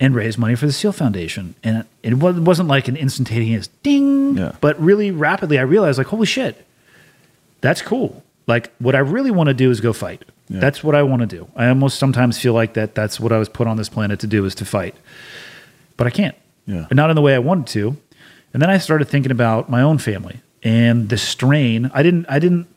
and 0.00 0.14
raise 0.14 0.36
money 0.38 0.54
for 0.54 0.66
the 0.66 0.72
SEAL 0.72 0.92
Foundation? 0.92 1.54
And 1.62 1.84
it 2.02 2.14
wa- 2.14 2.32
wasn't 2.32 2.68
like 2.68 2.88
an 2.88 2.96
instantaneous 2.96 3.68
ding, 3.82 4.36
Yeah. 4.38 4.52
but 4.60 4.80
really 4.80 5.10
rapidly, 5.10 5.58
I 5.58 5.62
realized, 5.62 5.98
like, 5.98 6.06
holy 6.08 6.26
shit, 6.26 6.64
that's 7.60 7.82
cool. 7.82 8.22
Like, 8.46 8.72
what 8.78 8.94
I 8.94 8.98
really 9.00 9.30
want 9.30 9.48
to 9.48 9.54
do 9.54 9.70
is 9.70 9.80
go 9.80 9.92
fight. 9.92 10.24
Yeah. 10.48 10.60
That's 10.60 10.82
what 10.84 10.94
I 10.94 11.02
want 11.02 11.20
to 11.22 11.26
do. 11.26 11.48
I 11.56 11.68
almost 11.68 11.98
sometimes 11.98 12.38
feel 12.38 12.52
like 12.54 12.74
that. 12.74 12.94
That's 12.94 13.18
what 13.18 13.32
I 13.32 13.38
was 13.38 13.48
put 13.48 13.66
on 13.66 13.76
this 13.76 13.88
planet 13.88 14.20
to 14.20 14.26
do 14.28 14.44
is 14.44 14.54
to 14.56 14.64
fight, 14.64 14.94
but 15.96 16.06
I 16.06 16.10
can't. 16.10 16.36
Yeah. 16.66 16.86
Not 16.92 17.10
in 17.10 17.16
the 17.16 17.22
way 17.22 17.34
I 17.34 17.38
wanted 17.40 17.66
to. 17.68 17.96
And 18.54 18.62
then 18.62 18.70
I 18.70 18.78
started 18.78 19.06
thinking 19.08 19.32
about 19.32 19.68
my 19.68 19.82
own 19.82 19.98
family 19.98 20.40
and 20.62 21.08
the 21.08 21.18
strain. 21.18 21.90
I 21.92 22.02
didn't. 22.02 22.26
I 22.28 22.38
didn't. 22.38 22.68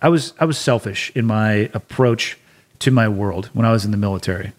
I 0.00 0.08
was. 0.08 0.32
I 0.40 0.46
was 0.46 0.56
selfish 0.58 1.12
in 1.14 1.26
my 1.26 1.70
approach 1.74 2.38
to 2.82 2.90
my 2.90 3.08
world 3.08 3.46
when 3.52 3.64
I 3.66 3.72
was 3.72 3.84
in 3.84 3.90
the 3.90 3.96
military, 3.96 4.52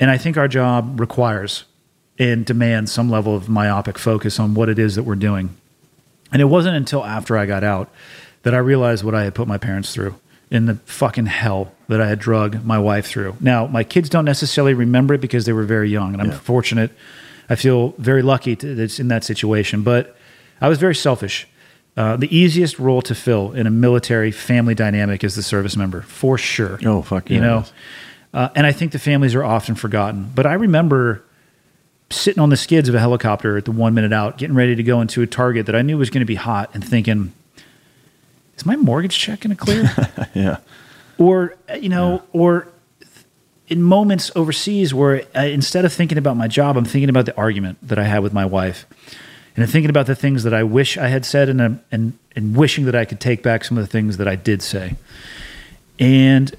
and 0.00 0.10
I 0.10 0.18
think 0.18 0.36
our 0.36 0.48
job 0.48 0.98
requires 1.00 1.64
and 2.18 2.44
demands 2.44 2.92
some 2.92 3.10
level 3.10 3.34
of 3.36 3.48
myopic 3.48 3.98
focus 3.98 4.38
on 4.38 4.54
what 4.54 4.68
it 4.68 4.78
is 4.78 4.94
that 4.96 5.02
we're 5.02 5.14
doing. 5.16 5.56
And 6.32 6.40
it 6.40 6.46
wasn't 6.46 6.76
until 6.76 7.04
after 7.04 7.36
I 7.36 7.46
got 7.46 7.64
out 7.64 7.90
that 8.42 8.54
I 8.54 8.58
realized 8.58 9.04
what 9.04 9.14
I 9.14 9.24
had 9.24 9.34
put 9.34 9.48
my 9.48 9.58
parents 9.58 9.92
through 9.94 10.14
in 10.50 10.66
the 10.66 10.74
fucking 10.84 11.26
hell 11.26 11.72
that 11.88 12.00
I 12.00 12.06
had 12.08 12.18
drug 12.18 12.64
my 12.64 12.78
wife 12.78 13.06
through. 13.06 13.36
Now, 13.40 13.66
my 13.66 13.84
kids 13.84 14.08
don't 14.08 14.24
necessarily 14.24 14.74
remember 14.74 15.14
it 15.14 15.20
because 15.20 15.46
they 15.46 15.52
were 15.52 15.64
very 15.64 15.88
young, 15.90 16.12
and 16.12 16.20
I'm 16.22 16.28
Yeah. 16.30 16.38
fortunate. 16.38 16.90
I 17.50 17.54
feel 17.56 17.94
very 17.98 18.22
lucky 18.22 18.54
to, 18.56 18.74
that's 18.74 19.00
in 19.00 19.08
that 19.08 19.24
situation, 19.24 19.82
but 19.82 20.16
I 20.60 20.68
was 20.68 20.78
very 20.78 20.94
selfish. 20.94 21.46
Uh, 21.96 22.16
the 22.16 22.34
easiest 22.34 22.78
role 22.78 23.02
to 23.02 23.14
fill 23.14 23.52
in 23.52 23.66
a 23.66 23.70
military 23.70 24.30
family 24.30 24.74
dynamic 24.74 25.22
is 25.22 25.34
the 25.34 25.42
service 25.42 25.76
member, 25.76 26.00
for 26.02 26.38
sure. 26.38 26.78
Oh, 26.86 27.02
fuck 27.02 27.28
You 27.28 27.40
know, 27.40 27.64
uh, 28.32 28.48
and 28.54 28.66
I 28.66 28.72
think 28.72 28.92
the 28.92 28.98
families 28.98 29.34
are 29.34 29.44
often 29.44 29.74
forgotten. 29.74 30.30
But 30.34 30.46
I 30.46 30.54
remember 30.54 31.22
sitting 32.08 32.42
on 32.42 32.48
the 32.48 32.56
skids 32.56 32.88
of 32.88 32.94
a 32.94 32.98
helicopter 33.00 33.58
at 33.58 33.66
the 33.66 33.72
one 33.72 33.92
minute 33.94 34.12
out, 34.12 34.38
getting 34.38 34.56
ready 34.56 34.74
to 34.74 34.82
go 34.82 35.00
into 35.02 35.20
a 35.22 35.26
target 35.26 35.66
that 35.66 35.74
I 35.76 35.82
knew 35.82 35.98
was 35.98 36.08
going 36.10 36.20
to 36.20 36.26
be 36.26 36.34
hot, 36.36 36.70
and 36.72 36.82
thinking, 36.82 37.32
"Is 38.56 38.64
my 38.64 38.76
mortgage 38.76 39.18
check 39.18 39.40
going 39.40 39.54
to 39.54 39.62
clear?" 39.62 39.90
Yeah. 40.34 40.58
or 41.18 41.56
uh, 41.70 41.74
you 41.74 41.90
know, 41.90 42.22
or 42.32 42.68
in 43.68 43.82
moments 43.82 44.30
overseas 44.34 44.94
where 44.94 45.24
I, 45.34 45.46
instead 45.46 45.84
of 45.84 45.92
thinking 45.92 46.16
about 46.16 46.36
my 46.38 46.48
job, 46.48 46.76
I'm 46.78 46.84
thinking 46.86 47.10
about 47.10 47.26
the 47.26 47.36
argument 47.36 47.78
that 47.86 47.98
I 47.98 48.04
had 48.04 48.22
with 48.22 48.32
my 48.32 48.44
wife, 48.46 48.86
and 49.56 49.68
thinking 49.68 49.90
about 49.90 50.06
the 50.06 50.14
things 50.14 50.44
that 50.44 50.54
I 50.54 50.62
wish 50.62 50.96
I 50.96 51.08
had 51.08 51.24
said 51.24 51.48
and, 51.48 51.60
uh, 51.60 51.70
and, 51.90 52.18
and 52.34 52.56
wishing 52.56 52.84
that 52.86 52.94
I 52.94 53.04
could 53.04 53.20
take 53.20 53.42
back 53.42 53.64
some 53.64 53.76
of 53.76 53.84
the 53.84 53.90
things 53.90 54.16
that 54.16 54.26
I 54.26 54.34
did 54.34 54.62
say. 54.62 54.96
And 55.98 56.54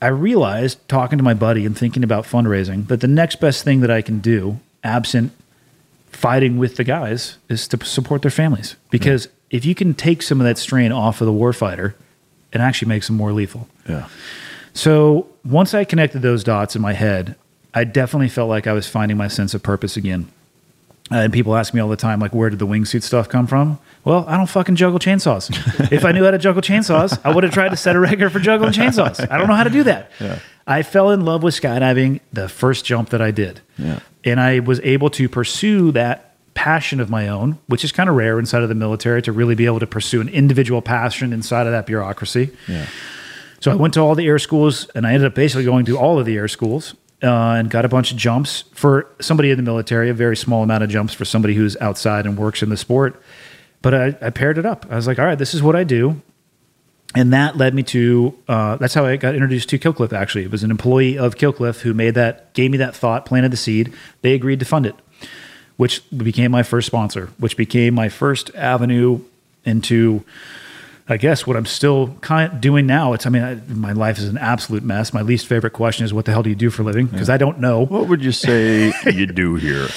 I 0.00 0.08
realized, 0.08 0.88
talking 0.88 1.18
to 1.18 1.24
my 1.24 1.34
buddy 1.34 1.66
and 1.66 1.76
thinking 1.76 2.04
about 2.04 2.24
fundraising, 2.24 2.86
that 2.86 3.00
the 3.00 3.08
next 3.08 3.40
best 3.40 3.64
thing 3.64 3.80
that 3.80 3.90
I 3.90 4.02
can 4.02 4.20
do, 4.20 4.60
absent 4.84 5.32
fighting 6.10 6.58
with 6.58 6.76
the 6.76 6.84
guys, 6.84 7.38
is 7.48 7.66
to 7.68 7.84
support 7.84 8.22
their 8.22 8.30
families. 8.30 8.76
Because 8.90 9.26
yeah. 9.26 9.58
if 9.58 9.64
you 9.64 9.74
can 9.74 9.94
take 9.94 10.22
some 10.22 10.40
of 10.40 10.46
that 10.46 10.58
strain 10.58 10.92
off 10.92 11.20
of 11.20 11.26
the 11.26 11.32
warfighter, 11.32 11.94
it 12.52 12.60
actually 12.60 12.88
makes 12.88 13.08
them 13.08 13.16
more 13.16 13.32
lethal. 13.32 13.68
Yeah. 13.88 14.08
So 14.72 15.26
once 15.44 15.74
I 15.74 15.84
connected 15.84 16.22
those 16.22 16.44
dots 16.44 16.76
in 16.76 16.82
my 16.82 16.92
head, 16.92 17.34
I 17.74 17.82
definitely 17.84 18.28
felt 18.28 18.48
like 18.48 18.66
I 18.68 18.72
was 18.72 18.86
finding 18.86 19.16
my 19.16 19.28
sense 19.28 19.52
of 19.52 19.62
purpose 19.62 19.96
again. 19.96 20.28
Uh, 21.10 21.16
and 21.16 21.32
people 21.32 21.56
ask 21.56 21.72
me 21.72 21.80
all 21.80 21.88
the 21.88 21.96
time, 21.96 22.20
like, 22.20 22.34
where 22.34 22.50
did 22.50 22.58
the 22.58 22.66
wingsuit 22.66 23.02
stuff 23.02 23.28
come 23.28 23.46
from? 23.46 23.78
Well, 24.04 24.24
I 24.28 24.36
don't 24.36 24.46
fucking 24.46 24.76
juggle 24.76 24.98
chainsaws. 24.98 25.50
if 25.92 26.04
I 26.04 26.12
knew 26.12 26.24
how 26.24 26.30
to 26.30 26.38
juggle 26.38 26.62
chainsaws, 26.62 27.18
I 27.24 27.34
would 27.34 27.44
have 27.44 27.52
tried 27.52 27.70
to 27.70 27.76
set 27.76 27.96
a 27.96 28.00
record 28.00 28.30
for 28.30 28.38
juggling 28.38 28.72
chainsaws. 28.74 29.30
I 29.30 29.38
don't 29.38 29.48
know 29.48 29.54
how 29.54 29.64
to 29.64 29.70
do 29.70 29.82
that. 29.84 30.10
Yeah. 30.20 30.38
I 30.66 30.82
fell 30.82 31.10
in 31.10 31.24
love 31.24 31.42
with 31.42 31.54
skydiving 31.54 32.20
the 32.32 32.48
first 32.48 32.84
jump 32.84 33.08
that 33.10 33.22
I 33.22 33.30
did. 33.30 33.60
Yeah. 33.78 34.00
And 34.24 34.38
I 34.38 34.60
was 34.60 34.80
able 34.80 35.08
to 35.10 35.28
pursue 35.28 35.92
that 35.92 36.34
passion 36.52 37.00
of 37.00 37.08
my 37.08 37.28
own, 37.28 37.58
which 37.68 37.84
is 37.84 37.92
kind 37.92 38.10
of 38.10 38.16
rare 38.16 38.38
inside 38.38 38.62
of 38.62 38.68
the 38.68 38.74
military 38.74 39.22
to 39.22 39.32
really 39.32 39.54
be 39.54 39.64
able 39.64 39.80
to 39.80 39.86
pursue 39.86 40.20
an 40.20 40.28
individual 40.28 40.82
passion 40.82 41.32
inside 41.32 41.66
of 41.66 41.72
that 41.72 41.86
bureaucracy. 41.86 42.50
Yeah. 42.66 42.86
So 43.60 43.70
I 43.70 43.74
went 43.76 43.94
to 43.94 44.00
all 44.00 44.14
the 44.14 44.26
air 44.26 44.38
schools 44.38 44.88
and 44.94 45.06
I 45.06 45.14
ended 45.14 45.26
up 45.26 45.34
basically 45.34 45.64
going 45.64 45.84
to 45.86 45.96
all 45.96 46.18
of 46.18 46.26
the 46.26 46.36
air 46.36 46.48
schools 46.48 46.94
uh, 47.22 47.52
and 47.52 47.70
got 47.70 47.84
a 47.84 47.88
bunch 47.88 48.12
of 48.12 48.16
jumps 48.16 48.64
for 48.72 49.06
somebody 49.20 49.50
in 49.50 49.56
the 49.56 49.62
military, 49.62 50.10
a 50.10 50.14
very 50.14 50.36
small 50.36 50.62
amount 50.62 50.84
of 50.84 50.90
jumps 50.90 51.14
for 51.14 51.24
somebody 51.24 51.54
who's 51.54 51.76
outside 51.78 52.26
and 52.26 52.38
works 52.38 52.62
in 52.62 52.68
the 52.68 52.76
sport. 52.76 53.20
But 53.82 53.94
I, 53.94 54.06
I 54.20 54.30
paired 54.30 54.58
it 54.58 54.66
up. 54.66 54.86
I 54.90 54.96
was 54.96 55.06
like, 55.06 55.18
all 55.18 55.24
right, 55.24 55.38
this 55.38 55.54
is 55.54 55.62
what 55.62 55.76
I 55.76 55.84
do. 55.84 56.20
And 57.14 57.32
that 57.32 57.56
led 57.56 57.74
me 57.74 57.82
to, 57.84 58.36
uh, 58.48 58.76
that's 58.76 58.92
how 58.92 59.06
I 59.06 59.16
got 59.16 59.34
introduced 59.34 59.70
to 59.70 59.78
Kill 59.78 59.94
Cliff, 59.94 60.12
actually. 60.12 60.44
It 60.44 60.50
was 60.50 60.62
an 60.62 60.70
employee 60.70 61.16
of 61.16 61.36
Kill 61.36 61.52
Cliff 61.52 61.80
who 61.80 61.94
made 61.94 62.14
that, 62.14 62.52
gave 62.52 62.70
me 62.70 62.78
that 62.78 62.94
thought, 62.94 63.24
planted 63.24 63.50
the 63.50 63.56
seed. 63.56 63.94
They 64.20 64.34
agreed 64.34 64.60
to 64.60 64.66
fund 64.66 64.84
it, 64.84 64.94
which 65.76 66.02
became 66.10 66.50
my 66.50 66.62
first 66.62 66.86
sponsor, 66.86 67.30
which 67.38 67.56
became 67.56 67.94
my 67.94 68.10
first 68.10 68.54
avenue 68.54 69.20
into 69.64 70.22
I 71.10 71.16
guess 71.16 71.46
what 71.46 71.56
I'm 71.56 71.64
still 71.64 72.14
kind 72.20 72.52
of 72.52 72.60
doing 72.60 72.86
now, 72.86 73.14
it's, 73.14 73.24
I 73.24 73.30
mean, 73.30 73.42
I, 73.42 73.54
my 73.72 73.92
life 73.92 74.18
is 74.18 74.28
an 74.28 74.36
absolute 74.36 74.82
mess. 74.82 75.14
My 75.14 75.22
least 75.22 75.46
favorite 75.46 75.72
question 75.72 76.04
is, 76.04 76.12
what 76.12 76.26
the 76.26 76.32
hell 76.32 76.42
do 76.42 76.50
you 76.50 76.56
do 76.56 76.68
for 76.68 76.82
a 76.82 76.84
living? 76.84 77.06
Because 77.06 77.28
yeah. 77.28 77.34
I 77.34 77.38
don't 77.38 77.60
know. 77.60 77.86
What 77.86 78.08
would 78.08 78.22
you 78.22 78.32
say 78.32 78.92
you 79.06 79.26
do 79.26 79.54
here? 79.54 79.88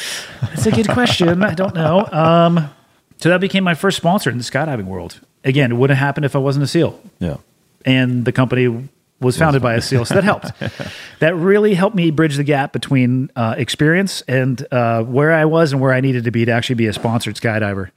It's 0.53 0.65
a 0.65 0.71
good 0.71 0.88
question. 0.88 1.43
I 1.43 1.53
don't 1.53 1.75
know. 1.75 2.07
Um, 2.11 2.69
so 3.17 3.29
that 3.29 3.41
became 3.41 3.63
my 3.63 3.73
first 3.73 3.97
sponsor 3.97 4.29
in 4.29 4.38
the 4.38 4.43
skydiving 4.43 4.85
world. 4.85 5.19
Again, 5.43 5.71
it 5.71 5.75
wouldn't 5.75 5.97
have 5.97 6.05
happened 6.05 6.25
if 6.25 6.35
I 6.35 6.39
wasn't 6.39 6.63
a 6.63 6.67
SEAL. 6.67 6.99
Yeah. 7.19 7.38
And 7.83 8.23
the 8.23 8.31
company 8.31 8.89
was 9.19 9.38
founded 9.38 9.61
by 9.61 9.75
a 9.75 9.81
SEAL, 9.81 10.05
so 10.05 10.15
that 10.15 10.23
helped. 10.23 10.51
that 11.19 11.35
really 11.35 11.73
helped 11.75 11.95
me 11.95 12.09
bridge 12.09 12.38
the 12.38 12.43
gap 12.43 12.73
between 12.73 13.29
uh, 13.35 13.53
experience 13.57 14.21
and 14.21 14.65
uh, 14.71 15.03
where 15.03 15.31
I 15.31 15.45
was 15.45 15.71
and 15.73 15.81
where 15.81 15.93
I 15.93 16.01
needed 16.01 16.23
to 16.23 16.31
be 16.31 16.45
to 16.45 16.51
actually 16.51 16.75
be 16.75 16.88
a 16.88 16.93
sponsored 16.93 17.35
skydiver. 17.35 17.91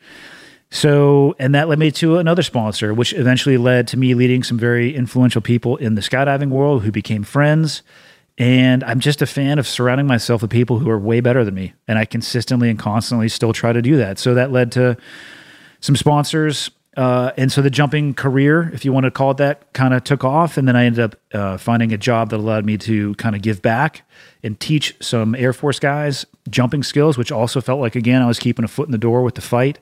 So, 0.75 1.37
and 1.39 1.55
that 1.55 1.69
led 1.69 1.79
me 1.79 1.93
to 1.93 2.19
another 2.19 2.43
sponsor, 2.43 2.93
which 2.93 3.13
eventually 3.13 3.57
led 3.57 3.87
to 3.89 3.97
me 3.97 4.13
leading 4.15 4.43
some 4.43 4.59
very 4.59 4.93
influential 4.93 5.41
people 5.41 5.77
in 5.77 5.95
the 5.95 6.01
skydiving 6.01 6.49
world 6.49 6.83
who 6.83 6.91
became 6.91 7.23
friends. 7.23 7.85
And 8.39 8.83
I'm 8.83 8.99
just 8.99 9.23
a 9.23 9.27
fan 9.27 9.61
of 9.61 9.69
surrounding 9.69 10.09
myself 10.09 10.43
with 10.43 10.51
people 10.51 10.81
who 10.81 10.91
are 10.91 10.99
way 10.99 11.21
better 11.21 11.45
than 11.45 11.55
me. 11.55 11.75
And 11.87 11.97
I 11.97 12.05
consistently 12.05 12.69
and 12.69 12.77
constantly 12.77 13.29
still 13.29 13.53
try 13.53 13.73
to 13.73 13.81
do 13.81 13.97
that. 13.99 14.19
So 14.19 14.35
that 14.35 14.51
led 14.51 14.73
to 14.73 14.97
some 15.79 15.95
sponsors. 15.95 16.73
Uh, 16.97 17.31
and 17.37 17.53
so 17.53 17.63
the 17.63 17.71
jumping 17.71 18.13
career, 18.13 18.73
if 18.75 18.85
you 18.85 18.93
want 18.93 19.05
to 19.05 19.13
call 19.13 19.31
it 19.31 19.37
that, 19.37 19.73
kind 19.75 19.95
of 19.95 20.03
took 20.03 20.25
off. 20.25 20.57
And 20.57 20.67
then 20.67 20.75
I 20.75 20.87
ended 20.87 21.05
up 21.05 21.17
uh, 21.33 21.57
finding 21.57 21.93
a 21.93 21.99
job 21.99 22.31
that 22.31 22.39
allowed 22.39 22.65
me 22.65 22.79
to 22.79 23.15
kind 23.15 23.37
of 23.37 23.43
give 23.43 23.63
back 23.63 24.03
and 24.43 24.59
teach 24.59 24.97
some 25.01 25.37
Air 25.37 25.53
Force 25.53 25.79
guys 25.79 26.27
jumping 26.51 26.83
skills, 26.83 27.17
which 27.17 27.31
also 27.31 27.61
felt 27.61 27.79
like, 27.79 27.95
again, 27.95 28.23
I 28.23 28.27
was 28.27 28.41
keeping 28.41 28.65
a 28.65 28.69
foot 28.69 28.89
in 28.89 28.93
the 28.93 28.99
door 28.99 29.23
with 29.23 29.37
the 29.37 29.41
fight. 29.41 29.79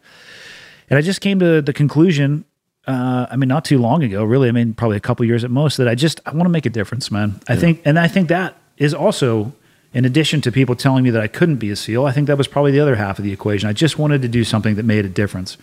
And 0.90 0.98
I 0.98 1.00
just 1.02 1.20
came 1.20 1.38
to 1.38 1.62
the 1.62 1.72
conclusion, 1.72 2.44
uh, 2.86 3.26
I 3.30 3.36
mean, 3.36 3.48
not 3.48 3.64
too 3.64 3.78
long 3.78 4.02
ago, 4.02 4.24
really, 4.24 4.48
I 4.48 4.52
mean, 4.52 4.74
probably 4.74 4.96
a 4.96 5.00
couple 5.00 5.24
years 5.24 5.44
at 5.44 5.50
most, 5.50 5.76
that 5.76 5.88
I 5.88 5.94
just, 5.94 6.20
I 6.26 6.30
want 6.30 6.44
to 6.44 6.50
make 6.50 6.66
a 6.66 6.70
difference, 6.70 7.10
man. 7.10 7.40
I 7.48 7.54
yeah. 7.54 7.60
think, 7.60 7.82
and 7.84 7.98
I 7.98 8.08
think 8.08 8.28
that 8.28 8.56
is 8.76 8.92
also, 8.92 9.52
in 9.94 10.04
addition 10.04 10.40
to 10.42 10.52
people 10.52 10.74
telling 10.74 11.04
me 11.04 11.10
that 11.10 11.22
I 11.22 11.28
couldn't 11.28 11.56
be 11.56 11.70
a 11.70 11.76
SEAL, 11.76 12.06
I 12.06 12.12
think 12.12 12.26
that 12.26 12.38
was 12.38 12.48
probably 12.48 12.72
the 12.72 12.80
other 12.80 12.96
half 12.96 13.18
of 13.18 13.24
the 13.24 13.32
equation. 13.32 13.68
I 13.68 13.72
just 13.72 13.98
wanted 13.98 14.22
to 14.22 14.28
do 14.28 14.44
something 14.44 14.74
that 14.74 14.84
made 14.84 15.04
a 15.04 15.08
difference. 15.08 15.56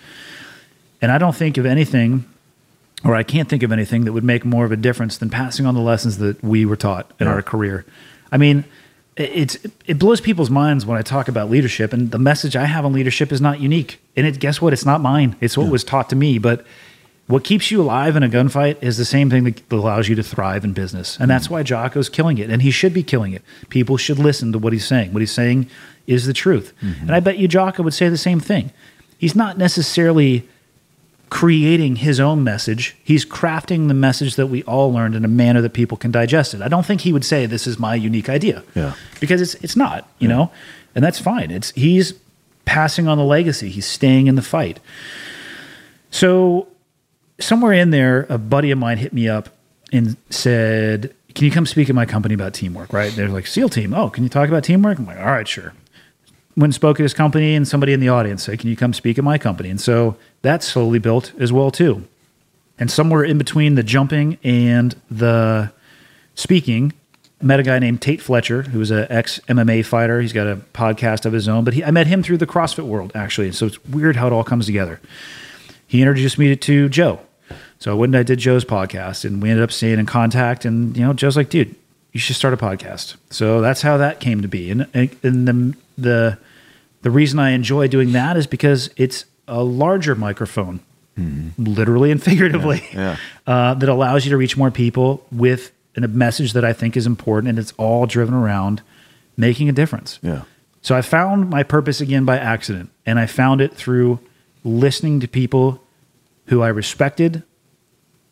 And 1.02 1.12
I 1.12 1.18
don't 1.18 1.36
think 1.36 1.58
of 1.58 1.66
anything, 1.66 2.26
or 3.04 3.16
I 3.16 3.24
can't 3.24 3.50
think 3.50 3.64
of 3.64 3.72
anything 3.72 4.06
that 4.06 4.14
would 4.14 4.24
make 4.24 4.46
more 4.46 4.66
of 4.66 4.72
a 4.72 4.78
difference 4.78 5.18
than 5.18 5.30
passing 5.30 5.66
on 5.66 5.76
the 5.76 5.82
lessons 5.82 6.18
that 6.18 6.44
we 6.44 6.66
were 6.66 6.76
taught 6.76 7.12
in 7.20 7.28
yeah. 7.28 7.34
our 7.34 7.41
career. 7.41 7.86
I 8.32 8.38
mean, 8.38 8.66
it's 9.20 9.58
it 9.86 10.00
blows 10.00 10.22
people's 10.22 10.50
minds 10.50 10.86
when 10.86 10.98
I 10.98 11.02
talk 11.02 11.28
about 11.28 11.50
leadership, 11.50 11.94
and 11.94 12.12
the 12.12 12.20
message 12.20 12.56
I 12.56 12.66
have 12.66 12.86
on 12.86 12.94
leadership 12.94 13.32
is 13.32 13.41
not 13.41 13.60
unique. 13.60 14.02
And 14.16 14.26
it, 14.26 14.40
guess 14.40 14.62
what? 14.62 14.74
It's 14.74 14.86
not 14.86 15.02
mine. 15.02 15.36
It's 15.41 15.58
what 15.58 15.66
yeah. 15.66 15.72
was 15.72 15.84
taught 15.84 16.10
to 16.10 16.16
me. 16.16 16.38
But 16.38 16.66
what 17.28 17.44
keeps 17.44 17.70
you 17.70 17.82
alive 17.82 18.16
in 18.16 18.24
a 18.24 18.30
gunfight 18.30 18.82
is 18.82 18.98
the 18.98 19.06
same 19.06 19.30
thing 19.30 19.44
that 19.44 19.62
allows 19.72 20.08
you 20.08 20.16
to 20.16 20.24
thrive 20.24 20.64
in 20.64 20.74
business, 20.74 21.18
and 21.20 21.30
that's 21.30 21.48
mm. 21.48 21.52
why 21.52 21.64
Jocko's 21.64 22.10
killing 22.10 22.38
it, 22.38 22.50
and 22.50 22.62
he 22.62 22.72
should 22.72 22.94
be 22.94 23.04
killing 23.04 23.34
it. 23.34 23.44
People 23.70 23.98
should 23.98 24.20
listen 24.20 24.52
to 24.54 24.58
what 24.58 24.74
he's 24.74 24.88
saying. 24.88 25.14
What 25.14 25.20
he's 25.20 25.32
saying 25.32 25.70
is 26.08 26.26
the 26.26 26.34
truth, 26.34 26.74
mm-hmm. 26.82 27.02
and 27.02 27.16
I 27.16 27.20
bet 27.20 27.38
you 27.38 27.48
Jocko 27.48 27.84
would 27.84 27.94
say 27.94 28.10
the 28.10 28.18
same 28.18 28.40
thing. 28.40 28.72
He's 29.18 29.36
not 29.36 29.58
necessarily 29.58 30.48
creating 31.30 31.98
his 31.98 32.20
own 32.20 32.44
message. 32.44 32.96
He's 33.04 33.26
crafting 33.26 33.88
the 33.88 33.94
message 33.94 34.36
that 34.36 34.48
we 34.48 34.64
all 34.64 34.92
learned 34.92 35.16
in 35.16 35.24
a 35.24 35.28
manner 35.28 35.62
that 35.62 35.74
people 35.74 35.98
can 35.98 36.12
digest 36.12 36.54
it. 36.54 36.62
I 36.62 36.68
don't 36.68 36.86
think 36.86 37.02
he 37.02 37.14
would 37.14 37.26
say 37.26 37.46
this 37.46 37.68
is 37.68 37.78
my 37.78 37.96
unique 37.96 38.30
idea. 38.30 38.64
Yeah. 38.76 38.94
Because 39.20 39.42
it's 39.42 39.54
it's 39.56 39.76
not, 39.76 40.10
you 40.20 40.28
yeah. 40.28 40.36
know. 40.36 40.52
And 40.96 41.04
that's 41.04 41.20
fine. 41.20 41.52
It's 41.52 41.72
he's 41.72 42.14
passing 42.66 43.08
on 43.08 43.18
the 43.18 43.24
legacy. 43.24 43.70
He's 43.70 43.86
staying 43.86 44.28
in 44.28 44.36
the 44.36 44.42
fight. 44.42 44.80
So 46.12 46.68
somewhere 47.40 47.74
in 47.74 47.92
there 47.92 48.26
a 48.30 48.38
buddy 48.38 48.72
of 48.72 48.80
mine 48.80 48.98
hit 48.98 49.14
me 49.14 49.30
up 49.30 49.50
and 49.92 50.18
said, 50.30 51.14
"Can 51.36 51.46
you 51.46 51.52
come 51.52 51.66
speak 51.66 51.90
at 51.90 51.96
my 51.96 52.06
company 52.06 52.34
about 52.34 52.54
teamwork?" 52.54 52.92
Right? 52.92 53.12
They're 53.16 53.30
like, 53.30 53.46
"SEAL 53.46 53.70
team. 53.70 53.94
Oh, 53.94 54.10
can 54.10 54.24
you 54.24 54.30
talk 54.30 54.50
about 54.50 54.64
teamwork?" 54.64 54.98
I'm 54.98 55.06
like, 55.06 55.20
"All 55.20 55.26
right, 55.26 55.48
sure." 55.48 55.74
And 56.64 56.73
spoke 56.73 56.99
at 56.99 57.03
his 57.03 57.14
company, 57.14 57.56
and 57.56 57.68
somebody 57.68 57.94
in 57.94 57.99
the 57.99 58.10
audience 58.10 58.44
said, 58.44 58.60
"Can 58.60 58.69
you 58.69 58.76
come 58.76 58.94
speak 58.94 59.18
at 59.18 59.23
my 59.23 59.38
company?" 59.38 59.69
And 59.69 59.80
so 59.80 60.15
that 60.41 60.64
slowly 60.64 60.99
built 60.99 61.31
as 61.40 61.52
well 61.52 61.72
too. 61.72 62.06
And 62.77 62.90
somewhere 62.90 63.23
in 63.23 63.38
between 63.38 63.76
the 63.76 63.84
jumping 63.84 64.38
and 64.44 64.95
the 65.11 65.72
speaking, 66.36 66.94
met 67.41 67.60
a 67.60 67.64
guy 67.64 67.80
named 67.80 68.02
Tate 68.02 68.22
Fletcher, 68.22 68.64
who 68.64 68.80
was 68.80 68.91
an 68.91 69.07
ex 69.10 69.40
MMA 69.48 69.86
fighter. 69.86 70.22
He's 70.22 70.34
got 70.34 70.48
a 70.48 70.57
podcast 70.73 71.26
of 71.26 71.34
his 71.34 71.48
own, 71.48 71.64
but 71.64 71.73
he, 71.73 71.84
I 71.84 71.91
met 71.91 72.07
him 72.07 72.23
through 72.23 72.38
the 72.38 72.48
CrossFit 72.48 72.86
world 72.86 73.11
actually. 73.15 73.52
So 73.52 73.65
it's 73.65 73.84
weird 73.86 74.15
how 74.15 74.27
it 74.27 74.34
all 74.34 74.44
comes 74.44 74.65
together. 74.65 74.99
He 75.88 76.02
introduced 76.02 76.38
me 76.38 76.56
to 76.56 76.90
Joe. 76.90 77.19
So 77.80 77.91
I 77.91 77.94
went 77.95 78.14
and 78.14 78.19
I 78.19 78.23
did 78.23 78.40
Joe's 78.40 78.65
podcast, 78.65 79.23
and 79.23 79.41
we 79.41 79.49
ended 79.49 79.64
up 79.64 79.72
staying 79.72 79.99
in 79.99 80.06
contact. 80.06 80.65
And 80.65 80.95
you 80.95 81.03
know, 81.03 81.14
Joe's 81.14 81.38
like, 81.38 81.49
"Dude, 81.49 81.76
you 82.11 82.19
should 82.19 82.36
start 82.36 82.53
a 82.53 82.57
podcast." 82.57 83.15
So 83.30 83.61
that's 83.61 83.81
how 83.81 83.98
that 83.98 84.19
came 84.19 84.41
to 84.41 84.48
be. 84.48 84.69
And 84.69 84.88
and 84.94 85.48
the 85.48 85.77
the 85.98 86.38
the 87.02 87.12
reason 87.12 87.40
I 87.40 87.52
enjoy 87.52 87.88
doing 87.88 88.12
that 88.14 88.38
is 88.38 88.48
because 88.48 88.90
it's 88.98 89.26
a 89.48 89.64
larger 89.64 90.16
microphone, 90.16 90.82
mm-hmm. 91.18 91.64
literally 91.64 92.12
and 92.12 92.22
figuratively, 92.30 92.84
yeah, 92.94 93.18
yeah. 93.48 93.54
Uh, 93.54 93.74
that 93.74 93.90
allows 93.90 94.26
you 94.26 94.32
to 94.32 94.38
reach 94.38 94.58
more 94.58 94.72
people 94.72 95.26
with 95.32 95.72
a 95.96 96.08
message 96.08 96.54
that 96.54 96.64
I 96.64 96.74
think 96.74 96.96
is 96.96 97.06
important, 97.06 97.50
and 97.50 97.60
it's 97.60 97.74
all 97.78 98.06
driven 98.06 98.34
around 98.34 98.82
making 99.38 99.70
a 99.70 99.72
difference. 99.72 100.20
Yeah. 100.22 100.44
So 100.82 100.96
I 100.96 101.02
found 101.02 101.50
my 101.50 101.64
purpose 101.64 102.00
again 102.00 102.26
by 102.26 102.38
accident, 102.38 102.90
and 103.06 103.20
I 103.20 103.26
found 103.26 103.60
it 103.62 103.74
through 103.74 104.20
listening 104.64 105.20
to 105.20 105.28
people 105.28 105.82
who 106.46 106.62
I 106.62 106.70
respected, 106.70 107.44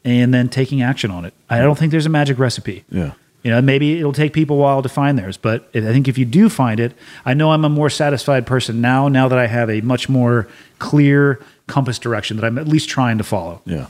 and 0.03 0.33
then 0.33 0.49
taking 0.49 0.81
action 0.81 1.11
on 1.11 1.25
it. 1.25 1.33
I 1.49 1.59
don't 1.59 1.77
think 1.77 1.91
there's 1.91 2.05
a 2.05 2.09
magic 2.09 2.39
recipe. 2.39 2.85
Yeah. 2.89 3.13
You 3.43 3.51
know, 3.51 3.61
maybe 3.61 3.99
it'll 3.99 4.13
take 4.13 4.33
people 4.33 4.57
a 4.57 4.59
while 4.59 4.81
to 4.81 4.89
find 4.89 5.17
theirs, 5.17 5.37
but 5.37 5.69
I 5.73 5.81
think 5.81 6.07
if 6.07 6.17
you 6.17 6.25
do 6.25 6.49
find 6.49 6.79
it, 6.79 6.93
I 7.23 7.33
know 7.33 7.51
I'm 7.51 7.63
a 7.63 7.69
more 7.69 7.89
satisfied 7.89 8.45
person 8.45 8.81
now. 8.81 9.07
Now 9.07 9.27
that 9.27 9.37
I 9.37 9.47
have 9.47 9.69
a 9.69 9.81
much 9.81 10.09
more 10.09 10.47
clear 10.79 11.39
compass 11.67 11.99
direction 11.99 12.37
that 12.37 12.45
I'm 12.45 12.57
at 12.57 12.67
least 12.67 12.89
trying 12.89 13.17
to 13.19 13.23
follow. 13.23 13.61
Yeah, 13.65 13.87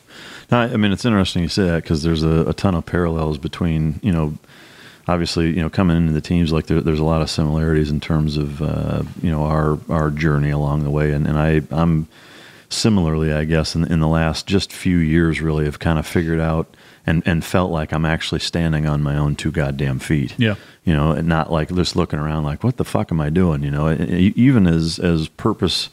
now, 0.51 0.61
I 0.61 0.77
mean, 0.77 0.91
it's 0.91 1.05
interesting 1.05 1.43
you 1.43 1.49
say 1.49 1.63
that 1.63 1.83
because 1.83 2.03
there's 2.03 2.23
a, 2.23 2.49
a, 2.49 2.53
ton 2.53 2.75
of 2.75 2.85
parallels 2.85 3.37
between 3.37 3.99
you 4.03 4.11
know, 4.11 4.37
obviously 5.07 5.47
you 5.47 5.61
know 5.61 5.69
coming 5.69 5.97
into 5.97 6.13
the 6.13 6.21
teams 6.21 6.51
like 6.51 6.67
there, 6.67 6.81
there's 6.81 6.99
a 6.99 7.03
lot 7.03 7.21
of 7.21 7.29
similarities 7.29 7.89
in 7.89 7.99
terms 7.99 8.37
of 8.37 8.61
uh, 8.61 9.03
you 9.21 9.31
know 9.31 9.43
our 9.43 9.79
our 9.89 10.11
journey 10.11 10.49
along 10.49 10.83
the 10.83 10.89
way, 10.89 11.11
and, 11.11 11.27
and 11.27 11.37
I 11.37 11.61
I'm 11.71 12.07
similarly, 12.69 13.31
I 13.31 13.45
guess, 13.45 13.75
in, 13.75 13.89
in 13.91 13.99
the 13.99 14.07
last 14.07 14.47
just 14.47 14.73
few 14.73 14.97
years, 14.97 15.41
really 15.41 15.65
have 15.65 15.79
kind 15.79 15.99
of 15.99 16.05
figured 16.05 16.39
out 16.39 16.75
and, 17.07 17.23
and 17.25 17.43
felt 17.43 17.71
like 17.71 17.93
I'm 17.93 18.05
actually 18.05 18.41
standing 18.41 18.85
on 18.85 19.01
my 19.01 19.17
own 19.17 19.35
two 19.35 19.49
goddamn 19.49 19.99
feet. 19.99 20.35
Yeah. 20.37 20.55
You 20.83 20.93
know, 20.93 21.13
and 21.13 21.27
not 21.27 21.51
like 21.51 21.73
just 21.73 21.95
looking 21.95 22.19
around 22.19 22.43
like, 22.43 22.63
what 22.63 22.75
the 22.75 22.85
fuck 22.85 23.11
am 23.11 23.21
I 23.21 23.29
doing? 23.29 23.63
You 23.63 23.71
know, 23.71 23.91
even 23.91 24.67
as, 24.67 24.99
as 24.99 25.29
purpose 25.29 25.89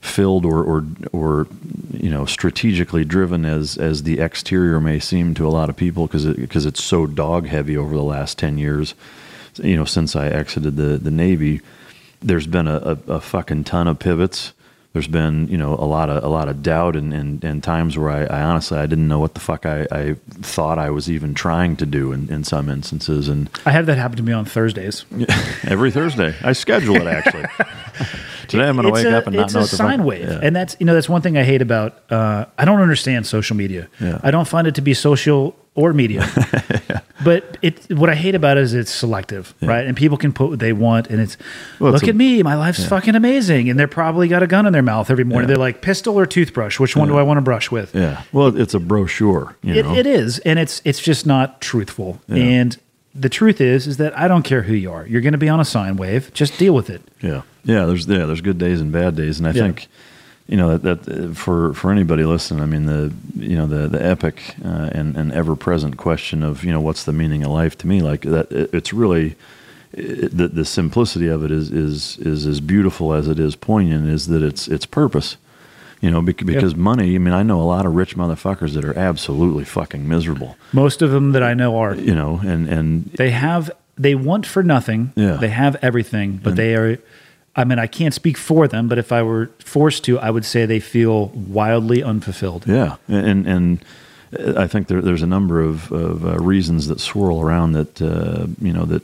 filled 0.00 0.44
or, 0.44 0.62
or, 0.62 0.84
or, 1.12 1.46
you 1.92 2.10
know, 2.10 2.24
strategically 2.24 3.04
driven 3.04 3.44
as, 3.44 3.76
as 3.76 4.02
the 4.02 4.18
exterior 4.20 4.80
may 4.80 4.98
seem 4.98 5.34
to 5.34 5.46
a 5.46 5.50
lot 5.50 5.68
of 5.68 5.76
people 5.76 6.06
because 6.06 6.24
it, 6.24 6.50
cause 6.50 6.66
it's 6.66 6.82
so 6.82 7.06
dog 7.06 7.46
heavy 7.46 7.76
over 7.76 7.94
the 7.94 8.02
last 8.02 8.38
10 8.38 8.58
years, 8.58 8.94
you 9.56 9.76
know, 9.76 9.84
since 9.84 10.16
I 10.16 10.28
exited 10.28 10.76
the, 10.76 10.98
the 10.98 11.10
Navy, 11.10 11.60
there's 12.20 12.46
been 12.46 12.68
a, 12.68 12.98
a, 13.06 13.12
a 13.12 13.20
fucking 13.20 13.64
ton 13.64 13.86
of 13.86 13.98
pivots 13.98 14.52
there's 14.94 15.08
been 15.08 15.48
you 15.48 15.58
know 15.58 15.74
a 15.74 15.84
lot 15.84 16.08
of 16.08 16.22
a 16.22 16.28
lot 16.28 16.48
of 16.48 16.62
doubt 16.62 16.94
and, 16.94 17.12
and, 17.12 17.42
and 17.44 17.62
times 17.62 17.98
where 17.98 18.10
I, 18.10 18.24
I 18.24 18.42
honestly 18.42 18.78
I 18.78 18.86
didn't 18.86 19.08
know 19.08 19.18
what 19.18 19.34
the 19.34 19.40
fuck 19.40 19.66
I, 19.66 19.86
I 19.90 20.14
thought 20.40 20.78
I 20.78 20.90
was 20.90 21.10
even 21.10 21.34
trying 21.34 21.76
to 21.76 21.86
do 21.86 22.12
in, 22.12 22.32
in 22.32 22.44
some 22.44 22.70
instances. 22.70 23.28
And 23.28 23.50
I 23.66 23.72
have 23.72 23.86
that 23.86 23.98
happen 23.98 24.16
to 24.18 24.22
me 24.22 24.32
on 24.32 24.44
Thursdays. 24.44 25.04
Every 25.64 25.90
Thursday. 25.90 26.34
I 26.42 26.52
schedule 26.52 26.94
it 26.96 27.08
actually. 27.08 27.44
Today 28.46 28.68
I'm 28.68 28.76
going 28.76 28.86
to 28.86 28.92
wake 28.92 29.04
a, 29.06 29.16
up 29.16 29.26
and 29.26 29.34
not 29.34 29.52
know 29.52 29.60
what 29.62 29.70
the 29.70 29.76
sine 29.76 29.98
fuck, 29.98 30.06
wave. 30.06 30.28
yeah. 30.28 30.38
and 30.42 30.54
that's 30.54 30.76
you 30.78 30.86
know 30.86 30.94
that's 30.94 31.08
one 31.08 31.22
thing 31.22 31.36
I 31.36 31.42
hate 31.42 31.60
about 31.60 32.00
uh, 32.12 32.44
I 32.56 32.64
don't 32.64 32.80
understand 32.80 33.26
social 33.26 33.56
media. 33.56 33.88
Yeah. 34.00 34.20
I 34.22 34.30
don't 34.30 34.46
find 34.46 34.68
it 34.68 34.76
to 34.76 34.80
be 34.80 34.94
social 34.94 35.56
or 35.76 35.92
media 35.92 36.24
but 37.24 37.56
it 37.62 37.90
what 37.96 38.08
I 38.08 38.14
hate 38.14 38.34
about 38.34 38.56
it 38.56 38.62
is 38.62 38.74
it's 38.74 38.90
selective 38.92 39.54
right 39.62 39.84
and 39.86 39.96
people 39.96 40.16
can 40.16 40.32
put 40.32 40.50
what 40.50 40.58
they 40.58 40.72
want 40.72 41.08
and 41.08 41.20
it's 41.20 41.36
Well, 41.80 41.92
it's 41.94 42.02
look 42.02 42.08
a- 42.08 42.10
at 42.10 42.16
me 42.16 42.42
my 42.42 42.54
life's 42.54 42.84
fucking 42.86 43.14
amazing 43.14 43.68
and 43.68 43.78
they're 43.78 43.88
probably 43.88 44.28
got 44.28 44.42
a 44.42 44.46
gun 44.46 44.66
in 44.66 44.72
their 44.72 44.82
mouth 44.82 45.10
every 45.10 45.24
morning 45.24 45.48
Yeah. 45.48 45.54
they're 45.54 45.60
like 45.64 45.82
pistol 45.82 46.18
or 46.18 46.26
toothbrush 46.26 46.78
which 46.78 46.96
one 46.96 47.08
do 47.08 47.16
I 47.16 47.22
want 47.22 47.38
to 47.38 47.42
brush 47.42 47.70
with 47.70 47.94
yeah 47.94 48.22
well 48.32 48.56
it's 48.56 48.74
a 48.74 48.80
brochure 48.80 49.56
you 49.62 49.74
It, 49.74 49.84
know 49.84 49.94
it 49.94 50.06
is, 50.06 50.38
and 50.40 50.58
it's 50.58 50.80
it's 50.84 51.00
just 51.00 51.26
not 51.26 51.60
truthful. 51.60 52.20
Yeah. 52.28 52.36
And 52.36 52.76
the 53.14 53.28
truth 53.28 53.60
is, 53.60 53.86
is 53.86 53.96
that 53.98 54.16
I 54.18 54.26
don't 54.28 54.42
care 54.42 54.62
who 54.62 54.74
you 54.74 54.90
are. 54.90 55.06
You're 55.06 55.20
going 55.20 55.32
to 55.32 55.38
be 55.38 55.48
on 55.48 55.60
a 55.60 55.64
sine 55.64 55.96
wave. 55.96 56.32
Just 56.34 56.58
deal 56.58 56.74
with 56.74 56.90
it. 56.90 57.00
Yeah, 57.20 57.42
yeah. 57.64 57.84
There's 57.86 58.06
yeah, 58.08 58.26
there's 58.26 58.40
good 58.40 58.58
days 58.58 58.80
and 58.80 58.90
bad 58.92 59.14
days, 59.16 59.38
and 59.38 59.46
I 59.46 59.52
Yeah. 59.52 59.62
think 59.62 59.86
you 60.46 60.56
know 60.56 60.76
that, 60.76 61.04
that 61.04 61.30
uh, 61.30 61.34
for 61.34 61.72
for 61.74 61.90
anybody 61.90 62.24
listening, 62.24 62.62
I 62.62 62.66
mean 62.66 62.86
the 62.86 63.12
you 63.36 63.56
know 63.56 63.66
the 63.66 63.88
the 63.88 64.04
epic 64.04 64.56
uh, 64.64 64.90
and 64.92 65.16
and 65.16 65.32
ever 65.32 65.56
present 65.56 65.96
question 65.96 66.42
of 66.42 66.64
you 66.64 66.72
know 66.72 66.80
what's 66.80 67.04
the 67.04 67.12
meaning 67.12 67.42
of 67.44 67.50
life 67.50 67.76
to 67.78 67.86
me, 67.86 68.00
like 68.02 68.22
that 68.22 68.50
it, 68.52 68.70
it's 68.74 68.92
really. 68.92 69.36
It, 69.96 70.36
the, 70.36 70.48
the 70.48 70.64
simplicity 70.64 71.28
of 71.28 71.44
it 71.44 71.52
is, 71.52 71.70
is 71.70 72.18
is 72.18 72.46
as 72.46 72.60
beautiful 72.60 73.12
as 73.12 73.28
it 73.28 73.38
is 73.38 73.54
poignant. 73.54 74.08
Is 74.08 74.26
that 74.26 74.42
it's 74.42 74.66
it's 74.66 74.86
purpose, 74.86 75.36
you 76.00 76.10
know? 76.10 76.20
Because, 76.20 76.46
because 76.46 76.74
money. 76.74 77.14
I 77.14 77.18
mean, 77.18 77.32
I 77.32 77.44
know 77.44 77.60
a 77.60 77.62
lot 77.62 77.86
of 77.86 77.94
rich 77.94 78.16
motherfuckers 78.16 78.74
that 78.74 78.84
are 78.84 78.98
absolutely 78.98 79.64
fucking 79.64 80.08
miserable, 80.08 80.56
Most 80.72 81.00
of 81.00 81.12
them 81.12 81.30
that 81.30 81.44
I 81.44 81.54
know 81.54 81.76
are 81.78 81.94
you 81.94 82.12
know, 82.12 82.40
and 82.44 82.68
and 82.68 83.04
they 83.12 83.30
have 83.30 83.70
they 83.96 84.16
want 84.16 84.46
for 84.46 84.64
nothing. 84.64 85.12
Yeah. 85.14 85.36
They 85.36 85.50
have 85.50 85.76
everything, 85.80 86.40
but 86.42 86.50
And- 86.50 86.58
they 86.58 86.74
are. 86.74 86.98
I 87.56 87.64
mean, 87.64 87.78
I 87.78 87.86
can't 87.86 88.14
speak 88.14 88.36
for 88.36 88.66
them, 88.66 88.88
but 88.88 88.98
if 88.98 89.12
I 89.12 89.22
were 89.22 89.50
forced 89.58 90.04
to, 90.04 90.18
I 90.18 90.30
would 90.30 90.44
say 90.44 90.66
they 90.66 90.80
feel 90.80 91.28
wildly 91.28 92.02
unfulfilled. 92.02 92.66
Yeah, 92.66 92.96
and 93.08 93.46
and 93.46 93.84
I 94.56 94.66
think 94.66 94.88
there, 94.88 95.00
there's 95.00 95.22
a 95.22 95.26
number 95.26 95.60
of, 95.60 95.92
of 95.92 96.24
uh, 96.24 96.38
reasons 96.38 96.88
that 96.88 97.00
swirl 97.00 97.40
around 97.40 97.72
that 97.72 98.02
uh, 98.02 98.46
you 98.60 98.72
know 98.72 98.84
that 98.86 99.02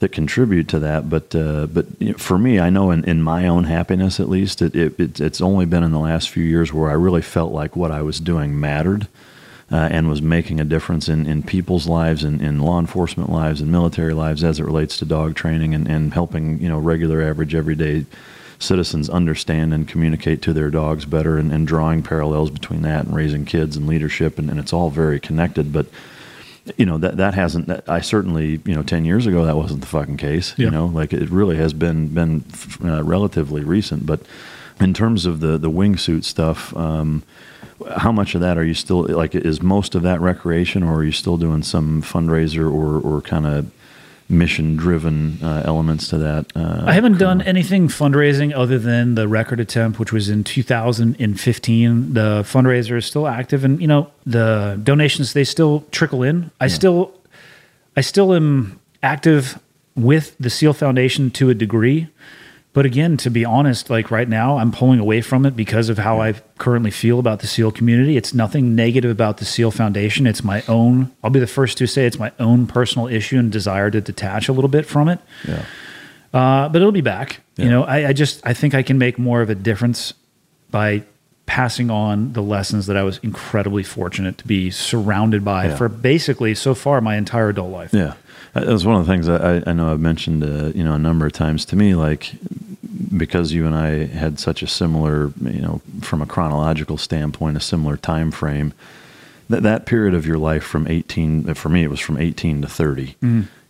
that 0.00 0.12
contribute 0.12 0.68
to 0.68 0.78
that. 0.80 1.08
But 1.08 1.34
uh, 1.34 1.66
but 1.66 1.86
you 1.98 2.12
know, 2.12 2.18
for 2.18 2.38
me, 2.38 2.58
I 2.58 2.70
know 2.70 2.90
in, 2.90 3.04
in 3.04 3.22
my 3.22 3.46
own 3.46 3.64
happiness, 3.64 4.20
at 4.20 4.28
least, 4.28 4.62
it, 4.62 4.74
it, 4.74 4.98
it 4.98 5.20
it's 5.20 5.40
only 5.40 5.66
been 5.66 5.82
in 5.82 5.92
the 5.92 5.98
last 5.98 6.30
few 6.30 6.44
years 6.44 6.72
where 6.72 6.90
I 6.90 6.94
really 6.94 7.22
felt 7.22 7.52
like 7.52 7.76
what 7.76 7.90
I 7.90 8.02
was 8.02 8.20
doing 8.20 8.58
mattered. 8.58 9.06
Uh, 9.70 9.76
and 9.90 10.08
was 10.08 10.22
making 10.22 10.58
a 10.60 10.64
difference 10.64 11.10
in, 11.10 11.26
in 11.26 11.42
people's 11.42 11.86
lives 11.86 12.24
and 12.24 12.40
in 12.40 12.58
law 12.58 12.80
enforcement 12.80 13.28
lives 13.28 13.60
and 13.60 13.70
military 13.70 14.14
lives 14.14 14.42
as 14.42 14.58
it 14.58 14.64
relates 14.64 14.96
to 14.96 15.04
dog 15.04 15.34
training 15.34 15.74
and, 15.74 15.86
and 15.86 16.14
helping 16.14 16.58
you 16.58 16.68
know 16.70 16.78
regular 16.78 17.20
average 17.22 17.54
everyday 17.54 18.06
citizens 18.58 19.10
understand 19.10 19.74
and 19.74 19.86
communicate 19.86 20.40
to 20.42 20.52
their 20.54 20.70
dogs 20.70 21.04
better 21.04 21.36
and, 21.36 21.52
and 21.52 21.66
drawing 21.66 22.02
parallels 22.02 22.50
between 22.50 22.80
that 22.82 23.04
and 23.04 23.14
raising 23.14 23.44
kids 23.44 23.76
and 23.76 23.86
leadership. 23.86 24.38
And, 24.38 24.48
and 24.50 24.58
it's 24.58 24.72
all 24.72 24.88
very 24.90 25.20
connected. 25.20 25.70
But 25.72 25.86
you 26.76 26.84
know 26.86 26.98
that 26.98 27.16
that 27.18 27.34
hasn't 27.34 27.66
that, 27.68 27.88
I 27.88 28.00
certainly 28.00 28.60
you 28.64 28.74
know 28.74 28.82
10 28.82 29.04
years 29.04 29.26
ago 29.26 29.44
that 29.44 29.56
wasn't 29.56 29.80
the 29.82 29.86
fucking 29.86 30.16
case 30.16 30.54
Yeah. 30.56 30.64
you 30.66 30.70
know? 30.70 30.86
Like 30.86 31.12
it 31.12 31.30
really 31.30 31.56
has 31.56 31.72
been 31.72 32.08
been 32.08 32.42
uh, 32.82 33.04
relatively 33.04 33.64
recent. 33.64 34.06
But 34.06 34.20
in 34.80 34.92
terms 34.94 35.24
of 35.26 35.40
the 35.40 35.58
the 35.58 35.70
wingsuit 35.70 36.24
stuff 36.24 36.74
um 36.76 37.22
how 37.96 38.12
much 38.12 38.34
of 38.34 38.40
that 38.40 38.58
are 38.58 38.64
you 38.64 38.74
still 38.74 39.02
like 39.08 39.34
is 39.34 39.62
most 39.62 39.94
of 39.94 40.02
that 40.02 40.20
recreation 40.20 40.82
or 40.82 40.96
are 40.96 41.04
you 41.04 41.12
still 41.12 41.36
doing 41.36 41.62
some 41.62 42.02
fundraiser 42.02 42.70
or 42.72 43.00
or 43.00 43.20
kind 43.20 43.46
of 43.46 43.70
mission 44.30 44.76
driven 44.76 45.38
uh, 45.42 45.62
elements 45.64 46.08
to 46.08 46.18
that 46.18 46.46
uh, 46.54 46.84
I 46.86 46.92
haven't 46.92 47.18
done 47.18 47.40
anything 47.42 47.88
fundraising 47.88 48.54
other 48.54 48.78
than 48.78 49.14
the 49.14 49.26
record 49.26 49.58
attempt, 49.58 49.98
which 49.98 50.12
was 50.12 50.28
in 50.28 50.44
2015. 50.44 52.12
The 52.12 52.42
fundraiser 52.44 52.98
is 52.98 53.06
still 53.06 53.26
active, 53.26 53.64
and 53.64 53.80
you 53.80 53.86
know 53.86 54.10
the 54.26 54.78
donations 54.82 55.32
they 55.32 55.44
still 55.44 55.84
trickle 55.90 56.22
in. 56.22 56.50
I 56.60 56.68
still, 56.68 57.14
I 57.96 58.02
still 58.02 58.34
am 58.34 58.78
active 59.02 59.58
with 59.96 60.36
the 60.38 60.50
Seal 60.50 60.72
Foundation 60.72 61.30
to 61.32 61.50
a 61.50 61.54
degree, 61.54 62.08
but 62.78 62.86
again, 62.86 63.16
to 63.16 63.28
be 63.28 63.44
honest, 63.44 63.90
like 63.90 64.12
right 64.12 64.28
now, 64.28 64.58
I'm 64.58 64.70
pulling 64.70 65.00
away 65.00 65.20
from 65.20 65.44
it 65.44 65.56
because 65.56 65.88
of 65.88 65.98
how 65.98 66.20
I 66.20 66.34
currently 66.58 66.92
feel 66.92 67.18
about 67.18 67.40
the 67.40 67.48
SEAL 67.48 67.72
community. 67.72 68.16
It's 68.16 68.32
nothing 68.32 68.76
negative 68.76 69.10
about 69.10 69.38
the 69.38 69.44
SEAL 69.44 69.72
Foundation. 69.72 70.28
It's 70.28 70.44
my 70.44 70.62
own. 70.68 71.10
I'll 71.24 71.30
be 71.30 71.40
the 71.40 71.48
first 71.48 71.76
to 71.78 71.88
say 71.88 72.06
it's 72.06 72.20
my 72.20 72.30
own 72.38 72.68
personal 72.68 73.08
issue 73.08 73.36
and 73.36 73.50
desire 73.50 73.90
to 73.90 74.00
detach 74.00 74.48
a 74.48 74.52
little 74.52 74.68
bit 74.70 74.86
from 74.86 75.08
it. 75.08 75.18
yeah 75.44 75.64
Uh, 76.32 76.68
but 76.68 76.76
it'll 76.76 76.92
be 76.92 77.00
back. 77.00 77.40
You 77.56 77.68
know, 77.68 77.82
I, 77.82 78.08
I 78.10 78.12
just 78.12 78.46
I 78.46 78.54
think 78.54 78.74
I 78.74 78.84
can 78.84 78.96
make 78.96 79.18
more 79.18 79.42
of 79.42 79.50
a 79.50 79.56
difference 79.56 80.14
by 80.70 81.02
passing 81.46 81.90
on 81.90 82.32
the 82.34 82.42
lessons 82.42 82.86
that 82.86 82.96
I 82.96 83.02
was 83.02 83.18
incredibly 83.24 83.82
fortunate 83.82 84.38
to 84.38 84.46
be 84.46 84.70
surrounded 84.70 85.44
by 85.44 85.64
Yeah. 85.66 85.76
for 85.76 85.88
basically 85.88 86.54
so 86.54 86.74
far 86.74 87.00
my 87.00 87.16
entire 87.16 87.48
adult 87.48 87.72
life. 87.72 87.90
Yeah, 87.92 88.12
that 88.52 88.66
was 88.66 88.84
one 88.84 89.00
of 89.00 89.06
the 89.06 89.12
things 89.12 89.28
I, 89.28 89.62
I 89.66 89.72
know 89.72 89.90
I've 89.90 89.98
mentioned, 90.00 90.44
uh, 90.44 90.70
you 90.78 90.84
know, 90.84 90.92
a 90.94 90.98
number 90.98 91.24
of 91.26 91.32
times 91.32 91.64
to 91.66 91.76
me, 91.76 91.94
like 91.94 92.32
because 93.16 93.52
you 93.52 93.66
and 93.66 93.74
I 93.74 94.06
had 94.06 94.38
such 94.38 94.62
a 94.62 94.66
similar, 94.66 95.32
you 95.42 95.60
know, 95.60 95.80
from 96.00 96.22
a 96.22 96.26
chronological 96.26 96.96
standpoint, 96.98 97.56
a 97.56 97.60
similar 97.60 97.96
time 97.96 98.30
frame. 98.30 98.72
That 99.50 99.62
that 99.62 99.86
period 99.86 100.14
of 100.14 100.26
your 100.26 100.38
life 100.38 100.62
from 100.62 100.86
eighteen, 100.88 101.54
for 101.54 101.68
me, 101.70 101.82
it 101.82 101.90
was 101.90 102.00
from 102.00 102.18
eighteen 102.18 102.60
to 102.62 102.68
30 102.68 103.16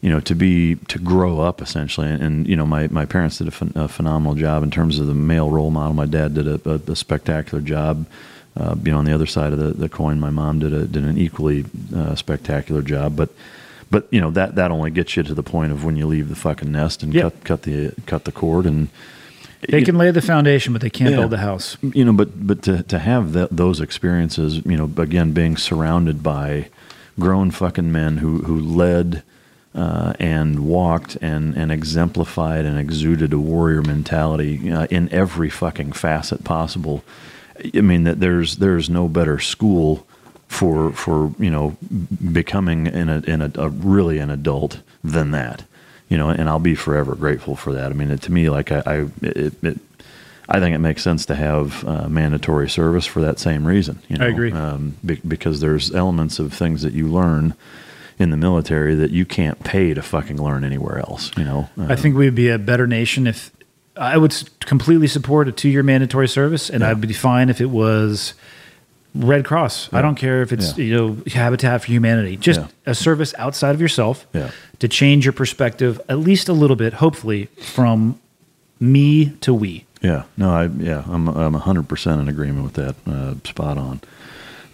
You 0.01 0.11
know, 0.11 0.20
to 0.20 0.35
be 0.35 0.74
to 0.74 0.99
grow 0.99 1.40
up 1.40 1.61
essentially, 1.62 2.09
and, 2.09 2.23
and 2.23 2.47
you 2.49 2.57
know, 2.57 2.66
my 2.66 2.89
my 2.89 3.05
parents 3.05 3.39
did 3.39 3.49
a, 3.49 3.51
phen- 3.53 3.77
a 3.77 3.89
phenomenal 3.89 4.35
job 4.35 4.62
in 4.62 4.70
terms 4.70 4.99
of 4.99 5.07
the 5.07 5.15
male 5.15 5.51
role 5.51 5.70
model. 5.70 5.95
My 5.95 6.07
dad 6.07 6.35
did 6.35 6.47
a, 6.49 6.61
a, 6.65 6.93
a 6.93 6.97
spectacular 6.97 7.62
job. 7.62 8.07
Uh, 8.57 8.74
you 8.82 8.90
know, 8.90 8.99
on 8.99 9.05
the 9.05 9.12
other 9.15 9.27
side 9.27 9.53
of 9.53 9.59
the, 9.61 9.70
the 9.70 9.89
coin, 9.89 10.19
my 10.19 10.31
mom 10.31 10.59
did 10.59 10.73
a 10.73 10.85
did 10.86 11.05
an 11.05 11.16
equally 11.19 11.65
uh, 11.95 12.15
spectacular 12.16 12.82
job. 12.82 13.15
But 13.16 13.31
but 13.90 14.06
you 14.10 14.20
know 14.20 14.31
that 14.31 14.55
that 14.56 14.70
only 14.70 14.90
gets 14.90 15.16
you 15.16 15.23
to 15.23 15.35
the 15.35 15.43
point 15.43 15.73
of 15.73 15.85
when 15.85 15.97
you 15.97 16.06
leave 16.06 16.28
the 16.28 16.36
fucking 16.36 16.70
nest 16.73 17.02
and 17.02 17.12
Yeah. 17.15 17.23
cut 17.23 17.44
cut 17.44 17.62
the 17.62 17.93
cut 18.06 18.24
the 18.24 18.32
cord 18.32 18.66
and 18.66 18.89
They 19.69 19.82
can 19.82 19.98
lay 19.98 20.12
the 20.12 20.23
foundation, 20.23 20.73
but 20.73 20.82
they 20.82 20.90
can't 20.90 21.10
Yeah. 21.10 21.16
build 21.19 21.32
the 21.32 21.39
house. 21.39 21.77
you 21.82 22.05
know 22.05 22.12
but 22.12 22.47
but 22.47 22.62
to 22.62 22.82
to 22.85 22.98
have 22.98 23.32
those 23.51 23.81
experiences 23.81 24.60
you 24.65 24.77
know 24.77 24.90
again 25.02 25.32
being 25.32 25.56
surrounded 25.56 26.23
by 26.23 26.69
grown 27.19 27.51
fucking 27.51 27.90
men 27.90 28.19
who 28.19 28.39
who 28.43 28.59
led 28.59 29.23
uh, 29.74 30.12
and 30.20 30.60
walked 30.60 31.16
and 31.20 31.56
and 31.56 31.70
exemplified 31.73 32.65
and 32.65 32.78
exuded 32.78 33.32
a 33.32 33.39
warrior 33.39 33.82
mentality 33.82 34.70
uh, 34.73 34.86
in 34.90 35.09
every 35.12 35.51
fucking 35.51 35.93
facet 35.93 36.43
possible 36.44 37.02
i 37.77 37.81
mean 37.81 38.05
that 38.05 38.19
there's 38.20 38.56
there's 38.56 38.89
no 38.89 39.09
better 39.09 39.39
school 39.39 40.06
for 40.48 40.92
for 40.92 41.32
you 41.38 41.50
know 41.50 41.76
becoming 42.32 42.86
in 42.86 43.08
a 43.08 43.18
in 43.20 43.42
a, 43.42 43.50
a 43.56 43.68
really 43.68 44.18
an 44.18 44.30
adult 44.30 44.80
than 45.04 45.30
that 45.30 45.64
you 46.08 46.16
know 46.16 46.30
and 46.30 46.48
I'll 46.48 46.58
be 46.58 46.74
forever 46.74 47.14
grateful 47.14 47.54
for 47.54 47.72
that 47.74 47.90
I 47.90 47.94
mean 47.94 48.10
it, 48.10 48.22
to 48.22 48.32
me 48.32 48.50
like 48.50 48.72
I, 48.72 48.82
I 48.86 48.94
it, 49.22 49.62
it 49.62 49.78
I 50.48 50.60
think 50.60 50.74
it 50.74 50.78
makes 50.78 51.02
sense 51.02 51.26
to 51.26 51.34
have 51.34 51.86
uh, 51.86 52.08
mandatory 52.08 52.70
service 52.70 53.04
for 53.04 53.20
that 53.20 53.38
same 53.38 53.66
reason. 53.66 54.00
You 54.08 54.16
know? 54.16 54.24
I 54.24 54.28
agree. 54.30 54.50
um, 54.50 54.96
be, 55.04 55.16
because 55.16 55.60
there's 55.60 55.94
elements 55.94 56.38
of 56.38 56.54
things 56.54 56.80
that 56.82 56.94
you 56.94 57.06
learn 57.06 57.54
in 58.18 58.30
the 58.30 58.36
military 58.38 58.94
that 58.94 59.10
you 59.10 59.26
can't 59.26 59.62
pay 59.62 59.92
to 59.92 60.00
fucking 60.00 60.42
learn 60.42 60.64
anywhere 60.64 61.00
else. 61.00 61.30
You 61.36 61.44
know, 61.44 61.68
I 61.78 61.96
think 61.96 62.16
we'd 62.16 62.34
be 62.34 62.48
a 62.48 62.58
better 62.58 62.86
nation 62.86 63.26
if 63.26 63.52
I 63.94 64.16
would 64.16 64.34
completely 64.60 65.06
support 65.06 65.48
a 65.48 65.52
two 65.52 65.68
year 65.68 65.82
mandatory 65.82 66.28
service, 66.28 66.70
and 66.70 66.80
Yeah. 66.80 66.90
I'd 66.90 67.00
be 67.00 67.12
fine 67.12 67.50
if 67.50 67.60
it 67.60 67.70
was 67.70 68.32
Red 69.14 69.44
Cross. 69.44 69.89
I 69.93 70.02
don't 70.02 70.14
care 70.16 70.43
if 70.43 70.52
it's 70.52 70.76
Yeah. 70.78 70.85
you 70.85 70.97
know 70.97 71.16
Habitat 71.32 71.82
for 71.82 71.86
Humanity, 71.89 72.36
just 72.36 72.60
Yeah. 72.60 72.66
a 72.86 72.94
service 72.94 73.35
outside 73.39 73.74
of 73.74 73.80
yourself 73.80 74.26
Yeah. 74.35 74.51
to 74.78 74.89
change 74.89 75.24
your 75.24 75.32
perspective 75.32 76.01
at 76.09 76.18
least 76.18 76.48
a 76.48 76.52
little 76.52 76.76
bit, 76.76 76.94
hopefully 76.94 77.48
from 77.60 78.18
me 78.80 79.32
to 79.40 79.52
we. 79.55 79.85
Yeah, 80.02 80.22
no, 80.36 80.51
I 80.51 80.66
yeah, 80.78 81.02
I'm 81.09 81.26
I'm 81.28 81.55
hundred 81.55 81.89
percent 81.89 82.20
in 82.20 82.28
agreement 82.28 82.64
with 82.64 82.74
that. 82.74 82.94
Uh, 83.10 83.35
spot 83.44 83.76
on. 83.78 84.01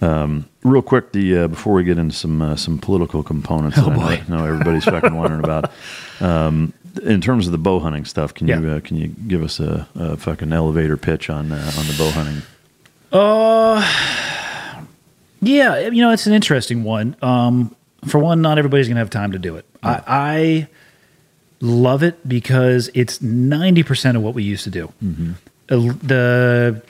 Um, 0.03 0.45
real 0.63 0.83
quick, 0.83 1.13
the 1.13 1.39
uh, 1.39 1.49
before 1.49 1.73
we 1.73 1.85
get 1.85 1.97
into 1.97 2.15
some 2.15 2.43
uh, 2.43 2.57
some 2.57 2.77
political 2.79 3.23
components, 3.23 3.79
Oh, 3.79 3.89
that. 3.89 3.99
I 3.99 4.23
know, 4.29 4.39
know 4.39 4.45
everybody's 4.45 4.85
fucking 4.85 5.15
wondering 5.15 5.43
about. 5.45 5.71
Um, 6.21 6.73
in 7.03 7.21
terms 7.21 7.47
of 7.47 7.53
the 7.53 7.59
bow 7.59 7.81
hunting 7.81 8.05
stuff, 8.05 8.33
can 8.35 8.47
you 8.47 8.55
uh, 8.55 8.79
can 8.81 8.97
you 8.97 9.09
give 9.09 9.43
us 9.43 9.59
a, 9.59 9.89
a 9.97 10.17
fucking 10.17 10.53
elevator 10.53 10.97
pitch 10.97 11.29
on 11.29 11.51
uh, 11.51 11.73
on 11.77 11.87
the 11.89 11.95
bow 11.99 12.11
hunting? 12.11 12.43
Uh, 13.15 13.81
yeah, 15.41 15.79
you 15.89 16.03
know, 16.03 16.11
it's 16.11 16.27
an 16.27 16.33
interesting 16.33 16.83
one. 16.85 17.17
Um, 17.23 17.75
for 18.07 18.19
one, 18.19 18.43
not 18.43 18.59
everybody's 18.59 18.89
going 18.89 18.97
to 18.97 19.01
have 19.01 19.11
time 19.11 19.33
to 19.33 19.39
do 19.39 19.57
it. 19.57 19.65
I, 19.83 20.03
I 20.07 20.69
love 21.61 22.03
it 22.03 22.27
because 22.29 22.91
it's 22.93 23.19
90% 23.21 24.17
of 24.17 24.23
what 24.23 24.35
we 24.35 24.43
used 24.43 24.65
to 24.65 24.71
do. 24.71 24.93
Uh, 25.71 25.93
The 26.03 26.83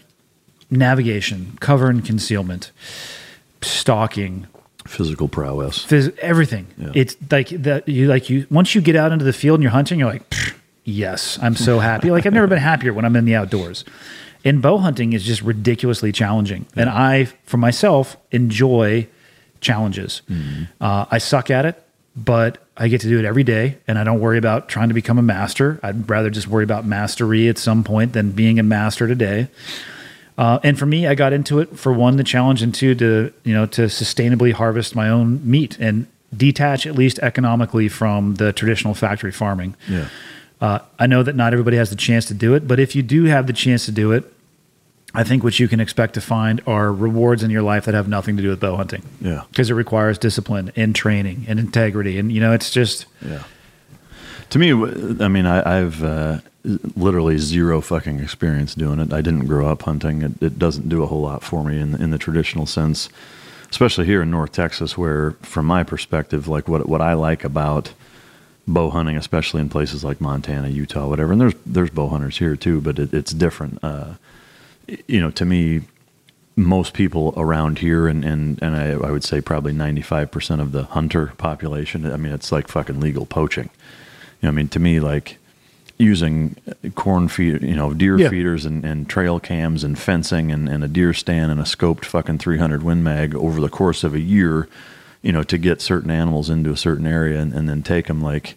navigation, 0.71 1.57
cover 1.61 1.89
and 1.91 2.05
concealment, 2.05 2.71
stalking, 3.63 4.47
Physical 4.87 5.29
prowess. 5.29 5.85
phys- 5.87 6.17
everything. 6.19 6.67
Yeah. 6.77 6.91
It's 6.95 7.17
like 7.31 7.49
that. 7.49 7.89
You 7.89 8.07
like 8.07 8.29
you 8.29 8.47
once 8.51 8.75
you 8.75 8.83
get 8.83 8.97
out 8.97 9.13
into 9.13 9.25
the 9.25 9.33
field 9.33 9.55
and 9.57 9.63
you're 9.63 9.73
hunting, 9.73 9.99
you're 9.99 10.11
like, 10.13 10.23
yes, 10.85 11.39
I'm 11.41 11.57
so 11.57 11.79
happy. 11.79 12.11
like 12.11 12.27
I've 12.27 12.35
never 12.35 12.47
been 12.47 12.59
happier 12.59 12.93
when 12.93 13.05
I'm 13.07 13.17
in 13.17 13.25
the 13.25 13.35
outdoors. 13.35 13.85
And 14.45 14.61
bow 14.61 14.79
hunting 14.79 15.15
is 15.15 15.25
just 15.25 15.43
ridiculously 15.43 16.13
challenging, 16.13 16.67
and 16.77 16.91
I, 16.91 17.25
for 17.45 17.57
myself, 17.57 18.17
enjoy 18.31 19.09
challenges. 19.61 20.21
Uh, 20.81 21.07
I 21.11 21.19
suck 21.19 21.51
at 21.51 21.65
it, 21.65 21.83
but 22.15 22.59
I 22.77 22.89
get 22.89 23.01
to 23.03 23.09
do 23.09 23.19
it 23.19 23.25
every 23.25 23.45
day, 23.45 23.79
and 23.89 23.99
I 23.99 24.05
don't 24.05 24.21
worry 24.21 24.37
about 24.37 24.69
trying 24.69 24.89
to 24.89 24.95
become 24.95 25.19
a 25.19 25.23
master. 25.23 25.81
I'd 25.83 26.09
rather 26.11 26.29
just 26.29 26.47
worry 26.47 26.65
about 26.65 26.85
mastery 26.85 27.49
at 27.49 27.57
some 27.57 27.85
point 27.85 28.13
than 28.13 28.33
being 28.33 28.59
a 28.59 28.63
master 28.63 29.09
today. 29.09 29.49
Uh, 30.37 30.59
and 30.63 30.79
for 30.79 30.87
me, 30.87 31.07
I 31.07 31.15
got 31.15 31.33
into 31.33 31.61
it 31.61 31.79
for 31.79 31.93
one, 31.93 32.17
the 32.17 32.25
challenge, 32.25 32.61
and 32.63 32.75
two, 32.75 32.95
to 32.97 33.33
you 33.45 33.55
know, 33.55 33.67
to 33.67 33.83
sustainably 33.83 34.53
harvest 34.53 34.95
my 34.95 35.09
own 35.09 35.41
meat 35.49 35.79
and 35.79 36.07
detach 36.37 36.87
at 36.87 36.97
least 36.97 37.21
economically 37.21 37.89
from 37.89 38.35
the 38.35 38.53
traditional 38.53 38.95
factory 38.95 39.33
farming. 39.33 39.77
Yeah. 39.89 40.09
Uh, 40.61 40.81
I 40.99 41.07
know 41.07 41.23
that 41.23 41.37
not 41.37 41.53
everybody 41.53 41.77
has 41.77 41.91
the 41.91 41.97
chance 41.97 42.27
to 42.27 42.35
do 42.35 42.55
it, 42.55 42.67
but 42.67 42.81
if 42.81 42.97
you 42.97 43.03
do 43.03 43.25
have 43.25 43.47
the 43.47 43.53
chance 43.53 43.85
to 43.87 43.93
do 43.93 44.13
it, 44.13 44.33
I 45.15 45.23
think 45.25 45.45
what 45.45 45.61
you 45.61 45.69
can 45.69 45.79
expect 45.81 46.15
to 46.15 46.21
find 46.21 46.61
are 46.67 46.93
rewards 46.93 47.43
in 47.43 47.51
your 47.51 47.63
life 47.63 47.85
that 47.85 47.95
have 47.95 48.09
nothing 48.09 48.37
to 48.37 48.43
do 48.43 48.49
with 48.49 48.61
bow 48.61 48.77
hunting. 48.77 49.03
Yeah. 49.21 49.45
because 49.51 49.71
it 49.71 49.75
requires 49.75 50.19
discipline 50.19 50.73
and 50.75 50.95
training 50.95 51.45
and 51.49 51.61
integrity, 51.61 52.19
and 52.19 52.33
you 52.33 52.41
know, 52.41 52.53
it's 52.53 52.71
just 52.71 53.07
Yeah. 53.25 53.45
To 54.51 54.59
me, 54.59 54.73
I 55.25 55.29
mean, 55.29 55.47
I, 55.47 55.81
I've 55.81 56.05
uh, 56.05 56.39
literally 56.97 57.39
zero 57.39 57.81
fucking 57.81 58.21
experience 58.21 58.75
doing 58.75 59.01
it. 59.01 59.13
I 59.13 59.21
didn't 59.21 59.47
grow 59.47 59.69
up 59.69 59.83
hunting. 59.83 60.23
It, 60.23 60.43
it 60.43 60.59
doesn't 60.59 60.89
do 60.89 61.03
a 61.03 61.07
whole 61.07 61.23
lot 61.23 61.43
for 61.43 61.65
me 61.65 61.81
in 61.81 61.95
in 62.01 62.11
the 62.11 62.19
traditional 62.19 62.67
sense, 62.67 63.09
especially 63.71 64.07
here 64.07 64.23
in 64.23 64.31
North 64.31 64.53
Texas, 64.53 64.97
where, 64.99 65.33
from 65.43 65.67
my 65.67 65.83
perspective, 65.83 66.47
like 66.47 66.69
what 66.69 66.89
what 66.89 67.01
I 67.01 67.15
like 67.15 67.43
about 67.43 67.93
bow 68.67 68.91
hunting, 68.91 69.17
especially 69.17 69.61
in 69.61 69.69
places 69.69 70.05
like 70.05 70.21
Montana, 70.21 70.69
Utah, 70.69 71.09
whatever. 71.09 71.33
And 71.33 71.41
there's 71.41 71.55
there's 71.67 71.91
bow 71.91 72.09
hunters 72.09 72.39
here 72.39 72.57
too, 72.57 72.81
but 72.81 72.99
it, 72.99 73.13
it's 73.15 73.33
different. 73.33 73.83
Uh, 73.83 74.15
you 75.09 75.21
know, 75.21 75.31
to 75.33 75.45
me, 75.45 75.83
most 76.57 76.95
people 76.95 77.35
around 77.37 77.79
here, 77.79 78.07
and 78.07 78.25
and 78.25 78.63
and 78.63 78.77
I, 78.77 78.91
I 78.93 79.11
would 79.11 79.25
say 79.25 79.41
probably 79.41 79.73
ninety 79.73 80.03
five 80.03 80.31
percent 80.31 80.61
of 80.61 80.73
the 80.73 80.85
hunter 80.85 81.33
population. 81.39 82.11
I 82.11 82.17
mean, 82.17 82.33
it's 82.33 82.53
like 82.53 82.69
fucking 82.69 83.01
legal 83.01 83.27
poaching. 83.27 83.71
You 84.41 84.47
know, 84.47 84.49
I 84.49 84.53
mean, 84.53 84.69
to 84.69 84.79
me, 84.79 85.01
like 85.01 85.39
using 85.97 86.57
corn 86.97 87.29
feed, 87.29 87.63
you 87.63 87.77
know, 87.77 87.95
deer 87.95 88.19
Yeah. 88.19 88.29
feeders 88.29 88.65
and, 88.67 88.85
and 88.85 89.09
trail 89.09 89.39
cams 89.39 89.85
and 89.85 89.97
fencing 89.97 90.51
and, 90.51 90.69
and 90.69 90.83
a 90.83 90.89
deer 90.89 91.13
stand 91.13 91.53
and 91.53 91.61
a 91.61 91.65
scoped 91.65 92.05
fucking 92.05 92.39
300 92.39 92.83
Win 92.83 93.05
Mag 93.05 93.33
over 93.37 93.61
the 93.61 93.69
course 93.69 94.03
of 94.03 94.13
a 94.13 94.19
year, 94.21 94.69
you 95.23 95.31
know, 95.31 95.45
to 95.45 95.57
get 95.57 95.81
certain 95.81 96.11
animals 96.11 96.51
into 96.51 96.71
a 96.73 96.77
certain 96.77 97.07
area 97.07 97.41
and, 97.41 97.53
and 97.53 97.69
then 97.69 97.81
take 97.85 98.09
them 98.09 98.21
like, 98.21 98.57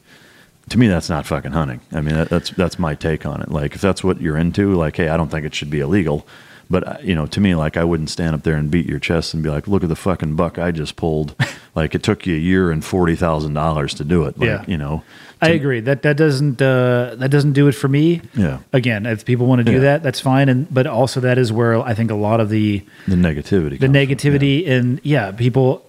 to 0.69 0.77
me, 0.77 0.87
that's 0.87 1.09
not 1.09 1.25
fucking 1.25 1.51
hunting. 1.53 1.79
I 1.91 2.01
mean, 2.01 2.15
that, 2.15 2.29
that's, 2.29 2.49
that's 2.51 2.77
my 2.77 2.93
take 2.95 3.25
on 3.25 3.41
it. 3.41 3.49
Like, 3.49 3.75
if 3.75 3.81
that's 3.81 4.03
what 4.03 4.21
you're 4.21 4.37
into, 4.37 4.73
like, 4.75 4.97
hey, 4.97 5.09
I 5.09 5.17
don't 5.17 5.29
think 5.29 5.45
it 5.45 5.55
should 5.55 5.69
be 5.69 5.79
illegal. 5.79 6.27
But, 6.69 6.85
uh, 6.85 6.97
you 7.01 7.15
know, 7.15 7.25
to 7.27 7.39
me, 7.39 7.55
like, 7.55 7.77
I 7.77 7.85
wouldn't 7.85 8.09
stand 8.09 8.35
up 8.35 8.43
there 8.43 8.55
and 8.57 8.69
beat 8.69 8.85
your 8.85 8.99
chest 8.99 9.33
and 9.33 9.41
be 9.41 9.49
like, 9.49 9.69
look 9.69 9.83
at 9.83 9.89
the 9.89 9.95
fucking 9.95 10.35
buck 10.35 10.59
I 10.59 10.71
just 10.71 10.97
pulled. 10.97 11.33
like, 11.75 11.95
it 11.95 12.03
took 12.03 12.25
you 12.27 12.35
a 12.35 12.39
year 12.39 12.71
and 12.71 12.83
$40,000 12.83 13.95
to 13.97 14.03
do 14.03 14.25
it. 14.25 14.37
Like, 14.37 14.47
Yeah. 14.47 14.65
you 14.67 14.77
know, 14.77 15.03
I 15.41 15.49
agree 15.49 15.81
that 15.81 16.01
that 16.01 16.17
doesn't 16.17 16.59
uh, 16.63 17.13
that 17.19 17.29
doesn't 17.29 17.53
do 17.53 17.67
it 17.67 17.73
for 17.73 17.87
me. 17.87 18.21
Yeah. 18.33 18.57
Again, 18.73 19.05
if 19.05 19.23
people 19.23 19.45
want 19.45 19.59
to 19.59 19.63
do 19.63 19.73
Yeah. 19.73 19.79
that, 19.81 20.01
that's 20.03 20.19
fine. 20.19 20.49
And 20.49 20.67
but 20.73 20.87
also 20.87 21.19
that 21.19 21.37
is 21.37 21.53
where 21.53 21.79
I 21.79 21.93
think 21.93 22.09
a 22.09 22.15
lot 22.15 22.39
of 22.39 22.49
the 22.49 22.83
the 23.07 23.15
negativity. 23.15 23.77
the 23.79 23.85
comes 23.87 23.91
from. 23.91 23.93
negativity 23.93 24.67
and 24.67 24.99
yeah, 25.03 25.31
people 25.31 25.85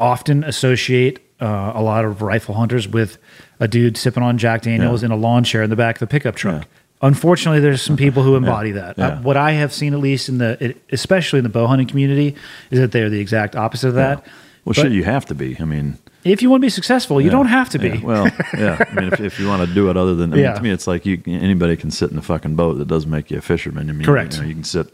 often 0.00 0.44
associate 0.44 1.20
uh, 1.40 1.72
a 1.74 1.82
lot 1.82 2.04
of 2.04 2.22
rifle 2.22 2.54
hunters 2.54 2.88
with 2.88 3.18
a 3.60 3.68
dude 3.68 3.96
sipping 3.96 4.22
on 4.22 4.38
Jack 4.38 4.62
Daniels 4.62 5.02
Yeah. 5.02 5.06
in 5.06 5.12
a 5.12 5.16
lawn 5.16 5.44
chair 5.44 5.62
in 5.62 5.70
the 5.70 5.76
back 5.76 5.96
of 5.96 6.00
the 6.00 6.06
pickup 6.06 6.34
truck. 6.36 6.62
Yeah. 6.62 6.68
Unfortunately, 7.02 7.60
there's 7.60 7.82
some 7.82 7.96
people 7.96 8.22
who 8.22 8.36
embody 8.42 8.70
that. 8.72 8.96
Yeah. 8.96 9.06
Uh, 9.08 9.22
what 9.22 9.36
I 9.36 9.52
have 9.52 9.72
seen, 9.72 9.92
at 9.92 10.00
least 10.00 10.28
in 10.28 10.38
the, 10.38 10.56
it, 10.64 10.82
especially 10.90 11.38
in 11.38 11.42
the 11.42 11.48
bow 11.50 11.66
hunting 11.66 11.86
community, 11.86 12.34
is 12.70 12.80
that 12.80 12.92
they're 12.92 13.10
the 13.10 13.20
exact 13.20 13.54
opposite 13.54 13.88
of 13.88 13.94
that. 13.96 14.18
Well, 14.64 14.72
But 14.74 14.76
shit, 14.76 14.92
you 14.92 15.04
have 15.04 15.26
to 15.26 15.34
be. 15.34 15.56
I 15.60 15.64
mean, 15.64 15.98
if 16.24 16.40
you 16.42 16.48
want 16.50 16.62
to 16.62 16.64
be 16.66 16.70
successful, 16.70 17.20
you 17.20 17.26
yeah, 17.26 17.32
don't 17.32 17.46
have 17.46 17.68
to 17.70 17.78
be. 17.78 17.88
yeah. 17.90 18.00
Well, 18.02 18.26
yeah. 18.58 18.84
I 18.90 18.94
mean, 18.94 19.12
if, 19.12 19.20
if 19.20 19.38
you 19.38 19.46
want 19.46 19.68
to 19.68 19.72
do 19.74 19.90
it 19.90 19.96
other 19.96 20.14
than, 20.14 20.32
I 20.32 20.36
mean, 20.36 20.44
Yeah. 20.44 20.54
to 20.54 20.62
me, 20.62 20.70
it's 20.70 20.86
like 20.86 21.04
you 21.06 21.20
anybody 21.26 21.76
can 21.76 21.90
sit 21.90 22.10
in 22.10 22.18
a 22.18 22.22
fucking 22.22 22.56
boat. 22.56 22.78
That 22.78 22.88
doesn't 22.88 23.10
make 23.10 23.30
you 23.30 23.38
a 23.38 23.42
fisherman. 23.42 23.90
I 23.90 23.92
mean, 23.92 24.04
Correct. 24.06 24.34
You, 24.36 24.40
know, 24.42 24.48
you 24.48 24.54
can 24.54 24.64
sit. 24.64 24.92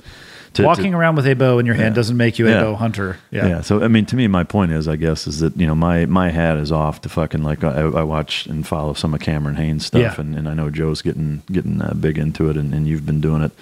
To, 0.55 0.65
Walking 0.65 0.93
to, 0.93 0.99
around 0.99 1.17
with 1.17 1.27
a 1.27 1.35
bow 1.35 1.59
in 1.59 1.67
your 1.67 1.75
hand 1.75 1.93
Yeah. 1.95 1.97
doesn't 1.97 2.17
make 2.17 2.39
you 2.39 2.47
a 2.47 2.51
Yeah. 2.51 2.61
bow 2.63 2.75
hunter. 2.75 3.17
Yeah. 3.31 3.47
Yeah. 3.47 3.61
So 3.63 3.83
I 3.83 3.89
mean, 3.89 4.05
to 4.07 4.17
me, 4.17 4.27
my 4.29 4.45
point 4.45 4.73
is, 4.73 4.87
I 4.87 4.97
guess, 4.97 5.27
is 5.27 5.41
that 5.41 5.57
you 5.57 5.67
know 5.67 5.75
my 5.75 6.05
my 6.07 6.31
hat 6.31 6.59
is 6.59 6.71
off 6.71 7.01
to 7.03 7.09
fucking 7.09 7.43
like 7.43 7.65
I, 7.65 7.81
I 7.81 8.03
watch 8.03 8.47
and 8.47 8.67
follow 8.67 8.93
some 8.93 9.15
of 9.15 9.21
Cameron 9.21 9.57
Hanes 9.57 9.87
stuff, 9.87 10.19
and, 10.19 10.35
and 10.37 10.49
I 10.49 10.55
know 10.55 10.69
Joe's 10.71 11.01
getting 11.03 11.43
getting 11.51 11.81
uh, 11.81 11.95
big 11.99 12.19
into 12.19 12.51
it, 12.51 12.57
and, 12.57 12.75
and 12.75 12.87
you've 12.87 13.07
been 13.07 13.21
doing 13.21 13.43
it, 13.43 13.53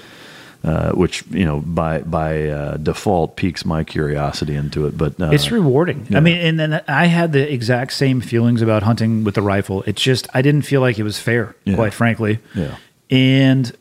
uh, 0.65 0.91
which 0.93 1.23
you 1.31 1.45
know 1.45 1.61
by 1.61 2.01
by 2.01 2.49
uh, 2.49 2.77
default 2.77 3.37
piques 3.37 3.65
my 3.65 3.85
curiosity 3.85 4.57
into 4.57 4.87
it. 4.87 4.99
But 4.99 5.21
uh, 5.21 5.31
It's 5.31 5.53
rewarding. 5.53 6.07
yeah. 6.11 6.17
I 6.17 6.21
mean, 6.21 6.39
and 6.39 6.59
then 6.59 6.83
I 6.89 7.07
had 7.07 7.33
the 7.33 7.53
exact 7.53 7.93
same 7.93 8.21
feelings 8.21 8.63
about 8.63 8.83
hunting 8.83 9.23
with 9.25 9.37
the 9.37 9.43
rifle. 9.43 9.85
It's 9.87 10.03
just 10.03 10.27
I 10.35 10.43
didn't 10.43 10.63
feel 10.63 10.81
like 10.81 10.99
it 10.99 11.05
was 11.05 11.19
fair, 11.21 11.55
Yeah. 11.65 11.77
quite 11.77 11.95
frankly. 11.95 12.41
Yeah. 12.55 12.75
And 13.11 13.73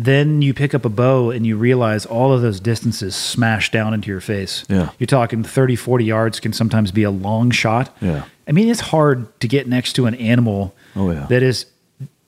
then 0.00 0.42
you 0.42 0.54
pick 0.54 0.74
up 0.74 0.84
a 0.84 0.88
bow 0.88 1.30
and 1.30 1.44
you 1.44 1.56
realize 1.56 2.06
all 2.06 2.32
of 2.32 2.40
those 2.40 2.60
distances 2.60 3.16
smash 3.16 3.70
down 3.72 3.92
into 3.92 4.08
your 4.08 4.20
face. 4.20 4.64
Yeah. 4.68 4.90
You're 4.98 5.08
talking 5.08 5.42
30, 5.42 5.74
40 5.76 6.04
yards 6.04 6.38
can 6.38 6.52
sometimes 6.52 6.92
be 6.92 7.02
a 7.02 7.10
long 7.10 7.50
shot. 7.50 7.94
Yeah. 8.00 8.24
I 8.46 8.52
mean, 8.52 8.68
it's 8.68 8.80
hard 8.80 9.38
to 9.40 9.48
get 9.48 9.66
next 9.66 9.94
to 9.94 10.06
an 10.06 10.14
animal 10.14 10.72
Oh, 10.94 11.10
yeah. 11.10 11.26
that 11.28 11.42
is 11.42 11.66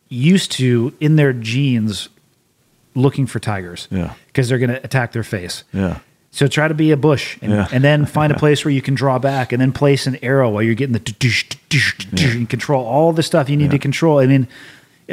used 0.09 0.51
to, 0.53 0.93
in 0.99 1.15
their 1.15 1.33
genes, 1.33 2.09
looking 2.97 3.27
for 3.27 3.39
tigers. 3.39 3.87
Yeah. 3.91 4.15
Because 4.27 4.49
they're 4.49 4.59
going 4.59 4.71
to 4.71 4.83
attack 4.85 5.13
their 5.13 5.23
face. 5.23 5.63
yeah, 5.73 6.01
So 6.33 6.49
try 6.49 6.67
to 6.67 6.75
be 6.75 6.91
a 6.91 6.97
bush 6.97 7.39
and, 7.41 7.53
Yeah. 7.53 7.69
and 7.71 7.85
then 7.85 8.05
find 8.05 8.33
a 8.33 8.39
place 8.45 8.65
where 8.65 8.73
you 8.73 8.83
can 8.83 8.95
draw 8.95 9.21
back 9.21 9.53
and 9.53 9.63
then 9.63 9.71
place 9.71 10.09
an 10.09 10.19
arrow 10.23 10.51
while 10.51 10.63
you're 10.65 10.75
getting 10.75 10.93
the 10.95 11.55
and 12.13 12.51
control 12.51 12.85
all 12.85 13.13
the 13.13 13.23
stuff 13.23 13.49
you 13.49 13.57
need 13.57 13.71
to 13.71 13.79
control. 13.79 14.19
I 14.19 14.27
mean, 14.27 14.49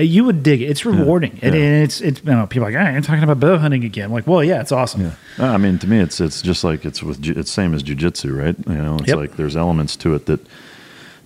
you 0.04 0.24
would 0.26 0.44
dig 0.44 0.62
it. 0.62 0.66
It's 0.70 0.86
rewarding. 0.86 1.40
And, 1.42 1.54
Yeah. 1.56 1.62
and 1.62 1.84
it's, 1.84 2.02
it's, 2.02 2.20
you 2.24 2.32
know, 2.32 2.46
people 2.48 2.68
are 2.68 2.72
like, 2.72 2.92
you're 2.94 3.02
talking 3.02 3.24
about 3.24 3.40
bow 3.40 3.58
hunting 3.58 3.84
again. 3.84 4.06
I'm 4.06 4.12
like, 4.14 4.28
well, 4.28 4.44
yeah, 4.44 4.62
it's 4.62 4.72
awesome. 4.72 5.02
Yeah. 5.02 5.12
Uh, 5.40 5.52
I 5.54 5.58
mean, 5.58 5.80
to 5.80 5.88
me, 5.88 6.00
it's 6.00 6.20
it's 6.20 6.42
just 6.42 6.64
like 6.64 6.86
it's 6.86 7.02
with 7.04 7.26
it's 7.28 7.52
same 7.52 7.74
as 7.74 7.84
jujitsu, 7.84 8.38
right? 8.38 8.56
You 8.68 8.82
know, 8.82 8.96
it's 8.98 9.08
Yep. 9.08 9.18
like 9.18 9.36
there's 9.38 9.56
elements 9.56 9.96
to 9.98 10.16
it 10.16 10.26
that 10.28 10.40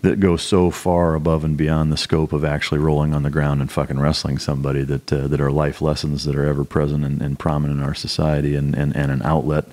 that 0.03 0.19
go 0.19 0.35
so 0.35 0.71
far 0.71 1.13
above 1.13 1.43
and 1.43 1.55
beyond 1.55 1.91
the 1.91 1.97
scope 1.97 2.33
of 2.33 2.43
actually 2.43 2.79
rolling 2.79 3.13
on 3.13 3.21
the 3.21 3.29
ground 3.29 3.61
and 3.61 3.71
fucking 3.71 3.99
wrestling 3.99 4.39
somebody 4.39 4.83
that 4.83 5.13
uh, 5.13 5.27
that 5.27 5.39
are 5.39 5.51
life 5.51 5.79
lessons 5.81 6.23
that 6.25 6.35
are 6.35 6.45
ever 6.45 6.63
present 6.63 7.05
and, 7.05 7.21
and 7.21 7.37
prominent 7.37 7.79
in 7.79 7.85
our 7.85 7.93
society 7.93 8.55
and, 8.55 8.73
and, 8.75 8.95
and 8.95 9.11
an 9.11 9.21
outlet, 9.21 9.65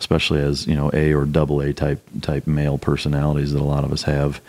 especially 0.00 0.40
as 0.40 0.66
you 0.66 0.74
know 0.74 0.90
A 0.92 1.12
or 1.14 1.24
double 1.24 1.60
A 1.60 1.72
type 1.72 2.00
type 2.20 2.46
male 2.48 2.78
personalities 2.78 3.52
that 3.52 3.60
a 3.60 3.64
lot 3.64 3.84
of 3.84 3.92
us 3.92 4.02
have. 4.02 4.40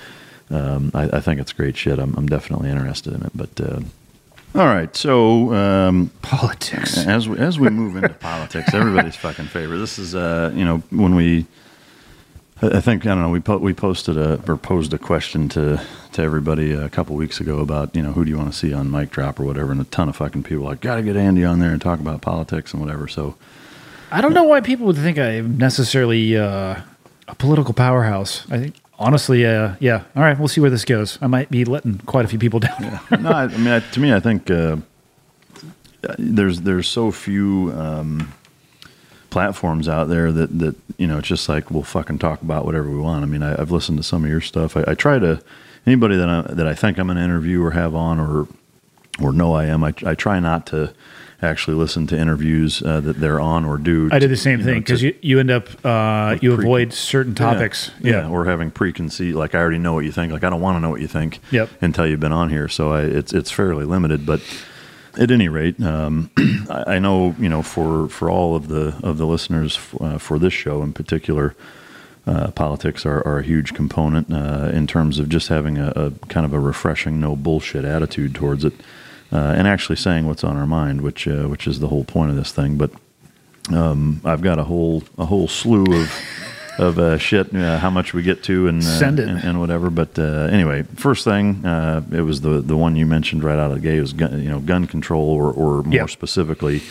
Um, 0.49 0.91
I, 0.93 1.03
I 1.17 1.19
think 1.19 1.39
it's 1.41 1.51
great 1.53 1.75
shit. 1.75 1.99
I'm, 1.99 2.15
I'm 2.15 2.27
definitely 2.27 2.69
interested 2.69 3.13
in 3.13 3.23
it, 3.23 3.31
but. 3.35 3.59
Uh, 3.59 3.81
all 4.55 4.65
right, 4.65 4.95
so 4.95 5.53
um, 5.53 6.09
Politics. 6.21 6.97
as 7.05 7.27
we, 7.29 7.37
as 7.37 7.59
we 7.59 7.69
move 7.69 7.95
into 7.95 8.09
politics, 8.19 8.73
everybody's 8.73 9.15
fucking 9.15 9.45
favorite. 9.45 9.77
This 9.77 9.99
is 9.99 10.15
uh, 10.15 10.51
you 10.55 10.63
know 10.65 10.77
when 10.89 11.15
we, 11.15 11.45
I 12.61 12.77
I 12.77 12.81
think 12.81 13.05
I 13.05 13.09
don't 13.09 13.21
know 13.21 13.29
we 13.29 13.41
po- 13.41 13.57
we 13.57 13.73
posted 13.73 14.17
a 14.17 14.41
or 14.47 14.57
posed 14.57 14.93
a 14.93 14.97
question 14.97 15.47
to 15.49 15.79
to 16.13 16.21
everybody 16.23 16.71
a 16.71 16.89
couple 16.89 17.15
weeks 17.15 17.39
ago 17.39 17.59
about 17.59 17.95
you 17.95 18.01
know 18.01 18.13
who 18.13 18.23
do 18.23 18.31
you 18.31 18.37
want 18.37 18.51
to 18.51 18.57
see 18.57 18.73
on 18.73 18.89
mic 18.89 19.11
drop 19.11 19.39
or 19.39 19.43
whatever, 19.43 19.71
and 19.71 19.81
a 19.81 19.83
ton 19.83 20.09
of 20.09 20.15
fucking 20.15 20.43
people 20.43 20.63
were 20.63 20.71
like 20.71 20.81
got 20.81 20.95
to 20.95 21.03
get 21.03 21.17
Andy 21.17 21.43
on 21.43 21.59
there 21.59 21.71
and 21.71 21.81
talk 21.81 21.99
about 21.99 22.21
politics 22.21 22.71
and 22.73 22.81
whatever. 22.81 23.07
So 23.07 23.35
I 24.11 24.21
don't 24.21 24.33
know 24.33 24.45
why 24.45 24.61
people 24.61 24.87
would 24.87 24.95
think 24.97 25.19
I'm 25.19 25.57
necessarily 25.57 26.35
uh, 26.37 26.81
a 27.27 27.35
political 27.35 27.73
powerhouse. 27.73 28.49
I 28.49 28.57
think, 28.57 28.75
honestly, 28.97 29.45
uh, 29.45 29.75
yeah. 29.79 30.03
All 30.15 30.23
right, 30.23 30.37
we'll 30.37 30.47
see 30.47 30.61
where 30.61 30.69
this 30.69 30.85
goes. 30.85 31.17
I 31.21 31.27
might 31.27 31.49
be 31.49 31.65
letting 31.65 31.99
quite 31.99 32.25
a 32.25 32.27
few 32.27 32.39
people 32.39 32.59
down. 32.61 32.99
no, 33.19 33.29
I, 33.29 33.43
I 33.43 33.57
mean 33.57 33.67
I, 33.67 33.79
to 33.79 33.99
me 33.99 34.13
I 34.13 34.19
think 34.19 34.49
uh, 34.49 34.77
there's 36.17 36.61
there's 36.61 36.87
so 36.87 37.11
few 37.11 37.71
um, 37.75 38.33
platforms 39.29 39.87
out 39.87 40.07
there 40.09 40.31
that 40.31 40.57
that 40.59 40.75
you 40.97 41.07
know 41.07 41.19
it's 41.19 41.27
just 41.27 41.49
like 41.49 41.71
we'll 41.71 41.83
fucking 41.83 42.19
talk 42.19 42.41
about 42.41 42.65
whatever 42.65 42.89
we 42.89 42.97
want. 42.97 43.23
I 43.23 43.27
mean, 43.27 43.43
I, 43.43 43.49
have 43.57 43.71
listened 43.71 43.97
to 43.97 44.03
some 44.03 44.23
of 44.23 44.29
your 44.29 44.41
stuff. 44.41 44.77
I, 44.77 44.83
I 44.87 44.93
try 44.93 45.19
to 45.19 45.41
anybody 45.85 46.17
that 46.17 46.29
I, 46.29 46.41
that 46.53 46.67
I 46.67 46.73
think 46.73 46.97
I'm 46.97 47.07
going 47.07 47.17
to 47.17 47.23
interview 47.23 47.63
or 47.63 47.71
have 47.71 47.95
on 47.95 48.19
or 48.19 48.47
or 49.19 49.33
know 49.33 49.53
I 49.53 49.65
am. 49.65 49.83
I, 49.83 49.93
I 50.05 50.15
try 50.15 50.39
not 50.39 50.67
to 50.67 50.93
actually 51.41 51.75
listen 51.75 52.07
to 52.07 52.17
interviews 52.17 52.81
uh, 52.81 52.99
that 53.01 53.19
they're 53.19 53.39
on 53.39 53.65
or 53.65 53.77
do. 53.77 54.09
I 54.11 54.19
did 54.19 54.31
the 54.31 54.37
same 54.37 54.63
thing 54.63 54.79
because 54.79 55.01
you, 55.01 55.15
you 55.21 55.39
end 55.39 55.51
up 55.51 55.67
uh, 55.85 56.37
you 56.41 56.55
pre- 56.55 56.65
avoid 56.65 56.93
certain 56.93 57.35
topics. 57.35 57.91
Yeah, 57.99 58.11
yeah. 58.11 58.21
yeah, 58.21 58.29
or 58.29 58.45
having 58.45 58.71
preconceived. 58.71 59.35
Like 59.35 59.55
I 59.55 59.59
already 59.59 59.77
know 59.77 59.93
what 59.93 60.05
you 60.05 60.11
think. 60.11 60.33
Like 60.33 60.43
I 60.43 60.49
don't 60.49 60.61
want 60.61 60.77
to 60.77 60.79
know 60.79 60.89
what 60.89 61.01
you 61.01 61.07
think. 61.07 61.39
Yep. 61.51 61.69
Until 61.81 62.07
you've 62.07 62.19
been 62.19 62.31
on 62.31 62.49
here, 62.49 62.67
so 62.67 62.91
I, 62.91 63.01
it's 63.01 63.33
it's 63.33 63.51
fairly 63.51 63.85
limited, 63.85 64.25
but 64.25 64.41
at 65.17 65.31
any 65.31 65.49
rate, 65.49 65.81
um, 65.81 66.29
I, 66.69 66.95
I, 66.95 66.99
know 66.99 67.35
you 67.39 67.49
know 67.49 67.61
for 67.61 68.07
for 68.09 68.29
all 68.29 68.55
of 68.55 68.67
the 68.67 68.97
of 69.03 69.17
the 69.17 69.25
listeners 69.25 69.79
uh, 69.99 70.17
for 70.17 70.39
this 70.39 70.53
show 70.53 70.81
in 70.83 70.93
particular, 70.93 71.55
uh, 72.25 72.51
politics 72.51 73.05
are, 73.05 73.25
are, 73.27 73.39
a 73.39 73.43
huge 73.43 73.73
component 73.73 74.31
uh, 74.31 74.69
in 74.73 74.85
terms 74.85 75.17
of 75.19 75.29
just 75.29 75.47
having 75.47 75.77
a, 75.77 75.91
a, 75.95 76.11
kind 76.27 76.45
of 76.45 76.53
a 76.53 76.59
refreshing, 76.59 77.19
no 77.19 77.35
bullshit 77.35 77.85
attitude 77.85 78.35
towards 78.35 78.65
it, 78.65 78.73
uh, 79.31 79.55
and 79.57 79.67
actually 79.67 79.95
saying 79.95 80.25
what's 80.25 80.43
on 80.43 80.57
our 80.57 80.67
mind, 80.67 81.01
which 81.01 81.27
uh, 81.27 81.47
which 81.47 81.67
is 81.67 81.79
the 81.79 81.87
whole 81.87 82.03
point 82.03 82.29
of 82.29 82.35
this 82.35 82.51
thing. 82.51 82.77
But 82.77 82.91
um, 83.71 84.21
I've 84.23 84.41
got 84.41 84.59
a 84.59 84.63
whole 84.63 85.03
a 85.17 85.25
whole 85.25 85.47
slew 85.47 85.85
of 85.85 86.11
of 86.77 86.99
uh, 86.99 87.17
shit, 87.17 87.53
uh, 87.55 87.79
how 87.79 87.89
much 87.89 88.13
we 88.13 88.21
get 88.21 88.43
to, 88.43 88.67
and 88.67 88.81
uh, 88.81 88.85
send 88.85 89.19
it 89.19 89.27
and, 89.27 89.43
and 89.43 89.59
whatever. 89.59 89.89
But 89.89 90.17
uh, 90.17 90.47
anyway, 90.51 90.83
first 90.95 91.23
thing, 91.23 91.65
uh, 91.65 92.03
it 92.11 92.21
was 92.21 92.41
the 92.41 92.61
the 92.61 92.77
one 92.77 92.95
you 92.95 93.05
mentioned 93.05 93.43
right 93.43 93.57
out 93.57 93.71
of 93.71 93.81
the 93.81 93.81
gate 93.81 93.99
was 93.99 94.13
gun, 94.13 94.41
you 94.41 94.49
know 94.49 94.59
gun 94.59 94.87
control, 94.87 95.27
or 95.27 95.51
or 95.51 95.83
more 95.83 95.93
yep. 95.93 96.09
specifically. 96.09 96.81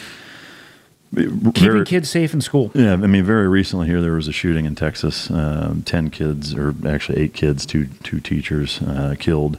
Keeping 1.15 1.53
very, 1.53 1.85
kids 1.85 2.11
safe 2.11 2.35
in 2.35 2.41
school. 2.41 2.73
Yeah, 2.75 2.93
I 2.93 2.97
mean, 2.97 3.25
very 3.25 3.49
recently 3.49 3.87
here 3.87 4.03
there 4.03 4.13
was 4.13 4.29
a 4.29 4.33
shooting 4.33 4.67
in 4.67 4.75
Texas. 4.75 5.31
Um, 5.31 5.83
Ten 5.83 6.11
kids, 6.11 6.53
or 6.53 6.75
actually 6.87 7.21
eight 7.21 7.33
kids, 7.33 7.65
two 7.65 7.87
two 8.03 8.21
teachers 8.21 8.83
uh, 8.83 9.15
killed 9.19 9.59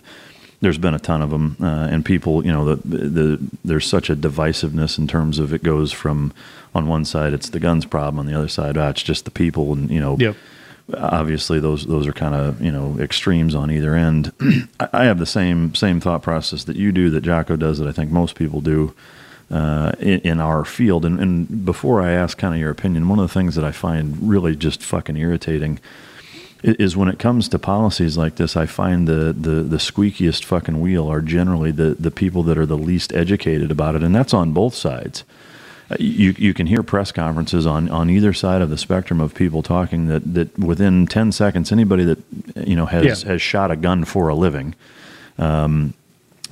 there's 0.61 0.77
been 0.77 0.93
a 0.93 0.99
ton 0.99 1.21
of 1.21 1.29
them, 1.29 1.55
uh, 1.61 1.87
and 1.91 2.03
people, 2.03 2.45
you 2.45 2.51
know, 2.51 2.75
the, 2.75 2.87
the 2.87 3.39
there's 3.63 3.85
such 3.85 4.09
a 4.09 4.15
divisiveness 4.15 4.97
in 4.97 5.07
terms 5.07 5.37
of 5.39 5.53
it 5.53 5.61
goes 5.61 5.91
from 5.91 6.33
on 6.73 6.87
one 6.87 7.05
side 7.05 7.33
it's 7.33 7.49
the 7.49 7.59
guns 7.59 7.85
problem, 7.85 8.19
on 8.19 8.25
the 8.25 8.33
other 8.33 8.47
side 8.47 8.77
ah, 8.77 8.89
it's 8.89 9.03
just 9.03 9.25
the 9.25 9.31
people, 9.31 9.73
and 9.73 9.91
you 9.91 9.99
know, 9.99 10.17
yep. 10.17 10.35
obviously 10.95 11.59
those 11.59 11.85
those 11.85 12.07
are 12.07 12.13
kind 12.13 12.33
of 12.33 12.59
you 12.61 12.71
know 12.71 12.97
extremes 12.99 13.53
on 13.53 13.69
either 13.69 13.95
end. 13.95 14.31
I 14.79 15.05
have 15.05 15.19
the 15.19 15.25
same 15.27 15.75
same 15.75 15.99
thought 15.99 16.23
process 16.23 16.63
that 16.63 16.75
you 16.75 16.91
do, 16.91 17.11
that 17.11 17.21
Jocko 17.21 17.55
does, 17.55 17.77
that 17.77 17.87
I 17.87 17.91
think 17.91 18.11
most 18.11 18.35
people 18.35 18.61
do. 18.61 18.93
Uh, 19.49 19.93
in, 19.99 20.19
in, 20.25 20.39
our 20.41 20.65
field, 20.65 21.05
and, 21.05 21.21
and 21.21 21.63
before 21.63 22.01
I 22.01 22.11
ask 22.11 22.37
kind 22.37 22.53
of 22.53 22.59
your 22.59 22.69
opinion, 22.69 23.07
one 23.07 23.17
of 23.17 23.29
the 23.29 23.33
things 23.33 23.55
that 23.55 23.63
I 23.63 23.71
find 23.71 24.27
really 24.27 24.57
just 24.57 24.83
fucking 24.83 25.15
irritating 25.15 25.79
is 26.63 26.97
when 26.97 27.07
it 27.07 27.19
comes 27.19 27.47
to 27.49 27.59
policies 27.59 28.17
like 28.17 28.35
this, 28.35 28.55
I 28.55 28.65
find 28.65 29.07
the, 29.07 29.33
the, 29.33 29.63
the 29.63 29.77
squeakiest 29.77 30.43
fucking 30.43 30.81
wheel 30.81 31.11
are 31.11 31.21
generally 31.21 31.71
the, 31.71 31.95
the 31.99 32.11
people 32.11 32.43
that 32.43 32.57
are 32.57 32.65
the 32.65 32.77
least 32.77 33.13
educated 33.13 33.71
about 33.71 33.95
it, 33.95 34.03
and 34.03 34.13
that's 34.13 34.33
on 34.33 34.53
both 34.53 34.73
sides. 34.73 35.23
You, 35.99 36.35
you 36.37 36.53
can 36.53 36.67
hear 36.67 36.83
press 36.83 37.13
conferences 37.13 37.65
on, 37.65 37.87
on 37.89 38.09
either 38.09 38.33
side 38.33 38.61
of 38.61 38.69
the 38.69 38.77
spectrum 38.77 39.21
of 39.21 39.33
people 39.33 39.63
talking 39.63 40.07
that, 40.07 40.33
that 40.33 40.59
within 40.59 41.07
10 41.07 41.31
seconds, 41.31 41.71
anybody 41.71 42.03
that 42.03 42.19
you 42.67 42.75
know 42.75 42.85
has, 42.85 43.23
yeah. 43.23 43.31
has 43.31 43.41
shot 43.41 43.71
a 43.71 43.77
gun 43.77 44.03
for 44.03 44.27
a 44.27 44.35
living 44.35 44.75
um, 45.37 45.93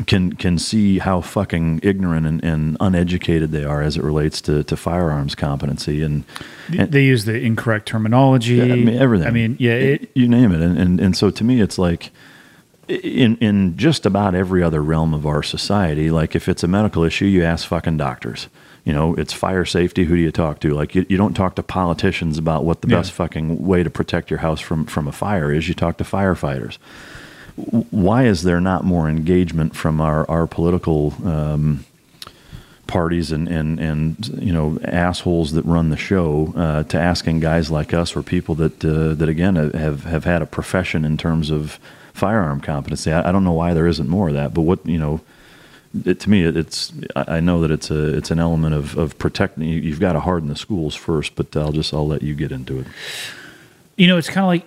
can 0.08 0.34
can 0.34 0.58
see 0.58 1.00
how 1.00 1.22
fucking 1.22 1.80
ignorant 1.82 2.26
and, 2.26 2.44
and, 2.44 2.78
uneducated 2.80 3.52
they 3.52 3.64
are 3.64 3.82
as 3.82 3.98
it 3.98 4.04
relates 4.04 4.42
to, 4.42 4.64
to 4.66 4.76
firearms 4.76 5.36
competency 5.36 6.04
and, 6.04 6.24
and 6.78 6.92
they 6.92 7.04
use 7.04 7.26
the 7.26 7.40
incorrect 7.40 7.88
terminology. 7.88 8.62
I 8.62 8.76
mean, 8.76 8.90
everything. 8.90 9.28
I 9.28 9.32
mean, 9.32 9.58
yeah, 9.60 9.74
it, 9.74 10.12
you 10.14 10.28
name 10.28 10.52
it. 10.52 10.62
And, 10.62 10.78
and 10.78 11.00
and 11.00 11.18
so 11.18 11.30
to 11.30 11.44
me, 11.44 11.62
it's 11.62 11.78
like 11.78 12.12
in 12.88 13.38
in 13.38 13.78
just 13.78 14.06
about 14.06 14.36
every 14.36 14.62
other 14.62 14.82
realm 14.84 15.14
of 15.14 15.26
our 15.26 15.44
society. 15.44 16.12
Like 16.12 16.36
if 16.36 16.50
it's 16.50 16.64
a 16.64 16.68
medical 16.68 17.04
issue, 17.04 17.26
you 17.26 17.44
ask 17.44 17.68
fucking 17.68 17.98
doctors. 17.98 18.48
You 18.84 18.94
know, 18.94 19.16
it's 19.16 19.34
fire 19.34 19.66
safety. 19.66 20.04
Who 20.04 20.16
do 20.16 20.22
you 20.22 20.32
talk 20.32 20.60
to? 20.60 20.74
Like 20.74 20.94
you, 20.94 21.06
you 21.10 21.18
don't 21.18 21.34
talk 21.34 21.56
to 21.56 21.64
politicians 21.64 22.38
about 22.38 22.66
what 22.66 22.82
the 22.82 22.88
yeah. 22.88 22.98
best 22.98 23.14
fucking 23.14 23.66
way 23.66 23.82
to 23.82 23.90
protect 23.90 24.30
your 24.30 24.40
house 24.40 24.60
from 24.60 24.86
from 24.86 25.08
a 25.08 25.12
fire 25.12 25.52
is. 25.52 25.68
You 25.68 25.74
talk 25.74 25.98
to 25.98 26.04
firefighters 26.04 26.78
why 27.56 28.26
is 28.26 28.44
there 28.44 28.60
not 28.60 28.84
more 28.84 29.10
engagement 29.10 29.76
from 29.76 30.02
our 30.02 30.30
our 30.30 30.45
political 30.45 31.14
um, 31.26 31.86
parties 32.88 33.32
and, 33.32 33.48
and 33.48 33.80
and 33.80 34.27
you 34.41 34.52
know 34.52 34.77
assholes 34.84 35.53
that 35.53 35.64
run 35.65 35.90
the 35.90 35.98
show 35.98 36.53
uh, 36.56 36.84
to 36.84 36.99
asking 36.99 37.40
guys 37.40 37.72
like 37.72 37.94
us 37.94 38.15
or 38.15 38.22
people 38.22 38.56
that 38.56 38.84
uh, 38.84 39.14
that 39.14 39.30
again 39.30 39.56
have 39.56 40.03
have 40.03 40.23
had 40.26 40.41
a 40.41 40.45
profession 40.45 41.06
in 41.06 41.18
terms 41.18 41.49
of 41.49 41.80
firearm 42.14 42.61
competency. 42.61 43.11
I, 43.11 43.30
I, 43.30 43.32
don't 43.32 43.44
know 43.44 43.52
why 43.52 43.73
there 43.73 43.88
isn't 43.88 44.07
more 44.07 44.30
of 44.30 44.34
that, 44.36 44.53
but 44.53 44.61
what 44.61 44.86
you 44.86 44.98
know. 44.98 45.22
It, 46.06 46.19
to 46.22 46.30
me, 46.30 46.44
it's. 46.44 46.91
I 47.15 47.40
know 47.40 47.61
that 47.61 47.72
it's 47.72 47.90
a. 47.90 48.18
It's 48.18 48.30
an 48.30 48.40
element 48.40 48.76
of 48.76 48.98
of 48.98 49.18
protecting. 49.18 49.64
You've 49.64 50.02
got 50.02 50.14
to 50.14 50.19
harden 50.19 50.49
the 50.49 50.56
schools 50.57 50.94
first, 50.94 51.36
but 51.36 51.56
I'll 51.56 51.72
just. 51.72 51.94
I'll 51.94 52.07
let 52.07 52.22
you 52.22 52.36
get 52.36 52.52
into 52.52 52.80
it. 52.80 52.88
You 53.95 54.07
know, 54.07 54.18
it's 54.18 54.27
kind 54.27 54.44
of 54.44 54.48
like 54.48 54.65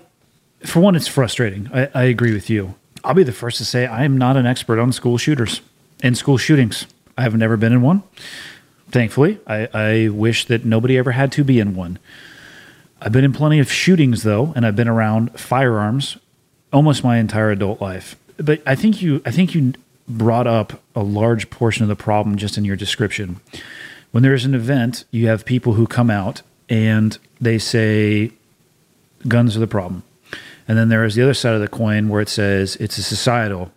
for 0.65 0.81
one, 0.81 0.97
it's 0.97 1.09
frustrating. 1.09 1.71
I, 1.73 1.89
I 1.95 2.05
agree 2.05 2.33
with 2.33 2.51
you. 2.51 2.75
I'll 3.05 3.15
be 3.15 3.23
the 3.23 3.33
first 3.33 3.59
to 3.59 3.65
say 3.65 3.87
I 3.87 4.05
am 4.05 4.19
not 4.19 4.37
an 4.37 4.47
expert 4.47 4.79
on 4.79 4.93
school 4.93 5.19
shooters 5.19 5.61
and 6.03 6.17
school 6.17 6.39
shootings. 6.39 6.87
I 7.17 7.23
have 7.23 7.37
never 7.37 7.57
been 7.57 7.73
in 7.73 7.83
one. 7.83 8.03
Thankfully, 8.91 9.39
I, 9.47 9.69
I 9.73 10.09
wish 10.09 10.47
that 10.47 10.65
nobody 10.65 10.97
ever 10.97 11.13
had 11.13 11.31
to 11.33 11.45
be 11.45 11.61
in 11.61 11.75
one. 11.75 11.99
I've 13.01 13.13
been 13.13 13.25
in 13.25 13.33
plenty 13.33 13.61
of 13.61 13.71
shootings 13.71 14.23
though, 14.23 14.53
and 14.57 14.67
I've 14.67 14.77
been 14.77 14.89
around 14.89 15.39
firearms 15.39 16.17
almost 16.73 17.05
my 17.05 17.19
entire 17.19 17.51
adult 17.51 17.81
life. 17.81 18.17
But 18.37 18.63
I 18.67 18.75
think 18.75 19.03
you 19.03 19.23
I 19.25 19.31
think 19.31 19.55
you 19.55 19.75
brought 20.09 20.47
up 20.47 20.81
a 20.95 21.03
large 21.03 21.51
portion 21.51 21.83
of 21.83 21.89
the 21.89 21.97
problem 21.97 22.37
just 22.37 22.57
in 22.57 22.65
your 22.65 22.77
description. 22.77 23.41
When 24.11 24.23
there 24.23 24.35
is 24.35 24.45
an 24.45 24.55
event, 24.55 25.05
you 25.11 25.29
have 25.29 25.45
people 25.45 25.75
who 25.75 25.87
come 25.87 26.11
out 26.11 26.43
and 26.69 27.19
they 27.41 27.59
say 27.59 28.33
guns 29.27 29.57
are 29.57 29.61
the 29.61 29.67
problem. 29.67 30.03
And 30.69 30.77
then 30.77 30.91
there 30.91 31.05
is 31.05 31.15
the 31.15 31.23
other 31.23 31.35
side 31.35 31.55
of 31.55 31.61
the 31.61 31.69
coin 31.69 32.09
where 32.09 32.21
it 32.21 32.29
says 32.29 32.77
it's 32.77 32.99
a 32.99 33.03
societal 33.03 33.73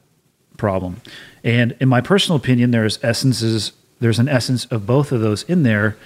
problem. 0.57 1.01
And 1.43 1.75
in 1.79 1.89
my 1.89 2.01
personal 2.01 2.35
opinion, 2.35 2.71
there's 2.71 3.03
essences, 3.03 3.71
there's 3.99 4.19
an 4.19 4.27
essence 4.27 4.65
of 4.65 4.85
both 4.85 5.11
of 5.11 5.21
those 5.21 5.43
in 5.43 5.63
there. 5.63 5.97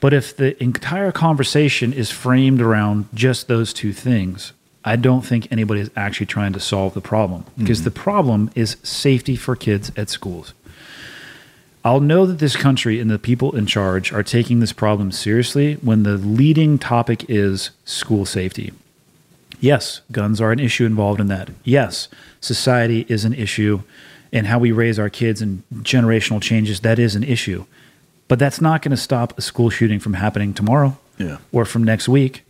But 0.00 0.12
if 0.12 0.36
the 0.36 0.62
entire 0.62 1.10
conversation 1.10 1.92
is 1.92 2.10
framed 2.10 2.60
around 2.60 3.08
just 3.14 3.48
those 3.48 3.72
two 3.72 3.92
things, 3.92 4.52
I 4.84 4.96
don't 4.96 5.22
think 5.22 5.50
anybody 5.50 5.80
is 5.80 5.90
actually 5.96 6.26
trying 6.26 6.52
to 6.52 6.60
solve 6.60 6.94
the 6.94 7.00
problem 7.00 7.44
because 7.56 7.78
mm-hmm. 7.78 7.84
the 7.86 7.90
problem 7.90 8.50
is 8.54 8.76
safety 8.82 9.34
for 9.34 9.56
kids 9.56 9.90
at 9.96 10.08
schools. 10.08 10.54
I'll 11.84 12.00
know 12.00 12.26
that 12.26 12.38
this 12.38 12.54
country 12.54 13.00
and 13.00 13.10
the 13.10 13.18
people 13.18 13.56
in 13.56 13.66
charge 13.66 14.12
are 14.12 14.22
taking 14.22 14.60
this 14.60 14.72
problem 14.72 15.10
seriously 15.10 15.74
when 15.76 16.02
the 16.02 16.16
leading 16.16 16.78
topic 16.78 17.24
is 17.28 17.70
school 17.84 18.24
safety. 18.26 18.72
Yes, 19.60 20.02
guns 20.12 20.40
are 20.40 20.52
an 20.52 20.60
issue 20.60 20.86
involved 20.86 21.20
in 21.20 21.26
that. 21.28 21.50
Yes, 21.64 22.08
society 22.40 23.04
is 23.08 23.24
an 23.24 23.34
issue 23.34 23.82
and 24.32 24.46
how 24.46 24.58
we 24.58 24.72
raise 24.72 24.98
our 24.98 25.08
kids 25.08 25.40
and 25.40 25.62
generational 25.76 26.40
changes, 26.40 26.80
that 26.80 26.98
is 26.98 27.14
an 27.14 27.24
issue. 27.24 27.64
But 28.28 28.38
that's 28.38 28.60
not 28.60 28.82
going 28.82 28.90
to 28.90 28.96
stop 28.96 29.36
a 29.38 29.42
school 29.42 29.70
shooting 29.70 30.00
from 30.00 30.14
happening 30.14 30.52
tomorrow 30.52 30.98
yeah. 31.18 31.38
or 31.50 31.64
from 31.64 31.82
next 31.82 32.08
week. 32.08 32.44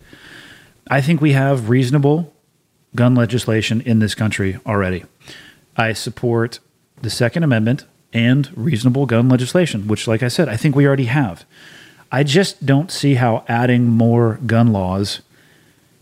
I 0.90 1.00
think 1.00 1.20
we 1.20 1.32
have 1.32 1.68
reasonable 1.68 2.32
gun 2.94 3.14
legislation 3.14 3.80
in 3.82 4.00
this 4.00 4.14
country 4.14 4.58
already. 4.66 5.04
I 5.76 5.92
support 5.92 6.58
the 7.00 7.10
Second 7.10 7.44
Amendment 7.44 7.84
and 8.12 8.50
reasonable 8.56 9.06
gun 9.06 9.28
legislation, 9.28 9.86
which, 9.86 10.08
like 10.08 10.22
I 10.22 10.28
said, 10.28 10.48
I 10.48 10.56
think 10.56 10.74
we 10.74 10.86
already 10.86 11.04
have. 11.04 11.44
I 12.10 12.24
just 12.24 12.64
don't 12.64 12.90
see 12.90 13.14
how 13.14 13.44
adding 13.46 13.86
more 13.86 14.40
gun 14.46 14.72
laws 14.72 15.20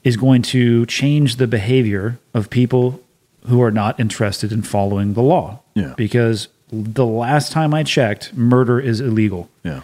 is 0.07 0.17
going 0.17 0.41
to 0.41 0.87
change 0.87 1.35
the 1.35 1.49
behavior 1.49 2.17
of 2.33 2.49
people 2.49 3.01
who 3.49 3.61
are 3.61 3.73
not 3.73 3.99
interested 3.99 4.53
in 4.53 4.63
following 4.63 5.15
the 5.15 5.21
law. 5.21 5.59
Yeah. 5.75 5.95
Because 5.97 6.47
the 6.71 7.05
last 7.05 7.51
time 7.51 7.75
I 7.75 7.83
checked, 7.83 8.33
murder 8.33 8.79
is 8.79 9.01
illegal. 9.01 9.51
Yeah. 9.65 9.81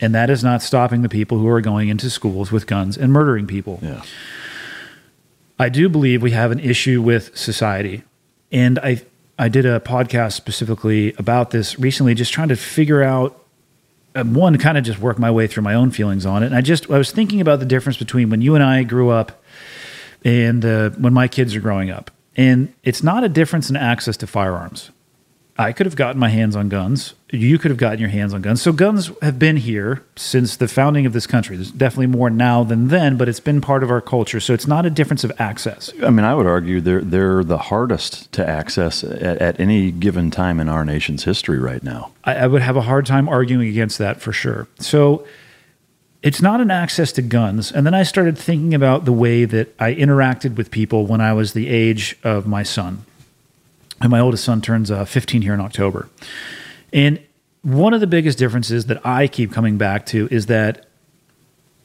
And 0.00 0.16
that 0.16 0.30
is 0.30 0.42
not 0.42 0.62
stopping 0.62 1.02
the 1.02 1.08
people 1.08 1.38
who 1.38 1.46
are 1.46 1.60
going 1.60 1.88
into 1.88 2.10
schools 2.10 2.50
with 2.50 2.66
guns 2.66 2.96
and 2.96 3.12
murdering 3.12 3.46
people. 3.46 3.78
Yeah. 3.80 4.02
I 5.60 5.68
do 5.68 5.88
believe 5.88 6.22
we 6.22 6.32
have 6.32 6.50
an 6.50 6.58
issue 6.58 7.00
with 7.00 7.36
society. 7.38 8.02
And 8.50 8.80
I 8.80 9.02
I 9.38 9.48
did 9.48 9.64
a 9.64 9.78
podcast 9.78 10.32
specifically 10.32 11.14
about 11.18 11.52
this 11.52 11.78
recently, 11.78 12.14
just 12.14 12.32
trying 12.32 12.48
to 12.48 12.56
figure 12.56 13.04
out 13.04 13.41
one, 14.14 14.58
kind 14.58 14.76
of 14.78 14.84
just 14.84 14.98
work 14.98 15.18
my 15.18 15.30
way 15.30 15.46
through 15.46 15.62
my 15.62 15.74
own 15.74 15.90
feelings 15.90 16.26
on 16.26 16.42
it. 16.42 16.46
And 16.46 16.54
I 16.54 16.60
just 16.60 16.90
I 16.90 16.98
was 16.98 17.10
thinking 17.10 17.40
about 17.40 17.60
the 17.60 17.66
difference 17.66 17.96
between 17.96 18.30
when 18.30 18.42
you 18.42 18.54
and 18.54 18.62
I 18.62 18.82
grew 18.82 19.10
up 19.10 19.42
and 20.24 20.64
uh, 20.64 20.90
when 20.90 21.12
my 21.12 21.28
kids 21.28 21.54
are 21.54 21.60
growing 21.60 21.90
up. 21.90 22.10
And 22.36 22.72
it's 22.82 23.02
not 23.02 23.24
a 23.24 23.28
difference 23.28 23.68
in 23.68 23.76
access 23.76 24.16
to 24.18 24.26
firearms. 24.26 24.90
I 25.58 25.72
could 25.72 25.84
have 25.84 25.96
gotten 25.96 26.18
my 26.18 26.30
hands 26.30 26.56
on 26.56 26.70
guns. 26.70 27.14
You 27.30 27.58
could 27.58 27.70
have 27.70 27.78
gotten 27.78 27.98
your 27.98 28.08
hands 28.08 28.32
on 28.32 28.40
guns. 28.40 28.62
So 28.62 28.72
guns 28.72 29.10
have 29.20 29.38
been 29.38 29.58
here 29.58 30.02
since 30.16 30.56
the 30.56 30.66
founding 30.66 31.04
of 31.04 31.12
this 31.12 31.26
country. 31.26 31.56
There's 31.56 31.70
definitely 31.70 32.06
more 32.06 32.30
now 32.30 32.64
than 32.64 32.88
then, 32.88 33.16
but 33.18 33.28
it's 33.28 33.40
been 33.40 33.60
part 33.60 33.82
of 33.82 33.90
our 33.90 34.00
culture. 34.00 34.40
So 34.40 34.54
it's 34.54 34.66
not 34.66 34.86
a 34.86 34.90
difference 34.90 35.24
of 35.24 35.32
access. 35.38 35.92
I 36.02 36.10
mean, 36.10 36.24
I 36.24 36.34
would 36.34 36.46
argue 36.46 36.80
they're 36.80 37.02
they're 37.02 37.44
the 37.44 37.58
hardest 37.58 38.32
to 38.32 38.48
access 38.48 39.04
at, 39.04 39.38
at 39.38 39.60
any 39.60 39.90
given 39.90 40.30
time 40.30 40.58
in 40.58 40.68
our 40.68 40.84
nation's 40.84 41.24
history 41.24 41.58
right 41.58 41.82
now. 41.82 42.12
I, 42.24 42.34
I 42.34 42.46
would 42.46 42.62
have 42.62 42.76
a 42.76 42.82
hard 42.82 43.04
time 43.04 43.28
arguing 43.28 43.68
against 43.68 43.98
that 43.98 44.22
for 44.22 44.32
sure. 44.32 44.68
So 44.78 45.26
it's 46.22 46.40
not 46.40 46.60
an 46.60 46.70
access 46.70 47.12
to 47.12 47.22
guns. 47.22 47.70
And 47.72 47.84
then 47.84 47.94
I 47.94 48.04
started 48.04 48.38
thinking 48.38 48.74
about 48.74 49.04
the 49.04 49.12
way 49.12 49.44
that 49.44 49.74
I 49.78 49.94
interacted 49.94 50.56
with 50.56 50.70
people 50.70 51.06
when 51.06 51.20
I 51.20 51.34
was 51.34 51.52
the 51.52 51.68
age 51.68 52.16
of 52.22 52.46
my 52.46 52.62
son 52.62 53.04
and 54.02 54.10
my 54.10 54.20
oldest 54.20 54.44
son 54.44 54.60
turns 54.60 54.90
uh, 54.90 55.04
15 55.04 55.42
here 55.42 55.54
in 55.54 55.60
October. 55.60 56.08
And 56.92 57.20
one 57.62 57.94
of 57.94 58.00
the 58.00 58.06
biggest 58.06 58.36
differences 58.36 58.86
that 58.86 59.06
I 59.06 59.28
keep 59.28 59.52
coming 59.52 59.78
back 59.78 60.06
to 60.06 60.28
is 60.30 60.46
that 60.46 60.86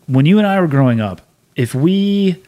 when 0.07 0.26
you 0.26 0.39
and 0.39 0.48
I 0.48 0.60
were 0.60 0.68
growing 0.68 0.99
up, 0.99 1.22
if 1.56 1.76
we 1.76 2.44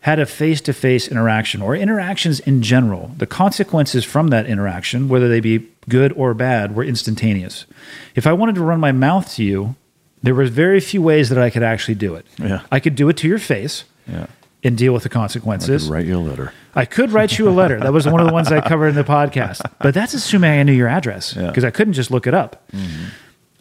had 0.00 0.18
a 0.18 0.26
face 0.26 0.60
to 0.62 0.72
face 0.72 1.06
interaction 1.06 1.60
or 1.60 1.76
interactions 1.76 2.40
in 2.40 2.62
general, 2.62 3.12
the 3.18 3.26
consequences 3.26 4.04
from 4.04 4.28
that 4.28 4.46
interaction, 4.46 5.08
whether 5.08 5.28
they 5.28 5.40
be 5.40 5.68
good 5.88 6.12
or 6.14 6.32
bad, 6.32 6.74
were 6.74 6.82
instantaneous. 6.82 7.66
If 8.14 8.26
I 8.26 8.32
wanted 8.32 8.54
to 8.56 8.62
run 8.62 8.80
my 8.80 8.92
mouth 8.92 9.32
to 9.34 9.44
you, 9.44 9.76
there 10.22 10.34
were 10.34 10.46
very 10.46 10.80
few 10.80 11.02
ways 11.02 11.28
that 11.28 11.38
I 11.38 11.50
could 11.50 11.62
actually 11.62 11.96
do 11.96 12.14
it. 12.14 12.26
Yeah. 12.38 12.62
I 12.72 12.80
could 12.80 12.94
do 12.94 13.08
it 13.10 13.16
to 13.18 13.28
your 13.28 13.38
face. 13.38 13.84
Yeah 14.08 14.26
and 14.64 14.76
deal 14.76 14.92
with 14.92 15.02
the 15.02 15.08
consequences. 15.08 15.88
write 15.88 16.06
you 16.06 16.16
a 16.16 16.20
letter. 16.20 16.52
I 16.74 16.84
could 16.84 17.10
write 17.10 17.38
you 17.38 17.48
a 17.48 17.50
letter. 17.50 17.78
That 17.80 17.92
was 17.92 18.06
one 18.06 18.20
of 18.20 18.26
the 18.26 18.32
ones 18.32 18.50
I 18.50 18.60
covered 18.68 18.88
in 18.88 18.94
the 18.94 19.04
podcast. 19.04 19.60
But 19.80 19.94
that's 19.94 20.14
assuming 20.14 20.50
I 20.50 20.62
knew 20.62 20.72
your 20.72 20.88
address 20.88 21.34
because 21.34 21.64
yeah. 21.64 21.68
I 21.68 21.70
couldn't 21.70 21.94
just 21.94 22.10
look 22.10 22.26
it 22.26 22.34
up. 22.34 22.66
Mm-hmm. 22.70 23.04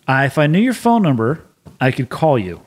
I, 0.08 0.26
if 0.26 0.38
I 0.38 0.48
knew 0.48 0.60
your 0.60 0.74
phone 0.74 1.02
number, 1.02 1.44
I 1.80 1.92
could 1.92 2.10
call 2.10 2.38
you. 2.38 2.62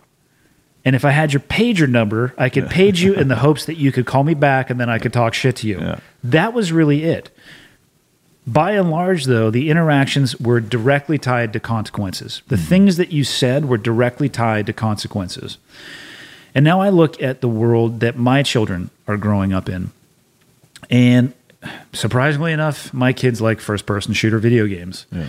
And 0.85 0.95
if 0.95 1.05
I 1.05 1.11
had 1.11 1.33
your 1.33 1.41
pager 1.41 1.89
number, 1.89 2.35
I 2.37 2.51
could 2.51 2.69
page 2.69 3.03
you 3.03 3.15
in 3.15 3.29
the 3.29 3.37
hopes 3.47 3.65
that 3.67 3.77
you 3.77 3.91
could 3.91 4.05
call 4.05 4.23
me 4.23 4.35
back 4.35 4.69
and 4.69 4.79
then 4.79 4.91
I 4.91 4.99
could 4.99 5.13
talk 5.13 5.33
shit 5.33 5.57
to 5.57 5.67
you. 5.67 5.79
Yeah. 5.81 6.01
That 6.23 6.53
was 6.53 6.73
really 6.73 7.05
it. 7.05 7.31
By 8.47 8.73
and 8.73 8.91
large, 8.91 9.25
though, 9.25 9.51
the 9.51 9.71
interactions 9.71 10.39
were 10.39 10.61
directly 10.61 11.17
tied 11.17 11.55
to 11.55 11.61
consequences. 11.61 12.43
The 12.49 12.57
mm-hmm. 12.57 12.65
things 12.67 12.97
that 12.99 13.11
you 13.11 13.25
said 13.25 13.65
were 13.65 13.79
directly 13.79 14.29
tied 14.29 14.67
to 14.67 14.75
consequences. 14.75 15.57
And 16.55 16.65
now 16.65 16.81
I 16.81 16.91
look 16.91 17.21
at 17.23 17.41
the 17.41 17.49
world 17.49 18.01
that 18.01 18.17
my 18.17 18.43
children 18.43 18.91
are 19.09 19.17
growing 19.17 19.53
up 19.53 19.69
in. 19.69 19.91
And 20.89 21.33
surprisingly 21.93 22.53
enough, 22.53 22.93
my 22.95 23.13
kids 23.13 23.41
like 23.41 23.61
first 23.61 23.87
person 23.87 24.15
shooter 24.15 24.39
video 24.39 24.67
games. 24.67 25.07
Yeah. 25.11 25.29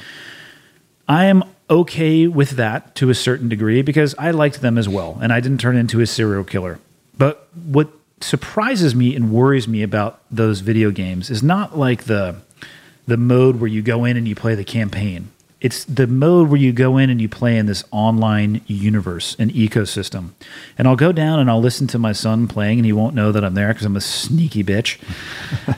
I 1.08 1.26
am 1.26 1.44
okay 1.70 2.28
with 2.28 2.52
that 2.52 2.96
to 2.96 3.10
a 3.10 3.16
certain 3.16 3.50
degree 3.50 3.82
because 3.82 4.14
I 4.20 4.32
liked 4.32 4.62
them 4.62 4.78
as 4.78 4.88
well 4.88 5.18
and 5.22 5.34
I 5.34 5.40
didn't 5.40 5.60
turn 5.60 5.78
into 5.78 6.00
a 6.02 6.06
serial 6.06 6.44
killer. 6.44 6.80
But 7.18 7.48
what 7.54 7.90
surprises 8.22 8.96
me 8.96 9.16
and 9.16 9.32
worries 9.32 9.68
me 9.68 9.84
about 9.84 10.22
those 10.32 10.60
video 10.60 10.92
games 10.92 11.30
is 11.30 11.44
not 11.44 11.78
like 11.78 12.06
the 12.06 12.36
the 13.08 13.18
mode 13.18 13.60
where 13.60 13.68
you 13.68 13.84
go 13.84 14.04
in 14.04 14.18
and 14.18 14.28
you 14.28 14.34
play 14.34 14.56
the 14.56 14.64
campaign 14.64 15.30
it's 15.62 15.86
the 15.86 16.08
mode 16.08 16.50
where 16.50 16.60
you 16.60 16.74
go 16.74 16.98
in 16.98 17.10
and 17.10 17.22
you 17.22 17.30
play 17.30 17.58
in 17.58 17.66
this 17.66 17.84
online 17.92 18.62
universe 18.68 19.36
and 19.40 19.52
ecosystem. 19.52 20.32
And 20.78 20.88
I'll 20.88 20.96
go 20.96 21.12
down 21.12 21.40
and 21.40 21.50
I'll 21.50 21.62
listen 21.62 21.88
to 21.88 22.00
my 22.00 22.12
son 22.12 22.48
playing, 22.48 22.80
and 22.80 22.86
he 22.86 22.94
won't 22.94 23.16
know 23.16 23.32
that 23.32 23.44
I'm 23.44 23.54
there 23.54 23.70
because 23.70 23.86
I'm 23.86 23.96
a 23.96 24.02
sneaky 24.02 24.64
bitch. 24.64 25.00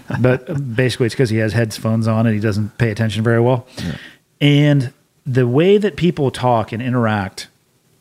but 0.21 0.75
basically, 0.75 1.05
it's 1.05 1.15
because 1.15 1.29
he 1.29 1.37
has 1.37 1.53
headphones 1.53 2.07
on 2.07 2.25
and 2.25 2.35
he 2.35 2.41
doesn't 2.41 2.77
pay 2.77 2.89
attention 2.89 3.23
very 3.23 3.39
well. 3.39 3.67
Yeah. 3.77 3.97
And 4.41 4.93
the 5.25 5.47
way 5.47 5.77
that 5.77 5.95
people 5.95 6.31
talk 6.31 6.71
and 6.71 6.81
interact 6.81 7.47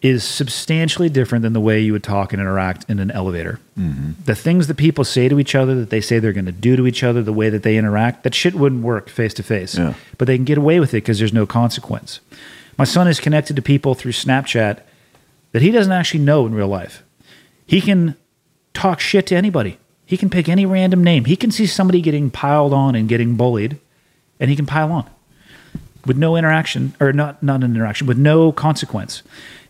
is 0.06 0.24
substantially 0.24 1.08
different 1.08 1.42
than 1.42 1.52
the 1.52 1.60
way 1.60 1.80
you 1.80 1.92
would 1.92 2.04
talk 2.04 2.32
and 2.32 2.40
interact 2.40 2.88
in 2.88 2.98
an 2.98 3.10
elevator. 3.10 3.58
Mm-hmm. 3.78 4.12
The 4.24 4.34
things 4.34 4.66
that 4.66 4.76
people 4.76 5.04
say 5.04 5.28
to 5.28 5.38
each 5.38 5.54
other, 5.54 5.74
that 5.74 5.90
they 5.90 6.00
say 6.00 6.18
they're 6.18 6.32
going 6.32 6.46
to 6.46 6.52
do 6.52 6.76
to 6.76 6.86
each 6.86 7.02
other, 7.02 7.22
the 7.22 7.32
way 7.32 7.50
that 7.50 7.62
they 7.62 7.76
interact, 7.76 8.22
that 8.24 8.34
shit 8.34 8.54
wouldn't 8.54 8.82
work 8.82 9.08
face 9.08 9.34
to 9.34 9.42
face. 9.42 9.78
But 10.18 10.26
they 10.26 10.36
can 10.36 10.44
get 10.44 10.58
away 10.58 10.80
with 10.80 10.90
it 10.90 10.98
because 10.98 11.18
there's 11.18 11.32
no 11.32 11.46
consequence. 11.46 12.20
My 12.78 12.84
son 12.84 13.08
is 13.08 13.20
connected 13.20 13.56
to 13.56 13.62
people 13.62 13.94
through 13.94 14.12
Snapchat 14.12 14.80
that 15.52 15.62
he 15.62 15.70
doesn't 15.70 15.92
actually 15.92 16.20
know 16.20 16.46
in 16.46 16.54
real 16.54 16.68
life. 16.68 17.02
He 17.66 17.80
can 17.80 18.16
talk 18.74 19.00
shit 19.00 19.26
to 19.28 19.34
anybody. 19.34 19.78
He 20.04 20.16
can 20.16 20.30
pick 20.30 20.48
any 20.48 20.66
random 20.66 21.02
name. 21.02 21.24
He 21.24 21.36
can 21.36 21.50
see 21.50 21.66
somebody 21.66 22.00
getting 22.00 22.30
piled 22.30 22.72
on 22.72 22.94
and 22.94 23.08
getting 23.08 23.36
bullied, 23.36 23.78
and 24.38 24.50
he 24.50 24.56
can 24.56 24.66
pile 24.66 24.92
on 24.92 25.10
with 26.06 26.16
no 26.16 26.36
interaction 26.36 26.94
or 27.00 27.12
not 27.12 27.42
not 27.42 27.64
an 27.64 27.74
interaction 27.74 28.06
with 28.06 28.18
no 28.18 28.52
consequence. 28.52 29.22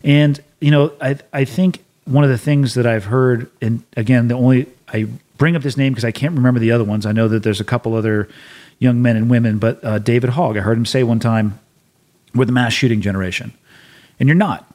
And 0.02 0.42
you 0.60 0.70
know, 0.70 0.92
I 1.00 1.18
I 1.32 1.44
think 1.44 1.84
one 2.04 2.24
of 2.24 2.30
the 2.30 2.38
things 2.38 2.74
that 2.74 2.86
I've 2.86 3.06
heard, 3.06 3.50
and 3.60 3.82
again, 3.96 4.28
the 4.28 4.34
only 4.34 4.66
I 4.88 5.08
bring 5.36 5.56
up 5.56 5.62
this 5.62 5.76
name 5.76 5.92
because 5.92 6.04
I 6.04 6.12
can't 6.12 6.34
remember 6.34 6.60
the 6.60 6.72
other 6.72 6.84
ones. 6.84 7.04
I 7.06 7.12
know 7.12 7.28
that 7.28 7.42
there's 7.42 7.60
a 7.60 7.64
couple 7.64 7.94
other 7.94 8.28
young 8.78 9.02
men 9.02 9.16
and 9.16 9.30
women, 9.30 9.58
but 9.58 9.82
uh, 9.84 9.98
David 9.98 10.30
Hogg, 10.30 10.56
I 10.56 10.60
heard 10.60 10.78
him 10.78 10.86
say 10.86 11.02
one 11.02 11.18
time, 11.18 11.58
"We're 12.34 12.44
the 12.44 12.52
mass 12.52 12.72
shooting 12.72 13.00
generation," 13.00 13.52
and 14.18 14.28
you're 14.28 14.36
not. 14.36 14.72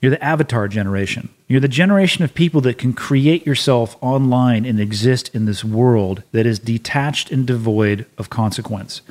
You're 0.00 0.10
the 0.10 0.24
avatar 0.24 0.66
generation. 0.66 1.28
You're 1.46 1.60
the 1.60 1.68
generation 1.68 2.24
of 2.24 2.34
people 2.34 2.60
that 2.62 2.76
can 2.76 2.92
create 2.92 3.46
yourself 3.46 3.96
online 4.00 4.64
and 4.64 4.80
exist 4.80 5.32
in 5.32 5.44
this 5.44 5.62
world 5.62 6.24
that 6.32 6.44
is 6.44 6.58
detached 6.58 7.30
and 7.30 7.46
devoid 7.46 8.06
of 8.18 8.28
consequence. 8.28 9.02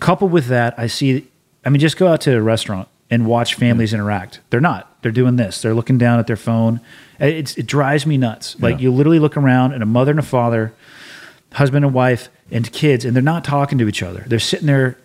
Coupled 0.00 0.32
with 0.32 0.46
that, 0.46 0.74
I 0.78 0.86
see. 0.86 1.26
I 1.66 1.68
mean, 1.68 1.80
just 1.80 1.98
go 1.98 2.08
out 2.08 2.22
to 2.22 2.34
a 2.34 2.40
restaurant 2.40 2.88
and 3.10 3.26
watch 3.26 3.56
families 3.56 3.92
interact. 3.92 4.40
They're 4.48 4.60
not. 4.60 4.91
They're 5.02 5.12
doing 5.12 5.36
this. 5.36 5.60
They're 5.60 5.74
looking 5.74 5.98
down 5.98 6.18
at 6.18 6.26
their 6.26 6.36
phone. 6.36 6.80
It's, 7.18 7.56
it 7.56 7.66
drives 7.66 8.06
me 8.06 8.16
nuts. 8.16 8.58
Like 8.60 8.76
yeah. 8.76 8.82
you 8.82 8.92
literally 8.92 9.18
look 9.18 9.36
around 9.36 9.72
and 9.72 9.82
a 9.82 9.86
mother 9.86 10.12
and 10.12 10.20
a 10.20 10.24
father, 10.24 10.72
husband 11.52 11.84
and 11.84 11.92
wife, 11.92 12.28
and 12.50 12.70
kids, 12.72 13.04
and 13.04 13.14
they're 13.14 13.22
not 13.22 13.44
talking 13.44 13.78
to 13.78 13.88
each 13.88 14.02
other. 14.02 14.24
They're 14.26 14.38
sitting 14.38 14.66
there 14.66 14.98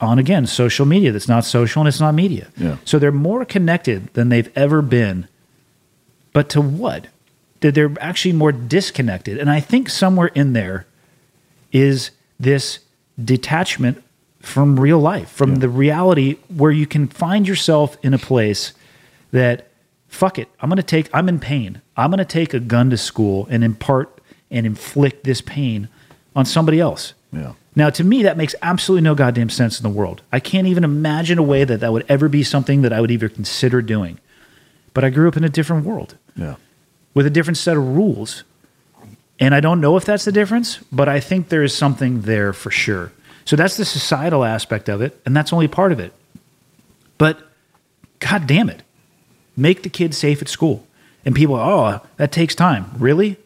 on 0.00 0.18
again 0.18 0.46
social 0.46 0.86
media 0.86 1.10
that's 1.10 1.28
not 1.28 1.44
social 1.44 1.80
and 1.80 1.88
it's 1.88 2.00
not 2.00 2.14
media. 2.14 2.48
Yeah. 2.56 2.76
So 2.84 2.98
they're 2.98 3.10
more 3.12 3.44
connected 3.44 4.12
than 4.14 4.28
they've 4.28 4.50
ever 4.56 4.82
been. 4.82 5.28
But 6.32 6.48
to 6.50 6.60
what? 6.60 7.08
That 7.60 7.74
they're 7.74 7.94
actually 8.00 8.32
more 8.32 8.52
disconnected. 8.52 9.38
And 9.38 9.50
I 9.50 9.60
think 9.60 9.88
somewhere 9.88 10.28
in 10.28 10.52
there 10.52 10.86
is 11.72 12.10
this 12.38 12.78
detachment 13.22 14.02
from 14.40 14.78
real 14.78 15.00
life, 15.00 15.28
from 15.30 15.54
yeah. 15.54 15.58
the 15.58 15.68
reality 15.68 16.36
where 16.54 16.70
you 16.70 16.86
can 16.86 17.08
find 17.08 17.48
yourself 17.48 17.96
in 18.02 18.14
a 18.14 18.18
place 18.18 18.72
that 19.30 19.68
fuck 20.08 20.38
it, 20.38 20.48
I'm 20.60 20.68
going 20.68 20.78
to 20.78 20.82
take 20.82 21.08
I'm 21.12 21.28
in 21.28 21.38
pain. 21.38 21.80
I'm 21.96 22.10
going 22.10 22.18
to 22.18 22.24
take 22.24 22.54
a 22.54 22.60
gun 22.60 22.90
to 22.90 22.96
school 22.96 23.46
and 23.50 23.62
impart 23.62 24.20
and 24.50 24.66
inflict 24.66 25.24
this 25.24 25.40
pain 25.40 25.88
on 26.34 26.44
somebody 26.44 26.80
else. 26.80 27.14
Yeah. 27.32 27.54
Now, 27.76 27.90
to 27.90 28.02
me, 28.02 28.24
that 28.24 28.36
makes 28.36 28.54
absolutely 28.62 29.02
no 29.02 29.14
goddamn 29.14 29.50
sense 29.50 29.78
in 29.78 29.84
the 29.84 29.96
world. 29.96 30.22
I 30.32 30.40
can't 30.40 30.66
even 30.66 30.82
imagine 30.82 31.38
a 31.38 31.42
way 31.42 31.64
that 31.64 31.80
that 31.80 31.92
would 31.92 32.04
ever 32.08 32.28
be 32.28 32.42
something 32.42 32.82
that 32.82 32.92
I 32.92 33.00
would 33.00 33.10
even 33.10 33.28
consider 33.28 33.82
doing. 33.82 34.18
But 34.94 35.04
I 35.04 35.10
grew 35.10 35.28
up 35.28 35.36
in 35.36 35.44
a 35.44 35.48
different 35.48 35.84
world. 35.84 36.16
Yeah. 36.34 36.56
With 37.14 37.26
a 37.26 37.30
different 37.30 37.56
set 37.56 37.76
of 37.76 37.86
rules. 37.86 38.42
And 39.38 39.54
I 39.54 39.60
don't 39.60 39.80
know 39.80 39.96
if 39.96 40.04
that's 40.04 40.24
the 40.24 40.32
difference, 40.32 40.78
but 40.90 41.08
I 41.08 41.20
think 41.20 41.50
there 41.50 41.62
is 41.62 41.72
something 41.72 42.22
there 42.22 42.52
for 42.52 42.70
sure. 42.70 43.12
So 43.44 43.54
that's 43.54 43.76
the 43.76 43.84
societal 43.84 44.44
aspect 44.44 44.88
of 44.88 45.00
it, 45.00 45.20
and 45.24 45.36
that's 45.36 45.52
only 45.52 45.68
part 45.68 45.92
of 45.92 46.00
it. 46.00 46.12
But 47.16 47.40
god 48.18 48.46
damn 48.46 48.68
it. 48.68 48.82
Make 49.58 49.82
the 49.82 49.88
kids 49.88 50.16
safe 50.16 50.40
at 50.40 50.48
school. 50.48 50.86
And 51.24 51.34
people, 51.34 51.56
oh, 51.56 52.00
that 52.16 52.32
takes 52.32 52.54
time. 52.54 52.86
Really? 52.96 53.36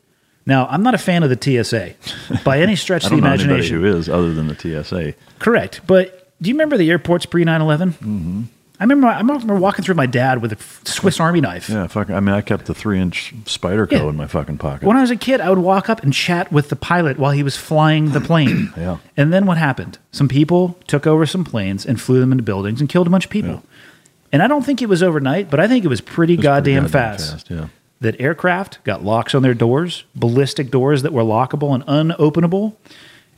Now, 0.44 0.66
I'm 0.66 0.82
not 0.82 0.94
a 0.94 0.98
fan 0.98 1.22
of 1.22 1.30
the 1.30 1.64
TSA 1.64 1.94
by 2.44 2.60
any 2.60 2.76
stretch 2.76 3.04
of 3.04 3.10
the 3.10 3.16
imagination. 3.16 3.80
Know 3.80 3.92
who 3.92 3.96
is 3.96 4.08
other 4.08 4.34
than 4.34 4.48
the 4.48 4.54
TSA. 4.54 5.14
Correct. 5.38 5.80
But 5.86 6.30
do 6.42 6.50
you 6.50 6.54
remember 6.54 6.76
the 6.76 6.90
airports 6.90 7.26
pre 7.26 7.44
9 7.44 7.60
11? 7.60 7.92
Mm-hmm. 7.92 8.42
I 8.80 8.84
remember 8.84 9.06
I 9.06 9.18
remember 9.18 9.54
walking 9.54 9.84
through 9.84 9.94
my 9.94 10.06
dad 10.06 10.42
with 10.42 10.52
a 10.52 10.88
Swiss 10.88 11.20
Army 11.20 11.40
knife. 11.40 11.68
Yeah, 11.68 11.86
fucking. 11.86 12.16
I 12.16 12.18
mean, 12.18 12.34
I 12.34 12.40
kept 12.40 12.66
the 12.66 12.74
three 12.74 12.98
inch 12.98 13.32
Spyderco 13.44 13.92
yeah. 13.92 14.08
in 14.08 14.16
my 14.16 14.26
fucking 14.26 14.58
pocket. 14.58 14.88
When 14.88 14.96
I 14.96 15.02
was 15.02 15.12
a 15.12 15.16
kid, 15.16 15.40
I 15.40 15.50
would 15.50 15.60
walk 15.60 15.88
up 15.88 16.02
and 16.02 16.12
chat 16.12 16.50
with 16.50 16.68
the 16.68 16.74
pilot 16.74 17.16
while 17.16 17.30
he 17.30 17.44
was 17.44 17.56
flying 17.56 18.10
the 18.10 18.20
plane. 18.20 18.72
yeah. 18.76 18.98
And 19.16 19.32
then 19.32 19.46
what 19.46 19.56
happened? 19.56 19.98
Some 20.10 20.26
people 20.26 20.76
took 20.88 21.06
over 21.06 21.26
some 21.26 21.44
planes 21.44 21.86
and 21.86 22.00
flew 22.00 22.18
them 22.18 22.32
into 22.32 22.42
buildings 22.42 22.80
and 22.80 22.88
killed 22.90 23.06
a 23.06 23.10
bunch 23.10 23.26
of 23.26 23.30
people. 23.30 23.50
Yeah. 23.50 23.60
And 24.32 24.42
I 24.42 24.48
don't 24.48 24.64
think 24.64 24.80
it 24.82 24.88
was 24.88 25.02
overnight, 25.02 25.50
but 25.50 25.60
I 25.60 25.68
think 25.68 25.84
it 25.84 25.88
was 25.88 26.00
pretty, 26.00 26.34
it 26.34 26.38
was 26.38 26.44
goddamn, 26.44 26.84
pretty 26.84 26.92
goddamn, 26.92 27.18
fast. 27.18 27.30
fast 27.32 27.50
yeah. 27.50 27.68
That 28.00 28.20
aircraft 28.20 28.82
got 28.82 29.04
locks 29.04 29.34
on 29.34 29.42
their 29.42 29.54
doors, 29.54 30.04
ballistic 30.14 30.70
doors 30.70 31.02
that 31.02 31.12
were 31.12 31.22
lockable 31.22 31.74
and 31.74 31.84
unopenable. 31.86 32.74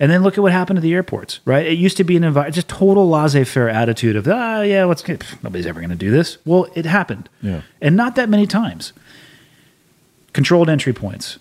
And 0.00 0.10
then 0.10 0.22
look 0.24 0.36
at 0.36 0.40
what 0.40 0.50
happened 0.50 0.76
to 0.76 0.80
the 0.80 0.92
airports, 0.92 1.38
right? 1.44 1.64
It 1.64 1.78
used 1.78 1.96
to 1.98 2.04
be 2.04 2.16
an 2.16 2.24
environment, 2.24 2.56
just 2.56 2.68
total 2.68 3.08
laissez 3.08 3.44
faire 3.44 3.68
attitude 3.68 4.16
of, 4.16 4.26
ah, 4.26 4.62
yeah, 4.62 4.84
let's 4.84 5.02
get, 5.02 5.24
nobody's 5.42 5.66
ever 5.66 5.78
going 5.80 5.90
to 5.90 5.96
do 5.96 6.10
this. 6.10 6.38
Well, 6.44 6.66
it 6.74 6.84
happened. 6.84 7.28
Yeah. 7.42 7.62
And 7.80 7.94
not 7.94 8.16
that 8.16 8.28
many 8.28 8.46
times. 8.46 8.92
Controlled 10.32 10.68
entry 10.68 10.92
points, 10.92 11.38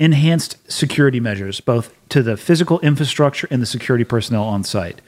enhanced 0.00 0.56
security 0.70 1.20
measures, 1.20 1.60
both 1.60 1.94
to 2.08 2.20
the 2.20 2.36
physical 2.36 2.80
infrastructure 2.80 3.46
and 3.48 3.62
the 3.62 3.66
security 3.66 4.04
personnel 4.04 4.42
on 4.42 4.64
site. 4.64 5.00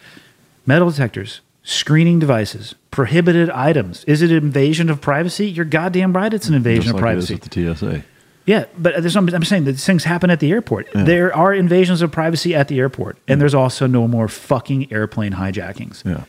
metal 0.67 0.91
detectors, 0.91 1.41
screening 1.67 2.21
devices, 2.21 2.77
prohibited 2.93 3.51
items. 3.51 4.05
Is 4.05 4.23
it 4.23 4.31
an 4.31 4.37
invasion 4.37 4.89
of 4.89 5.01
privacy? 5.01 5.49
You're 5.49 5.65
goddamn 5.65 6.13
right. 6.13 6.33
It's 6.33 6.49
an 6.49 6.55
invasion 6.55 6.85
Just 6.85 6.91
of 6.91 6.95
like 6.95 7.03
privacy. 7.03 7.35
It 7.35 7.57
is 7.57 7.65
with 7.75 7.81
the 7.81 7.99
TSA. 7.99 8.05
Yeah, 8.47 8.67
but 8.79 9.01
there's, 9.01 9.17
I'm, 9.17 9.29
I'm 9.35 9.43
saying 9.43 9.65
that 9.65 9.75
things 9.75 10.05
happen 10.05 10.31
at 10.31 10.39
the 10.39 10.53
airport. 10.53 10.87
There 10.95 11.35
are 11.35 11.53
invasions 11.53 12.01
of 12.01 12.13
privacy 12.13 12.55
at 12.55 12.69
the 12.69 12.79
airport, 12.79 13.19
and 13.27 13.41
there's 13.41 13.55
also 13.55 13.89
no 13.89 14.07
more 14.07 14.29
fucking 14.29 14.93
airplane 14.93 15.33
hijackings. 15.33 16.05
Yeah. 16.05 16.23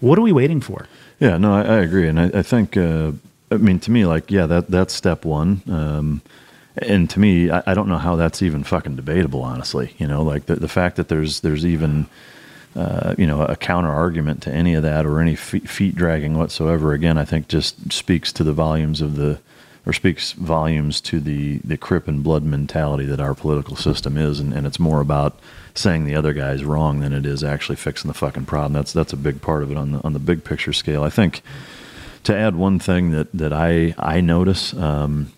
What 0.00 0.18
are 0.18 0.22
we 0.22 0.32
waiting 0.32 0.60
for? 0.60 0.88
Yeah, 1.20 1.36
no, 1.36 1.54
I, 1.54 1.62
I 1.62 1.76
agree, 1.76 2.08
and 2.08 2.18
I, 2.18 2.24
I 2.34 2.42
think, 2.42 2.76
uh, 2.76 3.12
I 3.52 3.56
mean, 3.56 3.78
to 3.80 3.92
me, 3.92 4.04
like, 4.04 4.32
yeah, 4.32 4.46
that 4.46 4.68
that's 4.68 4.92
step 4.92 5.24
one. 5.24 5.62
Um, 5.68 6.22
and 6.76 7.08
to 7.10 7.20
me, 7.20 7.50
I, 7.50 7.62
I 7.66 7.74
don't 7.74 7.88
know 7.88 7.98
how 7.98 8.16
that's 8.16 8.42
even 8.42 8.64
fucking 8.64 8.96
debatable, 8.96 9.42
honestly. 9.42 9.94
You 9.98 10.08
know, 10.08 10.22
like 10.22 10.46
the 10.46 10.56
the 10.56 10.68
fact 10.68 10.96
that 10.96 11.06
there's 11.06 11.40
there's 11.40 11.64
even 11.64 12.06
uh, 12.78 13.14
you 13.18 13.26
know 13.26 13.42
a 13.42 13.56
counter 13.56 13.90
argument 13.90 14.42
to 14.42 14.52
any 14.52 14.74
of 14.74 14.84
that 14.84 15.04
or 15.04 15.20
any 15.20 15.34
feet, 15.34 15.68
feet 15.68 15.96
dragging 15.96 16.38
whatsoever. 16.38 16.92
Again, 16.92 17.18
I 17.18 17.24
think 17.24 17.48
just 17.48 17.92
speaks 17.92 18.32
to 18.34 18.44
the 18.44 18.52
volumes 18.52 19.00
of 19.00 19.16
the 19.16 19.40
or 19.84 19.92
speaks 19.92 20.32
volumes 20.32 21.00
to 21.00 21.18
the 21.18 21.58
the 21.58 21.76
crip 21.76 22.06
and 22.06 22.22
blood 22.22 22.44
mentality 22.44 23.04
that 23.06 23.20
our 23.20 23.34
political 23.34 23.74
system 23.74 24.16
is, 24.16 24.38
and, 24.38 24.52
and 24.52 24.66
it's 24.66 24.78
more 24.78 25.00
about 25.00 25.40
saying 25.74 26.04
the 26.04 26.14
other 26.14 26.32
guy's 26.32 26.62
wrong 26.62 27.00
than 27.00 27.12
it 27.12 27.26
is 27.26 27.42
actually 27.42 27.76
fixing 27.76 28.08
the 28.08 28.14
fucking 28.14 28.44
problem. 28.44 28.74
That's 28.74 28.92
that's 28.92 29.12
a 29.12 29.16
big 29.16 29.42
part 29.42 29.64
of 29.64 29.72
it 29.72 29.76
on 29.76 29.92
the 29.92 30.04
on 30.04 30.12
the 30.12 30.20
big 30.20 30.44
picture 30.44 30.72
scale. 30.72 31.02
I 31.02 31.10
think 31.10 31.42
to 32.24 32.36
add 32.36 32.54
one 32.54 32.78
thing 32.78 33.10
that 33.10 33.32
that 33.32 33.52
I 33.52 33.94
I 33.98 34.20
notice 34.20 34.72
um, 34.74 35.32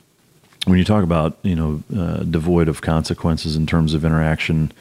when 0.66 0.78
you 0.78 0.84
talk 0.84 1.04
about 1.04 1.38
you 1.42 1.56
know 1.56 1.82
uh, 1.96 2.24
devoid 2.24 2.68
of 2.68 2.82
consequences 2.82 3.56
in 3.56 3.66
terms 3.66 3.94
of 3.94 4.04
interaction 4.04 4.72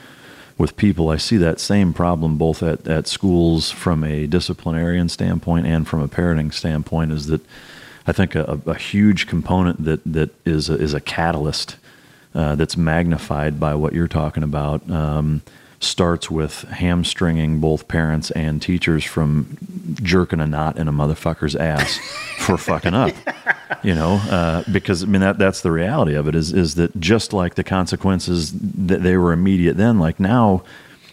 with 0.59 0.75
people, 0.75 1.09
I 1.09 1.17
see 1.17 1.37
that 1.37 1.59
same 1.59 1.93
problem 1.93 2.37
both 2.37 2.61
at, 2.61 2.85
at 2.85 3.07
schools 3.07 3.71
from 3.71 4.03
a 4.03 4.27
disciplinarian 4.27 5.07
standpoint 5.07 5.65
and 5.65 5.87
from 5.87 6.01
a 6.01 6.09
parenting 6.09 6.53
standpoint. 6.53 7.13
Is 7.13 7.27
that 7.27 7.41
I 8.05 8.11
think 8.11 8.35
a, 8.35 8.59
a 8.67 8.75
huge 8.75 9.25
component 9.25 9.85
that 9.85 10.01
that 10.05 10.35
is 10.45 10.69
a, 10.69 10.75
is 10.75 10.93
a 10.93 10.99
catalyst 10.99 11.77
uh, 12.35 12.55
that's 12.55 12.75
magnified 12.75 13.57
by 13.59 13.73
what 13.73 13.93
you're 13.93 14.09
talking 14.09 14.43
about. 14.43 14.87
Um, 14.91 15.41
starts 15.79 16.29
with 16.29 16.63
hamstringing 16.63 17.61
both 17.61 17.87
parents 17.87 18.31
and 18.31 18.61
teachers 18.61 19.05
from 19.05 19.57
jerking 19.93 20.41
a 20.41 20.45
knot 20.45 20.77
in 20.77 20.89
a 20.89 20.91
motherfucker's 20.91 21.55
ass 21.55 21.97
for 22.39 22.57
fucking 22.57 22.93
up. 22.93 23.13
You 23.83 23.93
know, 23.93 24.13
uh, 24.29 24.63
because 24.71 25.03
I 25.03 25.05
mean 25.05 25.21
that 25.21 25.37
that's 25.37 25.61
the 25.61 25.71
reality 25.71 26.15
of 26.15 26.27
it 26.27 26.35
is 26.35 26.51
is 26.53 26.75
that 26.75 26.99
just 26.99 27.33
like 27.33 27.55
the 27.55 27.63
consequences 27.63 28.51
that 28.53 29.03
they 29.03 29.15
were 29.15 29.31
immediate 29.31 29.77
then, 29.77 29.99
like 29.99 30.19
now, 30.19 30.63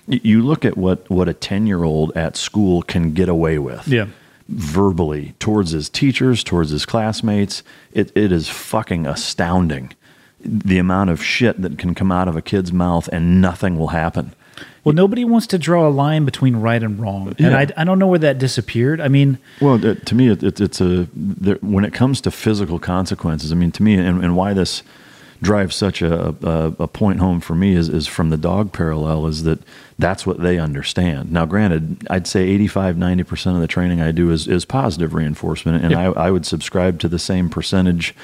you 0.07 0.41
look 0.43 0.65
at 0.65 0.77
what 0.77 1.09
what 1.11 1.29
a 1.29 1.35
ten 1.35 1.67
year 1.67 1.85
old 1.85 2.17
at 2.17 2.37
school 2.37 2.83
can 2.83 3.13
get 3.13 3.29
away 3.29 3.59
with 3.59 3.87
Yeah. 3.87 4.07
verbally 4.49 5.35
towards 5.39 5.73
his 5.73 5.89
teachers, 5.89 6.43
towards 6.43 6.71
his 6.71 6.87
classmates. 6.87 7.63
It, 7.93 8.11
it 8.17 8.33
is 8.33 8.49
fucking 8.49 9.07
astounding 9.07 9.93
the 10.41 10.79
amount 10.79 11.11
of 11.11 11.23
shit 11.23 11.61
that 11.63 11.77
can 11.77 11.95
come 11.95 12.13
out 12.13 12.29
of 12.29 12.37
a 12.37 12.43
kid's 12.43 12.73
mouth 12.73 13.09
and 13.13 13.41
nothing 13.41 13.77
will 13.79 13.89
happen. 13.89 14.33
Well, 14.85 14.95
nobody 14.95 15.25
wants 15.25 15.47
to 15.49 15.59
draw 15.59 15.89
a 15.89 15.91
line 15.91 16.25
between 16.25 16.57
right 16.57 16.83
and 16.83 16.99
wrong, 17.01 17.29
and 17.29 17.41
Yeah. 17.41 17.59
I, 17.59 17.67
I 17.77 17.85
don't 17.85 17.99
know 17.99 18.07
where 18.07 18.19
that 18.21 18.39
disappeared. 18.39 19.01
I 19.01 19.09
mean, 19.09 19.39
Well, 19.61 19.79
to 19.79 20.15
me, 20.15 20.29
it, 20.29 20.43
it, 20.43 20.61
it's 20.61 20.81
a 20.81 21.09
there, 21.15 21.57
when 21.57 21.85
it 21.85 21.93
comes 21.93 22.21
to 22.23 22.31
physical 22.31 22.79
consequences. 22.79 23.53
I 23.53 23.55
mean, 23.55 23.73
to 23.73 23.83
me, 23.83 23.95
and, 23.95 24.23
and 24.23 24.37
why 24.37 24.55
this 24.55 24.83
drives 25.43 25.77
such 25.77 26.03
a, 26.03 26.35
a, 26.43 26.75
a 26.79 26.89
point 26.89 27.21
home 27.21 27.41
for 27.41 27.55
me 27.55 27.75
is, 27.75 27.89
is 27.89 28.07
from 28.07 28.31
the 28.31 28.37
dog 28.37 28.73
parallel 28.73 29.27
is 29.27 29.43
that 29.43 29.59
that's 29.99 30.27
what 30.27 30.41
they 30.41 30.59
understand. 30.59 31.31
Now, 31.31 31.47
granted, 31.47 32.07
I'd 32.09 32.27
say 32.27 32.43
85, 32.49 32.97
90% 32.97 33.55
of 33.55 33.61
the 33.61 33.67
training 33.67 34.01
I 34.01 34.13
do 34.13 34.31
is, 34.31 34.49
is 34.49 34.65
positive 34.65 35.15
reinforcement, 35.15 35.85
and 35.85 35.95
I, 35.95 36.05
I 36.07 36.31
would 36.31 36.47
subscribe 36.47 36.99
to 37.01 37.09
the 37.09 37.19
same 37.19 37.51
percentage 37.51 38.15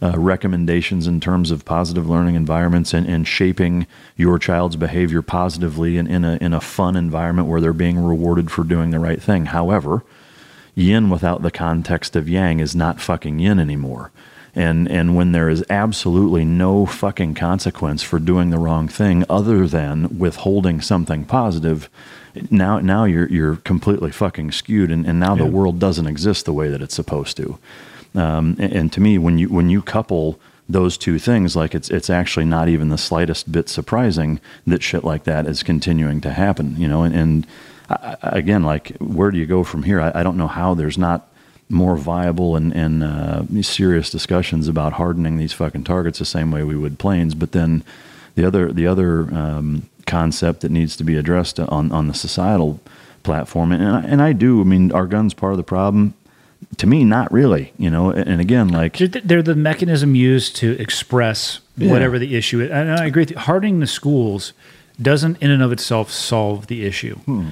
uh, 0.00 0.12
recommendations 0.16 1.06
in 1.06 1.20
terms 1.20 1.50
of 1.50 1.64
positive 1.64 2.08
learning 2.08 2.36
environments 2.36 2.94
and, 2.94 3.06
and 3.06 3.26
shaping 3.26 3.86
your 4.16 4.38
child's 4.38 4.76
behavior 4.76 5.22
positively 5.22 5.98
and 5.98 6.08
in 6.08 6.24
a, 6.24 6.36
in 6.36 6.52
a 6.52 6.60
fun 6.60 6.94
environment 6.94 7.48
where 7.48 7.60
they're 7.60 7.72
being 7.72 7.98
rewarded 7.98 8.50
for 8.50 8.62
doing 8.62 8.90
the 8.90 9.00
right 9.00 9.20
thing. 9.20 9.46
However, 9.46 10.04
yin 10.74 11.10
without 11.10 11.42
the 11.42 11.50
context 11.50 12.14
of 12.14 12.28
yang 12.28 12.60
is 12.60 12.76
not 12.76 13.00
fucking 13.00 13.40
yin 13.40 13.58
anymore. 13.58 14.12
And 14.54 14.88
and 14.90 15.14
when 15.14 15.32
there 15.32 15.48
is 15.48 15.64
absolutely 15.68 16.44
no 16.44 16.86
fucking 16.86 17.34
consequence 17.34 18.02
for 18.02 18.18
doing 18.18 18.50
the 18.50 18.58
wrong 18.58 18.88
thing 18.88 19.24
other 19.28 19.66
than 19.66 20.18
withholding 20.18 20.80
something 20.80 21.24
positive, 21.24 21.88
now 22.50 22.78
now 22.78 23.04
you're 23.04 23.28
you're 23.28 23.56
completely 23.56 24.10
fucking 24.10 24.52
skewed 24.52 24.90
and, 24.90 25.06
and 25.06 25.20
now 25.20 25.34
the 25.34 25.46
world 25.46 25.78
doesn't 25.78 26.06
exist 26.06 26.44
the 26.44 26.52
way 26.52 26.68
that 26.68 26.82
it's 26.82 26.94
supposed 26.94 27.36
to. 27.36 27.58
Um, 28.18 28.56
and, 28.58 28.72
and 28.72 28.92
to 28.92 29.00
me, 29.00 29.18
when 29.18 29.38
you 29.38 29.48
when 29.48 29.70
you 29.70 29.82
couple 29.82 30.38
those 30.68 30.98
two 30.98 31.18
things, 31.18 31.56
like 31.56 31.74
it's 31.74 31.90
it's 31.90 32.10
actually 32.10 32.46
not 32.46 32.68
even 32.68 32.88
the 32.88 32.98
slightest 32.98 33.50
bit 33.50 33.68
surprising 33.68 34.40
that 34.66 34.82
shit 34.82 35.04
like 35.04 35.24
that 35.24 35.46
is 35.46 35.62
continuing 35.62 36.20
to 36.22 36.30
happen. 36.30 36.76
You 36.76 36.88
know, 36.88 37.02
and, 37.04 37.14
and 37.14 37.46
I, 37.88 38.16
again, 38.22 38.64
like 38.64 38.96
where 38.98 39.30
do 39.30 39.38
you 39.38 39.46
go 39.46 39.64
from 39.64 39.84
here? 39.84 40.00
I, 40.00 40.12
I 40.20 40.22
don't 40.22 40.36
know 40.36 40.48
how 40.48 40.74
there's 40.74 40.98
not 40.98 41.28
more 41.70 41.96
viable 41.96 42.56
and, 42.56 42.72
and 42.74 43.02
uh, 43.02 43.42
serious 43.62 44.10
discussions 44.10 44.68
about 44.68 44.94
hardening 44.94 45.36
these 45.36 45.52
fucking 45.52 45.84
targets 45.84 46.18
the 46.18 46.24
same 46.24 46.50
way 46.50 46.62
we 46.64 46.76
would 46.76 46.98
planes. 46.98 47.34
But 47.34 47.52
then 47.52 47.84
the 48.34 48.44
other 48.44 48.72
the 48.72 48.86
other 48.86 49.22
um, 49.34 49.88
concept 50.06 50.60
that 50.60 50.70
needs 50.70 50.96
to 50.96 51.04
be 51.04 51.16
addressed 51.16 51.60
on 51.60 51.92
on 51.92 52.08
the 52.08 52.14
societal 52.14 52.80
platform, 53.22 53.72
and 53.72 53.96
I, 53.96 54.00
and 54.02 54.22
I 54.22 54.32
do. 54.32 54.60
I 54.60 54.64
mean, 54.64 54.92
are 54.92 55.06
guns 55.06 55.34
part 55.34 55.52
of 55.52 55.56
the 55.58 55.62
problem? 55.64 56.14
To 56.78 56.86
me, 56.86 57.04
not 57.04 57.32
really. 57.32 57.72
You 57.78 57.90
know, 57.90 58.10
and 58.10 58.40
again, 58.40 58.68
like 58.68 58.98
they're, 58.98 59.08
they're 59.08 59.42
the 59.42 59.54
mechanism 59.56 60.14
used 60.14 60.56
to 60.56 60.72
express 60.80 61.60
Yeah. 61.76 61.90
whatever 61.92 62.18
the 62.18 62.36
issue 62.36 62.60
is. 62.60 62.70
And 62.70 62.90
I 62.92 63.06
agree 63.06 63.22
with 63.22 63.30
you. 63.32 63.38
Hardening 63.38 63.80
the 63.80 63.86
schools 63.86 64.52
doesn't, 65.00 65.40
in 65.40 65.50
and 65.50 65.62
of 65.62 65.70
itself, 65.72 66.10
solve 66.10 66.66
the 66.66 66.84
issue. 66.84 67.16
Hmm. 67.20 67.50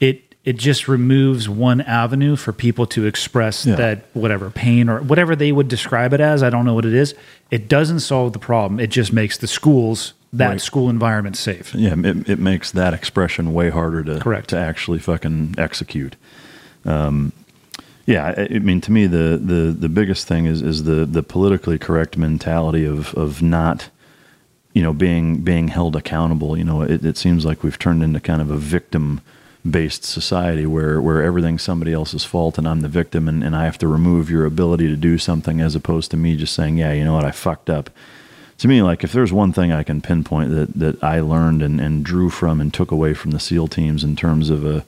It 0.00 0.22
it 0.44 0.58
just 0.58 0.88
removes 0.88 1.48
one 1.48 1.80
avenue 1.80 2.36
for 2.36 2.52
people 2.52 2.86
to 2.88 3.06
express 3.06 3.64
Yeah. 3.64 3.76
that 3.76 4.04
whatever 4.12 4.50
pain 4.50 4.90
or 4.90 5.00
whatever 5.00 5.34
they 5.34 5.52
would 5.52 5.68
describe 5.68 6.12
it 6.12 6.20
as. 6.20 6.42
I 6.42 6.50
don't 6.50 6.66
know 6.66 6.74
what 6.74 6.84
it 6.84 6.92
is. 6.92 7.14
It 7.50 7.66
doesn't 7.66 8.00
solve 8.00 8.34
the 8.34 8.38
problem. 8.38 8.78
It 8.78 8.90
just 8.90 9.10
makes 9.12 9.38
the 9.38 9.46
schools 9.46 10.12
that 10.34 10.48
Right. 10.48 10.60
school 10.60 10.90
environment 10.90 11.36
safe. 11.36 11.74
Yeah, 11.74 11.94
it, 11.96 12.28
it 12.28 12.38
makes 12.38 12.70
that 12.72 12.92
expression 12.92 13.54
way 13.54 13.70
harder 13.70 14.02
to 14.04 14.18
Correct. 14.20 14.50
to 14.50 14.58
actually 14.58 14.98
fucking 14.98 15.54
execute. 15.56 16.16
Um, 16.84 17.32
yeah, 18.06 18.34
I, 18.36 18.58
mean, 18.58 18.80
to 18.82 18.92
me, 18.92 19.06
the, 19.06 19.40
the, 19.42 19.74
the 19.78 19.88
biggest 19.88 20.26
thing 20.26 20.46
is 20.46 20.60
is 20.62 20.84
the 20.84 21.06
the 21.06 21.22
politically 21.22 21.78
correct 21.78 22.16
mentality 22.16 22.84
of 22.84 23.14
of 23.14 23.42
not, 23.42 23.88
you 24.72 24.82
know, 24.82 24.92
being 24.92 25.38
being 25.38 25.68
held 25.68 25.96
accountable. 25.96 26.56
You 26.56 26.64
know, 26.64 26.82
it, 26.82 27.04
it 27.04 27.16
seems 27.16 27.44
like 27.44 27.62
we've 27.62 27.78
turned 27.78 28.02
into 28.02 28.20
kind 28.20 28.42
of 28.42 28.50
a 28.50 28.56
victim 28.56 29.20
based 29.68 30.04
society 30.04 30.66
where 30.66 31.00
where 31.00 31.22
everything's 31.22 31.62
somebody 31.62 31.92
else's 31.92 32.24
fault 32.24 32.58
and 32.58 32.68
I'm 32.68 32.82
the 32.82 32.88
victim 32.88 33.28
and, 33.28 33.42
and 33.42 33.56
I 33.56 33.64
have 33.64 33.78
to 33.78 33.88
remove 33.88 34.28
your 34.28 34.44
ability 34.44 34.88
to 34.88 34.96
do 34.96 35.16
something 35.16 35.60
as 35.60 35.74
opposed 35.74 36.10
to 36.10 36.18
me 36.18 36.36
just 36.36 36.54
saying, 36.54 36.76
yeah, 36.76 36.92
you 36.92 37.04
know 37.04 37.14
what, 37.14 37.24
I 37.24 37.30
fucked 37.30 37.70
up 37.70 37.88
to 38.58 38.68
me, 38.68 38.82
like 38.82 39.02
if 39.02 39.12
there's 39.12 39.32
one 39.32 39.52
thing 39.52 39.72
I 39.72 39.82
can 39.82 40.00
pinpoint 40.00 40.50
that, 40.50 40.74
that 40.74 41.02
I 41.02 41.20
learned 41.20 41.62
and, 41.62 41.80
and 41.80 42.04
drew 42.04 42.30
from 42.30 42.60
and 42.60 42.72
took 42.72 42.90
away 42.90 43.14
from 43.14 43.32
the 43.32 43.40
SEAL 43.40 43.68
teams 43.68 44.04
in 44.04 44.16
terms 44.16 44.50
of 44.50 44.64
a 44.64 44.84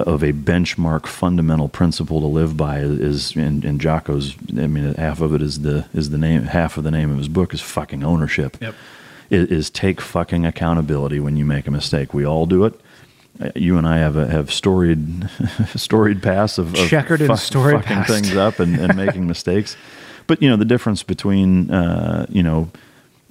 of 0.00 0.22
a 0.22 0.32
benchmark 0.32 1.06
fundamental 1.06 1.68
principle 1.68 2.20
to 2.20 2.26
live 2.26 2.56
by 2.56 2.78
is 2.80 3.34
in, 3.36 3.64
in 3.64 3.78
Jocko's. 3.78 4.34
I 4.50 4.66
mean, 4.66 4.94
half 4.94 5.20
of 5.20 5.34
it 5.34 5.42
is 5.42 5.60
the 5.60 5.86
is 5.94 6.10
the 6.10 6.18
name. 6.18 6.42
Half 6.42 6.76
of 6.76 6.84
the 6.84 6.90
name 6.90 7.10
of 7.10 7.18
his 7.18 7.28
book 7.28 7.52
is 7.54 7.60
fucking 7.60 8.02
ownership. 8.04 8.56
Yep. 8.60 8.74
Is, 9.30 9.48
is 9.48 9.70
take 9.70 10.00
fucking 10.00 10.46
accountability 10.46 11.18
when 11.20 11.36
you 11.36 11.44
make 11.44 11.66
a 11.66 11.70
mistake. 11.70 12.14
We 12.14 12.24
all 12.24 12.46
do 12.46 12.64
it. 12.64 12.80
Uh, 13.40 13.50
You 13.56 13.76
and 13.78 13.86
I 13.86 13.98
have 13.98 14.16
a, 14.16 14.26
have 14.28 14.52
storied 14.52 15.28
storied 15.74 16.22
past 16.22 16.58
of, 16.58 16.74
of 16.74 16.88
Checkered 16.88 17.20
and 17.22 17.38
storied 17.38 17.80
fucking 17.82 17.96
past. 17.96 18.10
things 18.10 18.36
up 18.36 18.60
and, 18.60 18.78
and 18.78 18.96
making 18.96 19.26
mistakes. 19.34 19.76
But 20.26 20.40
you 20.42 20.48
know 20.48 20.56
the 20.56 20.64
difference 20.64 21.02
between 21.02 21.70
uh, 21.70 22.26
you 22.28 22.42
know 22.42 22.70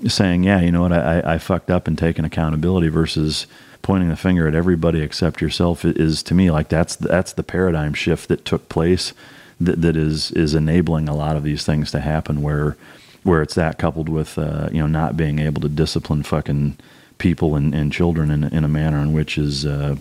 saying, 0.08 0.44
yeah, 0.44 0.60
you 0.60 0.72
know 0.72 0.82
what, 0.82 0.92
I, 0.92 1.19
I- 1.22 1.34
I 1.35 1.38
fucked 1.38 1.72
up 1.72 1.88
and 1.88 1.98
taking 1.98 2.26
accountability 2.26 2.90
versus 2.90 3.48
pointing 3.86 4.10
the 4.10 4.16
finger 4.16 4.48
at 4.48 4.56
everybody 4.56 5.00
except 5.00 5.42
yourself 5.42 5.86
is 5.86 6.24
to 6.24 6.34
me 6.34 6.50
like 6.50 6.70
that's 6.70 6.96
that's 6.96 7.34
the 7.34 7.44
paradigm 7.44 7.94
shift 7.94 8.28
that 8.30 8.44
took 8.44 8.68
place 8.68 9.14
that, 9.62 9.80
that 9.84 9.96
is 9.96 10.32
is 10.32 10.56
enabling 10.56 11.08
a 11.08 11.16
lot 11.16 11.36
of 11.36 11.44
these 11.44 11.64
things 11.64 11.92
to 11.92 12.00
happen 12.00 12.42
where 12.42 12.76
where 13.22 13.44
it's 13.44 13.54
that 13.54 13.78
coupled 13.78 14.10
with 14.10 14.40
uh, 14.40 14.70
you 14.72 14.82
know 14.82 14.88
not 14.88 15.16
being 15.16 15.38
able 15.38 15.62
to 15.62 15.70
discipline 15.70 16.24
fucking 16.24 16.76
people 17.20 17.56
and, 17.56 17.76
and 17.76 17.94
children 17.94 18.32
in, 18.32 18.44
in 18.46 18.64
a 18.64 18.68
manner 18.68 18.98
in 18.98 19.14
which 19.14 19.38
is 19.38 19.68
uh, 19.68 19.96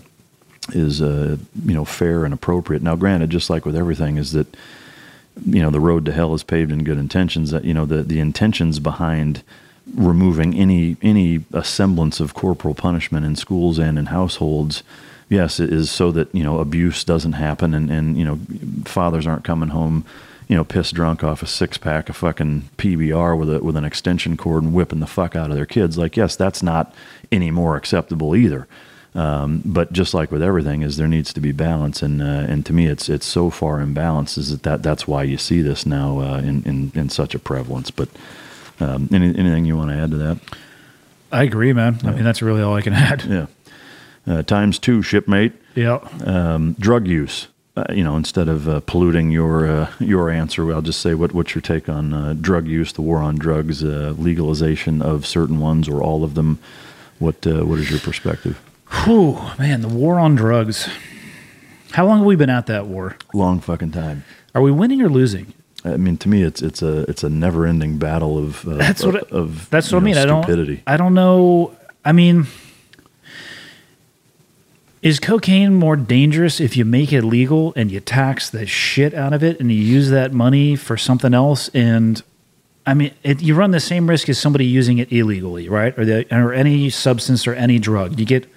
is 0.69 0.99
uh, 0.99 1.37
you 1.63 1.75
know 1.75 1.85
fair 1.85 2.25
and 2.25 2.33
appropriate. 2.33 2.81
Now, 2.81 2.95
granted, 2.95 3.29
just 3.29 3.51
like 3.51 3.65
with 3.65 3.75
everything, 3.75 4.17
is 4.17 4.31
that 4.31 4.47
you 5.45 5.61
know 5.61 5.69
the 5.69 5.79
road 5.79 6.05
to 6.05 6.11
hell 6.11 6.33
is 6.33 6.43
paved 6.43 6.71
in 6.71 6.83
good 6.83 6.97
intentions. 6.97 7.51
That 7.51 7.65
you 7.65 7.73
know 7.75 7.85
the 7.85 8.01
the 8.01 8.19
intentions 8.19 8.79
behind 8.79 9.43
removing 9.93 10.55
any 10.55 10.97
any 11.01 11.45
semblance 11.63 12.19
of 12.19 12.33
corporal 12.33 12.73
punishment 12.73 13.25
in 13.25 13.35
schools 13.35 13.77
and 13.77 13.99
in 13.99 14.07
households 14.07 14.83
yes, 15.29 15.59
it 15.59 15.71
is 15.71 15.89
so 15.91 16.11
that 16.11 16.33
you 16.33 16.43
know 16.43 16.59
abuse 16.59 17.03
doesn't 17.03 17.33
happen, 17.33 17.73
and 17.73 17.89
and 17.89 18.17
you 18.17 18.25
know 18.25 18.39
fathers 18.85 19.27
aren't 19.27 19.43
coming 19.43 19.69
home, 19.69 20.05
you 20.47 20.55
know, 20.55 20.63
pissed 20.63 20.95
drunk 20.95 21.23
off 21.23 21.43
a 21.43 21.47
six 21.47 21.77
pack 21.77 22.09
of 22.09 22.15
fucking 22.15 22.69
PBR 22.77 23.37
with 23.37 23.53
a 23.53 23.59
with 23.59 23.75
an 23.75 23.85
extension 23.85 24.37
cord 24.37 24.63
and 24.63 24.73
whipping 24.73 24.99
the 24.99 25.07
fuck 25.07 25.35
out 25.35 25.49
of 25.49 25.55
their 25.55 25.65
kids. 25.65 25.97
Like, 25.97 26.17
yes, 26.17 26.35
that's 26.35 26.63
not 26.63 26.93
any 27.31 27.51
more 27.51 27.75
acceptable 27.75 28.35
either. 28.35 28.67
Um, 29.13 29.61
but 29.63 29.93
just 29.93 30.13
like 30.13 30.29
with 30.29 30.43
everything, 30.43 30.81
is 30.81 30.97
there 30.97 31.07
needs 31.07 31.31
to 31.33 31.39
be 31.39 31.53
balance, 31.53 32.01
and 32.01 32.21
uh, 32.21 32.45
and 32.47 32.65
to 32.65 32.73
me, 32.73 32.87
it's 32.87 33.07
it's 33.07 33.25
so 33.25 33.49
far 33.49 33.79
imbalanced 33.79 34.37
is 34.37 34.51
that, 34.51 34.63
that 34.63 34.83
that's 34.83 35.07
why 35.07 35.23
you 35.23 35.37
see 35.37 35.61
this 35.61 35.85
now 35.85 36.19
uh, 36.19 36.39
in, 36.39 36.63
in 36.63 36.91
in 36.95 37.09
such 37.09 37.33
a 37.33 37.39
prevalence. 37.39 37.91
But 37.91 38.09
um, 38.79 39.09
any, 39.11 39.27
anything 39.37 39.65
you 39.65 39.77
want 39.77 39.91
to 39.91 39.97
add 39.97 40.11
to 40.11 40.17
that? 40.17 40.39
I 41.31 41.43
agree, 41.43 41.73
man. 41.73 41.99
I 42.03 42.11
mean, 42.11 42.23
that's 42.23 42.41
really 42.41 42.61
all 42.61 42.75
I 42.75 42.81
can 42.81 42.93
add. 43.09 43.23
Yeah. 43.23 43.47
Uh, 44.27 44.41
times 44.43 44.79
two, 44.79 45.01
shipmate. 45.01 45.53
Yeah. 45.75 45.99
Um, 46.23 46.73
drug 46.79 47.07
use. 47.07 47.47
Uh, 47.77 47.83
you 47.89 48.03
know, 48.05 48.15
instead 48.15 48.47
of 48.47 48.69
uh, 48.69 48.79
polluting 48.81 49.31
your 49.31 49.67
uh, 49.67 49.91
your 49.99 50.29
answer, 50.29 50.71
I'll 50.71 50.81
just 50.81 51.01
say 51.01 51.13
what 51.13 51.33
what's 51.33 51.53
your 51.53 51.61
take 51.61 51.89
on 51.89 52.13
uh, 52.13 52.33
drug 52.39 52.67
use, 52.67 52.93
the 52.93 53.01
war 53.01 53.17
on 53.17 53.35
drugs, 53.35 53.83
uh, 53.83 54.13
legalization 54.17 55.01
of 55.01 55.25
certain 55.25 55.59
ones 55.59 55.89
or 55.89 56.01
all 56.01 56.23
of 56.23 56.35
them? 56.35 56.57
What 57.19 57.45
uh, 57.45 57.65
what 57.65 57.79
is 57.79 57.91
your 57.91 57.99
perspective? 57.99 58.61
Whew, 59.03 59.37
man, 59.59 59.81
the 59.81 59.89
war 59.89 60.19
on 60.19 60.35
drugs. 60.35 60.87
How 61.91 62.05
long 62.05 62.19
have 62.19 62.25
we 62.25 62.37
been 62.37 62.49
at 62.49 62.67
that 62.67 62.87
war? 62.87 63.17
Long 63.33 63.59
fucking 63.59 63.91
time. 63.91 64.23
Are 64.53 64.61
we 64.61 64.71
winning 64.71 65.01
or 65.01 65.09
losing? 65.09 65.53
I 65.85 65.97
mean, 65.97 66.17
to 66.17 66.27
me, 66.29 66.41
it's 66.41 66.61
it's 66.61 66.81
a 66.81 67.01
it's 67.09 67.23
a 67.23 67.29
never 67.29 67.65
ending 67.65 67.97
battle 67.97 68.37
of 68.37 68.67
uh, 68.67 68.75
That's 68.75 69.03
what 69.03 69.15
of, 69.15 69.33
I- 69.33 69.37
of 69.37 69.69
That's 69.69 69.91
what 69.91 69.99
I 69.99 70.03
mean. 70.03 70.17
I 70.17 70.25
don't. 70.25 70.43
Stupidity. 70.43 70.81
I 70.87 70.97
don't 70.97 71.13
know. 71.13 71.75
I 72.03 72.11
mean, 72.11 72.47
is 75.01 75.19
cocaine 75.19 75.75
more 75.75 75.95
dangerous 75.95 76.59
if 76.59 76.75
you 76.75 76.83
make 76.85 77.13
it 77.13 77.23
legal 77.23 77.73
and 77.75 77.91
you 77.91 77.99
tax 77.99 78.49
the 78.49 78.65
shit 78.65 79.13
out 79.13 79.33
of 79.33 79.43
it 79.43 79.59
and 79.59 79.71
you 79.71 79.77
use 79.77 80.09
that 80.09 80.33
money 80.33 80.75
for 80.75 80.97
something 80.97 81.33
else? 81.33 81.69
And 81.69 82.23
I 82.87 82.95
mean, 82.95 83.11
it, 83.21 83.41
you 83.41 83.53
run 83.55 83.71
the 83.71 83.79
same 83.79 84.09
risk 84.09 84.29
as 84.29 84.39
somebody 84.39 84.65
using 84.65 84.97
it 84.97 85.11
illegally, 85.11 85.69
right? 85.69 85.97
Or 85.97 86.05
the, 86.05 86.25
or 86.35 86.53
any 86.53 86.89
substance 86.89 87.45
or 87.45 87.53
any 87.53 87.77
drug. 87.77 88.19
You 88.19 88.25
get 88.25 88.47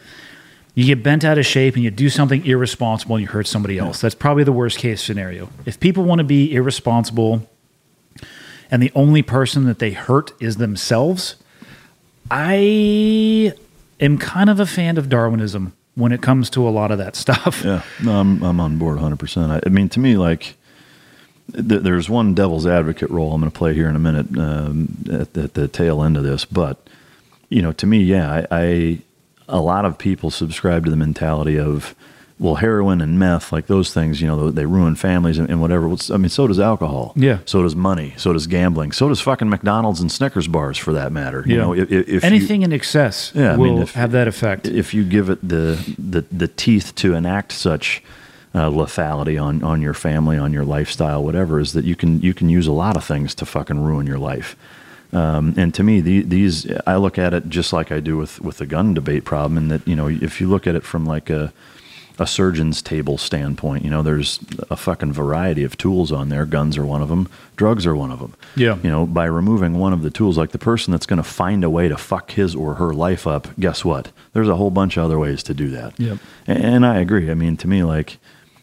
you 0.78 0.84
get 0.84 1.02
bent 1.02 1.24
out 1.24 1.38
of 1.38 1.44
shape 1.44 1.74
and 1.74 1.82
you 1.82 1.90
do 1.90 2.08
something 2.08 2.46
irresponsible 2.46 3.16
and 3.16 3.22
you 3.22 3.28
hurt 3.28 3.48
somebody 3.48 3.78
else. 3.78 4.00
That's 4.00 4.14
probably 4.14 4.44
the 4.44 4.52
worst 4.52 4.78
case 4.78 5.02
scenario. 5.02 5.50
If 5.66 5.80
people 5.80 6.04
want 6.04 6.20
to 6.20 6.24
be 6.24 6.54
irresponsible 6.54 7.48
and 8.70 8.80
the 8.80 8.92
only 8.94 9.22
person 9.22 9.64
that 9.64 9.80
they 9.80 9.90
hurt 9.90 10.40
is 10.40 10.58
themselves, 10.58 11.34
I 12.30 13.52
am 13.98 14.18
kind 14.18 14.48
of 14.48 14.60
a 14.60 14.66
fan 14.66 14.98
of 14.98 15.08
Darwinism 15.08 15.72
when 15.96 16.12
it 16.12 16.22
comes 16.22 16.48
to 16.50 16.68
a 16.68 16.70
lot 16.70 16.92
of 16.92 16.98
that 16.98 17.16
stuff. 17.24 17.64
Yeah, 17.64 17.82
no, 18.04 18.20
I'm 18.20 18.40
I'm 18.44 18.60
on 18.60 18.78
board 18.78 18.98
100. 18.98 19.18
percent 19.18 19.50
I, 19.50 19.60
I 19.66 19.70
mean, 19.70 19.88
to 19.88 19.98
me, 19.98 20.16
like 20.16 20.54
th- 21.52 21.82
there's 21.82 22.08
one 22.08 22.34
devil's 22.34 22.68
advocate 22.68 23.10
role 23.10 23.34
I'm 23.34 23.40
going 23.40 23.50
to 23.50 23.58
play 23.58 23.74
here 23.74 23.88
in 23.88 23.96
a 23.96 23.98
minute 23.98 24.38
um, 24.38 24.96
at, 25.10 25.36
at 25.36 25.54
the 25.54 25.66
tail 25.66 26.04
end 26.04 26.16
of 26.16 26.22
this, 26.22 26.44
but 26.44 26.88
you 27.48 27.62
know, 27.62 27.72
to 27.72 27.86
me, 27.86 28.00
yeah, 28.04 28.30
I, 28.30 28.46
I 28.52 28.98
a 29.48 29.60
lot 29.60 29.84
of 29.84 29.98
people 29.98 30.30
subscribe 30.30 30.84
to 30.84 30.90
the 30.90 30.96
mentality 30.96 31.58
of 31.58 31.94
well, 32.40 32.54
heroin 32.54 33.00
and 33.00 33.18
meth, 33.18 33.50
like 33.52 33.66
those 33.66 33.92
things, 33.92 34.20
you 34.20 34.28
know, 34.28 34.52
they 34.52 34.64
ruin 34.64 34.94
families 34.94 35.38
and, 35.38 35.50
and 35.50 35.60
whatever. 35.60 35.88
I 36.12 36.16
mean, 36.18 36.28
so 36.28 36.46
does 36.46 36.60
alcohol. 36.60 37.12
Yeah. 37.16 37.38
So 37.46 37.62
does 37.64 37.74
money. 37.74 38.14
So 38.16 38.32
does 38.32 38.46
gambling. 38.46 38.92
So 38.92 39.08
does 39.08 39.20
fucking 39.20 39.48
McDonald's 39.48 40.00
and 40.00 40.12
Snickers 40.12 40.46
bars, 40.46 40.78
for 40.78 40.92
that 40.92 41.10
matter. 41.10 41.42
You 41.44 41.56
know, 41.56 41.72
if, 41.74 41.90
if 41.90 42.08
if 42.08 42.22
you- 42.22 42.26
Anything 42.28 42.62
in 42.62 42.72
excess 42.72 43.32
Yeah, 43.34 43.54
I 43.54 43.56
will 43.56 43.64
mean, 43.74 43.82
if- 43.82 43.94
have 43.94 44.12
that 44.12 44.28
effect. 44.28 44.68
if 44.68 44.94
you 44.94 45.02
give 45.02 45.30
it 45.30 45.40
the 45.48 45.76
the, 45.98 46.24
the 46.30 46.46
teeth 46.46 46.94
to 46.96 47.14
enact 47.14 47.50
such 47.52 48.04
uh, 48.54 48.70
lethality 48.70 49.42
on 49.42 49.64
on 49.64 49.82
your 49.82 49.94
family, 49.94 50.38
on 50.38 50.52
your 50.52 50.64
lifestyle, 50.64 51.24
whatever, 51.24 51.58
is 51.58 51.72
that 51.72 51.84
you 51.84 51.96
can 51.96 52.20
you 52.20 52.34
can 52.34 52.48
use 52.48 52.68
a 52.68 52.72
lot 52.72 52.96
of 52.96 53.02
things 53.04 53.34
to 53.34 53.46
fucking 53.46 53.82
ruin 53.82 54.06
your 54.06 54.18
life. 54.18 54.54
Um, 55.12 55.54
and 55.56 55.72
to 55.74 55.82
me, 55.82 56.00
the, 56.00 56.22
these 56.22 56.70
I 56.86 56.96
look 56.96 57.18
at 57.18 57.32
it 57.32 57.48
just 57.48 57.72
like 57.72 57.90
I 57.90 58.00
do 58.00 58.16
with 58.16 58.40
with 58.40 58.58
the 58.58 58.66
gun 58.66 58.94
debate 58.94 59.24
problem, 59.24 59.56
in 59.56 59.68
that 59.68 59.86
you 59.86 59.96
know 59.96 60.08
if 60.08 60.40
you 60.40 60.48
look 60.48 60.66
at 60.66 60.74
it 60.74 60.84
from 60.84 61.06
like 61.06 61.30
a 61.30 61.52
a 62.18 62.26
surgeon's 62.26 62.82
table 62.82 63.16
standpoint, 63.16 63.84
you 63.84 63.90
know, 63.90 64.02
there's 64.02 64.40
a 64.70 64.76
fucking 64.76 65.12
variety 65.12 65.62
of 65.62 65.76
tools 65.78 66.10
on 66.10 66.28
there. 66.28 66.44
Guns 66.44 66.76
are 66.76 66.84
one 66.84 67.00
of 67.00 67.08
them. 67.08 67.28
Drugs 67.56 67.86
are 67.86 67.94
one 67.94 68.10
of 68.10 68.18
them. 68.18 68.34
Yeah. 68.56 68.76
You 68.82 68.90
know, 68.90 69.06
by 69.06 69.26
removing 69.26 69.78
one 69.78 69.92
of 69.92 70.02
the 70.02 70.10
tools, 70.10 70.36
like 70.36 70.50
the 70.50 70.58
person 70.58 70.90
that's 70.90 71.06
going 71.06 71.18
to 71.18 71.22
find 71.22 71.62
a 71.62 71.70
way 71.70 71.88
to 71.88 71.96
fuck 71.96 72.32
his 72.32 72.56
or 72.56 72.74
her 72.74 72.92
life 72.92 73.26
up, 73.26 73.48
guess 73.58 73.84
what? 73.84 74.10
There's 74.32 74.48
a 74.48 74.56
whole 74.56 74.70
bunch 74.70 74.96
of 74.96 75.04
other 75.04 75.18
ways 75.18 75.44
to 75.44 75.54
do 75.54 75.70
that. 75.70 75.98
Yep. 75.98 76.18
And 76.48 76.84
I 76.84 76.98
agree. 76.98 77.30
I 77.30 77.34
mean, 77.34 77.56
to 77.58 77.68
me, 77.68 77.84
like, 77.84 78.18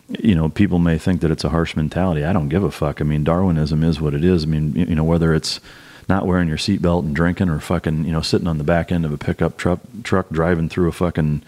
you 0.09 0.35
know, 0.35 0.49
people 0.49 0.79
may 0.79 0.97
think 0.97 1.21
that 1.21 1.31
it's 1.31 1.45
a 1.45 1.49
harsh 1.49 1.75
mentality. 1.77 2.25
I 2.25 2.33
don't 2.33 2.49
give 2.49 2.63
a 2.63 2.71
fuck. 2.71 2.99
I 2.99 3.05
mean, 3.05 3.23
Darwinism 3.23 3.83
is 3.83 4.01
what 4.01 4.13
it 4.13 4.23
is. 4.25 4.43
I 4.43 4.47
mean, 4.47 4.75
you 4.75 4.95
know, 4.95 5.05
whether 5.05 5.33
it's 5.33 5.61
not 6.07 6.25
wearing 6.25 6.47
your 6.47 6.57
seatbelt 6.57 7.03
and 7.03 7.15
drinking 7.15 7.49
or 7.49 7.59
fucking, 7.59 8.05
you 8.05 8.11
know, 8.11 8.21
sitting 8.21 8.47
on 8.47 8.57
the 8.57 8.63
back 8.63 8.91
end 8.91 9.05
of 9.05 9.11
a 9.11 9.17
pickup 9.17 9.57
truck, 9.57 9.79
truck 10.03 10.29
driving 10.29 10.69
through 10.69 10.87
a 10.87 10.91
fucking, 10.91 11.41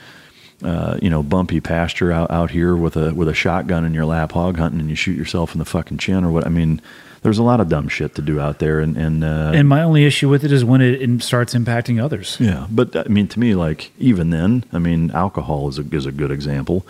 uh, 0.63 0.97
you 1.01 1.09
know, 1.09 1.21
bumpy 1.21 1.59
pasture 1.59 2.11
out, 2.11 2.31
out 2.31 2.51
here 2.51 2.75
with 2.75 2.95
a 2.97 3.13
with 3.13 3.27
a 3.29 3.33
shotgun 3.33 3.85
in 3.85 3.93
your 3.93 4.05
lap, 4.05 4.31
hog 4.31 4.57
hunting, 4.57 4.79
and 4.79 4.89
you 4.89 4.95
shoot 4.95 5.17
yourself 5.17 5.53
in 5.53 5.59
the 5.59 5.65
fucking 5.65 5.97
chin 5.97 6.23
or 6.23 6.31
what? 6.31 6.45
I 6.45 6.49
mean, 6.49 6.81
there's 7.21 7.37
a 7.37 7.43
lot 7.43 7.59
of 7.59 7.69
dumb 7.69 7.87
shit 7.87 8.15
to 8.15 8.21
do 8.21 8.39
out 8.39 8.59
there, 8.59 8.79
and 8.79 8.97
and 8.97 9.23
uh, 9.23 9.51
and 9.53 9.67
my 9.67 9.83
only 9.83 10.05
issue 10.05 10.29
with 10.29 10.43
it 10.43 10.51
is 10.51 10.63
when 10.63 10.81
it 10.81 11.21
starts 11.21 11.53
impacting 11.53 12.01
others. 12.01 12.37
yeah, 12.39 12.67
but 12.69 12.95
I 12.95 13.03
mean, 13.03 13.27
to 13.29 13.39
me, 13.39 13.55
like 13.55 13.91
even 13.99 14.29
then, 14.29 14.63
I 14.71 14.79
mean, 14.79 15.11
alcohol 15.11 15.67
is 15.67 15.77
a 15.77 15.83
is 15.91 16.05
a 16.05 16.11
good 16.11 16.31
example. 16.31 16.85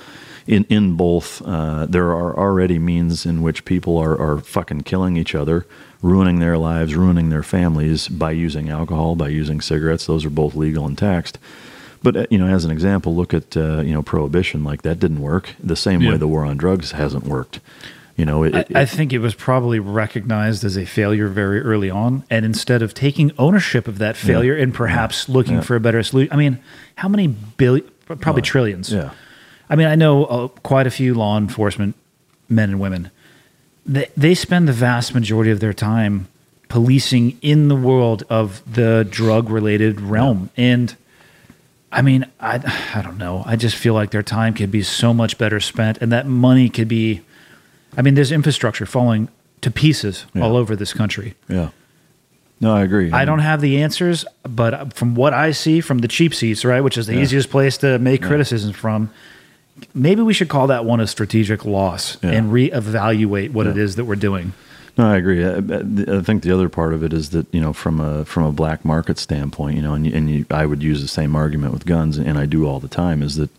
In 0.46 0.66
in 0.70 0.94
both, 0.94 1.42
uh, 1.42 1.86
there 1.88 2.12
are 2.12 2.38
already 2.38 2.80
means 2.80 3.26
in 3.26 3.42
which 3.42 3.66
people 3.66 3.98
are 3.98 4.18
are 4.18 4.40
fucking 4.40 4.82
killing 4.82 5.18
each 5.18 5.36
other, 5.36 5.66
ruining 6.02 6.40
their 6.40 6.58
lives, 6.58 6.96
ruining 6.96 7.30
their 7.30 7.44
families 7.44 8.08
by 8.08 8.32
using 8.32 8.70
alcohol, 8.70 9.16
by 9.16 9.30
using 9.30 9.62
cigarettes. 9.62 10.06
Those 10.06 10.26
are 10.26 10.30
both 10.30 10.56
legal 10.56 10.86
and 10.86 10.98
taxed. 10.98 11.40
But 12.04 12.16
uh, 12.16 12.26
you 12.30 12.38
know, 12.38 12.48
as 12.48 12.64
an 12.66 12.72
example, 12.72 13.16
look 13.16 13.34
at 13.34 13.58
uh, 13.58 13.82
you 13.82 13.94
know 13.94 14.04
prohibition. 14.04 14.64
Like 14.64 14.84
that 14.84 15.00
didn't 15.00 15.22
work. 15.22 15.56
The 15.60 15.76
same 15.76 16.02
Yeah. 16.02 16.12
way 16.12 16.18
the 16.18 16.28
war 16.28 16.46
on 16.46 16.58
drugs 16.58 16.92
hasn't 16.92 17.26
worked. 17.26 17.60
You 18.16 18.26
know, 18.26 18.44
it, 18.44 18.56
I, 18.56 18.60
it- 18.62 18.76
I 18.76 18.86
think 18.86 19.14
it 19.14 19.20
was 19.20 19.36
probably 19.36 19.80
recognized 19.80 20.64
as 20.64 20.76
a 20.78 20.86
failure 20.86 21.28
very 21.28 21.62
early 21.62 21.90
on, 21.90 22.24
and 22.30 22.46
instead 22.46 22.82
of 22.82 22.94
taking 22.94 23.32
ownership 23.38 23.88
of 23.88 23.98
that 24.00 24.16
failure 24.16 24.56
and 24.56 24.74
perhaps 24.74 25.28
looking 25.30 25.56
Yeah. 25.56 25.62
for 25.62 25.76
a 25.76 25.80
better 25.80 26.02
solution, 26.04 26.32
I 26.34 26.36
mean, 26.36 26.58
how 26.96 27.08
many 27.10 27.28
billion, 27.28 27.86
probably 28.06 28.42
Oh, 28.42 28.46
trillions. 28.46 28.92
yeah. 28.92 29.12
I 29.70 29.76
mean, 29.76 29.88
I 29.88 29.96
know 29.96 30.26
uh, 30.26 30.48
quite 30.48 30.88
a 30.88 30.92
few 30.92 31.14
law 31.14 31.38
enforcement 31.38 31.96
men 32.50 32.70
and 32.72 32.80
women. 32.80 33.12
They 33.88 34.08
they 34.18 34.36
spend 34.36 34.68
the 34.68 34.74
vast 34.74 35.14
majority 35.14 35.52
of 35.52 35.60
their 35.60 35.74
time 35.74 36.28
policing 36.70 37.38
in 37.42 37.70
the 37.70 37.76
world 37.76 38.24
of 38.30 38.62
the 38.72 39.08
drug 39.10 39.50
related 39.50 40.02
realm, 40.02 40.50
and 40.58 40.96
I 41.92 42.02
mean, 42.02 42.26
I 42.40 42.56
I 42.94 43.02
don't 43.02 43.18
know. 43.18 43.44
I 43.46 43.56
just 43.56 43.76
feel 43.78 43.94
like 43.94 44.12
their 44.12 44.24
time 44.24 44.54
could 44.54 44.72
be 44.72 44.84
so 44.84 45.14
much 45.14 45.38
better 45.38 45.60
spent, 45.62 46.00
and 46.02 46.12
that 46.12 46.28
money 46.28 46.70
could 46.70 46.88
be. 46.90 47.22
I 47.96 48.02
mean, 48.02 48.16
there's 48.16 48.32
infrastructure 48.32 48.86
falling 48.86 49.30
to 49.62 49.72
pieces 49.72 50.26
Yeah. 50.34 50.44
all 50.44 50.56
over 50.58 50.76
this 50.76 50.94
country. 50.94 51.34
yeah. 51.50 51.70
No, 52.60 52.76
I 52.76 52.82
agree. 52.84 53.12
I 53.12 53.24
don't 53.24 53.40
have 53.40 53.62
the 53.62 53.82
answers, 53.84 54.26
but 54.44 54.74
uh, 54.74 54.86
from 54.86 55.14
what 55.16 55.32
I 55.32 55.52
see 55.52 55.80
from 55.80 56.00
the 56.00 56.08
cheap 56.08 56.34
seats, 56.34 56.66
right, 56.66 56.82
which 56.82 56.98
is 56.98 57.06
the 57.06 57.14
Yeah. 57.14 57.22
easiest 57.22 57.50
place 57.52 57.78
to 57.78 58.00
make 58.00 58.22
criticisms 58.24 58.76
from, 58.76 59.12
maybe 59.94 60.22
we 60.22 60.34
should 60.34 60.50
call 60.50 60.68
that 60.68 60.86
one 60.86 61.00
a 61.00 61.08
strategic 61.08 61.66
loss 61.66 62.18
Yeah. 62.24 62.32
and 62.32 62.52
reevaluate 62.52 63.52
what 63.52 63.68
it 63.68 63.76
Yeah. 63.76 63.84
is 63.84 63.96
that 63.96 64.06
we're 64.06 64.16
doing. 64.16 64.54
No, 64.98 65.08
I 65.12 65.18
agree. 65.18 65.46
I, 65.46 65.58
I 65.58 66.22
think 66.24 66.42
the 66.42 66.52
other 66.52 66.70
part 66.70 66.92
of 66.94 67.04
it 67.04 67.14
is 67.14 67.30
that 67.30 67.46
you 67.54 67.62
know, 67.62 67.72
from 67.72 68.00
a 68.00 68.26
from 68.26 68.44
a 68.46 68.52
black 68.52 68.84
market 68.84 69.20
standpoint, 69.20 69.76
you 69.76 69.82
know, 69.84 69.94
and 69.94 70.08
and 70.08 70.30
you, 70.30 70.46
I 70.50 70.66
would 70.66 70.82
use 70.82 71.02
the 71.04 71.08
same 71.08 71.36
argument 71.36 71.72
with 71.74 71.86
guns, 71.86 72.18
and 72.18 72.38
I 72.38 72.48
do 72.48 72.66
all 72.66 72.80
the 72.80 72.88
time. 72.88 73.22
Is 73.22 73.36
that 73.36 73.52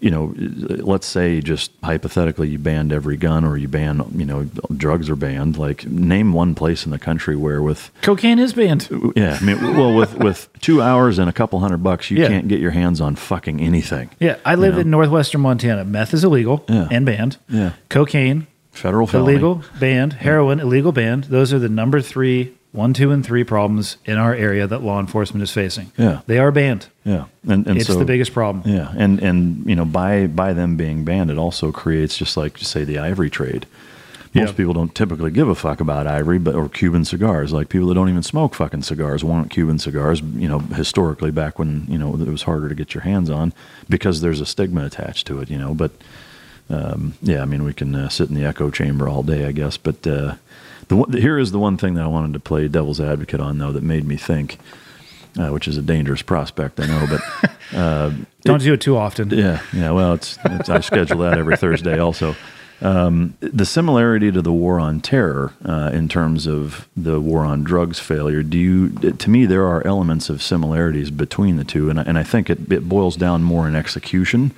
you 0.00 0.10
know, 0.10 0.34
let's 0.36 1.06
say 1.06 1.40
just 1.40 1.70
hypothetically 1.82 2.48
you 2.48 2.58
banned 2.58 2.92
every 2.92 3.16
gun, 3.16 3.44
or 3.44 3.56
you 3.56 3.68
ban, 3.68 4.02
you 4.14 4.24
know, 4.26 4.44
drugs 4.76 5.08
are 5.08 5.16
banned. 5.16 5.56
Like, 5.56 5.86
name 5.86 6.32
one 6.32 6.54
place 6.54 6.84
in 6.84 6.90
the 6.90 6.98
country 6.98 7.36
where 7.36 7.62
with 7.62 7.90
Cocaine 8.02 8.38
is 8.38 8.52
banned. 8.52 8.88
yeah, 9.16 9.38
I 9.40 9.44
mean, 9.44 9.76
well, 9.76 9.94
with 9.94 10.18
with 10.18 10.48
two 10.60 10.82
hours 10.82 11.18
and 11.18 11.30
a 11.30 11.32
couple 11.32 11.58
hundred 11.60 11.82
bucks, 11.82 12.10
you 12.10 12.18
Yeah. 12.18 12.28
can't 12.28 12.48
get 12.48 12.60
your 12.60 12.72
hands 12.72 13.00
on 13.00 13.14
fucking 13.16 13.60
anything. 13.60 14.10
Yeah, 14.20 14.36
I 14.44 14.56
live 14.56 14.74
know? 14.74 14.80
in 14.80 14.90
northwestern 14.90 15.40
Montana. 15.40 15.84
Meth 15.84 16.12
is 16.12 16.22
illegal 16.24 16.64
Yeah. 16.68 16.88
and 16.90 17.06
banned. 17.06 17.38
Yeah. 17.48 17.70
Cocaine, 17.88 18.46
Federal 18.72 19.06
felony. 19.06 19.32
illegal, 19.32 19.62
banned. 19.80 20.14
Heroin, 20.14 20.60
illegal, 20.60 20.92
banned. 20.92 21.24
Those 21.24 21.52
are 21.52 21.58
the 21.58 21.68
number 21.68 22.00
three, 22.00 22.52
one, 22.74 22.92
two, 22.92 23.12
and 23.12 23.24
three 23.24 23.44
problems 23.44 23.98
in 24.04 24.18
our 24.18 24.34
area 24.34 24.66
that 24.66 24.82
law 24.82 24.98
enforcement 24.98 25.44
is 25.44 25.52
facing. 25.52 25.92
Yeah. 25.96 26.22
They 26.26 26.38
are 26.38 26.50
banned. 26.50 26.88
Yeah, 27.04 27.26
and 27.46 27.66
and 27.68 27.78
it's 27.78 27.86
so, 27.86 27.98
the 27.98 28.04
biggest 28.04 28.32
problem. 28.32 28.64
Yeah, 28.66 28.92
and 28.96 29.20
and 29.22 29.64
you 29.64 29.76
know 29.76 29.84
by 29.84 30.26
by 30.26 30.52
them 30.54 30.76
being 30.76 31.04
banned, 31.04 31.30
it 31.30 31.38
also 31.38 31.70
creates 31.70 32.18
just 32.18 32.36
like 32.36 32.58
say 32.58 32.82
the 32.84 32.98
ivory 32.98 33.30
trade. 33.30 33.66
Most 34.34 34.48
Yeah. 34.50 34.56
people 34.56 34.72
don't 34.74 34.92
typically 34.92 35.30
give 35.30 35.48
a 35.48 35.54
fuck 35.54 35.80
about 35.80 36.08
ivory, 36.08 36.38
but 36.38 36.56
or 36.56 36.68
Cuban 36.68 37.04
cigars. 37.04 37.52
Like 37.52 37.68
people 37.68 37.86
that 37.88 37.94
don't 37.94 38.08
even 38.08 38.24
smoke 38.24 38.56
fucking 38.56 38.82
cigars 38.82 39.22
want 39.22 39.50
Cuban 39.50 39.78
cigars. 39.78 40.20
You 40.20 40.48
know, 40.48 40.58
historically 40.58 41.30
back 41.30 41.60
when 41.60 41.86
you 41.88 41.98
know 41.98 42.12
it 42.14 42.26
was 42.28 42.42
harder 42.42 42.68
to 42.68 42.74
get 42.74 42.92
your 42.94 43.02
hands 43.02 43.30
on 43.30 43.52
because 43.88 44.20
there's 44.20 44.40
a 44.40 44.46
stigma 44.46 44.84
attached 44.84 45.28
to 45.28 45.38
it. 45.40 45.48
You 45.48 45.58
know, 45.58 45.74
but 45.74 45.92
um, 46.68 47.14
yeah, 47.22 47.42
I 47.42 47.44
mean 47.44 47.62
we 47.62 47.72
can 47.72 47.94
uh, 47.94 48.08
sit 48.08 48.28
in 48.28 48.34
the 48.34 48.44
echo 48.44 48.70
chamber 48.70 49.08
all 49.08 49.22
day, 49.22 49.44
I 49.46 49.52
guess. 49.52 49.76
But 49.76 50.04
uh, 50.04 50.34
the 50.88 50.96
one, 50.96 51.12
here 51.12 51.38
is 51.38 51.52
the 51.52 51.58
one 51.58 51.76
thing 51.76 51.94
that 51.94 52.04
I 52.04 52.08
wanted 52.08 52.32
to 52.34 52.40
play 52.40 52.68
devil's 52.68 53.00
advocate 53.00 53.40
on 53.40 53.58
though 53.58 53.72
that 53.72 53.82
made 53.82 54.04
me 54.04 54.16
think, 54.16 54.58
uh, 55.38 55.48
which 55.48 55.66
is 55.68 55.76
a 55.76 55.82
dangerous 55.82 56.22
prospect, 56.22 56.80
I 56.80 56.86
know, 56.86 57.06
but. 57.08 57.50
Uh, 57.74 58.12
Don't 58.42 58.62
do 58.62 58.74
it 58.74 58.80
too 58.80 58.96
often. 58.96 59.30
yeah, 59.30 59.60
yeah. 59.72 59.90
Well, 59.90 60.12
it's, 60.14 60.38
it's 60.44 60.68
I 60.68 60.78
schedule 60.80 61.20
that 61.20 61.38
every 61.38 61.56
Thursday. 61.56 61.98
Also, 61.98 62.36
um, 62.82 63.34
the 63.40 63.64
similarity 63.64 64.30
to 64.30 64.42
the 64.42 64.52
war 64.52 64.78
on 64.78 65.00
terror 65.00 65.54
uh, 65.64 65.90
in 65.92 66.08
terms 66.08 66.46
of 66.46 66.86
the 66.96 67.20
war 67.20 67.40
on 67.44 67.64
drugs 67.64 67.98
failure. 67.98 68.44
Do 68.44 68.58
you? 68.58 68.90
To 68.90 69.30
me, 69.30 69.46
there 69.46 69.66
are 69.66 69.84
elements 69.84 70.28
of 70.28 70.40
similarities 70.40 71.10
between 71.10 71.56
the 71.56 71.64
two, 71.64 71.90
and 71.90 71.98
I, 71.98 72.02
and 72.02 72.16
I 72.18 72.22
think 72.22 72.48
it, 72.48 72.70
it 72.70 72.88
boils 72.88 73.16
down 73.16 73.42
more 73.42 73.66
in 73.66 73.74
execution 73.74 74.52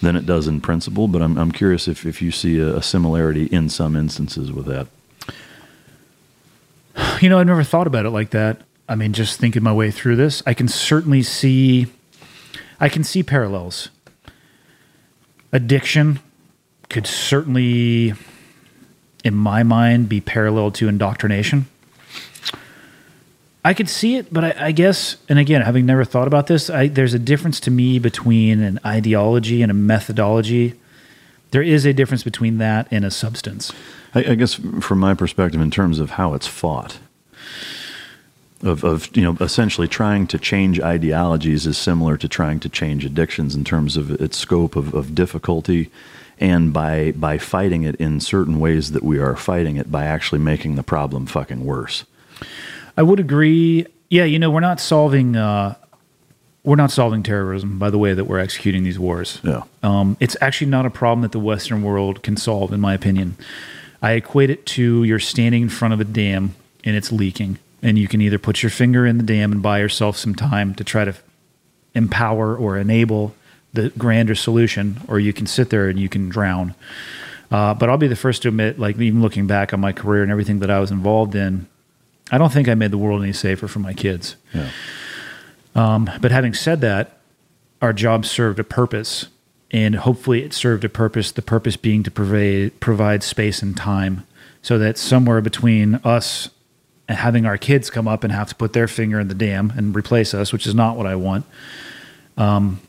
than 0.00 0.14
it 0.14 0.26
does 0.26 0.46
in 0.46 0.60
principle. 0.60 1.08
But 1.08 1.22
I'm 1.22 1.36
I'm 1.38 1.50
curious 1.50 1.88
if 1.88 2.06
if 2.06 2.22
you 2.22 2.30
see 2.30 2.60
a, 2.60 2.76
a 2.76 2.82
similarity 2.82 3.46
in 3.46 3.70
some 3.70 3.96
instances 3.96 4.52
with 4.52 4.66
that. 4.66 4.86
You 7.20 7.28
know, 7.28 7.38
I've 7.38 7.46
never 7.46 7.64
thought 7.64 7.86
about 7.86 8.06
it 8.06 8.10
like 8.10 8.30
that. 8.30 8.62
I 8.88 8.94
mean, 8.94 9.12
just 9.12 9.38
thinking 9.38 9.62
my 9.62 9.72
way 9.72 9.90
through 9.90 10.16
this, 10.16 10.42
I 10.46 10.54
can 10.54 10.68
certainly 10.68 11.22
see, 11.22 11.86
I 12.80 12.88
can 12.88 13.04
see 13.04 13.22
parallels. 13.22 13.88
Addiction 15.52 16.20
could 16.88 17.06
certainly, 17.06 18.14
in 19.24 19.34
my 19.34 19.62
mind, 19.62 20.08
be 20.08 20.20
parallel 20.20 20.72
to 20.72 20.88
indoctrination. 20.88 21.66
I 23.64 23.74
could 23.74 23.88
see 23.88 24.16
it, 24.16 24.32
but 24.32 24.44
I, 24.44 24.66
I 24.66 24.72
guess, 24.72 25.16
and 25.28 25.38
again, 25.38 25.62
having 25.62 25.86
never 25.86 26.04
thought 26.04 26.26
about 26.26 26.48
this, 26.48 26.68
I, 26.68 26.88
there's 26.88 27.14
a 27.14 27.18
difference 27.18 27.60
to 27.60 27.70
me 27.70 28.00
between 28.00 28.60
an 28.60 28.80
ideology 28.84 29.62
and 29.62 29.70
a 29.70 29.74
methodology. 29.74 30.74
There 31.52 31.62
is 31.62 31.84
a 31.84 31.92
difference 31.92 32.24
between 32.24 32.58
that 32.58 32.88
and 32.90 33.04
a 33.04 33.10
substance. 33.10 33.72
I, 34.14 34.32
I 34.32 34.34
guess 34.34 34.54
from 34.54 34.98
my 34.98 35.14
perspective, 35.14 35.60
in 35.60 35.70
terms 35.70 35.98
of 35.98 36.10
how 36.10 36.34
it's 36.34 36.46
fought, 36.46 36.98
of, 38.62 38.84
of 38.84 39.14
you 39.16 39.22
know 39.22 39.36
essentially 39.40 39.88
trying 39.88 40.26
to 40.28 40.38
change 40.38 40.80
ideologies 40.80 41.66
is 41.66 41.76
similar 41.76 42.16
to 42.16 42.28
trying 42.28 42.60
to 42.60 42.68
change 42.68 43.04
addictions 43.04 43.54
in 43.54 43.64
terms 43.64 43.96
of 43.96 44.10
its 44.10 44.36
scope 44.36 44.76
of, 44.76 44.94
of 44.94 45.14
difficulty, 45.14 45.90
and 46.38 46.72
by 46.72 47.12
by 47.12 47.38
fighting 47.38 47.82
it 47.82 47.96
in 47.96 48.20
certain 48.20 48.60
ways 48.60 48.92
that 48.92 49.02
we 49.02 49.18
are 49.18 49.36
fighting 49.36 49.76
it 49.76 49.90
by 49.90 50.04
actually 50.04 50.40
making 50.40 50.76
the 50.76 50.82
problem 50.82 51.26
fucking 51.26 51.64
worse. 51.64 52.04
I 52.96 53.02
would 53.02 53.20
agree. 53.20 53.86
Yeah, 54.10 54.24
you 54.24 54.38
know, 54.38 54.50
we're 54.50 54.60
not 54.60 54.78
solving 54.78 55.36
uh, 55.36 55.74
we're 56.64 56.76
not 56.76 56.90
solving 56.90 57.22
terrorism 57.22 57.78
by 57.78 57.90
the 57.90 57.98
way 57.98 58.14
that 58.14 58.24
we're 58.24 58.38
executing 58.38 58.84
these 58.84 58.98
wars. 58.98 59.40
Yeah. 59.42 59.62
Um, 59.82 60.16
it's 60.20 60.36
actually 60.40 60.70
not 60.70 60.86
a 60.86 60.90
problem 60.90 61.22
that 61.22 61.32
the 61.32 61.40
Western 61.40 61.82
world 61.82 62.22
can 62.22 62.36
solve, 62.36 62.72
in 62.72 62.80
my 62.80 62.94
opinion. 62.94 63.36
I 64.02 64.12
equate 64.12 64.50
it 64.50 64.66
to 64.66 65.04
you're 65.04 65.20
standing 65.20 65.62
in 65.62 65.68
front 65.68 65.94
of 65.94 66.00
a 66.00 66.04
dam 66.04 66.54
and 66.84 66.96
it's 66.96 67.12
leaking, 67.12 67.58
and 67.80 67.96
you 67.96 68.08
can 68.08 68.20
either 68.20 68.38
put 68.38 68.62
your 68.62 68.70
finger 68.70 69.06
in 69.06 69.16
the 69.16 69.22
dam 69.22 69.52
and 69.52 69.62
buy 69.62 69.78
yourself 69.78 70.16
some 70.16 70.34
time 70.34 70.74
to 70.74 70.84
try 70.84 71.04
to 71.04 71.14
empower 71.94 72.56
or 72.56 72.76
enable 72.76 73.34
the 73.72 73.90
grander 73.90 74.34
solution, 74.34 75.00
or 75.08 75.18
you 75.18 75.32
can 75.32 75.46
sit 75.46 75.70
there 75.70 75.88
and 75.88 75.98
you 75.98 76.08
can 76.08 76.28
drown. 76.28 76.74
Uh, 77.50 77.74
but 77.74 77.88
I'll 77.88 77.98
be 77.98 78.08
the 78.08 78.16
first 78.16 78.42
to 78.42 78.48
admit, 78.48 78.78
like 78.78 78.98
even 78.98 79.22
looking 79.22 79.46
back 79.46 79.72
on 79.72 79.80
my 79.80 79.92
career 79.92 80.22
and 80.22 80.32
everything 80.32 80.58
that 80.60 80.70
I 80.70 80.80
was 80.80 80.90
involved 80.90 81.34
in, 81.34 81.66
I 82.30 82.38
don't 82.38 82.52
think 82.52 82.68
I 82.68 82.74
made 82.74 82.90
the 82.90 82.98
world 82.98 83.22
any 83.22 83.32
safer 83.32 83.68
for 83.68 83.78
my 83.78 83.92
kids. 83.92 84.36
Yeah. 84.54 84.70
Um, 85.74 86.10
but 86.20 86.30
having 86.30 86.54
said 86.54 86.80
that, 86.80 87.18
our 87.80 87.92
job 87.92 88.24
served 88.24 88.58
a 88.58 88.64
purpose, 88.64 89.28
and 89.72 89.96
hopefully 89.96 90.44
it 90.44 90.52
served 90.52 90.84
a 90.84 90.88
purpose. 90.88 91.32
The 91.32 91.42
purpose 91.42 91.76
being 91.76 92.02
to 92.02 92.10
provide 92.10 92.78
provide 92.80 93.22
space 93.22 93.62
and 93.62 93.76
time, 93.76 94.26
so 94.60 94.78
that 94.78 94.98
somewhere 94.98 95.40
between 95.40 95.96
us 96.04 96.50
having 97.08 97.46
our 97.46 97.58
kids 97.58 97.90
come 97.90 98.06
up 98.06 98.24
and 98.24 98.32
have 98.32 98.48
to 98.48 98.54
put 98.54 98.72
their 98.72 98.88
finger 98.88 99.18
in 99.18 99.28
the 99.28 99.34
dam 99.34 99.72
and 99.76 99.94
replace 99.94 100.34
us, 100.34 100.52
which 100.52 100.66
is 100.66 100.74
not 100.74 100.96
what 100.96 101.06
I 101.06 101.16
want. 101.16 101.44
Um, 102.36 102.80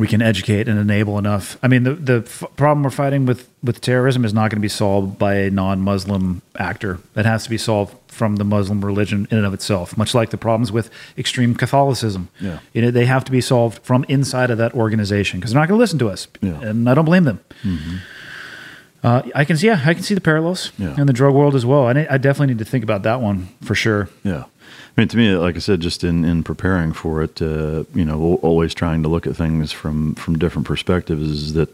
we 0.00 0.08
can 0.08 0.22
educate 0.22 0.66
and 0.68 0.78
enable 0.78 1.18
enough. 1.18 1.56
I 1.62 1.68
mean, 1.68 1.82
the 1.84 1.94
the 1.94 2.22
f- 2.26 2.42
problem 2.56 2.82
we're 2.82 2.90
fighting 2.90 3.26
with 3.26 3.48
with 3.62 3.80
terrorism 3.80 4.24
is 4.24 4.32
not 4.32 4.50
going 4.50 4.56
to 4.60 4.60
be 4.60 4.68
solved 4.68 5.18
by 5.18 5.34
a 5.34 5.50
non-Muslim 5.50 6.40
actor. 6.58 6.98
It 7.14 7.26
has 7.26 7.44
to 7.44 7.50
be 7.50 7.58
solved 7.58 7.94
from 8.08 8.36
the 8.36 8.44
Muslim 8.44 8.84
religion 8.84 9.28
in 9.30 9.36
and 9.38 9.46
of 9.46 9.54
itself. 9.54 9.96
Much 9.96 10.14
like 10.14 10.30
the 10.30 10.36
problems 10.38 10.72
with 10.72 10.90
extreme 11.16 11.54
Catholicism, 11.54 12.28
Yeah. 12.40 12.58
you 12.72 12.82
know, 12.82 12.90
they 12.90 13.06
have 13.06 13.24
to 13.26 13.30
be 13.32 13.40
solved 13.40 13.82
from 13.84 14.04
inside 14.08 14.50
of 14.50 14.58
that 14.58 14.74
organization 14.74 15.38
because 15.38 15.52
they're 15.52 15.60
not 15.62 15.68
going 15.68 15.78
to 15.78 15.82
listen 15.82 15.98
to 16.00 16.08
us, 16.08 16.26
Yeah. 16.40 16.50
Mm-hmm. 16.52 16.64
and 16.68 16.88
I 16.90 16.94
don't 16.94 17.04
blame 17.04 17.24
them. 17.24 17.38
Uh, 19.02 19.22
I 19.34 19.44
can 19.46 19.56
see, 19.56 19.66
yeah, 19.66 19.80
I 19.86 19.94
can 19.94 20.02
see 20.02 20.14
the 20.14 20.20
parallels 20.20 20.72
Yeah. 20.76 20.94
in 21.00 21.06
the 21.06 21.12
drug 21.14 21.34
world 21.34 21.54
as 21.54 21.64
well. 21.64 21.86
I, 21.86 22.06
I 22.10 22.18
definitely 22.18 22.48
need 22.54 22.58
to 22.58 22.66
think 22.70 22.84
about 22.84 23.02
that 23.04 23.20
one 23.22 23.48
for 23.62 23.74
sure. 23.74 24.08
Yeah. 24.24 24.44
I 24.96 25.00
mean, 25.00 25.08
to 25.08 25.16
me, 25.16 25.34
like 25.36 25.56
I 25.56 25.60
said, 25.60 25.80
just 25.80 26.04
in, 26.04 26.24
in 26.24 26.42
preparing 26.42 26.92
for 26.92 27.22
it, 27.22 27.40
uh, 27.40 27.84
you 27.94 28.04
know, 28.04 28.38
always 28.42 28.74
trying 28.74 29.02
to 29.04 29.08
look 29.08 29.26
at 29.26 29.36
things 29.36 29.72
from, 29.72 30.14
from 30.16 30.38
different 30.38 30.66
perspectives 30.66 31.28
is 31.30 31.52
that, 31.54 31.68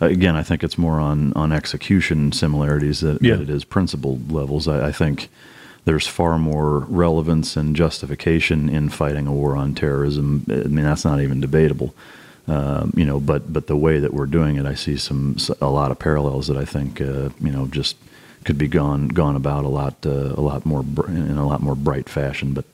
again, 0.00 0.34
I 0.36 0.42
think 0.42 0.64
it's 0.64 0.76
more 0.76 0.98
on, 1.00 1.32
on 1.34 1.52
execution 1.52 2.32
similarities 2.32 3.00
that, 3.00 3.22
Yeah. 3.22 3.36
that 3.36 3.42
it 3.42 3.50
is 3.50 3.64
principle 3.64 4.18
levels. 4.28 4.66
I, 4.68 4.88
I 4.88 4.92
think 4.92 5.28
there's 5.84 6.06
far 6.08 6.38
more 6.38 6.80
relevance 6.80 7.56
and 7.56 7.76
justification 7.76 8.68
in 8.68 8.88
fighting 8.88 9.26
a 9.28 9.32
war 9.32 9.56
on 9.56 9.74
terrorism. 9.74 10.44
I 10.50 10.54
mean, 10.66 10.84
that's 10.84 11.04
not 11.04 11.20
even 11.20 11.40
debatable. 11.40 11.94
Um, 12.48 12.92
you 12.96 13.04
know, 13.04 13.18
but 13.18 13.52
but 13.52 13.66
the 13.66 13.76
way 13.76 13.98
that 13.98 14.14
we're 14.14 14.26
doing 14.26 14.54
it, 14.54 14.66
I 14.66 14.74
see 14.74 14.96
some 14.96 15.36
a 15.60 15.68
lot 15.68 15.90
of 15.90 15.98
parallels 15.98 16.46
that 16.46 16.56
I 16.56 16.64
think 16.64 17.00
uh, 17.00 17.30
you 17.40 17.50
know 17.50 17.66
just 17.66 17.96
could 18.46 18.56
be 18.56 18.68
gone 18.68 19.08
gone 19.08 19.36
about 19.36 19.64
a 19.64 19.68
lot 19.68 19.94
uh, 20.06 20.10
a 20.10 20.40
lot 20.40 20.64
more 20.64 20.82
br- 20.82 21.06
in 21.08 21.36
a 21.36 21.46
lot 21.46 21.60
more 21.60 21.74
bright 21.74 22.08
fashion. 22.08 22.54
But 22.54 22.64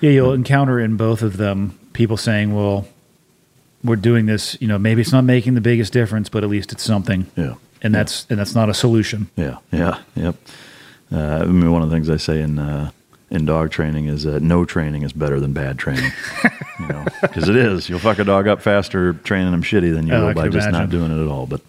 Yeah, 0.00 0.10
you'll 0.10 0.32
encounter 0.34 0.78
in 0.78 0.96
both 0.96 1.22
of 1.22 1.36
them 1.38 1.76
people 1.92 2.16
saying, 2.16 2.54
"Well, 2.54 2.86
we're 3.82 3.96
doing 3.96 4.26
this. 4.26 4.56
You 4.60 4.68
know, 4.68 4.78
maybe 4.78 5.00
it's 5.00 5.12
not 5.12 5.24
making 5.24 5.54
the 5.54 5.60
biggest 5.60 5.92
difference, 5.92 6.28
but 6.28 6.44
at 6.44 6.50
least 6.50 6.70
it's 6.72 6.84
something." 6.84 7.26
Yeah, 7.36 7.54
and 7.82 7.92
that's 7.94 8.26
and 8.30 8.38
that's 8.38 8.54
not 8.54 8.68
a 8.68 8.74
solution. 8.74 9.28
yeah, 9.36 9.56
yeah, 9.72 9.98
yep. 10.14 10.36
Uh, 11.10 11.40
I 11.42 11.44
mean, 11.46 11.72
one 11.72 11.82
of 11.82 11.90
the 11.90 11.96
things 11.96 12.08
I 12.08 12.16
say 12.18 12.40
in 12.40 12.58
uh, 12.58 12.90
in 13.30 13.44
dog 13.46 13.70
training 13.70 14.06
is 14.06 14.22
that 14.24 14.42
no 14.42 14.64
training 14.64 15.02
is 15.02 15.12
better 15.12 15.40
than 15.40 15.52
bad 15.52 15.78
training. 15.78 16.12
you 16.80 16.88
know, 16.88 17.04
because 17.22 17.48
it 17.48 17.56
is. 17.56 17.88
You'll 17.88 17.98
fuck 17.98 18.18
a 18.18 18.24
dog 18.24 18.46
up 18.48 18.60
faster 18.62 19.14
training 19.14 19.50
them 19.52 19.62
shitty 19.62 19.92
than 19.94 20.06
you 20.06 20.14
Oh, 20.14 20.26
will 20.26 20.34
by 20.34 20.48
just 20.48 20.70
not 20.70 20.90
doing 20.90 21.10
it 21.10 21.22
at 21.22 21.28
all. 21.28 21.46
But 21.46 21.60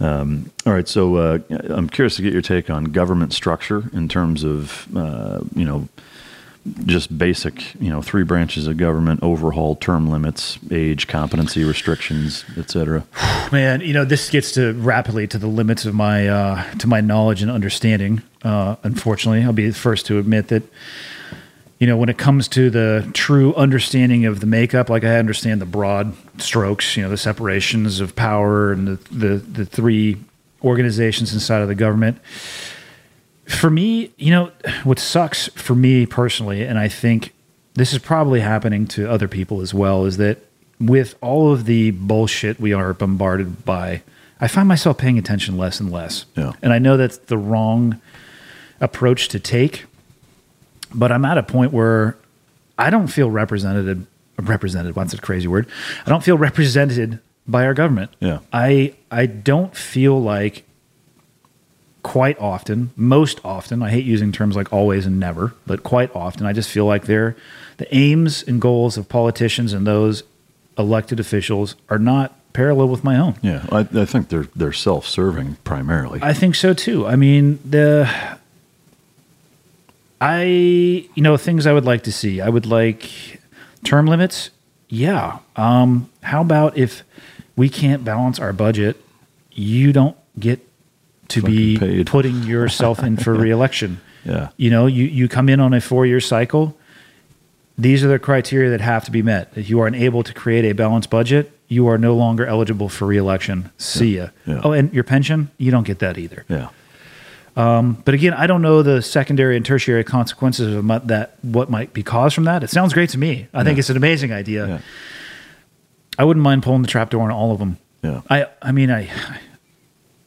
um, 0.00 0.50
all 0.66 0.72
right, 0.72 0.88
so 0.88 1.16
uh, 1.16 1.38
I'm 1.68 1.88
curious 1.88 2.16
to 2.16 2.22
get 2.22 2.32
your 2.32 2.42
take 2.42 2.70
on 2.70 2.84
government 2.84 3.32
structure 3.32 3.84
in 3.92 4.08
terms 4.08 4.44
of 4.44 4.86
uh, 4.96 5.40
you 5.54 5.64
know 5.64 5.88
just 6.84 7.16
basic 7.16 7.74
you 7.80 7.88
know 7.88 8.02
three 8.02 8.22
branches 8.22 8.66
of 8.66 8.76
government 8.76 9.22
overhaul 9.22 9.76
term 9.76 10.10
limits 10.10 10.58
age 10.70 11.06
competency 11.06 11.64
restrictions 11.64 12.44
etc 12.58 13.02
Man, 13.52 13.80
you 13.80 13.92
know, 13.94 14.04
this 14.04 14.30
gets 14.30 14.52
to 14.52 14.74
rapidly 14.74 15.26
to 15.26 15.38
the 15.38 15.48
limits 15.48 15.84
of 15.84 15.94
my 15.94 16.28
uh, 16.28 16.70
to 16.74 16.86
my 16.86 17.00
knowledge 17.00 17.42
and 17.42 17.50
understanding. 17.50 18.22
Uh, 18.44 18.76
unfortunately, 18.82 19.42
I'll 19.42 19.52
be 19.52 19.68
the 19.68 19.74
first 19.74 20.06
to 20.06 20.18
admit 20.18 20.48
that. 20.48 20.62
You 21.80 21.86
know, 21.86 21.96
when 21.96 22.08
it 22.08 22.18
comes 22.18 22.46
to 22.48 22.70
the 22.70 23.10
true 23.14 23.54
understanding 23.54 24.26
of 24.26 24.40
the 24.40 24.46
makeup, 24.46 24.88
like 24.88 25.02
I 25.02 25.16
understand 25.16 25.60
the 25.60 25.66
broad 25.66 26.14
strokes, 26.38 26.96
you 26.96 27.02
know, 27.02 27.08
the 27.08 27.16
separations 27.16 28.00
of 28.00 28.14
power 28.14 28.70
and 28.70 28.86
the 28.86 28.96
the, 29.10 29.36
the 29.38 29.64
three 29.64 30.18
organizations 30.62 31.32
inside 31.32 31.62
of 31.62 31.68
the 31.68 31.74
government. 31.74 32.18
For 33.46 33.70
me, 33.70 34.12
you 34.18 34.30
know, 34.30 34.52
what 34.84 34.98
sucks 34.98 35.48
for 35.48 35.74
me 35.74 36.06
personally, 36.06 36.62
and 36.62 36.78
I 36.78 36.86
think 36.86 37.32
this 37.74 37.92
is 37.92 37.98
probably 37.98 38.40
happening 38.40 38.86
to 38.88 39.10
other 39.10 39.26
people 39.26 39.60
as 39.60 39.72
well, 39.72 40.04
is 40.04 40.18
that 40.18 40.38
with 40.78 41.14
all 41.20 41.52
of 41.52 41.64
the 41.64 41.92
bullshit 41.92 42.60
we 42.60 42.72
are 42.72 42.92
bombarded 42.92 43.64
by, 43.64 44.02
I 44.40 44.48
find 44.48 44.68
myself 44.68 44.98
paying 44.98 45.18
attention 45.18 45.56
less 45.56 45.80
and 45.80 45.90
less. 45.90 46.26
Yeah. 46.36 46.52
And 46.62 46.72
I 46.72 46.78
know 46.78 46.96
that's 46.96 47.18
the 47.18 47.38
wrong 47.38 48.00
approach 48.80 49.28
to 49.28 49.40
take, 49.40 49.84
but 50.94 51.12
I'm 51.12 51.24
at 51.24 51.38
a 51.38 51.42
point 51.42 51.72
where 51.72 52.16
I 52.78 52.90
don't 52.90 53.08
feel 53.08 53.30
represented. 53.30 54.06
Represented. 54.38 54.96
What's 54.96 55.12
a 55.12 55.18
crazy 55.18 55.48
word? 55.48 55.66
I 56.06 56.08
don't 56.08 56.24
feel 56.24 56.38
represented 56.38 57.18
by 57.46 57.66
our 57.66 57.74
government. 57.74 58.10
Yeah. 58.20 58.38
I 58.52 58.94
I 59.10 59.26
don't 59.26 59.76
feel 59.76 60.20
like 60.20 60.64
quite 62.02 62.38
often, 62.38 62.90
most 62.96 63.40
often, 63.44 63.82
I 63.82 63.90
hate 63.90 64.04
using 64.04 64.32
terms 64.32 64.56
like 64.56 64.72
always 64.72 65.04
and 65.04 65.20
never, 65.20 65.54
but 65.66 65.82
quite 65.82 66.14
often, 66.16 66.46
I 66.46 66.52
just 66.52 66.70
feel 66.70 66.86
like 66.86 67.04
they're 67.04 67.36
the 67.76 67.94
aims 67.94 68.42
and 68.42 68.60
goals 68.60 68.96
of 68.96 69.08
politicians 69.08 69.72
and 69.72 69.86
those 69.86 70.22
elected 70.78 71.20
officials 71.20 71.76
are 71.88 71.98
not 71.98 72.34
parallel 72.52 72.88
with 72.88 73.04
my 73.04 73.16
own. 73.16 73.36
Yeah, 73.42 73.66
I, 73.70 73.80
I 73.80 74.04
think 74.06 74.28
they're 74.28 74.48
they're 74.56 74.72
self-serving 74.72 75.56
primarily. 75.64 76.20
I 76.22 76.32
think 76.32 76.54
so 76.54 76.72
too. 76.72 77.06
I 77.06 77.16
mean, 77.16 77.58
the 77.64 78.10
I 80.20 80.42
you 81.14 81.22
know 81.22 81.36
things 81.36 81.66
I 81.66 81.72
would 81.72 81.84
like 81.84 82.02
to 82.04 82.12
see. 82.12 82.40
I 82.40 82.48
would 82.48 82.66
like 82.66 83.08
term 83.84 84.06
limits. 84.06 84.50
Yeah. 84.88 85.38
Um, 85.56 86.10
how 86.22 86.40
about 86.42 86.76
if 86.76 87.02
we 87.56 87.68
can't 87.68 88.04
balance 88.04 88.38
our 88.38 88.52
budget, 88.52 88.96
you 89.52 89.92
don't 89.92 90.16
get 90.38 90.60
to 91.28 91.40
Fucking 91.42 91.54
be 91.56 91.78
paid. 91.78 92.06
putting 92.06 92.42
yourself 92.42 93.02
in 93.02 93.16
for 93.16 93.34
reelection. 93.46 94.00
Yeah. 94.24 94.48
You 94.56 94.70
know, 94.70 94.86
you 94.86 95.04
you 95.04 95.28
come 95.28 95.48
in 95.48 95.60
on 95.60 95.72
a 95.72 95.80
four 95.80 96.04
year 96.06 96.20
cycle. 96.20 96.76
These 97.78 98.04
are 98.04 98.08
the 98.08 98.18
criteria 98.18 98.68
that 98.70 98.82
have 98.82 99.04
to 99.06 99.10
be 99.10 99.22
met. 99.22 99.50
If 99.56 99.70
you 99.70 99.80
are 99.80 99.86
unable 99.86 100.22
to 100.24 100.34
create 100.34 100.66
a 100.66 100.72
balanced 100.74 101.08
budget, 101.08 101.50
you 101.68 101.86
are 101.88 101.96
no 101.96 102.14
longer 102.14 102.44
eligible 102.44 102.90
for 102.90 103.06
reelection. 103.06 103.70
See 103.78 104.16
ya. 104.18 104.28
Yeah. 104.44 104.60
Oh, 104.62 104.72
and 104.72 104.92
your 104.92 105.04
pension, 105.04 105.50
you 105.56 105.70
don't 105.70 105.86
get 105.86 105.98
that 106.00 106.18
either. 106.18 106.44
yeah, 106.48 106.68
Um, 107.56 108.00
but 108.04 108.14
again, 108.14 108.32
I 108.32 108.46
don't 108.46 108.62
know 108.62 108.82
the 108.82 109.02
secondary 109.02 109.56
and 109.56 109.66
tertiary 109.66 110.04
consequences 110.04 110.74
of 110.74 110.86
that. 111.08 111.36
What 111.42 111.68
might 111.70 111.92
be 111.92 112.02
caused 112.02 112.34
from 112.34 112.44
that? 112.44 112.62
It 112.62 112.70
sounds 112.70 112.92
great 112.92 113.10
to 113.10 113.18
me. 113.18 113.48
I 113.52 113.64
think 113.64 113.78
it's 113.78 113.90
an 113.90 113.96
amazing 113.96 114.32
idea. 114.32 114.66
Yeah. 114.66 114.78
I 116.18 116.24
wouldn't 116.24 116.42
mind 116.44 116.62
pulling 116.62 116.82
the 116.82 116.88
trapdoor 116.88 117.22
on 117.22 117.30
all 117.30 117.52
of 117.52 117.58
them. 117.58 117.78
yeah. 118.02 118.20
I, 118.28 118.46
I 118.62 118.72
mean, 118.72 118.90
I, 118.90 119.10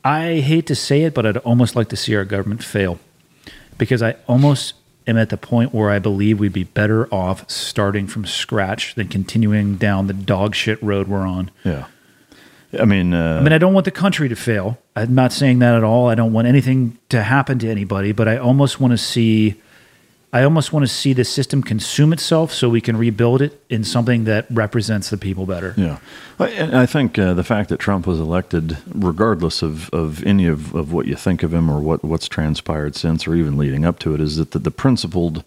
I 0.03 0.40
hate 0.40 0.68
to 0.68 0.76
say 0.76 1.03
it, 1.03 1.14
but 1.14 1.26
I'd 1.26 1.38
almost 1.38 1.76
like 1.76 1.90
to 1.90 1.95
see 1.95 2.16
our 2.16 2.26
government 2.26 2.64
fail, 2.64 3.00
because 3.77 4.02
I 4.02 4.16
almost 4.27 4.74
am 5.08 5.18
at 5.18 5.30
the 5.30 5.38
point 5.38 5.74
where 5.74 5.90
I 5.90 6.00
believe 6.00 6.40
we'd 6.40 6.53
be 6.53 6.64
better 6.64 7.14
off 7.14 7.50
starting 7.50 8.08
from 8.08 8.26
scratch 8.26 8.95
than 8.95 9.08
continuing 9.08 9.76
down 9.76 10.08
the 10.08 10.14
dog 10.14 10.56
shit 10.56 10.82
road 10.82 11.08
we're 11.08 11.27
on. 11.27 11.52
yeah. 11.64 11.85
I 12.80 12.85
mean, 12.85 13.14
uh, 13.14 13.38
I 13.40 13.43
mean, 13.43 13.53
I 13.53 13.58
don't 13.58 13.74
want 13.74 13.85
the 13.85 13.92
country 13.92 14.30
to 14.30 14.35
fail. 14.35 14.77
I'm 14.95 15.14
not 15.16 15.32
saying 15.32 15.60
that 15.60 15.76
at 15.76 15.84
all. 15.84 16.10
I 16.10 16.16
don't 16.16 16.34
want 16.34 16.48
anything 16.48 16.98
to 17.10 17.22
happen 17.22 17.60
to 17.60 17.69
anybody, 17.69 18.11
but 18.11 18.27
I 18.27 18.38
almost 18.38 18.80
want 18.80 18.92
to 18.92 18.98
see 18.98 19.61
I 20.34 20.43
almost 20.43 20.74
want 20.74 20.84
to 20.84 20.92
see 20.92 21.14
the 21.14 21.24
system 21.24 21.61
consume 21.61 22.11
itself 22.11 22.52
so 22.52 22.68
we 22.68 22.82
can 22.82 22.98
rebuild 22.98 23.43
it 23.43 23.64
in 23.69 23.84
something 23.84 24.24
that 24.24 24.48
represents 24.50 25.11
the 25.11 25.18
people 25.18 25.45
better. 25.45 25.76
Yeah, 25.77 26.00
I, 26.40 26.50
and 26.50 26.76
I 26.76 26.88
think 26.88 27.19
uh, 27.19 27.35
the 27.35 27.43
fact 27.43 27.69
that 27.69 27.77
Trump 27.77 28.08
was 28.08 28.19
elected, 28.19 28.80
regardless 28.88 29.61
of, 29.61 29.92
of 29.92 30.26
any 30.26 30.48
of, 30.48 30.74
of 30.74 30.92
what 30.92 31.06
you 31.06 31.16
think 31.16 31.43
of 31.43 31.53
him 31.53 31.69
or 31.69 31.80
what, 31.80 32.03
what's 32.03 32.27
transpired 32.27 32.95
since 32.95 33.27
or 33.27 33.35
even 33.35 33.60
leading 33.60 33.85
up 33.85 34.00
to 34.00 34.16
it, 34.16 34.22
is 34.22 34.38
that 34.38 34.52
the, 34.52 34.60
the 34.60 34.72
principled 34.72 35.43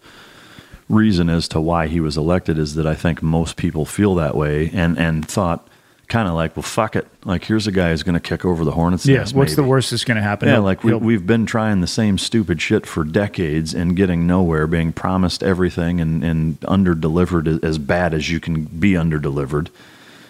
reason 0.87 1.29
as 1.29 1.49
to 1.49 1.59
why 1.59 1.87
he 1.87 1.99
was 1.99 2.15
elected 2.15 2.57
is 2.57 2.75
that 2.75 2.87
I 2.87 2.95
think 2.95 3.21
most 3.21 3.57
people 3.57 3.85
feel 3.85 4.15
that 4.15 4.37
way 4.37 4.71
and, 4.73 4.97
and 4.97 5.27
thought 5.27 5.67
kind 6.07 6.27
of 6.29 6.35
like, 6.35 6.55
well, 6.55 6.63
fuck 6.63 6.95
it. 6.95 7.05
Like, 7.25 7.43
here's 7.43 7.67
a 7.67 7.71
guy 7.71 7.89
who's 7.89 8.03
going 8.03 8.13
to 8.13 8.21
kick 8.21 8.45
over 8.45 8.63
the 8.63 8.71
hornet's 8.71 9.05
Yeah, 9.05 9.17
nest. 9.17 9.35
what's 9.35 9.55
the 9.55 9.63
worst 9.63 9.91
that's 9.91 10.05
going 10.05 10.15
to 10.15 10.21
happen? 10.23 10.47
Yeah, 10.47 10.55
He'll- 10.55 10.63
like 10.63 10.83
we, 10.83 10.93
we've 10.93 11.27
been 11.27 11.45
trying 11.45 11.81
the 11.81 11.87
same 11.87 12.17
stupid 12.17 12.61
shit 12.61 12.85
for 12.85 13.03
decades 13.03 13.73
and 13.73 13.93
getting 13.95 14.25
nowhere, 14.25 14.67
being 14.67 14.93
promised 14.93 15.43
everything 15.43 15.99
and, 15.99 16.23
and 16.23 16.57
under 16.65 16.95
delivered 16.95 17.63
as 17.63 17.77
bad 17.77 18.13
as 18.13 18.29
you 18.29 18.39
can 18.39 18.63
be 18.63 18.95
under 18.95 19.19
delivered, 19.19 19.69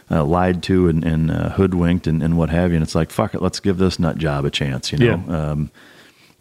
uh, 0.10 0.24
lied 0.26 0.64
to 0.64 0.88
and, 0.88 1.04
and 1.04 1.30
uh, 1.30 1.50
hoodwinked 1.50 2.08
and, 2.08 2.24
and 2.24 2.38
what 2.40 2.50
have 2.50 2.72
you. 2.72 2.78
And 2.78 2.84
it's 2.84 2.96
like, 2.96 3.12
fuck 3.12 3.36
it, 3.36 3.42
let's 3.44 3.60
give 3.60 3.78
this 3.78 4.00
nut 4.00 4.18
job 4.18 4.46
a 4.46 4.50
chance, 4.50 4.92
you 4.92 4.98
know? 4.98 5.14
Um, 5.30 5.70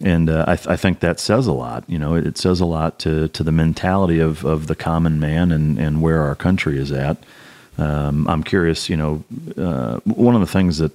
and 0.00 0.30
uh, 0.30 0.44
I, 0.48 0.56
th- 0.56 0.68
I 0.68 0.76
think 0.76 1.00
that 1.00 1.20
says 1.20 1.46
a 1.46 1.52
lot. 1.52 1.84
You 1.88 1.98
know, 1.98 2.14
it, 2.14 2.26
it 2.26 2.38
says 2.38 2.60
a 2.60 2.66
lot 2.66 2.98
to, 3.00 3.28
to 3.28 3.42
the 3.42 3.52
mentality 3.52 4.18
of, 4.18 4.44
of 4.46 4.66
the 4.66 4.74
common 4.76 5.20
man 5.20 5.52
and, 5.52 5.78
and 5.78 6.00
where 6.00 6.22
our 6.22 6.34
country 6.34 6.78
is 6.78 6.90
at. 6.90 7.18
Um, 7.78 8.26
I'm 8.28 8.42
curious, 8.42 8.88
you 8.88 8.96
know, 8.96 9.24
uh, 9.56 9.98
one 10.04 10.34
of 10.34 10.40
the 10.40 10.46
things 10.46 10.78
that 10.78 10.92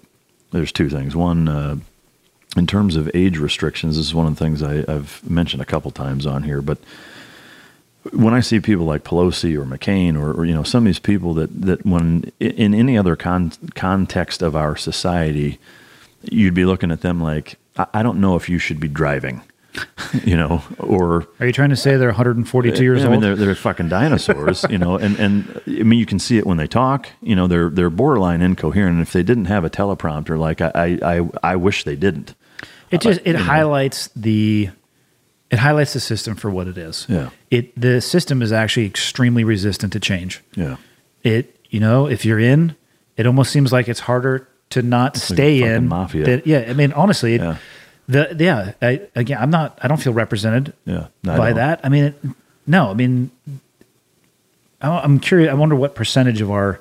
there's 0.52 0.72
two 0.72 0.90
things. 0.90 1.16
One, 1.16 1.48
uh, 1.48 1.76
in 2.58 2.68
terms 2.68 2.96
of 2.96 3.10
age 3.14 3.38
restrictions, 3.38 3.98
this 3.98 4.08
is 4.08 4.14
one 4.14 4.28
of 4.28 4.36
the 4.36 4.44
things 4.44 4.62
I, 4.62 4.84
I've 4.92 5.22
mentioned 5.30 5.62
a 5.62 5.66
couple 5.66 5.92
times 5.92 6.26
on 6.26 6.44
here, 6.44 6.62
but 6.62 6.78
when 8.14 8.34
I 8.34 8.40
see 8.40 8.60
people 8.60 8.86
like 8.86 9.04
Pelosi 9.04 9.56
or 9.56 9.66
McCain 9.66 10.20
or, 10.20 10.32
or 10.32 10.46
you 10.46 10.54
know 10.54 10.64
some 10.64 10.84
of 10.84 10.86
these 10.86 11.00
people 11.00 11.34
that 11.36 11.62
that 11.62 11.86
when 11.86 12.32
in 12.40 12.74
any 12.74 12.98
other 12.98 13.16
con- 13.16 13.52
context 13.76 14.42
of 14.42 14.56
our 14.56 14.76
society, 14.76 15.60
you'd 16.24 16.54
be 16.54 16.66
looking 16.66 16.92
at 16.92 17.02
them 17.02 17.22
like 17.22 17.58
I, 17.78 17.86
I 17.96 18.04
don't 18.04 18.20
know 18.20 18.36
if 18.36 18.50
you 18.50 18.58
should 18.58 18.80
be 18.80 18.88
driving, 18.88 19.42
you 20.26 20.36
know, 20.36 20.64
or 20.80 21.28
Are 21.40 21.46
you 21.46 21.54
trying 21.54 21.70
to 21.70 21.76
say 21.76 21.98
they're 21.98 22.10
uh, 22.10 22.14
142 22.14 22.84
years 22.84 23.04
old? 23.04 23.08
I 23.08 23.12
mean, 23.12 23.22
they're, 23.22 23.36
they're 23.36 23.56
fucking 23.56 23.90
dinosaurs, 23.90 24.66
you 24.70 24.78
know, 24.78 24.98
and, 24.98 25.18
and 25.20 25.62
I 25.68 25.84
mean, 25.84 26.00
you 26.00 26.06
can 26.06 26.20
see 26.20 26.38
it 26.38 26.46
when 26.46 26.58
they 26.58 26.68
talk, 26.68 27.08
you 27.22 27.36
know, 27.36 27.48
they're, 27.48 27.70
they're 27.70 27.90
borderline 27.90 28.42
incoherent. 28.42 28.94
And 28.94 29.02
if 29.02 29.14
they 29.14 29.24
didn't 29.24 29.46
have 29.46 29.64
a 29.64 29.70
teleprompter, 29.70 30.38
like 30.38 30.62
I, 30.62 31.00
I, 31.02 31.30
I, 31.44 31.56
wish 31.56 31.84
they 31.84 31.96
didn't. 31.96 32.36
It 32.90 33.06
uh, 33.06 33.10
just 33.10 33.22
it 33.24 33.34
know. 33.34 33.40
highlights 33.40 34.10
the 34.16 34.70
it 35.50 35.60
highlights 35.60 35.94
the 35.94 36.00
system 36.00 36.36
for 36.36 36.50
what 36.50 36.68
it 36.68 36.78
is. 36.78 37.06
Yeah. 37.10 37.30
It 37.50 37.80
the 37.80 38.02
system 38.02 38.42
is 38.42 38.52
actually 38.52 38.86
extremely 38.86 39.44
resistant 39.44 39.94
to 39.94 40.00
change. 40.00 40.42
Yeah. 40.56 40.78
It 41.24 41.58
you 41.70 41.80
know 41.80 42.08
if 42.08 42.26
you're 42.26 42.40
in, 42.40 42.76
it 43.18 43.26
almost 43.26 43.52
seems 43.52 43.72
like 43.72 43.88
it's 43.88 44.00
harder 44.02 44.48
to 44.72 44.82
not 44.82 45.16
like 45.16 45.24
stay 45.24 45.60
fucking 45.60 45.76
in. 45.76 45.88
mafia. 45.88 46.42
yeah, 46.46 46.66
I 46.68 46.74
mean 46.74 46.94
honestly, 46.94 47.36
it, 47.36 47.42
Yeah. 47.42 47.58
The 48.12 48.36
yeah. 48.40 48.74
I, 48.82 49.02
again, 49.16 49.38
I'm 49.42 49.50
not. 49.50 49.80
I 49.82 49.88
don't 49.88 50.02
feel 50.02 50.14
represented. 50.14 50.74
Yeah. 50.86 51.08
No, 51.24 51.38
by 51.38 51.54
that. 51.54 51.82
I 51.84 51.90
mean, 51.90 52.04
it, 52.06 52.16
no. 52.68 52.90
I 52.90 52.94
mean, 52.94 53.32
I- 54.82 55.00
I'm 55.00 55.20
curious. 55.20 55.50
I 55.50 55.54
wonder 55.54 55.76
what 55.76 55.96
percentage 55.96 56.42
of 56.42 56.50
our 56.52 56.80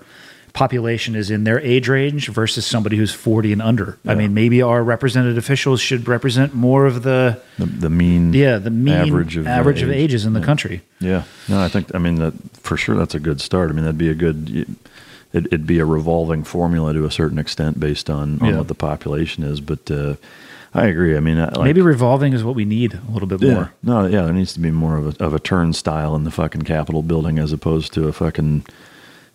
population 0.53 1.15
is 1.15 1.31
in 1.31 1.45
their 1.45 1.61
age 1.61 1.89
range 1.89 2.29
versus 2.29 2.67
somebody 2.67 2.97
who's 2.97 3.13
40 3.15 3.53
and 3.53 3.63
under. 3.63 3.99
I 4.05 4.17
mean, 4.17 4.35
maybe 4.35 4.63
our 4.63 4.83
represented 4.83 5.39
officials 5.39 5.81
should 5.81 6.09
represent 6.09 6.55
more 6.55 6.87
of 6.87 7.05
the 7.05 7.41
The, 7.57 7.67
the 7.67 7.91
mean, 7.91 8.33
yeah 8.33 8.59
the 8.59 8.69
mean 8.71 8.95
average 8.97 9.37
of, 9.37 9.47
average 9.47 9.83
of 9.83 9.91
age. 9.93 9.97
ages 10.11 10.25
in 10.27 10.33
the 10.33 10.41
country. 10.41 10.83
Yeah. 10.99 11.23
No, 11.49 11.61
I 11.63 11.69
think, 11.69 11.95
I 11.95 11.99
mean, 11.99 12.17
that 12.17 12.35
for 12.55 12.77
sure 12.77 12.97
that's 12.97 13.15
a 13.15 13.21
good 13.21 13.41
start. 13.41 13.71
I 13.71 13.75
mean, 13.75 13.85
that'd 13.85 13.97
be 13.97 14.09
a 14.11 14.15
good, 14.15 14.67
it, 15.33 15.47
it'd 15.47 15.69
be 15.69 15.79
a 15.79 15.85
revolving 15.85 16.43
formula 16.43 16.93
to 16.95 17.05
a 17.05 17.13
certain 17.13 17.39
extent 17.39 17.79
based 17.79 18.11
on, 18.11 18.41
on 18.41 18.49
Yeah. 18.49 18.59
what 18.59 18.67
the 18.67 18.75
population 18.75 19.45
is. 19.45 19.61
But, 19.61 19.89
uh, 19.89 20.15
I 20.73 20.87
agree. 20.87 21.17
I 21.17 21.21
mean, 21.21 21.39
I- 21.39 21.47
like, 21.47 21.65
maybe 21.65 21.81
revolving 21.81 22.33
is 22.33 22.45
what 22.45 22.55
we 22.55 22.65
need 22.65 22.95
a 22.95 23.13
little 23.13 23.27
bit 23.29 23.43
Yeah. 23.43 23.55
more. 23.55 23.73
No, 23.83 24.07
yeah, 24.07 24.23
there 24.23 24.33
needs 24.33 24.53
to 24.55 24.61
be 24.61 24.71
more 24.71 24.97
of 24.97 25.21
a 25.21 25.25
of 25.25 25.35
a 25.35 25.39
turnstile 25.41 26.15
in 26.15 26.25
the 26.25 26.31
fucking 26.31 26.63
Capitol 26.63 27.03
building 27.03 27.39
as 27.39 27.53
opposed 27.53 27.93
to 27.95 28.07
a 28.09 28.13
fucking 28.13 28.65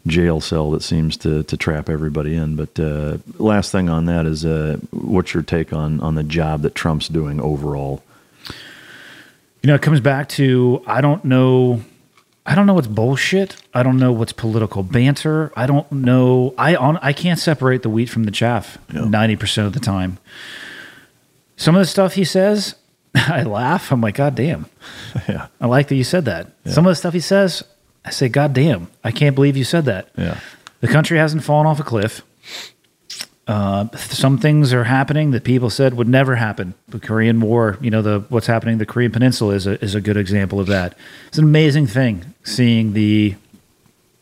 jail 0.07 0.39
cell 0.39 0.71
that 0.71 0.81
seems 0.83 1.17
to 1.17 1.43
to 1.43 1.57
trap 1.57 1.89
everybody 1.89 2.35
in. 2.35 2.55
But 2.55 2.79
uh, 2.79 3.17
last 3.37 3.71
thing 3.71 3.89
on 3.89 4.05
that 4.05 4.25
is, 4.25 4.45
uh, 4.45 4.77
what's 4.91 5.33
your 5.33 5.43
take 5.43 5.73
on 5.73 5.99
on 5.99 6.15
the 6.15 6.23
job 6.23 6.61
that 6.61 6.73
Trump's 6.75 7.07
doing 7.09 7.41
overall? 7.41 8.01
You 9.61 9.67
know, 9.67 9.75
it 9.75 9.81
comes 9.81 9.99
back 9.99 10.29
to 10.29 10.81
I 10.87 11.01
don't 11.01 11.25
know. 11.25 11.81
I 12.45 12.53
don't 12.53 12.67
know 12.67 12.75
what's 12.75 12.87
bullshit. 12.87 13.55
I 13.73 13.81
don't 13.81 13.97
know 13.97 14.11
what's 14.11 14.31
political 14.31 14.83
banter. 14.83 15.51
I 15.57 15.65
don't 15.65 15.91
know. 15.91 16.53
I 16.57 16.75
on 16.75 16.97
I 17.01 17.11
can't 17.11 17.39
separate 17.39 17.81
the 17.81 17.89
wheat 17.89 18.05
from 18.09 18.23
the 18.25 18.31
chaff 18.31 18.77
Yeah. 18.93 19.05
ninety 19.05 19.35
percent 19.35 19.65
of 19.67 19.73
the 19.73 19.79
time. 19.79 20.19
Some 21.57 21.75
of 21.75 21.79
the 21.79 21.85
stuff 21.85 22.13
he 22.15 22.23
says, 22.25 22.75
I 23.15 23.43
laugh. 23.43 23.91
I'm 23.91 24.01
like, 24.01 24.15
God 24.15 24.35
damn. 24.35 24.65
Yeah, 25.29 25.47
I 25.61 25.67
like 25.67 25.87
that 25.87 25.95
you 25.95 26.03
said 26.03 26.25
that. 26.25 26.47
Some 26.65 26.85
of 26.85 26.91
the 26.91 26.95
stuff 26.95 27.13
he 27.13 27.19
says, 27.21 27.63
I 28.03 28.09
say, 28.11 28.27
God 28.29 28.53
damn. 28.53 28.89
I 29.03 29.11
can't 29.11 29.33
believe 29.33 29.55
you 29.57 29.63
said 29.63 29.85
that. 29.85 30.09
yeah, 30.17 30.39
The 30.81 30.87
country 30.87 31.17
hasn't 31.17 31.43
fallen 31.43 31.65
off 31.65 31.79
a 31.79 31.83
cliff. 31.83 32.21
Uh, 33.47 33.87
some 33.97 34.37
things 34.39 34.73
are 34.73 34.83
happening 34.85 35.29
that 35.31 35.43
people 35.43 35.69
said 35.69 35.93
would 35.93 36.07
never 36.07 36.35
happen. 36.35 36.73
The 36.87 36.99
Korean 36.99 37.39
War, 37.41 37.77
you 37.79 37.91
know, 37.91 38.01
the 38.01 38.25
what's 38.29 38.47
happening 38.47 38.73
in 38.73 38.79
the 38.79 38.85
Korean 38.87 39.11
Peninsula 39.11 39.53
is 39.53 39.67
a 39.67 39.81
is 39.83 39.93
a 39.93 40.01
good 40.01 40.17
example 40.17 40.59
of 40.59 40.65
that. 40.67 40.97
It's 41.27 41.37
an 41.37 41.43
amazing 41.43 41.85
thing 41.87 42.33
seeing 42.43 42.93
the 42.93 43.35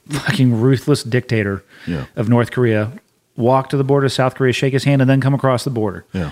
fucking 0.10 0.60
ruthless 0.60 1.03
dictator 1.03 1.64
Yeah. 1.88 2.06
of 2.18 2.28
North 2.28 2.52
Korea 2.52 2.92
walk 3.38 3.70
to 3.70 3.78
the 3.78 3.84
border 3.86 4.06
of 4.08 4.12
South 4.12 4.36
Korea, 4.36 4.52
shake 4.53 4.74
his 4.74 4.84
hand, 4.84 5.02
and 5.02 5.10
then 5.10 5.22
come 5.22 5.34
across 5.34 5.64
the 5.64 5.70
border. 5.72 6.06
yeah. 6.14 6.32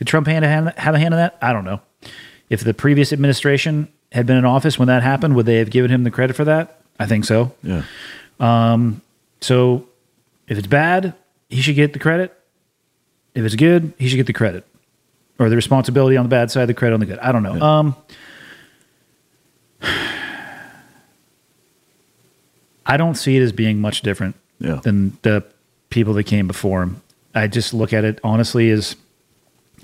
Did 0.00 0.06
Trump 0.06 0.26
hand 0.26 0.46
a 0.46 0.48
hand, 0.48 0.72
have 0.78 0.94
a 0.94 0.98
hand 0.98 1.12
in 1.12 1.18
that? 1.18 1.36
I 1.42 1.52
don't 1.52 1.66
know. 1.66 1.82
If 2.48 2.64
the 2.64 2.72
previous 2.72 3.12
administration 3.12 3.86
had 4.12 4.24
been 4.24 4.38
in 4.38 4.46
office 4.46 4.78
when 4.78 4.88
that 4.88 5.02
happened, 5.02 5.36
would 5.36 5.44
they 5.44 5.56
have 5.56 5.68
given 5.68 5.90
him 5.90 6.04
the 6.04 6.10
credit 6.10 6.34
for 6.34 6.46
that? 6.46 6.80
I 6.98 7.04
think 7.04 7.26
so. 7.26 7.52
Yeah, 7.62 7.82
So 9.42 9.86
if 10.48 10.56
it's 10.56 10.66
bad, 10.66 11.12
he 11.50 11.60
should 11.60 11.74
get 11.74 11.92
the 11.92 11.98
credit. 11.98 12.34
If 13.34 13.44
it's 13.44 13.56
good, 13.56 13.92
he 13.98 14.08
should 14.08 14.16
get 14.16 14.26
the 14.26 14.32
credit, 14.32 14.64
or 15.38 15.50
the 15.50 15.56
responsibility 15.56 16.16
on 16.16 16.24
the 16.24 16.30
bad 16.30 16.50
side, 16.50 16.64
the 16.64 16.72
credit 16.74 16.94
on 16.94 17.00
the 17.00 17.06
good. 17.06 17.18
I 17.18 17.30
don't 17.30 17.42
know. 17.42 17.56
Yeah. 17.56 17.78
Um, 17.78 17.96
I 22.86 22.96
don't 22.96 23.16
see 23.16 23.36
it 23.36 23.42
as 23.42 23.52
being 23.52 23.82
much 23.82 24.00
different 24.00 24.34
yeah. 24.58 24.76
than 24.76 25.18
the 25.20 25.44
people 25.90 26.14
that 26.14 26.24
came 26.24 26.46
before 26.46 26.82
him. 26.82 27.02
I 27.34 27.48
just 27.48 27.74
look 27.74 27.92
at 27.92 28.04
it 28.04 28.18
honestly 28.24 28.70
as 28.70 28.96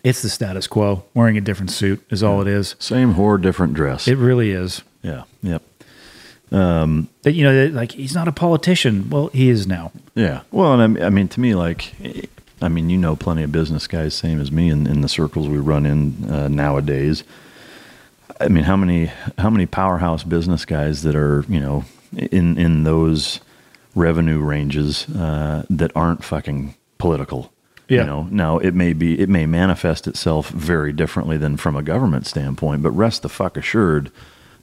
it's 0.06 0.22
the 0.22 0.28
status 0.28 0.68
quo. 0.68 1.02
Wearing 1.14 1.36
a 1.36 1.40
different 1.40 1.72
suit 1.72 2.00
is 2.10 2.22
all 2.22 2.40
it 2.40 2.46
is. 2.46 2.76
Same 2.78 3.14
whore, 3.14 3.42
different 3.42 3.74
dress. 3.74 4.06
It 4.06 4.16
really 4.18 4.52
is. 4.52 4.82
Yeah. 5.02 5.24
Yep. 5.42 5.62
Um, 6.52 7.08
but 7.24 7.34
you 7.34 7.42
know, 7.42 7.66
like 7.66 7.90
he's 7.90 8.14
not 8.14 8.28
a 8.28 8.32
politician. 8.32 9.10
Well, 9.10 9.28
he 9.28 9.48
is 9.48 9.66
now. 9.66 9.90
Yeah. 10.14 10.42
Well, 10.52 10.80
and 10.80 10.96
I, 10.96 11.06
I 11.06 11.10
mean, 11.10 11.26
to 11.28 11.40
me, 11.40 11.56
like, 11.56 11.92
I 12.62 12.68
mean, 12.68 12.88
you 12.88 12.96
know, 12.96 13.16
plenty 13.16 13.42
of 13.42 13.50
business 13.50 13.88
guys, 13.88 14.14
same 14.14 14.40
as 14.40 14.52
me, 14.52 14.70
in, 14.70 14.86
in 14.86 15.00
the 15.00 15.08
circles 15.08 15.48
we 15.48 15.58
run 15.58 15.84
in 15.84 16.30
uh, 16.30 16.46
nowadays. 16.46 17.24
I 18.40 18.46
mean, 18.46 18.62
how 18.62 18.76
many 18.76 19.10
how 19.38 19.50
many 19.50 19.66
powerhouse 19.66 20.22
business 20.22 20.64
guys 20.64 21.02
that 21.02 21.16
are 21.16 21.44
you 21.48 21.58
know 21.58 21.84
in 22.16 22.56
in 22.56 22.84
those 22.84 23.40
revenue 23.96 24.38
ranges 24.38 25.08
uh, 25.16 25.64
that 25.68 25.90
aren't 25.96 26.22
fucking 26.22 26.76
political? 26.98 27.50
Yeah. 27.88 28.00
You 28.00 28.06
know, 28.06 28.28
now 28.30 28.58
it 28.58 28.74
may 28.74 28.92
be 28.92 29.20
it 29.20 29.28
may 29.28 29.46
manifest 29.46 30.08
itself 30.08 30.48
very 30.50 30.92
differently 30.92 31.36
than 31.36 31.56
from 31.56 31.76
a 31.76 31.82
government 31.82 32.26
standpoint, 32.26 32.82
but 32.82 32.90
rest 32.90 33.22
the 33.22 33.28
fuck 33.28 33.56
assured, 33.56 34.10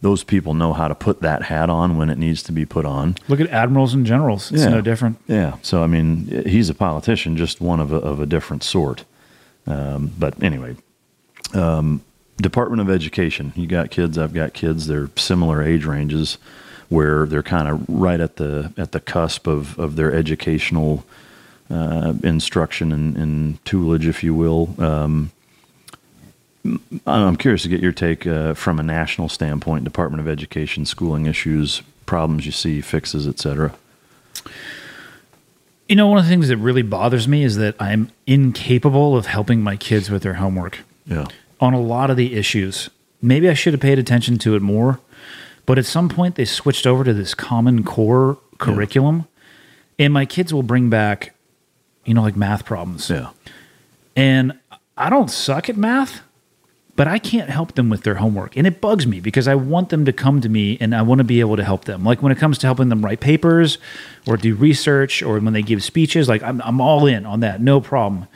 those 0.01 0.25
people 0.25 0.53
know 0.53 0.73
how 0.73 0.89
to 0.89 0.95
put 0.95 1.21
that 1.21 1.43
hat 1.43 1.69
on 1.69 1.97
when 1.97 2.09
it 2.09 2.17
needs 2.17 2.43
to 2.43 2.51
be 2.51 2.65
put 2.65 2.85
on. 2.85 3.15
Look 3.29 3.39
at 3.39 3.47
admirals 3.47 3.93
and 3.93 4.05
generals; 4.05 4.51
it's 4.51 4.63
yeah. 4.63 4.69
no 4.69 4.81
different. 4.81 5.19
Yeah. 5.27 5.55
So 5.61 5.81
I 5.81 5.87
mean, 5.87 6.43
he's 6.45 6.69
a 6.69 6.73
politician, 6.73 7.37
just 7.37 7.61
one 7.61 7.79
of 7.79 7.93
a, 7.93 7.97
of 7.97 8.19
a 8.19 8.25
different 8.25 8.63
sort. 8.63 9.05
Um, 9.65 10.11
but 10.19 10.43
anyway, 10.43 10.75
um, 11.53 12.03
Department 12.37 12.81
of 12.81 12.89
Education. 12.89 13.53
You 13.55 13.67
got 13.67 13.89
kids. 13.89 14.17
I've 14.17 14.33
got 14.33 14.53
kids. 14.53 14.87
They're 14.87 15.09
similar 15.15 15.63
age 15.63 15.85
ranges, 15.85 16.37
where 16.89 17.25
they're 17.25 17.41
kind 17.41 17.69
of 17.69 17.87
right 17.87 18.19
at 18.19 18.35
the 18.35 18.73
at 18.77 18.91
the 18.91 18.99
cusp 18.99 19.47
of 19.47 19.79
of 19.79 19.95
their 19.95 20.13
educational 20.13 21.05
uh, 21.73 22.13
instruction 22.23 22.91
and, 22.91 23.17
and, 23.17 23.63
toolage, 23.65 24.05
if 24.05 24.23
you 24.23 24.33
will. 24.33 24.75
Um, 24.77 25.31
I'm 27.05 27.35
curious 27.35 27.63
to 27.63 27.69
get 27.69 27.81
your 27.81 27.91
take 27.91 28.25
uh, 28.25 28.53
from 28.53 28.79
a 28.79 28.83
national 28.83 29.27
standpoint, 29.29 29.83
Department 29.83 30.21
of 30.21 30.27
Education, 30.27 30.85
schooling 30.85 31.25
issues, 31.25 31.81
problems 32.05 32.45
you 32.45 32.51
see, 32.51 32.79
fixes, 32.79 33.27
etc. 33.27 33.73
You 35.89 35.95
know, 35.97 36.07
one 36.07 36.17
of 36.17 36.23
the 36.23 36.29
things 36.29 36.47
that 36.47 36.57
really 36.57 36.81
bothers 36.81 37.27
me 37.27 37.43
is 37.43 37.57
that 37.57 37.75
I'm 37.79 38.11
incapable 38.25 39.17
of 39.17 39.25
helping 39.25 39.61
my 39.61 39.75
kids 39.75 40.09
with 40.09 40.23
their 40.23 40.35
homework. 40.35 40.79
Yeah. 41.05 41.25
On 41.59 41.73
a 41.73 41.81
lot 41.81 42.09
of 42.09 42.17
the 42.17 42.35
issues. 42.35 42.89
Maybe 43.21 43.49
I 43.49 43.53
should 43.53 43.73
have 43.73 43.81
paid 43.81 43.99
attention 43.99 44.37
to 44.39 44.55
it 44.55 44.61
more, 44.61 44.99
but 45.65 45.77
at 45.77 45.85
some 45.85 46.09
point 46.09 46.35
they 46.35 46.45
switched 46.45 46.85
over 46.85 47.03
to 47.03 47.13
this 47.13 47.33
common 47.33 47.83
core 47.83 48.37
curriculum, 48.57 49.27
yeah. 49.97 50.05
and 50.05 50.13
my 50.13 50.25
kids 50.25 50.53
will 50.53 50.63
bring 50.63 50.89
back, 50.89 51.33
you 52.06 52.14
know, 52.14 52.22
like 52.22 52.35
math 52.35 52.65
problems. 52.65 53.09
Yeah. 53.09 53.30
And 54.15 54.57
I 54.98 55.09
don't 55.09 55.30
suck 55.30 55.69
at 55.69 55.77
math, 55.77 56.22
but 56.95 57.07
I 57.07 57.17
can't 57.17 57.49
help 57.49 57.73
them 57.73 57.90
with 57.90 58.03
their 58.03 58.15
homework. 58.15 58.56
And 58.56 58.67
it 58.67 58.80
bugs 58.80 59.07
me 59.07 59.19
because 59.19 59.48
I 59.48 59.56
want 59.56 59.90
them 59.90 60.06
to 60.06 60.14
come 60.14 60.41
to 60.41 60.49
me 60.49 60.77
and 60.80 60.95
I 60.95 61.01
want 61.01 61.19
to 61.19 61.23
be 61.23 61.40
able 61.40 61.56
to 61.56 61.64
help 61.64 61.85
them. 61.85 62.03
Like 62.03 62.22
when 62.22 62.32
it 62.32 62.38
comes 62.38 62.57
to 62.59 62.67
helping 62.67 62.90
them 62.90 63.03
write 63.03 63.19
papers 63.19 63.77
or 64.27 64.38
do 64.38 64.53
research 64.53 65.23
or 65.23 65.40
when 65.40 65.53
they 65.53 65.64
give 65.64 65.83
speeches, 65.83 66.30
like 66.30 66.43
I'm, 66.43 66.61
I'm 66.61 66.80
all 66.80 67.07
in 67.07 67.25
on 67.25 67.40
that, 67.40 67.61
no 67.61 67.82
problem. 67.82 68.27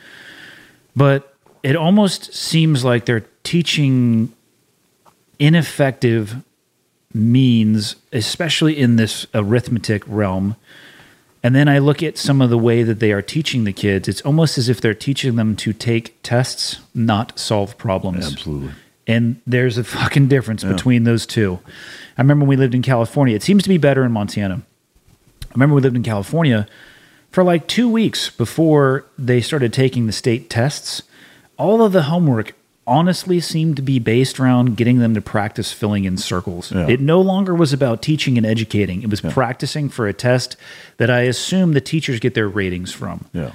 But 0.95 1.35
it 1.61 1.75
almost 1.75 2.33
seems 2.33 2.83
like 2.83 3.05
they're 3.05 3.25
teaching 3.43 4.33
ineffective 5.37 6.37
means, 7.13 7.95
especially 8.11 8.77
in 8.77 8.95
this 8.95 9.27
arithmetic 9.33 10.03
realm. 10.07 10.55
And 11.43 11.55
then 11.55 11.67
I 11.67 11.77
look 11.77 12.01
at 12.01 12.17
some 12.17 12.41
of 12.41 12.49
the 12.49 12.57
way 12.57 12.83
that 12.83 12.99
they 12.99 13.11
are 13.11 13.21
teaching 13.21 13.63
the 13.63 13.73
kids. 13.73 14.07
It's 14.07 14.21
almost 14.21 14.57
as 14.57 14.69
if 14.69 14.81
they're 14.81 14.93
teaching 14.93 15.35
them 15.35 15.55
to 15.57 15.71
take 15.71 16.21
tests, 16.23 16.79
not 16.93 17.37
solve 17.37 17.77
problems. 17.77 18.33
Absolutely. 18.33 18.71
And 19.05 19.39
there's 19.47 19.77
a 19.77 19.83
fucking 19.83 20.27
difference 20.27 20.63
yeah. 20.63 20.73
between 20.73 21.03
those 21.03 21.25
two. 21.25 21.59
I 22.17 22.21
remember 22.21 22.43
when 22.43 22.49
we 22.49 22.55
lived 22.57 22.75
in 22.75 22.81
California. 22.81 23.35
It 23.35 23.43
seems 23.43 23.63
to 23.63 23.69
be 23.69 23.77
better 23.77 24.03
in 24.03 24.11
Montana. 24.11 24.61
I 25.43 25.53
remember 25.53 25.75
we 25.75 25.81
lived 25.81 25.95
in 25.95 26.03
California 26.03 26.67
for 27.31 27.43
like 27.43 27.67
two 27.67 27.89
weeks 27.89 28.29
before 28.29 29.05
they 29.17 29.39
started 29.39 29.71
taking 29.71 30.07
the 30.07 30.11
state 30.11 30.49
tests. 30.49 31.03
All 31.57 31.81
of 31.81 31.93
the 31.93 32.03
homework 32.03 32.53
honestly 32.87 33.39
seemed 33.39 33.75
to 33.75 33.81
be 33.81 33.99
based 33.99 34.39
around 34.39 34.77
getting 34.77 34.99
them 34.99 35.13
to 35.13 35.21
practice 35.21 35.71
filling 35.73 36.05
in 36.05 36.17
circles. 36.17 36.71
Yeah. 36.71 36.87
It 36.87 37.01
no 37.01 37.21
longer 37.21 37.53
was 37.53 37.73
about 37.73 38.01
teaching 38.01 38.37
and 38.37 38.45
educating. 38.45 39.03
It 39.03 39.09
was 39.09 39.23
yeah. 39.23 39.31
practicing 39.31 39.89
for 39.89 40.07
a 40.07 40.13
test 40.13 40.55
that 40.97 41.09
I 41.09 41.21
assume 41.21 41.73
the 41.73 41.81
teachers 41.81 42.19
get 42.19 42.33
their 42.33 42.47
ratings 42.47 42.93
from. 42.93 43.25
Yeah. 43.33 43.51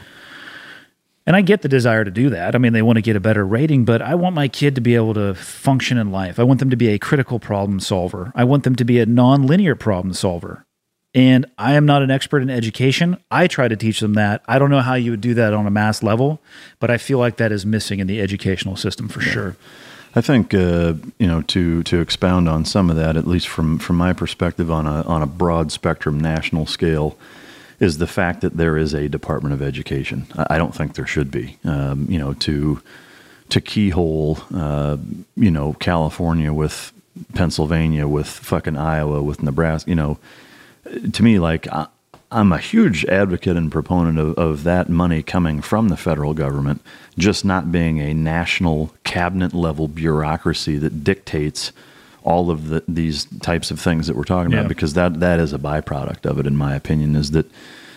And 1.26 1.36
I 1.36 1.40
get 1.40 1.62
the 1.62 1.68
desire 1.68 2.04
to 2.04 2.10
do 2.10 2.30
that. 2.30 2.54
I 2.54 2.58
mean, 2.58 2.72
they 2.72 2.82
want 2.82 2.96
to 2.96 3.02
get 3.02 3.14
a 3.14 3.20
better 3.20 3.46
rating, 3.46 3.84
but 3.84 4.02
I 4.02 4.16
want 4.16 4.34
my 4.34 4.48
kid 4.48 4.74
to 4.74 4.80
be 4.80 4.96
able 4.96 5.14
to 5.14 5.34
function 5.34 5.96
in 5.96 6.10
life. 6.10 6.38
I 6.38 6.42
want 6.42 6.58
them 6.58 6.70
to 6.70 6.76
be 6.76 6.88
a 6.88 6.98
critical 6.98 7.38
problem 7.38 7.78
solver. 7.80 8.32
I 8.34 8.44
want 8.44 8.64
them 8.64 8.74
to 8.76 8.84
be 8.84 8.98
a 8.98 9.06
non-linear 9.06 9.76
problem 9.76 10.14
solver. 10.14 10.66
And 11.15 11.44
I 11.58 11.74
am 11.74 11.84
not 11.84 12.02
an 12.02 12.10
expert 12.10 12.41
in 12.41 12.49
education. 12.49 13.18
I 13.31 13.47
try 13.47 13.68
to 13.68 13.76
teach 13.76 14.00
them 14.00 14.15
that. 14.15 14.42
I 14.49 14.58
don't 14.58 14.70
know 14.70 14.81
how 14.81 14.94
you 14.94 15.10
would 15.10 15.20
do 15.20 15.34
that 15.34 15.52
on 15.52 15.66
a 15.66 15.70
mass 15.70 16.02
level, 16.02 16.41
but 16.81 16.91
I 16.91 16.97
feel 16.97 17.18
like 17.18 17.36
that 17.36 17.52
is 17.52 17.66
missing 17.66 18.00
in 18.00 18.07
the 18.07 18.20
educational 18.20 18.76
system 18.76 19.08
for 19.08 19.23
yeah. 19.23 19.31
sure. 19.31 19.57
I 20.15 20.20
think 20.20 20.52
uh, 20.52 20.94
you 21.18 21.26
know 21.26 21.42
to 21.42 21.82
to 21.84 22.00
expound 22.00 22.49
on 22.49 22.65
some 22.65 22.91
of 22.91 22.97
that, 22.97 23.16
at 23.16 23.26
least 23.26 23.49
from 23.49 23.78
from 23.78 23.97
my 23.97 24.12
perspective 24.12 24.70
on 24.70 24.86
a 24.86 25.02
on 25.02 25.23
a 25.23 25.26
broad 25.26 25.73
spectrum 25.73 26.20
national 26.20 26.66
scale, 26.66 27.16
is 27.81 27.99
the 27.99 28.07
fact 28.07 28.42
that 28.42 28.57
there 28.57 28.76
is 28.76 28.94
a 28.94 29.08
Department 29.08 29.55
of 29.55 29.62
Education. 29.62 30.26
I 30.36 30.58
don't 30.58 30.74
think 30.74 30.94
there 30.94 31.07
should 31.07 31.31
be. 31.31 31.57
Um, 31.65 32.07
you 32.10 32.18
know 32.18 32.34
to 32.34 32.82
to 33.50 33.60
keyhole, 33.60 34.39
uh, 34.55 34.99
you 35.36 35.50
know 35.50 35.74
California 35.74 36.52
with 36.52 36.92
Pennsylvania, 37.34 38.07
with 38.07 38.28
fucking 38.28 38.76
Iowa, 38.76 39.23
with 39.23 39.42
Nebraska. 39.42 39.89
You 39.89 39.97
know 39.97 40.18
to 40.84 41.22
me, 41.22 41.38
like 41.38 41.68
I, 41.68 41.88
am 42.30 42.52
a 42.52 42.58
huge 42.58 43.04
advocate 43.04 43.56
and 43.56 43.70
proponent 43.70 44.18
of, 44.18 44.38
of 44.38 44.62
that 44.64 44.88
money 44.88 45.22
coming 45.22 45.60
from 45.60 45.88
the 45.88 45.96
federal 45.96 46.34
government, 46.34 46.82
just 47.18 47.44
not 47.44 47.70
being 47.70 48.00
a 48.00 48.14
national 48.14 48.92
cabinet 49.04 49.54
level 49.54 49.88
bureaucracy 49.88 50.76
that 50.78 51.04
dictates 51.04 51.72
all 52.24 52.50
of 52.50 52.68
the, 52.68 52.82
these 52.86 53.26
types 53.40 53.70
of 53.70 53.80
things 53.80 54.06
that 54.06 54.16
we're 54.16 54.24
talking 54.24 54.52
yeah. 54.52 54.60
about, 54.60 54.68
because 54.68 54.94
that 54.94 55.20
that 55.20 55.40
is 55.40 55.52
a 55.52 55.58
byproduct 55.58 56.24
of 56.24 56.38
it, 56.38 56.46
in 56.46 56.56
my 56.56 56.74
opinion, 56.74 57.16
is 57.16 57.30
that. 57.32 57.46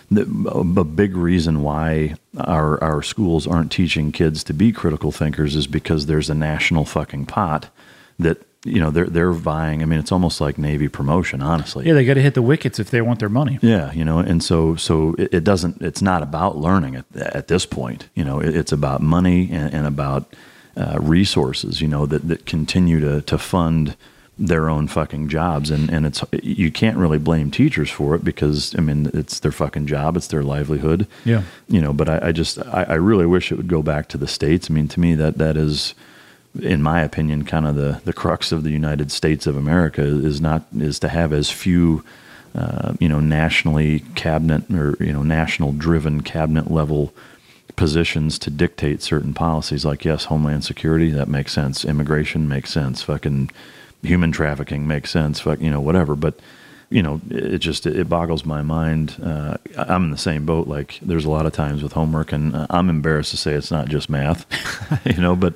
The, 0.08 0.22
a 0.54 0.84
big 0.84 1.16
reason 1.16 1.64
why 1.64 2.14
our 2.38 2.80
our 2.80 3.02
schools 3.02 3.44
aren't 3.44 3.72
teaching 3.72 4.12
kids 4.12 4.44
to 4.44 4.54
be 4.54 4.70
critical 4.70 5.10
thinkers 5.10 5.56
is 5.56 5.66
because 5.66 6.06
there's 6.06 6.30
a 6.30 6.34
national 6.34 6.84
fucking 6.84 7.26
pot 7.26 7.70
that 8.16 8.46
you 8.66 8.80
know 8.80 8.90
they're 8.90 9.06
they're 9.06 9.32
vying. 9.32 9.82
I 9.82 9.86
mean, 9.86 9.98
it's 9.98 10.12
almost 10.12 10.40
like 10.40 10.58
Navy 10.58 10.88
promotion, 10.88 11.42
honestly. 11.42 11.86
Yeah, 11.86 11.94
they 11.94 12.04
got 12.04 12.14
to 12.14 12.22
hit 12.22 12.34
the 12.34 12.42
wickets 12.42 12.78
if 12.78 12.90
they 12.90 13.00
want 13.00 13.20
their 13.20 13.28
money. 13.28 13.58
Yeah, 13.62 13.92
you 13.92 14.04
know, 14.04 14.18
and 14.18 14.42
so 14.42 14.76
so 14.76 15.14
it, 15.18 15.34
it 15.34 15.44
doesn't. 15.44 15.80
It's 15.82 16.02
not 16.02 16.22
about 16.22 16.56
learning 16.56 16.96
at, 16.96 17.16
at 17.16 17.48
this 17.48 17.66
point. 17.66 18.08
You 18.14 18.24
know, 18.24 18.40
it, 18.40 18.54
it's 18.54 18.72
about 18.72 19.00
money 19.00 19.50
and, 19.50 19.72
and 19.72 19.86
about 19.86 20.34
uh, 20.76 20.98
resources. 21.00 21.80
You 21.80 21.88
know, 21.88 22.06
that 22.06 22.28
that 22.28 22.46
continue 22.46 23.00
to 23.00 23.22
to 23.22 23.38
fund 23.38 23.96
their 24.38 24.68
own 24.68 24.86
fucking 24.86 25.28
jobs 25.28 25.70
and 25.70 25.88
and 25.88 26.04
it's 26.04 26.22
you 26.42 26.70
can't 26.70 26.98
really 26.98 27.18
blame 27.18 27.50
teachers 27.50 27.90
for 27.90 28.14
it 28.14 28.22
because 28.22 28.74
I 28.76 28.82
mean 28.82 29.10
it's 29.14 29.40
their 29.40 29.52
fucking 29.52 29.86
job 29.86 30.14
it's 30.14 30.26
their 30.26 30.42
livelihood 30.42 31.06
yeah 31.24 31.42
you 31.68 31.80
know 31.80 31.94
but 31.94 32.10
I, 32.10 32.28
I 32.28 32.32
just 32.32 32.58
I, 32.58 32.82
I 32.82 32.94
really 32.94 33.24
wish 33.24 33.50
it 33.50 33.54
would 33.54 33.66
go 33.66 33.82
back 33.82 34.08
to 34.08 34.18
the 34.18 34.28
states 34.28 34.70
I 34.70 34.74
mean 34.74 34.88
to 34.88 35.00
me 35.00 35.14
that 35.14 35.38
that 35.38 35.56
is 35.56 35.94
in 36.62 36.82
my 36.82 37.02
opinion, 37.02 37.44
kind 37.44 37.66
of 37.66 37.74
the, 37.74 38.00
the 38.04 38.12
crux 38.12 38.52
of 38.52 38.62
the 38.62 38.70
United 38.70 39.10
States 39.12 39.46
of 39.46 39.56
America 39.56 40.02
is 40.02 40.40
not 40.40 40.64
is 40.78 40.98
to 41.00 41.08
have 41.08 41.32
as 41.32 41.50
few, 41.50 42.04
uh, 42.54 42.94
you 42.98 43.08
know, 43.08 43.20
nationally 43.20 44.00
cabinet 44.14 44.70
or 44.70 44.96
you 45.00 45.12
know 45.12 45.22
national 45.22 45.72
driven 45.72 46.22
cabinet 46.22 46.70
level 46.70 47.12
positions 47.76 48.38
to 48.40 48.50
dictate 48.50 49.02
certain 49.02 49.34
policies. 49.34 49.84
Like 49.84 50.04
yes, 50.04 50.24
Homeland 50.24 50.64
Security 50.64 51.10
that 51.10 51.28
makes 51.28 51.52
sense, 51.52 51.84
immigration 51.84 52.48
makes 52.48 52.72
sense, 52.72 53.02
fucking 53.02 53.50
human 54.02 54.32
trafficking 54.32 54.86
makes 54.86 55.10
sense, 55.10 55.40
fuck 55.40 55.60
you 55.60 55.70
know 55.70 55.80
whatever. 55.80 56.16
But 56.16 56.38
you 56.90 57.02
know, 57.02 57.20
it 57.30 57.58
just 57.58 57.86
it 57.86 58.08
boggles 58.08 58.44
my 58.44 58.62
mind. 58.62 59.16
Uh, 59.22 59.56
I'm 59.76 60.04
in 60.04 60.10
the 60.10 60.18
same 60.18 60.46
boat. 60.46 60.68
Like 60.68 60.98
there's 61.02 61.24
a 61.24 61.30
lot 61.30 61.46
of 61.46 61.52
times 61.52 61.82
with 61.82 61.92
homework, 61.92 62.32
and 62.32 62.54
uh, 62.54 62.66
I'm 62.70 62.88
embarrassed 62.88 63.32
to 63.32 63.36
say 63.36 63.54
it's 63.54 63.70
not 63.70 63.88
just 63.88 64.08
math, 64.08 64.46
you 65.04 65.20
know, 65.20 65.34
but 65.34 65.54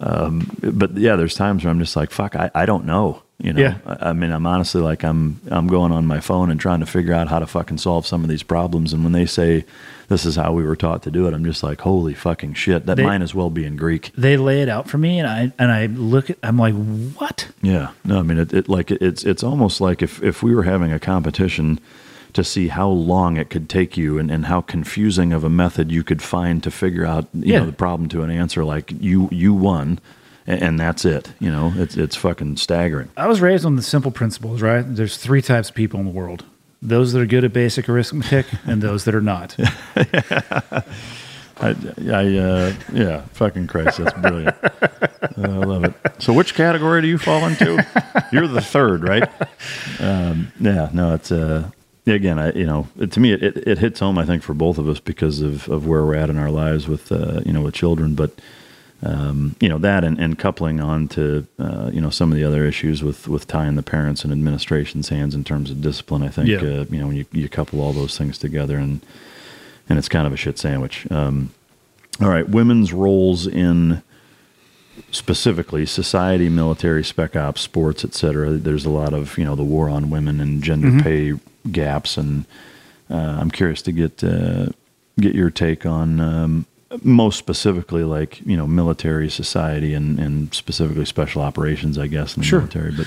um, 0.00 0.50
but 0.62 0.96
yeah, 0.96 1.16
there's 1.16 1.34
times 1.34 1.64
where 1.64 1.70
I'm 1.70 1.78
just 1.80 1.96
like, 1.96 2.10
fuck, 2.10 2.36
I, 2.36 2.50
I 2.54 2.66
don't 2.66 2.84
know. 2.84 3.22
You 3.40 3.52
know, 3.52 3.60
Yeah. 3.60 3.78
I, 3.86 4.10
I 4.10 4.12
mean, 4.14 4.32
I'm 4.32 4.46
honestly 4.46 4.80
like 4.80 5.04
I'm 5.04 5.40
I'm 5.50 5.68
going 5.68 5.92
on 5.92 6.06
my 6.06 6.18
phone 6.18 6.50
and 6.50 6.58
trying 6.58 6.80
to 6.80 6.86
figure 6.86 7.14
out 7.14 7.28
how 7.28 7.38
to 7.38 7.46
fucking 7.46 7.78
solve 7.78 8.04
some 8.04 8.24
of 8.24 8.28
these 8.28 8.42
problems. 8.42 8.92
And 8.92 9.04
when 9.04 9.12
they 9.12 9.26
say 9.26 9.64
this 10.08 10.24
is 10.26 10.34
how 10.34 10.52
we 10.52 10.64
were 10.64 10.74
taught 10.74 11.04
to 11.04 11.10
do 11.12 11.28
it, 11.28 11.34
I'm 11.34 11.44
just 11.44 11.62
like, 11.62 11.80
holy 11.82 12.14
fucking 12.14 12.54
shit! 12.54 12.86
That 12.86 12.96
They- 12.96 13.04
might 13.04 13.22
as 13.22 13.36
well 13.36 13.48
be 13.50 13.64
in 13.64 13.76
Greek. 13.76 14.10
They 14.18 14.36
lay 14.36 14.62
it 14.62 14.68
out 14.68 14.88
for 14.88 14.98
me, 14.98 15.20
and 15.20 15.28
I 15.28 15.52
and 15.56 15.70
I 15.70 15.86
look 15.86 16.30
at. 16.30 16.38
I'm 16.42 16.58
like, 16.58 16.74
what? 17.14 17.48
Yeah, 17.62 17.90
no, 18.04 18.18
I 18.18 18.22
mean, 18.22 18.38
it, 18.38 18.52
it 18.52 18.68
like 18.68 18.90
it's 18.90 19.22
it's 19.22 19.44
almost 19.44 19.80
like 19.80 20.02
if 20.02 20.20
if 20.20 20.42
we 20.42 20.52
were 20.52 20.64
having 20.64 20.92
a 20.92 20.98
competition 20.98 21.78
to 22.38 22.44
see 22.44 22.68
how 22.68 22.88
long 22.88 23.36
it 23.36 23.50
could 23.50 23.68
take 23.68 23.96
you 23.96 24.18
and, 24.18 24.30
and 24.30 24.46
how 24.46 24.60
confusing 24.60 25.32
of 25.32 25.42
a 25.44 25.48
method 25.50 25.90
you 25.92 26.02
could 26.04 26.22
find 26.22 26.62
to 26.62 26.70
figure 26.70 27.04
out 27.04 27.26
you 27.34 27.52
Yeah. 27.52 27.58
know 27.60 27.66
the 27.66 27.72
problem 27.72 28.08
to 28.10 28.22
an 28.22 28.30
answer 28.30 28.64
like 28.64 28.92
you 29.00 29.28
you 29.32 29.52
won 29.52 29.98
and, 30.46 30.62
and 30.62 30.80
that's 30.80 31.04
it 31.04 31.32
you 31.40 31.50
know? 31.50 31.72
It's 31.76 31.96
it's 31.96 32.16
fucking 32.16 32.56
staggering. 32.56 33.08
I 33.16 33.26
was 33.26 33.40
raised 33.40 33.64
on 33.66 33.76
the 33.76 33.82
simple 33.82 34.10
principles, 34.12 34.62
right? 34.62 34.82
There's 34.86 35.16
three 35.16 35.42
types 35.42 35.68
of 35.70 35.74
people 35.74 35.98
in 36.00 36.06
the 36.06 36.12
world: 36.12 36.44
those 36.80 37.12
that 37.12 37.20
are 37.20 37.26
good 37.26 37.44
at 37.44 37.52
basic 37.52 37.88
arithmetic, 37.88 38.46
and 38.66 38.80
those 38.88 39.04
that 39.04 39.14
are 39.14 39.20
not. 39.34 39.56
I, 41.60 41.74
I 42.12 42.36
uh, 42.38 42.72
yeah 42.92 43.22
fucking 43.32 43.66
Christ 43.66 43.98
that's 43.98 44.16
brilliant. 44.20 44.54
I 45.36 45.40
love 45.72 45.84
it. 45.84 45.92
So 46.20 46.32
which 46.32 46.54
category 46.54 47.02
do 47.02 47.08
you 47.08 47.18
fall 47.18 47.44
into? 47.48 47.84
You're 48.32 48.46
the 48.46 48.60
third 48.62 49.02
right? 49.02 49.28
Um, 50.00 50.52
yeah 50.60 50.90
no 50.92 51.14
it's 51.14 51.32
uh 51.32 51.70
again 52.14 52.38
I 52.38 52.52
you 52.52 52.66
know 52.66 52.88
it, 52.98 53.12
to 53.12 53.20
me 53.20 53.32
it, 53.32 53.42
it, 53.42 53.56
it 53.68 53.78
hits 53.78 54.00
home 54.00 54.18
I 54.18 54.24
think 54.24 54.42
for 54.42 54.54
both 54.54 54.78
of 54.78 54.88
us 54.88 55.00
because 55.00 55.40
of, 55.40 55.68
of 55.68 55.86
where 55.86 56.04
we're 56.04 56.14
at 56.16 56.30
in 56.30 56.38
our 56.38 56.50
lives 56.50 56.86
with 56.88 57.10
uh, 57.12 57.40
you 57.44 57.52
know 57.52 57.62
with 57.62 57.74
children 57.74 58.14
but 58.14 58.30
um, 59.02 59.54
you 59.60 59.68
know 59.68 59.78
that 59.78 60.02
and, 60.02 60.18
and 60.18 60.36
coupling 60.38 60.80
on 60.80 61.06
to 61.08 61.46
uh, 61.58 61.90
you 61.92 62.00
know 62.00 62.10
some 62.10 62.32
of 62.32 62.36
the 62.38 62.44
other 62.44 62.64
issues 62.64 63.02
with 63.02 63.28
with 63.28 63.46
tying 63.46 63.76
the 63.76 63.82
parents 63.82 64.24
and 64.24 64.32
administration's 64.32 65.08
hands 65.08 65.34
in 65.34 65.44
terms 65.44 65.70
of 65.70 65.80
discipline 65.80 66.22
I 66.22 66.28
think 66.28 66.48
Yeah. 66.48 66.58
uh, 66.58 66.84
you 66.90 66.98
know 66.98 67.06
when 67.08 67.16
you, 67.16 67.26
you 67.32 67.48
couple 67.48 67.80
all 67.80 67.92
those 67.92 68.18
things 68.18 68.38
together 68.38 68.76
and 68.78 69.00
and 69.88 69.98
it's 69.98 70.08
kind 70.08 70.26
of 70.26 70.32
a 70.32 70.36
shit 70.36 70.58
sandwich 70.58 71.06
um, 71.10 71.50
all 72.20 72.28
right 72.28 72.48
women's 72.48 72.92
roles 72.92 73.46
in 73.46 74.02
specifically 75.12 75.86
society 75.86 76.48
military 76.48 77.04
spec 77.04 77.36
ops 77.36 77.60
sports 77.60 78.04
etc 78.04 78.50
there's 78.50 78.84
a 78.84 78.90
lot 78.90 79.14
of 79.14 79.38
you 79.38 79.44
know 79.44 79.54
the 79.54 79.62
war 79.64 79.88
on 79.88 80.10
women 80.10 80.40
and 80.40 80.62
gender 80.62 80.88
Mm-hmm. 80.88 81.00
pay 81.00 81.32
gaps 81.72 82.16
and 82.16 82.44
uh, 83.10 83.14
i'm 83.40 83.50
curious 83.50 83.82
to 83.82 83.92
get 83.92 84.22
uh, 84.24 84.66
get 85.20 85.34
your 85.34 85.50
take 85.50 85.84
on 85.86 86.20
um, 86.20 86.66
most 87.02 87.38
specifically 87.38 88.04
like 88.04 88.40
you 88.46 88.56
know 88.56 88.66
military 88.66 89.28
society 89.30 89.92
and, 89.94 90.18
and 90.18 90.54
specifically 90.54 91.04
special 91.04 91.42
operations 91.42 91.98
i 91.98 92.06
guess 92.06 92.36
in 92.36 92.40
the 92.42 92.46
Sure. 92.46 92.60
military 92.60 92.92
but 92.92 93.06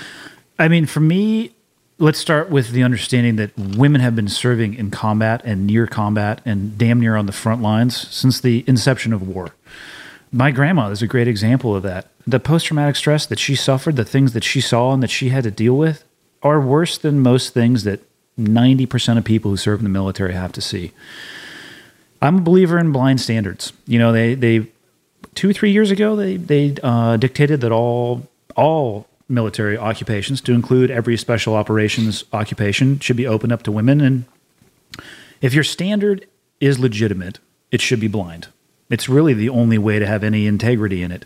I 0.59 0.67
mean, 0.67 0.85
for 0.85 0.99
me, 0.99 1.56
let's 1.98 2.19
start 2.19 2.51
with 2.51 2.69
the 2.69 2.83
understanding 2.83 3.35
that 3.38 3.57
women 3.57 3.99
have 4.01 4.15
been 4.15 4.27
serving 4.27 4.75
in 4.75 4.91
combat 4.91 5.41
and 5.43 5.65
near 5.65 5.88
combat 5.88 6.40
and 6.45 6.77
damn 6.77 6.99
near 6.99 7.15
on 7.15 7.25
the 7.25 7.31
front 7.31 7.64
lines 7.64 7.98
since 8.09 8.40
the 8.40 8.64
inception 8.67 9.11
of 9.11 9.27
war. 9.27 9.56
My 10.31 10.51
grandma 10.51 10.90
is 10.91 11.01
a 11.01 11.07
great 11.07 11.27
example 11.27 11.75
of 11.75 11.81
that. 11.81 12.09
The 12.27 12.40
post 12.40 12.67
traumatic 12.67 12.95
stress 12.95 13.25
that 13.25 13.40
she 13.40 13.56
suffered, 13.56 13.95
the 13.95 14.06
things 14.06 14.33
that 14.33 14.43
she 14.43 14.61
saw 14.61 14.93
and 14.93 15.01
that 15.01 15.09
she 15.09 15.30
had 15.30 15.45
to 15.45 15.51
deal 15.51 15.75
with, 15.75 16.03
are 16.43 16.61
worse 16.61 16.95
than 16.99 17.22
most 17.22 17.56
things 17.56 17.85
that 17.85 18.01
90% 18.40 19.18
of 19.18 19.24
people 19.24 19.51
who 19.51 19.58
serve 19.58 19.80
in 19.80 19.84
the 19.84 19.90
military 19.90 20.34
have 20.34 20.51
to 20.53 20.61
see. 20.61 20.92
I'm 22.22 22.38
a 22.38 22.42
believer 22.42 22.77
in 22.77 22.92
blind 22.92 23.19
standards. 23.19 23.74
You 23.88 24.00
know, 24.00 24.11
they, 24.11 24.35
they 24.35 24.68
two, 25.35 25.53
three 25.53 25.72
years 25.72 25.92
ago, 25.92 26.16
they, 26.16 26.38
they 26.38 26.76
uh, 26.84 27.18
dictated 27.18 27.61
that 27.61 27.72
all, 27.72 28.27
all 28.56 29.08
military 29.27 29.77
occupations, 29.77 30.42
to 30.42 30.53
include 30.53 30.92
every 30.92 31.18
special 31.18 31.56
operations 31.56 32.24
occupation, 32.32 33.00
should 33.00 33.18
be 33.18 33.26
opened 33.26 33.51
up 33.51 33.64
to 33.64 33.72
women. 33.72 34.01
And 34.01 34.26
if 35.42 35.53
your 35.53 35.64
standard 35.64 36.27
is 36.60 36.80
legitimate, 36.80 37.40
it 37.72 37.82
should 37.82 38.00
be 38.00 38.08
blind. 38.08 38.50
It's 38.90 39.08
really 39.10 39.34
the 39.34 39.50
only 39.50 39.77
way 39.77 40.00
to 40.00 40.06
have 40.06 40.24
any 40.24 40.45
integrity 40.45 41.01
in 41.01 41.11
it. 41.11 41.26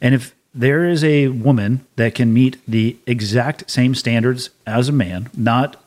And 0.00 0.14
if 0.14 0.34
there 0.52 0.84
is 0.84 1.04
a 1.04 1.28
woman 1.28 1.86
that 1.96 2.14
can 2.14 2.32
meet 2.32 2.58
the 2.66 2.96
exact 3.06 3.70
same 3.70 3.94
standards 3.94 4.50
as 4.66 4.88
a 4.88 4.92
man, 4.92 5.30
not 5.36 5.82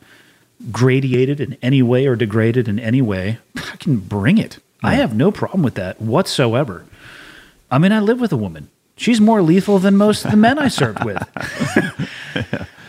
gradiated 0.72 1.40
in 1.40 1.58
any 1.62 1.82
way 1.82 2.06
or 2.08 2.16
degraded 2.16 2.68
in 2.68 2.80
any 2.80 3.02
way, 3.02 3.40
I 3.56 3.76
can 3.78 3.98
bring 3.98 4.38
it. 4.38 4.60
I 4.84 4.96
have 4.96 5.16
no 5.16 5.32
problem 5.32 5.64
with 5.64 5.76
that 5.76 6.02
whatsoever. 6.02 6.86
I 7.72 7.78
mean, 7.78 7.92
I 7.92 8.00
live 8.00 8.20
with 8.20 8.32
a 8.32 8.38
woman. 8.38 8.70
She's 8.96 9.22
more 9.22 9.42
lethal 9.42 9.80
than 9.80 9.96
most 9.96 10.26
of 10.26 10.32
the 10.32 10.38
men 10.38 10.60
I 10.60 10.68
served 10.68 11.04
with. 11.06 11.22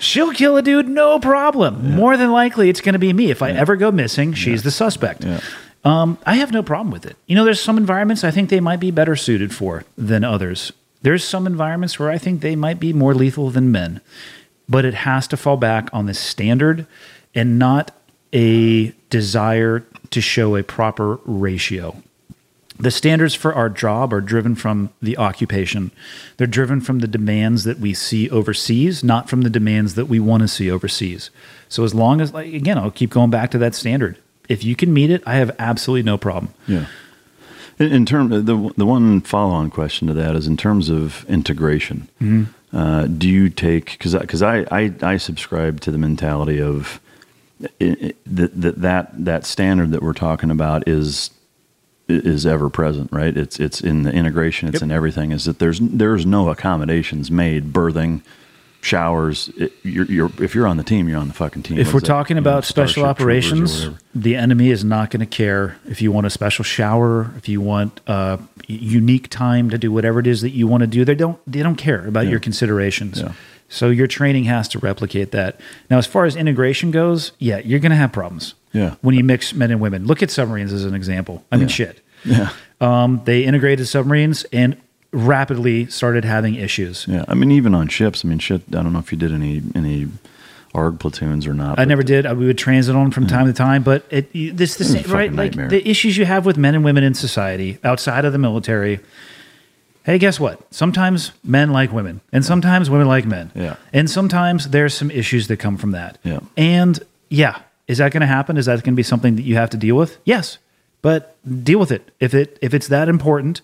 She'll 0.00 0.32
kill 0.32 0.56
a 0.56 0.62
dude, 0.62 0.88
no 0.88 1.20
problem. 1.20 1.94
More 1.94 2.16
than 2.16 2.32
likely, 2.32 2.68
it's 2.68 2.80
going 2.80 2.94
to 2.94 2.98
be 2.98 3.12
me. 3.12 3.30
If 3.30 3.42
I 3.42 3.50
ever 3.50 3.76
go 3.76 3.92
missing, 3.92 4.32
she's 4.32 4.62
the 4.62 4.70
suspect. 4.70 5.24
Um, 5.84 6.18
I 6.26 6.34
have 6.36 6.52
no 6.52 6.62
problem 6.62 6.90
with 6.90 7.06
it. 7.06 7.16
You 7.26 7.36
know, 7.36 7.44
there's 7.44 7.62
some 7.62 7.76
environments 7.76 8.24
I 8.24 8.30
think 8.30 8.50
they 8.50 8.60
might 8.60 8.80
be 8.80 8.90
better 8.90 9.14
suited 9.14 9.54
for 9.54 9.84
than 9.96 10.24
others. 10.24 10.72
There's 11.02 11.24
some 11.24 11.46
environments 11.46 11.98
where 11.98 12.10
I 12.10 12.18
think 12.18 12.40
they 12.40 12.56
might 12.56 12.80
be 12.80 12.92
more 12.92 13.14
lethal 13.14 13.50
than 13.50 13.72
men, 13.72 14.00
but 14.68 14.84
it 14.84 14.94
has 14.94 15.26
to 15.28 15.36
fall 15.36 15.56
back 15.56 15.88
on 15.92 16.06
the 16.06 16.14
standard 16.14 16.86
and 17.34 17.58
not 17.58 17.92
a 18.32 18.92
desire 19.10 19.84
to 20.10 20.20
show 20.20 20.56
a 20.56 20.62
proper 20.62 21.18
ratio. 21.24 22.02
The 22.78 22.90
standards 22.90 23.34
for 23.34 23.52
our 23.54 23.68
job 23.68 24.12
are 24.12 24.22
driven 24.22 24.54
from 24.54 24.88
the 25.02 25.18
occupation. 25.18 25.90
They're 26.38 26.46
driven 26.46 26.80
from 26.80 27.00
the 27.00 27.06
demands 27.06 27.64
that 27.64 27.78
we 27.78 27.92
see 27.92 28.30
overseas, 28.30 29.04
not 29.04 29.28
from 29.28 29.42
the 29.42 29.50
demands 29.50 29.96
that 29.96 30.06
we 30.06 30.18
want 30.18 30.42
to 30.42 30.48
see 30.48 30.70
overseas. 30.70 31.30
So 31.68 31.84
as 31.84 31.94
long 31.94 32.22
as 32.22 32.32
like 32.32 32.54
again, 32.54 32.78
I'll 32.78 32.90
keep 32.90 33.10
going 33.10 33.30
back 33.30 33.50
to 33.50 33.58
that 33.58 33.74
standard. 33.74 34.16
If 34.48 34.64
you 34.64 34.74
can 34.74 34.94
meet 34.94 35.10
it, 35.10 35.22
I 35.26 35.34
have 35.34 35.54
absolutely 35.58 36.04
no 36.04 36.16
problem. 36.16 36.54
Yeah. 36.66 36.86
In, 37.78 37.92
in 37.92 38.06
terms, 38.06 38.30
the 38.30 38.72
the 38.76 38.86
one 38.86 39.20
follow-on 39.20 39.70
question 39.70 40.08
to 40.08 40.14
that 40.14 40.34
is 40.34 40.46
in 40.46 40.56
terms 40.56 40.88
of 40.88 41.28
integration. 41.28 42.08
Uh, 42.72 43.06
do 43.06 43.28
you 43.28 43.50
take 43.50 43.92
because 43.92 44.14
because 44.14 44.42
I, 44.42 44.64
I 44.70 44.94
I 45.02 45.16
subscribe 45.18 45.80
to 45.82 45.90
the 45.90 45.98
mentality 45.98 46.62
of 46.62 46.98
that 47.60 48.50
that 48.56 48.80
that 48.80 49.24
that 49.24 49.44
standard 49.46 49.90
that 49.92 50.02
we're 50.02 50.12
talking 50.12 50.50
about 50.50 50.88
is 50.88 51.30
is 52.08 52.44
ever 52.46 52.68
present, 52.68 53.12
right? 53.12 53.36
It's 53.36 53.60
it's 53.60 53.80
in 53.80 54.02
the 54.02 54.12
integration, 54.12 54.68
it's 54.68 54.76
Yep. 54.76 54.82
in 54.82 54.90
everything. 54.90 55.32
Is 55.32 55.44
that 55.44 55.58
there's 55.58 55.78
there's 55.80 56.26
no 56.26 56.48
accommodations 56.48 57.30
made, 57.30 57.72
berthing, 57.72 58.22
showers. 58.80 59.50
It, 59.56 59.72
you're, 59.82 60.06
you're 60.06 60.30
if 60.40 60.54
you're 60.54 60.66
on 60.66 60.76
the 60.76 60.82
team, 60.82 61.08
you're 61.08 61.20
on 61.20 61.28
the 61.28 61.34
fucking 61.34 61.62
team. 61.62 61.78
If 61.78 61.88
What 61.88 61.94
we're 61.94 61.98
is 61.98 62.02
that? 62.02 62.08
talking 62.08 62.36
You 62.36 62.42
know, 62.42 62.50
about 62.50 62.64
special 62.64 63.02
Starship 63.02 63.18
Troopers 63.18 63.52
or 63.52 63.86
operations, 63.86 63.98
the 64.14 64.36
enemy 64.36 64.70
is 64.70 64.84
not 64.84 65.10
going 65.10 65.20
to 65.20 65.26
care 65.26 65.76
if 65.86 66.02
you 66.02 66.10
want 66.10 66.26
a 66.26 66.30
special 66.30 66.64
shower, 66.64 67.30
if 67.36 67.48
you 67.48 67.60
want 67.60 68.00
a 68.06 68.38
unique 68.66 69.28
time 69.28 69.70
to 69.70 69.78
do 69.78 69.92
whatever 69.92 70.18
it 70.20 70.26
is 70.26 70.40
that 70.42 70.50
you 70.50 70.66
want 70.66 70.80
to 70.80 70.86
do. 70.86 71.04
They 71.04 71.14
don't 71.14 71.38
they 71.46 71.62
don't 71.62 71.76
care 71.76 72.06
about 72.06 72.26
your 72.26 72.40
considerations. 72.40 73.20
Yeah. 73.20 73.32
So 73.72 73.88
your 73.88 74.06
training 74.08 74.44
has 74.44 74.68
to 74.68 74.78
replicate 74.80 75.30
that. 75.30 75.58
Now, 75.88 75.96
as 75.98 76.06
far 76.06 76.24
as 76.26 76.36
integration 76.36 76.90
goes, 76.90 77.32
yeah, 77.38 77.58
you're 77.58 77.78
going 77.78 77.90
to 77.90 77.96
have 77.96 78.12
problems. 78.12 78.54
Yeah. 78.72 78.96
When 79.00 79.14
you 79.14 79.24
mix 79.24 79.54
men 79.54 79.70
and 79.70 79.80
women, 79.80 80.06
look 80.06 80.22
at 80.22 80.30
submarines 80.30 80.72
as 80.72 80.84
an 80.84 80.94
example. 80.94 81.44
I 81.50 81.56
mean, 81.56 81.68
Yeah. 81.68 81.74
shit. 81.74 82.00
Yeah. 82.24 82.50
Um, 82.80 83.22
they 83.24 83.44
integrated 83.44 83.86
submarines 83.88 84.44
and 84.52 84.76
rapidly 85.12 85.86
started 85.86 86.24
having 86.24 86.54
issues. 86.56 87.06
Yeah, 87.08 87.24
I 87.28 87.34
mean, 87.34 87.50
even 87.50 87.74
on 87.74 87.88
ships. 87.88 88.24
I 88.24 88.28
mean, 88.28 88.38
shit. 88.38 88.62
I 88.68 88.82
don't 88.82 88.92
know 88.92 88.98
if 88.98 89.10
you 89.12 89.18
did 89.18 89.32
any 89.32 89.62
any 89.74 90.06
ARG 90.74 90.98
platoons 91.00 91.46
or 91.46 91.54
not. 91.54 91.78
I 91.80 91.84
never 91.84 92.02
did. 92.02 92.26
I- 92.26 92.32
We 92.32 92.46
would 92.46 92.58
transit 92.58 92.94
on 92.94 93.10
from 93.10 93.26
time 93.26 93.46
to 93.46 93.52
time, 93.52 93.82
but 93.82 94.04
it 94.10 94.30
this 94.56 94.76
the 94.76 94.84
same, 94.84 95.02
right? 95.10 95.30
Like 95.32 95.52
nightmare. 95.56 95.68
the 95.68 95.88
issues 95.88 96.16
you 96.16 96.26
have 96.26 96.46
with 96.46 96.56
men 96.58 96.74
and 96.74 96.84
women 96.84 97.02
in 97.02 97.14
society 97.14 97.78
outside 97.82 98.24
of 98.24 98.32
the 98.32 98.38
military. 98.38 99.00
Hey, 100.10 100.18
guess 100.18 100.40
what? 100.40 100.58
Sometimes 100.74 101.30
men 101.44 101.70
like 101.70 101.92
women, 101.92 102.20
and 102.32 102.44
sometimes 102.44 102.90
women 102.90 103.06
like 103.06 103.26
men. 103.26 103.52
Yeah. 103.54 103.76
And 103.92 104.10
sometimes 104.10 104.70
there's 104.70 104.92
some 104.92 105.08
issues 105.08 105.46
that 105.46 105.58
come 105.58 105.76
from 105.76 105.92
that. 105.92 106.18
Yeah. 106.24 106.40
And 106.56 106.98
yeah, 107.28 107.60
is 107.86 107.98
that 107.98 108.10
going 108.10 108.22
to 108.22 108.26
happen? 108.26 108.56
Is 108.56 108.66
that 108.66 108.82
going 108.82 108.94
to 108.94 108.96
be 108.96 109.04
something 109.04 109.36
that 109.36 109.42
you 109.42 109.54
have 109.54 109.70
to 109.70 109.76
deal 109.76 109.94
with? 109.94 110.18
Yes, 110.24 110.58
but 111.00 111.36
deal 111.62 111.78
with 111.78 111.92
it. 111.92 112.10
If 112.18 112.34
it 112.34 112.58
if 112.60 112.74
it's 112.74 112.88
that 112.88 113.08
important, 113.08 113.60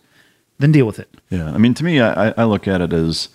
then 0.61 0.71
deal 0.71 0.87
with 0.87 1.01
it. 1.01 1.09
Yeah, 1.31 1.51
I 1.53 1.59
mean, 1.59 1.75
to 1.75 1.85
me, 1.85 2.01
I, 2.01 2.29
I- 2.29 2.35
I 2.37 2.45
look 2.45 2.69
at 2.69 2.81
it 2.81 2.93
as 2.93 3.29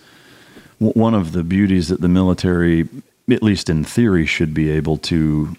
one 0.78 1.12
of 1.12 1.32
the 1.32 1.42
beauties 1.44 1.88
that 1.88 2.00
the 2.00 2.08
military, 2.08 2.88
at 3.30 3.42
least 3.42 3.68
in 3.68 3.84
theory, 3.84 4.24
should 4.24 4.54
be 4.54 4.70
able 4.70 4.96
to 5.12 5.54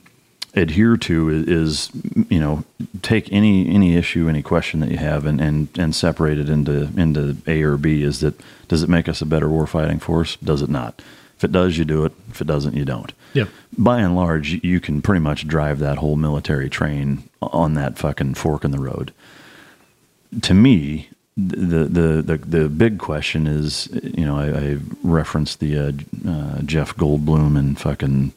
adhere 0.56 0.98
to 0.98 1.30
is, 1.30 1.48
is 1.48 1.90
you 2.30 2.40
know 2.40 2.64
take 3.02 3.32
any 3.32 3.68
any 3.74 3.96
issue, 3.96 4.28
any 4.30 4.42
question 4.42 4.80
that 4.82 4.90
you 4.92 4.98
have, 4.98 5.26
and 5.26 5.40
and 5.42 5.68
and 5.78 5.96
separate 5.96 6.38
it 6.40 6.50
into 6.50 6.90
into 6.98 7.38
A 7.48 7.62
or 7.64 7.78
B. 7.78 8.04
Is 8.04 8.20
that 8.22 8.40
does 8.68 8.84
it 8.84 8.90
make 8.90 9.08
us 9.10 9.22
a 9.22 9.26
better 9.26 9.48
warfighting 9.48 10.02
force? 10.02 10.36
Does 10.38 10.62
it 10.62 10.70
not? 10.70 11.02
If 11.38 11.44
it 11.44 11.52
does, 11.52 11.78
you 11.78 11.86
do 11.86 12.06
it. 12.06 12.14
If 12.30 12.40
it 12.42 12.48
doesn't, 12.48 12.76
you 12.76 12.86
don't. 12.86 13.12
Yep. 13.34 13.50
By 13.78 14.00
and 14.00 14.16
large, 14.16 14.52
you- 14.54 14.60
you 14.64 14.80
can 14.80 15.02
pretty 15.02 15.20
much 15.20 15.48
drive 15.48 15.80
that 15.80 15.98
whole 15.98 16.16
military 16.16 16.70
train 16.70 17.24
on 17.42 17.74
that 17.74 17.98
fucking 17.98 18.36
fork 18.36 18.64
in 18.64 18.72
the 18.72 18.80
road 18.80 19.12
to 20.42 20.54
me, 20.54 21.10
the, 21.38 21.84
the 21.86 22.22
the 22.24 22.38
the 22.38 22.70
big 22.70 22.98
question 22.98 23.46
is, 23.48 23.88
you 24.04 24.26
know, 24.26 24.38
I, 24.38 24.50
I 24.72 24.78
referenced 25.04 25.60
the 25.60 25.78
uh, 25.78 25.92
uh, 26.28 26.62
Jeff 26.64 26.96
Goldblum 26.96 27.58
and 27.58 27.80
fucking 27.80 28.34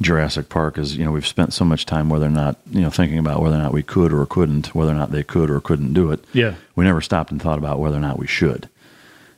Jurassic 0.00 0.48
Park. 0.48 0.78
Is 0.78 0.96
you 0.96 1.04
know 1.04 1.12
we've 1.12 1.26
spent 1.26 1.52
so 1.52 1.64
much 1.64 1.86
time 1.86 2.08
whether 2.08 2.26
or 2.26 2.30
not 2.30 2.56
you 2.70 2.80
know 2.80 2.90
thinking 2.90 3.18
about 3.18 3.42
whether 3.42 3.56
or 3.56 3.62
not 3.62 3.72
we 3.72 3.82
could 3.82 4.12
or 4.12 4.24
couldn't, 4.26 4.74
whether 4.74 4.92
or 4.92 4.96
not 4.96 5.10
they 5.10 5.22
could 5.22 5.50
or 5.50 5.60
couldn't 5.60 5.92
do 5.92 6.10
it. 6.10 6.24
Yeah, 6.32 6.54
we 6.76 6.84
never 6.84 7.00
stopped 7.00 7.30
and 7.30 7.40
thought 7.42 7.58
about 7.58 7.80
whether 7.80 7.96
or 7.96 8.00
not 8.00 8.18
we 8.18 8.26
should. 8.26 8.68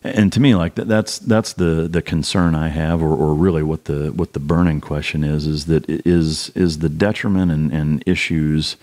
And 0.03 0.33
to 0.33 0.41
me, 0.41 0.55
like 0.55 0.77
that, 0.77 0.89
that's 0.89 1.19
that's 1.19 1.53
the 1.53 1.87
the 1.89 2.01
concern 2.01 2.55
I 2.55 2.69
have, 2.69 3.03
or, 3.03 3.15
or 3.15 3.35
really 3.35 3.63
what 3.63 3.85
the 3.85 4.13
what 4.13 4.33
the 4.33 4.41
burning 4.41 4.81
question 4.81 5.25
is, 5.25 5.47
is 5.47 5.67
that 5.67 5.85
is 5.89 6.51
is 6.51 6.79
the 6.79 6.89
detriment 6.89 7.53
and, 7.53 7.71
and 7.71 8.03
issues 8.07 8.77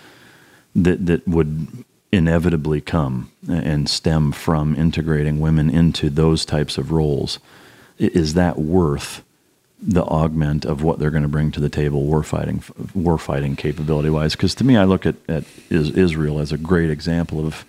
that 0.76 1.08
that 1.08 1.28
would 1.28 1.86
inevitably 2.12 2.82
come 2.82 3.32
and 3.50 3.90
stem 3.90 4.32
from 4.32 4.76
integrating 4.76 5.40
women 5.40 5.70
into 5.70 6.10
those 6.10 6.46
types 6.46 6.78
of 6.78 6.92
roles. 6.92 7.40
Is 7.98 8.36
that 8.36 8.60
worth 8.60 9.24
the 9.80 10.04
augment 10.04 10.66
of 10.66 10.82
what 10.82 11.00
they're 11.00 11.12
going 11.12 11.24
to 11.24 11.30
bring 11.30 11.52
to 11.52 11.60
the 11.60 11.70
table 11.70 12.04
war 12.04 12.24
fighting 12.24 12.64
war 12.94 13.18
fighting 13.18 13.56
capability 13.56 14.10
wise? 14.10 14.36
Because 14.36 14.56
to 14.56 14.64
me, 14.64 14.78
I 14.78 14.86
look 14.86 15.06
at, 15.06 15.16
at 15.28 15.44
Israel 15.70 16.40
as 16.40 16.52
a 16.52 16.58
great 16.58 16.90
example 16.90 17.46
of. 17.46 17.66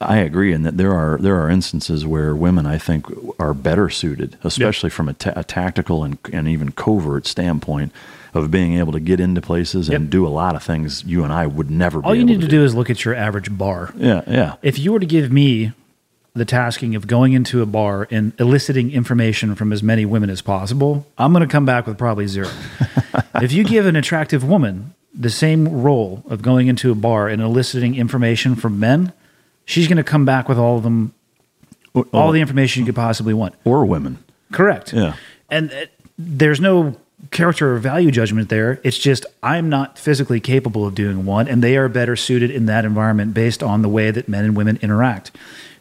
I 0.00 0.16
agree 0.16 0.54
in 0.54 0.62
that 0.62 0.78
there 0.78 0.94
are 0.94 1.18
there 1.18 1.38
are 1.40 1.50
instances 1.50 2.06
where 2.06 2.34
women 2.34 2.64
I 2.64 2.78
think 2.78 3.06
are 3.38 3.52
better 3.52 3.90
suited, 3.90 4.38
especially 4.42 4.88
from 4.88 5.10
a, 5.10 5.14
a 5.36 5.44
tactical 5.44 6.02
and, 6.02 6.18
and 6.32 6.48
even 6.48 6.72
covert 6.72 7.26
standpoint, 7.26 7.92
of 8.32 8.50
being 8.50 8.78
able 8.78 8.92
to 8.92 9.00
get 9.00 9.20
into 9.20 9.42
places 9.42 9.90
and 9.90 10.08
do 10.08 10.26
a 10.26 10.30
lot 10.30 10.56
of 10.56 10.62
things 10.62 11.04
you 11.04 11.24
and 11.24 11.32
I 11.32 11.46
would 11.46 11.70
never. 11.70 12.00
Be 12.00 12.06
All 12.06 12.14
you 12.14 12.24
need 12.24 12.40
to 12.40 12.48
do. 12.48 12.56
do 12.58 12.64
is 12.64 12.74
look 12.74 12.88
at 12.88 13.04
your 13.04 13.14
average 13.14 13.56
bar. 13.56 13.92
Yeah, 13.96 14.22
yeah. 14.26 14.56
If 14.62 14.78
you 14.78 14.92
were 14.92 14.98
to 14.98 15.06
give 15.06 15.30
me 15.30 15.72
the 16.36 16.44
tasking 16.44 16.94
of 16.94 17.06
going 17.06 17.32
into 17.32 17.62
a 17.62 17.66
bar 17.66 18.06
and 18.10 18.32
eliciting 18.38 18.92
information 18.92 19.54
from 19.54 19.72
as 19.72 19.82
many 19.82 20.04
women 20.04 20.30
as 20.30 20.42
possible, 20.42 21.06
I'm 21.18 21.32
going 21.32 21.46
to 21.46 21.50
come 21.50 21.64
back 21.64 21.86
with 21.86 21.98
probably 21.98 22.26
zero. 22.26 22.48
if 23.36 23.52
you 23.52 23.64
give 23.64 23.86
an 23.86 23.96
attractive 23.96 24.44
woman 24.44 24.94
the 25.14 25.30
same 25.30 25.82
role 25.82 26.22
of 26.28 26.42
going 26.42 26.66
into 26.66 26.92
a 26.92 26.94
bar 26.94 27.28
and 27.28 27.40
eliciting 27.40 27.94
information 27.94 28.54
from 28.54 28.78
men, 28.78 29.12
she's 29.64 29.88
going 29.88 29.96
to 29.96 30.04
come 30.04 30.24
back 30.24 30.48
with 30.48 30.58
all 30.58 30.76
of 30.76 30.82
them, 30.82 31.14
all 32.12 32.32
the 32.32 32.40
information 32.40 32.80
you 32.80 32.86
could 32.86 32.94
possibly 32.94 33.32
want. 33.32 33.54
Or 33.64 33.86
women. 33.86 34.18
Correct. 34.52 34.92
Yeah. 34.92 35.16
And 35.48 35.72
uh, 35.72 35.86
there's 36.18 36.60
no 36.60 36.96
character 37.30 37.74
or 37.74 37.78
value 37.78 38.10
judgment 38.10 38.48
there. 38.48 38.80
It's 38.84 38.98
just 38.98 39.26
I'm 39.42 39.68
not 39.68 39.98
physically 39.98 40.40
capable 40.40 40.86
of 40.86 40.94
doing 40.94 41.24
one, 41.24 41.48
and 41.48 41.62
they 41.62 41.76
are 41.76 41.88
better 41.88 42.16
suited 42.16 42.50
in 42.50 42.66
that 42.66 42.84
environment 42.84 43.34
based 43.34 43.62
on 43.62 43.82
the 43.82 43.88
way 43.88 44.10
that 44.10 44.28
men 44.28 44.44
and 44.44 44.56
women 44.56 44.78
interact. 44.82 45.30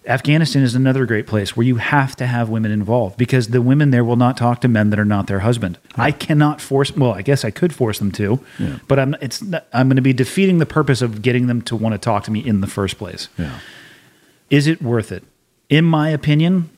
Afghanistan 0.07 0.61
is 0.61 0.75
another 0.75 1.05
great 1.05 1.25
place 1.25 1.55
where 1.55 1.65
you 1.65 1.77
have 1.77 2.15
to 2.17 2.27
have 2.27 2.49
women 2.49 2.71
involved 2.71 3.17
because 3.17 3.47
the 3.47 3.61
women 3.61 3.89
there 3.91 4.03
will 4.03 4.15
not 4.15 4.37
talk 4.37 4.61
to 4.61 4.67
men 4.67 4.89
that 4.91 4.99
are 4.99 5.05
not 5.05 5.27
their 5.27 5.39
husband. 5.39 5.77
Yeah. 5.97 6.03
I 6.03 6.11
cannot 6.11 6.61
force. 6.61 6.95
Well, 6.95 7.13
I 7.13 7.21
guess 7.21 7.43
I 7.43 7.51
could 7.51 7.73
force 7.73 7.99
them 7.99 8.11
to, 8.13 8.39
yeah. 8.59 8.79
but 8.87 8.99
I'm. 8.99 9.15
It's. 9.21 9.41
Not, 9.41 9.65
I'm 9.73 9.87
going 9.87 9.95
to 9.95 10.01
be 10.01 10.13
defeating 10.13 10.59
the 10.59 10.65
purpose 10.65 11.01
of 11.01 11.21
getting 11.21 11.47
them 11.47 11.61
to 11.63 11.75
want 11.75 11.93
to 11.93 11.99
talk 11.99 12.23
to 12.25 12.31
me 12.31 12.45
in 12.45 12.61
the 12.61 12.67
first 12.67 12.97
place. 12.97 13.29
Yeah. 13.37 13.59
Is 14.49 14.67
it 14.67 14.81
worth 14.81 15.11
it? 15.11 15.23
In 15.69 15.85
my 15.85 16.09
opinion, 16.09 16.69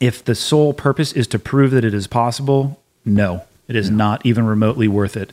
if 0.00 0.24
the 0.24 0.34
sole 0.34 0.72
purpose 0.72 1.12
is 1.12 1.26
to 1.28 1.38
prove 1.38 1.70
that 1.72 1.84
it 1.84 1.94
is 1.94 2.06
possible, 2.06 2.80
no. 3.04 3.44
It 3.68 3.76
is 3.76 3.90
not 3.90 4.24
even 4.26 4.44
remotely 4.44 4.88
worth 4.88 5.16
it. 5.16 5.32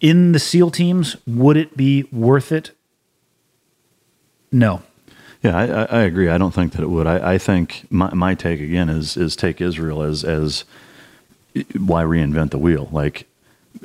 In 0.00 0.32
the 0.32 0.38
SEAL 0.38 0.70
teams, 0.70 1.16
would 1.26 1.56
it 1.56 1.76
be 1.76 2.04
worth 2.10 2.50
it? 2.50 2.72
No. 4.50 4.82
Yeah, 5.44 5.56
I, 5.56 5.98
I 5.98 6.02
agree. 6.02 6.30
I 6.30 6.38
don't 6.38 6.54
think 6.54 6.72
that 6.72 6.82
it 6.82 6.88
would. 6.88 7.06
I, 7.06 7.34
I 7.34 7.38
think 7.38 7.86
my, 7.90 8.12
my 8.14 8.34
take 8.34 8.60
again 8.60 8.88
is 8.88 9.16
is 9.16 9.36
take 9.36 9.60
Israel 9.60 10.02
as 10.02 10.24
as 10.24 10.64
why 11.76 12.02
reinvent 12.02 12.50
the 12.50 12.58
wheel? 12.58 12.88
Like 12.90 13.26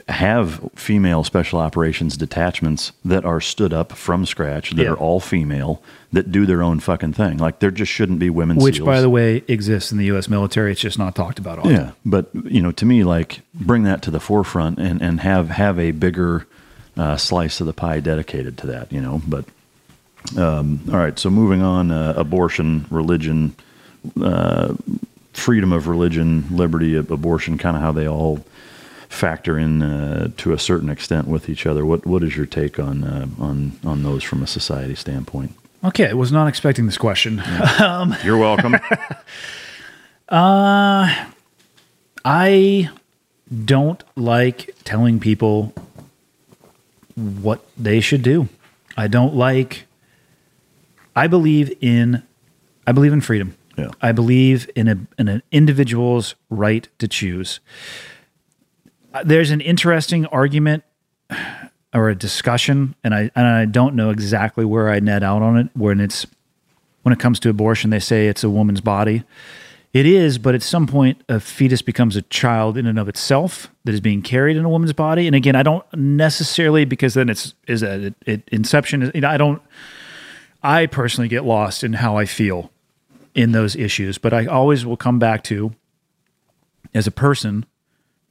have 0.08 0.70
female 0.76 1.24
special 1.24 1.60
operations 1.60 2.16
detachments 2.16 2.92
that 3.04 3.26
are 3.26 3.42
stood 3.42 3.74
up 3.74 3.92
from 3.92 4.26
scratch 4.26 4.72
that 4.72 4.84
yeah. 4.84 4.90
are 4.90 4.98
all 4.98 5.20
female 5.20 5.82
that 6.14 6.32
do 6.32 6.46
their 6.46 6.64
own 6.64 6.80
fucking 6.80 7.12
thing. 7.14 7.38
Like 7.38 7.60
there 7.60 7.72
just 7.72 7.92
shouldn't 7.92 8.20
be 8.20 8.30
women. 8.30 8.58
Which, 8.58 8.78
SEALs. 8.78 8.86
by 8.86 9.02
the 9.02 9.10
way, 9.10 9.44
exists 9.48 9.92
in 9.92 9.98
the 9.98 10.06
U.S. 10.06 10.30
military. 10.30 10.72
It's 10.72 10.82
just 10.82 10.98
not 10.98 11.14
talked 11.14 11.40
about 11.40 11.60
often. 11.60 11.72
Yeah, 11.72 11.92
but 12.06 12.30
you 12.34 12.62
know, 12.62 12.72
to 12.72 12.86
me, 12.86 13.04
like 13.04 13.42
bring 13.54 13.84
that 13.84 14.02
to 14.04 14.12
the 14.12 14.22
forefront 14.22 14.80
and 14.80 15.02
and 15.02 15.20
have 15.20 15.50
have 15.50 15.78
a 15.78 15.92
bigger 15.92 16.48
uh, 16.96 17.18
slice 17.18 17.60
of 17.60 17.68
the 17.68 17.74
pie 17.74 18.00
dedicated 18.00 18.58
to 18.60 18.68
that. 18.68 18.94
You 18.94 19.02
know, 19.02 19.22
but 19.28 19.44
um, 20.38 20.82
all 20.92 20.98
right. 20.98 21.18
So 21.18 21.30
moving 21.30 21.62
on, 21.62 21.92
uh, 21.92 22.14
abortion, 22.16 22.86
religion. 22.90 23.56
Uh, 24.22 24.76
freedom 25.34 25.72
of 25.72 25.88
religion, 25.88 26.46
liberty, 26.52 26.96
of 26.96 27.10
abortion, 27.12 27.58
kind 27.58 27.76
of 27.76 27.82
how 27.82 27.92
they 27.92 28.08
all 28.08 28.44
factor 29.08 29.58
in 29.58 29.82
uh, 29.82 30.30
to 30.38 30.54
a 30.54 30.60
certain 30.60 30.90
extent 30.90 31.28
with 31.28 31.50
each 31.50 31.66
other. 31.66 31.86
What 31.86 32.06
what 32.06 32.24
is 32.24 32.38
your 32.38 32.46
take 32.46 32.80
on 32.80 33.04
uh, 33.04 33.28
on 33.40 33.80
on 33.84 34.04
those 34.04 34.24
from 34.24 34.44
a 34.44 34.48
society 34.48 34.96
standpoint? 34.96 35.54
Okay, 35.84 36.10
I 36.10 36.14
was 36.14 36.32
not 36.32 36.48
expecting 36.48 36.86
this 36.86 36.98
question. 36.98 37.38
Yeah. 37.38 37.78
um, 37.80 38.16
You're 38.24 38.38
welcome. 38.38 38.76
uh, 40.30 41.26
I 42.26 42.90
don't 43.66 44.04
like 44.16 44.76
telling 44.84 45.20
people 45.20 45.74
what 47.16 47.66
they 47.78 48.02
should 48.02 48.22
do. 48.22 48.50
I 48.96 49.08
don't 49.08 49.36
like. 49.36 49.86
I 51.20 51.28
believe 51.28 51.76
in. 51.82 52.24
I 52.88 52.94
believe 52.94 53.12
in 53.12 53.20
freedom. 53.20 53.58
Yeah. 53.78 53.92
I 54.02 54.14
believe 54.14 54.70
in 54.74 54.88
a 54.88 54.98
in 55.18 55.28
an 55.28 55.44
individual's 55.52 56.36
right 56.50 56.88
to 57.00 57.10
choose. 57.10 57.60
There's 59.26 59.52
an 59.52 59.60
interesting 59.60 60.26
argument 60.28 60.84
or 61.94 62.08
a 62.10 62.16
discussion, 62.16 62.96
and 63.04 63.14
I 63.14 63.32
and 63.36 63.46
I 63.46 63.66
don't 63.66 63.96
know 63.96 64.12
exactly 64.12 64.64
where 64.64 64.90
I 64.90 65.02
net 65.02 65.22
out 65.22 65.42
on 65.42 65.58
it. 65.58 65.70
When 65.74 66.00
it's 66.00 66.26
when 67.04 67.12
it 67.12 67.20
comes 67.20 67.40
to 67.42 67.50
abortion, 67.50 67.90
they 67.90 68.00
say 68.00 68.28
it's 68.28 68.46
a 68.46 68.50
woman's 68.50 68.82
body. 68.82 69.24
It 69.92 70.06
is, 70.06 70.38
but 70.38 70.56
at 70.56 70.62
some 70.62 70.88
point, 70.88 71.22
a 71.28 71.42
fetus 71.42 71.82
becomes 71.82 72.16
a 72.16 72.22
child 72.22 72.78
in 72.78 72.86
and 72.86 72.98
of 72.98 73.10
itself 73.10 73.72
that 73.84 73.94
is 73.94 74.00
being 74.00 74.22
carried 74.22 74.56
in 74.56 74.64
a 74.64 74.70
woman's 74.70 74.94
body. 74.94 75.26
And 75.26 75.36
again, 75.36 75.56
I 75.56 75.64
don't 75.64 75.84
necessarily 75.94 76.86
because 76.86 77.16
then 77.16 77.28
it's 77.28 77.56
is 77.68 77.82
that 77.82 78.00
it, 78.00 78.14
it, 78.26 78.50
inception. 78.54 79.12
You 79.14 79.22
know, 79.22 79.30
I 79.30 79.38
don't. 79.38 79.62
I 80.62 80.86
personally 80.86 81.28
get 81.28 81.46
lost 81.46 81.84
in 81.84 81.94
how 81.94 82.18
I 82.18 82.26
feel 82.26 82.72
in 83.34 83.52
those 83.52 83.76
issues, 83.76 84.18
but 84.18 84.34
I 84.34 84.46
always 84.46 84.86
will 84.86 84.98
come 84.98 85.20
back 85.20 85.44
to 85.46 85.74
as 86.94 87.08
a 87.08 87.12
person 87.12 87.66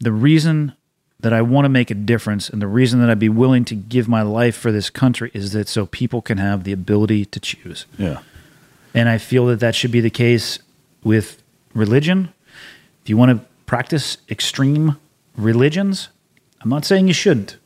the 0.01 0.13
reason 0.13 0.75
that 1.21 1.33
I 1.33 1.43
want 1.43 1.65
to 1.65 1.69
make 1.69 1.91
a 1.91 1.95
difference 1.95 2.49
and 2.49 2.63
the 2.63 2.69
reason 2.69 3.01
that 3.01 3.11
I'd 3.11 3.19
be 3.19 3.29
willing 3.29 3.65
to 3.67 3.75
give 3.75 4.09
my 4.09 4.23
life 4.23 4.57
for 4.57 4.71
this 4.71 4.89
country 4.91 5.31
is 5.35 5.53
that 5.53 5.69
so 5.69 5.87
people 5.87 6.23
can 6.23 6.39
have 6.39 6.65
the 6.65 6.73
ability 6.73 7.25
to 7.25 7.41
choose. 7.41 7.87
Yeah. 7.97 8.21
And 8.95 9.09
I 9.09 9.19
feel 9.19 9.47
that 9.47 9.61
that 9.61 9.75
should 9.75 9.91
be 9.91 10.01
the 10.01 10.11
case 10.11 10.61
with 11.03 11.43
religion. 11.75 12.33
If 13.03 13.09
you 13.09 13.17
want 13.17 13.33
to 13.33 13.45
practice 13.67 14.19
extreme 14.31 14.97
religions, 15.37 16.09
I'm 16.61 16.71
not 16.71 16.85
saying 16.85 17.09
you 17.09 17.15
shouldn't, 17.15 17.57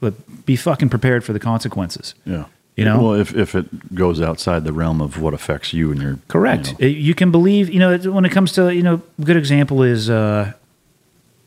but 0.00 0.46
be 0.46 0.56
fucking 0.56 0.88
prepared 0.88 1.24
for 1.24 1.32
the 1.32 1.40
consequences. 1.40 2.14
Yeah. 2.24 2.46
You 2.76 2.84
know, 2.84 3.00
well, 3.00 3.14
if, 3.14 3.34
if 3.36 3.54
it 3.54 3.94
goes 3.94 4.20
outside 4.20 4.64
the 4.64 4.72
realm 4.72 5.00
of 5.00 5.20
what 5.20 5.32
affects 5.32 5.72
you 5.72 5.92
and 5.92 6.02
your 6.02 6.18
correct, 6.26 6.74
you, 6.80 6.88
know. 6.88 6.94
you 6.94 7.14
can 7.14 7.30
believe. 7.30 7.70
You 7.70 7.78
know, 7.78 7.96
when 7.98 8.24
it 8.24 8.30
comes 8.30 8.52
to 8.52 8.74
you 8.74 8.82
know, 8.82 9.00
good 9.22 9.36
example 9.36 9.84
is 9.84 10.10
uh, 10.10 10.52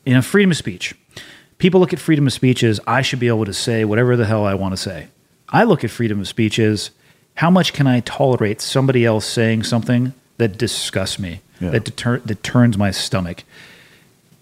you 0.06 0.14
know, 0.14 0.22
freedom 0.22 0.50
of 0.50 0.56
speech. 0.56 0.94
People 1.58 1.80
look 1.80 1.92
at 1.92 1.98
freedom 1.98 2.26
of 2.26 2.32
speech 2.32 2.62
as 2.62 2.80
I 2.86 3.02
should 3.02 3.18
be 3.18 3.28
able 3.28 3.44
to 3.44 3.52
say 3.52 3.84
whatever 3.84 4.16
the 4.16 4.24
hell 4.24 4.46
I 4.46 4.54
want 4.54 4.72
to 4.72 4.76
say. 4.78 5.08
I 5.50 5.64
look 5.64 5.84
at 5.84 5.90
freedom 5.90 6.20
of 6.20 6.28
speech 6.28 6.58
as 6.58 6.90
how 7.34 7.50
much 7.50 7.74
can 7.74 7.86
I 7.86 8.00
tolerate 8.00 8.60
somebody 8.62 9.04
else 9.04 9.26
saying 9.26 9.64
something 9.64 10.14
that 10.38 10.56
disgusts 10.56 11.18
me, 11.18 11.40
yeah. 11.60 11.70
that 11.70 11.84
deter- 11.84 12.20
that 12.20 12.42
turns 12.42 12.78
my 12.78 12.90
stomach. 12.90 13.44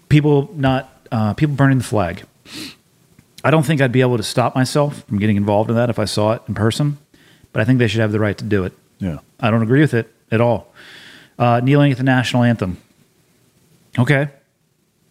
People 0.07 0.49
not 0.55 0.89
uh, 1.11 1.33
people 1.33 1.55
burning 1.55 1.79
the 1.79 1.83
flag. 1.83 2.23
I 3.43 3.51
don't 3.51 3.63
think 3.63 3.81
I'd 3.81 3.91
be 3.91 4.01
able 4.01 4.17
to 4.17 4.23
stop 4.23 4.55
myself 4.55 5.03
from 5.03 5.19
getting 5.19 5.37
involved 5.37 5.69
in 5.69 5.75
that 5.75 5.89
if 5.89 5.99
I 5.99 6.05
saw 6.05 6.33
it 6.33 6.41
in 6.47 6.53
person, 6.53 6.97
but 7.53 7.61
I 7.61 7.65
think 7.65 7.79
they 7.79 7.87
should 7.87 8.01
have 8.01 8.11
the 8.11 8.19
right 8.19 8.37
to 8.37 8.43
do 8.43 8.63
it. 8.63 8.73
Yeah, 8.99 9.19
I 9.39 9.51
don't 9.51 9.61
agree 9.61 9.81
with 9.81 9.93
it 9.93 10.11
at 10.31 10.41
all. 10.41 10.73
Uh, 11.37 11.61
kneeling 11.63 11.91
at 11.91 11.97
the 11.97 12.03
national 12.03 12.43
anthem. 12.43 12.77
Okay, 13.97 14.29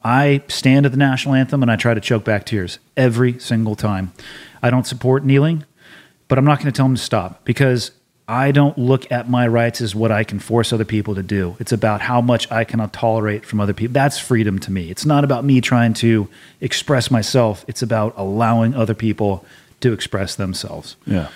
I 0.02 0.42
stand 0.48 0.86
at 0.86 0.92
the 0.92 0.98
national 0.98 1.34
anthem 1.34 1.62
and 1.62 1.70
I 1.70 1.76
try 1.76 1.94
to 1.94 2.00
choke 2.00 2.24
back 2.24 2.44
tears 2.44 2.78
every 2.96 3.38
single 3.38 3.74
time. 3.74 4.12
I 4.62 4.70
don't 4.70 4.86
support 4.86 5.24
kneeling, 5.24 5.64
but 6.28 6.38
I'm 6.38 6.44
not 6.44 6.58
going 6.58 6.72
to 6.72 6.76
tell 6.76 6.86
them 6.86 6.94
to 6.94 7.02
stop 7.02 7.44
because 7.44 7.90
I 8.28 8.50
don't 8.50 8.76
look 8.76 9.10
at 9.12 9.30
my 9.30 9.46
rights 9.46 9.80
as 9.80 9.94
what 9.94 10.10
I 10.10 10.24
can 10.24 10.40
force 10.40 10.72
other 10.72 10.84
people 10.84 11.14
to 11.14 11.22
do. 11.22 11.56
It's 11.60 11.70
about 11.70 12.00
how 12.00 12.20
much 12.20 12.50
I 12.50 12.64
can 12.64 12.86
tolerate 12.90 13.44
from 13.44 13.60
other 13.60 13.72
people. 13.72 13.92
That's 13.92 14.18
freedom 14.18 14.58
to 14.60 14.72
me. 14.72 14.90
It's 14.90 15.06
not 15.06 15.22
about 15.22 15.44
me 15.44 15.60
trying 15.60 15.94
to 15.94 16.28
express 16.60 17.10
myself, 17.10 17.64
it's 17.68 17.82
about 17.82 18.14
allowing 18.16 18.74
other 18.74 18.94
people 18.94 19.44
to 19.80 19.92
express 19.92 20.34
themselves. 20.34 20.96
Yeah, 21.06 21.28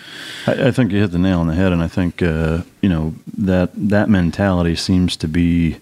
I, 0.47 0.69
I 0.69 0.71
think 0.71 0.93
you 0.93 1.01
hit 1.01 1.13
the 1.13 1.19
nail 1.19 1.41
on 1.41 1.47
the 1.47 1.55
head, 1.55 1.73
and 1.73 1.83
I 1.83 1.89
think 1.89 2.23
uh, 2.23 2.63
you 2.81 2.89
know 2.89 3.15
that 3.37 3.71
that 3.75 4.09
mentality 4.09 4.75
seems 4.75 5.17
to 5.19 5.29
be 5.29 5.77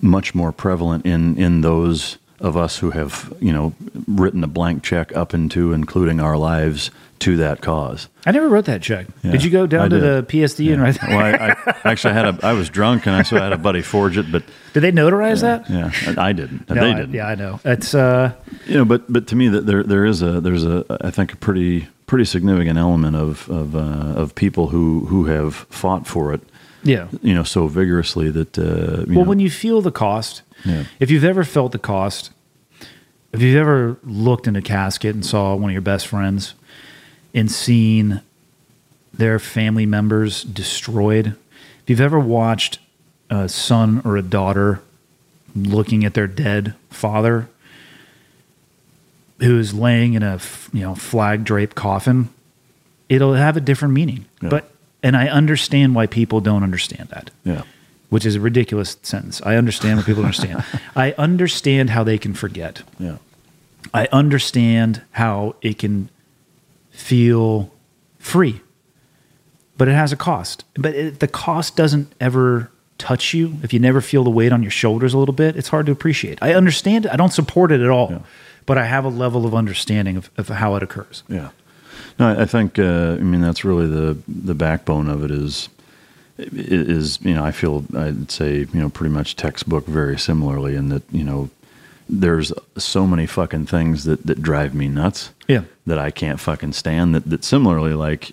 much 0.00 0.34
more 0.34 0.52
prevalent 0.52 1.04
in 1.04 1.36
in 1.36 1.60
those 1.60 2.18
of 2.40 2.56
us 2.56 2.78
who 2.78 2.92
have 2.92 3.32
you 3.40 3.52
know 3.52 3.74
written 4.06 4.44
a 4.44 4.46
blank 4.46 4.82
check 4.82 5.14
up 5.16 5.34
into 5.34 5.72
including 5.72 6.20
our 6.20 6.36
lives 6.36 6.90
to 7.20 7.36
that 7.38 7.60
cause. 7.60 8.08
I 8.26 8.30
never 8.32 8.48
wrote 8.48 8.66
that 8.66 8.82
check. 8.82 9.06
Yeah, 9.22 9.32
did 9.32 9.42
you 9.44 9.50
go 9.50 9.66
down 9.66 9.86
I 9.86 9.88
to 9.88 10.00
did. 10.00 10.26
the 10.26 10.32
PSD 10.32 10.64
Yeah. 10.66 10.72
and 10.74 10.82
write 10.82 11.00
that? 11.00 11.08
Well, 11.08 11.18
I, 11.18 11.72
I 11.84 11.90
actually 11.92 12.14
had 12.14 12.26
a 12.26 12.38
I 12.46 12.52
was 12.52 12.68
drunk 12.70 13.06
and 13.06 13.14
I 13.16 13.22
so 13.22 13.36
I 13.38 13.44
had 13.44 13.52
a 13.52 13.58
buddy 13.58 13.82
forge 13.82 14.16
it, 14.18 14.30
but 14.30 14.42
Did 14.74 14.80
they 14.80 14.92
notarize 14.92 15.40
that? 15.40 15.68
yeah, 15.70 15.90
I 16.22 16.32
didn't. 16.32 16.68
No, 16.68 16.74
they 16.76 16.94
didn't. 16.94 17.14
yeah, 17.14 17.26
I 17.26 17.34
know. 17.34 17.60
It's 17.64 17.94
uh, 17.94 18.32
you 18.66 18.74
know, 18.74 18.84
but 18.84 19.10
but 19.12 19.26
to 19.28 19.36
me 19.36 19.48
that 19.48 19.66
there 19.66 19.82
there 19.82 20.04
is 20.04 20.22
a 20.22 20.40
there's 20.40 20.64
a 20.64 20.84
I 21.00 21.10
think 21.10 21.32
a 21.32 21.36
pretty 21.36 21.88
pretty 22.06 22.24
significant 22.24 22.78
element 22.78 23.16
of 23.16 23.48
of 23.50 23.74
uh, 23.74 23.78
of 24.20 24.34
people 24.34 24.68
who 24.68 25.06
who 25.06 25.24
have 25.26 25.54
fought 25.70 26.06
for 26.06 26.32
it. 26.34 26.40
Yeah. 26.84 27.08
You 27.22 27.34
know, 27.34 27.42
so 27.42 27.66
vigorously 27.66 28.30
that 28.30 28.56
uh, 28.58 29.04
well, 29.08 29.24
know, 29.24 29.28
when 29.28 29.40
you 29.40 29.50
feel 29.50 29.80
the 29.82 29.90
cost, 29.90 30.42
Yeah. 30.64 30.84
if 31.00 31.10
you've 31.10 31.24
ever 31.24 31.42
felt 31.42 31.72
the 31.72 31.78
cost, 31.78 32.30
if 33.32 33.42
you've 33.42 33.56
ever 33.56 33.98
looked 34.04 34.46
in 34.46 34.54
a 34.54 34.62
casket 34.62 35.14
and 35.14 35.26
saw 35.26 35.54
one 35.56 35.70
of 35.70 35.72
your 35.72 35.82
best 35.82 36.06
friends 36.06 36.54
and 37.34 37.50
seen 37.50 38.22
their 39.12 39.38
family 39.38 39.86
members 39.86 40.42
destroyed, 40.44 41.28
if 41.82 41.90
you've 41.90 42.00
ever 42.00 42.18
watched 42.18 42.78
a 43.30 43.48
son 43.48 44.00
or 44.04 44.16
a 44.16 44.22
daughter 44.22 44.80
looking 45.54 46.04
at 46.04 46.14
their 46.14 46.26
dead 46.26 46.74
father 46.90 47.48
who 49.40 49.58
is 49.58 49.72
laying 49.74 50.14
in 50.14 50.22
a 50.22 50.40
you 50.72 50.80
know 50.80 50.94
flag 50.94 51.44
draped 51.44 51.74
coffin, 51.74 52.28
it'll 53.08 53.34
have 53.34 53.56
a 53.56 53.60
different 53.60 53.94
meaning. 53.94 54.26
Yeah. 54.42 54.48
But 54.48 54.70
and 55.02 55.16
I 55.16 55.28
understand 55.28 55.94
why 55.94 56.06
people 56.06 56.40
don't 56.40 56.62
understand 56.62 57.08
that 57.10 57.30
yeah. 57.44 57.62
which 58.10 58.26
is 58.26 58.34
a 58.34 58.40
ridiculous 58.40 58.96
sentence. 59.02 59.40
I 59.42 59.56
understand 59.56 59.98
what 59.98 60.06
people 60.06 60.24
understand. 60.24 60.64
I 60.96 61.12
understand 61.12 61.90
how 61.90 62.04
they 62.04 62.18
can 62.18 62.34
forget. 62.34 62.82
Yeah. 62.98 63.18
I 63.94 64.08
understand 64.10 65.02
how 65.12 65.54
it 65.62 65.78
can 65.78 66.08
feel 66.98 67.70
free, 68.18 68.60
but 69.76 69.88
it 69.88 69.92
has 69.94 70.12
a 70.12 70.16
cost. 70.16 70.64
But 70.74 70.94
it, 70.94 71.20
the 71.20 71.28
cost 71.28 71.76
doesn't 71.76 72.12
ever 72.20 72.70
touch 72.98 73.32
you. 73.32 73.54
If 73.62 73.72
you 73.72 73.78
never 73.78 74.00
feel 74.00 74.24
the 74.24 74.30
weight 74.30 74.52
on 74.52 74.62
your 74.62 74.72
shoulders 74.72 75.14
a 75.14 75.18
little 75.18 75.34
bit, 75.34 75.56
it's 75.56 75.68
hard 75.68 75.86
to 75.86 75.92
appreciate. 75.92 76.38
I 76.42 76.54
understand 76.54 77.06
it. 77.06 77.12
I 77.12 77.16
don't 77.16 77.32
support 77.32 77.70
it 77.70 77.80
at 77.80 77.88
all, 77.88 78.08
Yeah. 78.10 78.18
but 78.66 78.76
I 78.78 78.84
have 78.86 79.04
a 79.04 79.08
level 79.08 79.46
of 79.46 79.54
understanding 79.54 80.16
of, 80.16 80.28
of 80.36 80.48
how 80.48 80.74
it 80.74 80.82
occurs. 80.82 81.22
Yeah. 81.28 81.50
No, 82.18 82.38
I 82.40 82.46
think 82.46 82.80
uh, 82.80 83.16
I 83.20 83.22
mean 83.22 83.40
that's 83.40 83.64
really 83.64 83.86
the 83.86 84.18
the 84.26 84.54
backbone 84.54 85.08
of 85.08 85.22
it 85.24 85.30
is 85.30 85.68
is 86.36 87.20
you 87.22 87.32
know 87.34 87.44
I 87.44 87.52
feel 87.52 87.84
I'd 87.96 88.30
say 88.32 88.58
you 88.58 88.80
know 88.80 88.88
pretty 88.88 89.14
much 89.14 89.36
textbook 89.36 89.86
very 89.86 90.18
similarly 90.18 90.74
in 90.74 90.88
that 90.88 91.02
you 91.12 91.22
know 91.22 91.48
there's 92.08 92.52
so 92.76 93.06
many 93.06 93.26
fucking 93.26 93.66
things 93.66 94.04
that 94.04 94.26
that 94.26 94.42
drive 94.42 94.74
me 94.74 94.88
nuts 94.88 95.30
Yeah. 95.46 95.62
that 95.86 95.98
I 95.98 96.10
can't 96.10 96.40
fucking 96.40 96.72
stand 96.72 97.14
that 97.14 97.28
that 97.30 97.44
similarly 97.44 97.94
like 97.94 98.32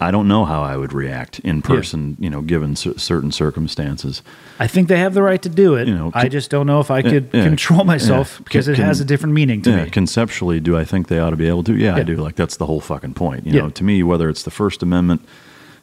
I 0.00 0.10
don't 0.10 0.28
know 0.28 0.44
how 0.44 0.62
I 0.62 0.76
would 0.76 0.92
react 0.92 1.38
in 1.40 1.60
person 1.62 2.16
you 2.20 2.30
know 2.30 2.40
given 2.42 2.76
cer- 2.76 2.98
certain 2.98 3.32
circumstances 3.32 4.22
I 4.58 4.66
think 4.68 4.88
they 4.88 4.98
have 4.98 5.12
the 5.12 5.22
right 5.22 5.42
to 5.42 5.50
do 5.50 5.74
it. 5.74 5.86
You 5.86 5.94
know, 5.94 6.10
I 6.14 6.28
just 6.28 6.50
don't 6.50 6.66
know 6.66 6.80
if 6.80 6.90
I 6.90 7.02
could 7.02 7.28
yeah, 7.30 7.44
control 7.44 7.84
myself 7.84 8.36
yeah. 8.38 8.44
because 8.44 8.68
it 8.68 8.78
has 8.78 9.00
a 9.00 9.04
different 9.04 9.34
meaning 9.34 9.60
to 9.62 9.70
yeah, 9.70 9.84
me. 9.84 9.90
conceptually, 9.90 10.60
do 10.60 10.78
I 10.78 10.84
think 10.84 11.08
they 11.08 11.18
ought 11.18 11.30
to 11.30 11.36
be 11.36 11.46
able 11.46 11.62
to? 11.64 11.76
Yeah, 11.76 11.94
I 11.94 12.02
do. 12.04 12.16
Like 12.16 12.36
that's 12.36 12.56
the 12.56 12.64
whole 12.64 12.80
fucking 12.80 13.12
point. 13.14 13.44
You 13.46 13.52
Yeah. 13.52 13.60
know, 13.62 13.68
to 13.70 13.84
me, 13.84 14.02
whether 14.02 14.30
it's 14.30 14.44
the 14.44 14.50
First 14.50 14.82
Amendment, 14.82 15.20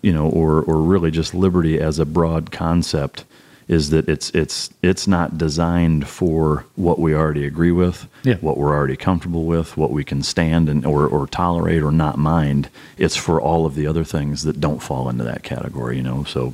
you 0.01 0.11
know, 0.11 0.27
or 0.27 0.63
or 0.63 0.81
really 0.81 1.11
just 1.11 1.35
liberty 1.35 1.79
as 1.79 1.99
a 1.99 2.05
broad 2.05 2.49
concept, 2.51 3.25
is 3.67 3.89
that 3.91 4.07
it's 4.09 4.29
it's 4.31 4.69
it's 4.81 5.07
not 5.07 5.37
designed 5.37 6.07
for 6.07 6.65
what 6.75 6.99
we 6.99 7.13
already 7.15 7.45
agree 7.45 7.71
with, 7.71 8.07
Yeah. 8.23 8.35
what 8.35 8.57
we're 8.57 8.73
already 8.73 8.97
comfortable 8.97 9.45
with, 9.45 9.77
what 9.77 9.91
we 9.91 10.03
can 10.03 10.21
stand 10.23 10.69
and 10.69 10.85
or 10.85 11.07
or 11.07 11.27
tolerate 11.27 11.81
or 11.83 11.91
not 11.91 12.17
mind. 12.17 12.69
It's 12.97 13.15
for 13.15 13.39
all 13.41 13.65
of 13.65 13.75
the 13.75 13.87
other 13.87 14.03
things 14.03 14.43
that 14.43 14.59
don't 14.59 14.79
fall 14.81 15.09
into 15.09 15.23
that 15.23 15.43
category. 15.43 15.97
You 15.97 16.03
know, 16.03 16.23
so. 16.23 16.53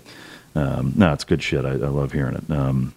Um, 0.56 0.94
no, 0.96 1.14
it's 1.14 1.24
good 1.24 1.44
shit. 1.44 1.64
I, 1.64 1.70
I 1.70 1.74
love 1.76 2.12
hearing 2.12 2.36
it. 2.36 2.52
Um, 2.52 2.94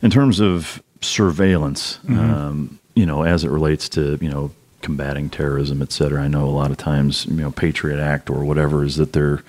in 0.00 0.10
terms 0.10 0.40
of 0.40 0.82
surveillance, 1.02 1.98
um, 2.08 2.78
you 2.94 3.04
know, 3.04 3.22
as 3.24 3.44
it 3.44 3.50
relates 3.50 3.90
to 3.90 4.18
you 4.20 4.30
know 4.30 4.50
combating 4.80 5.28
terrorism, 5.30 5.82
et 5.82 5.92
cetera. 5.92 6.22
I 6.22 6.28
know 6.28 6.46
a 6.46 6.50
lot 6.50 6.70
of 6.70 6.76
times, 6.78 7.26
you 7.26 7.34
know, 7.36 7.50
Patriot 7.50 8.00
Act 8.00 8.30
or 8.30 8.42
whatever 8.44 8.84
is 8.84 8.96
that 8.96 9.12
there 9.12 9.42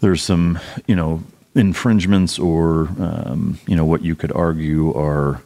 there's 0.00 0.22
some 0.22 0.58
you 0.86 0.94
know 0.94 1.22
infringements 1.54 2.38
or 2.38 2.88
um, 2.98 3.58
you 3.66 3.76
know 3.76 3.84
what 3.84 4.02
you 4.02 4.14
could 4.14 4.32
argue 4.32 4.92
are 4.94 5.42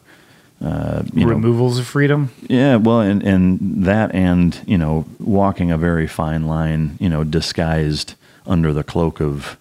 uh, 0.63 1.03
you 1.13 1.25
know 1.25 1.33
Removals 1.33 1.77
of 1.77 1.85
freedom. 1.85 2.31
yeah, 2.47 2.77
well, 2.77 3.01
and 3.01 3.21
and 3.21 3.59
that, 3.85 4.13
and 4.15 4.59
you 4.65 4.77
know, 4.77 5.05
walking 5.19 5.71
a 5.71 5.77
very 5.77 6.07
fine 6.07 6.47
line, 6.47 6.97
you 6.99 7.09
know, 7.09 7.23
disguised 7.23 8.15
under 8.47 8.73
the 8.73 8.83
cloak 8.83 9.21
of 9.21 9.57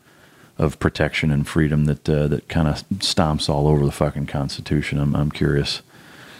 of 0.58 0.78
protection 0.78 1.30
and 1.30 1.46
freedom 1.46 1.84
that 1.84 2.08
uh, 2.08 2.28
that 2.28 2.48
kind 2.48 2.66
of 2.66 2.88
stomps 3.00 3.50
all 3.50 3.68
over 3.68 3.84
the 3.84 3.92
fucking 3.92 4.26
Constitution. 4.26 4.98
I'm 4.98 5.14
I'm 5.14 5.30
curious 5.30 5.82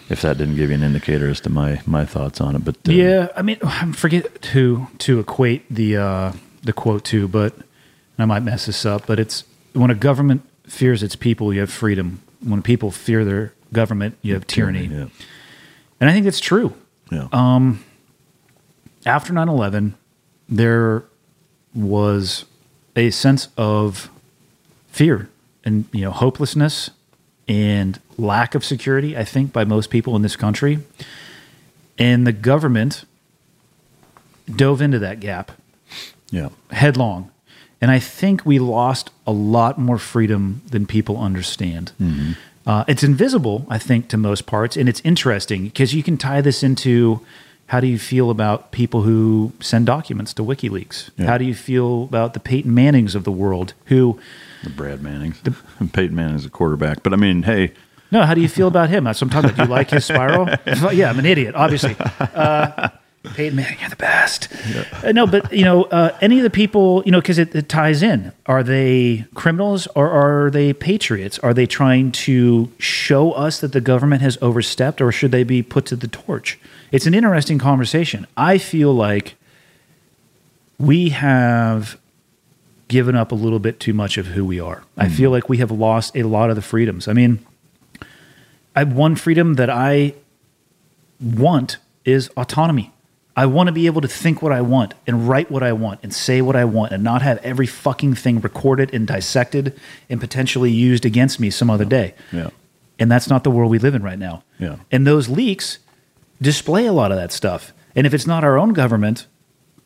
if 0.08 0.22
that 0.22 0.38
didn't 0.38 0.56
give 0.56 0.70
you 0.70 0.76
an 0.76 0.82
indicator 0.82 1.28
as 1.28 1.40
to 1.40 1.50
my 1.50 1.82
my 1.84 2.06
thoughts 2.06 2.40
on 2.40 2.56
it. 2.56 2.64
But 2.64 2.76
uh, 2.88 2.92
Yeah, 2.92 3.28
I 3.36 3.42
mean, 3.42 3.58
I 3.62 3.92
forget 3.92 4.40
to 4.40 4.86
to 4.98 5.20
equate 5.20 5.68
the 5.68 5.98
uh, 5.98 6.32
the 6.62 6.72
quote 6.72 7.04
to, 7.06 7.28
but 7.28 7.54
and 7.54 7.64
I 8.20 8.24
might 8.24 8.40
mess 8.40 8.64
this 8.64 8.86
up, 8.86 9.06
but 9.06 9.20
it's 9.20 9.44
when 9.76 9.90
a 9.90 9.94
government 9.94 10.42
fears 10.66 11.02
its 11.02 11.16
people, 11.16 11.52
you 11.52 11.60
have 11.60 11.70
freedom. 11.70 12.20
When 12.42 12.62
people 12.62 12.90
fear 12.90 13.24
their 13.24 13.52
government, 13.72 14.16
you 14.22 14.34
have 14.34 14.46
tyranny. 14.46 14.86
yeah, 14.86 15.06
And 16.00 16.10
I 16.10 16.12
think 16.12 16.24
that's 16.24 16.40
true. 16.40 16.74
yeah, 17.10 17.28
um, 17.32 17.84
After 19.04 19.32
9 19.32 19.48
11, 19.48 19.94
there 20.48 21.04
was 21.74 22.44
a 22.94 23.10
sense 23.10 23.48
of 23.56 24.10
fear 24.88 25.28
and 25.64 25.84
you 25.92 26.00
know 26.02 26.10
hopelessness 26.10 26.90
and 27.46 28.00
lack 28.16 28.54
of 28.54 28.64
security 28.64 29.14
i 29.14 29.22
think 29.22 29.52
by 29.52 29.62
most 29.62 29.90
people 29.90 30.16
in 30.16 30.22
this 30.22 30.36
country 30.36 30.78
and 31.98 32.26
the 32.26 32.32
government 32.32 33.04
dove 34.50 34.80
into 34.80 34.98
that 34.98 35.20
gap 35.20 35.52
yeah, 36.30 36.48
headlong. 36.70 37.30
And 37.80 37.90
I 37.90 37.98
think 37.98 38.46
we 38.46 38.58
lost 38.58 39.10
a 39.26 39.32
lot 39.32 39.78
more 39.78 39.98
freedom 39.98 40.62
than 40.70 40.86
people 40.86 41.18
understand. 41.18 41.92
Uh, 42.66 42.84
it's 42.88 43.02
invisible, 43.04 43.64
I 43.68 43.78
think, 43.78 44.08
to 44.08 44.16
most 44.16 44.46
parts. 44.46 44.76
And 44.76 44.88
it's 44.88 45.00
interesting 45.04 45.64
because 45.64 45.94
you 45.94 46.02
can 46.02 46.16
tie 46.16 46.40
this 46.40 46.62
into 46.62 47.20
how 47.66 47.80
do 47.80 47.86
you 47.86 47.98
feel 47.98 48.30
about 48.30 48.72
people 48.72 49.02
who 49.02 49.52
send 49.60 49.86
documents 49.86 50.32
to 50.34 50.42
WikiLeaks? 50.42 51.10
Yeah. 51.16 51.26
How 51.26 51.38
do 51.38 51.44
you 51.44 51.54
feel 51.54 52.04
about 52.04 52.34
the 52.34 52.40
Peyton 52.40 52.72
Mannings 52.74 53.14
of 53.14 53.24
the 53.24 53.32
world 53.32 53.74
who, 53.86 54.18
the 54.62 54.70
Brad 54.70 55.02
Manning's, 55.02 55.40
Peyton 55.92 56.14
Manning's 56.14 56.44
a 56.44 56.50
quarterback. 56.50 57.02
But 57.02 57.12
I 57.12 57.16
mean, 57.16 57.42
hey, 57.42 57.72
no, 58.10 58.22
how 58.22 58.34
do 58.34 58.40
you 58.40 58.48
feel 58.48 58.68
about 58.68 58.88
him? 58.88 59.04
That's 59.04 59.20
what 59.20 59.26
I'm 59.26 59.42
talking 59.42 59.50
about. 59.50 59.64
Do 59.64 59.68
you 59.68 59.74
like 59.76 59.90
his 59.90 60.04
spiral? 60.04 60.48
yeah, 60.94 61.10
I'm 61.10 61.18
an 61.18 61.26
idiot, 61.26 61.54
obviously. 61.56 61.96
Uh, 62.20 62.88
Peyton 63.34 63.56
Manning, 63.56 63.78
you're 63.80 63.88
the 63.88 63.96
best. 63.96 64.48
Uh, 65.02 65.12
no, 65.12 65.26
but 65.26 65.52
you 65.52 65.64
know, 65.64 65.84
uh, 65.84 66.16
any 66.20 66.38
of 66.38 66.42
the 66.42 66.50
people, 66.50 67.02
you 67.04 67.12
know, 67.12 67.20
because 67.20 67.38
it, 67.38 67.54
it 67.54 67.68
ties 67.68 68.02
in. 68.02 68.32
Are 68.46 68.62
they 68.62 69.24
criminals 69.34 69.86
or 69.88 70.10
are 70.10 70.50
they 70.50 70.72
patriots? 70.72 71.38
Are 71.40 71.54
they 71.54 71.66
trying 71.66 72.12
to 72.12 72.72
show 72.78 73.32
us 73.32 73.60
that 73.60 73.72
the 73.72 73.80
government 73.80 74.22
has 74.22 74.38
overstepped, 74.40 75.00
or 75.00 75.12
should 75.12 75.30
they 75.30 75.44
be 75.44 75.62
put 75.62 75.86
to 75.86 75.96
the 75.96 76.08
torch? 76.08 76.58
It's 76.92 77.06
an 77.06 77.14
interesting 77.14 77.58
conversation. 77.58 78.26
I 78.36 78.58
feel 78.58 78.92
like 78.92 79.34
we 80.78 81.10
have 81.10 81.98
given 82.88 83.16
up 83.16 83.32
a 83.32 83.34
little 83.34 83.58
bit 83.58 83.80
too 83.80 83.92
much 83.92 84.16
of 84.16 84.28
who 84.28 84.44
we 84.44 84.60
are. 84.60 84.84
I 84.96 85.08
feel 85.08 85.30
like 85.30 85.48
we 85.48 85.58
have 85.58 85.70
lost 85.70 86.16
a 86.16 86.22
lot 86.22 86.50
of 86.50 86.56
the 86.56 86.62
freedoms. 86.62 87.08
I 87.08 87.12
mean, 87.12 87.44
I 88.74 88.84
one 88.84 89.16
freedom 89.16 89.54
that 89.54 89.70
I 89.70 90.14
want 91.20 91.78
is 92.04 92.30
autonomy. 92.36 92.92
I 93.38 93.44
want 93.46 93.66
to 93.66 93.72
be 93.72 93.84
able 93.86 94.00
to 94.00 94.08
think 94.08 94.40
what 94.40 94.50
I 94.52 94.62
want 94.62 94.94
and 95.06 95.28
write 95.28 95.50
what 95.50 95.62
I 95.62 95.72
want 95.72 96.00
and 96.02 96.12
say 96.14 96.40
what 96.40 96.56
I 96.56 96.64
want 96.64 96.92
and 96.92 97.04
not 97.04 97.20
have 97.22 97.36
every 97.44 97.66
fucking 97.66 98.14
thing 98.14 98.40
recorded 98.40 98.94
and 98.94 99.06
dissected 99.06 99.78
and 100.08 100.18
potentially 100.20 100.70
used 100.70 101.04
against 101.04 101.38
me 101.38 101.50
some 101.50 101.68
other 101.68 101.84
day. 101.84 102.14
yeah, 102.32 102.48
And 102.98 103.10
that's 103.12 103.28
not 103.28 103.44
the 103.44 103.50
world 103.50 103.70
we 103.70 103.78
live 103.78 103.94
in 103.94 104.02
right 104.02 104.18
now. 104.18 104.42
Yeah. 104.58 104.76
And 104.90 105.06
those 105.06 105.28
leaks 105.28 105.78
display 106.40 106.86
a 106.86 106.92
lot 106.92 107.10
of 107.12 107.18
that 107.18 107.30
stuff. 107.30 107.72
And 107.94 108.06
if 108.06 108.14
it's 108.14 108.26
not 108.26 108.42
our 108.42 108.56
own 108.58 108.72
government 108.72 109.26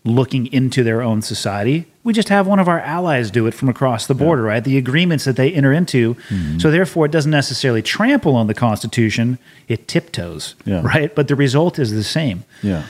looking 0.05 0.47
into 0.53 0.83
their 0.83 1.03
own 1.03 1.21
society, 1.21 1.87
we 2.05 2.13
just 2.13 2.29
have 2.31 2.47
one 2.47 2.59
of 2.59 2.69
our 2.69 2.81
allies 2.81 3.31
do 3.31 3.47
it 3.47 3.53
from 3.53 3.69
across 3.69 4.07
the 4.07 4.15
border, 4.15 4.43
right? 4.45 4.65
The 4.65 4.79
agreements 4.79 5.25
that 5.27 5.37
they 5.37 5.53
enter 5.53 5.73
into. 5.73 6.15
Mm-hmm. 6.15 6.59
So 6.59 6.71
therefore, 6.71 7.05
it 7.07 7.13
doesn't 7.13 7.31
necessarily 7.31 7.83
trample 7.83 8.35
on 8.37 8.47
the 8.47 8.55
Constitution, 8.55 9.39
it 9.69 9.89
tiptoes, 9.89 10.55
Yeah. 10.65 10.81
right? 10.83 11.15
But 11.15 11.29
the 11.29 11.37
result 11.37 11.79
is 11.79 11.91
the 11.93 12.05
same. 12.05 12.45
yeah, 12.63 12.85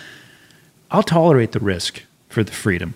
I'll 0.91 1.03
tolerate 1.03 1.53
the 1.53 1.61
risk 1.61 2.03
for 2.29 2.43
the 2.43 2.53
freedom. 2.53 2.95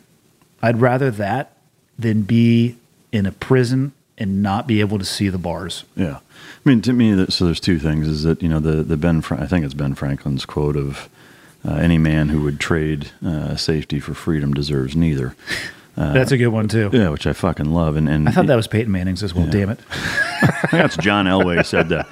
I'd 0.62 0.80
rather 0.80 1.10
that 1.12 1.56
than 1.98 2.22
be 2.22 2.76
in 3.12 3.26
a 3.26 3.32
prison 3.32 3.92
and 4.18 4.42
not 4.42 4.66
be 4.66 4.80
able 4.80 4.98
to 4.98 5.04
see 5.04 5.28
the 5.28 5.38
bars. 5.38 5.84
Yeah. 5.96 6.18
I 6.18 6.68
mean, 6.68 6.80
to 6.82 6.92
me, 6.92 7.26
so 7.28 7.44
there's 7.44 7.60
two 7.60 7.78
things. 7.78 8.08
Is 8.08 8.22
that 8.22 8.42
you 8.42 8.48
know 8.48 8.60
the 8.60 8.82
the 8.82 8.96
Ben 8.96 9.22
I 9.30 9.46
think 9.46 9.64
it's 9.64 9.74
Ben 9.74 9.94
Franklin's 9.94 10.46
quote 10.46 10.76
of 10.76 11.08
uh, 11.66 11.74
any 11.74 11.98
man 11.98 12.28
who 12.28 12.42
would 12.42 12.60
trade 12.60 13.10
uh, 13.24 13.56
safety 13.56 14.00
for 14.00 14.14
freedom 14.14 14.54
deserves 14.54 14.96
neither. 14.96 15.34
Uh, 15.96 16.12
That's 16.12 16.32
a 16.32 16.36
good 16.36 16.48
one 16.48 16.68
too. 16.68 16.90
Yeah, 16.92 17.10
which 17.10 17.26
I 17.26 17.32
fucking 17.32 17.70
love. 17.70 17.96
And, 17.96 18.08
and 18.08 18.28
I 18.28 18.32
thought 18.32 18.46
that 18.48 18.56
was 18.56 18.66
Peyton 18.66 18.90
Manning's 18.90 19.22
as 19.22 19.32
well. 19.32 19.46
Yeah. 19.46 19.52
Damn 19.52 19.70
it. 19.70 19.80
That's 20.72 20.96
John 20.96 21.26
Elway 21.26 21.64
said 21.64 21.88
that. 21.90 22.06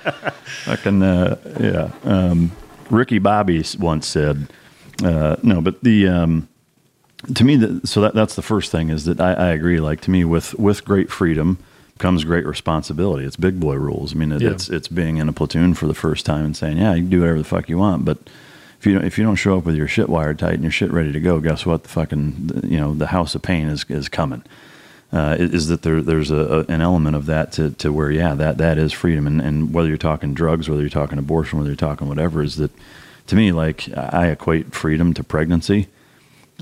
Fucking 0.65 1.03
uh, 1.03 1.37
yeah. 1.61 1.91
Um, 2.05 2.53
Ricky 2.91 3.19
Bobby 3.19 3.65
once 3.79 4.07
said 4.07 4.49
uh, 5.05 5.37
no, 5.43 5.61
but 5.61 5.83
the 5.83 6.09
um, 6.09 6.49
to 7.35 7.45
me, 7.45 7.57
the, 7.57 7.87
so 7.87 8.01
that 8.01 8.15
that's 8.15 8.35
the 8.35 8.43
first 8.43 8.71
thing 8.71 8.91
is 8.91 9.05
that 9.05 9.21
I, 9.21 9.33
I 9.33 9.49
agree. 9.49 9.81
Like 9.81 10.01
to 10.03 10.11
me, 10.11 10.25
with 10.25 10.55
with 10.59 10.85
great 10.85 11.11
freedom 11.11 11.59
comes 11.99 12.25
great 12.25 12.47
responsibility. 12.47 13.25
It's 13.25 13.37
big 13.37 13.61
boy 13.61 13.75
rules. 13.75 14.15
I 14.15 14.19
mean, 14.19 14.33
it, 14.33 14.43
yeah. 14.43 14.51
it's 14.51 14.69
it's 14.69 14.89
being 14.89 15.19
in 15.19 15.29
a 15.29 15.33
platoon 15.33 15.75
for 15.75 15.87
the 15.87 15.95
first 15.95 16.27
time 16.27 16.45
and 16.45 16.57
saying, 16.57 16.79
yeah, 16.79 16.95
you 16.95 17.03
can 17.03 17.11
do 17.11 17.21
whatever 17.21 17.39
the 17.39 17.45
fuck 17.45 17.69
you 17.69 17.79
want, 17.79 18.05
but 18.05 18.19
if 18.83 18.87
you 18.87 18.95
don't, 18.95 19.05
if 19.05 19.17
you 19.17 19.23
don't 19.23 19.37
show 19.37 19.59
up 19.59 19.65
with 19.65 19.77
your 19.77 19.87
shit 19.87 20.09
wired 20.09 20.41
tight 20.41 20.55
and 20.55 20.65
your 20.65 20.73
shit 20.73 20.91
ready 20.91 21.13
to 21.13 21.21
go, 21.21 21.39
guess 21.39 21.65
what? 21.65 21.85
The 21.85 21.89
fucking 21.89 22.63
you 22.65 22.79
know 22.79 22.95
the 22.95 23.07
house 23.07 23.37
of 23.37 23.43
pain 23.43 23.69
is 23.69 23.85
is 23.89 24.09
coming. 24.09 24.43
Uh, 25.13 25.37
is 25.39 25.69
that 25.69 25.83
there, 25.83 26.01
there's 26.01 26.31
a, 26.31 26.37
a, 26.37 26.59
an 26.73 26.81
element 26.81 27.15
of 27.15 27.27
that 27.27 27.53
to, 27.53 27.71
to 27.73 27.93
where 27.93 28.11
yeah 28.11 28.35
that 28.35 28.57
that 28.57 28.79
is 28.79 28.95
freedom 28.95 29.27
and, 29.27 29.43
and 29.43 29.75
whether 29.75 29.87
you're 29.87 29.99
talking 29.99 30.33
drugs 30.33 30.71
whether 30.71 30.81
you're 30.81 30.89
talking 30.89 31.19
abortion 31.19 31.59
whether 31.59 31.69
you're 31.69 31.77
talking 31.77 32.09
whatever 32.09 32.43
is 32.43 32.57
that 32.57 32.71
to 33.33 33.37
me 33.37 33.51
like 33.51 33.89
I 33.97 34.29
equate 34.29 34.75
freedom 34.75 35.13
to 35.15 35.25
pregnancy 35.25 35.89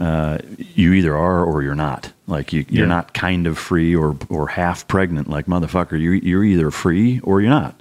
uh, 0.01 0.39
you 0.57 0.95
either 0.95 1.17
are 1.17 1.45
or 1.45 1.63
you're 1.63 1.75
not. 1.75 2.13
Like 2.27 2.53
you, 2.53 2.65
you're 2.69 2.87
yeah. 2.87 2.95
not 2.95 3.13
kind 3.13 3.47
of 3.47 3.59
free 3.59 3.95
or 3.95 4.17
or 4.29 4.49
half 4.49 4.89
pregnant. 4.89 5.29
Like 5.29 5.47
motherfucker, 5.47 6.01
you 6.01 6.13
you're 6.13 6.45
either 6.45 6.71
free 6.71 7.21
or 7.21 7.41
you're 7.41 7.51
not. 7.51 7.81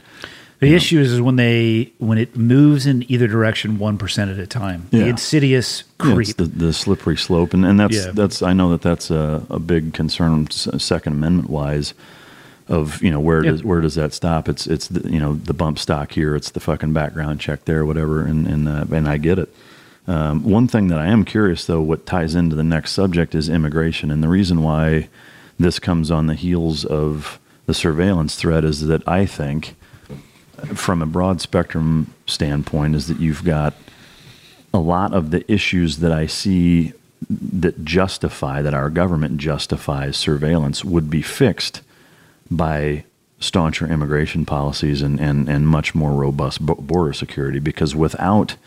The 0.59 0.67
you 0.67 0.75
issue 0.75 0.97
know? 0.97 1.03
is, 1.03 1.13
is 1.13 1.21
when 1.21 1.37
they 1.37 1.93
when 1.99 2.17
it 2.17 2.35
moves 2.35 2.85
in 2.85 3.09
either 3.09 3.27
direction 3.27 3.79
one 3.79 3.97
percent 3.97 4.31
at 4.31 4.39
a 4.39 4.47
time. 4.47 4.87
Yeah. 4.91 5.03
The 5.03 5.07
insidious 5.07 5.83
creep, 5.97 6.27
yeah, 6.27 6.33
the, 6.37 6.43
the, 6.45 6.73
slippery 6.73 7.15
slope, 7.15 7.53
and, 7.53 7.63
and 7.63 7.79
that's 7.79 8.07
that's 8.07 8.41
I 8.41 8.51
know 8.51 8.71
that 8.71 8.81
that's 8.81 9.09
a, 9.09 9.45
a 9.49 9.59
big 9.59 9.93
concern 9.93 10.49
Second 10.49 11.13
Amendment 11.13 11.49
wise. 11.49 11.93
Of 12.69 13.01
you 13.01 13.09
know 13.09 13.19
where 13.19 13.41
does 13.41 13.63
where 13.63 13.81
does 13.81 13.95
that 13.95 14.13
stop? 14.13 14.47
It's 14.47 14.67
it's 14.67 14.87
the, 14.87 15.11
you 15.11 15.19
know 15.19 15.33
the 15.33 15.55
bump 15.55 15.79
stock 15.79 16.11
here. 16.11 16.35
It's 16.35 16.51
the 16.51 16.59
fucking 16.59 16.93
background 16.93 17.41
check 17.41 17.65
there, 17.65 17.83
whatever. 17.83 18.23
And 18.23 18.45
and 18.45 18.69
uh, 18.69 18.85
and 18.91 19.09
I 19.09 19.17
get 19.17 19.39
it. 19.39 19.53
Um, 20.07 20.43
one 20.43 20.67
thing 20.67 20.87
that 20.87 20.97
I 20.99 21.07
am 21.07 21.23
curious, 21.23 21.65
though, 21.65 21.81
what 21.81 22.05
ties 22.07 22.33
into 22.33 22.55
the 22.55 22.63
next 22.63 22.93
subject 22.93 23.35
is 23.35 23.47
immigration. 23.47 24.09
And 24.09 24.23
the 24.23 24.27
reason 24.27 24.63
why 24.63 25.09
this 25.59 25.77
comes 25.77 26.09
on 26.09 26.25
the 26.25 26.33
heels 26.33 26.83
of 26.85 27.39
the 27.67 27.73
surveillance 27.75 28.35
threat 28.35 28.63
is 28.63 28.87
that 28.87 29.07
I 29.07 29.27
think, 29.27 29.75
from 30.73 31.03
a 31.03 31.05
broad 31.05 31.41
spectrum 31.41 32.13
standpoint, 32.25 32.95
is 32.95 33.07
that 33.07 33.19
you've 33.19 33.43
got 33.43 33.75
a 34.73 34.79
lot 34.79 35.13
of 35.13 35.29
the 35.31 35.49
issues 35.51 35.97
that 35.99 36.11
I 36.11 36.25
see 36.25 36.93
that 37.29 37.83
justify, 37.83 38.61
that 38.61 38.73
our 38.73 38.89
government 38.89 39.37
justifies 39.37 40.17
surveillance 40.17 40.83
would 40.83 41.09
be 41.09 41.21
fixed 41.21 41.81
by 42.49 43.05
stauncher 43.39 43.87
immigration 43.87 44.45
policies 44.45 45.01
and, 45.01 45.19
and, 45.19 45.47
and 45.47 45.67
much 45.67 45.95
more 45.95 46.11
robust 46.11 46.65
border 46.65 47.13
security 47.13 47.59
because 47.59 47.95
without– 47.95 48.55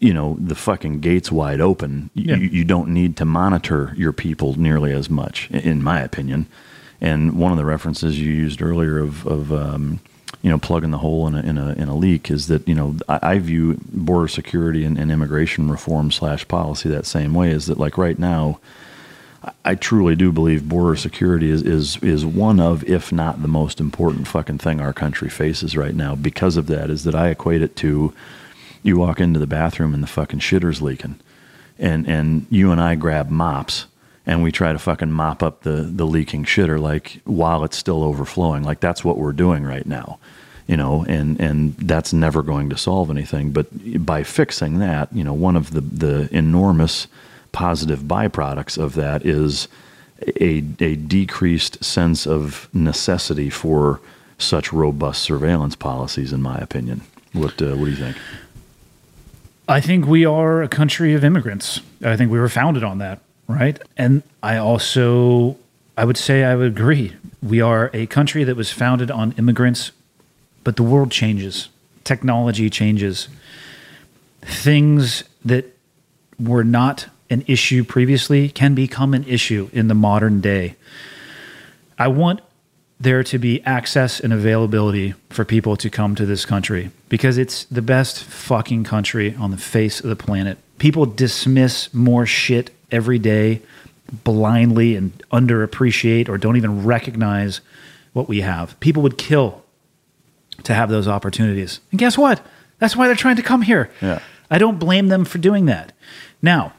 you 0.00 0.14
know 0.14 0.36
the 0.40 0.54
fucking 0.54 1.00
gates 1.00 1.30
wide 1.30 1.60
open. 1.60 2.10
Yeah. 2.14 2.36
You, 2.36 2.48
you 2.48 2.64
don't 2.64 2.88
need 2.88 3.16
to 3.18 3.24
monitor 3.24 3.92
your 3.96 4.12
people 4.12 4.58
nearly 4.58 4.92
as 4.92 5.08
much, 5.10 5.50
in 5.50 5.82
my 5.82 6.00
opinion. 6.00 6.46
And 7.00 7.38
one 7.38 7.52
of 7.52 7.58
the 7.58 7.64
references 7.64 8.18
you 8.18 8.32
used 8.32 8.60
earlier 8.60 8.98
of, 8.98 9.26
of 9.26 9.52
um, 9.52 10.00
you 10.42 10.50
know 10.50 10.58
plugging 10.58 10.90
the 10.90 10.98
hole 10.98 11.26
in 11.28 11.34
a, 11.34 11.40
in 11.40 11.58
a 11.58 11.72
in 11.74 11.88
a 11.88 11.94
leak 11.94 12.30
is 12.30 12.46
that 12.48 12.66
you 12.66 12.74
know 12.74 12.96
I, 13.08 13.18
I 13.22 13.38
view 13.38 13.78
border 13.92 14.28
security 14.28 14.84
and, 14.84 14.98
and 14.98 15.12
immigration 15.12 15.70
reform 15.70 16.10
slash 16.10 16.48
policy 16.48 16.88
that 16.88 17.06
same 17.06 17.34
way. 17.34 17.50
Is 17.50 17.66
that 17.66 17.78
like 17.78 17.98
right 17.98 18.18
now. 18.18 18.58
I 19.64 19.74
truly 19.74 20.16
do 20.16 20.32
believe 20.32 20.68
border 20.68 20.96
security 20.96 21.50
is, 21.50 21.62
is 21.62 21.96
is 22.02 22.26
one 22.26 22.60
of, 22.60 22.84
if 22.84 23.10
not 23.10 23.40
the 23.40 23.48
most 23.48 23.80
important 23.80 24.28
fucking 24.28 24.58
thing 24.58 24.80
our 24.80 24.92
country 24.92 25.30
faces 25.30 25.76
right 25.76 25.94
now. 25.94 26.14
Because 26.14 26.56
of 26.56 26.66
that, 26.66 26.90
is 26.90 27.04
that 27.04 27.14
I 27.14 27.28
equate 27.28 27.62
it 27.62 27.74
to 27.76 28.12
you 28.82 28.98
walk 28.98 29.20
into 29.20 29.38
the 29.38 29.46
bathroom 29.46 29.94
and 29.94 30.02
the 30.02 30.08
fucking 30.08 30.40
shitter's 30.40 30.82
leaking, 30.82 31.18
and 31.78 32.06
and 32.06 32.46
you 32.50 32.70
and 32.70 32.80
I 32.80 32.96
grab 32.96 33.30
mops 33.30 33.86
and 34.26 34.42
we 34.42 34.52
try 34.52 34.72
to 34.72 34.78
fucking 34.78 35.10
mop 35.10 35.42
up 35.42 35.62
the 35.62 35.82
the 35.82 36.06
leaking 36.06 36.44
shitter 36.44 36.78
like 36.78 37.20
while 37.24 37.64
it's 37.64 37.76
still 37.76 38.02
overflowing. 38.04 38.62
Like 38.62 38.80
that's 38.80 39.04
what 39.04 39.18
we're 39.18 39.32
doing 39.32 39.64
right 39.64 39.86
now, 39.86 40.18
you 40.66 40.76
know, 40.76 41.04
and 41.08 41.40
and 41.40 41.76
that's 41.78 42.12
never 42.12 42.42
going 42.42 42.70
to 42.70 42.76
solve 42.76 43.10
anything. 43.10 43.50
But 43.52 43.66
by 44.04 44.22
fixing 44.22 44.78
that, 44.80 45.12
you 45.12 45.24
know, 45.24 45.32
one 45.32 45.56
of 45.56 45.72
the 45.72 45.80
the 45.80 46.28
enormous 46.30 47.06
positive 47.52 48.00
byproducts 48.00 48.78
of 48.78 48.94
that 48.94 49.24
is 49.24 49.68
a 50.40 50.64
a 50.80 50.96
decreased 50.96 51.82
sense 51.82 52.26
of 52.26 52.68
necessity 52.72 53.50
for 53.50 54.00
such 54.38 54.72
robust 54.72 55.22
surveillance 55.22 55.76
policies, 55.76 56.32
in 56.32 56.42
my 56.42 56.58
opinion. 56.58 57.02
What 57.32 57.60
uh, 57.62 57.76
what 57.76 57.84
do 57.84 57.90
you 57.90 57.96
think? 57.96 58.16
I 59.68 59.80
think 59.80 60.06
we 60.06 60.24
are 60.24 60.62
a 60.62 60.68
country 60.68 61.14
of 61.14 61.22
immigrants. 61.22 61.80
I 62.02 62.16
think 62.16 62.32
we 62.32 62.40
were 62.40 62.48
founded 62.48 62.82
on 62.82 62.98
that, 62.98 63.20
right? 63.46 63.80
And 63.96 64.24
I 64.42 64.56
also, 64.56 65.56
I 65.96 66.04
would 66.04 66.16
say, 66.16 66.42
I 66.42 66.56
would 66.56 66.72
agree. 66.72 67.14
We 67.40 67.60
are 67.60 67.88
a 67.94 68.06
country 68.06 68.42
that 68.42 68.56
was 68.56 68.72
founded 68.72 69.12
on 69.12 69.32
immigrants, 69.38 69.92
but 70.64 70.74
the 70.74 70.82
world 70.82 71.12
changes, 71.12 71.68
technology 72.02 72.68
changes. 72.68 73.28
Things 74.42 75.22
that 75.44 75.66
were 76.40 76.64
not 76.64 77.06
an 77.30 77.44
issue 77.46 77.84
previously 77.84 78.48
can 78.48 78.74
become 78.74 79.14
an 79.14 79.24
issue 79.24 79.70
in 79.72 79.88
the 79.88 79.94
modern 79.94 80.40
day. 80.40 80.74
I 81.98 82.08
want 82.08 82.40
there 82.98 83.22
to 83.24 83.38
be 83.38 83.62
access 83.62 84.20
and 84.20 84.32
availability 84.32 85.14
for 85.30 85.44
people 85.44 85.76
to 85.76 85.88
come 85.88 86.14
to 86.14 86.26
this 86.26 86.44
country 86.44 86.90
because 87.08 87.38
it's 87.38 87.64
the 87.64 87.80
best 87.80 88.22
fucking 88.22 88.84
country 88.84 89.34
on 89.36 89.50
the 89.50 89.56
face 89.56 90.00
of 90.00 90.10
the 90.10 90.16
planet. 90.16 90.58
People 90.78 91.06
dismiss 91.06 91.92
more 91.94 92.26
shit 92.26 92.70
every 92.90 93.18
day 93.18 93.62
blindly 94.24 94.96
and 94.96 95.12
underappreciate 95.32 96.28
or 96.28 96.36
don't 96.36 96.56
even 96.56 96.84
recognize 96.84 97.60
what 98.12 98.28
we 98.28 98.40
have. 98.40 98.78
People 98.80 99.02
would 99.02 99.16
kill 99.16 99.62
to 100.64 100.74
have 100.74 100.90
those 100.90 101.08
opportunities. 101.08 101.80
And 101.90 101.98
guess 101.98 102.18
what? 102.18 102.44
That's 102.78 102.96
why 102.96 103.06
they're 103.06 103.16
trying 103.16 103.36
to 103.36 103.42
come 103.42 103.62
here. 103.62 103.90
Yeah. 104.02 104.20
I 104.50 104.58
don't 104.58 104.78
blame 104.78 105.08
them 105.08 105.24
for 105.24 105.38
doing 105.38 105.66
that. 105.66 105.92
Now, 106.42 106.72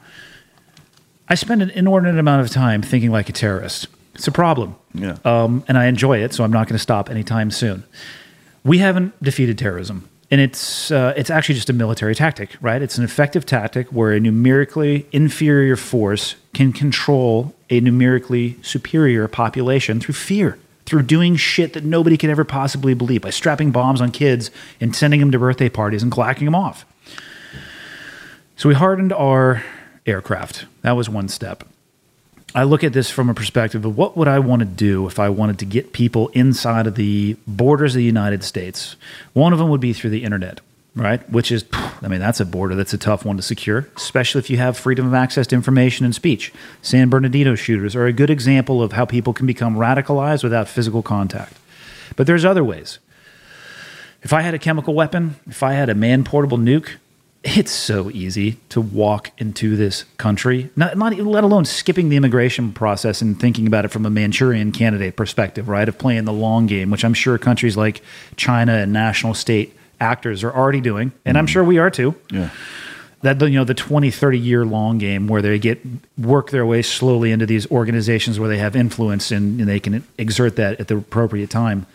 I 1.32 1.34
spend 1.34 1.62
an 1.62 1.70
inordinate 1.70 2.18
amount 2.18 2.42
of 2.42 2.50
time 2.50 2.82
thinking 2.82 3.10
like 3.10 3.30
a 3.30 3.32
terrorist. 3.32 3.86
It's 4.14 4.28
a 4.28 4.30
problem. 4.30 4.76
Yeah. 4.92 5.16
Um, 5.24 5.64
and 5.66 5.78
I 5.78 5.86
enjoy 5.86 6.18
it, 6.18 6.34
so 6.34 6.44
I'm 6.44 6.52
not 6.52 6.68
going 6.68 6.76
to 6.76 6.82
stop 6.82 7.08
anytime 7.08 7.50
soon. 7.50 7.84
We 8.64 8.76
haven't 8.76 9.14
defeated 9.22 9.56
terrorism. 9.56 10.10
And 10.30 10.42
it's 10.42 10.90
uh, 10.90 11.14
it's 11.16 11.30
actually 11.30 11.54
just 11.54 11.70
a 11.70 11.72
military 11.72 12.14
tactic, 12.14 12.50
right? 12.60 12.82
It's 12.82 12.98
an 12.98 13.04
effective 13.04 13.46
tactic 13.46 13.88
where 13.88 14.12
a 14.12 14.20
numerically 14.20 15.06
inferior 15.10 15.74
force 15.74 16.34
can 16.52 16.70
control 16.70 17.54
a 17.70 17.80
numerically 17.80 18.58
superior 18.60 19.26
population 19.26 20.00
through 20.00 20.14
fear, 20.14 20.58
through 20.84 21.04
doing 21.04 21.36
shit 21.36 21.72
that 21.72 21.82
nobody 21.82 22.18
could 22.18 22.28
ever 22.28 22.44
possibly 22.44 22.92
believe, 22.92 23.22
by 23.22 23.30
strapping 23.30 23.70
bombs 23.70 24.02
on 24.02 24.10
kids 24.10 24.50
and 24.82 24.94
sending 24.94 25.20
them 25.20 25.30
to 25.30 25.38
birthday 25.38 25.70
parties 25.70 26.02
and 26.02 26.12
clacking 26.12 26.44
them 26.44 26.54
off. 26.54 26.84
So 28.56 28.68
we 28.68 28.74
hardened 28.74 29.14
our 29.14 29.64
aircraft. 30.06 30.66
That 30.82 30.92
was 30.92 31.08
one 31.08 31.28
step. 31.28 31.64
I 32.54 32.64
look 32.64 32.84
at 32.84 32.92
this 32.92 33.10
from 33.10 33.30
a 33.30 33.34
perspective 33.34 33.84
of 33.84 33.96
what 33.96 34.16
would 34.16 34.28
I 34.28 34.38
want 34.38 34.60
to 34.60 34.66
do 34.66 35.06
if 35.06 35.18
I 35.18 35.30
wanted 35.30 35.58
to 35.60 35.64
get 35.64 35.94
people 35.94 36.28
inside 36.28 36.86
of 36.86 36.96
the 36.96 37.36
borders 37.46 37.94
of 37.94 37.98
the 37.98 38.04
United 38.04 38.44
States. 38.44 38.96
One 39.32 39.54
of 39.54 39.58
them 39.58 39.70
would 39.70 39.80
be 39.80 39.94
through 39.94 40.10
the 40.10 40.22
internet, 40.22 40.60
right? 40.94 41.26
Which 41.30 41.50
is, 41.50 41.64
I 41.72 42.08
mean, 42.08 42.20
that's 42.20 42.40
a 42.40 42.44
border 42.44 42.74
that's 42.74 42.92
a 42.92 42.98
tough 42.98 43.24
one 43.24 43.36
to 43.36 43.42
secure, 43.42 43.88
especially 43.96 44.40
if 44.40 44.50
you 44.50 44.58
have 44.58 44.76
freedom 44.76 45.06
of 45.06 45.14
access 45.14 45.46
to 45.46 45.54
information 45.54 46.04
and 46.04 46.14
speech. 46.14 46.52
San 46.82 47.08
Bernardino 47.08 47.54
shooters 47.54 47.96
are 47.96 48.04
a 48.04 48.12
good 48.12 48.28
example 48.28 48.82
of 48.82 48.92
how 48.92 49.06
people 49.06 49.32
can 49.32 49.46
become 49.46 49.76
radicalized 49.76 50.44
without 50.44 50.68
physical 50.68 51.02
contact. 51.02 51.54
But 52.16 52.26
there's 52.26 52.44
other 52.44 52.62
ways. 52.64 52.98
If 54.22 54.34
I 54.34 54.42
had 54.42 54.52
a 54.52 54.58
chemical 54.58 54.92
weapon, 54.92 55.36
if 55.46 55.62
I 55.62 55.72
had 55.72 55.88
a 55.88 55.94
man 55.94 56.22
portable 56.22 56.58
nuke, 56.58 56.90
it's 57.44 57.72
so 57.72 58.08
easy 58.10 58.58
to 58.68 58.80
walk 58.80 59.32
into 59.38 59.76
this 59.76 60.04
country, 60.16 60.70
not, 60.76 60.96
not 60.96 61.16
let 61.16 61.42
alone 61.42 61.64
skipping 61.64 62.08
the 62.08 62.16
immigration 62.16 62.72
process 62.72 63.20
and 63.20 63.38
thinking 63.38 63.66
about 63.66 63.84
it 63.84 63.88
from 63.88 64.06
a 64.06 64.10
Manchurian 64.10 64.70
candidate 64.70 65.16
perspective, 65.16 65.68
right? 65.68 65.88
Of 65.88 65.98
playing 65.98 66.24
the 66.24 66.32
long 66.32 66.66
game, 66.66 66.90
which 66.90 67.04
I'm 67.04 67.14
sure 67.14 67.38
countries 67.38 67.76
like 67.76 68.02
China 68.36 68.74
and 68.74 68.92
national 68.92 69.34
state 69.34 69.76
actors 70.00 70.44
are 70.44 70.52
already 70.52 70.80
doing, 70.80 71.12
and 71.24 71.36
I'm 71.36 71.46
mm-hmm. 71.46 71.52
sure 71.52 71.64
we 71.64 71.78
are 71.78 71.90
too. 71.90 72.14
Yeah. 72.30 72.50
that 73.22 73.40
you 73.40 73.50
know 73.50 73.64
the 73.64 73.74
20 73.74 74.10
30 74.10 74.38
year 74.38 74.64
long 74.64 74.98
game 74.98 75.26
where 75.28 75.42
they 75.42 75.58
get 75.58 75.80
work 76.18 76.50
their 76.50 76.66
way 76.66 76.82
slowly 76.82 77.32
into 77.32 77.46
these 77.46 77.70
organizations 77.70 78.38
where 78.38 78.48
they 78.48 78.58
have 78.58 78.74
influence 78.76 79.30
and, 79.30 79.60
and 79.60 79.68
they 79.68 79.78
can 79.80 80.04
exert 80.18 80.56
that 80.56 80.80
at 80.80 80.88
the 80.88 80.96
appropriate 80.96 81.50
time 81.50 81.86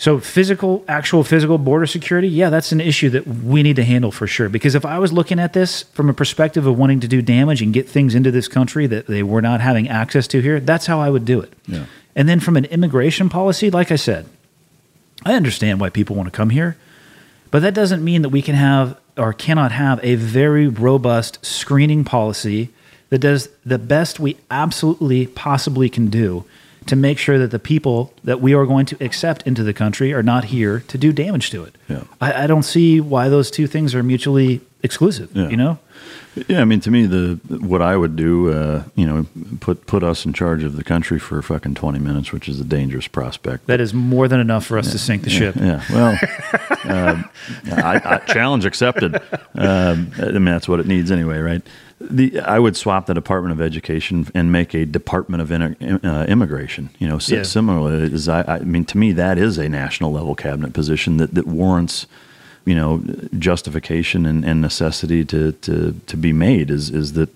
so 0.00 0.20
physical 0.20 0.84
actual 0.88 1.24
physical 1.24 1.58
border 1.58 1.84
security 1.86 2.28
yeah 2.28 2.48
that's 2.50 2.70
an 2.72 2.80
issue 2.80 3.10
that 3.10 3.26
we 3.26 3.62
need 3.64 3.76
to 3.76 3.84
handle 3.84 4.10
for 4.12 4.26
sure 4.26 4.48
because 4.48 4.74
if 4.76 4.84
i 4.86 4.98
was 4.98 5.12
looking 5.12 5.38
at 5.40 5.52
this 5.52 5.82
from 5.92 6.08
a 6.08 6.14
perspective 6.14 6.66
of 6.66 6.78
wanting 6.78 7.00
to 7.00 7.08
do 7.08 7.20
damage 7.20 7.60
and 7.60 7.74
get 7.74 7.88
things 7.88 8.14
into 8.14 8.30
this 8.30 8.46
country 8.48 8.86
that 8.86 9.06
they 9.08 9.22
were 9.22 9.42
not 9.42 9.60
having 9.60 9.88
access 9.88 10.26
to 10.28 10.40
here 10.40 10.60
that's 10.60 10.86
how 10.86 11.00
i 11.00 11.10
would 11.10 11.24
do 11.24 11.40
it 11.40 11.52
Yeah. 11.66 11.84
and 12.14 12.28
then 12.28 12.38
from 12.40 12.56
an 12.56 12.64
immigration 12.66 13.28
policy 13.28 13.70
like 13.70 13.90
i 13.90 13.96
said 13.96 14.26
i 15.24 15.34
understand 15.34 15.80
why 15.80 15.90
people 15.90 16.14
want 16.16 16.28
to 16.28 16.36
come 16.36 16.50
here 16.50 16.76
but 17.50 17.60
that 17.62 17.74
doesn't 17.74 18.04
mean 18.04 18.22
that 18.22 18.28
we 18.28 18.40
can 18.42 18.54
have 18.54 18.96
or 19.16 19.32
cannot 19.32 19.72
have 19.72 19.98
a 20.04 20.14
very 20.14 20.68
robust 20.68 21.44
screening 21.44 22.04
policy 22.04 22.70
that 23.10 23.18
does 23.18 23.48
the 23.66 23.78
best 23.78 24.20
we 24.20 24.36
absolutely 24.50 25.26
possibly 25.26 25.88
can 25.88 26.06
do 26.08 26.44
to 26.86 26.96
make 26.96 27.18
sure 27.18 27.38
that 27.38 27.50
the 27.50 27.58
people 27.58 28.12
that 28.24 28.40
we 28.40 28.54
are 28.54 28.66
going 28.66 28.86
to 28.86 29.04
accept 29.04 29.42
into 29.46 29.62
the 29.62 29.72
country 29.72 30.12
are 30.12 30.22
not 30.22 30.44
here 30.44 30.80
to 30.88 30.98
do 30.98 31.12
damage 31.12 31.50
to 31.50 31.64
it. 31.64 31.74
Yeah. 31.88 32.04
I, 32.20 32.44
I 32.44 32.46
don't 32.46 32.62
see 32.62 33.00
why 33.00 33.28
those 33.28 33.50
two 33.50 33.66
things 33.66 33.94
are 33.94 34.02
mutually 34.02 34.60
exclusive. 34.82 35.30
Yeah. 35.34 35.48
You 35.48 35.56
know? 35.56 35.78
Yeah, 36.46 36.60
I 36.60 36.64
mean, 36.64 36.80
to 36.80 36.90
me, 36.90 37.06
the 37.06 37.40
what 37.60 37.82
I 37.82 37.96
would 37.96 38.14
do, 38.14 38.52
uh, 38.52 38.84
you 38.94 39.06
know, 39.06 39.26
put 39.60 39.86
put 39.86 40.04
us 40.04 40.24
in 40.24 40.32
charge 40.32 40.62
of 40.62 40.76
the 40.76 40.84
country 40.84 41.18
for 41.18 41.40
fucking 41.42 41.74
twenty 41.74 41.98
minutes, 41.98 42.32
which 42.32 42.48
is 42.48 42.60
a 42.60 42.64
dangerous 42.64 43.08
prospect. 43.08 43.66
That 43.66 43.80
is 43.80 43.92
more 43.92 44.28
than 44.28 44.38
enough 44.38 44.64
for 44.64 44.78
us 44.78 44.92
to 44.92 44.98
sink 44.98 45.24
the 45.24 45.30
yeah, 45.30 45.38
ship. 45.38 45.56
Yeah, 45.56 45.82
well, 45.90 46.18
um, 46.84 47.30
I, 47.72 48.00
I, 48.04 48.32
challenge 48.32 48.66
accepted. 48.66 49.16
Um, 49.54 50.12
I 50.18 50.30
mean, 50.30 50.44
that's 50.44 50.68
what 50.68 50.78
it 50.78 50.86
needs 50.86 51.10
anyway, 51.10 51.38
right? 51.38 51.62
The 52.00 52.40
I 52.40 52.58
would 52.58 52.76
swap 52.76 53.06
the 53.06 53.14
Department 53.14 53.52
of 53.52 53.60
Education 53.60 54.28
and 54.34 54.52
make 54.52 54.72
a 54.74 54.86
Department 54.86 55.42
of 55.42 55.50
Inter, 55.50 55.98
uh, 56.04 56.24
Immigration. 56.28 56.90
You 56.98 57.08
know, 57.08 57.18
Yeah. 57.26 57.42
similarly, 57.42 58.12
is 58.12 58.28
I, 58.28 58.42
I 58.42 58.58
mean, 58.60 58.84
to 58.86 58.98
me, 58.98 59.12
that 59.12 59.36
is 59.38 59.58
a 59.58 59.68
national 59.68 60.12
level 60.12 60.34
cabinet 60.36 60.72
position 60.72 61.16
that 61.16 61.34
that 61.34 61.46
warrants. 61.46 62.06
You 62.64 62.74
know, 62.74 63.02
justification 63.38 64.26
and, 64.26 64.44
and 64.44 64.60
necessity 64.60 65.24
to, 65.24 65.52
to, 65.52 65.98
to 66.06 66.16
be 66.18 66.34
made 66.34 66.70
is 66.70 66.90
is 66.90 67.14
that 67.14 67.30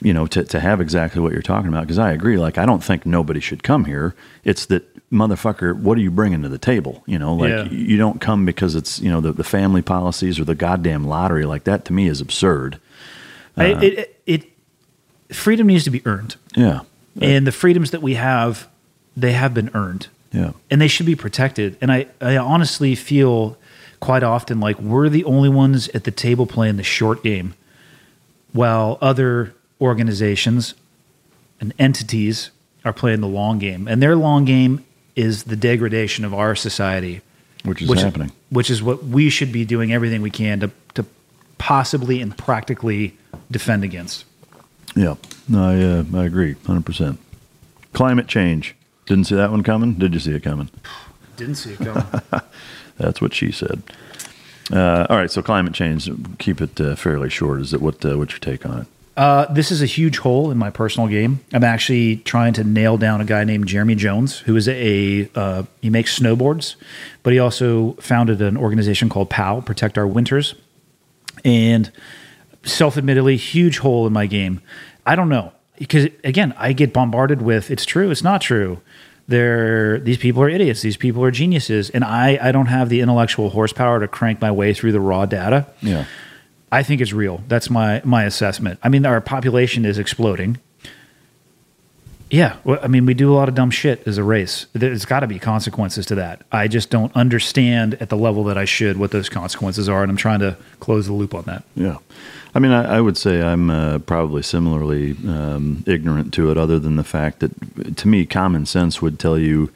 you 0.00 0.12
know, 0.12 0.26
to, 0.26 0.42
to 0.42 0.58
have 0.60 0.80
exactly 0.80 1.20
what 1.20 1.32
you're 1.32 1.40
talking 1.42 1.68
about. 1.68 1.82
Because 1.82 1.98
I 1.98 2.12
agree. 2.12 2.36
Like, 2.36 2.58
I 2.58 2.66
don't 2.66 2.82
think 2.82 3.06
nobody 3.06 3.40
should 3.40 3.62
come 3.62 3.84
here. 3.84 4.14
It's 4.42 4.66
that 4.66 4.82
motherfucker. 5.10 5.76
What 5.78 5.96
are 5.98 6.00
you 6.00 6.10
bringing 6.10 6.42
to 6.42 6.48
the 6.48 6.58
table? 6.58 7.02
You 7.06 7.18
know, 7.18 7.34
like 7.34 7.50
Yeah. 7.50 7.64
you 7.64 7.96
don't 7.96 8.20
come 8.20 8.44
because 8.46 8.74
it's 8.74 9.00
you 9.00 9.10
know 9.10 9.20
the, 9.20 9.32
the 9.32 9.44
family 9.44 9.82
policies 9.82 10.40
or 10.40 10.44
the 10.44 10.54
goddamn 10.54 11.06
lottery. 11.06 11.44
Like 11.44 11.64
that 11.64 11.84
to 11.86 11.92
me 11.92 12.06
is 12.08 12.20
absurd. 12.22 12.80
I, 13.56 13.72
uh-huh. 13.72 13.84
it, 13.84 13.98
it, 14.26 14.50
it 15.28 15.34
freedom 15.34 15.66
needs 15.66 15.84
to 15.84 15.90
be 15.90 16.02
earned, 16.06 16.36
Yeah, 16.56 16.80
and 17.20 17.46
the 17.46 17.52
freedoms 17.52 17.90
that 17.92 18.02
we 18.02 18.14
have, 18.14 18.68
they 19.16 19.32
have 19.32 19.54
been 19.54 19.70
earned. 19.74 20.08
yeah, 20.32 20.52
and 20.70 20.80
they 20.80 20.88
should 20.88 21.06
be 21.06 21.14
protected. 21.14 21.76
And 21.80 21.92
I, 21.92 22.06
I 22.20 22.36
honestly 22.36 22.94
feel 22.94 23.56
quite 24.00 24.22
often 24.22 24.60
like 24.60 24.78
we're 24.80 25.08
the 25.08 25.24
only 25.24 25.48
ones 25.48 25.88
at 25.90 26.04
the 26.04 26.10
table 26.10 26.46
playing 26.46 26.76
the 26.76 26.82
short 26.82 27.22
game, 27.22 27.54
while 28.52 28.98
other 29.00 29.54
organizations 29.80 30.74
and 31.60 31.72
entities 31.78 32.50
are 32.84 32.92
playing 32.92 33.20
the 33.20 33.28
long 33.28 33.58
game. 33.58 33.88
And 33.88 34.02
their 34.02 34.16
long 34.16 34.44
game 34.44 34.84
is 35.16 35.44
the 35.44 35.56
degradation 35.56 36.24
of 36.24 36.34
our 36.34 36.54
society, 36.54 37.22
which 37.64 37.80
is 37.80 37.88
which 37.88 38.00
happening. 38.00 38.32
which 38.50 38.68
is 38.68 38.82
what 38.82 39.04
we 39.04 39.30
should 39.30 39.52
be 39.52 39.64
doing 39.64 39.92
everything 39.92 40.20
we 40.22 40.30
can 40.30 40.60
to 40.60 40.70
to 40.94 41.06
possibly 41.58 42.20
and 42.20 42.36
practically 42.36 43.16
defend 43.50 43.84
against. 43.84 44.24
Yeah, 44.94 45.16
no, 45.48 45.64
I 45.64 45.82
uh, 45.82 46.20
I 46.20 46.24
agree, 46.24 46.54
hundred 46.66 46.86
percent. 46.86 47.18
Climate 47.92 48.28
change. 48.28 48.74
Didn't 49.06 49.24
see 49.24 49.34
that 49.34 49.50
one 49.50 49.62
coming. 49.62 49.94
Did 49.94 50.14
you 50.14 50.20
see 50.20 50.32
it 50.32 50.42
coming? 50.42 50.70
Didn't 51.36 51.56
see 51.56 51.72
it 51.72 51.78
coming. 51.78 52.04
That's 52.96 53.20
what 53.20 53.34
she 53.34 53.50
said. 53.50 53.82
Uh, 54.72 55.06
all 55.10 55.16
right, 55.16 55.30
so 55.30 55.42
climate 55.42 55.74
change. 55.74 56.08
Keep 56.38 56.60
it 56.60 56.80
uh, 56.80 56.96
fairly 56.96 57.28
short. 57.28 57.60
Is 57.60 57.74
it 57.74 57.82
what? 57.82 58.04
Uh, 58.04 58.16
what's 58.16 58.32
your 58.32 58.40
take 58.40 58.64
on 58.64 58.82
it? 58.82 58.86
Uh, 59.16 59.46
this 59.52 59.70
is 59.70 59.80
a 59.80 59.86
huge 59.86 60.18
hole 60.18 60.50
in 60.50 60.58
my 60.58 60.70
personal 60.70 61.08
game. 61.08 61.40
I'm 61.52 61.62
actually 61.62 62.16
trying 62.18 62.52
to 62.54 62.64
nail 62.64 62.96
down 62.96 63.20
a 63.20 63.24
guy 63.24 63.44
named 63.44 63.68
Jeremy 63.68 63.94
Jones, 63.94 64.38
who 64.40 64.56
is 64.56 64.66
a 64.68 65.28
uh, 65.34 65.64
he 65.82 65.90
makes 65.90 66.18
snowboards, 66.18 66.74
but 67.22 67.32
he 67.32 67.38
also 67.38 67.92
founded 67.94 68.42
an 68.42 68.56
organization 68.56 69.08
called 69.08 69.30
POW, 69.30 69.60
Protect 69.60 69.98
Our 69.98 70.06
Winters, 70.06 70.54
and 71.44 71.90
self-admittedly, 72.62 73.36
huge 73.36 73.78
hole 73.78 74.06
in 74.06 74.12
my 74.12 74.26
game. 74.26 74.60
I 75.06 75.16
don't 75.16 75.28
know 75.28 75.52
because 75.78 76.08
again, 76.22 76.54
I 76.56 76.72
get 76.72 76.92
bombarded 76.92 77.42
with 77.42 77.70
it's 77.70 77.84
true, 77.84 78.10
it's 78.10 78.22
not 78.22 78.40
true. 78.40 78.80
They're 79.26 79.98
these 80.00 80.18
people 80.18 80.42
are 80.42 80.48
idiots. 80.48 80.82
These 80.82 80.98
people 80.98 81.24
are 81.24 81.30
geniuses, 81.30 81.88
and 81.90 82.04
I 82.04 82.38
I 82.40 82.52
don't 82.52 82.66
have 82.66 82.90
the 82.90 83.00
intellectual 83.00 83.50
horsepower 83.50 84.00
to 84.00 84.08
crank 84.08 84.40
my 84.40 84.50
way 84.50 84.74
through 84.74 84.92
the 84.92 85.00
raw 85.00 85.24
data. 85.24 85.66
Yeah, 85.80 86.04
I 86.70 86.82
think 86.82 87.00
it's 87.00 87.12
real. 87.12 87.42
That's 87.48 87.70
my 87.70 88.02
my 88.04 88.24
assessment. 88.24 88.78
I 88.82 88.90
mean, 88.90 89.06
our 89.06 89.20
population 89.22 89.86
is 89.86 89.98
exploding. 89.98 90.58
Yeah, 92.34 92.56
well, 92.64 92.80
I 92.82 92.88
mean, 92.88 93.06
we 93.06 93.14
do 93.14 93.32
a 93.32 93.36
lot 93.36 93.48
of 93.48 93.54
dumb 93.54 93.70
shit 93.70 94.04
as 94.08 94.18
a 94.18 94.24
race. 94.24 94.66
There's 94.72 95.04
got 95.04 95.20
to 95.20 95.28
be 95.28 95.38
consequences 95.38 96.04
to 96.06 96.16
that. 96.16 96.42
I 96.50 96.66
just 96.66 96.90
don't 96.90 97.14
understand 97.14 97.94
at 98.00 98.08
the 98.08 98.16
level 98.16 98.42
that 98.44 98.58
I 98.58 98.64
should 98.64 98.96
what 98.96 99.12
those 99.12 99.28
consequences 99.28 99.88
are, 99.88 100.02
and 100.02 100.10
I'm 100.10 100.16
trying 100.16 100.40
to 100.40 100.56
close 100.80 101.06
the 101.06 101.12
loop 101.12 101.32
on 101.32 101.44
that. 101.44 101.62
Yeah. 101.76 101.98
I 102.52 102.58
mean, 102.58 102.72
I, 102.72 102.96
I 102.96 103.00
would 103.00 103.16
say 103.16 103.40
I'm 103.40 103.70
uh, 103.70 104.00
probably 104.00 104.42
similarly 104.42 105.16
um, 105.28 105.84
ignorant 105.86 106.34
to 106.34 106.50
it, 106.50 106.58
other 106.58 106.80
than 106.80 106.96
the 106.96 107.04
fact 107.04 107.38
that, 107.38 107.96
to 107.98 108.08
me, 108.08 108.26
common 108.26 108.66
sense 108.66 109.00
would 109.00 109.20
tell 109.20 109.38
you, 109.38 109.70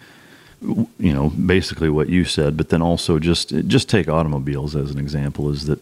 you 0.60 1.14
know, 1.14 1.28
basically 1.30 1.88
what 1.88 2.08
you 2.08 2.24
said. 2.24 2.56
But 2.56 2.70
then 2.70 2.82
also 2.82 3.20
just 3.20 3.50
just 3.68 3.88
take 3.88 4.08
automobiles 4.08 4.74
as 4.74 4.90
an 4.90 4.98
example. 4.98 5.48
Is 5.48 5.66
that, 5.66 5.80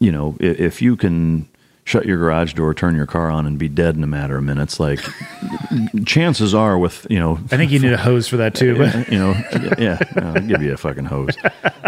you 0.00 0.10
know, 0.10 0.36
if, 0.40 0.58
if 0.58 0.82
you 0.82 0.96
can 0.96 1.46
shut 1.84 2.06
your 2.06 2.18
garage 2.18 2.54
door, 2.54 2.72
turn 2.74 2.94
your 2.94 3.06
car 3.06 3.30
on, 3.30 3.46
and 3.46 3.58
be 3.58 3.68
dead 3.68 3.96
in 3.96 4.02
a 4.04 4.06
matter 4.06 4.36
of 4.36 4.44
minutes, 4.44 4.78
like 4.78 5.00
chances 6.06 6.54
are, 6.54 6.78
with 6.78 7.06
you 7.10 7.18
know, 7.18 7.38
I 7.50 7.56
think 7.56 7.70
you 7.72 7.78
need 7.78 7.92
a 7.92 7.96
hose 7.96 8.28
for 8.28 8.36
that 8.38 8.54
too. 8.54 8.76
But 8.78 9.08
you 9.12 9.18
know, 9.18 9.32
yeah, 9.78 9.98
I'll 10.16 10.40
give 10.40 10.62
you 10.62 10.72
a 10.72 10.76
fucking 10.76 11.06
hose. 11.06 11.36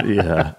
Yeah, 0.05 0.55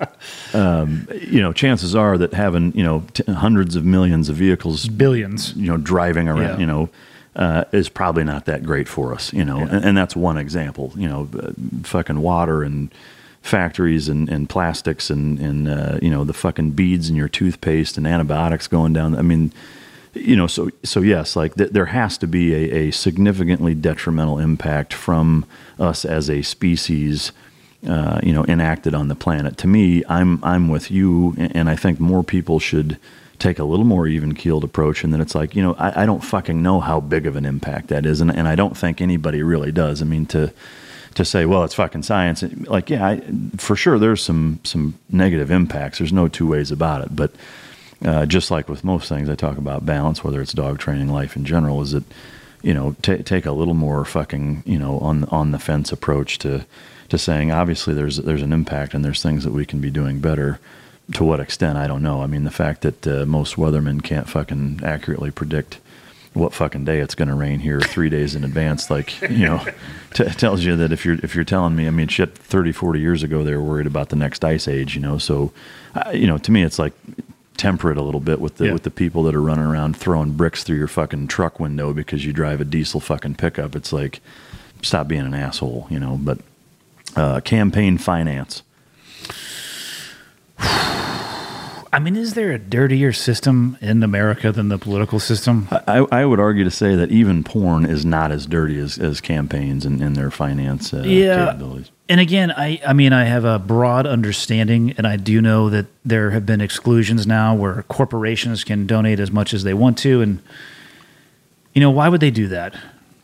um, 0.53 1.07
you 1.19 1.41
know, 1.41 1.51
chances 1.53 1.95
are 1.95 2.17
that 2.17 2.33
having 2.33 2.75
you 2.75 2.83
know 2.83 3.03
t- 3.13 3.23
hundreds 3.31 3.75
of 3.75 3.85
millions 3.85 4.29
of 4.29 4.35
vehicles, 4.35 4.87
billions, 4.87 5.53
you 5.55 5.67
know, 5.67 5.77
driving 5.77 6.27
around, 6.27 6.41
Yeah. 6.41 6.57
you 6.59 6.65
know, 6.65 6.89
uh, 7.35 7.63
is 7.71 7.89
probably 7.89 8.23
not 8.23 8.45
that 8.45 8.63
great 8.63 8.87
for 8.87 9.13
us. 9.13 9.33
You 9.33 9.43
know, 9.45 9.59
and, 9.59 9.83
and 9.85 9.97
that's 9.97 10.15
one 10.15 10.37
example. 10.37 10.93
You 10.95 11.09
know, 11.09 11.29
uh, 11.37 11.51
fucking 11.83 12.21
water 12.21 12.63
and 12.63 12.93
factories 13.43 14.07
and, 14.07 14.29
and 14.29 14.49
plastics 14.49 15.09
and 15.09 15.37
and 15.39 15.67
uh, 15.67 15.99
you 16.01 16.09
know 16.09 16.23
the 16.23 16.33
fucking 16.33 16.71
beads 16.71 17.09
in 17.09 17.15
your 17.15 17.27
toothpaste 17.27 17.97
and 17.97 18.07
antibiotics 18.07 18.67
going 18.67 18.93
down. 18.93 19.15
I 19.15 19.21
mean, 19.21 19.51
you 20.13 20.35
know, 20.35 20.47
so 20.47 20.69
so 20.83 21.01
yes, 21.01 21.35
like 21.35 21.55
th- 21.55 21.71
there 21.71 21.87
has 21.87 22.17
to 22.19 22.27
be 22.27 22.53
a, 22.53 22.87
a 22.87 22.91
significantly 22.91 23.75
detrimental 23.75 24.39
impact 24.39 24.93
from 24.93 25.45
us 25.77 26.05
as 26.05 26.29
a 26.29 26.41
species. 26.41 27.31
Uh, 27.85 28.17
you 28.23 28.31
know, 28.31 28.45
enacted 28.45 28.95
on 28.95 29.09
the 29.09 29.15
planet. 29.15 29.57
To 29.57 29.67
me, 29.67 30.05
I'm 30.07 30.41
I'm 30.41 30.69
with 30.69 30.89
you, 30.89 31.35
and 31.37 31.69
I 31.69 31.75
think 31.75 31.99
more 31.99 32.23
people 32.23 32.57
should 32.57 32.97
take 33.39 33.59
a 33.59 33.65
little 33.65 33.83
more 33.83 34.07
even 34.07 34.33
keeled 34.33 34.63
approach. 34.63 35.03
And 35.03 35.11
then 35.11 35.19
it's 35.19 35.35
like, 35.35 35.53
you 35.53 35.61
know, 35.61 35.73
I, 35.73 36.03
I 36.03 36.05
don't 36.05 36.23
fucking 36.23 36.63
know 36.63 36.79
how 36.79 37.01
big 37.01 37.27
of 37.27 37.35
an 37.35 37.43
impact 37.43 37.89
that 37.89 38.05
is, 38.05 38.21
and, 38.21 38.33
and 38.33 38.47
I 38.47 38.55
don't 38.55 38.77
think 38.77 39.01
anybody 39.01 39.43
really 39.43 39.73
does. 39.73 40.01
I 40.01 40.05
mean, 40.05 40.25
to 40.27 40.53
to 41.15 41.25
say, 41.25 41.45
well, 41.45 41.63
it's 41.63 41.75
fucking 41.75 42.03
science. 42.03 42.43
Like, 42.67 42.89
yeah, 42.89 43.05
I, 43.05 43.21
for 43.57 43.75
sure, 43.75 43.99
there's 43.99 44.23
some 44.23 44.59
some 44.63 44.97
negative 45.09 45.51
impacts. 45.51 45.99
There's 45.99 46.13
no 46.13 46.27
two 46.27 46.47
ways 46.47 46.71
about 46.71 47.03
it. 47.03 47.15
But 47.15 47.31
uh, 48.03 48.25
just 48.25 48.51
like 48.51 48.67
with 48.67 48.83
most 48.83 49.09
things, 49.09 49.29
I 49.29 49.35
talk 49.35 49.57
about 49.57 49.85
balance, 49.85 50.23
whether 50.23 50.41
it's 50.41 50.53
dog 50.53 50.79
training, 50.79 51.09
life 51.09 51.35
in 51.35 51.45
general, 51.45 51.81
is 51.81 51.91
that 51.91 52.03
you 52.61 52.73
know 52.73 52.95
ta 53.01 53.17
take 53.23 53.45
a 53.45 53.51
little 53.51 53.73
more 53.73 54.05
fucking 54.05 54.63
you 54.65 54.79
know 54.79 54.99
on 54.99 55.25
on 55.25 55.51
the 55.51 55.59
fence 55.59 55.91
approach 55.91 56.39
to 56.39 56.65
to 57.09 57.17
saying 57.17 57.51
obviously 57.51 57.93
there's 57.93 58.17
there's 58.17 58.41
an 58.41 58.53
impact 58.53 58.93
and 58.93 59.05
there's 59.05 59.21
things 59.21 59.43
that 59.43 59.53
we 59.53 59.65
can 59.65 59.79
be 59.79 59.89
doing 59.91 60.19
better. 60.19 60.59
To 61.15 61.25
what 61.25 61.41
extent, 61.41 61.77
I 61.77 61.85
don't 61.85 62.01
know. 62.01 62.21
I 62.21 62.27
mean, 62.27 62.45
the 62.45 62.49
fact 62.49 62.81
that 62.81 63.05
uh, 63.05 63.25
most 63.25 63.55
weathermen 63.55 64.01
can't 64.01 64.29
fucking 64.29 64.79
accurately 64.85 65.31
predict 65.31 65.79
what 66.33 66.53
fucking 66.53 66.83
day 66.85 66.99
it's 66.99 67.15
going 67.15 67.27
to 67.27 67.33
rain 67.35 67.59
here 67.59 67.79
three 67.79 68.09
days 68.09 68.33
in 68.35 68.43
advance 68.43 68.89
like 68.89 69.21
you 69.21 69.45
know 69.45 69.63
t- 70.13 70.23
tells 70.25 70.63
you 70.63 70.75
that 70.75 70.91
if 70.91 71.05
you're 71.05 71.17
if 71.23 71.35
you're 71.35 71.43
telling 71.43 71.75
me 71.75 71.87
i 71.87 71.91
mean 71.91 72.07
shit 72.07 72.35
30 72.37 72.71
40 72.71 72.99
years 72.99 73.21
ago 73.23 73.43
they 73.43 73.53
were 73.55 73.61
worried 73.61 73.85
about 73.87 74.09
the 74.09 74.15
next 74.15 74.43
ice 74.43 74.67
age 74.67 74.95
you 74.95 75.01
know 75.01 75.17
so 75.17 75.51
uh, 75.95 76.09
you 76.11 76.25
know 76.27 76.37
to 76.39 76.51
me 76.51 76.63
it's 76.63 76.79
like 76.79 76.93
temper 77.55 77.91
it 77.91 77.97
a 77.97 78.01
little 78.01 78.19
bit 78.19 78.39
with 78.41 78.57
the 78.57 78.65
Yeah. 78.65 78.73
with 78.73 78.81
the 78.83 78.89
people 78.89 79.21
that 79.23 79.35
are 79.35 79.41
running 79.41 79.65
around 79.65 79.95
throwing 79.95 80.31
bricks 80.33 80.63
through 80.63 80.77
your 80.77 80.87
fucking 80.87 81.27
truck 81.27 81.59
window 81.59 81.93
because 81.93 82.25
you 82.25 82.33
drive 82.33 82.59
a 82.61 82.65
diesel 82.65 82.99
fucking 82.99 83.35
pickup 83.35 83.75
it's 83.75 83.93
like 83.93 84.19
stop 84.81 85.07
being 85.07 85.21
an 85.25 85.33
asshole 85.35 85.85
you 85.91 85.99
know 85.99 86.19
but 86.21 86.39
uh, 87.15 87.39
campaign 87.41 87.97
finance 87.99 88.63
I 91.93 91.99
mean, 91.99 92.15
is 92.15 92.33
there 92.33 92.51
a 92.51 92.57
dirtier 92.57 93.13
system 93.13 93.77
in 93.79 94.01
America 94.01 94.51
than 94.51 94.69
the 94.69 94.79
political 94.79 95.19
system? 95.19 95.67
I, 95.71 95.99
I 96.11 96.25
would 96.25 96.39
argue 96.39 96.63
to 96.63 96.71
say 96.71 96.95
that 96.95 97.11
even 97.11 97.43
porn 97.43 97.85
is 97.85 98.03
not 98.03 98.31
as 98.31 98.47
dirty 98.47 98.79
as, 98.79 98.97
as 98.97 99.21
campaigns 99.21 99.85
and, 99.85 100.01
and 100.01 100.15
their 100.15 100.31
finance 100.31 100.91
uh, 100.91 101.03
Yeah. 101.05 101.45
capabilities. 101.45 101.91
And 102.09 102.19
again, 102.19 102.51
I, 102.51 102.81
I 102.85 102.93
mean, 102.93 103.13
I 103.13 103.25
have 103.25 103.45
a 103.45 103.59
broad 103.59 104.07
understanding, 104.07 104.93
and 104.97 105.05
I 105.05 105.17
do 105.17 105.39
know 105.39 105.69
that 105.69 105.85
there 106.03 106.31
have 106.31 106.45
been 106.47 106.61
exclusions 106.61 107.27
now 107.27 107.53
where 107.55 107.83
corporations 107.83 108.63
can 108.63 108.87
donate 108.87 109.19
as 109.19 109.31
much 109.31 109.53
as 109.53 109.63
they 109.63 109.73
want 109.75 109.97
to. 109.99 110.21
And, 110.21 110.41
you 111.73 111.79
know, 111.81 111.91
why 111.91 112.09
would 112.09 112.21
they 112.21 112.31
do 112.31 112.47
that? 112.47 112.75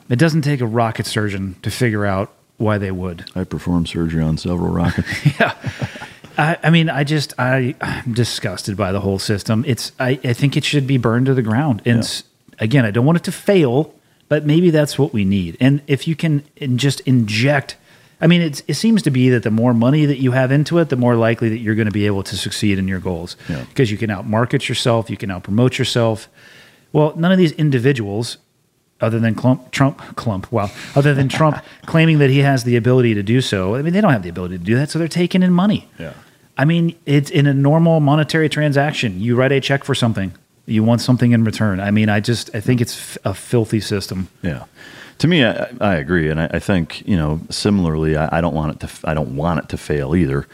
It 0.10 0.18
doesn't 0.20 0.44
take 0.44 0.62
a 0.62 0.68
rocket 0.68 1.08
surgeon 1.08 1.56
to 1.64 1.72
figure 1.72 2.06
out 2.06 2.32
why 2.58 2.78
they 2.78 2.92
would. 2.92 3.26
I 3.36 3.44
performed 3.46 3.90
surgery 3.90 4.22
on 4.24 4.38
several 4.38 4.70
rockets. 4.72 5.08
I, 6.40 6.58
I 6.64 6.70
mean, 6.70 6.90
I 6.90 7.04
just, 7.04 7.34
I, 7.38 7.76
I'm 7.82 8.14
disgusted 8.14 8.78
by 8.78 8.92
the 8.92 9.02
whole 9.02 9.20
system. 9.20 9.64
It's, 9.68 9.92
I, 10.00 10.12
I 10.24 10.34
think 10.34 10.56
it 10.58 10.64
should 10.64 10.88
be 10.88 10.98
burned 10.98 11.26
to 11.28 11.34
the 11.34 11.42
ground. 11.42 11.82
And 11.86 12.00
s- 12.00 12.24
again, 12.60 12.86
I 12.86 12.92
don't 12.92 13.06
want 13.06 13.18
it 13.18 13.24
to 13.26 13.32
fail, 13.32 13.94
but 14.30 14.46
maybe 14.46 14.70
that's 14.70 14.98
what 14.98 15.12
we 15.14 15.26
need. 15.26 15.58
And 15.60 15.82
if 15.88 16.08
you 16.08 16.16
can 16.16 16.44
just 16.78 17.02
inject, 17.02 17.76
I 18.22 18.28
mean, 18.28 18.42
it's, 18.42 18.64
it 18.68 18.76
seems 18.76 19.02
to 19.04 19.12
be 19.12 19.30
that 19.30 19.44
the 19.44 19.52
more 19.52 19.74
money 19.74 20.06
that 20.06 20.18
you 20.20 20.32
have 20.32 20.52
into 20.52 20.78
it, 20.80 20.90
the 20.90 20.96
more 20.96 21.16
likely 21.16 21.50
that 21.50 21.58
you're 21.60 21.76
going 21.76 21.88
to 21.88 21.92
be 21.92 22.06
able 22.06 22.24
to 22.24 22.38
succeed 22.38 22.80
in 22.80 22.88
your 22.88 23.00
goals 23.00 23.36
Yeah. 23.50 23.64
because 23.70 23.92
you 23.92 23.98
can 23.98 24.10
outmarket 24.10 24.68
yourself, 24.70 25.10
you 25.10 25.18
can 25.18 25.30
outpromote 25.30 25.78
yourself. 25.78 26.30
Well, 26.94 27.14
none 27.18 27.32
of 27.34 27.38
these 27.38 27.52
individuals, 27.54 28.38
other 29.02 29.20
than 29.20 29.36
Clump, 29.36 29.72
Trump, 29.72 30.00
Clump, 30.16 30.52
well, 30.52 30.72
other 30.96 31.14
than 31.14 31.28
Trump 31.30 31.64
claiming 31.86 32.20
that 32.20 32.30
he 32.30 32.40
has 32.40 32.64
the 32.64 32.76
ability 32.78 33.14
to 33.14 33.24
do 33.24 33.42
so, 33.42 33.76
I 33.76 33.82
mean, 33.82 33.94
they 33.94 34.02
don't 34.02 34.12
have 34.14 34.24
the 34.24 34.30
ability 34.30 34.58
to 34.58 34.64
do 34.64 34.76
that, 34.76 34.90
so 34.90 35.00
they're 35.00 35.08
taking 35.08 35.44
in 35.44 35.52
money. 35.52 35.88
Yeah. 36.00 36.14
I 36.60 36.66
mean, 36.66 36.94
it's 37.06 37.30
in 37.32 37.48
a 37.48 37.54
normal 37.54 38.02
monetary 38.02 38.50
transaction. 38.50 39.22
You 39.22 39.38
write 39.38 39.54
a 39.54 39.62
check 39.62 39.86
for 39.86 39.96
something, 39.96 40.34
you 40.66 40.84
want 40.84 41.00
something 41.00 41.32
in 41.32 41.46
return. 41.46 41.80
I 41.80 41.90
mean, 41.90 42.10
I 42.10 42.20
just, 42.20 42.54
I 42.54 42.60
think 42.60 42.82
it's 42.82 42.98
f- 42.98 43.18
a 43.24 43.34
filthy 43.34 43.80
system. 43.80 44.28
Yeah. 44.42 44.66
To 45.20 45.28
me, 45.28 45.46
I, 45.46 45.70
I 45.80 45.96
agree, 45.96 46.30
and 46.30 46.40
I, 46.40 46.50
I 46.54 46.60
think 46.60 47.08
you 47.08 47.16
know. 47.16 47.40
Similarly, 47.50 48.18
I, 48.18 48.38
I 48.38 48.42
don't 48.42 48.54
want 48.54 48.76
it 48.76 48.88
to. 48.88 49.10
I 49.10 49.14
don't 49.14 49.36
want 49.38 49.60
it 49.60 49.70
to 49.70 49.78
fail 49.78 50.16
either. 50.16 50.48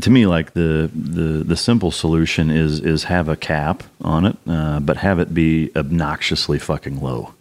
To 0.00 0.10
me, 0.10 0.26
like 0.26 0.54
the 0.54 0.90
the 0.94 1.44
the 1.44 1.56
simple 1.56 1.90
solution 1.90 2.50
is 2.50 2.80
is 2.80 3.04
have 3.04 3.28
a 3.28 3.36
cap 3.36 3.84
on 4.00 4.24
it, 4.24 4.36
uh, 4.48 4.80
but 4.80 4.96
have 4.98 5.18
it 5.20 5.32
be 5.34 5.70
obnoxiously 5.76 6.58
fucking 6.58 7.00
low. 7.00 7.34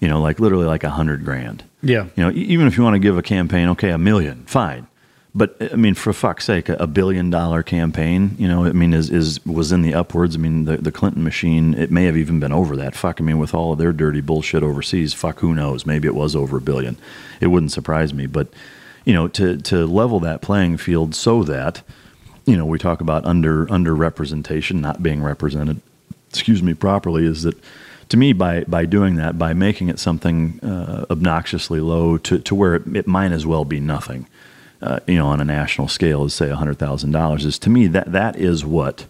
You 0.00 0.08
know, 0.08 0.20
like 0.20 0.40
literally 0.40 0.66
like 0.66 0.84
a 0.84 0.90
hundred 0.90 1.24
grand. 1.24 1.62
Yeah. 1.82 2.06
You 2.16 2.24
know, 2.24 2.30
even 2.32 2.66
if 2.66 2.76
you 2.76 2.82
want 2.82 2.94
to 2.94 3.00
give 3.00 3.16
a 3.16 3.22
campaign, 3.22 3.68
okay, 3.70 3.90
a 3.90 3.98
million, 3.98 4.44
fine. 4.46 4.88
But 5.36 5.54
I 5.60 5.76
mean, 5.76 5.92
for 5.92 6.14
fuck's 6.14 6.46
sake, 6.46 6.70
a, 6.70 6.86
billion 6.86 7.28
dollar 7.28 7.62
campaign, 7.62 8.34
you 8.38 8.48
know, 8.48 8.64
I 8.64 8.72
mean, 8.72 8.94
is, 8.94 9.10
is 9.10 9.44
was 9.44 9.70
in 9.70 9.82
the 9.82 9.92
upwards. 9.92 10.34
I 10.34 10.38
mean, 10.38 10.64
the, 10.64 10.78
the 10.78 10.90
Clinton 10.90 11.22
machine, 11.22 11.74
it 11.74 11.90
may 11.90 12.04
have 12.04 12.16
even 12.16 12.40
been 12.40 12.52
over 12.52 12.74
that. 12.76 12.96
Fuck, 12.96 13.20
I 13.20 13.24
mean, 13.24 13.38
with 13.38 13.52
all 13.52 13.72
of 13.72 13.78
their 13.78 13.92
dirty 13.92 14.22
bullshit 14.22 14.62
overseas, 14.62 15.12
fuck, 15.12 15.40
who 15.40 15.54
knows? 15.54 15.84
Maybe 15.84 16.08
it 16.08 16.14
was 16.14 16.34
over 16.34 16.56
a 16.56 16.60
billion. 16.62 16.96
It 17.38 17.48
wouldn't 17.48 17.70
surprise 17.70 18.14
me. 18.14 18.24
But 18.24 18.48
you 19.04 19.12
know, 19.12 19.28
to 19.28 19.58
to 19.58 19.84
level 19.84 20.20
that 20.20 20.40
playing 20.40 20.78
field 20.78 21.14
so 21.14 21.42
that 21.42 21.82
you 22.46 22.56
know 22.56 22.64
we 22.64 22.78
talk 22.78 23.02
about 23.02 23.26
under 23.26 23.66
underrepresentation, 23.66 24.80
not 24.80 25.02
being 25.02 25.22
represented, 25.22 25.82
excuse 26.30 26.62
me, 26.62 26.72
properly, 26.72 27.26
is 27.26 27.42
that 27.42 27.58
to 28.08 28.16
me 28.16 28.32
by 28.32 28.64
by 28.64 28.86
doing 28.86 29.16
that, 29.16 29.38
by 29.38 29.52
making 29.52 29.90
it 29.90 29.98
something 29.98 30.60
uh, 30.60 31.04
obnoxiously 31.10 31.80
low 31.80 32.16
to 32.16 32.38
to 32.38 32.54
where 32.54 32.74
it, 32.74 32.96
it 32.96 33.06
might 33.06 33.32
as 33.32 33.44
well 33.44 33.66
be 33.66 33.80
nothing 33.80 34.26
uh, 34.82 35.00
you 35.06 35.16
know, 35.16 35.26
on 35.26 35.40
a 35.40 35.44
national 35.44 35.88
scale, 35.88 36.24
is 36.24 36.34
say 36.34 36.48
hundred 36.50 36.78
thousand 36.78 37.12
dollars, 37.12 37.44
is 37.44 37.58
to 37.60 37.70
me 37.70 37.86
that 37.88 38.12
that 38.12 38.36
is 38.36 38.64
what 38.64 39.06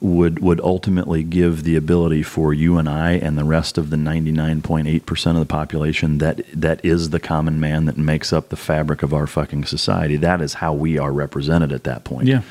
would 0.00 0.38
would 0.38 0.60
ultimately 0.60 1.22
give 1.22 1.62
the 1.62 1.76
ability 1.76 2.22
for 2.22 2.54
you 2.54 2.78
and 2.78 2.88
I 2.88 3.12
and 3.12 3.36
the 3.36 3.44
rest 3.44 3.76
of 3.76 3.90
the 3.90 3.96
ninety 3.96 4.32
nine 4.32 4.62
point 4.62 4.88
eight 4.88 5.04
percent 5.04 5.36
of 5.36 5.40
the 5.46 5.52
population 5.52 6.18
that 6.18 6.40
that 6.54 6.82
is 6.84 7.10
the 7.10 7.20
common 7.20 7.60
man 7.60 7.84
that 7.84 7.98
makes 7.98 8.32
up 8.32 8.48
the 8.48 8.56
fabric 8.56 9.02
of 9.02 9.12
our 9.12 9.26
fucking 9.26 9.66
society. 9.66 10.16
That 10.16 10.40
is 10.40 10.54
how 10.54 10.72
we 10.72 10.98
are 10.98 11.12
represented 11.12 11.72
at 11.72 11.84
that 11.84 12.04
point. 12.04 12.28
Yeah. 12.28 12.42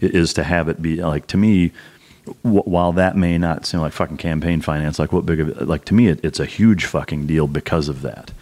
Is 0.00 0.32
to 0.34 0.44
have 0.44 0.68
it 0.68 0.80
be 0.80 1.02
like 1.02 1.26
to 1.28 1.36
me. 1.36 1.72
While 2.40 2.92
that 2.94 3.18
may 3.18 3.36
not 3.36 3.66
seem 3.66 3.80
like 3.80 3.92
fucking 3.92 4.16
campaign 4.16 4.62
finance, 4.62 4.98
like 4.98 5.12
what 5.12 5.26
big 5.26 5.40
of 5.40 5.68
like 5.68 5.84
to 5.84 5.94
me, 5.94 6.08
it, 6.08 6.24
it's 6.24 6.40
a 6.40 6.46
huge 6.46 6.86
fucking 6.86 7.26
deal 7.26 7.46
because 7.46 7.90
of 7.90 8.00
that. 8.00 8.32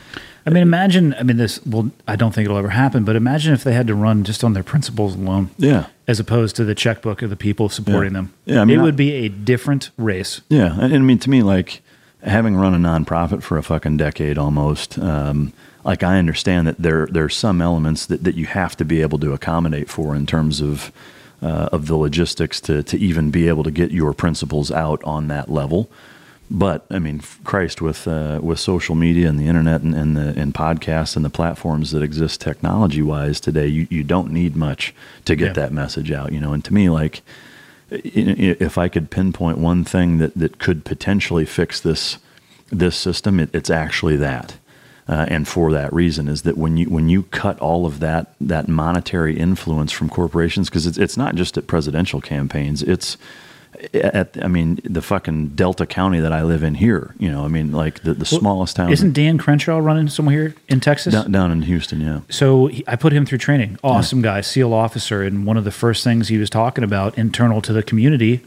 I 0.45 0.51
mean, 0.51 0.63
imagine, 0.63 1.15
I 1.15 1.23
mean, 1.23 1.37
this, 1.37 1.65
well, 1.65 1.91
I 2.09 2.17
don't 2.17 2.35
think 2.35 2.47
it'll 2.47 2.59
ever 2.59 2.71
happen, 2.71 3.05
but 3.05 3.15
imagine 3.17 3.55
if 3.55 3.63
they 3.65 3.73
had 3.75 3.87
to 3.87 3.95
run 3.95 4.25
just 4.25 4.43
on 4.43 4.55
their 4.55 4.63
principles 4.65 5.15
alone. 5.15 5.51
Yeah. 5.57 5.87
As 6.09 6.19
opposed 6.19 6.57
to 6.57 6.65
the 6.65 6.75
checkbook 6.75 7.23
of 7.23 7.31
the 7.31 7.37
people 7.37 7.69
supporting 7.69 8.13
Yeah. 8.13 8.19
them. 8.19 8.35
Yeah, 8.45 8.61
I 8.61 8.65
mean, 8.65 8.79
it 8.81 8.83
would 8.83 8.97
be 8.97 9.13
a 9.13 9.29
different 9.29 9.91
race. 9.97 10.41
Yeah, 10.49 10.73
and, 10.73 10.93
and 10.93 10.95
I 10.95 10.99
mean 10.99 11.19
to 11.21 11.31
me, 11.31 11.43
like 11.43 11.81
having 12.25 12.57
run 12.57 12.75
a 12.75 12.79
nonprofit 12.79 13.43
for 13.43 13.57
a 13.57 13.63
fucking 13.63 13.97
decade 13.99 14.37
almost, 14.37 14.99
um, 14.99 15.53
like 15.85 16.03
I 16.03 16.19
understand 16.19 16.67
that 16.67 16.79
there 16.79 17.07
there 17.11 17.25
are 17.25 17.29
some 17.29 17.61
elements 17.63 18.07
that, 18.07 18.23
that 18.25 18.35
you 18.37 18.47
have 18.47 18.77
to 18.77 18.85
be 18.85 19.01
able 19.03 19.19
to 19.21 19.33
accommodate 19.33 19.89
for 19.89 20.15
in 20.15 20.27
terms 20.27 20.61
of 20.61 20.93
uh, 21.43 21.69
of 21.73 21.87
the 21.87 21.97
logistics 21.97 22.61
to 22.63 22.83
to 22.85 22.97
even 22.99 23.31
be 23.31 23.49
able 23.49 23.65
to 23.65 23.71
get 23.71 23.91
your 23.91 24.13
principles 24.13 24.71
out 24.71 25.03
on 25.05 25.29
that 25.29 25.49
level. 25.51 25.89
But 26.55 26.85
I 26.91 26.99
mean, 26.99 27.23
Christ, 27.45 27.81
with 27.81 28.07
uh, 28.07 28.39
with 28.43 28.61
social 28.61 28.95
media 28.95 29.27
and 29.27 29.39
the 29.39 29.47
internet 29.47 29.81
and, 29.81 29.95
and 29.95 30.15
the 30.15 30.39
and 30.39 30.53
podcasts 30.53 31.17
and 31.17 31.25
the 31.25 31.31
platforms 31.31 31.93
that 31.93 32.03
exist 32.03 32.43
technology 32.43 33.01
wise 33.01 33.41
today, 33.41 33.67
you, 33.67 33.87
you 33.89 34.05
don't 34.05 34.31
need 34.31 34.55
much 34.55 34.95
to 35.25 35.35
get 35.35 35.47
Yeah. 35.47 35.53
that 35.55 35.73
message 35.73 36.13
out. 36.13 36.31
You 36.31 36.41
know, 36.41 36.53
and 36.53 36.63
to 36.67 36.75
me, 36.75 36.91
like 36.91 37.23
if 37.91 38.77
I 38.77 38.89
could 38.89 39.11
pinpoint 39.11 39.59
one 39.59 39.83
thing 39.83 40.19
that, 40.19 40.35
that 40.35 40.59
could 40.59 40.85
potentially 40.85 41.47
fix 41.47 41.81
this 41.81 42.19
this 42.71 42.97
system, 42.97 43.41
it, 43.41 43.49
it's 43.55 43.71
actually 43.71 44.17
that. 44.17 44.57
Uh, 45.09 45.27
and 45.29 45.49
for 45.49 45.73
that 45.73 45.93
reason 45.93 46.29
is 46.29 46.43
that 46.43 46.59
when 46.59 46.77
you 46.77 46.87
when 46.91 47.09
you 47.09 47.23
cut 47.25 47.59
all 47.61 47.87
of 47.87 47.99
that 48.01 48.35
that 48.41 48.69
monetary 48.69 49.39
influence 49.39 49.91
from 49.91 50.11
corporations, 50.11 50.69
because 50.69 50.87
it's 50.87 50.99
it's 50.99 51.17
not 51.17 51.35
just 51.35 51.57
at 51.57 51.67
presidential 51.67 52.21
campaigns, 52.21 52.83
it's 52.83 53.17
at 53.95 54.37
I 54.43 54.49
mean 54.49 54.81
the 54.85 55.03
fucking 55.03 55.49
Delta 55.51 55.87
County 55.87 56.21
that 56.21 56.33
I 56.33 56.43
live 56.43 56.63
in 56.63 56.75
here. 56.75 57.15
You 57.19 57.31
know, 57.31 57.45
I 57.45 57.49
mean 57.49 57.73
like 57.73 58.03
the, 58.03 58.15
the 58.15 58.25
smallest 58.25 58.77
town 58.77 58.93
Isn't 58.93 59.13
Dan 59.13 59.39
Crenshaw 59.39 59.79
running 59.79 60.09
somewhere 60.09 60.35
here 60.37 60.55
in 60.69 60.81
Texas? 60.81 61.15
down, 61.15 61.33
down 61.33 61.51
in 61.51 61.63
Houston. 61.63 62.01
Yeah, 62.01 62.21
So 62.31 62.67
he, 62.67 62.85
I 62.87 62.97
put 62.97 63.13
him 63.13 63.27
through 63.27 63.39
training. 63.39 63.79
Awesome 63.83 64.23
guy, 64.23 64.41
SEAL 64.41 64.73
officer, 64.73 65.23
and 65.23 65.47
one 65.47 65.57
of 65.57 65.65
the 65.65 65.71
first 65.71 66.05
things 66.05 66.29
he 66.29 66.39
was 66.39 66.51
talking 66.51 66.85
about 66.85 67.17
internal 67.19 67.61
to 67.63 67.73
the 67.73 67.83
community 67.83 68.41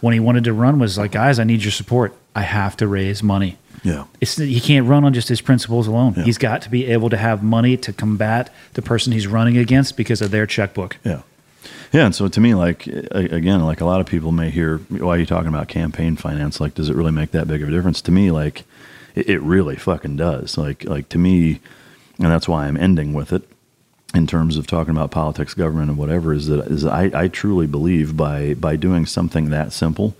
when 0.00 0.12
he 0.12 0.20
wanted 0.20 0.44
to 0.44 0.52
run 0.52 0.78
was 0.78 0.98
like, 0.98 1.12
guys, 1.12 1.38
I 1.38 1.44
need 1.44 1.62
your 1.62 1.70
support. 1.72 2.14
I 2.34 2.42
have 2.42 2.76
to 2.78 2.88
raise 2.88 3.22
money. 3.22 3.56
yeah. 3.84 4.04
It's 4.20 4.36
he 4.36 4.60
can't 4.60 4.86
run 4.86 5.04
on 5.04 5.12
just 5.14 5.28
his 5.28 5.40
principles 5.40 5.86
alone. 5.86 6.14
Yeah. 6.16 6.24
He's 6.24 6.38
got 6.38 6.62
to 6.62 6.70
be 6.70 6.86
able 6.86 7.08
to 7.10 7.16
have 7.16 7.42
money 7.42 7.76
to 7.78 7.92
combat 7.92 8.52
the 8.74 8.82
person 8.82 9.12
he's 9.12 9.26
running 9.26 9.56
against 9.58 9.96
because 9.96 10.20
of 10.22 10.30
their 10.30 10.46
checkbook. 10.46 10.96
Yeah. 11.04 11.22
Yeah, 11.92 12.06
and 12.06 12.14
so 12.14 12.26
to 12.26 12.40
me, 12.40 12.54
like 12.54 12.86
again, 12.86 13.62
like 13.64 13.82
a 13.82 13.84
lot 13.84 14.00
of 14.00 14.06
people 14.06 14.32
may 14.32 14.50
hear, 14.50 14.78
"Why 14.88 15.16
are 15.16 15.18
you 15.18 15.26
talking 15.26 15.48
about 15.48 15.68
campaign 15.68 16.16
finance? 16.16 16.58
Like, 16.58 16.74
does 16.74 16.88
it 16.88 16.96
really 16.96 17.12
make 17.12 17.32
that 17.32 17.46
big 17.46 17.62
of 17.62 17.68
a 17.68 17.70
difference?" 17.70 18.00
To 18.02 18.12
me, 18.12 18.30
like, 18.30 18.64
it, 19.14 19.28
it 19.28 19.40
really 19.42 19.76
fucking 19.76 20.16
does. 20.16 20.56
Like, 20.56 20.84
like 20.84 21.10
to 21.10 21.18
me, 21.18 21.60
and 22.18 22.30
that's 22.32 22.48
why 22.48 22.66
I'm 22.66 22.78
ending 22.78 23.12
with 23.12 23.30
it 23.30 23.42
in 24.14 24.26
terms 24.26 24.56
of 24.56 24.66
talking 24.66 24.92
about 24.92 25.10
politics, 25.10 25.52
government, 25.52 25.90
and 25.90 25.98
whatever. 25.98 26.32
Is 26.32 26.46
that 26.46 26.66
is 26.68 26.86
I, 26.86 27.10
I 27.14 27.28
truly 27.28 27.66
believe 27.66 28.16
by 28.16 28.54
by 28.54 28.76
doing 28.76 29.04
something 29.04 29.50
that 29.50 29.74
simple, 29.74 30.16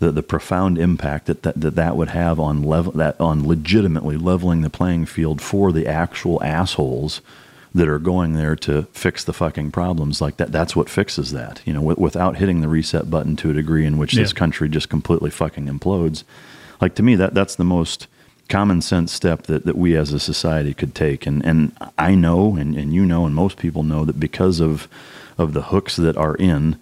the 0.00 0.10
the 0.10 0.22
profound 0.22 0.78
impact 0.78 1.26
that 1.26 1.44
that 1.44 1.60
that, 1.60 1.76
that 1.76 1.96
would 1.96 2.08
have 2.08 2.40
on 2.40 2.64
level 2.64 2.90
that 2.92 3.20
on 3.20 3.46
legitimately 3.46 4.16
leveling 4.16 4.62
the 4.62 4.70
playing 4.70 5.06
field 5.06 5.40
for 5.40 5.70
the 5.70 5.86
actual 5.86 6.42
assholes 6.42 7.20
that 7.74 7.88
are 7.88 7.98
going 7.98 8.34
there 8.34 8.54
to 8.54 8.82
fix 8.92 9.24
the 9.24 9.32
fucking 9.32 9.70
problems 9.70 10.20
like 10.20 10.36
that 10.36 10.52
that's 10.52 10.76
what 10.76 10.88
fixes 10.88 11.32
that 11.32 11.60
you 11.64 11.72
know 11.72 11.80
w- 11.80 12.00
without 12.00 12.36
hitting 12.36 12.60
the 12.60 12.68
reset 12.68 13.10
button 13.10 13.34
to 13.36 13.50
a 13.50 13.54
degree 13.54 13.84
in 13.84 13.98
which 13.98 14.12
this 14.12 14.32
country 14.32 14.68
just 14.68 14.88
completely 14.88 15.30
fucking 15.30 15.66
implodes 15.66 16.22
like 16.80 16.94
to 16.94 17.02
me 17.02 17.14
that 17.14 17.34
that's 17.34 17.56
the 17.56 17.64
most 17.64 18.06
common 18.48 18.80
sense 18.82 19.10
step 19.10 19.44
that, 19.44 19.64
that 19.64 19.76
we 19.76 19.96
as 19.96 20.12
a 20.12 20.20
society 20.20 20.72
could 20.72 20.94
take 20.94 21.26
and 21.26 21.44
and 21.44 21.76
I 21.98 22.14
know 22.14 22.56
and, 22.56 22.76
and 22.76 22.92
you 22.92 23.04
know 23.04 23.26
and 23.26 23.34
most 23.34 23.56
people 23.56 23.82
know 23.82 24.04
that 24.04 24.20
because 24.20 24.60
of 24.60 24.86
of 25.36 25.52
the 25.52 25.62
hooks 25.62 25.96
that 25.96 26.16
are 26.16 26.36
in 26.36 26.78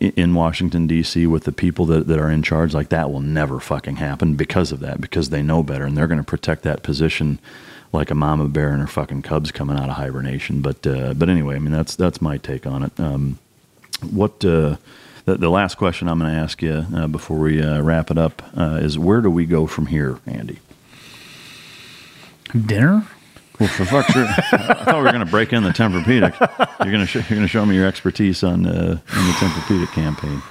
in 0.00 0.34
Washington 0.34 0.88
D.C. 0.88 1.28
with 1.28 1.44
the 1.44 1.52
people 1.52 1.86
that, 1.86 2.08
that 2.08 2.18
are 2.18 2.28
in 2.28 2.42
charge, 2.42 2.74
like 2.74 2.88
that 2.88 3.12
will 3.12 3.20
never 3.20 3.60
fucking 3.60 3.96
happen 3.96 4.34
because 4.34 4.72
of 4.72 4.80
that, 4.80 5.00
because 5.00 5.30
they 5.30 5.42
know 5.42 5.62
better 5.62 5.84
and 5.84 5.96
they're 5.96 6.08
going 6.08 6.18
to 6.18 6.24
protect 6.24 6.62
that 6.62 6.82
position 6.82 7.38
like 7.92 8.10
a 8.10 8.14
mama 8.14 8.48
bear 8.48 8.70
and 8.70 8.80
her 8.80 8.86
fucking 8.86 9.22
cubs 9.22 9.52
coming 9.52 9.78
out 9.78 9.88
of 9.88 9.96
hibernation. 9.96 10.60
But 10.60 10.86
uh, 10.86 11.14
but 11.14 11.28
anyway, 11.28 11.56
I 11.56 11.58
mean 11.58 11.72
that's 11.72 11.94
that's 11.96 12.20
my 12.20 12.38
take 12.38 12.66
on 12.66 12.84
it. 12.84 12.98
Um, 12.98 13.38
what 14.10 14.44
uh, 14.44 14.76
the, 15.24 15.36
the 15.36 15.50
last 15.50 15.76
question 15.76 16.08
I'm 16.08 16.18
going 16.18 16.32
to 16.32 16.38
ask 16.38 16.62
you 16.62 16.86
uh, 16.94 17.06
before 17.06 17.38
we 17.38 17.62
uh, 17.62 17.80
wrap 17.82 18.10
it 18.10 18.18
up 18.18 18.42
uh, 18.56 18.78
is 18.82 18.98
where 18.98 19.20
do 19.20 19.30
we 19.30 19.46
go 19.46 19.66
from 19.66 19.86
here, 19.86 20.18
Andy? 20.26 20.58
Dinner? 22.66 23.06
Well, 23.60 23.68
for 23.68 23.84
fuck's 23.84 24.12
sake, 24.12 24.26
I 24.52 24.74
thought 24.84 24.96
we 24.96 25.02
were 25.02 25.12
going 25.12 25.24
to 25.24 25.30
break 25.30 25.52
in 25.52 25.62
the 25.62 25.70
Tempur-Pedic. 25.70 26.38
You're 26.84 26.92
going 26.92 27.00
to 27.00 27.06
sh- 27.06 27.14
you're 27.16 27.36
going 27.36 27.42
to 27.42 27.48
show 27.48 27.64
me 27.64 27.76
your 27.76 27.86
expertise 27.86 28.42
on 28.42 28.66
uh, 28.66 28.98
on 29.14 29.26
the 29.26 29.32
Tempur-Pedic 29.34 29.92
campaign. 29.92 30.42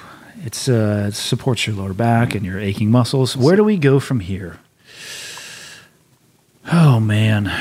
It's 0.46 0.70
uh, 0.70 1.06
it 1.10 1.16
supports 1.16 1.68
your 1.68 1.76
lower 1.76 1.94
back 1.94 2.34
and 2.34 2.46
your 2.46 2.60
aching 2.60 2.90
muscles. 2.90 3.36
Where 3.36 3.56
do 3.56 3.64
we 3.64 3.78
go 3.78 4.00
from 4.00 4.22
here? 4.22 4.60
Oh 6.72 7.00
man, 7.00 7.52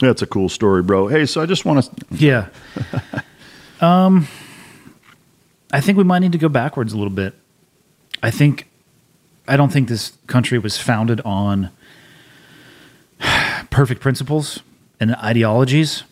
That's 0.00 0.22
a 0.22 0.26
cool 0.26 0.48
story, 0.48 0.82
bro. 0.82 1.08
Hey, 1.08 1.26
so 1.26 1.40
I 1.40 1.46
just 1.46 1.64
want 1.64 1.84
to. 1.84 2.06
yeah. 2.10 2.48
um, 3.80 4.28
I 5.72 5.80
think 5.80 5.98
we 5.98 6.04
might 6.04 6.20
need 6.20 6.32
to 6.32 6.38
go 6.38 6.48
backwards 6.48 6.92
a 6.92 6.96
little 6.96 7.12
bit. 7.12 7.34
I 8.22 8.30
think 8.30 8.68
I 9.48 9.56
don't 9.56 9.72
think 9.72 9.88
this 9.88 10.12
country 10.26 10.58
was 10.58 10.78
founded 10.78 11.20
on 11.22 11.70
perfect 13.70 14.00
principles 14.00 14.60
and 15.00 15.14
ideologies. 15.16 16.04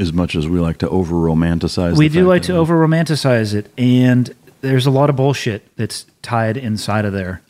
As 0.00 0.12
much 0.12 0.36
as 0.36 0.46
we 0.48 0.60
like 0.60 0.78
to 0.78 0.88
over 0.88 1.14
romanticize, 1.16 1.96
we 1.96 2.08
do 2.08 2.26
like 2.26 2.42
to 2.42 2.54
over 2.54 2.76
romanticize 2.76 3.54
it, 3.54 3.70
and 3.76 4.34
there's 4.60 4.86
a 4.86 4.90
lot 4.90 5.10
of 5.10 5.16
bullshit 5.16 5.76
that's 5.76 6.06
tied 6.22 6.56
inside 6.56 7.04
of 7.04 7.12
there. 7.12 7.42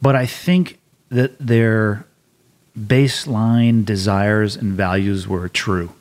But 0.00 0.16
I 0.16 0.26
think 0.26 0.78
that 1.12 1.38
their 1.38 2.06
baseline 2.78 3.84
desires 3.84 4.56
and 4.56 4.72
values 4.72 5.28
were 5.28 5.48
true. 5.48 5.92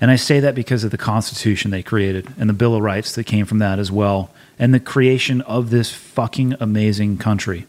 And 0.00 0.10
I 0.10 0.16
say 0.16 0.40
that 0.40 0.54
because 0.54 0.82
of 0.82 0.90
the 0.90 0.98
Constitution 0.98 1.70
they 1.70 1.82
created 1.82 2.28
and 2.38 2.48
the 2.48 2.54
Bill 2.54 2.74
of 2.74 2.82
Rights 2.82 3.14
that 3.14 3.24
came 3.24 3.46
from 3.46 3.58
that 3.58 3.78
as 3.78 3.92
well, 3.92 4.30
and 4.58 4.74
the 4.74 4.80
creation 4.80 5.40
of 5.42 5.70
this 5.70 5.92
fucking 5.92 6.54
amazing 6.58 7.18
country. 7.18 7.66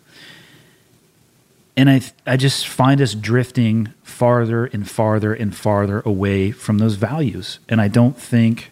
And 1.77 1.89
I, 1.89 2.01
I 2.25 2.35
just 2.35 2.67
find 2.67 3.01
us 3.01 3.13
drifting 3.13 3.93
farther 4.03 4.65
and 4.65 4.89
farther 4.89 5.33
and 5.33 5.55
farther 5.55 6.01
away 6.01 6.51
from 6.51 6.79
those 6.79 6.95
values. 6.95 7.59
And 7.69 7.79
I 7.79 7.87
don't 7.87 8.17
think 8.17 8.71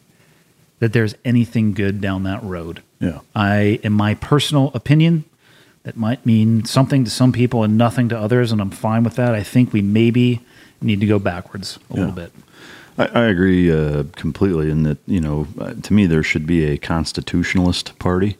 that 0.80 0.94
there's 0.94 1.16
anything 1.24 1.74
good 1.74 2.02
down 2.02 2.24
that 2.24 2.42
road. 2.44 2.82
Yeah. 3.00 3.20
I, 3.36 3.80
in 3.84 3.94
my 3.94 4.16
personal 4.16 4.72
opinion, 4.74 5.26
that 5.84 5.98
might 5.98 6.26
mean 6.26 6.66
something 6.66 7.04
to 7.04 7.10
some 7.10 7.32
people 7.32 7.64
and 7.64 7.78
nothing 7.78 8.10
to 8.10 8.18
others, 8.18 8.52
and 8.52 8.62
I'm 8.62 8.72
fine 8.72 9.04
with 9.04 9.16
that. 9.16 9.34
I 9.34 9.44
think 9.44 9.74
we 9.74 9.82
maybe 9.82 10.42
need 10.82 11.00
to 11.00 11.08
go 11.08 11.20
backwards 11.20 11.80
a 11.90 11.94
little 11.94 12.12
bit. 12.12 12.32
I, 12.98 13.06
I 13.06 13.26
agree 13.26 13.72
uh, 13.72 14.04
completely 14.16 14.70
in 14.70 14.84
that, 14.84 14.98
you 15.08 15.22
know, 15.22 15.48
uh, 15.60 15.74
to 15.82 15.94
me, 15.94 16.06
there 16.06 16.24
should 16.24 16.46
be 16.46 16.66
a 16.66 16.78
constitutionalist 16.78 17.98
party. 18.00 18.38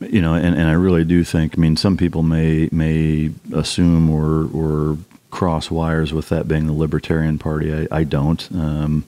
You 0.00 0.20
know, 0.20 0.34
and, 0.34 0.56
and 0.56 0.68
I 0.68 0.72
really 0.72 1.04
do 1.04 1.22
think, 1.22 1.56
I 1.56 1.60
mean, 1.60 1.76
some 1.76 1.96
people 1.96 2.24
may 2.24 2.68
may 2.72 3.30
assume 3.52 4.10
or, 4.10 4.48
or 4.52 4.98
cross 5.30 5.70
wires 5.70 6.12
with 6.12 6.28
that 6.30 6.48
being 6.48 6.66
the 6.66 6.72
Libertarian 6.72 7.38
Party. 7.38 7.72
I, 7.72 7.98
I 7.98 8.04
don't. 8.04 8.48
Um, 8.52 9.04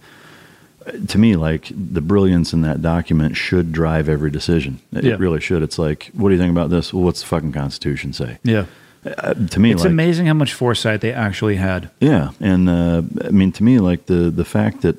to 1.09 1.19
me, 1.19 1.37
like 1.37 1.71
the 1.75 2.01
brilliance 2.01 2.53
in 2.53 2.63
that 2.63 2.83
document 2.83 3.37
should 3.37 3.73
drive 3.73 4.09
every 4.09 4.31
decision. 4.31 4.79
It, 4.93 5.05
Yeah. 5.05 5.17
really 5.19 5.41
should. 5.41 5.63
It's 5.63 5.79
like, 5.79 6.11
what 6.15 6.29
do 6.29 6.35
you 6.35 6.41
think 6.41 6.51
about 6.53 6.71
this? 6.71 6.93
Well, 6.93 7.05
what's 7.05 7.21
the 7.21 7.27
fucking 7.27 7.53
Constitution 7.53 8.13
say? 8.13 8.39
Yeah. 8.43 8.67
Uh, 9.07 9.35
to 9.35 9.61
me, 9.61 9.71
It's 9.73 9.83
like, 9.83 9.91
amazing 9.91 10.27
how 10.27 10.35
much 10.35 10.55
foresight 10.55 11.01
they 11.03 11.13
actually 11.13 11.57
had. 11.57 11.91
yeah, 12.01 12.31
and 12.41 12.69
uh, 12.71 13.03
I 13.25 13.31
mean, 13.31 13.53
to 13.53 13.63
me, 13.63 13.79
like 13.79 14.07
the 14.07 14.31
the 14.31 14.45
fact 14.47 14.81
that 14.81 14.97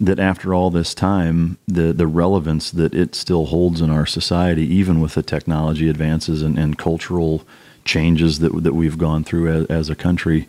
that 0.00 0.18
after 0.18 0.52
all 0.52 0.70
this 0.70 0.92
time, 0.94 1.56
the 1.68 1.92
the 1.92 2.08
relevance 2.08 2.72
that 2.72 2.92
it 2.94 3.14
still 3.14 3.46
holds 3.46 3.80
in 3.80 3.90
our 3.90 4.06
society, 4.06 4.62
even 4.74 5.00
with 5.00 5.14
the 5.14 5.22
technology 5.22 5.88
advances 5.88 6.42
and, 6.42 6.58
and 6.58 6.76
cultural 6.78 7.42
changes 7.84 8.40
that 8.40 8.52
that 8.64 8.74
we've 8.74 8.98
gone 8.98 9.22
through 9.22 9.46
as, 9.52 9.66
as 9.66 9.88
a 9.90 9.94
country, 9.94 10.48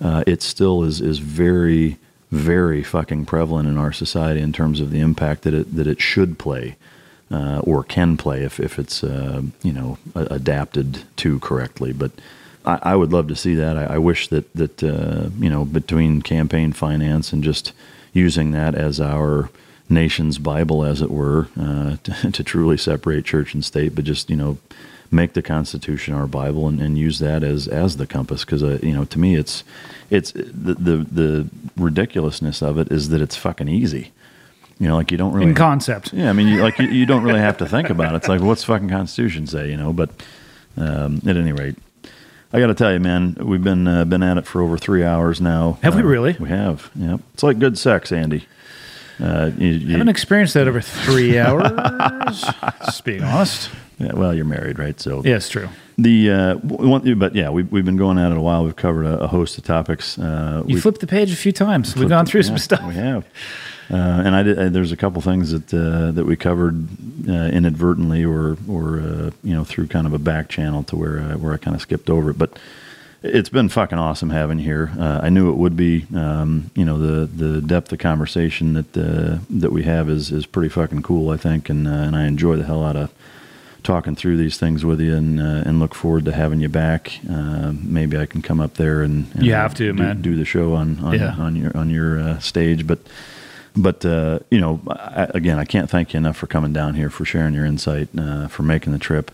uh, 0.00 0.22
it 0.24 0.42
still 0.42 0.84
is 0.84 1.00
is 1.00 1.18
very 1.18 1.96
very 2.32 2.82
fucking 2.82 3.26
prevalent 3.26 3.68
in 3.68 3.76
our 3.76 3.92
society 3.92 4.40
in 4.40 4.52
terms 4.52 4.80
of 4.80 4.90
the 4.90 5.00
impact 5.00 5.42
that 5.42 5.54
it 5.54 5.76
that 5.76 5.86
it 5.86 6.00
should 6.00 6.38
play. 6.38 6.76
Uh, 7.30 7.60
or 7.60 7.82
can 7.82 8.18
play 8.18 8.42
if, 8.42 8.60
if 8.60 8.78
it's 8.78 9.02
uh, 9.02 9.40
you 9.62 9.72
know 9.72 9.96
adapted 10.14 11.02
to 11.16 11.40
correctly, 11.40 11.90
but 11.90 12.10
I, 12.66 12.78
I 12.82 12.96
would 12.96 13.10
love 13.10 13.28
to 13.28 13.36
see 13.36 13.54
that. 13.54 13.78
I, 13.78 13.94
I 13.94 13.98
wish 13.98 14.28
that 14.28 14.52
that 14.52 14.82
uh, 14.82 15.30
you 15.38 15.48
know 15.48 15.64
between 15.64 16.20
campaign 16.20 16.74
finance 16.74 17.32
and 17.32 17.42
just 17.42 17.72
using 18.12 18.50
that 18.52 18.74
as 18.74 19.00
our 19.00 19.48
nation's 19.88 20.38
Bible, 20.38 20.84
as 20.84 21.00
it 21.00 21.10
were, 21.10 21.48
uh, 21.58 21.96
to, 22.02 22.32
to 22.32 22.44
truly 22.44 22.76
separate 22.76 23.24
church 23.24 23.54
and 23.54 23.64
state, 23.64 23.94
but 23.94 24.04
just 24.04 24.28
you 24.28 24.36
know 24.36 24.58
make 25.10 25.34
the 25.34 25.42
Constitution 25.42 26.14
our 26.14 26.26
Bible 26.26 26.66
and, 26.66 26.80
and 26.80 26.98
use 26.98 27.18
that 27.18 27.42
as 27.42 27.68
as 27.68 27.96
the 27.96 28.06
compass. 28.06 28.44
Because 28.44 28.62
uh, 28.62 28.78
you 28.82 28.92
know, 28.92 29.04
to 29.06 29.18
me, 29.18 29.36
it's 29.36 29.64
it's 30.12 30.32
the, 30.32 30.74
the 30.74 30.96
the 31.10 31.48
ridiculousness 31.76 32.62
of 32.62 32.78
it 32.78 32.92
is 32.92 33.08
that 33.08 33.20
it's 33.20 33.36
fucking 33.36 33.68
easy. 33.68 34.12
You 34.78 34.88
know, 34.88 34.96
like 34.96 35.10
you 35.12 35.16
don't 35.18 35.32
really 35.32 35.46
In 35.50 35.54
concept. 35.54 36.12
yeah, 36.12 36.28
I 36.30 36.32
mean, 36.32 36.48
you, 36.48 36.60
like 36.62 36.78
you, 36.78 36.88
you 36.88 37.06
don't 37.06 37.22
really 37.22 37.40
have 37.40 37.58
to 37.58 37.66
think 37.66 37.88
about 37.90 38.14
it. 38.14 38.16
It's 38.16 38.28
like, 38.28 38.40
what's 38.40 38.62
the 38.62 38.66
fucking 38.68 38.88
Constitution 38.88 39.46
say? 39.46 39.70
You 39.70 39.76
know, 39.76 39.92
but 39.92 40.10
um, 40.76 41.20
at 41.26 41.36
any 41.36 41.52
rate, 41.52 41.76
I 42.52 42.58
got 42.58 42.66
to 42.66 42.74
tell 42.74 42.92
you, 42.92 42.98
man, 42.98 43.36
we've 43.40 43.62
been 43.62 43.86
uh, 43.86 44.04
been 44.04 44.22
at 44.24 44.38
it 44.38 44.46
for 44.46 44.60
over 44.60 44.76
three 44.76 45.04
hours 45.04 45.40
now. 45.40 45.78
Have 45.82 45.94
we 45.94 46.02
Uh, 46.02 46.04
really? 46.06 46.36
We 46.40 46.48
have. 46.48 46.90
Yep. 46.96 47.20
It's 47.34 47.42
like 47.42 47.58
good 47.60 47.78
sex, 47.78 48.10
Andy. 48.12 48.46
Uh, 49.20 49.50
you, 49.56 49.68
I 49.68 49.72
you- 49.74 49.92
haven't 49.92 50.08
experienced 50.08 50.54
that 50.54 50.66
over 50.66 50.80
three 50.80 51.38
hours. 51.46 52.42
just 52.86 53.04
being 53.04 53.22
honest. 53.22 53.70
Yeah, 53.98 54.12
well, 54.14 54.34
you're 54.34 54.44
married, 54.44 54.78
right? 54.78 54.98
So 55.00 55.22
Yeah, 55.24 55.36
it's 55.36 55.48
true. 55.48 55.68
The 55.98 56.30
uh, 56.30 56.54
one, 56.56 57.18
but 57.18 57.34
yeah, 57.34 57.50
we, 57.50 57.62
we've 57.64 57.84
been 57.84 57.96
going 57.98 58.18
at 58.18 58.32
it 58.32 58.38
a 58.38 58.40
while. 58.40 58.64
We've 58.64 58.74
covered 58.76 59.04
a, 59.04 59.20
a 59.24 59.26
host 59.26 59.58
of 59.58 59.64
topics. 59.64 60.18
Uh, 60.18 60.62
You 60.66 60.80
flipped 60.80 61.00
the 61.00 61.06
page 61.06 61.32
a 61.32 61.36
few 61.36 61.52
times. 61.52 61.94
We've 61.94 62.08
gone 62.08 62.24
it. 62.24 62.28
through 62.30 62.42
some 62.44 62.54
Yeah, 62.56 62.60
stuff. 62.62 62.86
We 62.88 62.94
have, 62.94 63.24
uh, 63.90 63.96
and 63.96 64.34
I 64.34 64.42
did. 64.42 64.58
Uh, 64.58 64.68
there's 64.70 64.90
a 64.92 64.96
couple 64.96 65.20
things 65.20 65.50
that 65.52 65.72
uh, 65.74 66.12
that 66.12 66.24
we 66.24 66.34
covered 66.36 66.86
uh, 67.28 67.32
inadvertently, 67.32 68.24
or 68.24 68.56
or 68.68 69.00
uh, 69.00 69.30
you 69.44 69.54
know 69.54 69.64
through 69.64 69.88
kind 69.88 70.06
of 70.06 70.14
a 70.14 70.18
back 70.18 70.48
channel 70.48 70.82
to 70.84 70.96
where 70.96 71.18
uh, 71.20 71.36
where 71.36 71.52
I 71.52 71.58
kind 71.58 71.74
of 71.76 71.82
skipped 71.82 72.08
over 72.08 72.30
it. 72.30 72.38
But 72.38 72.58
it's 73.22 73.50
been 73.50 73.68
fucking 73.68 73.98
awesome 73.98 74.30
having 74.30 74.58
you 74.58 74.64
here. 74.64 74.90
Uh, 74.98 75.20
I 75.22 75.28
knew 75.28 75.50
it 75.50 75.56
would 75.56 75.76
be. 75.76 76.06
Um, 76.14 76.70
you 76.74 76.86
know 76.86 76.98
the 76.98 77.26
the 77.26 77.60
depth 77.60 77.92
of 77.92 77.98
conversation 77.98 78.72
that 78.72 78.96
uh, 78.96 79.38
that 79.50 79.72
we 79.72 79.82
have 79.82 80.08
is 80.08 80.32
is 80.32 80.46
pretty 80.46 80.70
fucking 80.70 81.02
cool. 81.02 81.28
I 81.30 81.36
think, 81.36 81.68
and 81.68 81.86
uh, 81.86 81.90
and 81.90 82.16
I 82.16 82.24
enjoy 82.24 82.56
the 82.56 82.64
hell 82.64 82.82
out 82.82 82.96
of 82.96 83.12
talking 83.82 84.14
through 84.16 84.36
these 84.36 84.58
things 84.58 84.84
with 84.84 85.00
you 85.00 85.14
and 85.14 85.40
uh, 85.40 85.62
and 85.68 85.78
look 85.80 85.94
forward 85.94 86.24
to 86.26 86.32
having 86.32 86.60
you 86.60 86.68
back. 86.68 87.18
Uh, 87.28 87.72
maybe 87.82 88.16
I 88.16 88.26
can 88.26 88.42
come 88.42 88.60
up 88.60 88.74
there 88.74 89.02
and, 89.02 89.26
and 89.34 89.44
You 89.44 89.54
have 89.54 89.74
to, 89.74 89.92
do, 89.92 89.94
man. 89.94 90.22
do 90.22 90.36
the 90.36 90.44
show 90.44 90.74
on 90.74 90.98
on, 91.00 91.14
Yeah. 91.14 91.34
on 91.38 91.56
your 91.56 91.76
on 91.76 91.90
your 91.90 92.18
uh, 92.20 92.38
stage. 92.38 92.86
But 92.86 92.98
but 93.76 94.04
uh, 94.04 94.40
you 94.50 94.60
know, 94.60 94.80
I, 94.88 95.28
again, 95.34 95.58
I 95.58 95.64
can't 95.64 95.88
thank 95.90 96.12
you 96.14 96.18
enough 96.18 96.36
for 96.36 96.46
coming 96.46 96.72
down 96.72 96.94
here, 96.94 97.10
for 97.10 97.24
sharing 97.24 97.54
your 97.54 97.64
insight, 97.66 98.08
uh, 98.18 98.48
for 98.48 98.62
making 98.62 98.92
the 98.92 98.98
trip. 98.98 99.30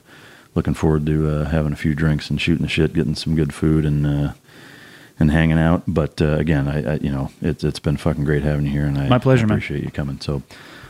Looking 0.55 0.75
forward 0.75 1.07
to 1.07 1.29
uh, 1.31 1.45
having 1.51 1.73
a 1.73 1.77
few 1.77 1.95
drinks 1.95 2.31
and 2.31 2.41
shooting 2.41 2.63
the 2.63 2.69
shit, 2.69 2.93
getting 2.95 3.15
some 3.15 3.35
good 3.37 3.53
food 3.55 3.85
and. 3.85 4.07
Uh, 4.07 4.33
and 5.21 5.33
hanging 5.33 5.59
out, 5.59 5.83
but 5.89 6.23
uh, 6.23 6.37
again, 6.37 6.69
I, 6.69 6.93
I 6.93 6.95
you 6.99 7.11
know 7.11 7.33
it's 7.43 7.65
it's 7.65 7.81
been 7.81 7.97
fucking 7.97 8.23
great 8.23 8.45
having 8.45 8.67
you 8.67 8.71
here, 8.71 8.85
and 8.87 8.97
I 8.97 9.09
My 9.09 9.19
pleasure, 9.19 9.47
I 9.47 9.49
man. 9.49 9.59
appreciate 9.59 9.83
you 9.83 9.91
coming. 9.91 10.21
So, 10.21 10.45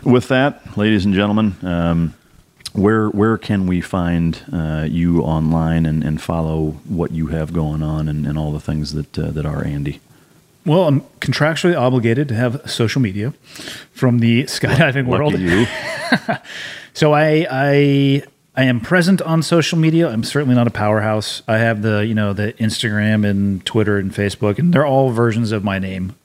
with 0.05 0.28
that, 0.28 0.77
ladies 0.77 1.07
and 1.07 1.15
gentlemen, 1.15 1.57
um, 1.62 2.12
where 2.81 3.09
where 3.09 3.39
can 3.39 3.67
we 3.67 3.81
find 3.81 4.45
uh, 4.53 4.87
you 4.89 5.23
online 5.23 5.87
and, 5.87 6.03
and 6.05 6.21
follow 6.21 6.73
what 6.87 7.11
you 7.13 7.29
have 7.29 7.53
going 7.53 7.83
on 7.83 8.09
and, 8.09 8.27
and 8.27 8.39
all 8.39 8.53
the 8.53 8.61
things 8.61 8.93
that 8.93 9.19
uh, 9.19 9.31
that 9.31 9.47
are 9.47 9.65
Andy? 9.65 10.01
Well, 10.65 10.87
I'm 10.87 11.01
contractually 11.21 11.79
obligated 11.79 12.29
to 12.29 12.35
have 12.35 12.71
social 12.71 13.01
media 13.01 13.33
from 13.93 14.19
the 14.19 14.45
skydiving 14.45 15.07
world. 15.07 15.39
you. 15.39 15.67
So 16.99 17.13
I, 17.13 17.47
I 17.49 18.23
I 18.57 18.65
am 18.65 18.81
present 18.81 19.23
on 19.23 19.41
social 19.45 19.79
media. 19.79 20.09
I'm 20.09 20.25
certainly 20.25 20.57
not 20.57 20.67
a 20.67 20.71
powerhouse. 20.73 21.43
I 21.47 21.59
have 21.59 21.83
the 21.83 22.05
you 22.05 22.13
know 22.13 22.33
the 22.33 22.55
Instagram 22.55 23.25
and 23.25 23.65
Twitter 23.65 23.99
and 23.99 24.11
Facebook, 24.11 24.59
and 24.59 24.75
they're 24.75 24.85
all 24.85 25.11
versions 25.13 25.53
of 25.53 25.63
my 25.63 25.79
name. 25.79 26.17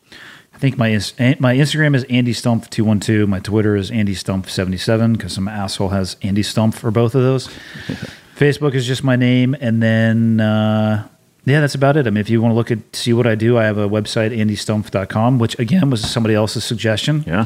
I 0.53 0.57
think 0.59 0.77
my 0.77 0.89
my 0.89 1.55
Instagram 1.55 1.95
is 1.95 2.03
Andy 2.05 2.33
Stumpf 2.33 2.69
two 2.69 2.83
one 2.85 2.99
two. 2.99 3.27
My 3.27 3.39
Twitter 3.39 3.75
is 3.75 3.91
Andy 3.91 4.15
Stumpf 4.15 4.49
seventy 4.49 4.77
seven 4.77 5.13
because 5.13 5.33
some 5.33 5.47
asshole 5.47 5.89
has 5.89 6.15
Andy 6.21 6.43
Stumpf 6.43 6.75
for 6.75 6.91
both 6.91 7.15
of 7.15 7.21
those. 7.21 7.47
Facebook 8.35 8.73
is 8.73 8.85
just 8.85 9.03
my 9.03 9.15
name, 9.15 9.55
and 9.59 9.81
then 9.83 10.39
uh, 10.39 11.07
yeah, 11.45 11.59
that's 11.59 11.75
about 11.75 11.97
it. 11.97 12.07
I 12.07 12.09
mean, 12.09 12.21
if 12.21 12.29
you 12.29 12.41
want 12.41 12.51
to 12.51 12.55
look 12.55 12.71
at 12.71 12.95
see 12.95 13.13
what 13.13 13.27
I 13.27 13.35
do, 13.35 13.57
I 13.57 13.65
have 13.65 13.77
a 13.77 13.87
website 13.89 14.35
andystumpf.com, 14.37 15.39
which 15.39 15.57
again 15.59 15.89
was 15.89 16.09
somebody 16.09 16.35
else's 16.35 16.63
suggestion. 16.63 17.23
Yeah. 17.27 17.45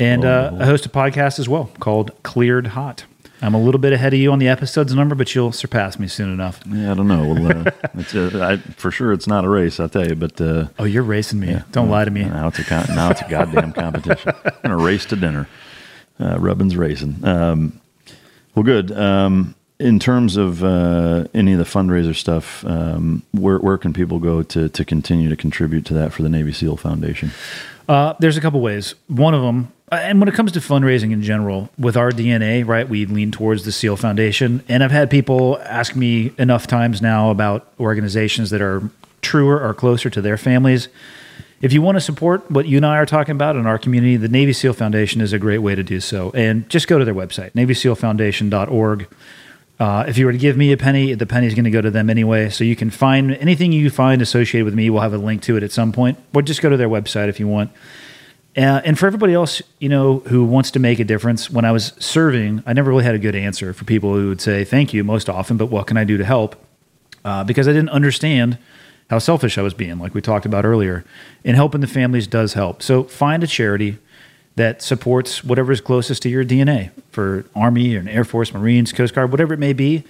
And 0.00 0.24
Oh, 0.24 0.28
uh. 0.28 0.58
I 0.60 0.64
host 0.64 0.86
a 0.86 0.88
podcast 0.88 1.38
as 1.38 1.48
well 1.48 1.70
called 1.80 2.10
Cleared 2.22 2.68
Hot. 2.68 3.04
I'm 3.40 3.54
a 3.54 3.60
little 3.60 3.78
bit 3.80 3.92
ahead 3.92 4.12
of 4.14 4.18
you 4.18 4.32
on 4.32 4.38
the 4.40 4.48
episodes 4.48 4.94
number, 4.94 5.14
but 5.14 5.32
you'll 5.34 5.52
surpass 5.52 5.98
me 5.98 6.08
soon 6.08 6.32
enough. 6.32 6.60
Yeah, 6.68 6.90
I 6.90 6.94
don't 6.94 7.06
know. 7.08 7.24
Well, 7.34 7.58
uh, 7.68 7.70
it's 7.94 8.14
uh, 8.14 8.30
I, 8.42 8.70
for 8.72 8.90
sure 8.90 9.12
it's 9.12 9.26
not 9.28 9.44
a 9.44 9.48
race, 9.48 9.78
I'll 9.78 9.88
tell 9.88 10.06
you. 10.08 10.14
But 10.16 10.40
uh, 10.40 10.68
Oh, 10.78 10.84
you're 10.84 11.02
racing 11.04 11.38
me. 11.40 11.56
Don't 11.72 11.88
lie 11.88 12.04
to 12.04 12.10
me. 12.10 12.24
Now 12.24 12.48
it's 12.48 12.58
a 12.58 12.64
con- 12.64 12.86
now 12.94 13.10
it's 13.10 13.20
a 13.22 13.28
goddamn 13.28 13.72
competition. 13.72 14.32
and 14.64 14.72
a 14.72 14.76
race 14.76 15.04
to 15.06 15.16
dinner. 15.16 15.48
Uh, 16.20 16.36
Rubbin's 16.38 16.76
racing. 16.76 17.24
Um, 17.24 17.80
well, 18.54 18.64
good. 18.64 18.90
Um, 18.90 19.54
in 19.78 20.00
terms 20.00 20.36
of 20.36 20.64
uh, 20.64 21.26
any 21.32 21.52
of 21.52 21.58
the 21.58 21.64
fundraiser 21.64 22.16
stuff, 22.16 22.64
um, 22.66 23.22
where 23.30 23.58
where 23.58 23.78
can 23.78 23.92
people 23.92 24.18
go 24.18 24.42
to 24.42 24.68
to 24.68 24.84
continue 24.84 25.28
to 25.28 25.36
contribute 25.36 25.84
to 25.86 25.94
that 25.94 26.12
for 26.12 26.22
the 26.24 26.28
Navy 26.28 26.52
SEAL 26.52 26.76
Foundation? 26.78 27.30
Uh, 27.88 28.14
there's 28.18 28.36
a 28.36 28.40
couple 28.40 28.60
ways. 28.60 28.96
One 29.06 29.32
of 29.34 29.42
them 29.42 29.72
and 29.96 30.20
when 30.20 30.28
it 30.28 30.34
comes 30.34 30.52
to 30.52 30.60
fundraising 30.60 31.12
in 31.12 31.22
general, 31.22 31.70
with 31.78 31.96
our 31.96 32.10
DNA, 32.10 32.66
right, 32.66 32.88
we 32.88 33.06
lean 33.06 33.30
towards 33.30 33.64
the 33.64 33.72
SEAL 33.72 33.96
Foundation. 33.96 34.62
And 34.68 34.84
I've 34.84 34.90
had 34.90 35.10
people 35.10 35.58
ask 35.64 35.96
me 35.96 36.32
enough 36.38 36.66
times 36.66 37.00
now 37.00 37.30
about 37.30 37.66
organizations 37.80 38.50
that 38.50 38.60
are 38.60 38.82
truer 39.22 39.60
or 39.60 39.74
closer 39.74 40.10
to 40.10 40.20
their 40.20 40.36
families. 40.36 40.88
If 41.60 41.72
you 41.72 41.82
want 41.82 41.96
to 41.96 42.00
support 42.00 42.48
what 42.50 42.66
you 42.66 42.76
and 42.76 42.86
I 42.86 42.98
are 42.98 43.06
talking 43.06 43.32
about 43.32 43.56
in 43.56 43.66
our 43.66 43.78
community, 43.78 44.16
the 44.16 44.28
Navy 44.28 44.52
SEAL 44.52 44.74
Foundation 44.74 45.20
is 45.20 45.32
a 45.32 45.38
great 45.38 45.58
way 45.58 45.74
to 45.74 45.82
do 45.82 46.00
so. 46.00 46.30
And 46.32 46.68
just 46.68 46.86
go 46.86 46.98
to 46.98 47.04
their 47.04 47.14
website, 47.14 47.52
NavySEALFoundation.org. 47.52 49.08
Uh, 49.80 50.04
if 50.08 50.18
you 50.18 50.26
were 50.26 50.32
to 50.32 50.38
give 50.38 50.56
me 50.56 50.72
a 50.72 50.76
penny, 50.76 51.14
the 51.14 51.26
penny 51.26 51.46
is 51.46 51.54
going 51.54 51.64
to 51.64 51.70
go 51.70 51.80
to 51.80 51.90
them 51.90 52.10
anyway. 52.10 52.48
So 52.50 52.62
you 52.62 52.76
can 52.76 52.90
find 52.90 53.34
anything 53.36 53.72
you 53.72 53.90
find 53.90 54.22
associated 54.22 54.64
with 54.64 54.74
me. 54.74 54.90
We'll 54.90 55.02
have 55.02 55.14
a 55.14 55.18
link 55.18 55.42
to 55.42 55.56
it 55.56 55.62
at 55.62 55.72
some 55.72 55.92
point, 55.92 56.18
or 56.34 56.42
just 56.42 56.62
go 56.62 56.68
to 56.68 56.76
their 56.76 56.88
website 56.88 57.28
if 57.28 57.40
you 57.40 57.48
want. 57.48 57.70
Uh, 58.56 58.80
and 58.84 58.98
for 58.98 59.06
everybody 59.06 59.34
else, 59.34 59.62
you 59.78 59.88
know, 59.88 60.18
who 60.20 60.44
wants 60.44 60.70
to 60.72 60.78
make 60.78 60.98
a 60.98 61.04
difference, 61.04 61.50
when 61.50 61.64
I 61.64 61.70
was 61.70 61.92
serving, 61.98 62.62
I 62.66 62.72
never 62.72 62.90
really 62.90 63.04
had 63.04 63.14
a 63.14 63.18
good 63.18 63.36
answer 63.36 63.72
for 63.72 63.84
people 63.84 64.14
who 64.14 64.28
would 64.30 64.40
say 64.40 64.64
thank 64.64 64.92
you 64.92 65.04
most 65.04 65.28
often, 65.28 65.56
but 65.56 65.66
what 65.66 65.86
can 65.86 65.96
I 65.96 66.04
do 66.04 66.16
to 66.16 66.24
help? 66.24 66.56
Uh, 67.24 67.44
because 67.44 67.68
I 67.68 67.72
didn't 67.72 67.90
understand 67.90 68.58
how 69.10 69.18
selfish 69.18 69.58
I 69.58 69.62
was 69.62 69.74
being, 69.74 69.98
like 69.98 70.14
we 70.14 70.20
talked 70.20 70.46
about 70.46 70.64
earlier. 70.64 71.04
And 71.44 71.56
helping 71.56 71.80
the 71.80 71.86
families 71.86 72.26
does 72.26 72.54
help. 72.54 72.82
So 72.82 73.04
find 73.04 73.42
a 73.42 73.46
charity 73.46 73.98
that 74.56 74.82
supports 74.82 75.44
whatever 75.44 75.70
is 75.70 75.80
closest 75.80 76.22
to 76.22 76.28
your 76.28 76.44
DNA 76.44 76.90
for 77.10 77.44
Army 77.54 77.96
or 77.96 78.04
Air 78.08 78.24
Force, 78.24 78.52
Marines, 78.52 78.92
Coast 78.92 79.14
Guard, 79.14 79.30
whatever 79.30 79.54
it 79.54 79.60
may 79.60 79.72
be, 79.72 80.04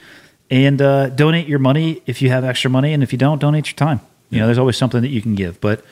and 0.50 0.80
uh, 0.80 1.10
donate 1.10 1.46
your 1.46 1.58
money 1.58 2.02
if 2.06 2.22
you 2.22 2.30
have 2.30 2.44
extra 2.44 2.70
money, 2.70 2.94
and 2.94 3.02
if 3.02 3.12
you 3.12 3.18
don't, 3.18 3.40
donate 3.40 3.66
your 3.66 3.76
time. 3.76 4.00
You 4.30 4.40
know, 4.40 4.46
there's 4.46 4.58
always 4.58 4.76
something 4.76 5.02
that 5.02 5.08
you 5.08 5.22
can 5.22 5.34
give, 5.34 5.60
but 5.60 5.84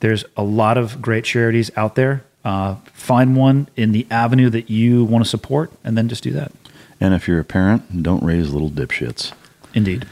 there's 0.00 0.24
a 0.36 0.42
lot 0.42 0.78
of 0.78 1.00
great 1.00 1.24
charities 1.24 1.70
out 1.76 1.94
there. 1.94 2.24
Uh, 2.44 2.76
find 2.92 3.36
one 3.36 3.68
in 3.76 3.92
the 3.92 4.06
avenue 4.10 4.48
that 4.50 4.70
you 4.70 5.04
want 5.04 5.24
to 5.24 5.28
support, 5.28 5.72
and 5.82 5.98
then 5.98 6.08
just 6.08 6.22
do 6.22 6.30
that. 6.30 6.52
And 7.00 7.12
if 7.12 7.26
you're 7.26 7.40
a 7.40 7.44
parent, 7.44 8.02
don't 8.02 8.22
raise 8.22 8.52
little 8.52 8.70
dipshits. 8.70 9.32
Indeed. 9.74 10.06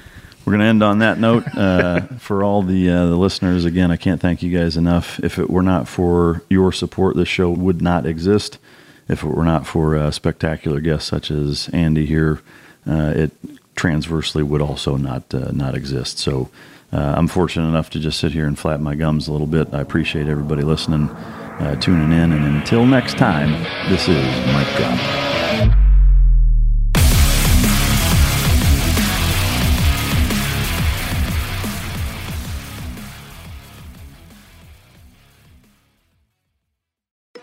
We're 0.45 0.53
going 0.53 0.61
to 0.61 0.67
end 0.67 0.83
on 0.83 0.99
that 0.99 1.19
note. 1.19 1.45
Uh, 1.57 2.01
for 2.19 2.45
all 2.45 2.63
the 2.63 2.91
uh, 2.91 3.07
the 3.07 3.17
listeners, 3.17 3.65
again, 3.65 3.91
I 3.91 3.97
can't 3.97 4.21
thank 4.21 4.43
you 4.43 4.57
guys 4.57 4.77
enough. 4.77 5.19
If 5.21 5.39
it 5.39 5.49
were 5.49 5.63
not 5.63 5.89
for 5.89 6.43
your 6.51 6.73
support, 6.73 7.17
this 7.17 7.29
show 7.29 7.51
would 7.51 7.81
not 7.81 8.05
exist. 8.05 8.59
If 9.09 9.23
it 9.23 9.29
were 9.29 9.45
not 9.45 9.67
for 9.67 9.97
uh, 9.97 10.11
spectacular 10.11 10.81
guests 10.81 11.09
such 11.09 11.31
as 11.31 11.69
Andy 11.73 12.05
here, 12.07 12.41
uh, 12.87 13.13
it 13.15 13.31
transversely 13.77 14.43
would 14.43 14.61
also 14.61 14.97
not 14.97 15.33
uh, 15.33 15.51
not 15.53 15.75
exist. 15.75 16.19
So 16.19 16.51
uh, 16.95 17.15
I'm 17.17 17.29
fortunate 17.29 17.69
enough 17.69 17.91
to 17.91 18.01
just 18.01 18.21
sit 18.21 18.33
here 18.33 18.47
and 18.47 18.59
flap 18.59 18.81
my 18.81 18.95
gums 18.95 19.29
a 19.29 19.33
little 19.33 19.47
bit. 19.47 19.73
I 19.73 19.81
appreciate 19.81 20.29
everybody 20.29 20.63
listening, 20.63 21.09
tuning 21.81 22.13
in, 22.13 22.33
and 22.33 22.45
until 22.45 22.87
next 22.87 23.19
time, 23.19 23.51
this 23.91 24.09
is 24.09 24.53
Mike. 24.53 25.84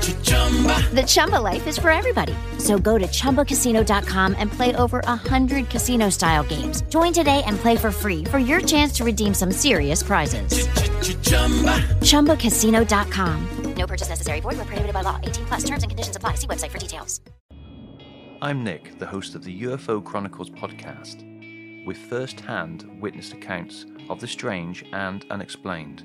The 0.00 1.04
Chumba 1.06 1.36
life 1.36 1.66
is 1.66 1.78
for 1.78 1.90
everybody. 1.90 2.34
So 2.58 2.78
go 2.78 2.98
to 2.98 3.06
ChumbaCasino.com 3.06 4.34
and 4.38 4.50
play 4.50 4.74
over 4.76 5.00
100 5.00 5.68
casino 5.68 6.10
style 6.10 6.44
games. 6.44 6.82
Join 6.82 7.12
today 7.12 7.42
and 7.46 7.56
play 7.56 7.76
for 7.76 7.90
free 7.90 8.24
for 8.24 8.38
your 8.38 8.60
chance 8.60 8.92
to 8.94 9.04
redeem 9.04 9.34
some 9.34 9.50
serious 9.52 10.02
prizes. 10.02 10.66
ChumbaCasino.com. 12.00 13.74
No 13.74 13.86
purchase 13.86 14.08
necessary. 14.10 14.40
Void 14.40 14.56
where 14.56 14.66
prohibited 14.66 14.92
by 14.94 15.00
law. 15.02 15.18
18 15.22 15.46
plus. 15.46 15.64
Terms 15.64 15.82
and 15.82 15.90
conditions 15.90 16.16
apply. 16.16 16.34
See 16.34 16.46
website 16.46 16.70
for 16.70 16.78
details. 16.78 17.20
I'm 18.42 18.64
Nick, 18.64 18.98
the 18.98 19.06
host 19.06 19.34
of 19.34 19.44
the 19.44 19.62
UFO 19.62 20.02
Chronicles 20.02 20.48
podcast, 20.50 21.24
with 21.86 21.96
first 21.98 22.40
hand 22.40 22.88
witnessed 23.00 23.34
accounts 23.34 23.84
of 24.08 24.20
the 24.20 24.26
strange 24.26 24.82
and 24.92 25.26
unexplained 25.30 26.04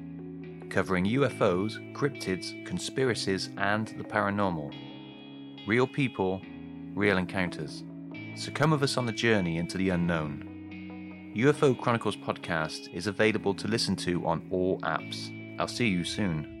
covering 0.71 1.05
UFOs, 1.05 1.93
cryptids, 1.93 2.65
conspiracies, 2.65 3.49
and 3.57 3.89
the 3.89 4.03
paranormal. 4.03 4.73
Real 5.67 5.85
people, 5.85 6.41
real 6.95 7.17
encounters. 7.17 7.83
So 8.35 8.51
come 8.51 8.71
with 8.71 8.81
us 8.81 8.97
on 8.97 9.05
the 9.05 9.11
journey 9.11 9.57
into 9.57 9.77
the 9.77 9.89
unknown. 9.89 11.33
UFO 11.35 11.77
Chronicles 11.77 12.15
podcast 12.15 12.93
is 12.93 13.07
available 13.07 13.53
to 13.53 13.67
listen 13.67 13.95
to 13.97 14.25
on 14.25 14.47
all 14.49 14.79
apps. 14.79 15.29
I'll 15.59 15.67
see 15.67 15.87
you 15.87 16.05
soon. 16.05 16.60